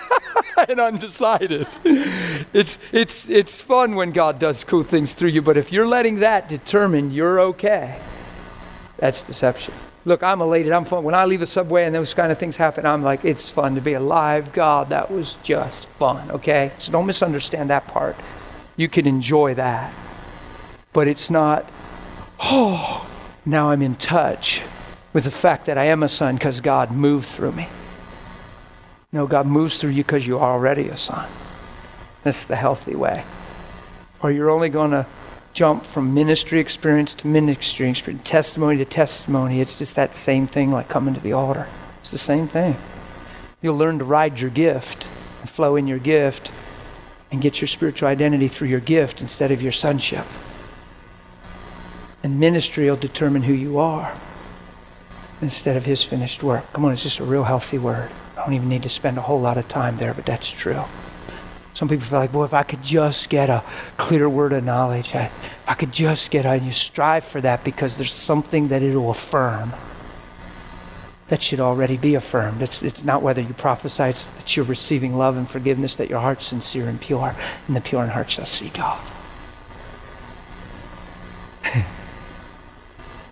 and 0.70 0.80
undecided. 0.80 1.66
it's, 1.84 2.78
it's, 2.92 3.28
it's 3.28 3.60
fun 3.60 3.94
when 3.94 4.12
God 4.12 4.38
does 4.38 4.64
cool 4.64 4.84
things 4.84 5.12
through 5.12 5.28
you, 5.28 5.42
but 5.42 5.58
if 5.58 5.70
you're 5.70 5.86
letting 5.86 6.20
that 6.20 6.48
determine 6.48 7.10
you're 7.10 7.40
okay, 7.40 8.00
that's 8.98 9.22
deception. 9.22 9.74
Look, 10.04 10.22
I'm 10.22 10.40
elated. 10.40 10.72
I'm 10.72 10.84
fun. 10.84 11.02
When 11.02 11.14
I 11.14 11.24
leave 11.24 11.42
a 11.42 11.46
subway 11.46 11.84
and 11.84 11.94
those 11.94 12.14
kind 12.14 12.30
of 12.30 12.38
things 12.38 12.56
happen, 12.56 12.86
I'm 12.86 13.02
like, 13.02 13.24
it's 13.24 13.50
fun 13.50 13.74
to 13.74 13.80
be 13.80 13.94
alive. 13.94 14.52
God, 14.52 14.90
that 14.90 15.10
was 15.10 15.36
just 15.42 15.88
fun, 15.90 16.30
okay? 16.30 16.70
So 16.78 16.92
don't 16.92 17.06
misunderstand 17.06 17.70
that 17.70 17.88
part. 17.88 18.16
You 18.76 18.88
can 18.88 19.06
enjoy 19.06 19.54
that. 19.54 19.92
But 20.92 21.08
it's 21.08 21.28
not, 21.28 21.68
oh, 22.38 23.08
now 23.44 23.70
I'm 23.70 23.82
in 23.82 23.96
touch 23.96 24.62
with 25.12 25.24
the 25.24 25.30
fact 25.30 25.66
that 25.66 25.76
I 25.76 25.86
am 25.86 26.02
a 26.02 26.08
son 26.08 26.36
because 26.36 26.60
God 26.60 26.90
moved 26.92 27.26
through 27.26 27.52
me. 27.52 27.68
No, 29.12 29.26
God 29.26 29.46
moves 29.46 29.78
through 29.78 29.90
you 29.90 30.04
because 30.04 30.26
you 30.26 30.38
are 30.38 30.52
already 30.52 30.88
a 30.88 30.96
son. 30.96 31.28
That's 32.22 32.44
the 32.44 32.56
healthy 32.56 32.94
way. 32.94 33.24
Or 34.22 34.30
you're 34.30 34.50
only 34.50 34.68
going 34.68 34.92
to 34.92 35.06
jump 35.56 35.86
from 35.86 36.12
ministry 36.12 36.60
experience 36.60 37.14
to 37.14 37.26
ministry 37.26 37.88
experience, 37.88 38.28
testimony 38.28 38.76
to 38.76 38.84
testimony. 38.84 39.62
It's 39.62 39.78
just 39.78 39.96
that 39.96 40.14
same 40.14 40.46
thing 40.46 40.70
like 40.70 40.90
coming 40.90 41.14
to 41.14 41.20
the 41.20 41.32
altar. 41.32 41.66
It's 42.00 42.10
the 42.10 42.18
same 42.18 42.46
thing. 42.46 42.76
You'll 43.62 43.78
learn 43.78 43.98
to 43.98 44.04
ride 44.04 44.38
your 44.38 44.50
gift 44.50 45.06
and 45.40 45.48
flow 45.48 45.74
in 45.76 45.86
your 45.86 45.98
gift 45.98 46.52
and 47.32 47.40
get 47.40 47.62
your 47.62 47.68
spiritual 47.68 48.06
identity 48.06 48.48
through 48.48 48.68
your 48.68 48.80
gift 48.80 49.22
instead 49.22 49.50
of 49.50 49.62
your 49.62 49.72
sonship. 49.72 50.26
And 52.22 52.38
ministry 52.38 52.90
will 52.90 52.96
determine 52.96 53.44
who 53.44 53.54
you 53.54 53.78
are 53.78 54.12
instead 55.40 55.74
of 55.74 55.86
his 55.86 56.04
finished 56.04 56.42
work. 56.42 56.70
Come 56.74 56.84
on, 56.84 56.92
it's 56.92 57.02
just 57.02 57.18
a 57.18 57.24
real 57.24 57.44
healthy 57.44 57.78
word. 57.78 58.10
I 58.36 58.44
don't 58.44 58.52
even 58.52 58.68
need 58.68 58.82
to 58.82 58.90
spend 58.90 59.16
a 59.16 59.22
whole 59.22 59.40
lot 59.40 59.56
of 59.56 59.66
time 59.68 59.96
there, 59.96 60.12
but 60.12 60.26
that's 60.26 60.50
true. 60.50 60.84
Some 61.76 61.88
people 61.90 62.06
feel 62.06 62.20
like, 62.20 62.32
boy, 62.32 62.44
if 62.44 62.54
I 62.54 62.62
could 62.62 62.82
just 62.82 63.28
get 63.28 63.50
a 63.50 63.62
clear 63.98 64.30
word 64.30 64.54
of 64.54 64.64
knowledge, 64.64 65.14
I, 65.14 65.24
if 65.24 65.68
I 65.68 65.74
could 65.74 65.92
just 65.92 66.30
get, 66.30 66.46
and 66.46 66.64
you 66.64 66.72
strive 66.72 67.22
for 67.22 67.38
that 67.42 67.64
because 67.64 67.98
there's 67.98 68.14
something 68.14 68.68
that 68.68 68.80
it'll 68.80 69.10
affirm. 69.10 69.74
That 71.28 71.42
should 71.42 71.60
already 71.60 71.98
be 71.98 72.14
affirmed. 72.14 72.62
It's, 72.62 72.82
it's 72.82 73.04
not 73.04 73.20
whether 73.20 73.42
you 73.42 73.52
prophesy, 73.52 74.04
it's 74.04 74.28
that 74.28 74.56
you're 74.56 74.64
receiving 74.64 75.18
love 75.18 75.36
and 75.36 75.46
forgiveness, 75.46 75.96
that 75.96 76.08
your 76.08 76.20
heart's 76.20 76.46
sincere 76.46 76.88
and 76.88 76.98
pure, 76.98 77.36
and 77.66 77.76
the 77.76 77.82
pure 77.82 78.02
in 78.02 78.08
heart 78.08 78.30
shall 78.30 78.46
see 78.46 78.70
God. 78.70 78.98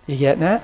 you 0.05 0.17
getting 0.17 0.41
that? 0.41 0.63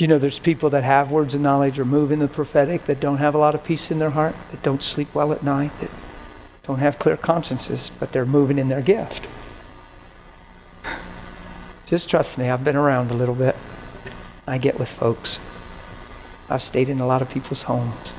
Do 0.00 0.04
you 0.04 0.08
know 0.08 0.18
there's 0.18 0.38
people 0.38 0.70
that 0.70 0.82
have 0.82 1.10
words 1.10 1.34
of 1.34 1.42
knowledge 1.42 1.78
or 1.78 1.84
move 1.84 2.10
in 2.10 2.20
the 2.20 2.26
prophetic 2.26 2.86
that 2.86 3.00
don't 3.00 3.18
have 3.18 3.34
a 3.34 3.38
lot 3.38 3.54
of 3.54 3.62
peace 3.62 3.90
in 3.90 3.98
their 3.98 4.08
heart, 4.08 4.34
that 4.50 4.62
don't 4.62 4.82
sleep 4.82 5.14
well 5.14 5.30
at 5.30 5.42
night, 5.42 5.78
that 5.78 5.90
don't 6.62 6.78
have 6.78 6.98
clear 6.98 7.18
consciences, 7.18 7.90
but 8.00 8.10
they're 8.10 8.24
moving 8.24 8.58
in 8.58 8.70
their 8.70 8.80
gift? 8.80 9.28
Just 11.84 12.08
trust 12.08 12.38
me, 12.38 12.48
I've 12.48 12.64
been 12.64 12.76
around 12.76 13.10
a 13.10 13.14
little 13.14 13.34
bit. 13.34 13.54
I 14.46 14.56
get 14.56 14.78
with 14.78 14.88
folks. 14.88 15.38
I've 16.48 16.62
stayed 16.62 16.88
in 16.88 16.98
a 16.98 17.06
lot 17.06 17.20
of 17.20 17.28
people's 17.28 17.64
homes. 17.64 18.14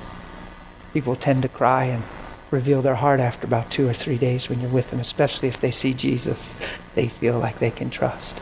People 0.94 1.16
tend 1.16 1.42
to 1.42 1.50
cry 1.50 1.86
and 1.86 2.04
reveal 2.52 2.84
their 2.84 2.94
heart 2.94 3.20
after 3.20 3.48
about 3.48 3.72
two 3.72 3.90
or 3.90 3.94
three 3.94 4.20
days 4.20 4.50
when 4.50 4.62
you're 4.62 4.70
with 4.70 4.92
them, 4.92 5.00
especially 5.00 5.48
if 5.48 5.60
they 5.60 5.72
see 5.72 5.96
Jesus. 5.96 6.54
They 6.94 7.08
feel 7.08 7.40
like 7.40 7.58
they 7.58 7.72
can 7.72 7.90
trust. 7.90 8.40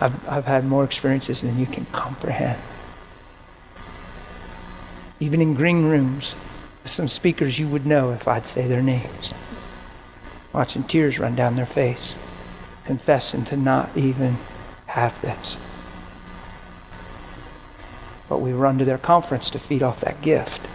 I've, 0.00 0.28
I've 0.28 0.44
had 0.46 0.64
more 0.64 0.84
experiences 0.84 1.42
than 1.42 1.58
you 1.58 1.66
can 1.66 1.86
comprehend. 1.86 2.60
Even 5.20 5.40
in 5.40 5.54
green 5.54 5.84
rooms, 5.84 6.34
some 6.84 7.08
speakers 7.08 7.58
you 7.58 7.68
would 7.68 7.86
know 7.86 8.12
if 8.12 8.28
I'd 8.28 8.46
say 8.46 8.66
their 8.66 8.82
names. 8.82 9.32
Watching 10.52 10.84
tears 10.84 11.18
run 11.18 11.34
down 11.34 11.56
their 11.56 11.66
face, 11.66 12.14
confessing 12.84 13.44
to 13.46 13.56
not 13.56 13.96
even 13.96 14.36
have 14.86 15.20
this. 15.22 15.56
But 18.28 18.38
we 18.38 18.52
run 18.52 18.78
to 18.78 18.84
their 18.84 18.98
conference 18.98 19.50
to 19.50 19.58
feed 19.58 19.82
off 19.82 20.00
that 20.00 20.20
gift. 20.22 20.68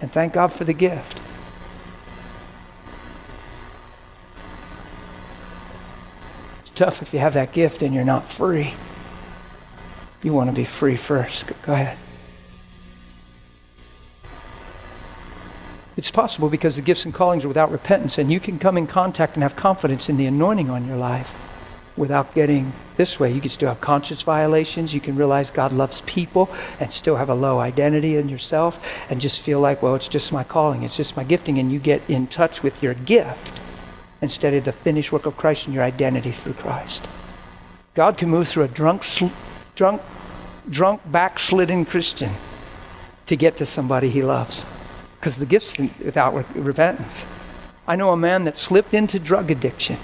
And 0.00 0.10
thank 0.10 0.32
God 0.32 0.52
for 0.52 0.64
the 0.64 0.72
gift. 0.72 1.20
Tough 6.82 7.00
if 7.00 7.14
you 7.14 7.20
have 7.20 7.34
that 7.34 7.52
gift 7.52 7.80
and 7.80 7.94
you're 7.94 8.02
not 8.02 8.24
free. 8.24 8.74
You 10.20 10.32
want 10.32 10.50
to 10.50 10.56
be 10.56 10.64
free 10.64 10.96
first. 10.96 11.46
Go 11.62 11.74
ahead. 11.74 11.96
It's 15.96 16.10
possible 16.10 16.48
because 16.48 16.74
the 16.74 16.82
gifts 16.82 17.04
and 17.04 17.14
callings 17.14 17.44
are 17.44 17.48
without 17.48 17.70
repentance, 17.70 18.18
and 18.18 18.32
you 18.32 18.40
can 18.40 18.58
come 18.58 18.76
in 18.76 18.88
contact 18.88 19.34
and 19.34 19.44
have 19.44 19.54
confidence 19.54 20.08
in 20.08 20.16
the 20.16 20.26
anointing 20.26 20.70
on 20.70 20.84
your 20.88 20.96
life 20.96 21.32
without 21.96 22.34
getting 22.34 22.72
this 22.96 23.20
way. 23.20 23.30
You 23.30 23.40
can 23.40 23.50
still 23.50 23.68
have 23.68 23.80
conscience 23.80 24.22
violations. 24.22 24.92
You 24.92 25.00
can 25.00 25.14
realize 25.14 25.52
God 25.52 25.70
loves 25.70 26.00
people 26.00 26.50
and 26.80 26.90
still 26.90 27.14
have 27.14 27.28
a 27.28 27.34
low 27.34 27.60
identity 27.60 28.16
in 28.16 28.28
yourself 28.28 28.84
and 29.08 29.20
just 29.20 29.40
feel 29.40 29.60
like, 29.60 29.82
well, 29.82 29.94
it's 29.94 30.08
just 30.08 30.32
my 30.32 30.42
calling, 30.42 30.82
it's 30.82 30.96
just 30.96 31.16
my 31.16 31.22
gifting, 31.22 31.60
and 31.60 31.70
you 31.70 31.78
get 31.78 32.02
in 32.10 32.26
touch 32.26 32.64
with 32.64 32.82
your 32.82 32.94
gift 32.94 33.60
instead 34.22 34.54
of 34.54 34.64
the 34.64 34.72
finished 34.72 35.12
work 35.12 35.26
of 35.26 35.36
Christ 35.36 35.66
and 35.66 35.74
your 35.74 35.84
identity 35.84 36.30
through 36.30 36.54
Christ. 36.54 37.06
God 37.94 38.16
can 38.16 38.30
move 38.30 38.48
through 38.48 38.62
a 38.62 38.68
drunk, 38.68 39.04
sl- 39.04 39.26
drunk, 39.74 40.00
drunk, 40.70 41.02
backslidden 41.04 41.84
Christian 41.84 42.30
to 43.26 43.36
get 43.36 43.58
to 43.58 43.66
somebody 43.66 44.08
he 44.08 44.22
loves 44.22 44.64
because 45.22 45.36
the 45.36 45.46
gift's 45.46 45.78
without 45.78 46.32
repentance. 46.54 47.24
I 47.86 47.96
know 47.96 48.10
a 48.10 48.16
man 48.16 48.44
that 48.44 48.56
slipped 48.56 48.94
into 48.94 49.18
drug 49.18 49.50
addiction 49.50 49.96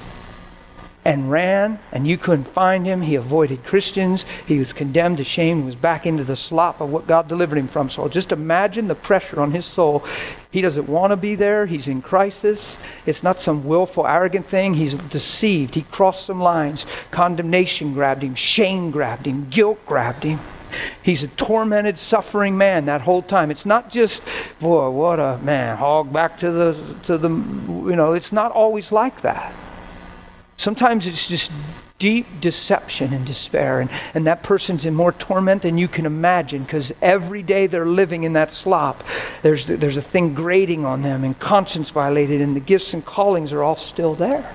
and 1.04 1.30
ran, 1.30 1.78
and 1.90 2.06
you 2.06 2.18
couldn't 2.18 2.44
find 2.44 2.84
him. 2.84 3.00
He 3.00 3.14
avoided 3.14 3.64
Christians. 3.64 4.26
He 4.46 4.58
was 4.58 4.72
condemned, 4.72 5.20
ashamed, 5.20 5.64
was 5.64 5.74
back 5.74 6.06
into 6.06 6.22
the 6.22 6.36
slop 6.36 6.80
of 6.80 6.90
what 6.90 7.06
God 7.06 7.28
delivered 7.28 7.56
him 7.56 7.66
from. 7.66 7.88
So 7.88 8.08
just 8.08 8.30
imagine 8.30 8.88
the 8.88 8.94
pressure 8.94 9.40
on 9.40 9.52
his 9.52 9.64
soul. 9.64 10.04
He 10.50 10.62
doesn't 10.62 10.88
want 10.88 11.10
to 11.10 11.16
be 11.16 11.34
there. 11.34 11.66
He's 11.66 11.88
in 11.88 12.00
crisis. 12.00 12.78
It's 13.04 13.22
not 13.22 13.38
some 13.40 13.66
willful, 13.66 14.06
arrogant 14.06 14.46
thing. 14.46 14.74
He's 14.74 14.94
deceived. 14.94 15.74
He 15.74 15.82
crossed 15.82 16.24
some 16.24 16.40
lines. 16.40 16.86
Condemnation 17.10 17.92
grabbed 17.92 18.22
him, 18.22 18.34
shame 18.34 18.90
grabbed 18.90 19.26
him, 19.26 19.48
guilt 19.50 19.84
grabbed 19.84 20.24
him. 20.24 20.38
He's 21.02 21.22
a 21.22 21.28
tormented, 21.28 21.98
suffering 21.98 22.56
man 22.56 22.86
that 22.86 23.02
whole 23.02 23.22
time. 23.22 23.50
It's 23.50 23.66
not 23.66 23.90
just, 23.90 24.22
boy, 24.60 24.90
what 24.90 25.18
a 25.18 25.38
man, 25.42 25.76
hog 25.76 26.12
back 26.12 26.38
to 26.40 26.50
the, 26.50 26.96
to 27.04 27.18
the, 27.18 27.28
you 27.28 27.96
know, 27.96 28.12
it's 28.12 28.32
not 28.32 28.52
always 28.52 28.92
like 28.92 29.22
that. 29.22 29.52
Sometimes 30.56 31.06
it's 31.06 31.28
just 31.28 31.52
deep 31.98 32.26
deception 32.40 33.12
and 33.12 33.26
despair, 33.26 33.80
and, 33.80 33.90
and 34.14 34.26
that 34.26 34.42
person's 34.42 34.86
in 34.86 34.94
more 34.94 35.12
torment 35.12 35.62
than 35.62 35.76
you 35.76 35.88
can 35.88 36.06
imagine 36.06 36.62
because 36.62 36.92
every 37.02 37.42
day 37.42 37.66
they're 37.66 37.86
living 37.86 38.22
in 38.22 38.34
that 38.34 38.52
slop. 38.52 39.02
There's, 39.42 39.66
there's 39.66 39.96
a 39.96 40.02
thing 40.02 40.34
grating 40.34 40.84
on 40.84 41.02
them, 41.02 41.24
and 41.24 41.38
conscience 41.38 41.90
violated, 41.90 42.40
and 42.40 42.54
the 42.54 42.60
gifts 42.60 42.94
and 42.94 43.04
callings 43.04 43.52
are 43.52 43.62
all 43.62 43.76
still 43.76 44.14
there 44.14 44.48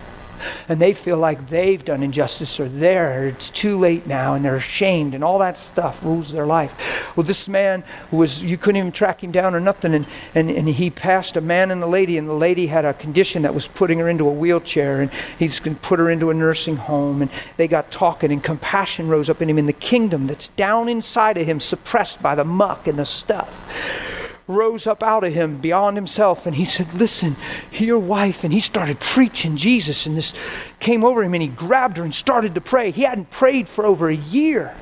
and 0.70 0.80
they 0.80 0.94
feel 0.94 1.18
like 1.18 1.48
they've 1.50 1.84
done 1.84 2.04
injustice 2.04 2.60
or 2.60 2.68
there 2.70 3.28
it's 3.28 3.50
too 3.50 3.78
late 3.78 4.08
now 4.08 4.34
and 4.34 4.44
they're 4.44 4.56
ashamed 4.56 5.14
and 5.14 5.24
all 5.24 5.40
that 5.40 5.58
stuff 5.58 6.04
rules 6.04 6.32
their 6.32 6.46
life. 6.46 7.16
Well 7.16 7.26
this 7.26 7.48
man 7.48 7.84
was 8.12 8.44
you 8.44 8.58
couldn't 8.58 8.78
even 8.78 8.92
track 8.92 9.24
him 9.24 9.32
down 9.32 9.56
or 9.56 9.60
nothing 9.60 9.94
and, 9.94 10.06
and, 10.36 10.50
and 10.50 10.68
he 10.68 10.90
passed 10.90 11.38
a 11.38 11.42
man 11.42 11.72
and 11.72 11.84
a 11.84 11.88
lady 11.88 12.18
and 12.18 12.28
the 12.28 12.34
lady 12.34 12.68
had 12.68 12.86
a 12.86 12.94
condition 12.94 13.44
that 13.44 13.54
was 13.54 13.68
putting 13.68 14.00
her 14.00 14.10
into 14.10 14.28
a 14.28 14.34
wheelchair 14.34 15.02
and 15.02 15.12
he's 15.40 15.60
going 15.60 15.76
to 15.76 15.82
put 15.82 16.00
her 16.00 16.10
into 16.10 16.30
a 16.30 16.34
nursing 16.34 16.76
home 16.76 17.22
and 17.22 17.32
they 17.58 17.68
got 17.68 17.92
talking 17.92 18.32
and 18.32 18.44
compassion 18.44 19.08
rose 19.08 19.30
up 19.30 19.42
in 19.42 19.50
him 19.50 19.58
in 19.58 19.66
the 19.66 19.74
kingdom 19.74 20.28
that's 20.28 20.48
down 20.50 20.90
inside 20.90 21.38
of 21.38 21.46
him 21.46 21.60
suppressed 21.60 22.22
by 22.22 22.36
the 22.36 22.44
muck 22.44 22.88
and 22.88 22.98
the 22.98 23.06
stuff 23.06 24.23
rose 24.48 24.88
up 24.88 25.02
out 25.04 25.24
of 25.24 25.34
him 25.34 25.58
beyond 25.58 25.98
himself 25.98 26.46
and 26.46 26.56
he 26.56 26.66
said, 26.66 26.94
Listen, 26.94 27.36
your 27.72 28.00
wife. 28.00 28.44
And 28.44 28.54
he 28.54 28.60
started 28.60 29.00
preaching 29.00 29.56
Jesus. 29.56 30.06
And 30.06 30.18
this 30.18 30.34
came 30.80 31.04
over 31.04 31.24
him 31.24 31.34
and 31.34 31.44
he 31.44 31.50
grabbed 31.50 31.98
her 31.98 32.04
and 32.04 32.14
started 32.14 32.56
to 32.56 32.62
pray. 32.62 32.92
He 32.92 33.04
hadn't 33.04 33.32
prayed 33.32 33.70
for 33.70 33.86
over 33.86 34.10
a 34.10 34.16
year. 34.16 34.74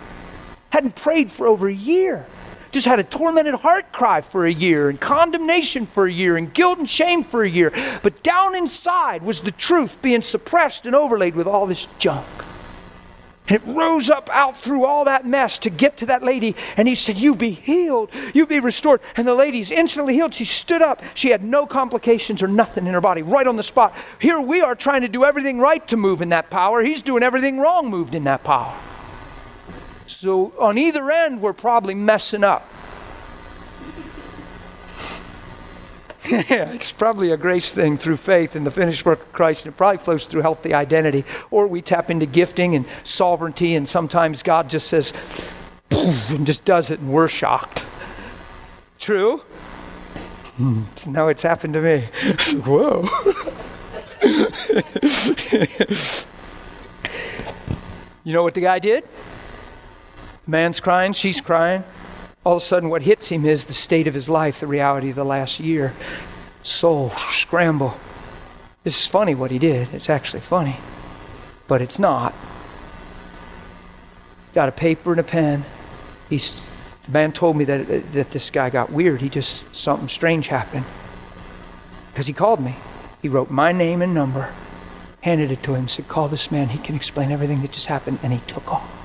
Hadn't 0.70 0.96
prayed 0.96 1.32
for 1.32 1.48
over 1.48 1.68
a 1.68 1.74
year. 1.74 2.26
Just 2.72 2.88
had 2.88 3.00
a 3.00 3.04
tormented 3.04 3.56
heart 3.56 3.92
cry 3.92 4.22
for 4.22 4.46
a 4.46 4.54
year 4.54 4.90
and 4.90 5.00
condemnation 5.00 5.86
for 5.86 6.06
a 6.06 6.12
year 6.12 6.38
and 6.38 6.54
guilt 6.54 6.80
and 6.80 6.90
shame 6.90 7.24
for 7.24 7.44
a 7.44 7.50
year. 7.50 7.74
But 8.02 8.24
down 8.24 8.56
inside 8.56 9.24
was 9.24 9.42
the 9.42 9.52
truth 9.52 10.02
being 10.02 10.22
suppressed 10.22 10.86
and 10.86 10.96
overlaid 10.96 11.36
with 11.36 11.48
all 11.48 11.68
this 11.68 11.88
junk. 12.00 12.26
It 13.52 13.62
rose 13.66 14.10
up 14.10 14.30
out 14.32 14.56
through 14.56 14.86
all 14.86 15.04
that 15.06 15.26
mess 15.26 15.58
to 15.60 15.70
get 15.70 15.98
to 15.98 16.06
that 16.06 16.24
lady. 16.24 16.56
And 16.78 16.88
he 16.88 16.96
said, 16.96 17.18
You 17.18 17.36
be 17.36 17.52
healed. 17.52 18.10
You 18.34 18.48
be 18.48 18.62
restored. 18.62 19.02
And 19.18 19.28
the 19.28 19.36
lady's 19.36 19.72
instantly 19.72 20.14
healed. 20.14 20.34
She 20.34 20.46
stood 20.46 20.82
up. 20.82 21.04
She 21.16 21.32
had 21.32 21.44
no 21.44 21.66
complications 21.66 22.42
or 22.42 22.48
nothing 22.48 22.88
in 22.88 22.94
her 22.94 23.02
body, 23.02 23.24
right 23.24 23.46
on 23.46 23.58
the 23.58 23.64
spot. 23.64 23.94
Here 24.20 24.40
we 24.40 24.62
are 24.62 24.74
trying 24.74 25.02
to 25.02 25.10
do 25.10 25.26
everything 25.26 25.60
right 25.60 25.86
to 25.90 25.98
move 25.98 26.22
in 26.22 26.30
that 26.30 26.50
power. 26.50 26.82
He's 26.82 27.02
doing 27.02 27.24
everything 27.24 27.60
wrong, 27.60 27.90
moved 27.90 28.16
in 28.16 28.24
that 28.24 28.46
power. 28.46 28.74
So 30.08 30.54
on 30.58 30.78
either 30.78 31.12
end, 31.12 31.42
we're 31.42 31.52
probably 31.52 31.94
messing 31.94 32.46
up. 32.46 32.66
Yeah, 36.30 36.42
it's 36.72 36.92
probably 36.92 37.32
a 37.32 37.38
grace 37.38 37.74
thing 37.74 37.98
through 37.98 38.18
faith 38.18 38.56
in 38.56 38.64
the 38.64 38.72
finished 38.72 39.06
work 39.06 39.22
of 39.22 39.34
Christ, 39.34 39.66
and 39.66 39.74
it 39.74 39.78
probably 39.78 39.98
flows 39.98 40.28
through 40.28 40.42
healthy 40.42 40.74
identity. 40.74 41.26
Or 41.50 41.68
we 41.68 41.82
tap 41.82 42.10
into 42.10 42.26
gifting 42.26 42.76
and 42.76 42.86
sovereignty, 43.04 43.76
and 43.76 43.88
sometimes 43.88 44.44
God 44.44 44.70
just 44.70 44.88
says, 44.88 45.14
and 45.92 46.46
just 46.46 46.66
does 46.66 46.92
it, 46.92 47.00
and 47.00 47.12
we're 47.12 47.28
shocked. 47.28 47.84
True? 49.00 49.38
Hmm, 50.58 50.84
no, 51.08 51.28
it's 51.28 51.42
happened 51.42 51.74
to 51.74 51.82
me. 51.82 52.02
Whoa. 52.66 53.08
you 58.24 58.34
know 58.34 58.44
what 58.44 58.54
the 58.54 58.62
guy 58.62 58.78
did? 58.78 59.04
The 60.46 60.52
man's 60.52 60.80
crying, 60.80 61.14
she's 61.14 61.42
crying. 61.42 61.84
All 62.44 62.58
of 62.58 62.62
a 62.62 62.66
sudden, 62.66 62.90
what 62.90 63.04
hits 63.04 63.30
him 63.30 63.46
is 63.46 63.66
the 63.66 63.74
state 63.74 64.08
of 64.08 64.14
his 64.14 64.28
life, 64.28 64.60
the 64.60 64.68
reality 64.68 65.10
of 65.10 65.16
the 65.16 65.26
last 65.26 65.60
year. 65.60 65.94
Soul, 66.64 67.12
scramble. 67.12 67.96
This 68.84 69.00
is 69.00 69.08
funny 69.08 69.36
what 69.36 69.52
he 69.52 69.60
did. 69.60 69.94
It's 69.94 70.10
actually 70.10 70.40
funny, 70.40 70.78
but 71.68 71.82
it's 71.82 72.00
not. 72.00 72.34
Got 74.54 74.70
a 74.70 74.72
paper 74.72 75.12
and 75.12 75.20
a 75.20 75.24
pen. 75.24 75.66
He's 76.30 76.68
the 77.06 77.12
man 77.12 77.32
told 77.32 77.58
me 77.58 77.64
that, 77.66 78.14
that 78.14 78.32
this 78.32 78.50
guy 78.50 78.70
got 78.70 78.92
weird. 78.92 79.22
He 79.22 79.30
just, 79.30 79.74
something 79.76 80.08
strange 80.08 80.48
happened. 80.48 80.86
Because 82.12 82.28
he 82.28 82.34
called 82.34 82.60
me. 82.60 82.76
He 83.22 83.30
wrote 83.30 83.50
my 83.50 83.72
name 83.72 84.02
and 84.02 84.14
number, 84.14 84.54
handed 85.22 85.52
it 85.52 85.64
to 85.64 85.74
him, 85.74 85.88
said, 85.88 86.08
Call 86.08 86.28
this 86.28 86.52
man. 86.52 86.70
He 86.70 86.78
can 86.78 86.96
explain 86.96 87.32
everything 87.32 87.62
that 87.62 87.72
just 87.72 87.88
happened. 87.88 88.20
And 88.24 88.34
he 88.34 88.40
took 88.48 88.72
off. 88.72 89.01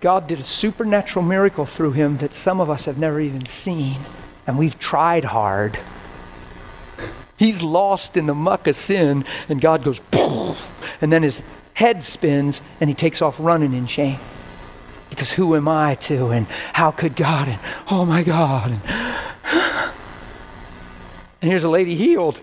God 0.00 0.26
did 0.26 0.38
a 0.38 0.44
supernatural 0.44 1.24
miracle 1.24 1.66
through 1.66 1.92
him 1.92 2.18
that 2.18 2.34
some 2.34 2.60
of 2.60 2.70
us 2.70 2.84
have 2.84 2.98
never 2.98 3.20
even 3.20 3.46
seen. 3.46 4.00
And 4.46 4.58
we've 4.58 4.78
tried 4.78 5.24
hard. 5.24 5.78
He's 7.36 7.62
lost 7.62 8.16
in 8.16 8.26
the 8.26 8.34
muck 8.34 8.66
of 8.66 8.76
sin, 8.76 9.24
and 9.48 9.60
God 9.60 9.84
goes, 9.84 10.00
and 11.00 11.12
then 11.12 11.22
his 11.22 11.42
head 11.74 12.02
spins, 12.02 12.62
and 12.80 12.88
he 12.88 12.94
takes 12.94 13.22
off 13.22 13.36
running 13.38 13.74
in 13.74 13.86
shame 13.86 14.18
because 15.10 15.32
who 15.32 15.56
am 15.56 15.68
I 15.68 15.94
to 15.96 16.28
and 16.28 16.46
how 16.72 16.90
could 16.90 17.16
God 17.16 17.48
and 17.48 17.58
oh 17.90 18.04
my 18.04 18.22
God 18.22 18.70
and, 18.70 18.82
and 21.42 21.50
here's 21.50 21.64
a 21.64 21.70
lady 21.70 21.94
healed. 21.94 22.40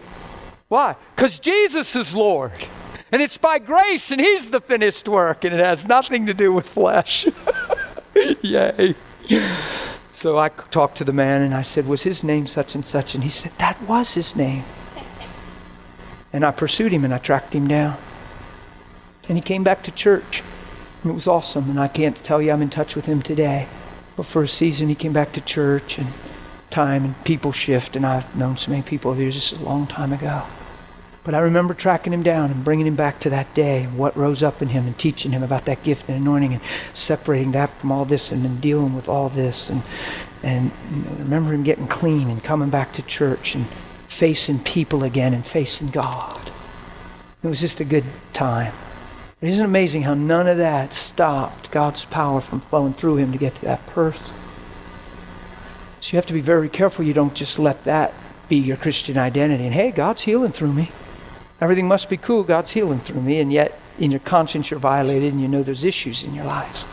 Why? 0.68 0.96
Because 1.16 1.40
Jesus 1.40 1.96
is 1.96 2.16
Lord. 2.16 2.52
And 3.16 3.22
it's 3.22 3.38
by 3.38 3.60
grace 3.60 4.12
and 4.12 4.20
he's 4.20 4.50
the 4.50 4.60
finished 4.60 5.08
work 5.08 5.46
and 5.46 5.56
it 5.56 5.62
has 5.62 5.88
nothing 5.88 6.26
to 6.26 6.34
do 6.34 6.52
with 6.52 6.68
flesh. 6.68 7.26
Yay. 8.42 8.94
So 10.12 10.38
I 10.38 10.50
talked 10.50 10.98
to 10.98 11.06
the 11.06 11.14
man 11.14 11.42
and 11.42 11.54
I 11.54 11.62
said, 11.62 11.88
Was 11.88 12.02
his 12.02 12.26
name 12.26 12.46
such 12.46 12.76
and 12.76 12.84
such? 12.84 13.16
And 13.16 13.24
he 13.24 13.30
said, 13.30 13.54
That 13.58 13.82
was 13.84 14.16
his 14.16 14.36
name. 14.36 14.66
And 16.34 16.44
I 16.44 16.52
pursued 16.52 16.92
him 16.92 17.06
and 17.06 17.14
I 17.14 17.18
tracked 17.20 17.54
him 17.54 17.70
down. 17.70 17.96
And 19.30 19.38
he 19.38 19.42
came 19.42 19.64
back 19.64 19.82
to 19.84 19.92
church. 19.92 20.44
It 21.06 21.14
was 21.14 21.26
awesome, 21.26 21.70
and 21.70 21.80
I 21.80 21.88
can't 21.88 22.18
tell 22.18 22.42
you 22.42 22.52
I'm 22.52 22.62
in 22.62 22.70
touch 22.70 22.98
with 22.98 23.06
him 23.06 23.22
today. 23.22 23.70
But 24.18 24.26
for 24.26 24.44
a 24.44 24.48
season, 24.50 24.90
he 24.90 24.96
came 24.96 25.14
back 25.14 25.32
to 25.32 25.42
church, 25.42 25.98
and 25.98 26.10
time 26.70 27.06
and 27.06 27.24
people 27.24 27.54
shift, 27.54 27.96
and 27.96 28.06
I've 28.06 28.36
known 28.36 28.58
so 28.58 28.72
many 28.72 28.84
people 28.84 29.12
over 29.12 29.22
years. 29.22 29.36
This 29.36 29.54
is 29.54 29.62
a 29.62 29.64
long 29.64 29.88
time 29.88 30.12
ago. 30.12 30.44
But 31.26 31.34
I 31.34 31.40
remember 31.40 31.74
tracking 31.74 32.14
him 32.14 32.24
down 32.24 32.52
and 32.52 32.64
bringing 32.64 32.86
him 32.86 32.96
back 32.96 33.20
to 33.22 33.30
that 33.32 33.54
day, 33.56 33.84
and 33.84 33.98
what 33.98 34.16
rose 34.16 34.44
up 34.44 34.62
in 34.62 34.70
him, 34.70 34.86
and 34.86 34.98
teaching 34.98 35.32
him 35.32 35.44
about 35.44 35.66
that 35.66 35.84
gift 35.84 36.08
and 36.08 36.18
anointing, 36.18 36.54
and 36.54 36.62
separating 36.94 37.52
that 37.54 37.72
from 37.72 37.92
all 37.92 38.06
this, 38.06 38.32
and 38.32 38.46
then 38.46 38.60
dealing 38.60 38.96
with 38.96 39.10
all 39.10 39.28
this, 39.28 39.70
and 39.70 39.82
and 40.44 40.72
I 40.94 41.24
remember 41.24 41.54
him 41.54 41.64
getting 41.64 41.88
clean 41.88 42.30
and 42.30 42.44
coming 42.44 42.70
back 42.70 42.94
to 42.94 43.02
church 43.02 43.56
and 43.56 43.66
facing 44.08 44.60
people 44.60 45.04
again 45.04 45.34
and 45.34 45.44
facing 45.44 45.90
God. 45.90 46.52
It 47.44 47.48
was 47.48 47.60
just 47.60 47.80
a 47.80 47.86
good 47.86 48.06
time. 48.32 48.72
Isn't 49.42 49.64
it 49.64 49.68
amazing 49.68 50.04
how 50.04 50.14
none 50.14 50.48
of 50.48 50.58
that 50.58 50.94
stopped 50.94 51.72
God's 51.72 52.06
power 52.06 52.42
from 52.42 52.60
flowing 52.60 52.94
through 52.94 53.18
him 53.18 53.32
to 53.32 53.38
get 53.38 53.56
to 53.56 53.62
that 53.66 53.86
person? 53.88 54.34
So 56.00 56.12
you 56.12 56.18
have 56.18 56.28
to 56.28 56.34
be 56.34 56.42
very 56.42 56.70
careful 56.70 57.04
you 57.04 57.14
don't 57.14 57.34
just 57.34 57.58
let 57.58 57.84
that 57.86 58.14
be 58.48 58.58
your 58.58 58.78
Christian 58.78 59.18
identity. 59.18 59.66
And 59.66 59.74
hey, 59.74 59.90
God's 59.90 60.22
healing 60.22 60.52
through 60.52 60.74
me. 60.74 60.92
Everything 61.62 61.88
must 61.88 62.10
be 62.10 62.18
cool. 62.18 62.44
God's 62.44 62.72
healing 62.72 63.00
through 63.00 63.22
me. 63.22 63.40
And 63.40 63.52
yet, 63.52 63.80
in 63.98 64.12
your 64.12 64.20
conscience, 64.20 64.70
you're 64.70 64.80
violated 64.80 65.32
and 65.34 65.42
you 65.42 65.48
know 65.48 65.64
there's 65.64 65.84
issues 65.84 66.24
in 66.24 66.34
your 66.34 66.46
lives. 66.46 66.86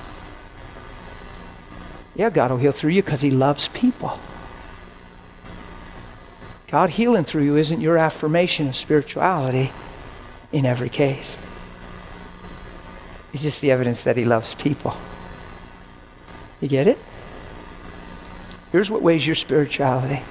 Yeah, 2.14 2.30
God 2.30 2.50
will 2.50 2.58
heal 2.58 2.72
through 2.72 2.90
you 2.90 3.02
because 3.02 3.22
He 3.22 3.30
loves 3.30 3.68
people. 3.68 4.18
God 6.68 6.90
healing 6.90 7.24
through 7.24 7.42
you 7.42 7.56
isn't 7.56 7.82
your 7.82 7.98
affirmation 7.98 8.68
of 8.68 8.74
spirituality 8.76 9.72
in 10.52 10.64
every 10.64 10.88
case. 10.88 11.36
It's 13.32 13.42
just 13.42 13.60
the 13.60 13.70
evidence 13.70 14.04
that 14.04 14.16
he 14.16 14.24
loves 14.24 14.54
people. 14.54 14.96
You 16.60 16.68
get 16.68 16.86
it? 16.86 16.98
Here's 18.70 18.90
what 18.90 19.02
weighs 19.02 19.26
your 19.26 19.36
spirituality. 19.36 20.22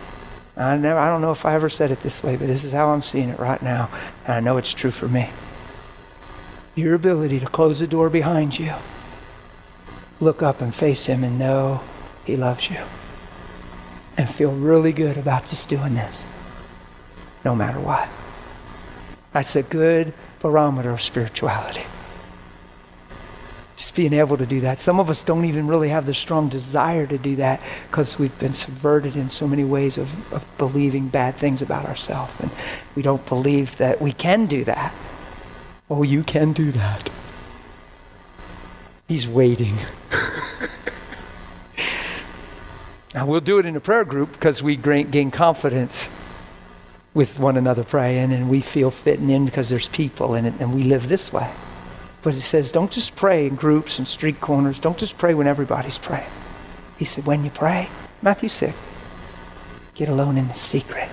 I 0.58 0.78
never 0.78 1.00
I 1.00 1.08
don't 1.08 1.22
know 1.22 1.32
if 1.32 1.46
I 1.46 1.54
ever 1.56 1.70
said 1.70 1.92
it 1.92 2.02
this 2.02 2.22
way, 2.22 2.36
but 2.36 2.48
this 2.48 2.64
is 2.64 2.74
how 2.74 2.90
I'm 2.90 3.02
seeing 3.02 3.30
it 3.30 3.40
right 3.40 3.62
now. 3.62 3.90
And 4.26 4.34
I 4.34 4.40
know 4.40 4.58
it's 4.58 4.74
true 4.74 4.92
for 4.92 5.08
me. 5.08 5.30
Your 6.76 6.94
ability 6.94 7.40
to 7.40 7.46
close 7.48 7.80
the 7.80 7.88
door 7.88 8.10
behind 8.10 8.60
you, 8.60 8.74
look 10.20 10.42
up 10.42 10.62
and 10.62 10.74
face 10.74 11.06
him 11.06 11.24
and 11.24 11.38
know 11.38 11.82
he 12.26 12.36
loves 12.36 12.70
you. 12.70 12.80
And 14.18 14.30
feel 14.30 14.52
really 14.52 14.92
good 14.92 15.18
about 15.18 15.48
just 15.48 15.70
doing 15.70 15.96
this. 15.96 16.26
No 17.44 17.56
matter 17.56 17.80
what. 17.80 18.08
That's 19.34 19.56
a 19.56 19.64
good 19.64 20.14
barometer 20.42 20.92
of 20.92 21.02
spirituality 21.02 21.86
just 23.92 23.98
being 23.98 24.14
able 24.14 24.38
to 24.38 24.46
do 24.46 24.62
that. 24.62 24.80
Some 24.80 25.02
of 25.02 25.10
us 25.10 25.22
don't 25.22 25.44
even 25.44 25.68
really 25.68 25.90
have 25.90 26.06
the 26.06 26.14
strong 26.14 26.48
desire 26.48 27.06
to 27.08 27.18
do 27.18 27.36
that 27.36 27.62
because 27.90 28.18
we've 28.18 28.40
been 28.40 28.54
subverted 28.54 29.18
in 29.18 29.28
so 29.28 29.46
many 29.46 29.66
ways 29.66 29.98
of, 29.98 30.32
of 30.32 30.46
believing 30.58 31.10
bad 31.10 31.36
things 31.36 31.62
about 31.62 31.86
ourselves. 31.86 32.40
And 32.40 32.52
we 32.96 33.02
don't 33.02 33.26
believe 33.26 33.76
that 33.78 34.02
we 34.02 34.14
can 34.14 34.46
do 34.46 34.64
that. 34.64 34.94
Oh, 35.90 36.04
you 36.04 36.24
can 36.24 36.54
do 36.54 36.72
that. 36.72 37.10
He's 39.10 39.28
waiting. 39.28 39.76
now, 43.14 43.26
we'll 43.26 43.42
do 43.42 43.60
it 43.60 43.66
in 43.66 43.76
a 43.76 43.82
prayer 43.82 44.06
group 44.06 44.32
because 44.32 44.64
we 44.64 44.78
gain 44.78 45.32
confidence 45.32 46.10
with 47.14 47.40
one 47.40 47.58
another 47.58 47.84
praying 47.84 48.32
and 48.32 48.50
we 48.50 48.62
feel 48.62 48.90
fitting 48.90 49.30
in 49.30 49.44
because 49.44 49.68
there's 49.68 49.90
people 49.90 50.34
in 50.34 50.46
it 50.46 50.54
and 50.62 50.74
we 50.74 50.84
live 50.84 51.10
this 51.10 51.34
way. 51.34 51.52
But 52.22 52.34
he 52.36 52.40
says, 52.40 52.72
don't 52.72 52.92
just 52.92 53.16
pray 53.16 53.48
in 53.48 53.56
groups 53.56 53.98
and 53.98 54.08
street 54.08 54.40
corners. 54.40 54.78
Don't 54.78 54.98
just 54.98 55.18
pray 55.18 55.34
when 55.34 55.48
everybody's 55.48 55.98
praying. 55.98 56.30
He 56.98 57.06
said, 57.06 57.26
when 57.26 57.44
you 57.44 57.50
pray, 57.50 57.90
Matthew 58.22 58.50
6, 58.50 58.78
get 59.96 60.08
alone 60.08 60.38
in 60.38 60.48
the 60.48 60.54
secret. 60.54 61.10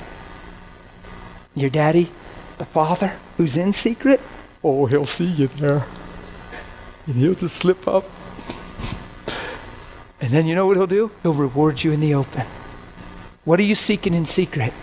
Your 1.54 1.70
daddy, 1.70 2.10
the 2.58 2.66
father, 2.66 3.14
who's 3.36 3.56
in 3.56 3.72
secret, 3.72 4.20
oh, 4.62 4.86
he'll 4.86 5.06
see 5.06 5.24
you 5.24 5.46
there. 5.46 5.86
And 7.06 7.16
he'll 7.16 7.34
just 7.34 7.56
slip 7.56 7.88
up. 7.88 8.04
And 10.20 10.30
then 10.30 10.46
you 10.46 10.54
know 10.54 10.66
what 10.66 10.76
he'll 10.76 10.86
do? 10.86 11.10
He'll 11.22 11.32
reward 11.32 11.82
you 11.82 11.92
in 11.92 12.00
the 12.00 12.14
open. 12.14 12.44
What 13.44 13.58
are 13.58 13.64
you 13.64 13.74
seeking 13.74 14.12
in 14.12 14.26
secret? 14.26 14.74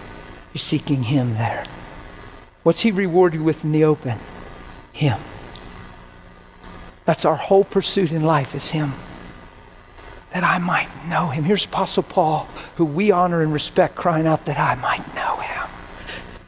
You're 0.53 0.59
seeking 0.59 1.03
him 1.03 1.33
there. 1.33 1.63
What's 2.63 2.81
he 2.81 2.89
reward 2.91 3.35
you 3.35 3.43
with 3.43 3.63
in 3.63 3.71
the 3.71 3.83
open? 3.83 4.17
Him. 4.91 5.19
That's 7.05 7.25
our 7.25 7.35
whole 7.35 7.63
pursuit 7.63 8.11
in 8.11 8.23
life 8.23 8.55
is 8.55 8.71
Him. 8.71 8.93
That 10.33 10.43
I 10.43 10.57
might 10.57 10.89
know 11.07 11.29
Him. 11.29 11.43
Here's 11.43 11.65
Apostle 11.65 12.03
Paul, 12.03 12.47
who 12.75 12.85
we 12.85 13.11
honor 13.11 13.41
and 13.41 13.53
respect, 13.53 13.95
crying 13.95 14.27
out 14.27 14.45
that 14.45 14.59
I 14.59 14.75
might 14.75 15.15
know 15.15 15.37
Him. 15.37 15.69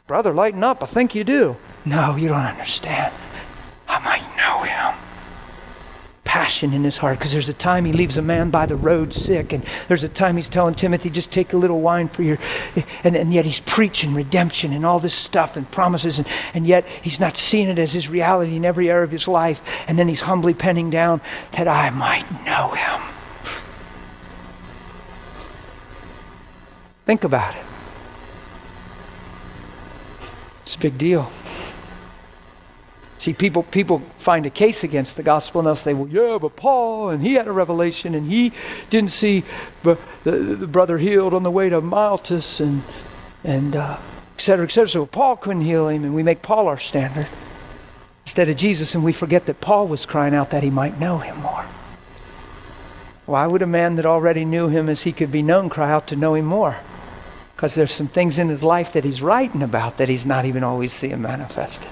Brother, 0.07 0.33
lighten 0.33 0.63
up. 0.63 0.83
I 0.83 0.87
think 0.87 1.15
you 1.15 1.23
do. 1.23 1.57
No, 1.85 2.15
you 2.15 2.27
don't 2.27 2.37
understand. 2.37 3.13
I 3.87 3.99
might 4.03 4.27
know 4.37 4.63
Him 4.63 4.76
in 6.73 6.83
his 6.83 6.97
heart 6.97 7.17
because 7.17 7.31
there's 7.31 7.49
a 7.49 7.53
time 7.53 7.85
he 7.85 7.93
leaves 7.93 8.17
a 8.17 8.21
man 8.21 8.49
by 8.49 8.65
the 8.65 8.75
road 8.75 9.13
sick 9.13 9.53
and 9.53 9.63
there's 9.87 10.03
a 10.03 10.09
time 10.09 10.35
he's 10.35 10.49
telling 10.49 10.73
timothy 10.73 11.09
just 11.09 11.31
take 11.31 11.53
a 11.53 11.57
little 11.57 11.81
wine 11.81 12.07
for 12.07 12.23
your 12.23 12.37
and, 13.03 13.15
and 13.15 13.33
yet 13.33 13.45
he's 13.45 13.59
preaching 13.61 14.13
redemption 14.13 14.73
and 14.73 14.85
all 14.85 14.99
this 14.99 15.13
stuff 15.13 15.57
and 15.57 15.69
promises 15.71 16.19
and, 16.19 16.27
and 16.53 16.65
yet 16.67 16.85
he's 16.85 17.19
not 17.19 17.37
seeing 17.37 17.67
it 17.69 17.79
as 17.79 17.93
his 17.93 18.09
reality 18.09 18.55
in 18.55 18.65
every 18.65 18.89
area 18.89 19.03
of 19.03 19.11
his 19.11 19.27
life. 19.27 19.61
And 19.87 19.97
then 19.97 20.07
he's 20.07 20.21
humbly 20.21 20.53
penning 20.53 20.89
down 20.89 21.21
that 21.53 21.67
i 21.67 21.89
might 21.89 22.25
know 22.45 22.69
him. 22.69 23.01
Think 27.05 27.23
about 27.23 27.55
it. 27.55 27.63
It's 30.63 30.75
a 30.75 30.79
big 30.79 30.97
deal 30.97 31.31
See, 33.17 33.33
people, 33.33 33.63
people 33.63 33.99
find 34.17 34.45
a 34.45 34.51
case 34.51 34.83
against 34.83 35.17
the 35.17 35.23
gospel 35.23 35.59
and 35.59 35.67
they'll 35.67 35.75
say, 35.75 35.93
well, 35.93 36.07
yeah, 36.07 36.37
but 36.39 36.55
Paul, 36.55 37.09
and 37.09 37.23
he 37.23 37.33
had 37.33 37.47
a 37.47 37.51
revelation 37.51 38.13
and 38.13 38.29
he 38.29 38.53
didn't 38.91 39.09
see 39.09 39.43
the, 39.81 39.97
the, 40.23 40.31
the 40.31 40.67
brother 40.67 40.99
healed 40.99 41.33
on 41.33 41.41
the 41.41 41.49
way 41.49 41.69
to 41.69 41.81
Miletus 41.81 42.59
and, 42.59 42.83
and 43.43 43.75
uh, 43.75 43.97
et 44.35 44.41
cetera, 44.41 44.65
et 44.65 44.71
cetera. 44.71 44.89
So 44.89 45.05
Paul 45.07 45.35
couldn't 45.35 45.63
heal 45.63 45.87
him 45.87 46.03
and 46.03 46.13
we 46.13 46.21
make 46.21 46.43
Paul 46.43 46.67
our 46.67 46.77
standard 46.77 47.27
instead 48.23 48.49
of 48.49 48.57
Jesus 48.57 48.93
and 48.93 49.03
we 49.03 49.13
forget 49.13 49.47
that 49.47 49.61
Paul 49.61 49.87
was 49.87 50.05
crying 50.05 50.35
out 50.35 50.51
that 50.51 50.61
he 50.61 50.69
might 50.69 50.99
know 50.99 51.17
him 51.17 51.37
more. 51.41 51.65
Why 53.25 53.47
would 53.47 53.63
a 53.63 53.67
man 53.67 53.95
that 53.95 54.05
already 54.05 54.45
knew 54.45 54.67
him 54.67 54.87
as 54.87 55.03
he 55.03 55.11
could 55.11 55.31
be 55.31 55.41
known 55.41 55.69
cry 55.69 55.89
out 55.89 56.05
to 56.07 56.15
know 56.15 56.35
him 56.35 56.45
more? 56.45 56.77
Because 57.55 57.73
there's 57.73 57.91
some 57.91 58.07
things 58.07 58.37
in 58.37 58.49
his 58.49 58.63
life 58.63 58.93
that 58.93 59.03
he's 59.03 59.23
writing 59.23 59.63
about 59.63 59.97
that 59.97 60.07
he's 60.07 60.27
not 60.27 60.45
even 60.45 60.63
always 60.63 60.93
seeing 60.93 61.23
manifested 61.23 61.89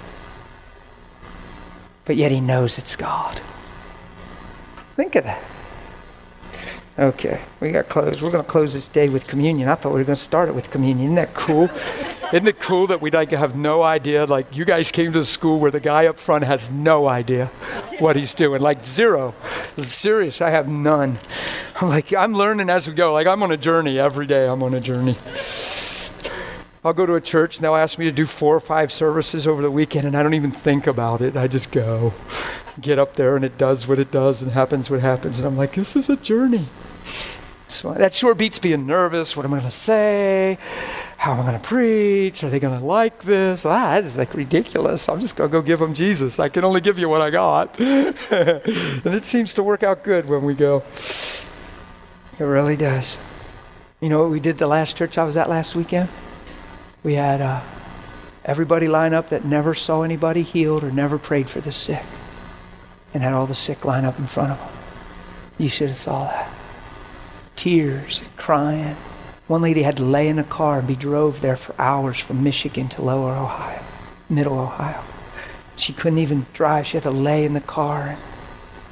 but 2.06 2.16
yet 2.16 2.32
he 2.32 2.40
knows 2.40 2.77
it's 2.77 2.95
God. 2.95 3.42
Think 4.95 5.16
of 5.16 5.25
that. 5.25 5.43
Okay, 6.98 7.42
we 7.59 7.72
got 7.72 7.90
closed. 7.90 8.22
We're 8.22 8.32
going 8.32 8.45
to 8.45 8.50
close 8.50 8.74
this 8.74 8.88
day 8.88 9.09
with 9.09 9.27
communion. 9.27 9.67
I 9.67 9.75
thought 9.75 9.92
we 9.92 10.00
were 10.00 10.06
going 10.06 10.16
to 10.16 10.22
start 10.22 10.48
it 10.48 10.56
with 10.56 10.72
communion. 10.72 11.08
Isn't 11.08 11.16
that 11.16 11.34
cool? 11.34 11.69
Isn't 12.34 12.48
it 12.48 12.61
cool 12.61 12.88
that 12.88 13.01
we 13.01 13.11
like 13.11 13.32
have 13.32 13.58
no 13.58 13.84
idea? 13.84 14.25
Like 14.25 14.56
you 14.56 14.64
guys 14.64 14.92
came 14.92 15.11
to 15.11 15.19
the 15.19 15.25
school 15.25 15.59
where 15.59 15.72
the 15.72 15.82
guy 15.82 16.08
up 16.08 16.17
front 16.17 16.45
has 16.45 16.72
no 16.72 17.09
idea 17.09 17.48
what 18.00 18.16
he's 18.16 18.34
doing. 18.34 18.61
Like 18.61 18.85
zero. 18.85 19.35
Serious. 19.77 20.40
I 20.40 20.51
have 20.51 20.69
none. 20.69 21.19
I'm 21.82 21.90
like 21.90 22.14
I'm 22.14 22.34
learning 22.34 22.69
as 22.69 22.88
we 22.88 22.93
go. 22.93 23.11
Like 23.11 23.27
I'm 23.27 23.43
on 23.43 23.51
a 23.51 23.58
journey 23.58 24.00
every 24.00 24.25
day. 24.25 24.48
I'm 24.48 24.64
on 24.64 24.74
a 24.74 24.80
journey. 24.80 25.17
I'll 26.85 26.93
go 26.93 27.07
to 27.07 27.15
a 27.15 27.22
church 27.22 27.57
and 27.57 27.64
they'll 27.64 27.75
ask 27.75 27.97
me 27.97 28.05
to 28.05 28.11
do 28.11 28.27
four 28.27 28.55
or 28.55 28.59
five 28.59 28.91
services 28.91 29.47
over 29.47 29.64
the 29.64 29.72
weekend, 29.72 30.05
and 30.05 30.15
I 30.15 30.22
don't 30.22 30.35
even 30.35 30.51
think 30.51 30.85
about 30.85 31.19
it. 31.19 31.35
I 31.35 31.47
just 31.47 31.72
go, 31.72 32.14
get 32.80 32.99
up 32.99 33.15
there, 33.15 33.35
and 33.35 33.43
it 33.43 33.57
does 33.57 33.88
what 33.88 33.97
it 33.97 34.11
does 34.11 34.43
and 34.43 34.51
happens 34.51 34.91
what 34.91 34.99
happens. 34.99 35.39
And 35.39 35.47
I'm 35.47 35.57
like, 35.57 35.73
this 35.73 35.95
is 35.95 36.11
a 36.11 36.15
journey. 36.15 36.67
So 37.67 37.91
that 37.95 38.14
sure 38.14 38.35
beats 38.35 38.59
being 38.59 38.85
nervous. 38.85 39.35
What 39.35 39.47
am 39.47 39.55
I 39.55 39.57
going 39.57 39.72
to 39.72 39.75
say? 39.75 40.59
How 41.17 41.33
am 41.33 41.39
I 41.39 41.45
going 41.47 41.59
to 41.59 41.67
preach? 41.67 42.43
Are 42.43 42.51
they 42.51 42.59
going 42.59 42.80
to 42.80 42.85
like 42.85 43.23
this? 43.23 43.65
Ah, 43.65 43.95
that 43.95 44.03
is 44.03 44.19
like 44.19 44.35
ridiculous. 44.35 45.09
I'm 45.09 45.19
just 45.19 45.35
going 45.35 45.49
to 45.49 45.51
go 45.51 45.64
give 45.64 45.80
them 45.80 45.95
Jesus. 45.95 46.38
I 46.38 46.49
can 46.49 46.64
only 46.64 46.81
give 46.81 46.99
you 46.99 47.09
what 47.09 47.19
I 47.19 47.31
got. 47.31 47.80
and 47.80 49.15
it 49.15 49.25
seems 49.25 49.55
to 49.55 49.64
work 49.64 49.81
out 49.81 50.03
good 50.03 50.30
when 50.30 50.43
we 50.43 50.53
go. 50.53 50.83
It 52.38 52.43
really 52.43 52.77
does. 52.77 53.17
You 53.99 54.09
know 54.09 54.22
what 54.22 54.30
we 54.30 54.39
did 54.39 54.59
the 54.59 54.67
last 54.67 54.95
church 54.95 55.17
I 55.17 55.23
was 55.23 55.35
at 55.35 55.49
last 55.49 55.75
weekend? 55.75 56.09
We 57.06 57.14
had 57.14 57.40
uh, 57.40 57.61
everybody 58.43 58.88
line 58.88 59.14
up 59.14 59.30
that 59.30 59.45
never 59.45 59.75
saw 59.75 60.01
anybody 60.01 60.42
healed 60.42 60.84
or 60.84 60.90
never 60.90 61.19
prayed 61.19 61.48
for 61.48 61.61
the 61.61 61.72
sick, 61.72 62.01
and 63.14 63.22
had 63.22 63.32
all 63.32 63.45
the 63.45 63.53
sick 63.53 63.85
line 63.85 64.06
up 64.06 64.17
in 64.17 64.25
front 64.25 64.53
of 64.53 64.58
them. 64.58 64.69
You 65.59 65.69
should 65.69 65.90
have 65.90 66.00
saw 66.00 66.24
that. 66.24 66.51
Tears 67.56 68.22
and 68.22 68.35
crying. 68.38 68.95
One 69.45 69.61
lady 69.61 69.84
had 69.84 69.98
to 69.98 70.03
lay 70.03 70.27
in 70.27 70.40
a 70.40 70.43
car 70.43 70.80
and 70.80 70.88
be 70.88 70.95
drove 70.95 71.42
there 71.42 71.56
for 71.56 71.80
hours 71.80 72.19
from 72.19 72.43
Michigan 72.43 72.90
to 72.90 73.03
Lower 73.03 73.34
Ohio, 73.35 73.84
Middle 74.27 74.58
Ohio. 74.58 75.03
She 75.75 75.93
couldn't 75.93 76.17
even 76.17 76.48
drive. 76.53 76.88
She 76.88 76.98
had 76.98 77.03
to 77.03 77.11
lay 77.11 77.45
in 77.45 77.53
the 77.53 77.61
car. 77.61 78.08
And 78.08 78.22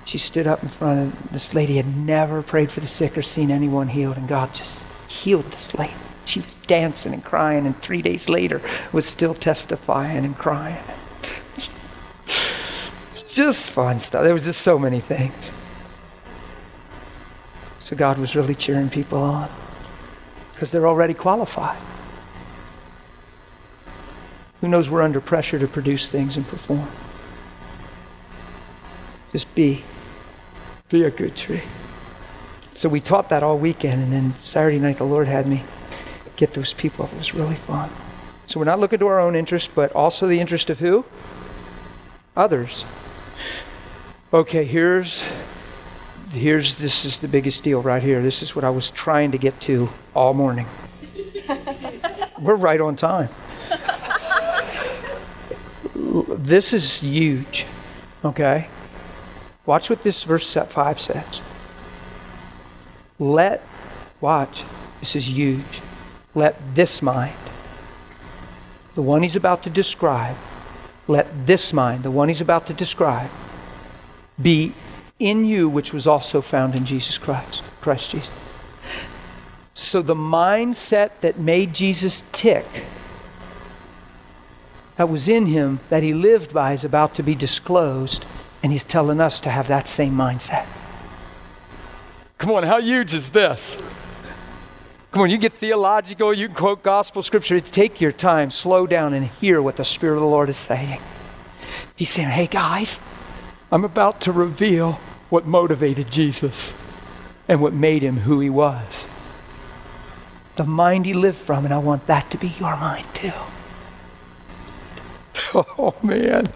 she 0.06 0.20
stood 0.20 0.46
up 0.46 0.62
in 0.62 0.70
front 0.70 1.12
of 1.12 1.32
this 1.32 1.56
lady 1.56 1.78
had 1.78 1.98
never 1.98 2.44
prayed 2.44 2.72
for 2.72 2.80
the 2.80 2.86
sick 2.86 3.18
or 3.18 3.24
seen 3.24 3.50
anyone 3.50 3.88
healed, 3.88 4.18
and 4.18 4.28
God 4.28 4.54
just 4.54 4.84
healed 5.10 5.46
this 5.46 5.74
lady. 5.74 5.94
She 6.26 6.40
was 6.40 6.56
dancing 6.68 7.14
and 7.14 7.24
crying, 7.24 7.66
and 7.66 7.78
three 7.78 8.02
days 8.02 8.30
later 8.30 8.62
was 8.92 9.06
still 9.06 9.34
testifying 9.34 10.24
and 10.26 10.38
crying. 10.38 10.84
just 13.26 13.72
fun 13.72 14.00
stuff. 14.00 14.24
There 14.24 14.34
was 14.34 14.46
just 14.46 14.62
so 14.62 14.80
many 14.80 15.00
things. 15.00 15.52
So 17.80 17.96
God 17.96 18.18
was 18.18 18.36
really 18.36 18.56
cheering 18.56 18.90
people 18.90 19.22
on 19.22 19.50
because 20.54 20.72
they're 20.72 20.88
already 20.88 21.14
qualified. 21.14 21.82
Who 24.62 24.70
knows 24.70 24.90
we're 24.90 25.02
under 25.02 25.20
pressure 25.20 25.60
to 25.60 25.68
produce 25.68 26.10
things 26.10 26.38
and 26.38 26.48
perform? 26.48 26.88
Just 29.34 29.54
be. 29.56 29.84
Be 30.90 31.04
a 31.04 31.12
good 31.12 31.36
tree. 31.36 31.64
So 32.76 32.88
we 32.88 33.02
taught 33.02 33.30
that 33.30 33.44
all 33.44 33.58
weekend, 33.58 34.02
and 34.02 34.14
then 34.14 34.34
Saturday 34.34 34.80
night 34.80 34.98
the 34.98 35.04
Lord 35.04 35.28
had 35.28 35.48
me 35.48 35.64
get 36.36 36.54
those 36.54 36.74
people. 36.74 37.06
It 37.06 37.18
was 37.18 37.34
really 37.34 37.56
fun. 37.56 37.90
So 38.48 38.60
we're 38.60 38.66
not 38.66 38.80
looking 38.80 39.00
to 39.00 39.08
our 39.08 39.20
own 39.20 39.36
interest, 39.36 39.72
but 39.74 39.92
also 39.94 40.28
the 40.28 40.40
interest 40.40 40.70
of 40.70 40.80
who? 40.80 41.06
Others. 42.36 42.86
Okay, 44.34 44.66
here's 44.66 45.24
here's 46.32 46.80
this 46.80 47.06
is 47.06 47.20
the 47.20 47.28
biggest 47.28 47.64
deal 47.64 47.82
right 47.82 48.02
here. 48.02 48.22
This 48.22 48.42
is 48.42 48.56
what 48.56 48.66
I 48.66 48.72
was 48.72 48.90
trying 48.90 49.32
to 49.32 49.38
get 49.38 49.60
to 49.62 49.90
all 50.16 50.34
morning. 50.34 50.66
we're 52.40 52.56
right 52.56 52.82
on 52.82 52.96
time. 52.96 53.30
this 55.96 56.74
is 56.74 57.00
huge. 57.02 57.66
Okay? 58.26 58.68
Watch 59.66 59.90
what 59.90 60.04
this 60.04 60.24
verse 60.24 60.54
5 60.54 61.00
says. 61.00 61.42
Let 63.20 63.64
watch. 64.20 64.64
This 65.00 65.16
is 65.16 65.30
huge 65.30 65.82
let 66.36 66.76
this 66.76 67.02
mind, 67.02 67.36
the 68.96 69.02
one 69.02 69.24
he's 69.24 69.36
about 69.36 69.64
to 69.64 69.70
describe, 69.70 70.36
let 71.08 71.46
this 71.46 71.74
mind, 71.74 72.04
the 72.04 72.12
one 72.12 72.28
he's 72.28 72.42
about 72.42 72.68
to 72.68 72.74
describe, 72.74 73.30
be 74.42 74.74
in 75.20 75.46
you, 75.46 75.70
which 75.70 75.94
was 75.94 76.08
also 76.08 76.42
found 76.42 76.76
in 76.76 76.86
Jesus 76.86 77.18
Christ, 77.18 77.62
Christ 77.82 78.12
Jesus. 78.12 78.32
So 79.74 80.02
the 80.02 80.16
mindset 80.16 81.20
that 81.22 81.40
made 81.40 81.74
Jesus 81.74 82.24
tick, 82.32 82.66
that 84.98 85.10
was 85.10 85.28
in 85.28 85.48
him, 85.48 85.80
that 85.90 86.04
he 86.04 86.14
lived 86.14 86.54
by, 86.54 86.74
is 86.74 86.86
about 86.86 87.16
to 87.16 87.24
be 87.24 87.36
disclosed, 87.36 88.26
and 88.62 88.72
he's 88.72 88.86
telling 88.86 89.20
us 89.20 89.40
to 89.42 89.50
have 89.50 89.68
that 89.68 89.88
same 89.88 90.14
mindset. 90.14 90.68
Come 92.38 92.52
on, 92.52 92.64
how 92.64 92.80
huge 92.80 93.14
is 93.14 93.30
this? 93.30 93.82
Come 95.14 95.22
on, 95.22 95.30
you 95.30 95.38
get 95.38 95.54
theological, 95.54 96.34
you 96.34 96.48
can 96.48 96.56
quote 96.56 96.82
gospel 96.82 97.22
scripture. 97.22 97.60
Take 97.60 98.02
your 98.02 98.12
time, 98.12 98.50
slow 98.50 98.88
down, 98.88 99.14
and 99.14 99.28
hear 99.28 99.62
what 99.62 99.76
the 99.76 99.86
Spirit 99.86 100.16
of 100.16 100.22
the 100.22 100.26
Lord 100.26 100.50
is 100.50 100.58
saying. 100.58 101.00
He's 101.96 102.10
saying, 102.10 102.30
Hey 102.30 102.48
guys, 102.48 103.00
I'm 103.72 103.86
about 103.86 104.22
to 104.22 104.32
reveal 104.32 104.94
what 105.30 105.46
motivated 105.46 106.10
Jesus 106.10 106.74
and 107.48 107.62
what 107.62 107.74
made 107.74 108.02
him 108.02 108.22
who 108.22 108.40
he 108.40 108.50
was. 108.50 109.06
The 110.56 110.64
mind 110.64 111.06
he 111.06 111.14
lived 111.14 111.38
from, 111.38 111.64
and 111.64 111.74
I 111.76 111.78
want 111.78 112.08
that 112.08 112.32
to 112.32 112.38
be 112.40 112.48
your 112.48 112.76
mind 112.76 113.06
too. 113.14 113.32
Oh 115.56 115.94
man. 116.02 116.50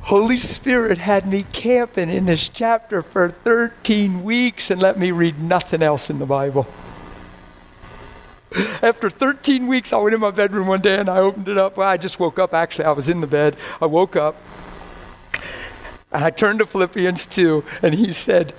Holy 0.00 0.36
Spirit 0.36 0.98
had 0.98 1.28
me 1.28 1.44
camping 1.52 2.10
in 2.10 2.26
this 2.26 2.48
chapter 2.48 3.00
for 3.00 3.30
13 3.30 4.24
weeks 4.24 4.68
and 4.72 4.82
let 4.82 4.98
me 4.98 5.12
read 5.12 5.38
nothing 5.38 5.80
else 5.80 6.10
in 6.10 6.18
the 6.18 6.26
Bible. 6.26 6.66
After 8.82 9.10
13 9.10 9.66
weeks, 9.66 9.92
I 9.92 9.98
went 9.98 10.14
in 10.14 10.20
my 10.20 10.30
bedroom 10.30 10.66
one 10.66 10.80
day 10.80 10.98
and 10.98 11.08
I 11.08 11.18
opened 11.18 11.48
it 11.48 11.58
up. 11.58 11.76
Well, 11.76 11.88
I 11.88 11.96
just 11.96 12.18
woke 12.18 12.38
up. 12.38 12.52
Actually, 12.54 12.86
I 12.86 12.92
was 12.92 13.08
in 13.08 13.20
the 13.20 13.26
bed. 13.26 13.56
I 13.80 13.86
woke 13.86 14.16
up. 14.16 14.36
And 16.12 16.24
I 16.24 16.30
turned 16.30 16.58
to 16.58 16.66
Philippians 16.66 17.26
2, 17.26 17.62
and 17.82 17.94
he 17.94 18.10
said, 18.10 18.52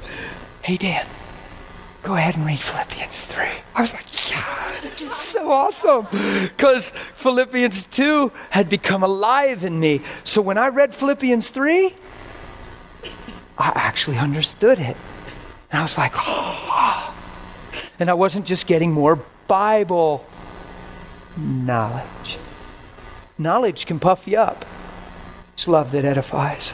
Hey, 0.61 0.77
Dan, 0.77 1.05
go 2.01 2.15
ahead 2.15 2.37
and 2.37 2.45
read 2.45 2.59
Philippians 2.59 3.25
3. 3.25 3.45
I 3.75 3.81
was 3.81 3.93
like, 3.93 4.29
yeah, 4.29 4.71
this 4.81 5.01
is 5.01 5.11
so 5.11 5.51
awesome. 5.51 6.07
Because 6.11 6.91
Philippians 6.91 7.85
2 7.87 8.31
had 8.51 8.69
become 8.69 9.03
alive 9.03 9.63
in 9.63 9.79
me. 9.79 10.01
So 10.23 10.41
when 10.41 10.57
I 10.57 10.69
read 10.69 10.93
Philippians 10.93 11.49
3, 11.49 11.93
I 13.57 13.71
actually 13.75 14.17
understood 14.17 14.79
it. 14.79 14.95
And 15.71 15.79
I 15.79 15.81
was 15.81 15.97
like, 15.97 16.13
oh. 16.15 17.15
And 17.99 18.09
I 18.09 18.13
wasn't 18.13 18.45
just 18.45 18.65
getting 18.65 18.91
more 18.91 19.19
Bible 19.51 20.25
knowledge. 21.35 22.37
Knowledge 23.37 23.85
can 23.85 23.99
puff 23.99 24.25
you 24.25 24.37
up. 24.37 24.63
It's 25.51 25.67
love 25.67 25.91
that 25.91 26.05
edifies. 26.05 26.73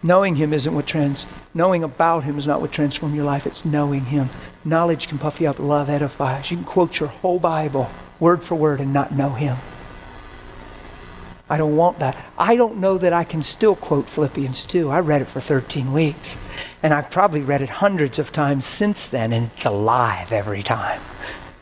Knowing 0.00 0.36
him 0.36 0.52
isn't 0.52 0.72
what 0.72 0.86
trans 0.86 1.26
knowing 1.52 1.82
about 1.82 2.22
him 2.22 2.38
is 2.38 2.46
not 2.46 2.60
what 2.60 2.70
transforms 2.70 3.16
your 3.16 3.24
life, 3.24 3.44
it's 3.44 3.64
knowing 3.64 4.04
him. 4.04 4.28
Knowledge 4.64 5.08
can 5.08 5.18
puff 5.18 5.40
you 5.40 5.50
up, 5.50 5.58
love 5.58 5.90
edifies. 5.90 6.48
You 6.52 6.58
can 6.58 6.64
quote 6.64 7.00
your 7.00 7.08
whole 7.08 7.40
Bible 7.40 7.90
word 8.20 8.44
for 8.44 8.54
word 8.54 8.80
and 8.80 8.92
not 8.92 9.10
know 9.10 9.30
him. 9.30 9.56
I 11.50 11.56
don't 11.56 11.76
want 11.76 11.98
that. 11.98 12.16
I 12.36 12.56
don't 12.56 12.76
know 12.76 12.98
that 12.98 13.12
I 13.12 13.24
can 13.24 13.42
still 13.42 13.74
quote 13.74 14.08
Philippians 14.08 14.64
2. 14.64 14.90
I 14.90 15.00
read 15.00 15.22
it 15.22 15.28
for 15.28 15.40
13 15.40 15.92
weeks. 15.92 16.36
And 16.82 16.92
I've 16.92 17.10
probably 17.10 17.40
read 17.40 17.62
it 17.62 17.70
hundreds 17.70 18.18
of 18.18 18.30
times 18.30 18.66
since 18.66 19.06
then, 19.06 19.32
and 19.32 19.50
it's 19.50 19.64
alive 19.64 20.30
every 20.30 20.62
time. 20.62 21.00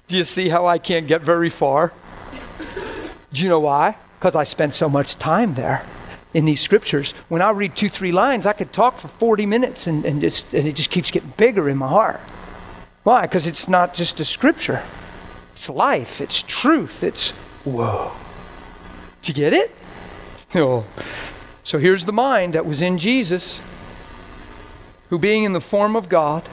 Do 0.08 0.16
you 0.16 0.24
see 0.24 0.48
how 0.48 0.66
I 0.66 0.78
can't 0.78 1.06
get 1.06 1.22
very 1.22 1.50
far? 1.50 1.92
Do 3.32 3.42
you 3.42 3.48
know 3.48 3.60
why? 3.60 3.96
Because 4.18 4.36
I 4.36 4.44
spent 4.44 4.74
so 4.74 4.88
much 4.88 5.16
time 5.16 5.54
there. 5.54 5.84
in 6.34 6.44
these 6.44 6.60
scriptures. 6.60 7.12
When 7.28 7.40
I 7.40 7.50
read 7.50 7.74
two, 7.74 7.88
three 7.88 8.12
lines, 8.12 8.44
I 8.44 8.52
could 8.52 8.70
talk 8.70 8.98
for 8.98 9.08
40 9.08 9.46
minutes 9.46 9.86
and, 9.86 10.04
and, 10.04 10.20
just, 10.20 10.52
and 10.52 10.68
it 10.68 10.76
just 10.76 10.90
keeps 10.90 11.10
getting 11.10 11.32
bigger 11.38 11.66
in 11.68 11.78
my 11.78 11.88
heart. 11.88 12.20
Why? 13.04 13.22
Because 13.22 13.46
it's 13.46 13.68
not 13.68 13.94
just 13.94 14.20
a 14.20 14.24
scripture, 14.24 14.82
it's 15.54 15.70
life, 15.70 16.20
it's 16.20 16.42
truth, 16.42 17.02
it's 17.02 17.30
whoa. 17.64 18.12
Do 19.22 19.30
you 19.30 19.34
get 19.34 19.52
it? 19.52 19.70
No. 20.54 20.84
Oh. 20.98 21.04
So 21.62 21.78
here's 21.78 22.04
the 22.04 22.12
mind 22.12 22.52
that 22.52 22.64
was 22.64 22.80
in 22.80 22.96
Jesus, 22.96 23.60
who 25.10 25.18
being 25.18 25.42
in 25.42 25.52
the 25.52 25.60
form 25.60 25.96
of 25.96 26.08
God, 26.08 26.44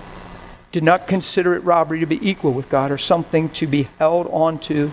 did 0.74 0.84
not 0.84 1.08
consider 1.08 1.54
it 1.54 1.64
robbery 1.64 2.00
to 2.00 2.06
be 2.08 2.20
equal 2.28 2.52
with 2.52 2.68
God 2.68 2.92
or 2.92 2.98
something 2.98 3.48
to 3.50 3.68
be 3.68 3.88
held 4.00 4.28
onto 4.32 4.92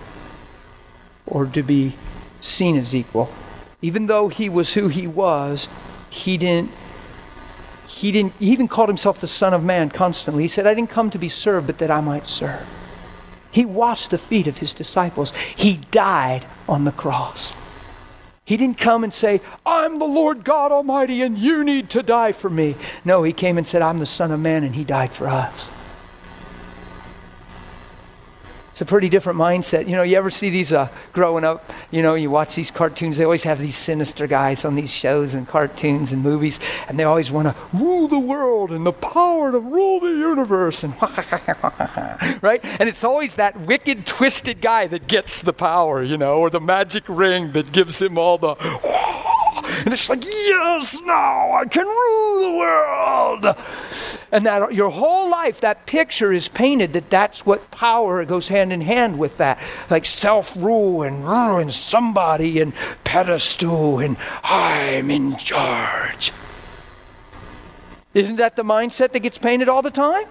or 1.25 1.47
to 1.47 1.63
be 1.63 1.95
seen 2.39 2.77
as 2.77 2.95
equal. 2.95 3.33
Even 3.81 4.05
though 4.05 4.29
he 4.29 4.47
was 4.47 4.75
who 4.75 4.89
he 4.89 5.07
was, 5.07 5.67
he 6.09 6.37
didn't 6.37 6.71
he 7.87 8.11
didn't 8.11 8.33
he 8.39 8.51
even 8.51 8.67
called 8.67 8.89
himself 8.89 9.19
the 9.19 9.27
son 9.27 9.55
of 9.55 9.63
man 9.63 9.89
constantly. 9.89 10.43
He 10.43 10.47
said, 10.47 10.67
"I 10.67 10.75
didn't 10.75 10.91
come 10.91 11.09
to 11.09 11.19
be 11.19 11.29
served, 11.29 11.65
but 11.67 11.79
that 11.79 11.89
I 11.89 11.99
might 11.99 12.27
serve." 12.27 12.65
He 13.51 13.65
washed 13.65 14.11
the 14.11 14.17
feet 14.19 14.47
of 14.47 14.59
his 14.59 14.73
disciples. 14.73 15.31
He 15.33 15.81
died 15.89 16.45
on 16.69 16.85
the 16.85 16.91
cross. 16.91 17.55
He 18.43 18.57
didn't 18.57 18.79
come 18.79 19.03
and 19.03 19.13
say, 19.13 19.41
I'm 19.65 19.99
the 19.99 20.05
Lord 20.05 20.43
God 20.43 20.71
Almighty 20.71 21.21
and 21.21 21.37
you 21.37 21.63
need 21.63 21.89
to 21.91 22.03
die 22.03 22.31
for 22.31 22.49
me. 22.49 22.75
No, 23.05 23.23
he 23.23 23.33
came 23.33 23.57
and 23.57 23.67
said, 23.67 23.81
I'm 23.81 23.99
the 23.99 24.05
Son 24.05 24.31
of 24.31 24.39
Man 24.39 24.63
and 24.63 24.75
he 24.75 24.83
died 24.83 25.11
for 25.11 25.27
us. 25.27 25.69
It's 28.71 28.79
a 28.79 28.85
pretty 28.85 29.09
different 29.09 29.37
mindset. 29.37 29.87
You 29.87 29.97
know, 29.97 30.03
you 30.03 30.17
ever 30.17 30.29
see 30.29 30.49
these 30.49 30.71
uh, 30.71 30.87
growing 31.11 31.43
up, 31.43 31.69
you 31.91 32.01
know, 32.01 32.15
you 32.15 32.29
watch 32.29 32.55
these 32.55 32.71
cartoons, 32.71 33.17
they 33.17 33.25
always 33.25 33.43
have 33.43 33.59
these 33.59 33.75
sinister 33.75 34.27
guys 34.27 34.63
on 34.63 34.75
these 34.75 34.89
shows 34.89 35.35
and 35.35 35.45
cartoons 35.45 36.13
and 36.13 36.23
movies, 36.23 36.59
and 36.87 36.97
they 36.97 37.03
always 37.03 37.29
want 37.29 37.49
to 37.49 37.55
rule 37.77 38.07
the 38.07 38.19
world 38.19 38.71
and 38.71 38.85
the 38.85 38.93
power 38.93 39.51
to 39.51 39.59
rule 39.59 39.99
the 39.99 40.07
universe. 40.07 40.83
And 40.83 40.93
right? 42.41 42.61
And 42.63 42.87
it's 42.87 43.03
always 43.03 43.35
that 43.35 43.59
wicked, 43.59 44.05
twisted 44.05 44.61
guy 44.61 44.87
that 44.87 45.07
gets 45.07 45.41
the 45.41 45.53
power, 45.53 46.01
you 46.01 46.17
know, 46.17 46.37
or 46.37 46.49
the 46.49 46.61
magic 46.61 47.03
ring 47.07 47.51
that 47.51 47.73
gives 47.73 48.01
him 48.01 48.17
all 48.17 48.37
the. 48.37 48.55
And 49.79 49.93
it's 49.93 50.09
like, 50.09 50.23
yes, 50.23 51.01
now 51.05 51.53
I 51.53 51.65
can 51.65 51.85
rule 51.85 52.51
the 52.51 52.57
world. 52.57 53.55
And 54.31 54.45
that 54.45 54.73
your 54.73 54.89
whole 54.89 55.29
life 55.29 55.61
that 55.61 55.85
picture 55.85 56.31
is 56.31 56.47
painted 56.47 56.93
that 56.93 57.09
that's 57.09 57.45
what 57.45 57.69
power 57.71 58.23
goes 58.25 58.47
hand 58.47 58.71
in 58.71 58.81
hand 58.81 59.19
with 59.19 59.37
that. 59.37 59.59
Like 59.89 60.05
self-rule 60.05 61.03
and 61.03 61.27
ruling 61.27 61.69
somebody 61.69 62.59
and 62.61 62.73
pedestal 63.03 63.99
and 63.99 64.17
i'm 64.43 65.11
in 65.11 65.35
charge. 65.37 66.31
Isn't 68.13 68.37
that 68.37 68.55
the 68.55 68.63
mindset 68.63 69.11
that 69.11 69.19
gets 69.19 69.37
painted 69.37 69.69
all 69.69 69.81
the 69.81 69.91
time 69.91 70.25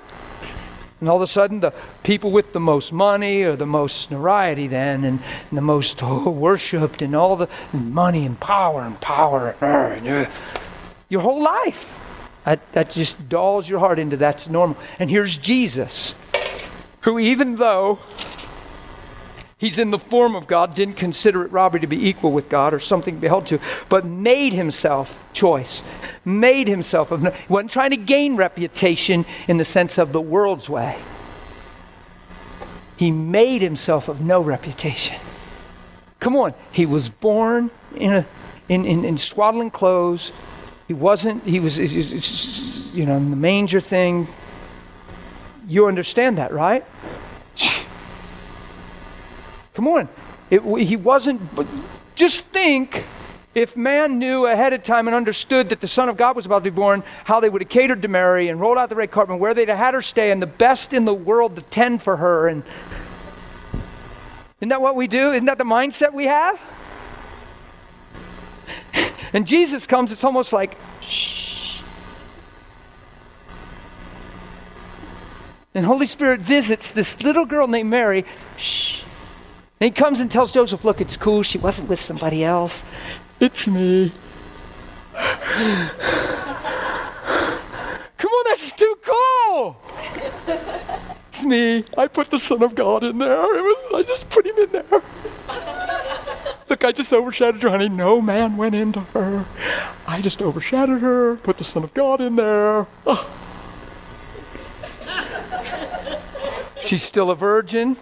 and 1.00 1.08
all 1.08 1.16
of 1.16 1.22
a 1.22 1.26
sudden 1.26 1.60
the 1.60 1.72
people 2.02 2.30
with 2.30 2.52
the 2.52 2.60
most 2.60 2.92
money 2.92 3.42
or 3.42 3.56
the 3.56 3.66
most 3.66 4.10
notoriety 4.10 4.66
then 4.66 5.04
and, 5.04 5.20
and 5.48 5.56
the 5.56 5.62
most 5.62 6.02
oh, 6.02 6.30
worshipped 6.44 7.02
and 7.02 7.16
all 7.16 7.36
the 7.36 7.48
money 7.72 8.26
and 8.26 8.38
power 8.38 8.82
and 8.82 9.00
power 9.00 9.54
and, 9.60 10.06
uh, 10.06 10.30
your 11.08 11.22
whole 11.22 11.42
life 11.42 12.00
that, 12.44 12.72
that 12.72 12.90
just 12.90 13.28
dolls 13.28 13.68
your 13.68 13.78
heart 13.78 13.98
into 13.98 14.16
that's 14.16 14.48
normal. 14.48 14.76
And 14.98 15.10
here's 15.10 15.36
Jesus, 15.36 16.14
who, 17.02 17.18
even 17.18 17.56
though 17.56 17.98
he's 19.60 19.78
in 19.78 19.92
the 19.92 19.98
form 19.98 20.34
of 20.34 20.48
God, 20.48 20.74
didn't 20.74 20.96
consider 20.96 21.44
it 21.44 21.52
robbery 21.52 21.78
to 21.80 21.86
be 21.86 22.08
equal 22.08 22.32
with 22.32 22.48
God 22.48 22.74
or 22.74 22.80
something 22.80 23.14
to 23.14 23.20
be 23.20 23.28
held 23.28 23.46
to, 23.46 23.60
but 23.88 24.04
made 24.04 24.52
himself 24.52 25.24
choice, 25.32 25.84
made 26.24 26.66
himself 26.66 27.12
of. 27.12 27.22
Wasn't 27.48 27.70
trying 27.70 27.90
to 27.90 27.96
gain 27.96 28.34
reputation 28.34 29.24
in 29.46 29.56
the 29.56 29.64
sense 29.64 29.98
of 29.98 30.12
the 30.12 30.20
world's 30.20 30.68
way. 30.68 30.98
He 32.96 33.12
made 33.12 33.62
himself 33.62 34.08
of 34.08 34.20
no 34.20 34.40
reputation. 34.40 35.16
Come 36.18 36.34
on, 36.34 36.54
he 36.72 36.84
was 36.84 37.08
born 37.08 37.70
in, 37.94 38.12
a, 38.12 38.26
in, 38.68 38.84
in, 38.84 39.04
in 39.04 39.16
swaddling 39.16 39.70
clothes 39.70 40.32
he 40.90 40.94
wasn't, 40.94 41.44
he 41.44 41.60
was, 41.60 41.78
you 42.92 43.06
know, 43.06 43.16
the 43.20 43.36
manger 43.36 43.78
thing. 43.78 44.26
You 45.68 45.86
understand 45.86 46.38
that, 46.38 46.52
right? 46.52 46.84
Come 49.74 49.88
on. 49.88 50.08
It, 50.50 50.62
he 50.84 50.96
wasn't, 50.96 51.40
just 52.14 52.44
think 52.46 53.04
if 53.54 53.76
man 53.76 54.18
knew 54.18 54.46
ahead 54.46 54.72
of 54.72 54.82
time 54.82 55.08
and 55.08 55.14
understood 55.14 55.70
that 55.70 55.80
the 55.80 55.88
Son 55.88 56.08
of 56.08 56.16
God 56.16 56.36
was 56.36 56.46
about 56.46 56.64
to 56.64 56.70
be 56.70 56.74
born, 56.74 57.02
how 57.24 57.40
they 57.40 57.48
would 57.48 57.62
have 57.62 57.68
catered 57.68 58.02
to 58.02 58.08
Mary 58.08 58.48
and 58.48 58.60
rolled 58.60 58.78
out 58.78 58.88
the 58.88 58.94
red 58.94 59.10
carpet, 59.10 59.38
where 59.38 59.54
they'd 59.54 59.68
have 59.68 59.78
had 59.78 59.94
her 59.94 60.02
stay, 60.02 60.30
and 60.30 60.40
the 60.40 60.46
best 60.46 60.92
in 60.92 61.04
the 61.04 61.14
world 61.14 61.56
to 61.56 61.62
tend 61.62 62.02
for 62.02 62.16
her. 62.16 62.48
And 62.48 62.62
isn't 64.60 64.68
that 64.68 64.80
what 64.80 64.94
we 64.94 65.06
do? 65.06 65.32
Isn't 65.32 65.46
that 65.46 65.58
the 65.58 65.64
mindset 65.64 66.12
we 66.12 66.26
have? 66.26 66.60
And 69.32 69.46
Jesus 69.46 69.86
comes, 69.86 70.10
it's 70.10 70.24
almost 70.24 70.52
like, 70.52 70.76
shh. 71.00 71.80
And 75.72 75.86
Holy 75.86 76.06
Spirit 76.06 76.40
visits 76.40 76.90
this 76.90 77.22
little 77.22 77.46
girl 77.46 77.68
named 77.68 77.88
Mary. 77.88 78.24
Shh. 78.56 78.99
And 79.80 79.86
he 79.86 79.90
comes 79.90 80.20
and 80.20 80.30
tells 80.30 80.52
Joseph, 80.52 80.84
Look, 80.84 81.00
it's 81.00 81.16
cool. 81.16 81.42
She 81.42 81.56
wasn't 81.56 81.88
with 81.88 81.98
somebody 81.98 82.44
else. 82.44 82.84
It's 83.40 83.66
me. 83.66 84.12
Come 88.18 88.30
on, 88.30 88.44
that's 88.44 88.72
too 88.72 88.94
cool. 89.02 89.80
It's 91.28 91.44
me. 91.46 91.84
I 91.96 92.08
put 92.08 92.30
the 92.30 92.38
Son 92.38 92.62
of 92.62 92.74
God 92.74 93.02
in 93.04 93.16
there. 93.16 93.56
It 93.56 93.62
was, 93.62 93.78
I 93.94 94.02
just 94.02 94.28
put 94.28 94.44
him 94.46 94.58
in 94.58 94.70
there. 94.70 95.02
Look, 96.68 96.84
I 96.84 96.92
just 96.92 97.14
overshadowed 97.14 97.62
her, 97.62 97.70
honey. 97.70 97.88
No 97.88 98.20
man 98.20 98.58
went 98.58 98.74
into 98.74 99.00
her. 99.00 99.46
I 100.06 100.20
just 100.20 100.42
overshadowed 100.42 101.00
her, 101.00 101.36
put 101.36 101.56
the 101.56 101.64
Son 101.64 101.84
of 101.84 101.94
God 101.94 102.20
in 102.20 102.36
there. 102.36 102.86
Oh. 103.06 103.36
She's 106.84 107.02
still 107.02 107.30
a 107.30 107.34
virgin. 107.34 107.96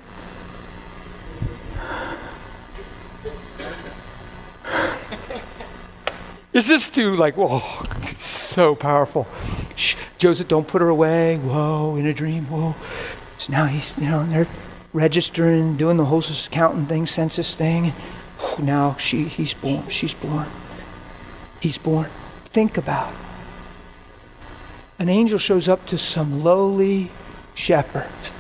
Is 6.53 6.67
this 6.67 6.89
too 6.89 7.15
like, 7.17 7.37
whoa, 7.37 7.63
it's 8.03 8.23
so 8.23 8.75
powerful? 8.75 9.27
Shh, 9.77 9.97
Joseph, 10.19 10.49
don't 10.49 10.67
put 10.67 10.81
her 10.81 10.89
away. 10.89 11.37
Whoa, 11.37 11.97
in 11.97 12.07
a 12.07 12.15
dream. 12.15 12.47
Whoa. 12.47 12.75
So 13.39 13.53
now 13.53 13.67
he's, 13.67 13.99
you 13.99 14.09
know, 14.09 14.25
they're 14.27 14.47
registering, 14.93 15.77
doing 15.77 15.97
the 15.97 16.07
whole 16.07 16.23
accounting 16.47 16.87
thing, 16.87 17.07
census 17.07 17.55
thing 17.55 17.93
now 18.59 18.97
she, 18.97 19.25
he's 19.25 19.55
born, 19.55 19.89
she's 19.89 20.15
born. 20.15 20.47
He's 21.61 21.79
born. 21.79 22.09
Think 22.47 22.77
about. 22.77 23.13
An 24.99 25.09
angel 25.09 25.39
shows 25.39 25.69
up 25.69 25.87
to 25.87 25.99
some 25.99 26.43
lowly 26.43 27.11
shepherds, 27.55 28.33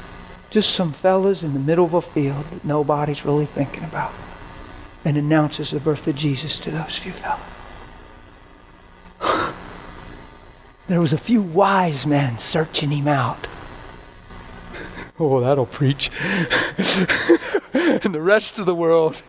just 0.50 0.74
some 0.74 0.92
fellas 0.92 1.42
in 1.42 1.54
the 1.54 1.60
middle 1.60 1.84
of 1.84 1.94
a 1.94 2.02
field 2.02 2.44
that 2.46 2.64
nobody's 2.64 3.24
really 3.24 3.46
thinking 3.46 3.84
about, 3.84 4.12
and 5.04 5.16
announces 5.16 5.70
the 5.70 5.80
birth 5.80 6.06
of 6.06 6.16
Jesus 6.16 6.58
to 6.60 6.70
those 6.70 6.98
few 6.98 7.12
fellas. 7.12 7.57
there 10.88 11.00
was 11.00 11.12
a 11.12 11.18
few 11.18 11.40
wise 11.42 12.06
men 12.06 12.38
searching 12.38 12.90
him 12.90 13.08
out. 13.08 13.46
Oh, 15.20 15.40
that'll 15.40 15.66
preach. 15.66 16.10
and 17.72 18.14
the 18.14 18.20
rest 18.22 18.58
of 18.58 18.66
the 18.66 18.74
world 18.74 19.20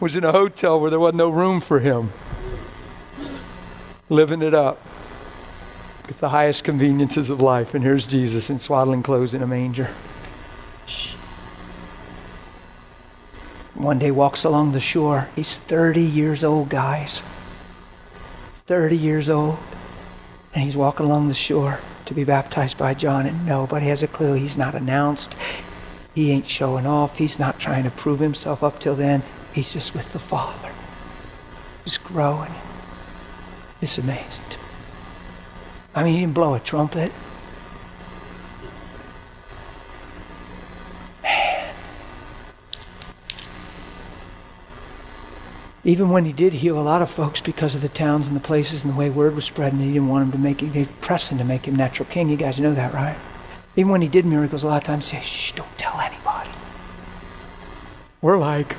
was 0.00 0.14
in 0.14 0.24
a 0.24 0.32
hotel 0.32 0.78
where 0.78 0.90
there 0.90 1.00
wasn't 1.00 1.18
no 1.18 1.30
room 1.30 1.60
for 1.60 1.80
him. 1.80 2.12
Living 4.10 4.42
it 4.42 4.52
up 4.52 4.80
with 6.06 6.20
the 6.20 6.30
highest 6.30 6.64
conveniences 6.64 7.30
of 7.30 7.40
life. 7.40 7.74
And 7.74 7.82
here's 7.82 8.06
Jesus 8.06 8.50
in 8.50 8.58
swaddling 8.58 9.02
clothes 9.02 9.34
in 9.34 9.42
a 9.42 9.46
manger. 9.46 9.88
One 13.74 13.98
day 13.98 14.10
walks 14.10 14.44
along 14.44 14.72
the 14.72 14.80
shore. 14.80 15.28
He's 15.36 15.56
30 15.56 16.02
years 16.02 16.42
old, 16.42 16.68
guys. 16.68 17.22
30 18.68 18.98
years 18.98 19.30
old. 19.30 19.56
And 20.54 20.62
he's 20.62 20.76
walking 20.76 21.06
along 21.06 21.28
the 21.28 21.34
shore 21.34 21.80
to 22.04 22.12
be 22.12 22.22
baptized 22.22 22.76
by 22.76 22.92
John, 22.92 23.24
and 23.24 23.46
nobody 23.46 23.86
has 23.86 24.02
a 24.02 24.06
clue. 24.06 24.34
He's 24.34 24.58
not 24.58 24.74
announced. 24.74 25.34
He 26.14 26.30
ain't 26.30 26.46
showing 26.46 26.86
off. 26.86 27.16
He's 27.16 27.38
not 27.38 27.58
trying 27.58 27.84
to 27.84 27.90
prove 27.90 28.20
himself 28.20 28.62
up 28.62 28.78
till 28.78 28.94
then. 28.94 29.22
He's 29.54 29.72
just 29.72 29.94
with 29.94 30.12
the 30.12 30.18
Father. 30.18 30.70
He's 31.84 31.96
growing. 31.96 32.52
It's 33.80 33.96
amazing. 33.96 34.44
I 35.94 36.04
mean, 36.04 36.14
he 36.14 36.20
didn't 36.20 36.34
blow 36.34 36.52
a 36.52 36.60
trumpet. 36.60 37.10
Even 45.88 46.10
when 46.10 46.26
he 46.26 46.34
did 46.34 46.52
heal 46.52 46.78
a 46.78 46.84
lot 46.84 47.00
of 47.00 47.08
folks 47.08 47.40
because 47.40 47.74
of 47.74 47.80
the 47.80 47.88
towns 47.88 48.28
and 48.28 48.36
the 48.36 48.40
places 48.40 48.84
and 48.84 48.92
the 48.92 48.98
way 48.98 49.08
word 49.08 49.34
was 49.34 49.46
spreading, 49.46 49.78
he 49.78 49.94
didn't 49.94 50.08
want 50.08 50.22
him 50.22 50.32
to 50.32 50.36
make 50.36 50.60
him, 50.60 50.70
they 50.70 50.84
pressed 51.00 51.32
him 51.32 51.38
to 51.38 51.44
make 51.44 51.66
him 51.66 51.74
natural 51.74 52.06
king. 52.10 52.28
You 52.28 52.36
guys 52.36 52.60
know 52.60 52.74
that, 52.74 52.92
right? 52.92 53.16
Even 53.74 53.90
when 53.90 54.02
he 54.02 54.08
did 54.08 54.26
miracles, 54.26 54.62
a 54.62 54.66
lot 54.66 54.76
of 54.76 54.84
times 54.84 55.08
he 55.08 55.16
said, 55.16 55.24
shh, 55.24 55.52
don't 55.52 55.78
tell 55.78 55.98
anybody. 55.98 56.50
We're 58.20 58.36
like, 58.36 58.76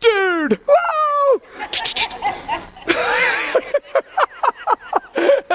dude, 0.00 0.58
whoa! 0.66 1.42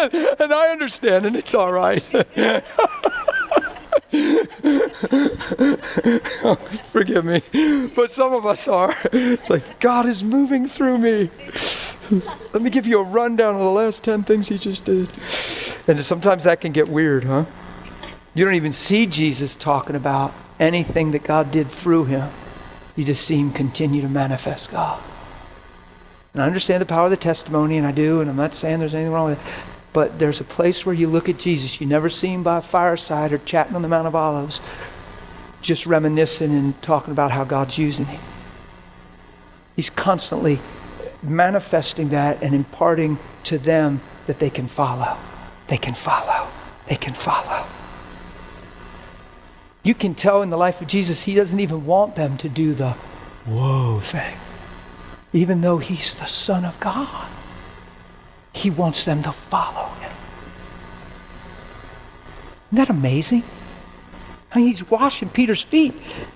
and 0.39 0.53
I 0.53 0.69
understand, 0.69 1.25
and 1.25 1.35
it's 1.35 1.55
all 1.55 1.73
right. 1.73 2.07
forgive 6.91 7.25
me. 7.25 7.41
But 7.95 8.11
some 8.11 8.33
of 8.33 8.45
us 8.45 8.67
are. 8.67 8.93
It's 9.11 9.49
like, 9.49 9.79
God 9.79 10.05
is 10.05 10.23
moving 10.23 10.67
through 10.67 10.99
me. 10.99 11.29
Let 12.53 12.61
me 12.61 12.69
give 12.69 12.85
you 12.85 12.99
a 12.99 13.03
rundown 13.03 13.55
of 13.55 13.61
the 13.61 13.71
last 13.71 14.03
10 14.03 14.23
things 14.23 14.49
he 14.49 14.57
just 14.57 14.85
did. 14.85 15.09
And 15.87 16.03
sometimes 16.03 16.43
that 16.43 16.61
can 16.61 16.71
get 16.71 16.87
weird, 16.87 17.23
huh? 17.23 17.45
You 18.33 18.45
don't 18.45 18.55
even 18.55 18.71
see 18.71 19.07
Jesus 19.07 19.55
talking 19.55 19.95
about 19.95 20.33
anything 20.59 21.11
that 21.11 21.23
God 21.23 21.51
did 21.51 21.67
through 21.67 22.05
him. 22.05 22.29
You 22.95 23.03
just 23.03 23.25
see 23.25 23.39
him 23.39 23.51
continue 23.51 24.01
to 24.01 24.09
manifest 24.09 24.71
God. 24.71 25.01
And 26.33 26.41
I 26.41 26.45
understand 26.45 26.81
the 26.81 26.85
power 26.85 27.05
of 27.05 27.11
the 27.11 27.17
testimony, 27.17 27.77
and 27.77 27.85
I 27.85 27.91
do, 27.91 28.21
and 28.21 28.29
I'm 28.29 28.37
not 28.37 28.55
saying 28.55 28.79
there's 28.79 28.93
anything 28.93 29.11
wrong 29.11 29.29
with 29.29 29.39
it. 29.39 29.70
But 29.93 30.19
there's 30.19 30.39
a 30.39 30.45
place 30.45 30.85
where 30.85 30.95
you 30.95 31.07
look 31.07 31.27
at 31.27 31.37
Jesus. 31.37 31.81
You 31.81 31.87
never 31.87 32.09
see 32.09 32.29
him 32.29 32.43
by 32.43 32.57
a 32.57 32.61
fireside 32.61 33.33
or 33.33 33.39
chatting 33.39 33.75
on 33.75 33.81
the 33.81 33.87
Mount 33.87 34.07
of 34.07 34.15
Olives, 34.15 34.61
just 35.61 35.85
reminiscing 35.85 36.51
and 36.51 36.81
talking 36.81 37.11
about 37.11 37.31
how 37.31 37.43
God's 37.43 37.77
using 37.77 38.05
him. 38.05 38.21
He's 39.75 39.89
constantly 39.89 40.59
manifesting 41.23 42.09
that 42.09 42.41
and 42.41 42.55
imparting 42.55 43.17
to 43.43 43.57
them 43.57 44.01
that 44.27 44.39
they 44.39 44.49
can 44.49 44.67
follow. 44.67 45.17
They 45.67 45.77
can 45.77 45.93
follow. 45.93 46.47
They 46.87 46.95
can 46.95 47.13
follow. 47.13 47.65
You 49.83 49.95
can 49.95 50.13
tell 50.13 50.41
in 50.41 50.49
the 50.49 50.57
life 50.57 50.81
of 50.81 50.87
Jesus, 50.87 51.23
he 51.23 51.33
doesn't 51.33 51.59
even 51.59 51.85
want 51.85 52.15
them 52.15 52.37
to 52.37 52.49
do 52.49 52.73
the 52.73 52.91
whoa 53.45 53.99
thing, 53.99 54.37
even 55.33 55.61
though 55.61 55.79
he's 55.79 56.15
the 56.15 56.25
Son 56.25 56.65
of 56.65 56.79
God. 56.79 57.27
He 58.53 58.69
wants 58.69 59.05
them 59.05 59.23
to 59.23 59.31
follow 59.31 59.87
him. 59.95 60.11
Isn't 62.71 62.77
that 62.77 62.89
amazing? 62.89 63.43
I 64.51 64.57
mean, 64.57 64.67
he's 64.67 64.89
washing 64.89 65.29
Peter's 65.29 65.61
feet. 65.61 65.93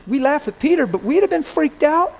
We 0.08 0.20
laugh 0.20 0.48
at 0.48 0.60
Peter, 0.60 0.88
but 0.88 1.04
we'd 1.04 1.22
have 1.22 1.30
been 1.30 1.44
freaked 1.44 1.84
out. 1.84 2.18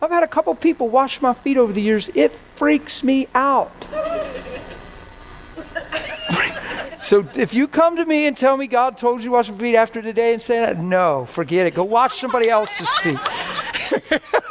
I've 0.00 0.10
had 0.10 0.24
a 0.24 0.28
couple 0.28 0.52
people 0.56 0.88
wash 0.88 1.22
my 1.22 1.32
feet 1.32 1.56
over 1.56 1.72
the 1.72 1.80
years. 1.80 2.10
It 2.14 2.32
freaks 2.56 3.04
me 3.04 3.28
out. 3.34 3.72
so 7.00 7.24
if 7.36 7.54
you 7.54 7.68
come 7.68 7.96
to 7.96 8.04
me 8.04 8.26
and 8.26 8.36
tell 8.36 8.56
me 8.56 8.66
God 8.66 8.98
told 8.98 9.20
you 9.20 9.26
to 9.26 9.32
wash 9.32 9.48
my 9.48 9.58
feet 9.58 9.76
after 9.76 10.02
today 10.02 10.32
and 10.32 10.42
say 10.42 10.58
that, 10.58 10.78
no, 10.78 11.24
forget 11.26 11.66
it. 11.66 11.74
Go 11.74 11.84
wash 11.84 12.18
somebody 12.18 12.48
else's 12.48 12.90
feet. 12.98 13.20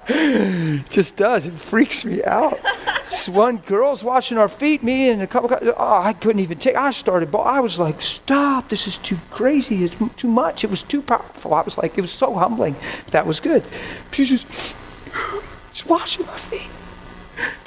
just 0.90 1.16
does. 1.16 1.46
It 1.46 1.52
freaks 1.52 2.04
me 2.04 2.22
out. 2.24 2.58
This 3.06 3.28
one 3.28 3.58
girl's 3.58 4.02
washing 4.02 4.38
our 4.38 4.48
feet, 4.48 4.82
me 4.82 5.10
and 5.10 5.20
a 5.20 5.26
couple 5.26 5.48
guys, 5.48 5.62
oh, 5.76 6.00
I 6.02 6.14
couldn't 6.14 6.40
even 6.40 6.58
take 6.58 6.76
I 6.76 6.90
started, 6.92 7.30
but 7.30 7.40
I 7.40 7.60
was 7.60 7.78
like, 7.78 8.00
stop, 8.00 8.68
this 8.68 8.86
is 8.86 8.96
too 8.98 9.18
crazy, 9.30 9.84
it's 9.84 9.96
too 10.16 10.28
much, 10.28 10.64
it 10.64 10.70
was 10.70 10.82
too 10.82 11.02
powerful. 11.02 11.54
I 11.54 11.60
was 11.62 11.76
like, 11.76 11.98
it 11.98 12.00
was 12.00 12.12
so 12.12 12.34
humbling. 12.34 12.74
That 13.10 13.26
was 13.26 13.38
good. 13.38 13.62
She's 14.12 14.30
just, 14.30 14.76
she's 15.72 15.86
washing 15.86 16.26
my 16.26 16.36
feet. 16.36 16.70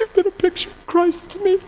You've 0.00 0.14
been 0.14 0.26
a 0.26 0.30
picture 0.32 0.70
of 0.70 0.86
Christ 0.86 1.30
to 1.30 1.38
me. 1.38 1.58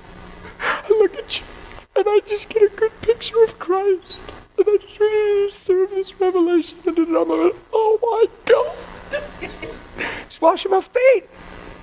I 0.61 0.89
look 0.89 1.17
at 1.17 1.39
you, 1.39 1.47
and 1.95 2.05
I 2.09 2.21
just 2.27 2.49
get 2.49 2.63
a 2.63 2.75
good 2.75 3.01
picture 3.01 3.43
of 3.45 3.59
Christ. 3.59 4.35
And 4.59 4.67
I 4.67 4.79
just 4.79 5.65
serve 5.65 5.91
this 5.91 6.21
revelation, 6.21 6.79
and 6.85 6.97
then 6.97 7.17
I'm 7.17 7.29
like, 7.29 7.55
oh 7.73 7.99
my 8.03 8.27
God. 8.45 9.79
She's 10.29 10.41
washing 10.41 10.71
my 10.71 10.81
feet. 10.81 11.25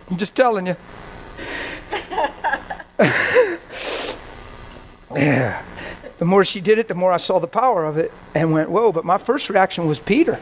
I'm 0.09 0.17
just 0.17 0.35
telling 0.35 0.67
you. 0.67 0.75
yeah. 5.15 5.63
The 6.17 6.25
more 6.25 6.45
she 6.45 6.61
did 6.61 6.79
it, 6.79 6.87
the 6.87 6.95
more 6.95 7.11
I 7.11 7.17
saw 7.17 7.39
the 7.39 7.47
power 7.47 7.85
of 7.85 7.97
it 7.97 8.11
and 8.33 8.51
went, 8.51 8.69
whoa. 8.69 8.91
But 8.91 9.05
my 9.05 9.17
first 9.17 9.49
reaction 9.49 9.85
was 9.85 9.99
Peter. 9.99 10.39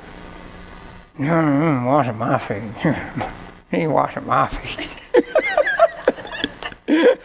Mm, 1.17 1.85
washing 1.85 2.17
my 2.17 2.37
feet. 2.37 2.63
he 3.71 3.77
ain't 3.77 3.91
washing 3.91 4.25
my 4.25 4.47
feet. 4.47 4.89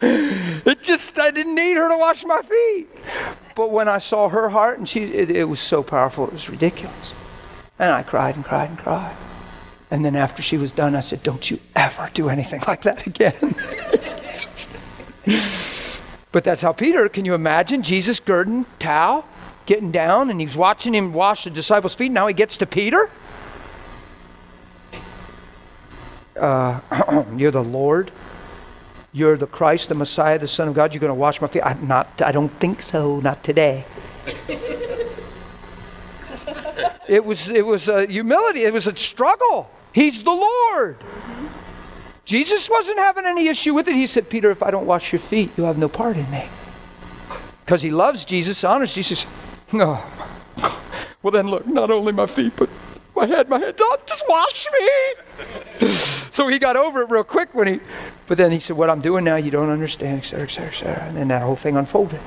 it 0.00 0.82
just, 0.82 1.18
I 1.18 1.30
didn't 1.30 1.54
need 1.54 1.76
her 1.76 1.88
to 1.88 1.96
wash 1.96 2.24
my 2.24 2.42
feet. 2.42 2.88
But 3.54 3.70
when 3.70 3.88
I 3.88 3.98
saw 3.98 4.28
her 4.28 4.48
heart, 4.48 4.78
and 4.78 4.88
she, 4.88 5.04
it, 5.04 5.30
it 5.30 5.44
was 5.44 5.60
so 5.60 5.82
powerful, 5.82 6.26
it 6.26 6.32
was 6.32 6.48
ridiculous. 6.48 7.14
And 7.78 7.92
I 7.92 8.02
cried 8.02 8.36
and 8.36 8.44
cried 8.44 8.70
and 8.70 8.78
cried. 8.78 9.14
And 9.90 10.04
then 10.04 10.16
after 10.16 10.42
she 10.42 10.56
was 10.56 10.72
done, 10.72 10.96
I 10.96 11.00
said, 11.00 11.22
Don't 11.22 11.50
you 11.50 11.58
ever 11.74 12.10
do 12.12 12.28
anything 12.28 12.60
like 12.66 12.82
that 12.82 13.06
again. 13.06 13.34
but 16.32 16.44
that's 16.44 16.62
how 16.62 16.72
Peter, 16.72 17.08
can 17.08 17.24
you 17.24 17.34
imagine 17.34 17.82
Jesus 17.82 18.18
girding 18.18 18.66
towel, 18.78 19.24
getting 19.64 19.92
down, 19.92 20.30
and 20.30 20.40
he's 20.40 20.56
watching 20.56 20.94
him 20.94 21.12
wash 21.12 21.44
the 21.44 21.50
disciples' 21.50 21.94
feet. 21.94 22.10
Now 22.10 22.26
he 22.26 22.34
gets 22.34 22.56
to 22.58 22.66
Peter. 22.66 23.08
Uh, 26.36 27.24
you're 27.36 27.52
the 27.52 27.62
Lord. 27.62 28.10
You're 29.12 29.36
the 29.36 29.46
Christ, 29.46 29.88
the 29.88 29.94
Messiah, 29.94 30.38
the 30.38 30.48
Son 30.48 30.68
of 30.68 30.74
God. 30.74 30.92
You're 30.92 31.00
going 31.00 31.10
to 31.10 31.14
wash 31.14 31.40
my 31.40 31.46
feet. 31.46 31.62
I, 31.62 31.74
not, 31.74 32.20
I 32.20 32.32
don't 32.32 32.50
think 32.50 32.82
so. 32.82 33.20
Not 33.20 33.42
today. 33.42 33.84
it 37.08 37.24
was, 37.24 37.48
it 37.48 37.64
was 37.64 37.88
a 37.88 38.06
humility. 38.06 38.64
It 38.64 38.72
was 38.72 38.86
a 38.86 38.94
struggle. 38.94 39.70
He's 39.96 40.22
the 40.22 40.30
Lord. 40.30 40.98
Jesus 42.26 42.68
wasn't 42.68 42.98
having 42.98 43.24
any 43.24 43.48
issue 43.48 43.72
with 43.72 43.88
it. 43.88 43.94
He 43.94 44.06
said, 44.06 44.28
Peter, 44.28 44.50
if 44.50 44.62
I 44.62 44.70
don't 44.70 44.84
wash 44.84 45.10
your 45.10 45.20
feet, 45.20 45.48
you 45.56 45.64
have 45.64 45.78
no 45.78 45.88
part 45.88 46.18
in 46.18 46.30
me. 46.30 46.44
Because 47.64 47.80
he 47.80 47.90
loves 47.90 48.26
Jesus, 48.26 48.62
honors 48.62 48.94
Jesus. 48.94 49.26
No. 49.72 49.98
Oh, 50.58 50.82
well, 51.22 51.30
then 51.30 51.48
look, 51.48 51.66
not 51.66 51.90
only 51.90 52.12
my 52.12 52.26
feet, 52.26 52.52
but 52.56 52.68
my 53.14 53.26
head, 53.26 53.48
my 53.48 53.58
head, 53.58 53.76
don't 53.76 54.06
just 54.06 54.22
wash 54.28 54.66
me. 55.80 55.88
so 56.30 56.46
he 56.46 56.58
got 56.58 56.76
over 56.76 57.02
it 57.02 57.10
real 57.10 57.24
quick 57.24 57.54
when 57.54 57.66
he, 57.66 57.80
but 58.26 58.38
then 58.38 58.52
he 58.52 58.58
said, 58.58 58.76
What 58.76 58.90
I'm 58.90 59.00
doing 59.00 59.24
now, 59.24 59.36
you 59.36 59.50
don't 59.50 59.70
understand, 59.70 60.20
et 60.20 60.24
cetera, 60.24 60.46
et 60.46 60.50
cetera, 60.50 60.70
et 60.70 60.74
cetera. 60.74 61.04
And 61.04 61.16
then 61.16 61.28
that 61.28 61.42
whole 61.42 61.56
thing 61.56 61.76
unfolded. 61.76 62.20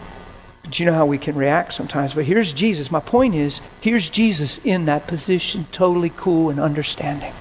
But 0.63 0.79
you 0.79 0.85
know 0.85 0.93
how 0.93 1.05
we 1.05 1.17
can 1.17 1.35
react 1.35 1.73
sometimes. 1.73 2.13
But 2.13 2.25
here's 2.25 2.51
Jesus. 2.51 2.91
My 2.91 2.99
point 2.99 3.35
is, 3.35 3.61
here's 3.81 4.09
Jesus 4.09 4.57
in 4.65 4.85
that 4.85 5.07
position, 5.07 5.65
totally 5.71 6.11
cool 6.15 6.49
and 6.49 6.59
understanding 6.59 7.33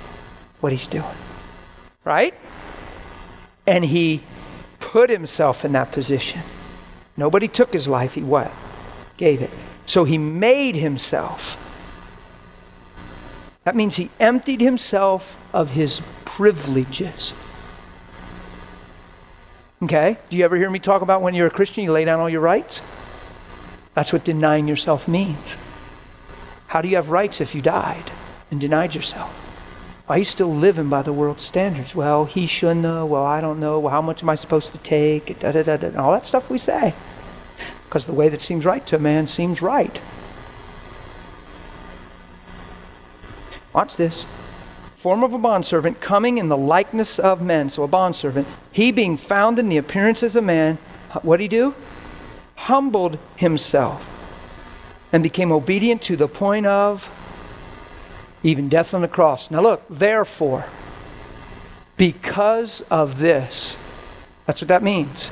what 0.61 0.73
he's 0.73 0.87
doing. 0.87 1.05
Right? 2.05 2.35
And 3.67 3.85
he 3.85 4.23
put 4.81 5.11
himself 5.11 5.65
in 5.65 5.73
that 5.73 5.93
position. 5.93 6.41
Nobody 7.17 7.49
took 7.49 7.73
his 7.73 7.89
life, 7.89 8.15
he 8.15 8.23
what? 8.23 8.51
Gave 9.17 9.43
it. 9.43 9.51
So 9.87 10.05
he 10.05 10.19
made 10.19 10.77
himself. 10.77 11.65
That 13.65 13.77
means 13.77 13.97
he 13.97 14.11
emptied 14.19 14.61
himself 14.61 15.39
of 15.53 15.73
his 15.73 16.01
privileges. 16.25 17.35
Okay? 19.83 20.17
Do 20.31 20.39
you 20.39 20.45
ever 20.45 20.57
hear 20.57 20.70
me 20.70 20.78
talk 20.78 21.03
about 21.03 21.23
when 21.23 21.35
you're 21.35 21.47
a 21.47 21.51
Christian, 21.51 21.85
you 21.85 21.93
lay 21.93 22.05
down 22.05 22.20
all 22.20 22.28
your 22.28 22.41
rights? 22.41 22.83
That's 23.95 24.12
what 24.12 24.25
denying 24.25 24.69
yourself 24.69 25.09
means. 25.09 25.57
How 26.69 26.83
do 26.83 26.89
you 26.89 26.97
have 26.97 27.11
rights 27.11 27.41
if 27.41 27.55
you 27.55 27.62
died 27.62 28.11
and 28.51 28.61
denied 28.61 28.95
yourself? 28.95 29.48
Are 30.09 30.17
you 30.17 30.25
still 30.25 30.53
living 30.55 30.89
by 30.89 31.03
the 31.03 31.12
world's 31.12 31.45
standards? 31.45 31.95
Well, 31.95 32.25
he 32.25 32.47
shouldn't 32.47 32.81
know. 32.81 33.05
Well, 33.05 33.25
I 33.25 33.43
don't 33.43 33.61
know. 33.61 33.78
Well, 33.78 33.93
how 33.93 34.01
much 34.01 34.23
am 34.23 34.31
I 34.31 34.37
supposed 34.37 34.73
to 34.73 34.78
take? 34.78 35.39
Da, 35.41 35.53
da, 35.53 35.62
da, 35.62 35.77
da, 35.77 36.03
all 36.03 36.12
that 36.12 36.27
stuff 36.27 36.49
we 36.49 36.57
say. 36.57 36.95
Because 37.85 38.07
the 38.07 38.15
way 38.15 38.31
that 38.31 38.41
seems 38.41 38.65
right 38.65 38.87
to 38.87 38.97
a 38.97 38.99
man 38.99 39.27
seems 39.27 39.61
right. 39.61 40.01
Watch 43.75 43.97
this. 43.97 44.25
Form 44.97 45.23
of 45.23 45.35
a 45.35 45.39
bondservant 45.39 46.01
coming 46.01 46.39
in 46.39 46.49
the 46.49 46.57
likeness 46.57 47.19
of 47.19 47.43
men. 47.43 47.69
So 47.69 47.83
a 47.83 47.89
bondservant. 47.89 48.49
He 48.73 48.91
being 48.91 49.19
found 49.19 49.59
in 49.59 49.69
the 49.69 49.77
appearance 49.77 50.23
as 50.23 50.35
a 50.35 50.43
man. 50.43 50.77
What 51.20 51.37
did 51.37 51.45
he 51.45 51.49
do? 51.49 51.75
Humbled 52.57 53.19
himself 53.37 54.15
and 55.12 55.23
became 55.23 55.53
obedient 55.53 56.01
to 56.03 56.17
the 56.17 56.28
point 56.28 56.67
of 56.67 57.11
even 58.49 58.68
death 58.68 58.94
on 58.94 59.02
the 59.02 59.09
cross. 59.09 59.51
Now, 59.51 59.60
look, 59.60 59.83
therefore, 59.89 60.65
because 61.97 62.81
of 62.83 63.18
this, 63.18 63.77
that's 64.47 64.60
what 64.62 64.68
that 64.68 64.83
means. 64.83 65.31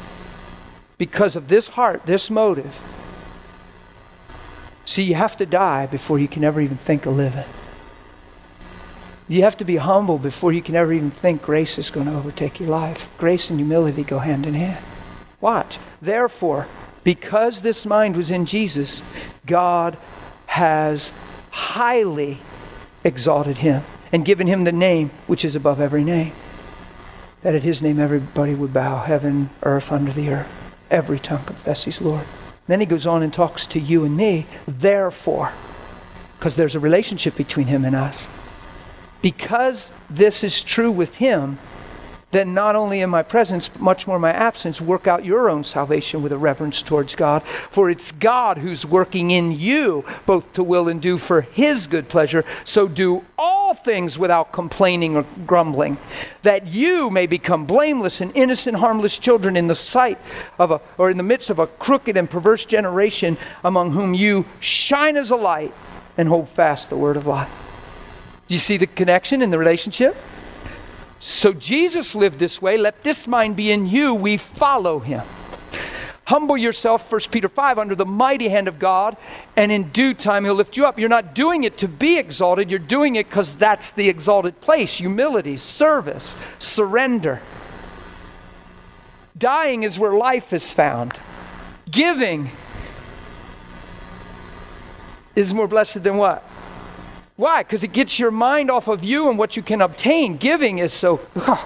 Because 0.98 1.36
of 1.36 1.48
this 1.48 1.68
heart, 1.68 2.06
this 2.06 2.30
motive. 2.30 2.80
See, 4.84 5.02
you 5.02 5.14
have 5.14 5.36
to 5.38 5.46
die 5.46 5.86
before 5.86 6.18
you 6.18 6.28
can 6.28 6.44
ever 6.44 6.60
even 6.60 6.76
think 6.76 7.06
of 7.06 7.16
living. 7.16 7.44
You 9.28 9.42
have 9.42 9.56
to 9.56 9.64
be 9.64 9.76
humble 9.76 10.18
before 10.18 10.52
you 10.52 10.62
can 10.62 10.76
ever 10.76 10.92
even 10.92 11.10
think 11.10 11.42
grace 11.42 11.78
is 11.78 11.90
going 11.90 12.06
to 12.06 12.14
overtake 12.14 12.60
your 12.60 12.68
life. 12.68 13.10
Grace 13.18 13.50
and 13.50 13.58
humility 13.58 14.04
go 14.04 14.20
hand 14.20 14.46
in 14.46 14.54
hand. 14.54 14.84
Watch. 15.40 15.78
Therefore, 16.00 16.68
because 17.02 17.62
this 17.62 17.84
mind 17.84 18.16
was 18.16 18.30
in 18.30 18.46
Jesus, 18.46 19.02
God 19.44 19.96
has 20.46 21.12
highly 21.50 22.38
exalted 23.06 23.58
him 23.58 23.82
and 24.12 24.24
given 24.24 24.46
him 24.46 24.64
the 24.64 24.72
name 24.72 25.10
which 25.26 25.44
is 25.44 25.56
above 25.56 25.80
every 25.80 26.04
name. 26.04 26.32
That 27.42 27.54
at 27.54 27.62
his 27.62 27.82
name 27.82 28.00
everybody 28.00 28.54
would 28.54 28.74
bow, 28.74 28.98
heaven, 28.98 29.50
earth, 29.62 29.92
under 29.92 30.12
the 30.12 30.30
earth. 30.30 30.76
Every 30.90 31.18
tongue 31.18 31.44
confess 31.44 31.84
he's 31.84 32.02
Lord. 32.02 32.24
Then 32.66 32.80
he 32.80 32.86
goes 32.86 33.06
on 33.06 33.22
and 33.22 33.32
talks 33.32 33.66
to 33.68 33.80
you 33.80 34.04
and 34.04 34.16
me, 34.16 34.46
therefore, 34.66 35.52
because 36.36 36.56
there's 36.56 36.74
a 36.74 36.80
relationship 36.80 37.36
between 37.36 37.68
him 37.68 37.84
and 37.84 37.94
us. 37.94 38.28
Because 39.22 39.94
this 40.10 40.42
is 40.42 40.62
true 40.62 40.90
with 40.90 41.16
him, 41.16 41.58
then 42.32 42.54
not 42.54 42.74
only 42.74 43.00
in 43.00 43.08
my 43.08 43.22
presence, 43.22 43.68
but 43.68 43.80
much 43.80 44.06
more 44.06 44.16
in 44.16 44.22
my 44.22 44.32
absence, 44.32 44.80
work 44.80 45.06
out 45.06 45.24
your 45.24 45.48
own 45.48 45.62
salvation 45.62 46.22
with 46.22 46.32
a 46.32 46.36
reverence 46.36 46.82
towards 46.82 47.14
God. 47.14 47.42
For 47.42 47.88
it's 47.88 48.10
God 48.12 48.58
who's 48.58 48.84
working 48.84 49.30
in 49.30 49.52
you, 49.52 50.04
both 50.26 50.52
to 50.54 50.62
will 50.62 50.88
and 50.88 51.00
do 51.00 51.18
for 51.18 51.42
his 51.42 51.86
good 51.86 52.08
pleasure. 52.08 52.44
So 52.64 52.88
do 52.88 53.24
all 53.38 53.74
things 53.74 54.18
without 54.18 54.52
complaining 54.52 55.16
or 55.16 55.24
grumbling, 55.46 55.98
that 56.42 56.66
you 56.66 57.10
may 57.10 57.26
become 57.26 57.64
blameless 57.64 58.20
and 58.20 58.36
innocent, 58.36 58.76
harmless 58.78 59.18
children 59.18 59.56
in 59.56 59.68
the 59.68 59.74
sight 59.74 60.18
of 60.58 60.72
a, 60.72 60.80
or 60.98 61.10
in 61.10 61.16
the 61.16 61.22
midst 61.22 61.48
of 61.48 61.60
a 61.60 61.66
crooked 61.66 62.16
and 62.16 62.28
perverse 62.28 62.64
generation 62.64 63.36
among 63.62 63.92
whom 63.92 64.14
you 64.14 64.44
shine 64.58 65.16
as 65.16 65.30
a 65.30 65.36
light 65.36 65.72
and 66.18 66.28
hold 66.28 66.48
fast 66.48 66.90
the 66.90 66.96
word 66.96 67.16
of 67.16 67.26
life. 67.26 67.50
Do 68.48 68.54
you 68.54 68.60
see 68.60 68.76
the 68.76 68.86
connection 68.86 69.42
in 69.42 69.50
the 69.50 69.58
relationship? 69.58 70.16
So 71.18 71.52
Jesus 71.52 72.14
lived 72.14 72.38
this 72.38 72.60
way. 72.60 72.76
Let 72.76 73.02
this 73.02 73.26
mind 73.26 73.56
be 73.56 73.70
in 73.70 73.86
you. 73.86 74.14
We 74.14 74.36
follow 74.36 74.98
him. 75.00 75.22
Humble 76.26 76.56
yourself, 76.56 77.10
1 77.10 77.20
Peter 77.30 77.48
5, 77.48 77.78
under 77.78 77.94
the 77.94 78.04
mighty 78.04 78.48
hand 78.48 78.66
of 78.66 78.80
God, 78.80 79.16
and 79.54 79.70
in 79.70 79.90
due 79.90 80.12
time 80.12 80.44
he'll 80.44 80.54
lift 80.54 80.76
you 80.76 80.84
up. 80.84 80.98
You're 80.98 81.08
not 81.08 81.36
doing 81.36 81.62
it 81.62 81.78
to 81.78 81.88
be 81.88 82.18
exalted, 82.18 82.68
you're 82.68 82.80
doing 82.80 83.14
it 83.14 83.28
because 83.28 83.54
that's 83.54 83.92
the 83.92 84.08
exalted 84.08 84.60
place 84.60 84.96
humility, 84.96 85.56
service, 85.56 86.34
surrender. 86.58 87.40
Dying 89.38 89.84
is 89.84 90.00
where 90.00 90.14
life 90.14 90.52
is 90.52 90.72
found. 90.72 91.16
Giving 91.88 92.50
is 95.36 95.54
more 95.54 95.68
blessed 95.68 96.02
than 96.02 96.16
what? 96.16 96.42
Why? 97.36 97.62
Because 97.62 97.84
it 97.84 97.92
gets 97.92 98.18
your 98.18 98.30
mind 98.30 98.70
off 98.70 98.88
of 98.88 99.04
you 99.04 99.28
and 99.28 99.38
what 99.38 99.56
you 99.56 99.62
can 99.62 99.82
obtain. 99.82 100.38
Giving 100.38 100.78
is 100.78 100.92
so. 100.92 101.20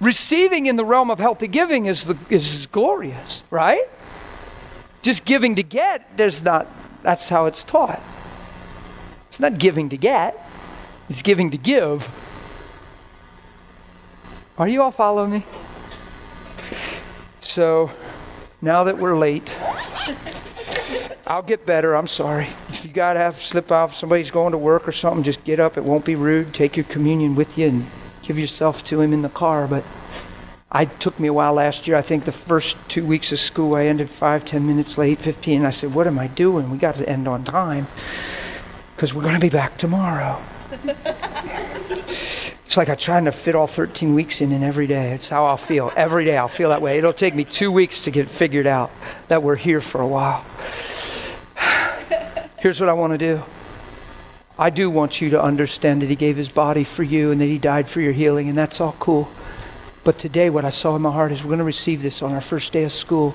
Receiving 0.00 0.66
in 0.66 0.76
the 0.76 0.84
realm 0.84 1.10
of 1.10 1.20
healthy 1.20 1.46
giving 1.46 1.86
is, 1.86 2.04
the, 2.04 2.18
is 2.30 2.66
glorious, 2.66 3.44
right? 3.50 3.84
Just 5.02 5.24
giving 5.24 5.54
to 5.54 5.62
get, 5.62 6.16
there's 6.16 6.42
not, 6.42 6.66
that's 7.02 7.28
how 7.28 7.46
it's 7.46 7.62
taught. 7.62 8.02
It's 9.28 9.38
not 9.38 9.58
giving 9.58 9.88
to 9.90 9.96
get, 9.96 10.48
it's 11.08 11.22
giving 11.22 11.50
to 11.52 11.58
give. 11.58 12.08
Are 14.58 14.68
you 14.68 14.82
all 14.82 14.90
following 14.90 15.30
me? 15.30 15.44
So, 17.40 17.90
now 18.62 18.84
that 18.84 18.98
we're 18.98 19.16
late, 19.16 19.52
I'll 21.26 21.42
get 21.42 21.66
better. 21.66 21.94
I'm 21.94 22.06
sorry. 22.06 22.48
If 22.84 22.90
you 22.90 22.94
got 22.96 23.14
to 23.14 23.20
have 23.20 23.36
slip 23.40 23.72
off, 23.72 23.94
somebody's 23.94 24.30
going 24.30 24.52
to 24.52 24.58
work 24.58 24.86
or 24.86 24.92
something, 24.92 25.22
just 25.22 25.42
get 25.44 25.58
up. 25.58 25.78
It 25.78 25.84
won't 25.84 26.04
be 26.04 26.16
rude. 26.16 26.52
Take 26.52 26.76
your 26.76 26.84
communion 26.84 27.34
with 27.34 27.56
you 27.56 27.68
and 27.68 27.86
give 28.20 28.38
yourself 28.38 28.84
to 28.84 29.00
Him 29.00 29.14
in 29.14 29.22
the 29.22 29.30
car. 29.30 29.66
But 29.66 29.84
I 30.70 30.84
took 30.84 31.18
me 31.18 31.28
a 31.28 31.32
while 31.32 31.54
last 31.54 31.88
year. 31.88 31.96
I 31.96 32.02
think 32.02 32.26
the 32.26 32.32
first 32.32 32.76
two 32.90 33.06
weeks 33.06 33.32
of 33.32 33.38
school, 33.38 33.74
I 33.74 33.86
ended 33.86 34.10
five, 34.10 34.44
ten 34.44 34.66
minutes 34.66 34.98
late, 34.98 35.18
15. 35.18 35.64
I 35.64 35.70
said, 35.70 35.94
What 35.94 36.06
am 36.06 36.18
I 36.18 36.26
doing? 36.26 36.68
We 36.68 36.76
got 36.76 36.96
to 36.96 37.08
end 37.08 37.26
on 37.26 37.42
time 37.42 37.86
because 38.94 39.14
we're 39.14 39.22
going 39.22 39.36
to 39.36 39.40
be 39.40 39.48
back 39.48 39.78
tomorrow. 39.78 40.38
it's 40.84 42.76
like 42.76 42.90
I'm 42.90 42.98
trying 42.98 43.24
to 43.24 43.32
fit 43.32 43.54
all 43.54 43.66
13 43.66 44.14
weeks 44.14 44.42
in 44.42 44.52
in 44.52 44.62
every 44.62 44.86
day. 44.86 45.12
It's 45.12 45.30
how 45.30 45.46
I'll 45.46 45.56
feel. 45.56 45.90
Every 45.96 46.26
day 46.26 46.36
I'll 46.36 46.48
feel 46.48 46.68
that 46.68 46.82
way. 46.82 46.98
It'll 46.98 47.14
take 47.14 47.34
me 47.34 47.44
two 47.44 47.72
weeks 47.72 48.02
to 48.02 48.10
get 48.10 48.28
figured 48.28 48.66
out 48.66 48.90
that 49.28 49.42
we're 49.42 49.56
here 49.56 49.80
for 49.80 50.02
a 50.02 50.06
while. 50.06 50.44
Here's 52.64 52.80
what 52.80 52.88
I 52.88 52.94
want 52.94 53.12
to 53.12 53.18
do. 53.18 53.42
I 54.58 54.70
do 54.70 54.88
want 54.88 55.20
you 55.20 55.28
to 55.28 55.42
understand 55.42 56.00
that 56.00 56.08
He 56.08 56.16
gave 56.16 56.38
His 56.38 56.48
body 56.48 56.82
for 56.82 57.02
you 57.02 57.30
and 57.30 57.38
that 57.42 57.44
He 57.44 57.58
died 57.58 57.90
for 57.90 58.00
your 58.00 58.14
healing, 58.14 58.48
and 58.48 58.56
that's 58.56 58.80
all 58.80 58.96
cool. 58.98 59.30
But 60.02 60.16
today, 60.16 60.48
what 60.48 60.64
I 60.64 60.70
saw 60.70 60.96
in 60.96 61.02
my 61.02 61.12
heart 61.12 61.30
is 61.30 61.42
we're 61.42 61.48
going 61.48 61.58
to 61.58 61.64
receive 61.64 62.00
this 62.00 62.22
on 62.22 62.32
our 62.32 62.40
first 62.40 62.72
day 62.72 62.84
of 62.84 62.92
school 62.92 63.34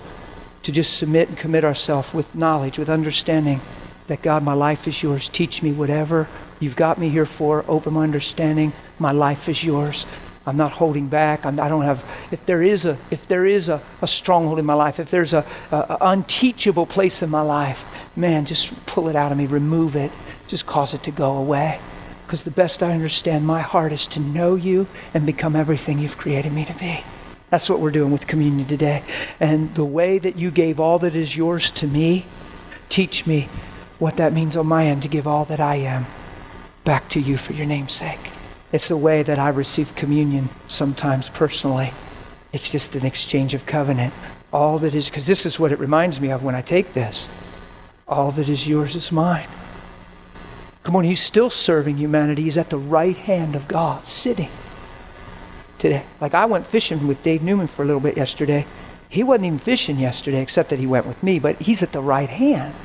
to 0.64 0.72
just 0.72 0.98
submit 0.98 1.30
and 1.30 1.38
commit 1.38 1.64
ourselves 1.64 2.12
with 2.12 2.34
knowledge, 2.34 2.80
with 2.80 2.90
understanding 2.90 3.62
that 4.08 4.24
God, 4.24 4.42
my 4.42 4.54
life 4.54 4.88
is 4.88 5.04
yours. 5.04 5.30
Teach 5.30 5.62
me 5.62 5.74
whatever 5.74 6.28
you've 6.60 6.76
got 6.76 6.98
me 6.98 7.10
here 7.10 7.28
for. 7.28 7.64
Open 7.68 7.94
my 7.94 8.02
understanding. 8.06 8.74
My 8.98 9.12
life 9.12 9.48
is 9.48 9.64
yours. 9.64 10.08
I'm 10.50 10.58
not 10.58 10.72
holding 10.72 11.08
back. 11.08 11.46
I'm, 11.46 11.60
I 11.60 11.70
do 11.70 11.78
not 11.78 11.86
have. 11.86 12.28
If 12.32 12.46
there 12.46 12.64
is 12.64 12.86
a, 12.86 12.98
if 13.12 13.28
there 13.28 13.46
is 13.46 13.70
a, 13.70 13.82
a 14.02 14.08
stronghold 14.08 14.58
in 14.58 14.66
my 14.66 14.74
life, 14.74 15.00
if 15.00 15.12
there's 15.12 15.34
a, 15.34 15.46
a, 15.72 15.76
a 15.78 15.98
unteachable 16.02 16.88
place 16.88 17.22
in 17.22 17.30
my 17.30 17.42
life, 17.42 17.86
man, 18.18 18.46
just 18.46 18.86
pull 18.88 19.10
it 19.10 19.16
out 19.16 19.32
of 19.32 19.38
me, 19.38 19.46
remove 19.46 19.96
it, 19.96 20.12
just 20.48 20.66
cause 20.66 20.96
it 20.96 21.04
to 21.04 21.12
go 21.12 21.38
away. 21.38 21.80
Because 22.26 22.44
the 22.44 22.52
best 22.52 22.82
I 22.82 22.92
understand 22.94 23.46
my 23.46 23.62
heart 23.62 23.92
is 23.92 24.08
to 24.08 24.20
know 24.20 24.56
you 24.56 24.88
and 25.14 25.26
become 25.26 25.56
everything 25.56 26.00
you've 26.00 26.18
created 26.18 26.52
me 26.52 26.66
to 26.66 26.74
be. 26.74 27.04
That's 27.52 27.70
what 27.70 27.80
we're 27.80 27.92
doing 27.92 28.12
with 28.12 28.28
communion 28.28 28.68
today. 28.68 29.04
And 29.40 29.74
the 29.76 29.86
way 29.86 30.18
that 30.18 30.36
you 30.36 30.50
gave 30.52 30.80
all 30.80 31.00
that 31.00 31.16
is 31.16 31.38
yours 31.38 31.70
to 31.72 31.88
me, 31.88 32.26
teach 32.90 33.28
me 33.28 33.50
what 34.00 34.18
that 34.18 34.34
means 34.34 34.58
on 34.58 34.66
my 34.66 34.88
end 34.88 35.04
to 35.04 35.08
give 35.08 35.28
all 35.28 35.46
that 35.46 35.60
I 35.60 35.76
am 35.76 36.06
back 36.84 37.10
to 37.10 37.20
you 37.20 37.38
for 37.38 37.54
your 37.54 37.68
name's 37.68 37.94
sake. 37.94 38.32
It's 38.72 38.88
the 38.88 38.98
way 38.98 39.24
that 39.24 39.40
I 39.40 39.50
receive 39.50 39.96
communion 39.96 40.50
sometimes 40.68 41.30
personally. 41.30 41.92
It's 42.54 42.72
just 42.72 42.96
an 42.96 43.06
exchange 43.06 43.54
of 43.54 43.66
covenant. 43.66 44.14
All 44.52 44.80
that 44.80 44.96
is, 44.96 45.10
because 45.10 45.28
this 45.28 45.46
is 45.46 45.60
what 45.60 45.72
it 45.72 45.80
reminds 45.80 46.20
me 46.20 46.32
of 46.32 46.44
when 46.44 46.56
I 46.56 46.62
take 46.62 46.94
this. 46.94 47.30
All 48.08 48.32
that 48.32 48.50
is 48.50 48.68
yours 48.68 48.96
is 48.96 49.12
mine. 49.12 49.48
Come 50.84 50.96
on, 50.96 51.04
he's 51.04 51.22
still 51.22 51.50
serving 51.50 51.98
humanity. 51.98 52.44
He's 52.44 52.58
at 52.58 52.70
the 52.70 52.78
right 52.78 53.16
hand 53.16 53.56
of 53.56 53.68
God, 53.68 54.08
sitting 54.08 54.50
today. 55.78 56.04
Like 56.20 56.34
I 56.34 56.46
went 56.46 56.66
fishing 56.66 57.08
with 57.08 57.22
Dave 57.24 57.44
Newman 57.44 57.68
for 57.68 57.84
a 57.84 57.86
little 57.86 58.02
bit 58.02 58.18
yesterday. 58.18 58.66
He 59.10 59.24
wasn't 59.24 59.46
even 59.46 59.60
fishing 59.60 59.98
yesterday, 59.98 60.42
except 60.42 60.70
that 60.70 60.80
he 60.80 60.88
went 60.88 61.08
with 61.08 61.24
me, 61.24 61.40
but 61.40 61.60
he's 61.60 61.82
at 61.82 61.92
the 61.92 62.02
right 62.02 62.30
hand. 62.30 62.76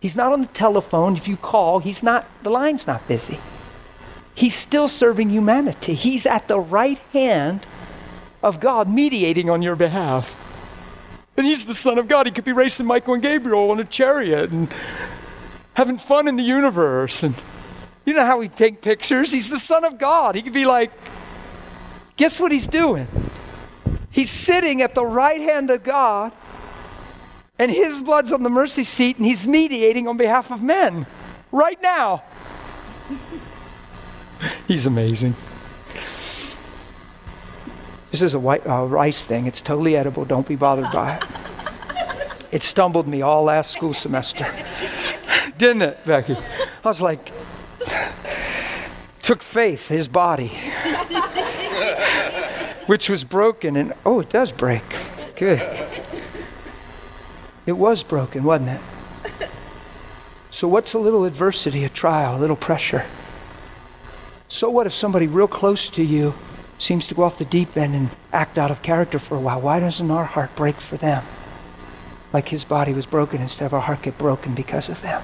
He's 0.00 0.16
not 0.16 0.32
on 0.32 0.40
the 0.40 0.48
telephone. 0.48 1.16
If 1.16 1.28
you 1.28 1.36
call, 1.36 1.78
he's 1.78 2.02
not, 2.02 2.26
the 2.42 2.50
line's 2.50 2.86
not 2.88 3.06
busy. 3.06 3.38
He's 4.34 4.54
still 4.54 4.88
serving 4.88 5.30
humanity. 5.30 5.94
He's 5.94 6.26
at 6.26 6.48
the 6.48 6.58
right 6.58 6.98
hand 7.12 7.66
of 8.42 8.60
God, 8.60 8.88
mediating 8.88 9.50
on 9.50 9.62
your 9.62 9.76
behalf. 9.76 10.38
And 11.36 11.46
he's 11.46 11.64
the 11.64 11.74
Son 11.74 11.98
of 11.98 12.08
God. 12.08 12.26
He 12.26 12.32
could 12.32 12.44
be 12.44 12.52
racing 12.52 12.86
Michael 12.86 13.14
and 13.14 13.22
Gabriel 13.22 13.70
on 13.70 13.80
a 13.80 13.84
chariot 13.84 14.50
and 14.50 14.72
having 15.74 15.96
fun 15.96 16.28
in 16.28 16.36
the 16.36 16.42
universe. 16.42 17.22
And 17.22 17.34
you 18.04 18.14
know 18.14 18.24
how 18.24 18.38
we 18.38 18.48
take 18.48 18.82
pictures? 18.82 19.32
He's 19.32 19.48
the 19.48 19.58
Son 19.58 19.84
of 19.84 19.98
God. 19.98 20.34
He 20.34 20.42
could 20.42 20.52
be 20.52 20.66
like, 20.66 20.92
guess 22.16 22.40
what 22.40 22.52
he's 22.52 22.66
doing? 22.66 23.06
He's 24.10 24.30
sitting 24.30 24.82
at 24.82 24.94
the 24.94 25.06
right 25.06 25.40
hand 25.40 25.70
of 25.70 25.84
God, 25.84 26.32
and 27.58 27.70
his 27.70 28.02
blood's 28.02 28.32
on 28.32 28.42
the 28.42 28.50
mercy 28.50 28.84
seat, 28.84 29.16
and 29.16 29.24
he's 29.24 29.46
mediating 29.46 30.06
on 30.06 30.18
behalf 30.18 30.50
of 30.50 30.62
men 30.62 31.06
right 31.50 31.80
now. 31.80 32.22
he's 34.68 34.86
amazing. 34.86 35.34
This 38.10 38.20
is 38.20 38.34
a 38.34 38.38
white, 38.38 38.66
uh, 38.66 38.84
rice 38.84 39.26
thing. 39.26 39.46
It's 39.46 39.62
totally 39.62 39.96
edible. 39.96 40.24
Don't 40.24 40.46
be 40.46 40.56
bothered 40.56 40.92
by 40.92 41.16
it. 41.16 41.24
It 42.52 42.62
stumbled 42.62 43.08
me 43.08 43.22
all 43.22 43.44
last 43.44 43.70
school 43.72 43.94
semester. 43.94 44.46
Didn't 45.56 45.82
it, 45.82 46.04
Becky? 46.04 46.36
I 46.36 46.88
was 46.88 47.00
like, 47.00 47.32
took 49.22 49.42
faith, 49.42 49.88
his 49.88 50.08
body, 50.08 50.48
which 52.86 53.08
was 53.08 53.24
broken, 53.24 53.76
and 53.76 53.94
oh, 54.04 54.20
it 54.20 54.28
does 54.28 54.52
break. 54.52 54.82
Good. 55.36 55.62
It 57.64 57.72
was 57.72 58.02
broken, 58.02 58.44
wasn't 58.44 58.70
it? 58.70 58.80
So, 60.50 60.68
what's 60.68 60.92
a 60.92 60.98
little 60.98 61.24
adversity, 61.24 61.84
a 61.84 61.88
trial, 61.88 62.36
a 62.36 62.40
little 62.40 62.56
pressure? 62.56 63.06
So, 64.52 64.68
what 64.68 64.86
if 64.86 64.92
somebody 64.92 65.28
real 65.28 65.48
close 65.48 65.88
to 65.88 66.02
you 66.02 66.34
seems 66.76 67.06
to 67.06 67.14
go 67.14 67.22
off 67.22 67.38
the 67.38 67.46
deep 67.46 67.74
end 67.74 67.94
and 67.94 68.10
act 68.34 68.58
out 68.58 68.70
of 68.70 68.82
character 68.82 69.18
for 69.18 69.34
a 69.34 69.40
while, 69.40 69.62
why 69.62 69.80
doesn't 69.80 70.10
our 70.10 70.26
heart 70.26 70.54
break 70.56 70.76
for 70.76 70.98
them? 70.98 71.24
Like 72.34 72.50
his 72.50 72.62
body 72.62 72.92
was 72.92 73.06
broken 73.06 73.40
instead 73.40 73.64
of 73.64 73.72
our 73.72 73.80
heart 73.80 74.02
get 74.02 74.18
broken 74.18 74.54
because 74.54 74.90
of 74.90 75.00
them. 75.00 75.22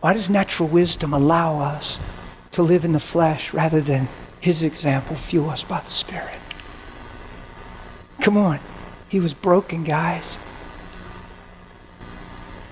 Why 0.00 0.12
does 0.12 0.28
natural 0.28 0.68
wisdom 0.68 1.12
allow 1.14 1.60
us 1.60 2.00
to 2.50 2.64
live 2.64 2.84
in 2.84 2.90
the 2.90 2.98
flesh 2.98 3.54
rather 3.54 3.80
than 3.80 4.08
his 4.40 4.64
example 4.64 5.14
fuel 5.14 5.50
us 5.50 5.62
by 5.62 5.78
the 5.78 5.90
Spirit. 5.92 6.36
Come 8.22 8.36
on. 8.36 8.58
He 9.08 9.20
was 9.20 9.34
broken, 9.34 9.84
guys. 9.84 10.36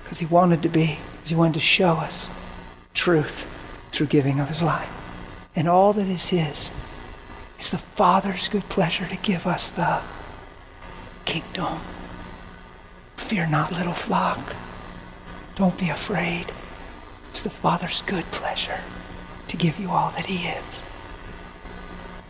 Because 0.03 0.19
he 0.19 0.25
wanted 0.25 0.63
to 0.63 0.69
be, 0.69 0.99
because 1.13 1.29
he 1.29 1.35
wanted 1.35 1.53
to 1.53 1.61
show 1.61 1.93
us 1.93 2.29
truth 2.93 3.53
through 3.91 4.07
giving 4.07 4.39
of 4.39 4.49
his 4.49 4.61
life. 4.61 4.93
And 5.55 5.67
all 5.67 5.93
that 5.93 6.07
is 6.07 6.29
his 6.29 6.71
is 7.59 7.71
the 7.71 7.77
Father's 7.77 8.47
good 8.47 8.67
pleasure 8.69 9.07
to 9.07 9.15
give 9.17 9.47
us 9.47 9.71
the 9.71 10.01
kingdom. 11.25 11.79
Fear 13.15 13.47
not, 13.47 13.71
little 13.71 13.93
flock. 13.93 14.55
Don't 15.55 15.77
be 15.77 15.89
afraid. 15.89 16.45
It's 17.29 17.41
the 17.41 17.49
Father's 17.49 18.01
good 18.03 18.25
pleasure 18.25 18.79
to 19.47 19.57
give 19.57 19.79
you 19.79 19.89
all 19.89 20.11
that 20.11 20.27
He 20.27 20.47
is. 20.47 20.83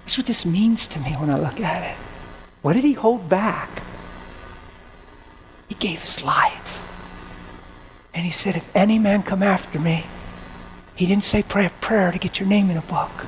That's 0.03 0.17
what 0.17 0.27
this 0.27 0.45
means 0.45 0.87
to 0.87 0.99
me 0.99 1.11
when 1.13 1.29
I 1.29 1.37
look 1.37 1.59
at 1.59 1.83
it. 1.83 1.97
What 2.61 2.73
did 2.73 2.83
He 2.83 2.93
hold 2.93 3.27
back? 3.29 3.83
He 5.67 5.75
gave 5.75 6.01
His 6.01 6.23
life. 6.23 6.83
And 8.13 8.23
He 8.23 8.31
said, 8.31 8.55
If 8.55 8.73
any 8.75 8.97
man 8.97 9.23
come 9.23 9.43
after 9.43 9.79
me, 9.79 10.05
He 10.97 11.05
didn't 11.05 11.23
say 11.23 11.43
pray 11.43 11.65
a 11.67 11.69
prayer 11.69 12.11
to 12.11 12.17
get 12.17 12.39
your 12.39 12.49
name 12.49 12.69
in 12.71 12.75
a 12.75 12.81
book. 12.81 13.27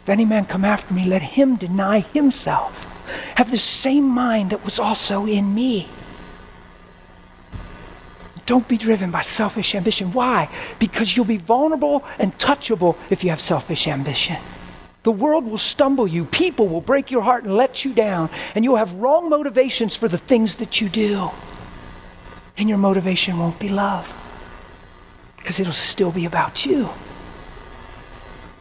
If 0.00 0.08
any 0.08 0.24
man 0.24 0.46
come 0.46 0.64
after 0.64 0.92
me, 0.92 1.04
let 1.04 1.22
him 1.22 1.54
deny 1.54 2.00
himself. 2.00 2.88
Have 3.36 3.52
the 3.52 3.56
same 3.56 4.08
mind 4.08 4.50
that 4.50 4.64
was 4.64 4.80
also 4.80 5.24
in 5.24 5.54
me. 5.54 5.88
Don't 8.46 8.66
be 8.66 8.76
driven 8.76 9.12
by 9.12 9.20
selfish 9.20 9.76
ambition. 9.76 10.12
Why? 10.12 10.48
Because 10.80 11.16
you'll 11.16 11.24
be 11.24 11.36
vulnerable 11.36 12.04
and 12.18 12.36
touchable 12.36 12.96
if 13.10 13.22
you 13.22 13.30
have 13.30 13.40
selfish 13.40 13.86
ambition. 13.86 14.38
The 15.04 15.12
world 15.12 15.46
will 15.46 15.58
stumble 15.58 16.08
you, 16.08 16.24
people 16.24 16.66
will 16.68 16.80
break 16.80 17.12
your 17.12 17.22
heart 17.22 17.44
and 17.44 17.56
let 17.56 17.84
you 17.84 17.92
down, 17.92 18.28
and 18.54 18.64
you'll 18.64 18.76
have 18.76 18.92
wrong 18.94 19.28
motivations 19.28 19.94
for 19.94 20.08
the 20.08 20.18
things 20.18 20.56
that 20.56 20.80
you 20.80 20.88
do. 20.88 21.30
And 22.58 22.68
your 22.68 22.78
motivation 22.78 23.38
won't 23.38 23.58
be 23.58 23.68
love, 23.68 24.16
because 25.42 25.58
it'll 25.58 25.72
still 25.72 26.12
be 26.12 26.24
about 26.24 26.64
you. 26.64 26.88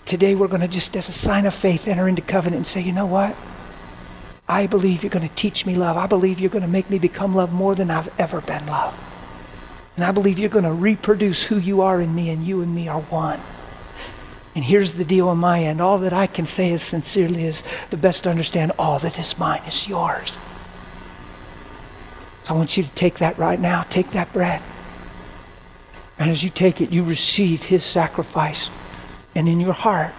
Today, 0.05 0.35
we're 0.35 0.47
going 0.47 0.61
to 0.61 0.67
just, 0.67 0.97
as 0.97 1.07
a 1.07 1.13
sign 1.13 1.45
of 1.45 1.53
faith, 1.53 1.87
enter 1.87 2.07
into 2.07 2.21
covenant 2.21 2.57
and 2.57 2.67
say, 2.67 2.81
you 2.81 2.91
know 2.91 3.05
what? 3.05 3.35
I 4.49 4.67
believe 4.67 5.03
you're 5.03 5.11
going 5.11 5.27
to 5.27 5.35
teach 5.35 5.65
me 5.65 5.75
love. 5.75 5.95
I 5.95 6.07
believe 6.07 6.39
you're 6.39 6.49
going 6.49 6.63
to 6.63 6.67
make 6.67 6.89
me 6.89 6.99
become 6.99 7.35
love 7.35 7.53
more 7.53 7.75
than 7.75 7.89
I've 7.89 8.09
ever 8.19 8.41
been 8.41 8.65
love. 8.65 8.99
And 9.95 10.03
I 10.03 10.11
believe 10.11 10.39
you're 10.39 10.49
going 10.49 10.65
to 10.65 10.73
reproduce 10.73 11.43
who 11.43 11.57
you 11.57 11.81
are 11.81 12.01
in 12.01 12.13
me, 12.15 12.29
and 12.29 12.43
you 12.43 12.61
and 12.61 12.73
me 12.73 12.87
are 12.87 13.01
one. 13.01 13.39
And 14.55 14.65
here's 14.65 14.95
the 14.95 15.05
deal 15.05 15.29
on 15.29 15.37
my 15.37 15.63
end. 15.63 15.79
All 15.79 15.99
that 15.99 16.11
I 16.11 16.27
can 16.27 16.45
say 16.45 16.73
as 16.73 16.81
sincerely 16.81 17.45
as 17.45 17.63
the 17.91 17.97
best 17.97 18.23
to 18.23 18.29
understand 18.29 18.73
all 18.77 18.99
that 18.99 19.17
is 19.17 19.37
mine 19.37 19.61
is 19.67 19.87
yours. 19.87 20.39
So 22.43 22.55
I 22.55 22.57
want 22.57 22.75
you 22.75 22.83
to 22.83 22.91
take 22.91 23.19
that 23.19 23.37
right 23.37 23.59
now. 23.59 23.83
Take 23.83 24.09
that 24.11 24.33
bread. 24.33 24.61
And 26.21 26.29
as 26.29 26.43
you 26.43 26.51
take 26.51 26.81
it, 26.81 26.91
you 26.91 27.01
receive 27.03 27.63
his 27.63 27.83
sacrifice. 27.83 28.69
And 29.33 29.49
in 29.49 29.59
your 29.59 29.73
heart, 29.73 30.13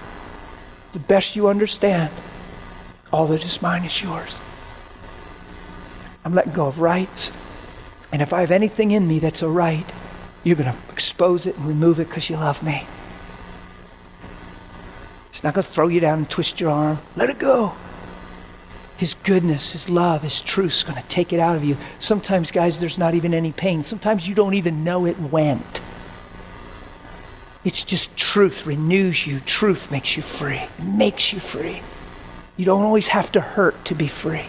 the 0.90 0.98
best 0.98 1.36
you 1.36 1.47
understand, 1.47 2.10
all 3.12 3.28
that 3.28 3.44
is 3.44 3.62
mine 3.62 3.84
is 3.84 4.02
yours. 4.02 4.40
I'm 6.24 6.34
letting 6.34 6.55
go 6.55 6.66
of 6.66 6.81
rights. 6.81 7.31
And 8.12 8.20
if 8.20 8.32
I 8.32 8.40
have 8.40 8.50
anything 8.50 8.90
in 8.90 9.06
me 9.06 9.20
that's 9.20 9.42
a 9.42 9.48
right, 9.48 9.86
you're 10.42 10.56
going 10.56 10.72
to 10.72 10.78
expose 10.90 11.47
it 11.47 11.56
and 11.56 11.66
remove 11.66 12.00
it 12.00 12.08
because 12.08 12.28
you 12.28 12.34
love 12.34 12.64
me. 12.64 12.82
It's 15.31 15.44
not 15.44 15.55
going 15.55 15.62
to 15.62 15.70
throw 15.70 15.86
you 15.86 16.00
down 16.00 16.18
and 16.18 16.28
twist 16.28 16.60
your 16.60 16.72
arm. 16.72 16.98
Let 17.14 17.31
it 17.31 17.39
go. 17.39 17.74
His 18.97 19.14
goodness, 19.14 19.70
His 19.70 19.89
love, 19.89 20.22
His 20.22 20.42
truth 20.42 20.72
is 20.72 20.82
going 20.82 21.00
to 21.00 21.06
take 21.06 21.32
it 21.32 21.39
out 21.39 21.55
of 21.55 21.62
you. 21.62 21.76
Sometimes, 22.00 22.50
guys, 22.50 22.81
there's 22.81 22.98
not 22.98 23.14
even 23.14 23.32
any 23.32 23.52
pain. 23.52 23.84
Sometimes 23.84 24.26
you 24.26 24.34
don't 24.34 24.55
even 24.55 24.82
know 24.82 25.06
it 25.06 25.16
went. 25.20 25.81
It's 27.65 27.84
just 27.84 28.16
truth 28.16 28.66
renews 28.66 29.26
you. 29.26 29.41
Truth 29.41 29.91
makes 29.91 30.16
you 30.16 30.23
free. 30.23 30.62
It 30.78 30.84
makes 30.84 31.32
you 31.32 31.39
free. 31.39 31.82
You 32.57 32.65
don't 32.65 32.82
always 32.82 33.08
have 33.08 33.31
to 33.32 33.41
hurt 33.41 33.84
to 33.86 33.94
be 33.94 34.08
free. 34.08 34.47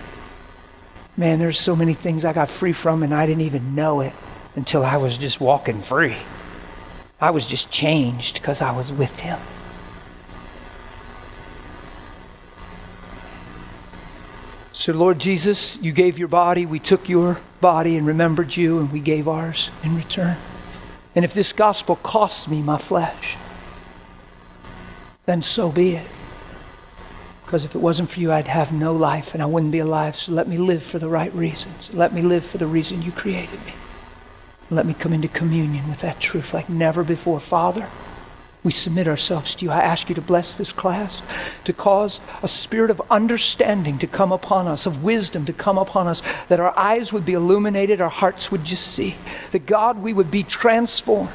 Man, 1.15 1.37
there's 1.37 1.59
so 1.59 1.75
many 1.75 1.93
things 1.93 2.25
I 2.25 2.33
got 2.33 2.49
free 2.49 2.73
from 2.73 3.03
and 3.03 3.13
I 3.13 3.25
didn't 3.25 3.41
even 3.41 3.75
know 3.75 4.01
it 4.01 4.13
until 4.55 4.83
I 4.83 4.97
was 4.97 5.17
just 5.17 5.39
walking 5.39 5.79
free. 5.79 6.17
I 7.21 7.29
was 7.29 7.45
just 7.45 7.71
changed 7.71 8.35
because 8.35 8.61
I 8.61 8.75
was 8.75 8.91
with 8.91 9.19
him. 9.19 9.39
So, 14.73 14.91
Lord 14.91 15.19
Jesus, 15.19 15.77
you 15.77 15.91
gave 15.91 16.19
your 16.19 16.27
body, 16.27 16.65
we 16.65 16.79
took 16.79 17.07
your 17.07 17.39
body 17.61 17.95
and 17.95 18.05
remembered 18.05 18.57
you, 18.57 18.79
and 18.79 18.91
we 18.91 18.99
gave 18.99 19.27
ours 19.27 19.69
in 19.83 19.95
return. 19.95 20.35
And 21.15 21.23
if 21.23 21.33
this 21.33 21.53
gospel 21.53 21.95
costs 21.97 22.47
me 22.47 22.61
my 22.61 22.77
flesh, 22.77 23.37
then 25.25 25.41
so 25.41 25.71
be 25.71 25.95
it. 25.95 26.07
Because 27.45 27.65
if 27.65 27.75
it 27.75 27.79
wasn't 27.79 28.09
for 28.09 28.19
you, 28.19 28.31
I'd 28.31 28.47
have 28.47 28.73
no 28.73 28.93
life 28.93 29.33
and 29.33 29.43
I 29.43 29.45
wouldn't 29.45 29.71
be 29.71 29.79
alive. 29.79 30.15
So 30.15 30.31
let 30.31 30.47
me 30.47 30.57
live 30.57 30.81
for 30.81 30.97
the 30.97 31.07
right 31.07 31.33
reasons. 31.33 31.93
Let 31.93 32.13
me 32.13 32.21
live 32.21 32.43
for 32.43 32.57
the 32.57 32.65
reason 32.65 33.03
you 33.03 33.11
created 33.11 33.63
me. 33.65 33.73
Let 34.71 34.87
me 34.87 34.95
come 34.95 35.13
into 35.13 35.27
communion 35.27 35.87
with 35.87 35.99
that 36.01 36.19
truth 36.19 36.53
like 36.53 36.67
never 36.67 37.03
before. 37.03 37.39
Father, 37.39 37.87
we 38.63 38.71
submit 38.71 39.07
ourselves 39.07 39.55
to 39.55 39.65
you. 39.65 39.71
I 39.71 39.81
ask 39.81 40.09
you 40.09 40.15
to 40.15 40.21
bless 40.21 40.57
this 40.57 40.71
class, 40.71 41.21
to 41.65 41.73
cause 41.73 42.21
a 42.41 42.47
spirit 42.47 42.89
of 42.89 43.01
understanding 43.11 43.97
to 43.99 44.07
come 44.07 44.31
upon 44.31 44.67
us, 44.67 44.85
of 44.85 45.03
wisdom 45.03 45.45
to 45.45 45.53
come 45.53 45.77
upon 45.77 46.07
us, 46.07 46.21
that 46.47 46.59
our 46.59 46.77
eyes 46.77 47.11
would 47.11 47.25
be 47.25 47.33
illuminated, 47.33 47.99
our 47.99 48.09
hearts 48.09 48.51
would 48.51 48.63
just 48.63 48.87
see. 48.87 49.15
That 49.51 49.65
God, 49.65 50.01
we 50.01 50.13
would 50.13 50.31
be 50.31 50.43
transformed 50.43 51.29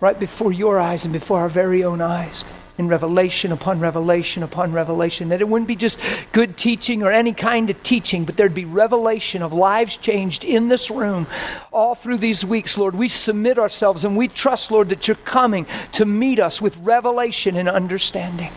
right 0.00 0.18
before 0.18 0.52
your 0.52 0.78
eyes 0.78 1.04
and 1.04 1.12
before 1.12 1.40
our 1.40 1.48
very 1.48 1.84
own 1.84 2.00
eyes 2.00 2.44
in 2.78 2.86
revelation 2.86 3.50
upon 3.50 3.80
revelation 3.80 4.44
upon 4.44 4.72
revelation. 4.72 5.28
That 5.28 5.40
it 5.40 5.48
wouldn't 5.48 5.68
be 5.68 5.76
just 5.76 6.00
good 6.32 6.56
teaching 6.56 7.02
or 7.02 7.10
any 7.10 7.34
kind 7.34 7.68
of 7.68 7.82
teaching, 7.82 8.24
but 8.24 8.36
there'd 8.36 8.54
be 8.54 8.64
revelation 8.64 9.42
of 9.42 9.52
lives 9.52 9.96
changed 9.96 10.44
in 10.44 10.68
this 10.68 10.90
room 10.90 11.26
all 11.72 11.96
through 11.96 12.18
these 12.18 12.44
weeks, 12.44 12.78
Lord. 12.78 12.94
We 12.94 13.08
submit 13.08 13.58
ourselves 13.58 14.04
and 14.04 14.16
we 14.16 14.28
trust, 14.28 14.70
Lord, 14.70 14.90
that 14.90 15.08
you're 15.08 15.16
coming 15.16 15.66
to 15.92 16.04
meet 16.04 16.38
us 16.38 16.62
with 16.62 16.76
revelation 16.78 17.56
and 17.56 17.68
understanding. 17.68 18.52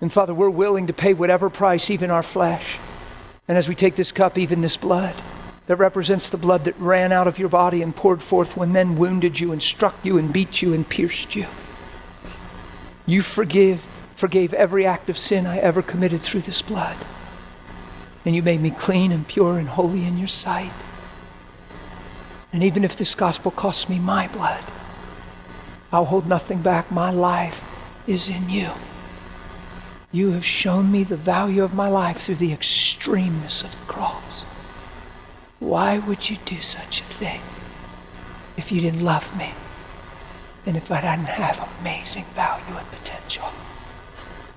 And 0.00 0.12
Father, 0.12 0.34
we're 0.34 0.50
willing 0.50 0.86
to 0.86 0.92
pay 0.92 1.12
whatever 1.12 1.50
price, 1.50 1.90
even 1.90 2.10
our 2.10 2.22
flesh. 2.22 2.78
And 3.48 3.58
as 3.58 3.68
we 3.68 3.74
take 3.74 3.96
this 3.96 4.12
cup, 4.12 4.38
even 4.38 4.60
this 4.60 4.76
blood, 4.76 5.14
that 5.66 5.76
represents 5.76 6.30
the 6.30 6.36
blood 6.36 6.64
that 6.64 6.78
ran 6.78 7.12
out 7.12 7.26
of 7.26 7.38
your 7.38 7.48
body 7.48 7.82
and 7.82 7.94
poured 7.94 8.22
forth 8.22 8.56
when 8.56 8.72
men 8.72 8.96
wounded 8.96 9.40
you 9.40 9.50
and 9.50 9.60
struck 9.60 9.96
you 10.04 10.18
and 10.18 10.32
beat 10.32 10.62
you 10.62 10.74
and 10.74 10.88
pierced 10.88 11.34
you. 11.34 11.46
You 13.06 13.22
forgive, 13.22 13.80
forgave 14.16 14.52
every 14.52 14.84
act 14.84 15.08
of 15.08 15.16
sin 15.16 15.46
I 15.46 15.58
ever 15.58 15.80
committed 15.80 16.20
through 16.20 16.40
this 16.40 16.60
blood. 16.60 16.96
And 18.24 18.34
you 18.34 18.42
made 18.42 18.60
me 18.60 18.72
clean 18.72 19.12
and 19.12 19.26
pure 19.26 19.58
and 19.58 19.68
holy 19.68 20.04
in 20.04 20.18
your 20.18 20.28
sight. 20.28 20.72
And 22.52 22.64
even 22.64 22.84
if 22.84 22.96
this 22.96 23.14
gospel 23.14 23.52
costs 23.52 23.88
me 23.88 24.00
my 24.00 24.26
blood, 24.28 24.64
I'll 25.92 26.06
hold 26.06 26.26
nothing 26.26 26.62
back. 26.62 26.90
My 26.90 27.12
life 27.12 27.62
is 28.08 28.28
in 28.28 28.50
you. 28.50 28.70
You 30.10 30.32
have 30.32 30.44
shown 30.44 30.90
me 30.90 31.04
the 31.04 31.16
value 31.16 31.62
of 31.62 31.74
my 31.74 31.88
life 31.88 32.18
through 32.18 32.36
the 32.36 32.52
extremeness 32.52 33.62
of 33.62 33.78
the 33.78 33.92
cross. 33.92 34.42
Why 35.60 35.98
would 35.98 36.28
you 36.28 36.36
do 36.44 36.56
such 36.56 37.00
a 37.00 37.04
thing 37.04 37.40
if 38.56 38.72
you 38.72 38.80
didn't 38.80 39.04
love 39.04 39.36
me? 39.38 39.52
And 40.66 40.76
if 40.76 40.90
I 40.90 41.00
didn't 41.00 41.28
have 41.28 41.70
amazing 41.80 42.24
value 42.34 42.76
and 42.76 42.90
potential, 42.90 43.44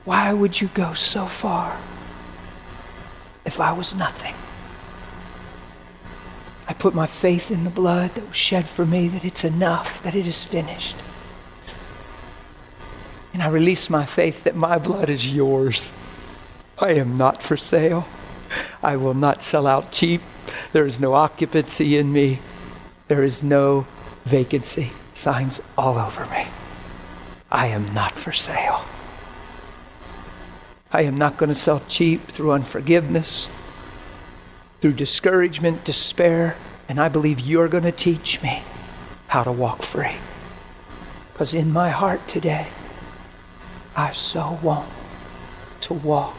why 0.05 0.33
would 0.33 0.59
you 0.59 0.67
go 0.69 0.93
so 0.93 1.27
far 1.27 1.77
if 3.45 3.59
I 3.59 3.71
was 3.71 3.93
nothing? 3.93 4.33
I 6.67 6.73
put 6.73 6.95
my 6.95 7.05
faith 7.05 7.51
in 7.51 7.63
the 7.63 7.69
blood 7.69 8.15
that 8.15 8.27
was 8.27 8.35
shed 8.35 8.65
for 8.65 8.87
me, 8.87 9.07
that 9.09 9.23
it's 9.23 9.43
enough, 9.43 10.01
that 10.01 10.15
it 10.15 10.25
is 10.25 10.43
finished. 10.43 10.95
And 13.31 13.43
I 13.43 13.47
release 13.49 13.87
my 13.87 14.05
faith 14.05 14.43
that 14.45 14.55
my 14.55 14.79
blood 14.79 15.09
is 15.09 15.33
yours. 15.33 15.91
I 16.79 16.93
am 16.93 17.15
not 17.15 17.43
for 17.43 17.55
sale. 17.55 18.07
I 18.81 18.95
will 18.95 19.13
not 19.13 19.43
sell 19.43 19.67
out 19.67 19.91
cheap. 19.91 20.21
There 20.73 20.87
is 20.87 20.99
no 20.99 21.13
occupancy 21.13 21.97
in 21.97 22.11
me. 22.11 22.39
There 23.07 23.23
is 23.23 23.43
no 23.43 23.85
vacancy 24.25 24.91
signs 25.19 25.61
all 25.77 25.97
over 25.97 26.25
me. 26.27 26.47
I 27.51 27.67
am 27.67 27.93
not 27.93 28.13
for 28.13 28.31
sale. 28.31 28.85
I 30.93 31.01
am 31.01 31.17
not 31.17 31.37
going 31.37 31.49
to 31.49 31.55
sell 31.55 31.81
cheap 31.89 32.21
through 32.21 32.53
unforgiveness, 32.53 33.49
through 34.79 34.93
discouragement, 34.93 35.83
despair, 35.83 36.55
and 36.87 37.01
I 37.01 37.09
believe 37.09 37.41
you're 37.41 37.67
going 37.67 37.83
to 37.83 37.91
teach 37.91 38.41
me 38.41 38.63
how 39.27 39.43
to 39.43 39.51
walk 39.51 39.83
free. 39.83 40.15
Because 41.33 41.53
in 41.53 41.73
my 41.73 41.89
heart 41.89 42.25
today, 42.27 42.67
I 43.97 44.11
so 44.13 44.57
want 44.63 44.89
to 45.81 45.93
walk 45.93 46.37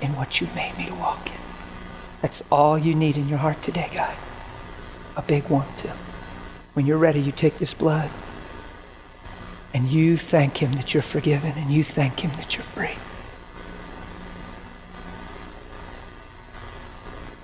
in 0.00 0.16
what 0.16 0.40
you 0.40 0.48
made 0.54 0.76
me 0.78 0.86
to 0.86 0.94
walk 0.94 1.26
in. 1.26 1.40
That's 2.22 2.42
all 2.50 2.78
you 2.78 2.94
need 2.94 3.18
in 3.18 3.28
your 3.28 3.38
heart 3.38 3.62
today, 3.62 3.90
God. 3.92 4.16
A 5.16 5.22
big 5.22 5.50
want 5.50 5.76
to. 5.78 5.88
When 6.72 6.86
you're 6.86 6.98
ready, 6.98 7.20
you 7.20 7.30
take 7.30 7.58
this 7.58 7.74
blood 7.74 8.10
and 9.74 9.88
you 9.88 10.16
thank 10.16 10.58
Him 10.58 10.72
that 10.72 10.92
you're 10.92 11.02
forgiven 11.02 11.52
and 11.56 11.70
you 11.70 11.82
thank 11.84 12.20
Him 12.20 12.30
that 12.32 12.54
you're 12.54 12.62
free. 12.62 12.96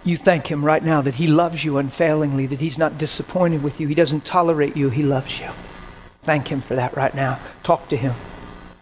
You 0.05 0.17
thank 0.17 0.47
Him 0.47 0.65
right 0.65 0.83
now 0.83 1.03
that 1.03 1.15
He 1.15 1.27
loves 1.27 1.65
you 1.65 1.79
unfailingly, 1.79 2.47
that 2.47 2.61
He's 2.61 2.79
not 2.79 2.99
disappointed 2.99 3.63
with 3.63 3.81
you, 3.81 3.89
He 3.89 3.95
doesn't 3.95 4.25
tolerate 4.25 4.77
you, 4.77 4.91
He 4.91 5.03
loves 5.03 5.41
you. 5.41 5.49
Thank 6.23 6.49
Him 6.49 6.61
for 6.61 6.75
that 6.75 6.97
right 6.97 7.15
now. 7.15 7.39
Talk 7.63 7.89
to 7.89 7.97
Him. 7.97 8.15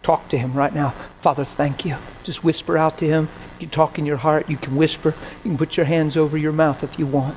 Talk 0.03 0.29
to 0.29 0.39
Him 0.39 0.55
right 0.55 0.75
now. 0.75 0.91
Father, 1.21 1.45
thank 1.45 1.85
you. 1.85 1.97
Just 2.23 2.45
whisper 2.45 2.79
out 2.79 2.99
to 2.99 3.07
Him. 3.07 3.29
You 3.59 3.67
can 3.67 3.71
talk 3.71 3.99
in 3.99 4.07
your 4.07 4.19
heart, 4.19 4.51
you 4.51 4.57
can 4.57 4.77
whisper, 4.77 5.15
you 5.43 5.51
can 5.51 5.57
put 5.59 5.77
your 5.77 5.87
hands 5.87 6.17
over 6.17 6.37
your 6.37 6.53
mouth 6.53 6.85
if 6.85 6.99
you 6.99 7.07
want. 7.07 7.37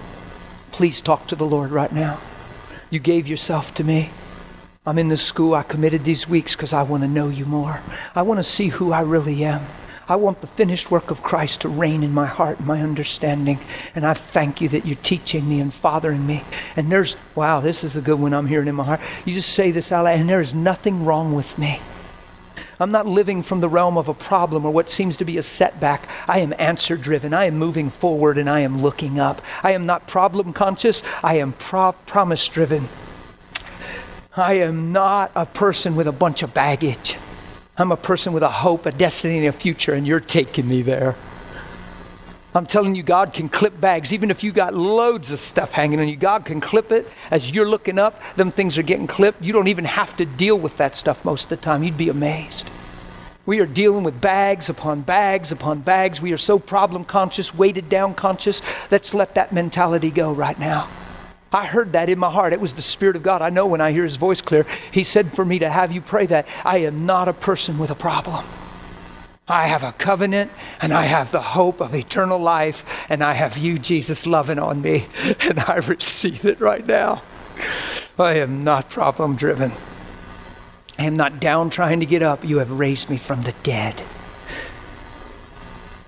Please 0.72 1.02
talk 1.02 1.28
to 1.28 1.36
the 1.36 1.46
Lord 1.46 1.72
right 1.72 1.92
now. 1.92 2.20
You 2.90 3.00
gave 3.00 3.28
yourself 3.28 3.74
to 3.76 3.84
me. 3.84 4.10
I'm 4.90 4.98
in 4.98 5.08
this 5.08 5.22
school. 5.22 5.54
I 5.54 5.62
committed 5.62 6.04
these 6.04 6.28
weeks 6.28 6.56
because 6.56 6.74
I 6.74 6.82
want 6.82 7.04
to 7.04 7.08
know 7.08 7.30
you 7.30 7.46
more. 7.46 7.80
I 8.16 8.24
want 8.24 8.40
to 8.40 8.44
see 8.44 8.70
who 8.70 8.92
I 8.92 9.02
really 9.02 9.44
am. 9.44 9.62
I 10.08 10.16
want 10.16 10.42
the 10.42 10.48
finished 10.48 10.90
work 10.90 11.12
of 11.12 11.22
Christ 11.22 11.62
to 11.62 11.70
reign 11.70 12.02
in 12.02 12.12
my 12.12 12.26
heart 12.26 12.58
and 12.58 12.66
my 12.66 12.82
understanding. 12.82 13.60
And 13.94 14.04
I 14.04 14.16
thank 14.16 14.62
you 14.62 14.70
that 14.70 14.88
you're 14.88 14.96
teaching 15.04 15.48
me 15.48 15.60
and 15.60 15.72
fathering 15.72 16.26
me. 16.26 16.44
And 16.76 16.92
there's, 16.92 17.16
wow, 17.36 17.60
this 17.60 17.84
is 17.84 17.96
a 17.96 18.02
good 18.02 18.20
one 18.20 18.34
I'm 18.34 18.48
hearing 18.48 18.68
in 18.68 18.74
my 18.74 18.84
heart. 18.84 19.00
You 19.26 19.34
just 19.36 19.54
say 19.54 19.70
this 19.70 19.92
out 19.92 20.06
loud, 20.06 20.20
and 20.20 20.28
there 20.28 20.42
is 20.42 20.56
nothing 20.56 21.06
wrong 21.06 21.36
with 21.36 21.60
me. 21.60 21.80
I'm 22.80 22.90
not 22.90 23.06
living 23.06 23.44
from 23.44 23.60
the 23.60 23.70
realm 23.70 23.96
of 23.96 24.10
a 24.10 24.16
problem 24.16 24.66
or 24.66 24.72
what 24.72 24.90
seems 24.90 25.18
to 25.18 25.24
be 25.24 25.38
a 25.38 25.44
setback. 25.44 26.10
I 26.28 26.40
am 26.40 26.52
answer 26.58 26.98
driven. 26.98 27.32
I 27.32 27.46
am 27.46 27.60
moving 27.60 27.92
forward 27.92 28.40
and 28.40 28.50
I 28.50 28.62
am 28.62 28.82
looking 28.82 29.20
up. 29.20 29.40
I 29.62 29.74
am 29.74 29.86
not 29.86 30.08
problem 30.08 30.52
conscious. 30.52 31.04
I 31.22 31.38
am 31.38 31.54
pro- 31.54 31.92
promise 32.08 32.48
driven. 32.48 32.88
I 34.40 34.54
am 34.56 34.92
not 34.92 35.32
a 35.36 35.46
person 35.46 35.96
with 35.96 36.08
a 36.08 36.12
bunch 36.12 36.44
of 36.44 36.54
baggage. 36.54 37.18
I'm 37.78 37.92
a 37.92 37.98
person 37.98 38.34
with 38.34 38.44
a 38.44 38.50
hope, 38.50 38.86
a 38.86 38.92
destiny, 38.92 39.38
and 39.38 39.48
a 39.48 39.52
future, 39.52 39.94
and 39.94 40.06
you're 40.06 40.20
taking 40.20 40.68
me 40.68 40.82
there. 40.82 41.16
I'm 42.54 42.66
telling 42.66 42.96
you, 42.96 43.04
God 43.04 43.34
can 43.34 43.48
clip 43.48 43.80
bags. 43.80 44.12
Even 44.12 44.32
if 44.32 44.44
you 44.44 44.52
got 44.52 44.74
loads 44.74 45.32
of 45.32 45.40
stuff 45.40 45.72
hanging 45.72 46.00
on 46.00 46.10
you, 46.10 46.16
God 46.16 46.46
can 46.46 46.60
clip 46.60 46.92
it. 46.92 47.08
As 47.30 47.52
you're 47.52 47.70
looking 47.70 48.00
up, 48.00 48.20
them 48.36 48.50
things 48.50 48.78
are 48.78 48.84
getting 48.84 49.06
clipped. 49.08 49.42
You 49.42 49.54
don't 49.54 49.68
even 49.68 49.86
have 49.86 50.18
to 50.18 50.26
deal 50.26 50.58
with 50.58 50.78
that 50.78 50.96
stuff 50.96 51.24
most 51.24 51.46
of 51.46 51.50
the 51.50 51.64
time. 51.64 51.84
You'd 51.84 51.98
be 51.98 52.10
amazed. 52.10 52.70
We 53.46 53.60
are 53.60 53.66
dealing 53.68 54.04
with 54.04 54.20
bags 54.20 54.70
upon 54.70 55.02
bags 55.02 55.52
upon 55.52 55.82
bags. 55.82 56.22
We 56.22 56.34
are 56.34 56.38
so 56.38 56.60
problem 56.60 57.04
conscious, 57.04 57.54
weighted 57.54 57.88
down 57.88 58.14
conscious. 58.14 58.62
Let's 58.92 59.14
let 59.14 59.36
that 59.36 59.54
mentality 59.54 60.10
go 60.10 60.32
right 60.32 60.60
now. 60.60 60.88
I 61.52 61.66
heard 61.66 61.94
that 61.94 62.10
in 62.10 62.20
my 62.20 62.30
heart. 62.30 62.54
It 62.54 62.62
was 62.62 62.74
the 62.74 62.82
Spirit 62.82 63.16
of 63.16 63.24
God. 63.24 63.42
I 63.42 63.50
know 63.50 63.66
when 63.66 63.82
I 63.82 63.92
hear 63.92 64.04
His 64.04 64.18
voice 64.18 64.42
clear. 64.42 64.66
He 64.92 65.04
said 65.04 65.34
for 65.34 65.44
me 65.44 65.60
to 65.60 65.70
have 65.70 65.92
you 65.92 66.02
pray 66.02 66.26
that. 66.28 66.48
I 66.64 66.80
am 66.80 67.06
not 67.06 67.28
a 67.28 67.34
person 67.34 67.80
with 67.80 67.90
a 67.90 67.96
problem. 67.96 68.46
I 69.48 69.66
have 69.66 69.84
a 69.84 69.94
covenant 69.94 70.52
and 70.80 70.94
I 70.94 71.06
have 71.06 71.32
the 71.32 71.42
hope 71.42 71.82
of 71.82 71.96
eternal 71.96 72.38
life 72.38 72.86
and 73.10 73.24
I 73.24 73.34
have 73.34 73.58
you, 73.58 73.80
Jesus, 73.80 74.28
loving 74.28 74.60
on 74.60 74.82
me 74.82 75.08
and 75.42 75.60
I 75.60 75.78
receive 75.88 76.46
it 76.46 76.60
right 76.60 76.86
now. 76.86 77.24
I 78.20 78.34
am 78.34 78.64
not 78.64 78.90
problem 78.90 79.36
driven. 79.36 79.72
I 81.00 81.06
am 81.06 81.16
not 81.16 81.40
down 81.40 81.72
trying 81.72 82.00
to 82.02 82.06
get 82.06 82.22
up. 82.22 82.46
You 82.46 82.60
have 82.60 82.72
raised 82.72 83.10
me 83.10 83.18
from 83.18 83.42
the 83.42 83.54
dead. 83.64 84.04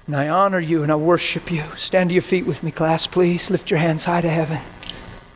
And 0.06 0.16
I 0.16 0.30
honor 0.30 0.60
you 0.60 0.84
and 0.84 0.92
I 0.92 0.96
worship 0.96 1.50
you. 1.50 1.64
Stand 1.78 2.10
to 2.10 2.14
your 2.14 2.22
feet 2.22 2.46
with 2.46 2.62
me, 2.62 2.70
class, 2.70 3.08
please. 3.08 3.50
Lift 3.50 3.72
your 3.72 3.80
hands 3.80 4.06
high 4.06 4.22
to 4.22 4.30
heaven. 4.30 4.60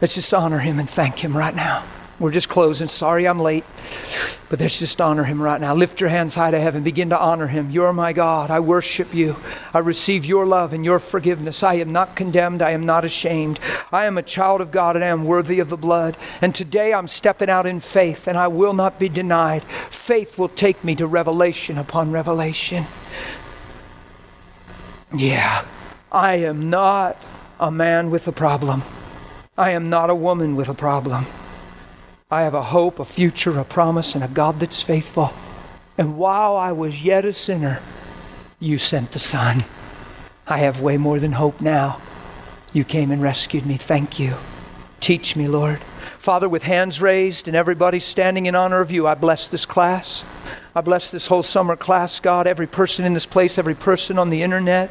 Let's 0.01 0.15
just 0.15 0.33
honor 0.33 0.59
him 0.59 0.79
and 0.79 0.89
thank 0.89 1.23
him 1.23 1.35
right 1.35 1.55
now. 1.55 1.83
We're 2.17 2.31
just 2.31 2.47
closing. 2.47 2.87
Sorry 2.87 3.27
I'm 3.27 3.39
late, 3.39 3.65
but 4.49 4.61
let's 4.61 4.79
just 4.79 5.01
honor 5.01 5.25
him 5.25 5.41
right 5.41 5.59
now. 5.59 5.75
Lift 5.75 5.99
your 5.99 6.09
hands 6.09 6.33
high 6.33 6.51
to 6.51 6.59
heaven. 6.59 6.81
Begin 6.81 7.09
to 7.09 7.19
honor 7.19 7.47
him. 7.47 7.69
You're 7.71 7.91
my 7.91 8.13
God. 8.13 8.51
I 8.51 8.61
worship 8.61 9.13
you. 9.13 9.35
I 9.73 9.79
receive 9.79 10.23
your 10.25 10.45
love 10.45 10.71
and 10.71 10.85
your 10.85 10.99
forgiveness. 10.99 11.61
I 11.61 11.73
am 11.75 11.91
not 11.91 12.15
condemned. 12.15 12.61
I 12.61 12.71
am 12.71 12.85
not 12.85 13.03
ashamed. 13.03 13.59
I 13.91 14.05
am 14.05 14.17
a 14.17 14.23
child 14.23 14.61
of 14.61 14.71
God 14.71 14.95
and 14.95 15.03
I 15.03 15.09
am 15.09 15.25
worthy 15.25 15.59
of 15.59 15.67
the 15.67 15.75
blood. 15.75 16.15
And 16.41 16.55
today 16.55 16.93
I'm 16.93 17.07
stepping 17.07 17.49
out 17.49 17.65
in 17.65 17.81
faith 17.81 18.27
and 18.27 18.37
I 18.37 18.47
will 18.47 18.73
not 18.73 18.97
be 18.97 19.09
denied. 19.09 19.63
Faith 19.89 20.37
will 20.37 20.49
take 20.49 20.85
me 20.85 20.95
to 20.95 21.07
revelation 21.07 21.77
upon 21.77 22.11
revelation. 22.11 22.85
Yeah, 25.13 25.65
I 26.13 26.35
am 26.35 26.69
not 26.69 27.17
a 27.59 27.71
man 27.71 28.09
with 28.09 28.25
a 28.29 28.31
problem. 28.31 28.83
I 29.57 29.71
am 29.71 29.89
not 29.89 30.09
a 30.09 30.15
woman 30.15 30.55
with 30.57 30.67
a 30.67 30.73
problem. 30.73 31.25
I 32.29 32.41
have 32.41 32.53
a 32.53 32.63
hope, 32.63 32.99
a 32.99 33.05
future, 33.05 33.57
a 33.57 33.63
promise, 33.63 34.13
and 34.13 34.23
a 34.23 34.27
God 34.27 34.59
that's 34.59 34.83
faithful. 34.83 35.31
And 35.97 36.17
while 36.17 36.57
I 36.57 36.73
was 36.73 37.03
yet 37.03 37.23
a 37.23 37.31
sinner, 37.31 37.79
you 38.59 38.77
sent 38.77 39.11
the 39.11 39.19
Son. 39.19 39.59
I 40.45 40.57
have 40.57 40.81
way 40.81 40.97
more 40.97 41.19
than 41.19 41.31
hope 41.31 41.61
now. 41.61 42.01
You 42.73 42.83
came 42.83 43.11
and 43.11 43.21
rescued 43.21 43.65
me. 43.65 43.77
Thank 43.77 44.19
you. 44.19 44.35
Teach 44.99 45.37
me, 45.37 45.47
Lord. 45.47 45.79
Father, 46.19 46.49
with 46.49 46.63
hands 46.63 47.01
raised 47.01 47.47
and 47.47 47.55
everybody 47.55 47.99
standing 47.99 48.47
in 48.47 48.55
honor 48.55 48.81
of 48.81 48.91
you, 48.91 49.07
I 49.07 49.15
bless 49.15 49.47
this 49.47 49.65
class. 49.65 50.25
I 50.77 50.81
bless 50.81 51.09
this 51.09 51.27
whole 51.27 51.41
summer 51.41 51.77
class, 51.77 52.19
God, 52.19 52.47
every 52.47 52.67
person 52.67 53.05
in 53.05 53.13
this 53.13 53.25
place, 53.25 53.57
every 53.57 53.75
person 53.75 54.19
on 54.19 54.29
the 54.29 54.43
internet. 54.43 54.89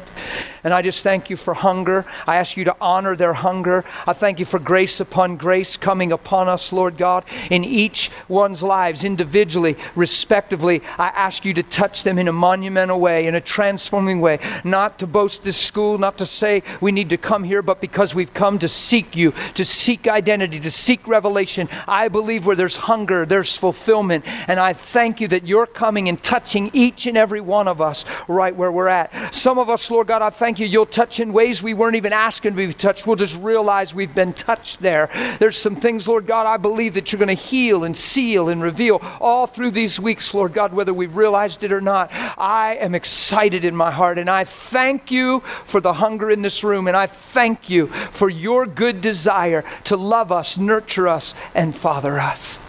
And 0.63 0.73
I 0.73 0.81
just 0.81 1.03
thank 1.03 1.29
you 1.29 1.37
for 1.37 1.53
hunger. 1.53 2.07
I 2.25 2.37
ask 2.37 2.57
you 2.57 2.63
to 2.63 2.75
honor 2.81 3.15
their 3.15 3.33
hunger. 3.33 3.85
I 4.07 4.13
thank 4.13 4.39
you 4.39 4.45
for 4.45 4.57
grace 4.57 4.99
upon 4.99 5.35
grace 5.35 5.77
coming 5.77 6.11
upon 6.11 6.49
us, 6.49 6.73
Lord 6.73 6.97
God, 6.97 7.23
in 7.51 7.63
each 7.63 8.09
one's 8.27 8.63
lives, 8.63 9.03
individually, 9.03 9.77
respectively. 9.95 10.81
I 10.97 11.09
ask 11.09 11.45
you 11.45 11.53
to 11.53 11.61
touch 11.61 12.01
them 12.01 12.17
in 12.17 12.27
a 12.27 12.33
monumental 12.33 12.99
way, 12.99 13.27
in 13.27 13.35
a 13.35 13.41
transforming 13.41 14.21
way, 14.21 14.39
not 14.63 14.97
to 14.99 15.05
boast 15.05 15.43
this 15.43 15.55
school, 15.55 15.99
not 15.99 16.17
to 16.17 16.25
say 16.25 16.63
we 16.81 16.91
need 16.91 17.11
to 17.11 17.17
come 17.17 17.43
here, 17.43 17.61
but 17.61 17.79
because 17.79 18.15
we've 18.15 18.33
come 18.33 18.57
to 18.57 18.67
seek 18.67 19.15
you, 19.15 19.35
to 19.53 19.63
seek 19.63 20.07
identity, 20.07 20.59
to 20.61 20.71
seek 20.71 21.07
revelation. 21.07 21.69
I 21.87 22.07
believe 22.07 22.47
where 22.47 22.55
there's 22.55 22.75
hunger, 22.75 23.23
there's 23.27 23.55
fulfillment. 23.55 24.25
And 24.47 24.59
I 24.59 24.73
thank 24.73 25.21
you 25.21 25.27
that 25.27 25.45
you're 25.45 25.67
coming 25.75 26.09
and 26.09 26.21
touching 26.23 26.71
each 26.73 27.05
and 27.05 27.17
every 27.17 27.41
one 27.41 27.67
of 27.67 27.81
us 27.81 28.05
right 28.27 28.55
where 28.55 28.71
we're 28.71 28.87
at. 28.87 29.33
Some 29.33 29.59
of 29.59 29.69
us, 29.69 29.91
Lord 29.91 30.07
God, 30.07 30.21
I 30.21 30.31
thank 30.31 30.59
you, 30.59 30.65
you'll 30.65 30.85
touch 30.85 31.19
in 31.19 31.33
ways 31.33 31.61
we 31.61 31.73
weren't 31.73 31.97
even 31.97 32.13
asking 32.13 32.55
to 32.55 32.67
be 32.67 32.73
touched. 32.73 33.05
We'll 33.05 33.15
just 33.17 33.37
realize 33.37 33.93
we've 33.93 34.15
been 34.15 34.33
touched 34.33 34.79
there. 34.79 35.09
There's 35.39 35.57
some 35.57 35.75
things, 35.75 36.07
Lord 36.07 36.25
God, 36.25 36.47
I 36.47 36.57
believe 36.57 36.95
that 36.95 37.11
you're 37.11 37.19
going 37.19 37.27
to 37.27 37.33
heal 37.33 37.83
and 37.83 37.95
seal 37.95 38.49
and 38.49 38.61
reveal 38.61 39.01
all 39.19 39.45
through 39.45 39.71
these 39.71 39.99
weeks, 39.99 40.33
Lord 40.33 40.53
God, 40.53 40.73
whether 40.73 40.93
we've 40.93 41.15
realized 41.15 41.63
it 41.63 41.71
or 41.71 41.81
not. 41.81 42.09
I 42.37 42.77
am 42.79 42.95
excited 42.95 43.65
in 43.65 43.75
my 43.75 43.91
heart, 43.91 44.17
and 44.17 44.29
I 44.29 44.45
thank 44.45 45.11
you 45.11 45.41
for 45.65 45.81
the 45.81 45.93
hunger 45.93 46.31
in 46.31 46.41
this 46.41 46.63
room, 46.63 46.87
and 46.87 46.95
I 46.95 47.07
thank 47.07 47.69
you 47.69 47.87
for 47.87 48.29
your 48.29 48.65
good 48.65 49.01
desire 49.01 49.63
to 49.85 49.97
love 49.97 50.31
us, 50.31 50.57
nurture 50.57 51.07
us, 51.07 51.35
and 51.53 51.75
father 51.75 52.19
us. 52.19 52.59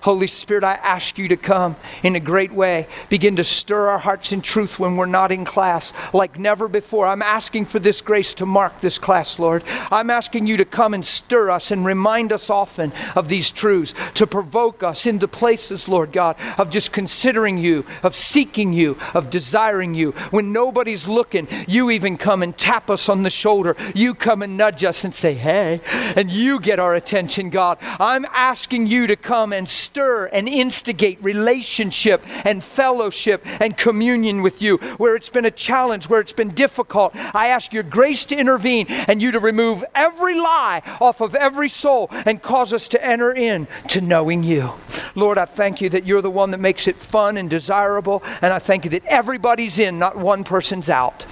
Holy 0.00 0.28
Spirit, 0.28 0.62
I 0.62 0.74
ask 0.74 1.18
you 1.18 1.28
to 1.28 1.36
come 1.36 1.74
in 2.04 2.14
a 2.14 2.20
great 2.20 2.52
way. 2.52 2.86
Begin 3.08 3.36
to 3.36 3.44
stir 3.44 3.88
our 3.88 3.98
hearts 3.98 4.30
in 4.30 4.42
truth 4.42 4.78
when 4.78 4.96
we're 4.96 5.06
not 5.06 5.32
in 5.32 5.44
class 5.44 5.92
like 6.12 6.38
never 6.38 6.68
before. 6.68 7.06
I'm 7.06 7.20
asking 7.20 7.64
for 7.64 7.80
this 7.80 8.00
grace 8.00 8.32
to 8.34 8.46
mark 8.46 8.80
this 8.80 8.98
class, 8.98 9.40
Lord. 9.40 9.64
I'm 9.90 10.08
asking 10.10 10.46
you 10.46 10.58
to 10.58 10.64
come 10.64 10.94
and 10.94 11.04
stir 11.04 11.50
us 11.50 11.72
and 11.72 11.84
remind 11.84 12.32
us 12.32 12.48
often 12.48 12.92
of 13.16 13.28
these 13.28 13.50
truths, 13.50 13.92
to 14.14 14.26
provoke 14.26 14.84
us 14.84 15.06
into 15.06 15.26
places, 15.26 15.88
Lord 15.88 16.12
God, 16.12 16.36
of 16.58 16.70
just 16.70 16.92
considering 16.92 17.58
you, 17.58 17.84
of 18.04 18.14
seeking 18.14 18.72
you, 18.72 18.96
of 19.14 19.30
desiring 19.30 19.94
you. 19.94 20.12
When 20.30 20.52
nobody's 20.52 21.08
looking, 21.08 21.48
you 21.66 21.90
even 21.90 22.16
come 22.16 22.44
and 22.44 22.56
tap 22.56 22.88
us 22.88 23.08
on 23.08 23.24
the 23.24 23.30
shoulder. 23.30 23.76
You 23.94 24.14
come 24.14 24.42
and 24.42 24.56
nudge 24.56 24.84
us 24.84 25.02
and 25.02 25.14
say, 25.14 25.34
hey, 25.34 25.80
and 26.14 26.30
you 26.30 26.60
get 26.60 26.78
our 26.78 26.94
attention, 26.94 27.50
God. 27.50 27.78
I'm 27.80 28.24
asking 28.26 28.86
you 28.86 29.08
to 29.08 29.16
come 29.16 29.52
and 29.52 29.68
stir 29.88 30.26
and 30.26 30.46
instigate 30.46 31.18
relationship 31.22 32.22
and 32.44 32.62
fellowship 32.62 33.42
and 33.58 33.74
communion 33.74 34.42
with 34.42 34.60
you. 34.60 34.76
Where 34.98 35.16
it's 35.16 35.30
been 35.30 35.46
a 35.46 35.50
challenge, 35.50 36.10
where 36.10 36.20
it's 36.20 36.34
been 36.34 36.50
difficult, 36.50 37.16
I 37.16 37.48
ask 37.48 37.72
your 37.72 37.84
grace 37.84 38.26
to 38.26 38.36
intervene 38.36 38.86
and 38.88 39.22
you 39.22 39.30
to 39.30 39.40
remove 39.40 39.82
every 39.94 40.38
lie 40.38 40.82
off 41.00 41.22
of 41.22 41.34
every 41.34 41.70
soul 41.70 42.08
and 42.10 42.42
cause 42.42 42.74
us 42.74 42.88
to 42.88 43.02
enter 43.02 43.32
in 43.32 43.66
to 43.88 44.02
knowing 44.02 44.42
you. 44.42 44.72
Lord, 45.14 45.38
I 45.38 45.46
thank 45.46 45.80
you 45.80 45.88
that 45.88 46.04
you're 46.04 46.20
the 46.20 46.30
one 46.30 46.50
that 46.50 46.60
makes 46.60 46.86
it 46.86 46.96
fun 46.96 47.38
and 47.38 47.48
desirable, 47.48 48.22
and 48.42 48.52
I 48.52 48.58
thank 48.58 48.84
you 48.84 48.90
that 48.90 49.06
everybody's 49.06 49.78
in, 49.78 49.98
not 49.98 50.18
one 50.18 50.44
person's 50.44 50.90
out. 50.90 51.24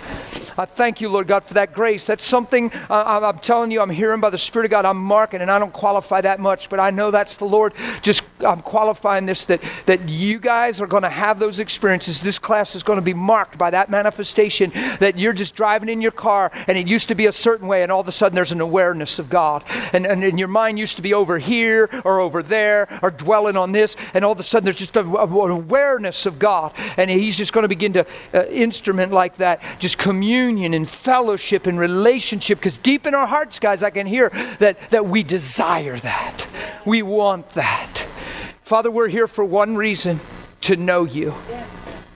I 0.59 0.65
thank 0.65 1.02
you, 1.02 1.10
Lord 1.10 1.26
God, 1.26 1.44
for 1.44 1.55
that 1.55 1.75
grace. 1.75 2.07
That's 2.07 2.25
something 2.25 2.73
uh, 2.89 3.20
I'm 3.23 3.39
telling 3.41 3.70
you, 3.70 3.83
I'm 3.83 3.91
hearing 3.91 4.20
by 4.20 4.31
the 4.31 4.39
Spirit 4.39 4.65
of 4.65 4.70
God. 4.70 4.86
I'm 4.86 4.97
marking, 4.97 5.43
and 5.43 5.51
I 5.51 5.59
don't 5.59 5.73
qualify 5.73 6.23
that 6.23 6.41
much, 6.41 6.70
but 6.70 6.81
I 6.81 6.91
know 6.91 7.10
that's 7.10 7.36
the 7.36 7.44
Lord. 7.44 7.75
Just 8.01 8.25
I'm 8.47 8.62
qualifying 8.62 9.26
this 9.26 9.44
that 9.47 9.60
that 9.86 10.08
you 10.08 10.39
guys 10.39 10.81
are 10.81 10.86
going 10.86 11.02
to 11.02 11.10
have 11.10 11.39
those 11.39 11.58
experiences. 11.58 12.20
This 12.20 12.39
class 12.39 12.75
is 12.75 12.83
going 12.83 12.99
to 12.99 13.05
be 13.05 13.15
marked 13.15 13.58
by 13.58 13.70
that 13.70 13.91
manifestation 13.91 14.70
that 15.00 15.18
you're 15.18 15.33
just 15.33 15.55
driving 15.55 15.89
in 15.89 16.00
your 16.00 16.12
car, 16.12 16.50
and 16.66 16.78
it 16.78 16.86
used 16.86 17.08
to 17.08 17.15
be 17.15 17.26
a 17.26 17.33
certain 17.33 17.68
way, 17.68 17.83
and 17.83 17.92
all 17.92 18.00
of 18.00 18.08
a 18.08 18.12
sudden 18.12 18.34
there's 18.34 18.52
an 18.52 18.60
awareness 18.60 19.18
of 19.18 19.28
God, 19.28 19.65
and 19.92 20.07
and, 20.07 20.23
and 20.25 20.39
your 20.39 20.49
mind 20.49 20.78
used 20.78 20.97
to 20.97 21.02
be 21.02 21.15
over 21.15 21.39
here 21.39 21.89
or 22.05 22.20
over 22.20 22.42
there 22.42 22.99
or 23.02 23.10
dwelling 23.10 23.57
on 23.57 23.73
this, 23.73 23.97
and 24.15 24.25
all 24.25 24.33
of 24.33 24.41
a 24.41 24.42
sudden 24.42 24.65
there's 24.65 24.76
just 24.76 24.97
a, 24.97 25.00
a, 25.00 25.44
an 25.44 25.50
awareness 25.50 26.26
of 26.26 26.39
God, 26.39 26.73
and 26.97 27.10
He's 27.10 27.36
just 27.36 27.52
going 27.52 27.65
to 27.65 27.68
begin 27.68 27.92
to 27.94 28.07
uh, 28.33 28.44
instrument 28.47 29.12
like 29.12 29.36
that, 29.39 29.60
just 29.78 29.99
communion 29.99 30.75
and 30.75 30.89
fellowship 30.89 31.66
and 31.66 31.78
relationship. 31.78 32.58
Because 32.58 32.76
deep 32.76 33.07
in 33.07 33.15
our 33.15 33.26
hearts, 33.26 33.58
guys, 33.58 33.83
I 33.83 33.91
can 33.91 34.07
hear 34.07 34.31
that, 34.58 34.91
that 34.91 35.07
we 35.07 35.23
desire 35.23 35.97
that. 35.99 36.47
We 36.84 37.02
want 37.02 37.50
that. 37.50 38.07
Father, 38.66 38.90
we're 38.90 39.06
here 39.06 39.28
for 39.28 39.44
one 39.44 39.76
reason 39.76 40.18
to 40.62 40.74
know 40.74 41.04
you. 41.04 41.32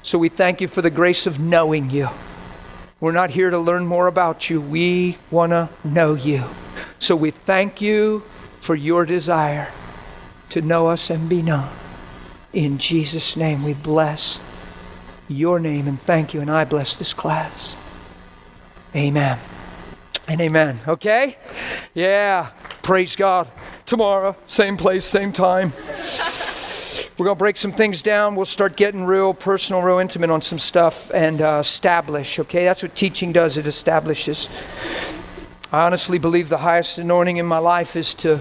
So 0.02 0.18
we 0.18 0.28
thank 0.28 0.60
you 0.60 0.66
for 0.66 0.82
the 0.82 0.90
grace 0.90 1.28
of 1.28 1.38
knowing 1.38 1.90
you. 1.90 2.08
We're 2.98 3.12
not 3.12 3.30
here 3.30 3.50
to 3.50 3.58
learn 3.58 3.86
more 3.86 4.08
about 4.08 4.50
you. 4.50 4.60
We 4.60 5.16
want 5.30 5.52
to 5.52 5.68
know 5.84 6.14
you. 6.14 6.42
So 6.98 7.14
we 7.14 7.30
thank 7.30 7.80
you 7.80 8.24
for 8.60 8.74
your 8.74 9.06
desire 9.06 9.68
to 10.48 10.60
know 10.60 10.88
us 10.88 11.08
and 11.08 11.28
be 11.28 11.40
known. 11.40 11.68
In 12.52 12.78
Jesus' 12.78 13.36
name, 13.36 13.62
we 13.62 13.74
bless 13.74 14.40
your 15.28 15.60
name 15.60 15.86
and 15.86 16.00
thank 16.00 16.34
you. 16.34 16.40
And 16.40 16.50
I 16.50 16.64
bless 16.64 16.96
this 16.96 17.14
class. 17.14 17.76
Amen. 18.96 19.38
And 20.26 20.40
amen. 20.40 20.80
Okay? 20.88 21.38
Yeah. 21.94 22.50
Praise 22.82 23.14
God. 23.14 23.48
Tomorrow, 23.86 24.34
same 24.48 24.76
place, 24.76 25.06
same 25.06 25.30
time. 25.30 25.72
We're 27.20 27.26
going 27.26 27.36
to 27.36 27.38
break 27.38 27.58
some 27.58 27.72
things 27.72 28.00
down. 28.00 28.34
We'll 28.34 28.46
start 28.46 28.76
getting 28.76 29.04
real 29.04 29.34
personal, 29.34 29.82
real 29.82 29.98
intimate 29.98 30.30
on 30.30 30.40
some 30.40 30.58
stuff 30.58 31.10
and 31.12 31.42
uh, 31.42 31.58
establish, 31.60 32.38
okay? 32.38 32.64
That's 32.64 32.82
what 32.82 32.96
teaching 32.96 33.30
does, 33.30 33.58
it 33.58 33.66
establishes. 33.66 34.48
I 35.70 35.84
honestly 35.84 36.18
believe 36.18 36.48
the 36.48 36.56
highest 36.56 36.96
anointing 36.96 37.36
in 37.36 37.44
my 37.44 37.58
life 37.58 37.94
is 37.94 38.14
to 38.14 38.40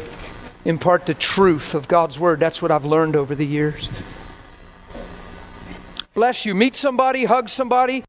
impart 0.63 1.05
the 1.05 1.13
truth 1.13 1.75
of 1.75 1.89
God's 1.89 2.17
Word. 2.17 2.39
That's 2.39 2.61
what 2.61 2.71
I've 2.71 2.85
learned 2.85 3.17
over 3.17 3.35
the 3.35 3.45
years. 3.45 3.89
Bless 6.13 6.45
you. 6.45 6.55
Meet 6.55 6.77
somebody, 6.77 7.25
hug 7.25 7.49
somebody. 7.49 8.05